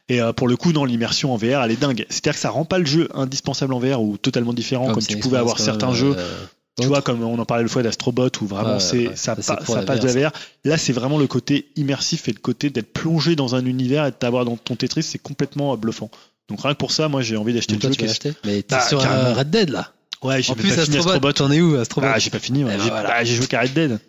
Et 0.10 0.22
euh, 0.22 0.34
pour 0.34 0.48
le 0.48 0.58
coup, 0.58 0.74
dans 0.74 0.86
l'immersion 0.86 1.34
en 1.34 1.38
VR, 1.38 1.64
elle 1.64 1.72
est 1.72 1.80
dingue. 1.80 2.06
C'est-à-dire 2.10 2.34
que 2.34 2.40
ça 2.40 2.50
rend 2.50 2.66
pas 2.66 2.80
le 2.80 2.86
jeu 2.86 3.08
indispensable 3.14 3.74
en 3.74 3.80
VR 3.80 4.02
ou 4.02 4.18
totalement 4.18 4.54
différent 4.54 4.88
comme, 4.92 5.02
c'est 5.02 5.08
tu 5.14 5.20
pouvais 5.20 5.38
avoir 5.38 5.60
certains 5.60 5.94
jeux. 5.94 6.16
euh, 6.18 6.36
Tu 6.82 6.88
vois, 6.88 7.02
comme 7.02 7.22
on 7.24 7.38
en 7.38 7.46
parlait 7.46 7.64
le 7.64 7.70
fois 7.70 7.84
d'Astrobot 7.84 8.30
où 8.42 8.46
vraiment 8.48 8.74
Ouais, 8.76 8.80
c'est 8.80 9.08
ouais, 9.10 9.16
ça, 9.16 9.36
ça, 9.42 9.56
pa- 9.58 9.66
ça 9.66 9.82
passe 9.84 10.00
de 10.00 10.08
la 10.08 10.30
VR. 10.30 10.32
Là, 10.66 10.78
c'est 10.78 10.94
vraiment 10.94 11.20
le 11.20 11.28
côté 11.28 11.68
immersif 11.76 12.28
et 12.28 12.32
le 12.34 12.40
côté 12.40 12.70
d'être 12.70 12.92
plongé 12.92 13.36
dans 13.36 13.54
un 13.56 13.66
univers 13.66 14.06
et 14.08 14.12
de 14.12 14.16
t'avoir 14.16 14.46
dans 14.46 14.58
ton 14.58 14.76
Tetris, 14.76 15.04
c'est 15.04 15.20
complètement 15.20 15.74
euh, 15.74 15.78
bluffant. 15.78 16.10
Donc 16.50 16.62
rien 16.64 16.74
que 16.74 16.78
pour 16.80 16.92
ça, 16.92 17.08
moi 17.08 17.22
j'ai 17.22 17.38
envie 17.38 17.54
d'acheter 17.54 17.76
le 17.76 17.82
jeu. 17.82 17.90
tu 17.92 18.04
est- 18.06 18.10
acheté 18.10 18.34
Mais 18.46 18.64
t'es 18.64 18.76
Bah, 18.76 18.88
sur 18.88 19.00
euh, 19.02 19.34
Red 19.34 19.50
Dead 19.52 19.70
là. 19.70 19.94
Ouais, 20.24 20.42
j'ai 20.42 20.54
plus 20.56 20.70
pas 20.76 20.84
fini 20.84 20.98
Astrobot, 20.98 21.28
Astrobot. 21.30 21.34
t'en 21.34 21.52
es 21.52 21.62
où 21.62 21.76
Astrobot 21.78 22.08
Ah, 22.10 22.20
j'ai 22.20 22.30
pas 22.30 22.40
fini. 22.40 22.64
ouais. 22.64 22.76
Ben 22.76 22.84
J'ai 22.84 22.90
voilà. 22.90 23.08
bah, 23.10 23.24
j'ai 23.24 23.36
joué 23.36 23.46
Red 23.52 23.74
Dead. 23.74 24.00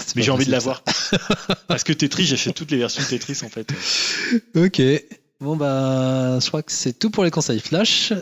C'est 0.00 0.16
Mais 0.16 0.22
j'ai 0.22 0.30
envie 0.30 0.46
de 0.46 0.50
l'avoir. 0.50 0.82
Parce 1.68 1.84
que 1.84 1.92
Tetris, 1.92 2.26
j'achète 2.26 2.54
toutes 2.54 2.70
les 2.70 2.76
versions 2.78 3.02
de 3.02 3.08
Tetris 3.08 3.38
en 3.44 3.48
fait. 3.48 3.68
Ok. 4.56 4.82
Bon 5.40 5.56
bah, 5.56 6.38
je 6.40 6.46
crois 6.48 6.62
que 6.62 6.72
c'est 6.72 6.98
tout 6.98 7.10
pour 7.10 7.24
les 7.24 7.30
conseils 7.30 7.60
flash. 7.60 8.12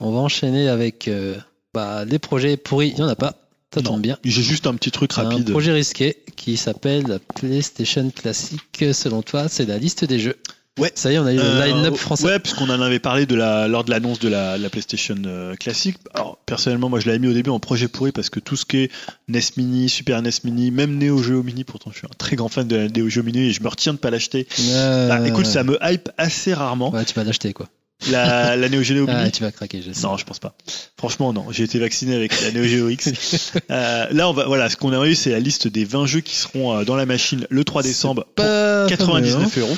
On 0.00 0.12
va 0.12 0.18
enchaîner 0.18 0.68
avec 0.68 1.08
euh, 1.08 1.36
bah, 1.72 2.04
les 2.04 2.18
projets 2.18 2.56
pourris. 2.56 2.88
Il 2.90 2.98
y 2.98 3.02
en 3.02 3.08
a 3.08 3.16
pas. 3.16 3.36
Ça 3.72 3.80
Non. 3.80 3.92
tombe 3.92 4.02
bien. 4.02 4.18
J'ai 4.24 4.42
juste 4.42 4.66
un 4.66 4.74
petit 4.74 4.90
truc 4.90 5.12
Un 5.16 5.22
rapide. 5.24 5.50
projet 5.50 5.72
risqué 5.72 6.18
qui 6.36 6.56
s'appelle 6.56 7.06
la 7.06 7.18
PlayStation 7.18 8.10
Classic. 8.10 8.60
Selon 8.92 9.22
toi, 9.22 9.48
c'est 9.48 9.66
la 9.66 9.78
liste 9.78 10.04
des 10.04 10.18
jeux. 10.20 10.36
Ouais. 10.78 10.90
Ça 10.96 11.12
y 11.12 11.14
est, 11.14 11.18
on 11.18 11.26
a 11.26 11.32
eu 11.32 11.36
le 11.36 11.42
Euh, 11.42 11.64
line-up 11.66 11.94
français. 11.96 12.24
Ouais, 12.26 12.38
puisqu'on 12.40 12.68
en 12.68 12.80
avait 12.80 12.98
parlé 12.98 13.26
de 13.26 13.36
la, 13.36 13.68
lors 13.68 13.84
de 13.84 13.90
l'annonce 13.90 14.18
de 14.18 14.28
la, 14.28 14.58
la 14.58 14.70
PlayStation 14.70 15.14
euh, 15.24 15.54
classique. 15.54 15.98
Alors, 16.14 16.38
personnellement, 16.46 16.88
moi, 16.88 16.98
je 16.98 17.06
l'avais 17.06 17.20
mis 17.20 17.28
au 17.28 17.32
début 17.32 17.50
en 17.50 17.60
projet 17.60 17.86
pourri 17.86 18.10
parce 18.10 18.28
que 18.28 18.40
tout 18.40 18.56
ce 18.56 18.64
qui 18.64 18.78
est 18.78 18.90
NES 19.28 19.40
Mini, 19.56 19.88
Super 19.88 20.20
NES 20.20 20.30
Mini, 20.42 20.70
même 20.72 20.98
Neo 20.98 21.22
Geo 21.22 21.42
Mini, 21.44 21.62
pourtant, 21.62 21.90
je 21.92 21.98
suis 21.98 22.06
un 22.06 22.14
très 22.18 22.34
grand 22.34 22.48
fan 22.48 22.66
de 22.66 22.74
la 22.76 22.88
Neo 22.88 23.08
Geo 23.08 23.22
Mini 23.22 23.48
et 23.48 23.52
je 23.52 23.62
me 23.62 23.68
retiens 23.68 23.92
de 23.92 23.98
pas 23.98 24.10
l'acheter. 24.10 24.48
Euh, 24.70 25.08
Bah, 25.08 25.26
écoute, 25.28 25.46
ça 25.46 25.62
me 25.62 25.78
hype 25.82 26.10
assez 26.18 26.52
rarement. 26.54 26.90
Ouais, 26.92 27.04
tu 27.04 27.14
vas 27.14 27.22
l'acheter 27.24 27.52
quoi. 27.52 27.66
La, 28.10 28.56
la 28.56 28.68
Neo 28.68 28.82
Geo 28.82 29.06
Mini. 29.06 29.18
Ah, 29.26 29.30
tu 29.30 29.42
vas 29.42 29.50
craquer, 29.50 29.80
je 29.80 29.92
sais. 29.92 30.06
Non, 30.06 30.16
je 30.16 30.24
pense 30.24 30.38
pas. 30.38 30.54
Franchement, 30.98 31.32
non. 31.32 31.46
J'ai 31.50 31.64
été 31.64 31.78
vacciné 31.78 32.14
avec 32.14 32.38
la 32.42 32.52
Neo 32.52 32.64
Geo 32.64 32.88
X. 32.88 33.12
Euh, 33.70 34.06
là, 34.10 34.28
on 34.28 34.32
va, 34.32 34.46
voilà, 34.46 34.68
ce 34.68 34.76
qu'on 34.76 34.92
a 34.92 35.06
eu, 35.06 35.14
c'est 35.14 35.30
la 35.30 35.40
liste 35.40 35.68
des 35.68 35.84
20 35.84 36.06
jeux 36.06 36.20
qui 36.20 36.36
seront 36.36 36.76
euh, 36.76 36.84
dans 36.84 36.96
la 36.96 37.06
machine 37.06 37.46
le 37.48 37.64
3 37.64 37.82
décembre 37.82 38.24
pour 38.34 38.44
Pas 38.44 38.86
99 38.88 39.58
euros. 39.58 39.76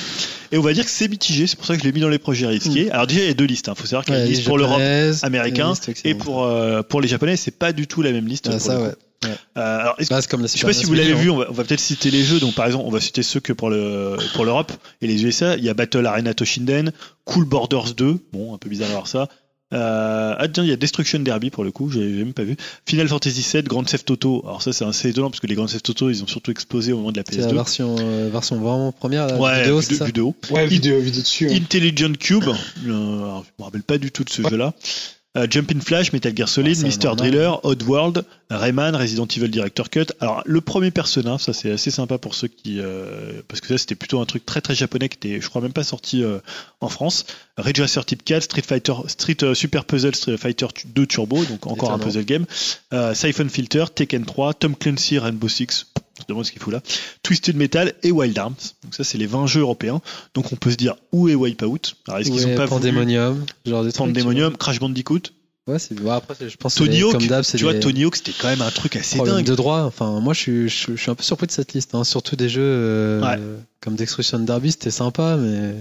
Et 0.53 0.59
on 0.59 0.63
va 0.63 0.73
dire 0.73 0.85
que 0.85 0.91
c'est 0.91 1.09
mitigé, 1.09 1.47
c'est 1.47 1.57
pour 1.57 1.67
ça 1.67 1.75
que 1.75 1.81
je 1.81 1.85
l'ai 1.85 1.93
mis 1.93 2.01
dans 2.01 2.09
les 2.09 2.19
projets 2.19 2.47
risqués. 2.47 2.91
Alors 2.91 3.07
déjà, 3.07 3.21
il 3.21 3.27
y 3.27 3.31
a 3.31 3.35
deux 3.35 3.45
listes. 3.45 3.69
Il 3.69 3.79
faut 3.79 3.87
savoir 3.87 4.05
qu'il 4.05 4.15
y 4.15 4.19
a 4.19 4.23
une 4.23 4.29
liste 4.29 4.45
pour 4.45 4.59
l'Europe 4.59 4.81
américain 5.23 5.73
et 6.05 6.15
pour, 6.15 6.45
euh, 6.45 6.83
pour 6.83 7.01
les 7.01 7.09
Japonais, 7.09 7.37
c'est 7.37 7.57
pas 7.57 7.73
du 7.73 7.87
tout 7.87 8.03
la 8.03 8.13
même 8.13 8.27
liste. 8.27 8.49
Ah, 8.49 8.53
pour 8.53 8.61
ça, 8.61 8.79
le 8.79 8.97
ouais. 9.25 9.31
Euh, 9.59 9.81
alors, 9.81 9.95
est-ce 9.99 10.09
que- 10.09 10.15
Bah, 10.15 10.21
c'est 10.23 10.31
comme 10.31 10.41
la 10.43 10.47
je 10.47 10.53
sais 10.53 10.67
pas 10.67 10.73
si 10.73 10.85
vous 10.85 10.95
l'avez 10.95 11.15
vu, 11.15 11.31
on 11.31 11.37
va, 11.37 11.47
on 11.49 11.53
va 11.53 11.65
peut-être 11.65 11.81
citer 11.81 12.11
les 12.11 12.23
jeux. 12.25 12.41
Donc, 12.41 12.55
par 12.55 12.67
exemple, 12.67 12.85
on 12.87 12.91
va 12.91 13.01
citer 13.01 13.23
ceux 13.23 13.41
que 13.41 13.53
pour 13.53 13.71
le 13.71 14.17
pour 14.35 14.45
l'Europe 14.45 14.73
et 15.01 15.07
les 15.07 15.25
USA. 15.25 15.57
Il 15.57 15.65
y 15.65 15.69
a 15.69 15.75
Battle 15.75 16.05
Arena 16.07 16.35
Toshinden, 16.35 16.93
Cool 17.25 17.45
Borders 17.45 17.95
2. 17.95 18.19
Bon, 18.33 18.55
un 18.55 18.59
peu 18.59 18.69
bizarre 18.69 18.89
d'avoir 18.89 19.07
ça. 19.09 19.29
Euh, 19.75 20.35
ah 20.39 20.47
tiens, 20.47 20.63
il 20.63 20.69
y 20.71 20.73
a 20.73 20.77
Destruction 20.77 21.19
Derby 21.19 21.51
pour 21.51 21.65
le 21.65 21.73
coup, 21.73 21.91
j'ai 21.91 21.99
j'ai 22.15 22.23
même 22.23 22.33
pas 22.35 22.45
vu. 22.45 22.57
Final 22.87 23.09
Fantasy 23.09 23.45
VII, 23.53 23.65
Grand 23.65 23.83
Theft 23.83 24.09
Auto. 24.13 24.43
Alors 24.47 24.63
ça, 24.63 24.73
c'est 24.73 24.85
assez 24.85 25.09
étonnant 25.09 25.29
parce 25.29 25.41
que 25.41 25.49
les 25.49 25.57
Grand 25.57 25.67
Theft 25.67 25.91
Auto, 25.91 26.09
ils 26.09 26.23
ont 26.23 26.29
surtout 26.29 26.53
explosé 26.53 26.93
au 26.93 26.99
moment 26.99 27.11
de 27.11 27.17
la 27.17 27.25
C'est 27.29 27.39
la 27.39 27.49
PS2. 27.49 27.55
version, 27.55 27.97
euh, 27.99 28.29
version 28.33 28.61
vraiment 28.61 28.93
première, 28.93 29.27
la 29.27 29.37
Ouais, 29.41 29.59
vidéo, 29.63 29.83
c'est 29.83 29.95
ça 29.97 30.07
haut. 30.21 30.37
Ouais, 30.51 30.69
vidéo, 30.69 31.01
vidéo 31.01 31.21
dessus. 31.21 31.49
hein. 31.51 31.55
Intelligent 31.57 32.13
Cube, 32.13 32.45
euh, 32.47 32.53
alors, 32.87 33.45
je 33.45 33.51
me 33.59 33.65
rappelle 33.65 33.83
pas 33.83 33.99
du 33.99 34.13
tout 34.13 34.23
de 34.23 34.31
ce 34.31 34.49
jeu-là. 34.49 34.73
Euh, 35.37 35.47
Jumping 35.49 35.81
Flash, 35.81 36.13
Metal 36.13 36.35
Gear 36.35 36.49
Solid, 36.49 36.79
Ah, 36.83 37.05
normal. 37.05 37.17
Driller, 37.17 37.53
Oddworld, 37.65 38.25
Rayman, 38.51 38.97
Resident 38.97 39.27
Evil 39.27 39.49
Director 39.51 39.91
Cut. 39.91 40.07
Alors 40.21 40.43
le 40.47 40.61
premier 40.61 40.91
Persona, 40.91 41.39
ça 41.39 41.53
c'est 41.53 41.71
assez 41.71 41.91
sympa 41.91 42.17
pour 42.19 42.35
ceux 42.35 42.49
qui, 42.49 42.81
euh, 42.81 43.43
parce 43.49 43.61
que 43.61 43.69
ça 43.69 43.77
c'était 43.77 43.95
plutôt 43.95 44.21
un 44.21 44.25
truc 44.25 44.47
très 44.47 44.61
très 44.61 44.75
japonais 44.75 45.09
qui 45.09 45.17
était, 45.17 45.41
je 45.41 45.49
crois 45.49 45.61
même 45.61 45.73
pas 45.73 45.85
sorti 45.85 46.23
euh, 46.23 46.39
en 46.81 46.89
France. 46.89 47.27
Racer 47.59 48.05
Type 48.05 48.25
4, 48.25 48.45
Street 48.45 48.63
Fighter, 48.67 48.95
Street 49.09 49.37
euh, 49.43 49.55
Super 49.55 49.85
Puzzle, 49.85 50.15
Street 50.15 50.37
Fighter 50.37 50.67
2 50.87 51.07
Turbo, 51.07 51.45
donc 51.45 51.67
encore 51.67 51.93
un 51.93 51.99
puzzle 51.99 52.25
game. 52.25 52.47
Siphon 53.15 53.49
Filter, 53.49 53.85
Tekken 53.95 54.25
3, 54.25 54.55
Tom 54.55 54.75
Clancy, 54.75 55.19
Rainbow 55.19 55.49
Six. 55.49 55.87
Je 56.17 56.23
me 56.23 56.29
demande 56.29 56.45
ce 56.47 56.53
qu'il 56.53 56.61
fout 56.63 56.73
là. 56.73 56.81
Twisted 57.23 57.57
Metal 57.57 57.93
et 58.03 58.11
Wild 58.11 58.39
Arms. 58.39 58.55
Donc 58.83 58.95
ça 58.95 59.05
c'est 59.05 59.19
les 59.19 59.27
20 59.27 59.47
jeux 59.47 59.61
européens. 59.61 60.01
Donc 60.35 60.53
on 60.53 60.57
peut 60.57 60.71
se 60.71 60.77
dire 60.77 60.95
où 61.13 61.29
est 61.29 61.35
Wipeout 61.35 61.79
Alors 62.09 62.21
est-ce 62.21 62.31
qu'ils 62.31 62.45
Ouais, 62.47 62.53
ont 62.55 62.57
pas 62.57 62.67
voulu 62.67 62.81
Pandemonium, 62.83 63.45
genre 63.67 63.85
des 63.85 63.93
trucs, 63.93 64.07
Pandemonium, 64.15 64.57
Crash 64.57 64.81
Bandicoot. 64.81 65.21
Ouais, 65.69 65.79
c'est 65.81 65.95
bon, 65.95 66.13
après 66.13 66.35
je 66.49 66.57
pense 66.57 66.75
que 66.77 66.85
Tony 66.85 67.03
Hawk. 67.03 67.13
comme 67.13 67.27
d'hab, 67.27 67.43
c'est 67.43 67.59
Tu 67.59 67.65
vois, 67.65 67.75
Tony 67.75 68.05
Hawk, 68.05 68.15
c'était 68.17 68.33
quand 68.41 68.47
même 68.49 68.63
un 68.63 68.71
truc 68.71 68.95
assez 68.97 69.19
dingue. 69.19 69.45
de 69.45 69.55
droit. 69.57 69.81
Enfin, 69.81 70.21
moi 70.21 70.33
je 70.33 70.39
suis, 70.41 70.69
je, 70.69 70.93
je 70.95 70.97
suis 70.97 71.11
un 71.11 71.17
peu 71.17 71.25
surpris 71.25 71.49
de 71.49 71.53
cette 71.53 71.73
liste, 71.75 71.95
hein. 71.97 72.05
surtout 72.05 72.37
des 72.37 72.49
jeux 72.49 72.63
euh, 72.63 73.21
Ouais. 73.21 73.39
comme 73.81 73.97
Destruction 73.97 74.39
Derby, 74.39 74.71
c'était 74.71 74.93
sympa, 74.93 75.37
mais 75.37 75.75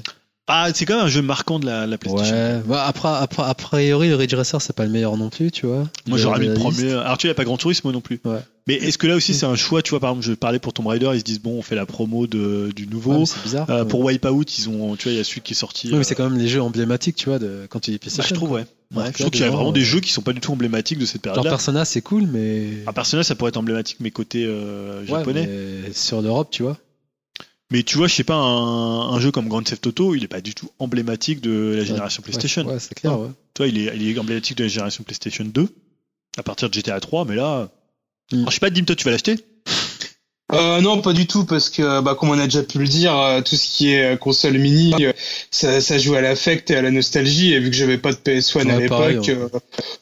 Ah, 0.47 0.69
c'est 0.73 0.85
quand 0.85 0.97
même 0.97 1.05
un 1.05 1.09
jeu 1.09 1.23
marquant 1.23 1.57
de 1.57 1.65
la, 1.65 1.87
la 1.87 1.97
PlayStation. 1.97 2.35
ouais. 2.35 2.61
Bah, 2.67 2.85
après, 2.85 3.09
après, 3.09 3.41
a 3.43 3.53
priori, 3.55 4.09
le 4.09 4.15
Ridge 4.15 4.35
Racer 4.35 4.61
c'est 4.61 4.75
pas 4.75 4.85
le 4.85 4.91
meilleur 4.91 5.17
non 5.17 5.29
plus, 5.29 5.49
tu 5.49 5.65
vois. 5.65 5.85
Moi, 6.07 6.19
j'aurais 6.19 6.39
mis 6.39 6.47
le 6.47 6.53
premier. 6.53 6.91
Alors, 6.91 7.17
tu 7.17 7.25
vois, 7.25 7.29
il 7.29 7.31
n'y 7.31 7.31
a 7.31 7.33
pas 7.35 7.45
Grand 7.45 7.57
Tourisme 7.57 7.91
non 7.91 8.01
plus. 8.01 8.19
Ouais. 8.25 8.37
Mais 8.67 8.75
est-ce 8.75 8.97
que 8.99 9.05
là 9.07 9.15
aussi, 9.15 9.33
c'est 9.33 9.45
un 9.47 9.55
choix 9.55 9.81
Tu 9.81 9.89
vois, 9.91 9.99
par 9.99 10.11
exemple, 10.11 10.25
je 10.25 10.33
parlais 10.33 10.57
pour 10.59 10.73
Tomb 10.73 10.87
Raider, 10.87 11.09
ils 11.13 11.19
se 11.19 11.23
disent, 11.23 11.41
bon, 11.41 11.57
on 11.57 11.61
fait 11.63 11.75
la 11.75 11.85
promo 11.87 12.25
de, 12.27 12.71
du 12.75 12.83
Ouais, 12.85 12.89
nouveau. 12.91 13.25
c'est 13.25 13.41
bizarre. 13.43 13.67
Euh, 13.71 13.81
Ouais. 13.83 13.87
pour 13.87 14.01
Wipeout, 14.03 14.43
ils 14.59 14.69
ont, 14.69 14.95
tu 14.95 15.03
vois, 15.05 15.13
il 15.13 15.17
y 15.17 15.19
a 15.19 15.23
celui 15.23 15.41
qui 15.41 15.53
est 15.53 15.55
sorti. 15.55 15.89
Oui, 15.91 15.97
mais 15.97 16.03
c'est 16.03 16.13
euh, 16.13 16.17
quand 16.23 16.29
même 16.29 16.39
les 16.39 16.47
jeux 16.47 16.61
emblématiques, 16.61 17.15
tu 17.15 17.29
vois, 17.29 17.39
de 17.39 17.65
quand 17.69 17.79
tu 17.79 17.89
dis 17.91 17.97
bah, 17.97 18.01
PlayStation. 18.01 18.29
je 18.35 18.39
trouve, 18.39 18.51
ouais. 18.51 18.65
quoi. 18.93 19.03
Ouais, 19.03 19.09
je 19.13 19.17
trouve 19.19 19.31
qu'il 19.31 19.41
y 19.41 19.43
a 19.45 19.49
vraiment 19.49 19.71
des 19.71 19.81
jeux 19.81 19.99
qui 19.99 20.11
sont 20.11 20.21
pas 20.21 20.33
du 20.33 20.39
tout 20.41 20.51
emblématiques 20.51 20.99
de 20.99 21.05
cette 21.05 21.23
Genre 21.25 21.33
période-là. 21.33 21.49
Persona, 21.51 21.85
c'est 21.85 22.01
cool, 22.01 22.27
mais 22.31 22.67
Un 22.87 22.93
personnage, 22.93 23.25
ça 23.25 23.33
pourrait 23.35 23.49
être 23.49 23.57
emblématique, 23.57 23.97
mais 23.99 24.11
côté 24.11 24.45
euh, 24.47 25.01
Ouais, 25.01 25.07
japonais. 25.07 25.47
mais 25.85 25.93
sur 25.93 26.21
l'Europe, 26.21 26.49
tu 26.51 26.61
vois. 26.63 26.77
Mais 27.71 27.83
tu 27.83 27.97
vois, 27.97 28.07
je 28.07 28.13
sais 28.13 28.23
pas, 28.23 28.35
un, 28.35 29.13
un 29.13 29.19
jeu 29.19 29.31
comme 29.31 29.47
Grand 29.47 29.63
Theft 29.63 29.87
Auto, 29.87 30.13
il 30.13 30.23
est 30.23 30.27
pas 30.27 30.41
du 30.41 30.53
tout 30.53 30.69
emblématique 30.77 31.41
de 31.41 31.73
la 31.75 31.83
génération 31.83 32.21
PlayStation. 32.21 32.65
Ouais, 32.65 32.79
c'est 32.79 32.93
clair. 32.93 33.19
Ouais. 33.19 33.29
Tu 33.53 33.61
vois, 33.63 33.67
il 33.67 33.77
est, 33.79 33.95
il 33.95 34.07
est 34.07 34.19
emblématique 34.19 34.57
de 34.57 34.63
la 34.63 34.69
génération 34.69 35.03
PlayStation 35.03 35.45
2 35.45 35.67
à 36.37 36.43
partir 36.43 36.69
de 36.69 36.73
GTA 36.73 36.99
3, 36.99 37.25
mais 37.25 37.35
là. 37.35 37.71
Mm. 38.31 38.35
Alors, 38.35 38.49
je 38.49 38.53
sais 38.53 38.59
pas, 38.59 38.69
Dim, 38.69 38.85
toi, 38.85 38.95
tu 38.95 39.03
vas 39.05 39.11
l'acheter? 39.11 39.37
Euh, 40.53 40.79
non, 40.79 41.01
pas 41.01 41.13
du 41.13 41.25
tout, 41.25 41.43
parce 41.43 41.69
que, 41.71 42.01
bah, 42.01 42.15
comme 42.19 42.29
on 42.29 42.37
a 42.37 42.43
déjà 42.45 42.61
pu 42.61 42.77
le 42.77 42.87
dire, 42.87 43.17
euh, 43.17 43.41
tout 43.41 43.55
ce 43.55 43.65
qui 43.65 43.91
est 43.93 44.13
euh, 44.13 44.15
console 44.15 44.59
mini, 44.59 44.93
euh, 45.03 45.11
ça, 45.49 45.81
ça 45.81 45.97
joue 45.97 46.13
à 46.13 46.21
l'affect 46.21 46.69
et 46.69 46.75
à 46.75 46.83
la 46.83 46.91
nostalgie. 46.91 47.53
Et 47.53 47.59
vu 47.59 47.71
que 47.71 47.75
j'avais 47.75 47.97
pas 47.97 48.11
de 48.11 48.17
PS1 48.17 48.69
à 48.69 48.75
Ouais, 48.75 48.81
l'époque, 48.83 49.29
euh, 49.29 49.49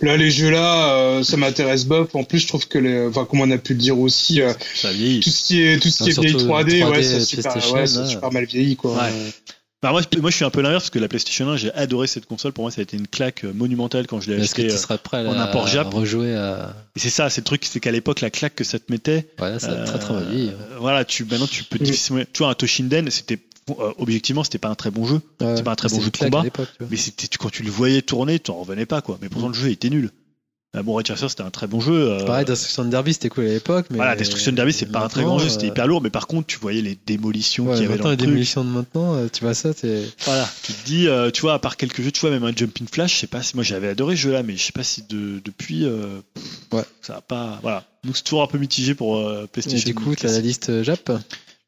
là, 0.02 0.18
les 0.18 0.30
jeux-là, 0.32 0.90
euh, 0.96 1.24
ça 1.24 1.38
m'intéresse 1.38 1.86
bof. 1.86 2.14
En 2.14 2.26
plus, 2.26 2.40
je 2.40 2.48
trouve 2.48 2.68
que, 2.68 2.78
les, 2.78 3.08
enfin, 3.08 3.24
comme 3.24 3.40
on 3.40 3.52
a 3.52 3.58
pu 3.58 3.74
le 3.74 3.80
dire 3.80 3.98
aussi, 3.98 4.42
euh, 4.42 4.52
Ça 4.76 4.92
vieillit. 4.92 5.22
tout 5.22 5.30
ce 5.30 5.44
qui 5.46 5.62
est, 5.62 5.80
tout 5.82 5.90
ce 5.90 6.04
qui 6.04 6.10
est 6.10 6.20
vieille 6.20 6.30
surtout 6.32 6.48
3D, 6.48 6.80
3D, 6.82 6.90
ouais, 6.92 7.04
ça 7.04 7.20
super, 7.22 7.74
ouais, 7.74 7.86
là. 7.86 8.06
super 8.06 8.32
mal 8.34 8.46
vieilli, 8.46 8.76
quoi. 8.76 8.98
Bah, 9.84 9.92
moi, 9.92 10.02
je- 10.02 10.20
moi, 10.20 10.32
je 10.32 10.36
suis 10.38 10.46
un 10.46 10.50
peu 10.50 10.62
l'inverse 10.62 10.86
parce 10.86 10.90
que 10.92 10.98
la 11.00 11.08
PlayStation 11.10 11.48
1, 11.50 11.58
j'ai 11.58 11.72
adoré 11.74 12.08
cette 12.08 12.26
console. 12.26 12.54
Pour 12.54 12.64
moi, 12.64 12.72
ça 12.72 12.80
a 12.80 12.84
été 12.84 12.98
une 12.98 13.06
claque 13.08 13.44
euh, 13.44 13.54
monumentale 13.54 14.08
quand 14.08 14.20
je 14.22 14.32
l'ai 14.32 14.42
Est-ce 14.42 14.56
que 14.56 14.62
tu 14.62 14.70
euh, 14.72 14.78
serais 14.78 14.98
prêt 14.98 15.18
à, 15.26 15.30
en 15.30 15.38
import 15.38 15.66
à 15.66 15.70
Jap 15.70 15.94
rejouer 15.94 16.34
à. 16.36 16.74
Et 16.96 17.00
c'est 17.00 17.10
ça, 17.10 17.30
c'est 17.30 17.42
le 17.42 17.46
truc, 17.46 17.66
c'est 17.66 17.80
qu'à 17.80 17.92
l'époque, 17.92 18.22
la 18.22 18.30
claque 18.30 18.56
que 18.56 18.64
ça 18.64 18.80
te 18.80 18.92
mettait. 18.92 19.28
Ouais, 19.40 19.50
là, 19.52 19.60
ça 19.60 19.68
a 19.68 19.72
euh, 19.74 19.86
très 19.86 20.00
très 20.00 20.14
mal 20.14 20.24
hein. 20.32 20.52
Voilà, 20.80 21.04
tu, 21.06 21.26
maintenant, 21.26 21.48
tu 21.48 21.64
peux 21.66 21.78
Mm. 21.80 21.84
difficilement. 21.84 22.22
Tu 22.34 22.40
vois, 22.40 22.50
un 22.50 22.54
Toshinden, 22.56 23.10
c'était. 23.12 23.38
bon, 23.68 23.76
euh, 23.82 23.92
objectivement, 23.98 24.44
c'était 24.46 24.58
pas 24.58 24.70
un 24.70 24.76
très 24.76 24.90
bon 24.90 25.06
jeu. 25.06 25.22
Ouais. 25.42 25.56
c'est 25.58 25.64
pas 25.64 25.72
un 25.72 25.76
très 25.76 25.90
bon 25.90 26.00
jeu 26.00 26.10
de 26.12 26.18
combat. 26.18 26.44
Mais 26.90 26.96
c'était, 26.98 27.28
quand 27.38 27.50
tu 27.52 27.64
le 27.64 27.70
voyais 27.70 28.02
tourner, 28.02 28.40
tu 28.40 28.52
en 28.52 28.60
revenais 28.62 28.86
pas, 28.86 29.02
quoi. 29.02 29.20
Mais 29.22 29.28
pourtant, 29.30 29.50
le 29.50 29.54
jeu 29.54 29.70
était 29.70 29.90
nul. 29.90 30.12
Euh, 30.76 30.82
bon, 30.82 30.94
Red 30.94 31.08
Racer, 31.08 31.30
c'était 31.30 31.44
un 31.44 31.52
très 31.52 31.68
bon 31.68 31.80
jeu. 31.80 31.94
euh, 31.94 32.26
Pareil, 32.26 32.46
Destruction 32.46 32.86
Derby, 32.86 33.14
c'était 33.14 33.30
cool 33.30 33.46
à 33.46 33.50
l'époque. 33.50 33.86
Mais 33.92 33.98
Voilà, 33.98 34.16
Destruction 34.16 34.52
Derby, 34.54 34.74
c'est 34.74 34.88
pas 34.88 35.02
un 35.02 35.08
très 35.08 35.24
grand 35.24 35.38
jeu, 35.38 35.48
c'était 35.50 35.68
hyper 35.68 35.86
lourd, 35.86 36.02
mais 36.02 36.10
par 36.10 36.26
contre, 36.26 36.48
tu 36.48 36.58
voyais 36.58 36.82
les 36.82 36.98
démolitions 37.06 37.66
Ouais, 37.68 37.74
qu'il 37.76 37.84
y 37.84 37.86
avait 37.86 37.90
maintenant, 37.96 38.06
dans 38.06 38.10
les 38.12 38.18
truc. 38.18 38.30
démolitions 38.30 38.64
de 38.64 38.70
maintenant, 38.70 39.14
euh, 39.16 39.28
tu 39.32 39.44
vois 39.44 39.54
ça, 39.54 39.72
t'es. 39.74 40.02
Voilà, 40.26 40.50
tu 40.64 40.74
te 40.74 40.86
dis, 40.86 41.08
euh, 41.08 41.30
tu 41.30 41.42
vois, 41.42 41.54
à 41.54 41.60
part 41.60 41.78
quelques 41.78 42.02
jeux, 42.02 42.12
tu 42.12 42.22
vois, 42.22 42.32
même 42.32 42.44
un 42.44 42.54
Jumping 42.56 42.88
Flash, 42.92 43.14
je 43.14 43.20
sais 43.20 43.28
pas 43.28 43.44
si 43.44 43.56
moi 43.56 43.64
j'avais 43.64 43.88
adoré 43.90 44.16
ce 44.16 44.22
jeu-là, 44.22 44.42
mais 44.42 44.58
je 44.58 44.64
sais 44.64 44.72
pas 44.72 44.84
si 44.84 45.04
de, 45.04 45.40
depuis, 45.46 45.86
euh, 45.86 46.22
Ouais. 46.72 46.84
ça 47.04 47.14
va 47.14 47.22
pas. 47.22 47.60
Voilà. 47.62 47.86
Donc 48.04 48.18
c'est 48.18 48.24
toujours 48.24 48.42
un 48.42 48.48
peu 48.48 48.58
mitigé 48.58 48.96
pour 48.96 49.18
euh, 49.18 49.44
Et 49.44 49.48
PlayStation. 49.48 49.86
du 49.86 49.94
coup, 49.94 50.16
t'as 50.16 50.32
la 50.32 50.40
liste 50.40 50.70
euh, 50.72 50.84
Jap. 50.84 51.12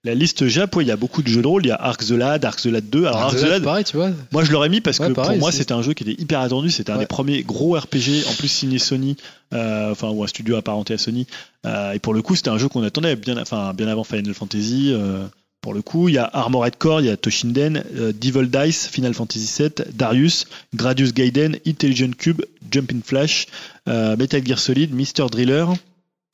La 0.06 0.14
liste 0.16 0.48
Jap, 0.48 0.76
ouais, 0.76 0.84
il 0.84 0.88
y 0.88 0.92
a 0.92 0.96
beaucoup 0.98 1.22
de 1.22 1.28
jeux 1.28 1.42
de 1.42 1.48
rôle. 1.48 1.66
Il 1.66 1.70
y 1.70 1.72
a 1.72 1.76
Ark 1.76 2.06
the 2.06 2.12
Lad, 2.12 2.46
Ark 2.46 2.62
the 2.62 2.68
Lad 2.68 2.90
2. 2.90 3.06
Alors, 3.06 3.18
Ark 3.24 3.36
the 3.38 3.42
Lad, 3.42 3.64
pareil, 3.64 3.84
tu 3.84 3.98
vois. 3.98 4.12
moi 4.32 4.44
je 4.44 4.52
l'aurais 4.52 4.70
mis 4.70 4.80
parce 4.80 5.00
Ouais, 5.00 5.08
que 5.08 5.14
pareil, 5.14 5.32
pour 5.32 5.40
moi 5.40 5.52
c'était 5.52 5.74
un 5.74 5.82
jeu 5.82 5.94
qui 5.94 6.04
était 6.04 6.22
hyper 6.22 6.40
attendu. 6.42 6.70
C'était 6.70 6.92
un 6.92 6.98
des 7.00 7.06
premiers 7.08 7.42
gros 7.44 7.74
RPG, 7.78 8.26
en 8.30 8.34
plus 8.36 8.48
signé 8.48 8.78
Sony, 8.80 9.18
euh, 9.54 9.92
enfin 9.92 10.10
ou 10.10 10.24
un 10.24 10.28
studio 10.28 10.56
apparenté 10.56 10.94
à 10.94 10.98
Sony. 10.98 11.28
Euh, 11.66 11.92
et 11.94 12.00
pour 12.00 12.14
le 12.14 12.22
coup, 12.22 12.36
c'était 12.36 12.50
un 12.52 12.58
jeu 12.58 12.70
qu'on 12.70 12.84
attendait 12.84 13.16
bien, 13.16 13.38
enfin 13.38 13.74
bien 13.74 13.88
avant 13.88 14.04
Final 14.04 14.34
Fantasy. 14.34 14.92
euh, 14.94 15.26
pour 15.62 15.74
le 15.74 15.82
coup, 15.82 16.10
il 16.10 16.14
y 16.14 16.18
a 16.20 16.30
Armored 16.32 16.76
Core, 16.78 17.02
il 17.02 17.08
y 17.08 17.10
a 17.10 17.18
Toshinden, 17.18 17.84
euh, 17.96 18.14
Devil 18.14 18.50
Dice, 18.50 18.88
Final 18.88 19.16
Fantasy 19.16 19.50
VII, 19.64 19.72
Darius, 19.96 20.46
Gradius 20.76 21.12
Gaiden, 21.12 21.58
Intelligent 21.66 22.12
Cube, 22.16 22.44
Jumping 22.70 23.02
Flash, 23.04 23.48
euh, 23.90 24.16
Metal 24.16 24.46
Gear 24.46 24.60
Solid, 24.60 24.94
Mr. 24.94 25.28
Driller. 25.32 25.66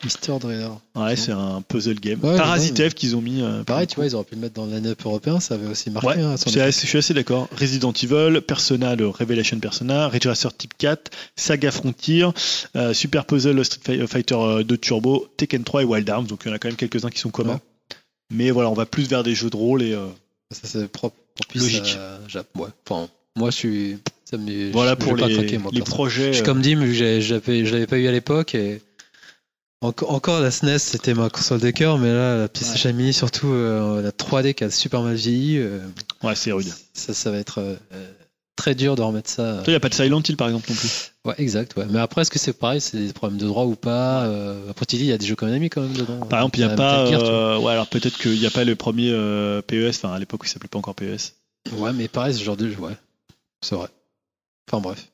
Mister 0.04 0.34
Driller. 0.40 0.70
Ouais, 0.96 1.16
c'est 1.16 1.32
un 1.32 1.62
puzzle 1.62 2.00
game. 2.00 2.20
Ouais, 2.24 2.36
Parasite 2.38 2.80
ouais. 2.80 2.90
F 2.90 2.94
qu'ils 2.94 3.16
ont 3.16 3.22
mis. 3.22 3.42
euh, 3.42 3.64
Pareil, 3.64 3.88
tu 3.88 3.96
vois, 3.96 4.06
ils 4.06 4.16
auraient 4.16 4.24
pu 4.26 4.36
le 4.36 4.42
mettre 4.42 4.56
dans 4.56 4.66
le 4.66 4.74
line-up 4.76 5.00
européen, 5.06 5.40
ça 5.40 5.54
avait 5.56 5.68
aussi 5.68 5.90
marqué. 5.92 6.08
Ouais, 6.08 6.22
hein, 6.22 6.36
je 6.44 6.50
suis 6.50 6.60
assez, 6.60 6.82
je 6.82 6.88
suis 6.88 6.98
assez 6.98 7.14
d'accord. 7.14 7.48
Resident 7.60 7.94
Evil, 7.94 8.42
Persona, 8.42 8.96
le 8.96 9.08
Revelation 9.08 9.60
Persona, 9.60 10.08
Ridge 10.08 10.26
Racer 10.28 10.56
Type 10.56 10.74
4, 10.78 11.12
Saga 11.36 11.72
Frontier, 11.72 12.26
euh, 12.76 12.94
Super 12.94 13.26
Puzzle 13.26 13.64
Street 13.64 13.80
Fi- 14.00 14.08
Fighter 14.08 14.36
euh, 14.36 14.64
2 14.64 14.78
Turbo, 14.78 15.28
Tekken 15.38 15.64
3 15.64 15.82
et 15.84 15.86
Wild 15.86 16.10
Arms. 16.10 16.26
Donc 16.28 16.42
il 16.46 16.50
y 16.50 16.52
en 16.52 16.56
a 16.56 16.60
quand 16.60 16.70
même 16.70 16.78
quelques-uns 16.78 17.10
qui 17.10 17.20
sont 17.20 17.30
communs. 17.30 17.54
Ouais. 17.54 17.96
Mais 18.34 18.50
voilà, 18.52 18.70
on 18.70 18.74
va 18.74 18.86
plus 18.86 19.08
vers 19.08 19.24
des 19.24 19.36
jeux 19.36 19.50
de 19.50 19.58
rôle 19.58 19.84
et 19.84 19.94
euh, 19.94 20.08
Ça, 20.52 20.62
c'est 20.64 20.88
propre. 20.92 21.16
propice 21.36 21.62
Logique. 21.62 21.98
Jap. 22.28 22.48
Ouais. 22.58 22.70
Enfin, 22.90 23.08
moi, 23.36 23.50
je 23.52 23.56
suis. 23.56 23.98
Ça 24.26 24.38
me... 24.38 24.72
voilà 24.72 24.92
je- 25.00 25.06
pour 25.06 25.18
je 25.18 25.26
les, 25.26 25.34
craquer, 25.36 25.58
moi, 25.58 25.72
les 25.74 25.82
projets. 25.82 26.28
Je 26.28 26.32
suis 26.38 26.42
euh, 26.42 26.46
comme 26.46 26.62
Dim, 26.62 26.86
je 26.86 27.34
l'avais 27.74 27.88
pas 27.88 27.98
eu 27.98 28.08
à 28.08 28.12
l'époque 28.14 28.56
et 28.56 28.82
encore 29.82 30.40
la 30.42 30.52
SNES 30.52 30.78
c'était 30.80 31.14
ma 31.14 31.30
console 31.30 31.60
de 31.60 31.72
cœur, 31.72 31.98
mais 31.98 32.14
là 32.14 32.38
la 32.38 32.48
PlayStation 32.48 32.94
Mini 32.94 33.14
surtout 33.14 33.52
euh, 33.52 34.02
la 34.02 34.12
3D 34.12 34.54
qui 34.54 34.64
a 34.64 34.70
super 34.70 35.02
mal 35.02 35.16
vieilli, 35.16 35.58
euh, 35.58 35.80
Ouais, 36.24 36.36
c'est 36.36 36.52
rude. 36.52 36.72
ça, 36.94 37.14
ça 37.14 37.32
va 37.32 37.38
être 37.38 37.60
euh, 37.60 37.76
très 38.56 38.76
dur 38.76 38.96
de 38.96 39.02
remettre 39.02 39.30
ça. 39.30 39.56
Toi, 39.56 39.64
il 39.68 39.72
n'y 39.72 39.76
a 39.76 39.80
pas 39.80 39.90
de 39.90 39.96
Silent 39.96 40.22
Hill 40.22 40.38
par 40.38 40.48
exemple 40.50 40.70
non 40.70 40.76
plus. 40.76 41.12
Ouais, 41.26 41.34
exact. 41.40 41.76
Ouais. 41.78 41.86
Mais 41.90 42.00
après, 42.00 42.22
est-ce 42.22 42.32
que 42.32 42.40
c'est 42.40 42.54
pareil, 42.54 42.80
c'est 42.80 42.98
des 42.98 43.14
problèmes 43.14 43.40
de 43.40 43.46
droit 43.48 43.66
ou 43.66 43.76
pas 43.76 44.24
Après, 44.70 44.86
tu 44.86 44.98
dis, 44.98 45.04
il 45.04 45.08
y 45.08 45.14
a 45.14 45.18
des 45.18 45.26
jeux 45.26 45.36
Konami 45.36 45.70
quand 45.70 45.82
même 45.82 45.94
dedans. 45.94 46.20
Par 46.28 46.40
exemple, 46.40 46.60
il 46.60 46.66
n'y 46.66 46.72
a 46.72 46.76
pas. 46.76 47.06
Gear, 47.08 47.62
ouais, 47.64 47.72
alors 47.72 47.88
peut-être 47.88 48.18
qu'il 48.18 48.40
n'y 48.40 48.46
a 48.46 48.52
pas 48.52 48.64
le 48.64 48.76
premier 48.76 49.12
PES, 49.68 49.90
enfin 49.90 50.14
à 50.14 50.20
l'époque 50.20 50.44
où 50.44 50.46
il 50.46 50.50
s'appelait 50.50 50.70
pas 50.70 50.80
encore 50.80 50.96
PES. 50.96 51.34
Ouais, 51.74 51.94
mais 51.94 52.08
pareil, 52.08 52.34
ce 52.34 52.44
genre 52.44 52.58
de 52.58 52.70
jeu, 52.70 52.78
ouais. 52.80 52.98
C'est 53.64 53.76
vrai. 53.76 53.88
Enfin 54.72 54.82
bref. 54.82 55.08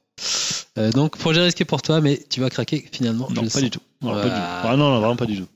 Euh, 0.78 0.92
donc, 0.92 1.18
projet 1.18 1.42
risqué 1.42 1.66
pour 1.66 1.82
toi, 1.82 2.02
mais 2.02 2.20
tu 2.30 2.40
vas 2.42 2.50
craquer 2.50 2.86
finalement. 2.92 3.28
Non, 3.34 3.48
pas 3.48 3.62
du 3.62 3.70
tout. 3.70 3.80
Non, 4.02 4.14
pas 4.14 4.24
du 4.24 4.30
tout. 4.30 4.36
Ah, 4.36 4.76
non, 4.78 4.90
non, 4.92 5.00
vraiment 5.00 5.16
pas 5.16 5.26
du 5.26 5.38
tout. 5.38 5.48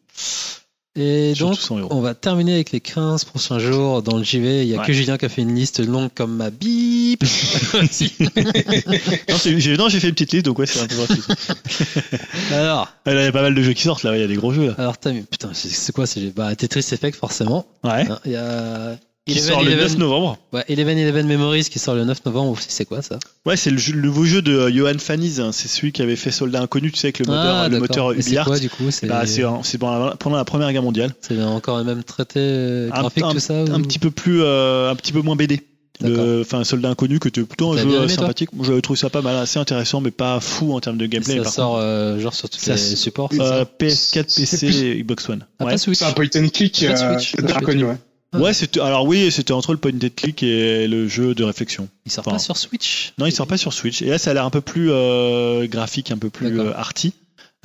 Et 0.98 1.33
Surtout 1.35 1.53
donc, 1.53 1.61
100 1.61 1.77
euros. 1.80 1.88
on 1.95 2.01
va 2.01 2.14
terminer 2.16 2.53
avec 2.56 2.72
les 2.74 2.82
15 2.82 3.24
prochains 3.24 3.59
jours 3.59 4.01
dans 4.03 4.17
le 4.17 4.24
JV. 4.25 4.64
Il 4.64 4.67
y 4.67 4.75
a 4.75 4.80
Ouais. 4.80 4.85
que 4.85 4.91
Julien 4.91 5.17
qui 5.17 5.24
a 5.24 5.30
fait 5.30 5.41
une 5.41 5.56
liste 5.56 5.80
longue 5.80 6.09
comme 6.14 6.35
ma 6.35 6.50
bip. 6.50 7.24
Non, 7.74 9.38
j'ai 9.58 9.77
non, 9.77 9.88
j'ai 9.90 10.00
fait 10.00 10.08
une 10.09 10.14
petite 10.14 10.33
liste, 10.33 10.45
donc 10.45 10.59
ouais, 10.59 10.66
c'est 10.66 10.82
un 10.82 10.88
peu 10.88 11.00
rapide. 11.00 11.24
alors, 12.51 12.90
Il 13.06 13.14
y 13.14 13.17
a 13.19 13.32
pas 13.32 13.41
mal 13.41 13.56
de 13.56 13.61
jeux 13.61 13.74
qui 13.74 13.83
sortent 13.83 14.03
là, 14.03 14.16
il 14.17 14.22
y 14.22 14.24
a 14.24 14.27
des 14.27 14.35
gros 14.35 14.51
jeux 14.53 14.67
là. 14.67 14.75
alors 14.77 14.98
t'as 14.98 15.11
putain, 15.14 15.51
c'est- 15.53 15.69
c'est 15.69 15.91
quoi 15.93 16.06
c'est 16.06 16.33
bah, 16.35 16.53
Tetris 16.56 16.80
Effect 16.91 17.16
forcément. 17.17 17.66
Ouais. 17.83 18.06
Hein, 18.09 18.19
Il 18.25 18.32
y 18.32 18.35
a 18.35 18.98
Qui 19.27 19.33
Eleven 19.33 19.50
sort 19.53 19.64
le 19.64 19.69
9 19.75 19.80
Eleven- 19.80 19.98
novembre. 20.00 20.38
Ouais, 20.51 20.64
Eleven 20.67 20.98
Eleven 20.98 21.27
Memories 21.27 21.66
qui 21.66 21.77
sort 21.77 21.93
le 21.93 22.06
9 22.06 22.25
novembre 22.25 22.53
aussi. 22.53 22.66
C'est 22.69 22.85
quoi 22.85 23.03
ça 23.03 23.19
Ouais, 23.45 23.56
c'est 23.56 23.69
le, 23.69 23.77
jeu- 23.77 23.93
le 23.93 24.01
nouveau 24.01 24.25
jeu 24.25 24.41
de 24.41 24.51
euh, 24.51 24.72
Johan 24.74 24.98
Faniz. 24.98 25.40
hein. 25.40 25.51
C'est 25.51 25.67
celui 25.67 25.91
qui 25.91 26.01
avait 26.01 26.16
fait 26.16 26.32
Soldat 26.32 26.59
Inconnu, 26.61 26.91
tu 26.91 26.98
sais, 26.98 27.08
avec 27.08 27.19
le 27.19 27.25
moteur, 27.25 27.56
Ah, 27.56 27.64
le 27.69 27.80
d'accord. 27.80 27.82
moteur 27.82 28.14
Et 28.14 28.22
c'est 28.24 28.30
Ubiart. 28.30 28.48
quoi 28.48 28.58
du 28.58 28.69
coup 28.72 28.90
C'est 28.90 29.06
Bah, 29.06 29.24
c'est 29.27 29.77
pendant 29.77 30.06
la, 30.08 30.16
pendant 30.16 30.38
la 30.38 30.45
Première 30.45 30.72
Guerre 30.74 30.82
mondiale. 30.82 31.14
c'est 31.22 31.40
encore 31.43 31.77
le 31.77 31.83
même 31.83 32.03
traité 32.03 32.40
euh, 32.40 32.90
Un- 32.91 33.01
graphique 33.01 33.24
un, 33.24 33.32
tout 33.33 33.40
ça 33.40 33.53
un 33.59 33.82
petit 33.82 34.00
peu 34.00 34.09
plus, 34.09 34.41
euh, 34.41 34.90
un 34.90 34.95
petit 34.95 35.11
peu 35.11 35.22
moins 35.22 35.35
BD. 35.35 35.61
D'accord. 36.00 36.17
Le- 36.25 36.41
Enfin, 36.41 36.64
Soldat 36.64 36.90
Inconnu, 36.90 37.19
que 37.19 37.30
tu 37.30 37.45
plutôt 37.45 37.74
un 37.74 37.75
T'as 37.75 37.83
jeu 37.83 37.90
bien 37.90 37.98
euh, 38.00 38.03
aimé, 38.06 38.16
toi 38.16 38.24
sympathique. 38.24 38.50
Moi, 38.53 38.66
j'avais 38.66 38.82
trouvé 38.82 38.98
ça 38.98 39.11
pas 39.11 39.22
mal, 39.22 39.35
assez 39.38 39.59
intéressant, 39.59 40.01
mais 40.01 40.09
pas 40.09 40.40
fou 40.40 40.74
en 40.74 40.80
termes 40.80 40.98
de 40.98 41.06
Et 41.06 41.09
gameplay. 41.09 41.38
ça 41.38 41.43
par 41.43 41.53
sort 41.53 41.77
euh, 41.77 42.17
genre 42.19 42.33
sur 42.33 42.50
tous 42.50 42.58
Ça 42.59 42.74
les 42.74 42.82
s- 42.82 42.95
supports. 42.95 43.30
c'est 43.32 43.40
Euh, 43.40 43.59
ça 43.59 43.66
PS4, 43.66 44.24
C'est 44.30 44.41
PC 44.67 44.95
Xbox 45.03 45.30
One. 45.30 45.45
Ah, 45.59 45.66
Ouais. 45.66 45.72
pas 45.74 45.77
Switch. 45.77 46.00
C'est 46.00 46.06
un 46.06 46.11
point 46.14 46.25
and 46.35 46.48
click. 46.51 46.83
Pas 46.88 46.93
euh, 47.03 47.19
Switch, 47.19 47.35
Switch. 47.40 47.53
connu, 47.64 47.83
ouais. 47.83 47.98
Ouais, 48.34 48.53
c'était 48.53 48.80
alors 48.80 49.06
oui, 49.06 49.30
c'était 49.32 49.51
entre 49.51 49.74
le 49.74 49.77
point 49.77 49.92
and 49.92 50.08
click 50.16 50.42
et 50.43 50.88
le 50.88 51.08
jeu 51.08 51.35
de 51.35 51.43
réflexion. 51.43 51.90
Il 52.06 52.11
sort 52.11 52.24
Enfin, 52.26 52.38
pas 52.38 52.40
sur 52.40 52.56
Switch. 52.56 53.14
Non, 53.18 53.26
il 53.26 53.32
sort 53.34 53.48
pas 53.48 53.58
sur 53.58 53.74
Switch. 53.74 54.01
Et 54.01 54.06
là, 54.06 54.18
ça 54.18 54.32
a 54.32 54.34
l'air 54.34 54.45
un 54.45 54.50
peu 54.50 54.61
plus 54.61 54.90
euh, 54.92 55.68
graphique, 55.68 56.11
un 56.11 56.18
peu 56.18 56.30
plus 56.30 56.60
euh, 56.60 56.72
arty. 56.76 57.14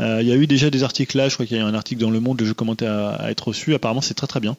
Euh, 0.00 0.18
Il 0.22 0.26
y 0.28 0.32
a 0.32 0.34
eu 0.34 0.46
déjà 0.48 0.68
des 0.70 0.82
articles 0.82 1.16
là, 1.16 1.28
je 1.28 1.34
crois 1.34 1.46
qu'il 1.46 1.56
y 1.56 1.60
a 1.60 1.62
eu 1.62 1.66
un 1.66 1.74
article 1.74 2.00
dans 2.00 2.10
Le 2.10 2.18
Monde, 2.20 2.40
le 2.40 2.46
jeu 2.46 2.54
commentait 2.54 2.86
à, 2.86 3.10
à 3.10 3.30
être 3.30 3.48
reçu. 3.48 3.74
Apparemment, 3.74 4.00
c'est 4.00 4.14
très 4.14 4.26
très 4.26 4.40
bien. 4.40 4.56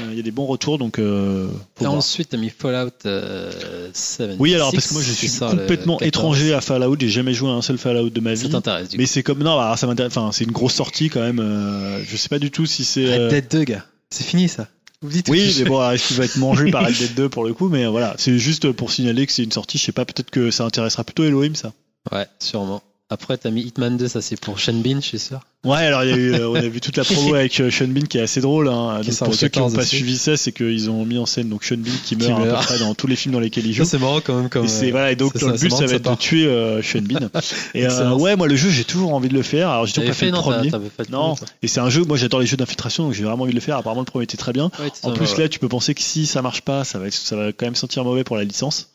Euh, 0.00 0.04
Il 0.12 0.16
y 0.16 0.20
a 0.20 0.22
des 0.22 0.30
bons 0.30 0.46
retours, 0.46 0.78
donc 0.78 0.98
euh, 0.98 1.48
faut 1.76 1.84
Et 1.84 1.86
voir. 1.86 1.92
ensuite, 1.98 2.30
t'as 2.30 2.38
mis 2.38 2.48
Fallout 2.48 2.88
euh, 3.04 3.50
76. 3.92 4.36
Oui, 4.38 4.54
alors 4.54 4.72
parce 4.72 4.86
que 4.88 4.94
moi 4.94 5.02
je 5.02 5.12
suis 5.12 5.28
complètement 5.38 5.98
14. 5.98 6.08
étranger 6.08 6.54
à 6.54 6.62
Fallout, 6.62 6.96
j'ai 6.98 7.10
jamais 7.10 7.34
joué 7.34 7.50
à 7.50 7.52
un 7.52 7.60
seul 7.62 7.76
Fallout 7.76 8.08
de 8.08 8.20
ma 8.20 8.34
Ça 8.34 8.44
vie. 8.44 8.48
t'intéresse 8.48 8.88
du 8.88 8.96
Mais 8.96 9.04
c'est 9.04 9.22
comme 9.22 9.42
non, 9.42 9.58
alors 9.58 9.76
ça 9.78 9.86
m'intéresse. 9.86 10.16
Enfin, 10.16 10.32
c'est 10.32 10.44
une 10.44 10.50
grosse 10.52 10.72
sortie 10.74 11.10
quand 11.10 11.20
même. 11.20 11.38
je 12.08 12.16
sais 12.16 12.30
pas 12.30 12.38
du 12.38 12.50
tout 12.50 12.64
si 12.64 12.84
c'est. 12.84 13.18
Red 13.26 13.28
Dead 13.28 13.48
2, 13.50 13.64
gars. 13.64 13.84
C'est 14.08 14.24
fini 14.24 14.48
ça. 14.48 14.66
Oui, 15.02 15.54
mais 15.58 15.64
bon, 15.64 15.90
est-ce 15.90 16.08
qu'il 16.08 16.16
va 16.16 16.24
être 16.24 16.36
mangé 16.36 16.70
par 16.70 16.84
Red 16.86 16.96
Dead 16.96 17.14
2 17.14 17.28
pour 17.28 17.44
le 17.44 17.54
coup 17.54 17.68
Mais 17.68 17.86
voilà, 17.86 18.14
c'est 18.18 18.38
juste 18.38 18.70
pour 18.72 18.90
signaler 18.90 19.26
que 19.26 19.32
c'est 19.32 19.44
une 19.44 19.52
sortie. 19.52 19.78
Je 19.78 19.84
sais 19.84 19.92
pas, 19.92 20.04
peut-être 20.04 20.30
que 20.30 20.50
ça 20.50 20.64
intéressera 20.64 21.04
plutôt 21.04 21.24
Elohim 21.24 21.54
ça. 21.54 21.72
Ouais, 22.10 22.26
sûrement. 22.38 22.82
Après, 23.12 23.36
t'as 23.36 23.50
mis 23.50 23.62
Hitman 23.62 23.96
2, 23.96 24.08
ça 24.08 24.22
c'est 24.22 24.40
pour 24.40 24.58
Sean 24.58 24.72
Bean, 24.74 24.96
je 24.96 25.06
suis 25.06 25.18
sûr. 25.18 25.40
Ouais, 25.64 25.76
alors 25.78 26.02
il 26.02 26.10
y 26.10 26.12
a 26.12 26.16
eu, 26.16 26.32
euh, 26.34 26.48
on 26.48 26.54
a 26.56 26.62
vu 26.62 26.80
toute 26.80 26.96
la 26.96 27.04
promo 27.04 27.34
avec 27.36 27.60
euh, 27.60 27.70
Sean 27.70 27.86
Bean 27.88 28.02
qui 28.06 28.18
est 28.18 28.22
assez 28.22 28.40
drôle. 28.40 28.68
Hein. 28.68 28.98
Qui 29.02 29.10
Donc, 29.10 29.18
pour 29.18 29.34
ceux 29.34 29.46
qui 29.48 29.58
n'ont 29.60 29.66
14 29.66 29.74
pas 29.74 29.80
aussi. 29.82 29.96
suivi 29.96 30.16
ça, 30.18 30.36
c'est 30.36 30.50
qu'ils 30.50 30.90
ont 30.90 31.04
mis 31.04 31.18
en 31.18 31.26
scène 31.26 31.48
donc 31.48 31.62
Sean 31.64 31.76
Bean 31.76 31.92
qui 32.04 32.16
meurt, 32.16 32.32
à 32.32 32.44
meurt. 32.44 32.58
peu 32.60 32.66
près 32.66 32.78
dans 32.80 32.94
tous 32.94 33.06
les 33.06 33.14
films 33.14 33.34
dans 33.34 33.40
lesquels 33.40 33.66
il 33.66 33.72
joue. 33.72 33.84
C'est 33.84 33.98
marrant 34.00 34.20
quand 34.20 34.34
même. 34.40 34.48
Comme, 34.48 34.64
Et 34.64 34.68
c'est 34.68 34.88
euh, 34.88 34.90
voilà 34.90 35.12
et 35.12 35.16
donc 35.16 35.36
dans 35.38 35.48
le 35.48 35.58
but 35.58 35.70
ça 35.70 35.86
va 35.86 35.94
être 35.94 36.10
de 36.10 36.16
tuer 36.16 36.46
euh, 36.46 36.82
Sean 36.82 37.02
Bean. 37.02 37.28
Et 37.74 37.86
euh, 37.86 38.14
ouais, 38.14 38.34
moi 38.34 38.48
le 38.48 38.56
jeu 38.56 38.70
j'ai 38.70 38.84
toujours 38.84 39.14
envie 39.14 39.28
de 39.28 39.34
le 39.34 39.42
faire. 39.42 39.68
Alors 39.68 39.86
j'ai 39.86 39.92
toujours 39.92 40.08
pas 40.08 40.14
fait 40.14 40.26
fait, 40.26 40.26
le 40.26 40.32
non 40.32 40.42
premier. 40.42 40.70
Non, 41.10 41.34
et 41.62 41.68
c'est 41.68 41.80
un 41.80 41.90
jeu. 41.90 42.02
Moi 42.04 42.16
j'adore 42.16 42.40
les 42.40 42.46
jeux 42.46 42.56
d'infiltration 42.56 43.04
donc 43.04 43.12
j'ai 43.12 43.22
vraiment 43.24 43.44
envie 43.44 43.52
de 43.52 43.56
le 43.56 43.60
faire. 43.60 43.76
Apparemment 43.76 44.00
le 44.00 44.06
premier 44.06 44.24
était 44.24 44.36
très 44.38 44.52
bien. 44.52 44.70
Ouais, 44.80 44.90
En 45.02 45.12
plus 45.12 45.36
là 45.36 45.48
tu 45.48 45.58
peux 45.60 45.68
penser 45.68 45.94
que 45.94 46.02
si 46.02 46.26
ça 46.26 46.42
marche 46.42 46.62
pas, 46.62 46.82
ça 46.84 46.98
va 46.98 47.06
être- 47.06 47.14
ça 47.14 47.36
va 47.36 47.52
quand 47.52 47.66
même 47.66 47.76
sentir 47.76 48.02
mauvais 48.04 48.24
pour 48.24 48.36
la 48.36 48.44
licence. 48.44 48.88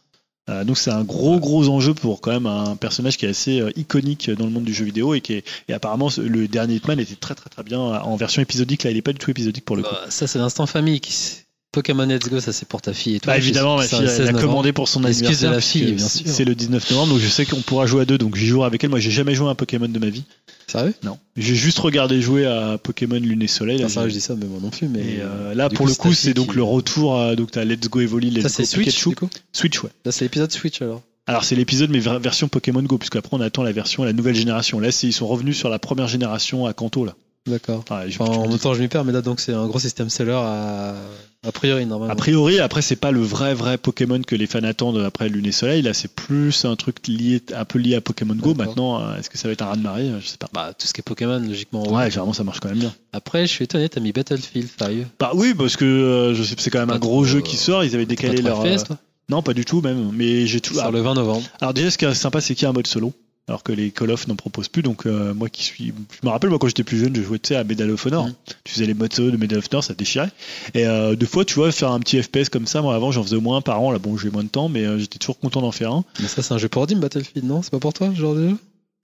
Euh, 0.50 0.64
donc 0.64 0.78
c'est 0.78 0.92
un 0.92 1.04
gros 1.04 1.40
gros 1.40 1.68
enjeu 1.70 1.94
pour 1.94 2.22
quand 2.22 2.32
même 2.32 2.46
un 2.46 2.76
personnage 2.76 3.18
qui 3.18 3.26
est 3.26 3.30
assez 3.30 3.60
euh, 3.60 3.72
iconique 3.76 4.30
dans 4.32 4.46
le 4.46 4.52
monde 4.52 4.64
du 4.64 4.74
jeu 4.74 4.86
vidéo 4.86 5.14
et 5.14 5.22
qui 5.22 5.34
est 5.34 5.46
et 5.68 5.74
apparemment 5.74 6.10
le 6.18 6.48
dernier 6.48 6.76
Hitman 6.76 7.00
était 7.00 7.16
très 7.16 7.36
très 7.36 7.50
très 7.50 7.64
bien 7.64 7.80
en 7.80 8.16
version 8.16 8.42
épisodique 8.42 8.84
là 8.84 8.92
il 8.92 8.98
est 8.98 9.02
pas 9.02 9.14
du 9.14 9.20
tout 9.20 9.32
épisodique 9.32 9.66
pour 9.66 9.76
le 9.76 9.84
coup. 9.84 9.90
Bah, 9.92 10.06
ça 10.10 10.28
c'est 10.28 10.40
l'instant 10.40 10.66
famille. 10.66 11.02
Qui... 11.02 11.47
Pokémon 11.82 12.06
Let's 12.06 12.30
Go, 12.30 12.40
ça 12.40 12.52
c'est 12.54 12.68
pour 12.68 12.82
ta 12.82 12.94
fille 12.94 13.16
et 13.16 13.20
tout. 13.20 13.28
Bah 13.28 13.38
évidemment 13.38 13.78
ma 13.78 13.84
C'est 13.84 13.96
fille 13.98 14.06
elle 14.06 14.10
16 14.10 14.20
a 14.20 14.32
novembre. 14.32 14.42
commandé 14.48 14.74
pour 14.74 14.88
son 14.88 15.04
anniversaire 15.04 15.50
de 15.52 15.56
la 15.56 15.62
fille, 15.62 15.92
bien 15.94 16.08
c'est- 16.08 16.24
sûr. 16.24 16.28
c'est 16.30 16.46
le 16.46 16.56
19 16.56 16.90
novembre 16.92 17.14
donc 17.14 17.20
je 17.22 17.28
sais 17.28 17.46
qu'on 17.46 17.62
pourra 17.62 17.86
jouer 17.86 18.02
à 18.02 18.06
deux 18.06 18.18
donc 18.18 18.36
j'y 18.36 18.48
jouerai 18.48 18.66
avec 18.68 18.84
elle 18.84 18.90
moi 18.90 19.00
j'ai 19.00 19.12
jamais 19.12 19.36
joué 19.36 19.48
à 19.48 19.52
un 19.52 19.56
Pokémon 19.56 19.88
de 19.88 20.00
ma 20.00 20.10
vie 20.10 20.24
Sérieux? 20.68 20.94
Non 21.04 21.18
j'ai 21.38 21.56
juste 21.56 21.80
regardé 21.80 22.22
jouer 22.22 22.46
à 22.46 22.78
Pokémon 22.78 23.16
Lune 23.20 23.42
et 23.42 23.48
Soleil 23.48 23.78
j'ai- 23.80 23.88
je 23.88 24.08
dis 24.14 24.22
ça, 24.22 24.36
mais 24.36 24.46
moi 24.48 24.60
non 24.62 24.70
plus. 24.70 24.88
Mais 24.88 25.00
et 25.00 25.18
euh, 25.22 25.54
là 25.54 25.70
pour 25.70 25.86
coup, 25.86 25.88
le 25.88 25.96
coup 25.96 26.14
c'est 26.14 26.34
donc 26.34 26.50
qui- 26.52 26.56
le 26.58 26.64
retour 26.64 27.20
à, 27.20 27.36
donc 27.36 27.56
Let's 27.56 27.90
Go 27.90 28.02
Evoli 28.02 28.32
Let's 28.32 28.44
ça 28.44 28.50
c'est 28.50 28.66
Switch 28.66 28.88
Pikachu 28.88 29.10
du 29.10 29.16
coup? 29.16 29.30
Switch 29.54 29.82
ouais 29.84 29.90
Là 30.06 30.12
c'est 30.12 30.26
l'épisode 30.26 30.52
Switch 30.52 30.82
alors. 30.82 31.02
Alors 31.28 31.44
c'est 31.44 31.56
l'épisode 31.56 31.90
mais 31.90 32.00
ver- 32.00 32.20
version 32.20 32.48
Pokémon 32.48 32.82
Go 32.84 32.98
puisque 32.98 33.16
après 33.18 33.36
on 33.38 33.42
attend 33.42 33.62
la 33.64 33.72
version 33.72 34.04
la 34.04 34.14
nouvelle 34.14 34.36
génération. 34.36 34.80
Là 34.80 34.90
ils 35.04 35.14
sont 35.14 35.28
revenus 35.28 35.58
sur 35.58 35.70
la 35.70 35.78
première 35.80 36.08
génération 36.08 36.66
à 36.66 36.74
Kanto 36.74 37.06
là. 37.06 37.16
D'accord. 37.48 37.84
Enfin, 37.90 38.06
me 38.06 38.22
en 38.22 38.48
même 38.48 38.60
temps, 38.60 38.74
je 38.74 38.82
m'y 38.82 38.88
perds, 38.88 39.06
mais 39.06 39.14
là 39.14 39.22
donc 39.22 39.40
c'est 39.40 39.54
un 39.54 39.66
gros 39.68 39.80
système 39.80 40.10
seller 40.10 40.34
à, 40.34 40.96
a 41.46 41.52
priori 41.52 41.86
normalement. 41.86 42.12
a 42.12 42.16
priori 42.16 42.60
après 42.60 42.82
c'est 42.82 42.96
pas 42.96 43.12
le 43.12 43.22
vrai 43.22 43.54
vrai 43.54 43.78
Pokémon 43.78 44.22
que 44.22 44.36
les 44.36 44.48
fans 44.48 44.64
attendent 44.64 45.00
après 45.00 45.30
Lune 45.30 45.46
et 45.46 45.52
Soleil. 45.52 45.82
Là 45.82 45.94
c'est 45.94 46.14
plus 46.14 46.66
un 46.66 46.76
truc 46.76 47.08
lié 47.08 47.42
un 47.56 47.66
peu 47.66 47.80
lié 47.80 47.96
à 47.96 48.02
Pokémon 48.02 48.36
Go. 48.36 48.54
Maintenant 48.54 49.16
est-ce 49.16 49.30
que 49.30 49.38
ça 49.38 49.48
va 49.48 49.54
être 49.54 49.62
un 49.62 49.68
raz 49.68 49.78
de 49.78 49.82
marée? 49.82 50.12
Je 50.20 50.28
sais 50.28 50.38
pas. 50.38 50.50
Bah, 50.54 50.74
tout 50.78 50.88
ce 50.88 50.94
qui 50.94 51.02
est 51.02 51.04
Pokémon, 51.04 51.40
logiquement. 51.40 51.88
Ouais 51.92 52.10
généralement 52.10 52.34
ça 52.34 52.44
marche 52.44 52.60
quand 52.60 52.70
même 52.70 52.80
bien. 52.80 52.94
Après, 53.14 53.48
je 53.48 53.52
suis 53.52 53.64
étonné, 53.64 53.88
t'as 53.90 54.02
mis 54.02 54.12
Battlefield 54.12 54.70
5. 54.78 54.92
Bah 55.20 55.32
oui 55.34 55.54
parce 55.54 55.76
que 55.76 55.86
euh, 55.86 56.34
je 56.34 56.44
sais 56.44 56.56
c'est 56.58 56.70
quand 56.70 56.80
même 56.80 56.92
un 56.92 57.00
gros 57.00 57.24
trop, 57.24 57.26
jeu 57.26 57.42
qui 57.42 57.58
sort. 57.58 57.84
Ils 57.84 57.96
avaient 57.96 58.06
décalé 58.06 58.42
leur. 58.42 58.62
FPS, 58.62 58.82
euh, 58.82 58.86
toi? 58.86 58.98
Non 59.30 59.42
pas 59.42 59.54
du 59.54 59.66
tout 59.66 59.82
même. 59.82 60.12
Mais 60.14 60.48
j'ai 60.48 60.62
tout. 60.62 60.74
Sur 60.74 60.86
ah, 60.86 60.92
le 60.92 61.02
20 61.02 61.16
novembre. 61.16 61.44
Alors 61.62 61.74
déjà, 61.74 61.92
ce 61.92 61.98
qui 61.98 62.06
est 62.06 62.14
sympa, 62.14 62.42
c'est 62.42 62.56
qu'il 62.56 62.64
y 62.64 62.66
a 62.66 62.70
un 62.70 62.74
mode 62.74 62.88
solo, 62.88 63.14
alors 63.48 63.64
que 63.64 63.72
les 63.72 63.92
Call 63.92 64.12
of 64.12 64.28
n'en 64.28 64.36
proposent 64.36 64.68
plus. 64.68 64.82
Donc 64.84 65.06
euh, 65.06 65.34
moi 65.34 65.50
qui 65.50 65.64
suis, 65.64 65.88
je 66.22 66.26
me 66.28 66.30
rappelle 66.32 66.50
moi 66.50 66.60
quand 66.60 66.68
j'étais 66.68 66.84
plus 66.84 67.00
jeune, 67.00 67.16
je 67.16 67.22
jouais 67.22 67.40
tu 67.40 67.50
sais, 67.50 67.56
à 67.56 67.64
Medal 67.64 67.90
of 67.92 68.06
Honor. 68.06 68.28
Mm. 68.28 68.34
Tu 68.64 68.74
faisais 68.74 68.86
les 68.86 68.94
modes 68.94 69.14
solo 69.14 69.32
de 69.32 69.38
Medal 69.38 69.60
of 69.60 69.68
Honor, 69.72 69.84
ça 69.84 69.94
te 69.94 70.00
déchirait. 70.00 70.30
Et 70.74 70.86
euh, 70.86 71.16
deux 71.16 71.26
fois, 71.26 71.46
tu 71.46 71.56
vois, 71.56 71.72
faire 71.72 71.92
un 71.92 72.00
petit 72.00 72.22
FPS 72.22 72.50
comme 72.50 72.68
ça, 72.68 72.82
moi 72.82 72.96
avant 72.96 73.12
j'en 73.12 73.24
faisais 73.24 73.36
au 73.38 73.42
moins 73.42 73.58
un 73.58 73.62
par 73.62 73.82
an. 73.82 73.92
Là 73.92 74.00
bon, 74.00 74.18
j'ai 74.18 74.30
moins 74.30 74.44
de 74.44 74.50
temps, 74.50 74.70
mais 74.70 74.84
euh, 74.86 74.98
j'étais 75.00 75.18
toujours 75.20 75.40
content 75.40 75.62
d'en 75.62 75.72
faire 75.72 75.92
un. 75.94 76.04
Mais 76.20 76.28
ça, 76.28 76.42
c'est 76.42 76.54
un 76.54 76.58
jeu 76.58 76.68
pour 76.70 76.88
Dim, 76.88 76.98
Battlefield, 77.00 77.46
non? 77.48 77.62
C'est 77.62 77.72
pas 77.72 77.80
pour 77.80 77.94
toi, 77.94 78.10
ce 78.14 78.20
genre 78.20 78.36
de 78.36 78.50
jeu? 78.50 78.56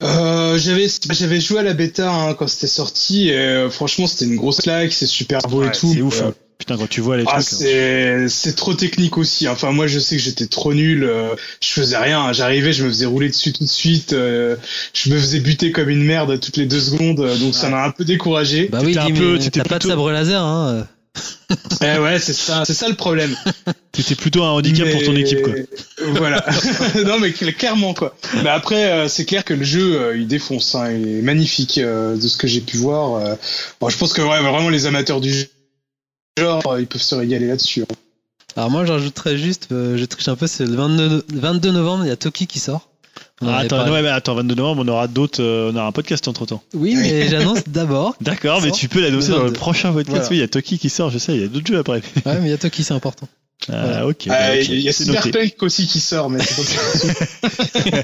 Euh, 0.01 0.57
j'avais 0.57 0.87
j'avais 1.11 1.39
joué 1.39 1.59
à 1.59 1.63
la 1.63 1.73
bêta 1.73 2.11
hein, 2.11 2.33
quand 2.33 2.47
c'était 2.47 2.67
sorti 2.67 3.29
et 3.29 3.37
euh, 3.37 3.69
franchement 3.69 4.05
c'était 4.05 4.25
une 4.25 4.35
grosse 4.35 4.57
claque, 4.59 4.91
c'est 4.91 5.05
super 5.05 5.39
beau 5.47 5.61
Ouais, 5.61 5.67
et 5.67 5.71
tout. 5.71 5.93
c'est 5.93 6.01
ouf. 6.01 6.21
Hein. 6.23 6.33
Putain, 6.59 6.77
quand 6.77 6.87
tu 6.87 7.01
vois 7.01 7.17
les 7.17 7.23
ah, 7.27 7.41
trucs. 7.41 7.53
hein. 7.53 7.57
c'est 7.59 8.29
c'est 8.29 8.55
trop 8.55 8.73
technique 8.73 9.17
aussi. 9.17 9.47
Enfin 9.49 9.71
moi 9.71 9.87
je 9.87 9.99
sais 9.99 10.15
que 10.15 10.21
j'étais 10.21 10.47
trop 10.47 10.73
nul, 10.73 11.03
euh, 11.03 11.35
je 11.61 11.67
faisais 11.69 11.97
rien. 11.97 12.31
J'arrivais, 12.31 12.71
je 12.71 12.83
me 12.85 12.89
faisais 12.89 13.05
rouler 13.05 13.27
dessus 13.29 13.51
tout 13.51 13.63
de 13.65 13.69
suite, 13.69 14.13
euh, 14.13 14.55
je 14.93 15.09
me 15.09 15.17
faisais 15.19 15.39
buter 15.39 15.71
comme 15.71 15.89
une 15.89 16.03
merde 16.03 16.39
toutes 16.39 16.55
les 16.57 16.65
deux 16.65 16.79
secondes, 16.79 17.19
euh, 17.19 17.35
donc 17.37 17.53
ça 17.55 17.69
m'a 17.69 17.83
un 17.83 17.91
peu 17.91 18.05
découragé. 18.05 18.69
Bah 18.71 18.79
oui, 18.83 18.97
un 18.97 19.11
peu- 19.11 19.33
mais 19.33 19.39
t'étais 19.39 19.59
t'as 19.61 19.63
pas 19.63 19.75
de 19.75 19.79
plutôt- 19.79 19.89
sabre 19.89 20.11
laser, 20.11 20.41
hein 20.41 20.87
Eh 21.83 21.99
ouais 21.99 22.17
c'est 22.19 22.33
ça, 22.33 22.63
c'est 22.65 22.73
ça 22.73 22.87
le 22.87 22.95
problème. 22.95 23.35
C'était 23.95 24.15
plutôt 24.15 24.43
un 24.43 24.49
handicap 24.49 24.89
pour 24.89 25.03
ton 25.03 25.15
équipe, 25.15 25.41
quoi. 25.43 25.53
Voilà. 26.15 26.43
non 27.05 27.19
mais 27.19 27.29
cl- 27.29 27.53
clairement 27.53 27.93
quoi. 27.93 28.15
Mais 28.43 28.49
après 28.49 28.91
euh, 28.91 29.07
c'est 29.07 29.25
clair 29.25 29.43
que 29.45 29.53
le 29.53 29.63
jeu 29.63 29.99
euh, 30.01 30.17
il 30.17 30.27
défonce, 30.27 30.73
hein, 30.75 30.91
il 30.91 31.07
est 31.19 31.21
magnifique 31.21 31.77
euh, 31.77 32.15
de 32.15 32.27
ce 32.27 32.37
que 32.37 32.47
j'ai 32.47 32.61
pu 32.61 32.77
voir. 32.77 33.15
euh. 33.15 33.35
Bon, 33.79 33.89
je 33.89 33.97
pense 33.97 34.13
que 34.13 34.21
ouais, 34.21 34.41
vraiment 34.41 34.69
les 34.69 34.85
amateurs 34.87 35.21
du 35.21 35.45
genre 36.37 36.79
ils 36.79 36.87
peuvent 36.87 37.01
se 37.01 37.15
régaler 37.15 37.47
là-dessus. 37.47 37.81
hein. 37.83 37.95
Alors 38.55 38.69
moi, 38.69 38.85
j'ajouterais 38.85 39.37
juste, 39.37 39.69
euh, 39.71 39.97
je 39.97 40.05
triche 40.05 40.27
un 40.27 40.35
peu, 40.35 40.45
c'est 40.45 40.65
le 40.65 40.75
22, 40.75 41.07
no- 41.09 41.21
22 41.33 41.71
novembre, 41.71 42.05
il 42.05 42.09
y 42.09 42.11
a 42.11 42.15
Toki 42.15 42.45
qui 42.45 42.59
sort. 42.59 42.89
Ah, 43.41 43.57
attends, 43.57 43.77
parlé. 43.77 43.91
ouais, 43.91 44.01
mais 44.03 44.09
attends, 44.09 44.35
22 44.35 44.55
novembre, 44.55 44.83
on 44.85 44.87
aura 44.87 45.07
d'autres, 45.07 45.41
euh, 45.41 45.71
on 45.71 45.75
aura 45.75 45.87
un 45.87 45.91
podcast 45.91 46.27
entre 46.27 46.45
temps. 46.45 46.63
Oui, 46.75 46.95
mais 46.99 47.27
j'annonce 47.29 47.63
d'abord. 47.67 48.15
D'accord, 48.21 48.61
mais 48.61 48.71
tu 48.71 48.87
peux 48.89 49.01
l'annoncer 49.01 49.29
dans 49.31 49.37
le 49.39 49.43
22. 49.45 49.57
prochain 49.59 49.91
podcast. 49.91 50.09
Voilà. 50.11 50.29
Oui, 50.29 50.37
il 50.37 50.39
y 50.39 50.43
a 50.43 50.47
Toki 50.47 50.77
qui 50.77 50.89
sort, 50.89 51.09
je 51.09 51.17
sais, 51.17 51.33
il 51.35 51.41
y 51.41 51.43
a 51.43 51.47
d'autres 51.47 51.65
jeux 51.67 51.79
après. 51.79 52.01
Ouais, 52.25 52.39
mais 52.39 52.47
il 52.47 52.49
y 52.49 52.53
a 52.53 52.57
Toki, 52.57 52.83
c'est 52.83 52.93
important. 52.93 53.27
Ah, 53.71 54.05
ok. 54.05 54.25
Ah, 54.29 54.29
bah, 54.29 54.55
ok, 54.59 54.67
Il 54.69 54.79
y 54.81 54.89
a 54.89 54.93
c'est 54.93 55.05
noté. 55.05 55.21
Cyberpunk 55.21 55.63
aussi 55.63 55.87
qui 55.87 55.99
sort, 55.99 56.29
mais 56.29 56.39
c'est 56.43 57.93
pas 57.93 58.03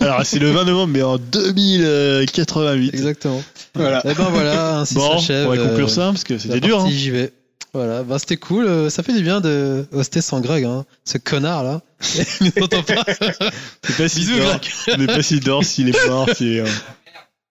Alors, 0.00 0.24
c'est 0.24 0.38
le 0.38 0.50
20 0.52 0.64
novembre, 0.64 0.92
mais 0.92 1.02
en 1.02 1.18
2088. 1.18 2.94
Exactement. 2.94 3.42
voilà. 3.74 4.00
Et 4.08 4.14
ben 4.14 4.28
voilà, 4.30 4.78
ainsi 4.78 4.94
Bon, 4.94 5.18
s'achève. 5.18 5.46
on 5.46 5.50
va 5.50 5.58
conclure 5.58 5.86
euh, 5.86 5.90
ça, 5.90 6.06
parce 6.12 6.24
que 6.24 6.38
c'était 6.38 6.60
dur. 6.60 6.78
partie 6.78 6.94
Hein. 6.94 6.98
JV. 6.98 7.30
Voilà, 7.74 8.02
bah 8.04 8.18
c'était 8.18 8.36
cool. 8.38 8.64
euh, 8.66 8.88
Ça 8.88 9.02
fait 9.02 9.12
du 9.12 9.22
bien 9.22 9.40
de 9.42 9.84
hoster 9.92 10.22
sans 10.22 10.40
Greg, 10.40 10.64
hein. 10.64 10.86
Ce 11.04 11.18
connard 11.18 11.62
là. 11.62 11.82
Il 12.40 12.52
nous 12.56 12.62
entend 12.64 12.82
pas. 12.82 13.04
C'est 13.84 13.96
pas 13.98 14.08
s'il 14.08 14.20
Bisous, 14.26 14.38
dort, 14.38 14.46
Greg. 14.60 14.72
on 14.94 14.96
n'est 14.98 15.06
pas 15.06 15.22
s'il 15.22 15.40
dort, 15.40 15.62
s'il 15.64 15.88
est 15.90 16.06
mort, 16.08 16.26
s'il 16.34 16.54
est, 16.54 16.60
euh, 16.60 16.66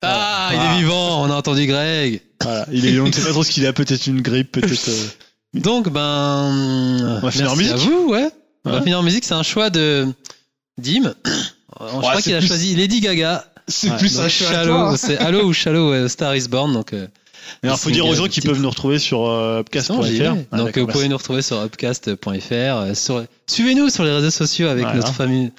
Ah, 0.01 0.49
il 0.53 0.57
Ah. 0.59 0.73
est 0.73 0.77
vivant. 0.79 1.21
On 1.23 1.29
a 1.29 1.35
entendu 1.35 1.67
Greg. 1.67 2.21
voilà. 2.41 2.65
il 2.71 2.87
est, 2.87 2.97
on 2.99 3.05
ne 3.07 3.11
sait 3.11 3.21
pas 3.21 3.29
trop 3.31 3.43
ce 3.43 3.51
qu'il 3.51 3.67
a, 3.67 3.73
peut-être 3.73 4.07
une 4.07 4.21
grippe, 4.21 4.53
peut-être. 4.53 4.89
euh, 4.89 5.07
Donc 5.55 5.89
ben, 5.89 6.51
On 7.17 7.19
va 7.25 7.31
finir 7.31 7.49
en 7.49 7.53
à 7.53 7.55
musique 7.57 7.75
vous, 7.77 8.09
ouais. 8.11 8.29
On 8.65 8.71
va 8.71 8.81
finir 8.81 8.99
en 8.99 9.03
musique. 9.03 9.25
C'est 9.25 9.33
un 9.33 9.43
choix 9.43 9.69
de 9.69 10.07
Dim. 10.79 11.13
Je 11.79 11.85
crois 11.99 12.21
qu'il 12.21 12.33
a 12.35 12.41
choisi 12.41 12.75
Lady 12.75 12.99
Gaga. 12.99 13.45
C'est 13.67 13.89
Ouais, 13.89 13.97
plus 13.97 14.19
un 14.19 14.29
choix 14.29 14.47
à 14.49 14.51
Shallow, 14.53 14.75
hein. 14.75 14.95
c'est 14.97 15.17
Allo 15.17 15.43
ou 15.45 15.51
Shallow 15.53 15.91
euh, 15.91 16.07
Star 16.07 16.35
is 16.35 16.47
Born. 16.47 16.71
Donc, 16.71 16.93
euh, 16.93 17.07
Mais 17.63 17.69
alors, 17.69 17.79
faut 17.79 17.89
dire 17.89 18.05
aux 18.05 18.13
gens 18.13 18.27
qu'ils 18.27 18.43
peuvent 18.43 18.61
nous 18.61 18.69
retrouver 18.69 18.99
sur 18.99 19.25
euh, 19.27 19.61
upcast.fr. 19.61 20.35
Ah, 20.51 20.57
donc 20.57 20.77
vous 20.77 20.85
pouvez 20.85 21.07
nous 21.07 21.17
retrouver 21.17 21.41
sur 21.41 21.59
upcast.fr. 21.59 22.51
euh, 22.51 22.93
sur... 22.93 23.25
Suivez-nous 23.47 23.89
sur 23.89 24.03
les 24.03 24.11
réseaux 24.11 24.29
sociaux 24.29 24.67
avec 24.67 24.83
Voilà. 24.83 24.99
notre 24.99 25.13
famille 25.13 25.51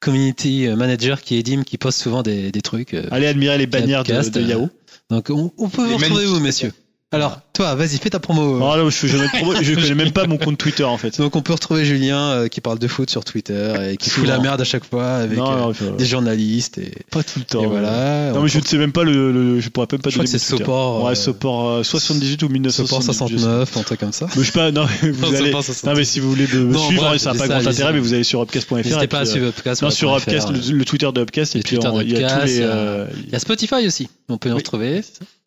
community 0.00 0.66
euh, 0.66 0.76
manager 0.76 1.22
qui 1.22 1.36
est 1.38 1.42
Dim 1.42 1.62
qui 1.62 1.78
poste 1.78 2.02
souvent 2.02 2.22
des, 2.22 2.52
des 2.52 2.60
trucs. 2.60 2.94
Allez 3.10 3.26
admirer 3.26 3.56
les 3.56 3.66
bannières 3.66 4.04
de, 4.04 4.12
Upcast, 4.12 4.34
de 4.34 4.42
Yahoo. 4.42 4.68
Donc 5.10 5.30
on, 5.30 5.50
on 5.56 5.68
peut 5.70 5.86
Les 5.86 5.92
vous 5.92 5.98
retrouver 5.98 6.26
où, 6.26 6.40
messieurs 6.40 6.72
Alors, 7.14 7.40
toi, 7.52 7.74
vas-y, 7.76 7.98
fais 7.98 8.10
ta 8.10 8.18
promo. 8.18 8.56
Ah 8.66 8.76
non, 8.76 8.90
je, 8.90 9.06
de 9.06 9.28
promo, 9.38 9.54
je 9.62 9.74
connais 9.74 9.94
même 9.94 10.10
pas 10.12 10.26
mon 10.26 10.36
compte 10.38 10.58
Twitter 10.58 10.84
en 10.84 10.98
fait. 10.98 11.16
Donc, 11.18 11.36
on 11.36 11.42
peut 11.42 11.52
retrouver 11.52 11.84
Julien 11.84 12.18
euh, 12.30 12.48
qui 12.48 12.60
parle 12.60 12.78
de 12.78 12.88
foot 12.88 13.08
sur 13.10 13.24
Twitter 13.24 13.72
et 13.92 13.96
qui 13.96 14.10
fout 14.10 14.26
la 14.26 14.38
merde 14.38 14.60
à 14.60 14.64
chaque 14.64 14.84
fois 14.84 15.06
avec 15.16 15.38
Non, 15.38 15.52
euh, 15.52 15.56
non, 15.58 15.72
je- 15.72 15.96
des 15.96 16.04
journalistes. 16.06 16.78
Et, 16.78 16.92
Pas 17.10 17.22
tout 17.22 17.38
le 17.38 17.44
temps. 17.44 17.62
et 17.62 17.66
voilà. 17.66 18.32
Non, 18.32 18.40
On 18.40 18.42
mais 18.42 18.48
je 18.48 18.58
ne 18.58 18.64
sais 18.64 18.76
même 18.76 18.92
pas 18.92 19.04
le. 19.04 19.30
le- 19.32 19.60
je 19.60 19.68
pourrais 19.68 19.86
même 19.92 20.00
pas 20.00 20.10
Je 20.10 20.14
crois 20.16 20.24
que 20.24 20.30
c'est. 20.30 20.38
Sopor, 20.38 21.04
Ouais, 21.04 21.12
euh, 21.12 21.14
Sopor 21.14 21.68
euh, 21.70 21.82
78 21.84 22.42
ou 22.42 22.46
Support 22.46 22.50
1978. 22.50 23.32
je 23.32 23.38
sais. 23.38 23.44
69, 23.44 23.76
un 23.76 23.82
truc 23.82 24.00
comme 24.00 24.12
ça. 24.12 24.26
Mais 24.36 24.42
je 24.42 24.46
sais 24.46 24.52
pas, 24.52 24.70
non, 24.72 24.86
mais 25.02 25.10
vous 25.10 25.24
allez. 25.34 25.46
Support 25.46 25.64
69. 25.64 25.94
Non, 25.94 25.98
mais 25.98 26.04
si 26.04 26.20
vous 26.20 26.30
voulez 26.30 26.46
me 26.52 26.72
Non, 26.72 26.86
suivre, 26.88 27.04
bref, 27.04 27.20
ça 27.22 27.32
n'a 27.32 27.38
c'est 27.38 27.48
pas 27.48 27.60
grand 27.60 27.70
intérêt, 27.70 27.92
mais 27.92 28.00
vous 28.00 28.14
allez 28.14 28.24
sur 28.24 28.40
upcast.fr. 28.42 28.74
N'hésitez 28.76 29.06
pas 29.06 29.20
à 29.20 29.24
suivre 29.26 29.46
euh, 29.46 29.50
Upcast. 29.50 29.82
Non, 29.82 29.90
sur 29.90 30.14
Upcast, 30.16 30.48
le, 30.50 30.84
Twitter 30.84 31.08
de 31.14 31.20
Upcast, 31.20 31.54
et 31.56 31.60
puis 31.60 31.76
il 31.76 31.82
y 31.82 31.86
a 31.86 31.90
tous 31.90 31.98
d'Upcast, 32.02 32.46
les. 32.46 32.54
il 32.56 32.60
y 32.60 32.62
a- 32.64 32.66
euh, 32.66 33.06
Spotify 33.38 33.86
aussi, 33.86 34.08
on 34.28 34.38
peut 34.38 34.48
y 34.48 34.52
retrouver. 34.52 35.02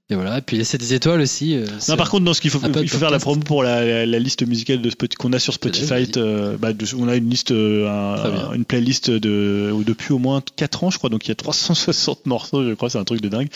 Et 0.09 0.15
voilà, 0.15 0.37
et 0.37 0.41
puis 0.41 0.55
laissez 0.57 0.77
des 0.77 0.93
étoiles 0.93 1.19
aussi. 1.19 1.55
euh, 1.57 1.65
Non, 1.89 1.97
par 1.97 2.09
contre, 2.09 2.23
non, 2.23 2.33
ce 2.33 2.39
qu'il 2.39 2.49
faut, 2.49 2.59
il 2.81 2.87
faut 2.89 2.97
faire 2.97 3.09
la 3.11 3.19
promo 3.19 3.41
pour 3.41 3.61
la, 3.61 3.83
la- 3.83 4.05
la 4.05 4.19
liste 4.19 4.47
musicale 4.47 4.81
de 4.81 4.89
qu'on 5.19 5.33
a 5.33 5.39
sur. 5.39 5.53
Spotify. 5.53 6.09
euh, 6.15 6.55
bah, 6.57 6.71
de- 6.71 6.85
on 6.97 7.09
a 7.09 7.15
une 7.17 7.29
liste, 7.29 7.51
euh, 7.51 7.89
un- 7.89 8.53
une 8.53 8.63
playlist 8.63 9.11
de, 9.11 9.73
depuis 9.85 10.13
au 10.13 10.17
moins 10.19 10.41
4 10.55 10.85
ans, 10.85 10.91
je 10.91 10.97
crois. 10.97 11.09
Donc 11.09 11.25
il 11.25 11.27
y 11.27 11.31
a 11.31 11.35
360 11.35 12.25
morceaux, 12.25 12.63
je 12.63 12.73
crois, 12.73 12.89
c'est 12.89 12.99
un 12.99 13.03
truc 13.03 13.19
de 13.19 13.27
dingue. 13.27 13.49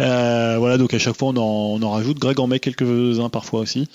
Euh, 0.00 0.56
voilà, 0.58 0.76
donc 0.76 0.92
à 0.92 0.98
chaque 0.98 1.16
fois 1.16 1.28
on 1.28 1.36
en, 1.38 1.80
on 1.80 1.82
en 1.82 1.90
rajoute. 1.92 2.18
Greg 2.18 2.38
en 2.40 2.46
met 2.46 2.60
quelques-uns 2.60 3.30
parfois 3.30 3.60
aussi. 3.60 3.88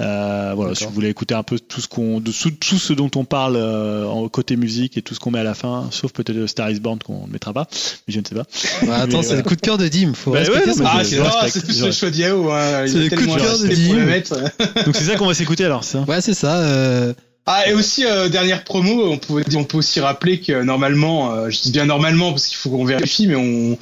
Euh, 0.00 0.52
voilà, 0.54 0.74
si 0.74 0.84
vous 0.84 0.90
voulez 0.90 1.08
écouter 1.08 1.34
un 1.34 1.42
peu 1.42 1.58
tout 1.58 1.80
ce 1.80 1.88
qu'on, 1.88 2.20
de 2.20 2.30
tout, 2.30 2.50
tout 2.52 2.78
ce 2.78 2.92
dont 2.92 3.10
on 3.16 3.24
parle 3.24 3.56
euh, 3.56 4.06
en 4.06 4.28
côté 4.28 4.56
musique 4.56 4.96
et 4.96 5.02
tout 5.02 5.14
ce 5.14 5.20
qu'on 5.20 5.30
met 5.32 5.40
à 5.40 5.44
la 5.44 5.54
fin, 5.54 5.88
sauf 5.90 6.12
peut-être 6.12 6.46
Star 6.46 6.70
is 6.70 6.78
Born 6.80 6.98
qu'on 7.00 7.26
ne 7.26 7.32
mettra 7.32 7.52
pas, 7.52 7.66
mais 8.06 8.14
je 8.14 8.20
ne 8.20 8.24
sais 8.24 8.34
pas. 8.34 8.44
Bah, 8.86 8.96
attends, 8.98 9.18
Mais, 9.18 9.22
c'est 9.24 9.34
euh, 9.34 9.36
le 9.38 9.42
coup 9.42 9.56
de 9.56 9.60
cœur 9.60 9.76
de 9.78 9.88
Dim. 9.88 10.12
Faut 10.14 10.30
Bah 10.30 10.40
ouais, 10.42 10.46
respecter 10.48 10.80
mais 10.80 10.86
Ah, 10.88 11.00
c'est 11.44 11.50
c'est 11.50 11.64
plus 11.64 11.78
je 11.78 11.84
le 11.86 11.92
choix 11.92 12.10
d'Yao. 12.10 12.50
Hein. 12.50 12.84
Il 12.86 12.90
C'est 12.92 12.98
a 12.98 13.00
le 13.02 13.08
coup 13.10 13.16
de 13.16 13.40
cœur 13.40 13.58
de 13.58 13.66
Dim. 13.66 14.84
Donc 14.84 14.94
c'est 14.96 15.04
ça 15.04 15.16
qu'on 15.16 15.26
va 15.26 15.34
s'écouter 15.34 15.64
alors, 15.64 15.82
c'est 15.84 15.98
ça? 15.98 16.04
Ouais, 16.06 16.20
c'est 16.20 16.34
ça. 16.34 16.58
euh, 16.58 17.12
Ah, 17.50 17.66
et 17.66 17.72
aussi, 17.72 18.04
euh, 18.04 18.28
dernière 18.28 18.62
promo, 18.62 19.10
on 19.10 19.16
peut, 19.16 19.42
on 19.56 19.64
peut 19.64 19.78
aussi 19.78 20.00
rappeler 20.00 20.38
que 20.38 20.62
normalement, 20.62 21.32
euh, 21.32 21.48
je 21.48 21.62
dis 21.62 21.70
bien 21.72 21.86
normalement 21.86 22.30
parce 22.32 22.46
qu'il 22.46 22.58
faut 22.58 22.68
qu'on 22.68 22.84
vérifie, 22.84 23.26
mais 23.26 23.36
on, 23.36 23.78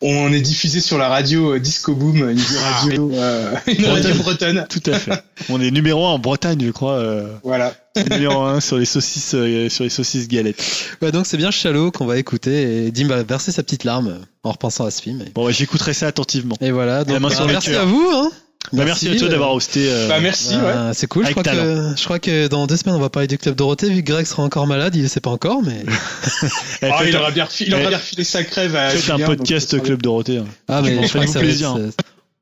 on 0.00 0.32
est 0.32 0.40
diffusé 0.40 0.80
sur 0.80 0.96
la 0.96 1.10
radio 1.10 1.52
euh, 1.54 1.60
Disco 1.60 1.94
Boom, 1.94 2.30
une 2.30 2.40
radio, 2.40 3.10
euh, 3.12 3.54
une 3.66 3.84
radio 3.84 4.14
bretonne. 4.22 4.66
Tout 4.70 4.90
à 4.90 4.98
fait. 4.98 5.22
on 5.50 5.60
est 5.60 5.70
numéro 5.70 6.06
1 6.06 6.12
en 6.12 6.18
Bretagne, 6.18 6.62
je 6.64 6.70
crois. 6.70 6.94
euh, 6.94 7.26
Voilà. 7.44 7.74
numéro 8.10 8.40
1 8.40 8.60
sur 8.60 8.78
les 8.78 8.86
saucisses, 8.86 9.34
euh, 9.34 9.68
sur 9.68 9.84
les 9.84 9.90
saucisses 9.90 10.26
galettes. 10.26 10.64
Ouais, 11.02 11.12
donc 11.12 11.26
c'est 11.26 11.36
bien 11.36 11.50
Chalot 11.50 11.90
qu'on 11.90 12.06
va 12.06 12.16
écouter 12.16 12.86
et 12.86 12.90
Dim 12.90 13.08
va 13.08 13.22
verser 13.22 13.52
sa 13.52 13.62
petite 13.62 13.84
larme 13.84 14.20
en 14.44 14.52
repensant 14.52 14.86
à 14.86 14.90
ce 14.90 15.02
film. 15.02 15.20
Et, 15.26 15.30
Bon, 15.34 15.44
bah, 15.44 15.50
j'écouterai 15.52 15.92
ça 15.92 16.06
attentivement. 16.06 16.56
et 16.62 16.70
voilà. 16.70 17.04
Donc, 17.04 17.20
main 17.20 17.28
bah, 17.28 17.34
sur 17.34 17.46
le 17.46 17.52
merci 17.52 17.68
cœur. 17.70 17.82
à 17.82 17.84
vous. 17.84 18.08
Hein. 18.14 18.30
Bah, 18.72 18.84
merci, 18.84 19.08
à 19.08 19.16
toi 19.16 19.26
euh, 19.26 19.30
d'avoir 19.30 19.52
hosté. 19.54 19.90
euh, 19.90 20.06
Bah, 20.08 20.20
merci, 20.20 20.54
ouais. 20.54 20.60
bah, 20.62 20.90
C'est 20.94 21.06
cool. 21.08 21.26
Je 21.26 21.30
crois, 21.32 21.42
que, 21.42 21.50
je 21.96 22.04
crois 22.04 22.18
que 22.18 22.46
dans 22.46 22.66
deux 22.66 22.76
semaines, 22.76 22.94
on 22.94 23.00
va 23.00 23.10
parler 23.10 23.26
du 23.26 23.36
Club 23.38 23.56
Dorothée. 23.56 23.90
Vu 23.90 24.02
que 24.04 24.12
Greg 24.12 24.26
sera 24.26 24.42
encore 24.44 24.66
malade, 24.66 24.94
il 24.94 25.02
ne 25.02 25.08
sait 25.08 25.20
pas 25.20 25.30
encore. 25.30 25.62
Mais... 25.62 25.84
eh, 26.82 26.86
Ah, 26.92 27.04
il 27.04 27.16
aurait 27.16 27.32
bien 27.32 27.46
refilé, 27.46 27.70
il 27.70 27.74
aurait 27.74 27.84
eh, 27.84 27.88
bien 27.88 27.98
refilé 27.98 28.22
sa 28.22 28.44
crève 28.44 28.76
à 28.76 28.90
faites 28.90 29.10
un 29.10 29.16
donc 29.18 29.26
podcast 29.26 29.82
Club 29.82 30.02
Dorothée. 30.02 30.38
hein. 30.38 30.44
Ah, 30.68 30.82
mais 30.82 30.94
Franchement, 30.94 31.06
je 31.06 31.08
crois 31.12 31.24
que 31.26 31.32
ça 31.32 31.38
va, 31.40 31.44
être, 31.44 31.48
plaisir. 31.48 31.68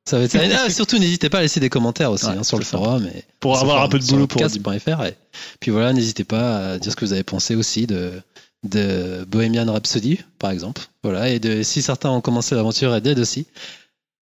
ça, 0.05 0.19
va 0.19 0.25
être 0.25 0.33
ça. 0.33 0.39
Ah, 0.67 0.71
surtout, 0.71 0.99
n'hésitez 0.99 1.31
pas 1.31 1.39
à 1.39 1.43
laisser 1.43 1.61
des 1.61 1.71
commentaires 1.71 2.11
aussi 2.11 2.27
Ouais, 2.27 2.33
hein, 2.39 2.43
sur 2.43 2.59
le 2.59 2.65
c'est 2.65 2.73
forum. 2.73 3.07
Et, 3.15 3.25
Pour 3.41 3.59
avoir 3.59 3.83
un 3.83 3.89
peu 3.89 3.99
de 3.99 4.05
boulot 4.05 4.27
pour 4.27 4.43
podcast.fr. 4.43 5.05
Et 5.07 5.15
puis 5.61 5.71
voilà, 5.71 5.93
n'hésitez 5.95 6.25
pas 6.25 6.73
à 6.73 6.79
dire 6.79 6.93
ce 6.93 6.97
que 6.97 7.05
vous 7.07 7.13
avez 7.15 7.23
pensé 7.23 7.55
aussi 7.55 7.87
de, 7.87 8.13
de 8.65 9.25
Bohemian 9.29 9.73
Rhapsody, 9.73 10.19
par 10.39 10.51
exemple. 10.51 10.83
Voilà, 11.03 11.31
et 11.31 11.39
de, 11.39 11.63
si 11.63 11.81
certains 11.81 12.11
ont 12.11 12.21
commencé 12.21 12.55
l'aventure 12.55 12.93
Red 12.93 13.05
Dead 13.05 13.19
aussi, 13.19 13.47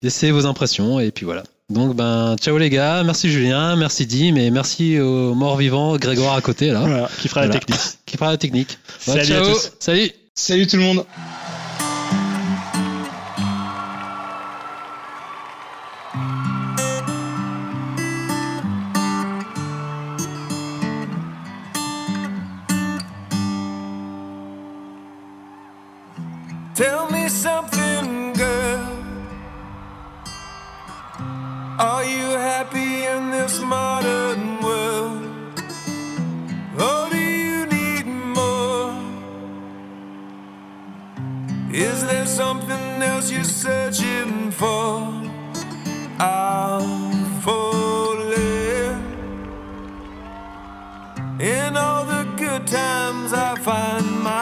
laissez 0.03 0.31
vos 0.31 0.45
impressions. 0.45 0.99
Et 1.01 1.11
puis 1.11 1.25
voilà. 1.25 1.43
Donc, 1.69 1.95
ben, 1.97 2.35
ciao 2.39 2.57
les 2.57 2.69
gars. 2.69 3.03
Merci 3.03 3.29
Julien, 3.29 3.75
merci 3.75 4.05
Dim, 4.05 4.35
et 4.37 4.51
merci 4.51 4.99
au 5.01 5.33
mort 5.35 5.57
vivant 5.57 5.97
Grégoire 5.97 6.35
à 6.35 6.41
côté, 6.41 6.71
là, 6.71 6.79
Voilà, 6.79 7.09
qui 7.19 7.27
fera 7.27 7.41
Voilà. 7.41 7.55
la 7.55 7.59
technique. 7.59 7.81
qui 8.05 8.15
fera 8.17 8.31
la 8.31 8.37
technique. 8.37 8.79
Bon, 9.05 9.13
Salut 9.13 9.21
à 9.33 9.43
ciao. 9.43 9.53
tous. 9.53 9.71
Salut. 9.79 10.11
Salut 10.33 10.65
tout 10.67 10.77
le 10.77 10.83
monde. 10.83 11.05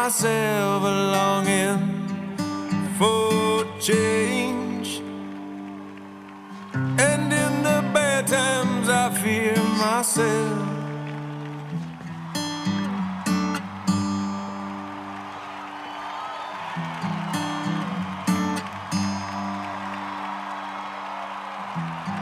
myself 0.05 0.83
longing 0.83 1.79
for 2.95 3.65
change. 3.79 5.01
And 6.73 7.33
in 7.33 7.53
the 7.63 7.79
bad 7.91 8.27
times, 8.27 8.87
I 8.87 9.09
fear 9.21 9.57
myself. 9.81 10.59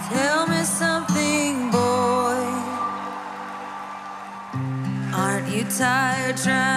Tell 0.09 0.47
me 0.47 0.63
something, 0.63 1.69
boy. 1.69 2.43
Aren't 5.13 5.49
you 5.49 5.65
tired 5.65 6.37
trying? 6.37 6.72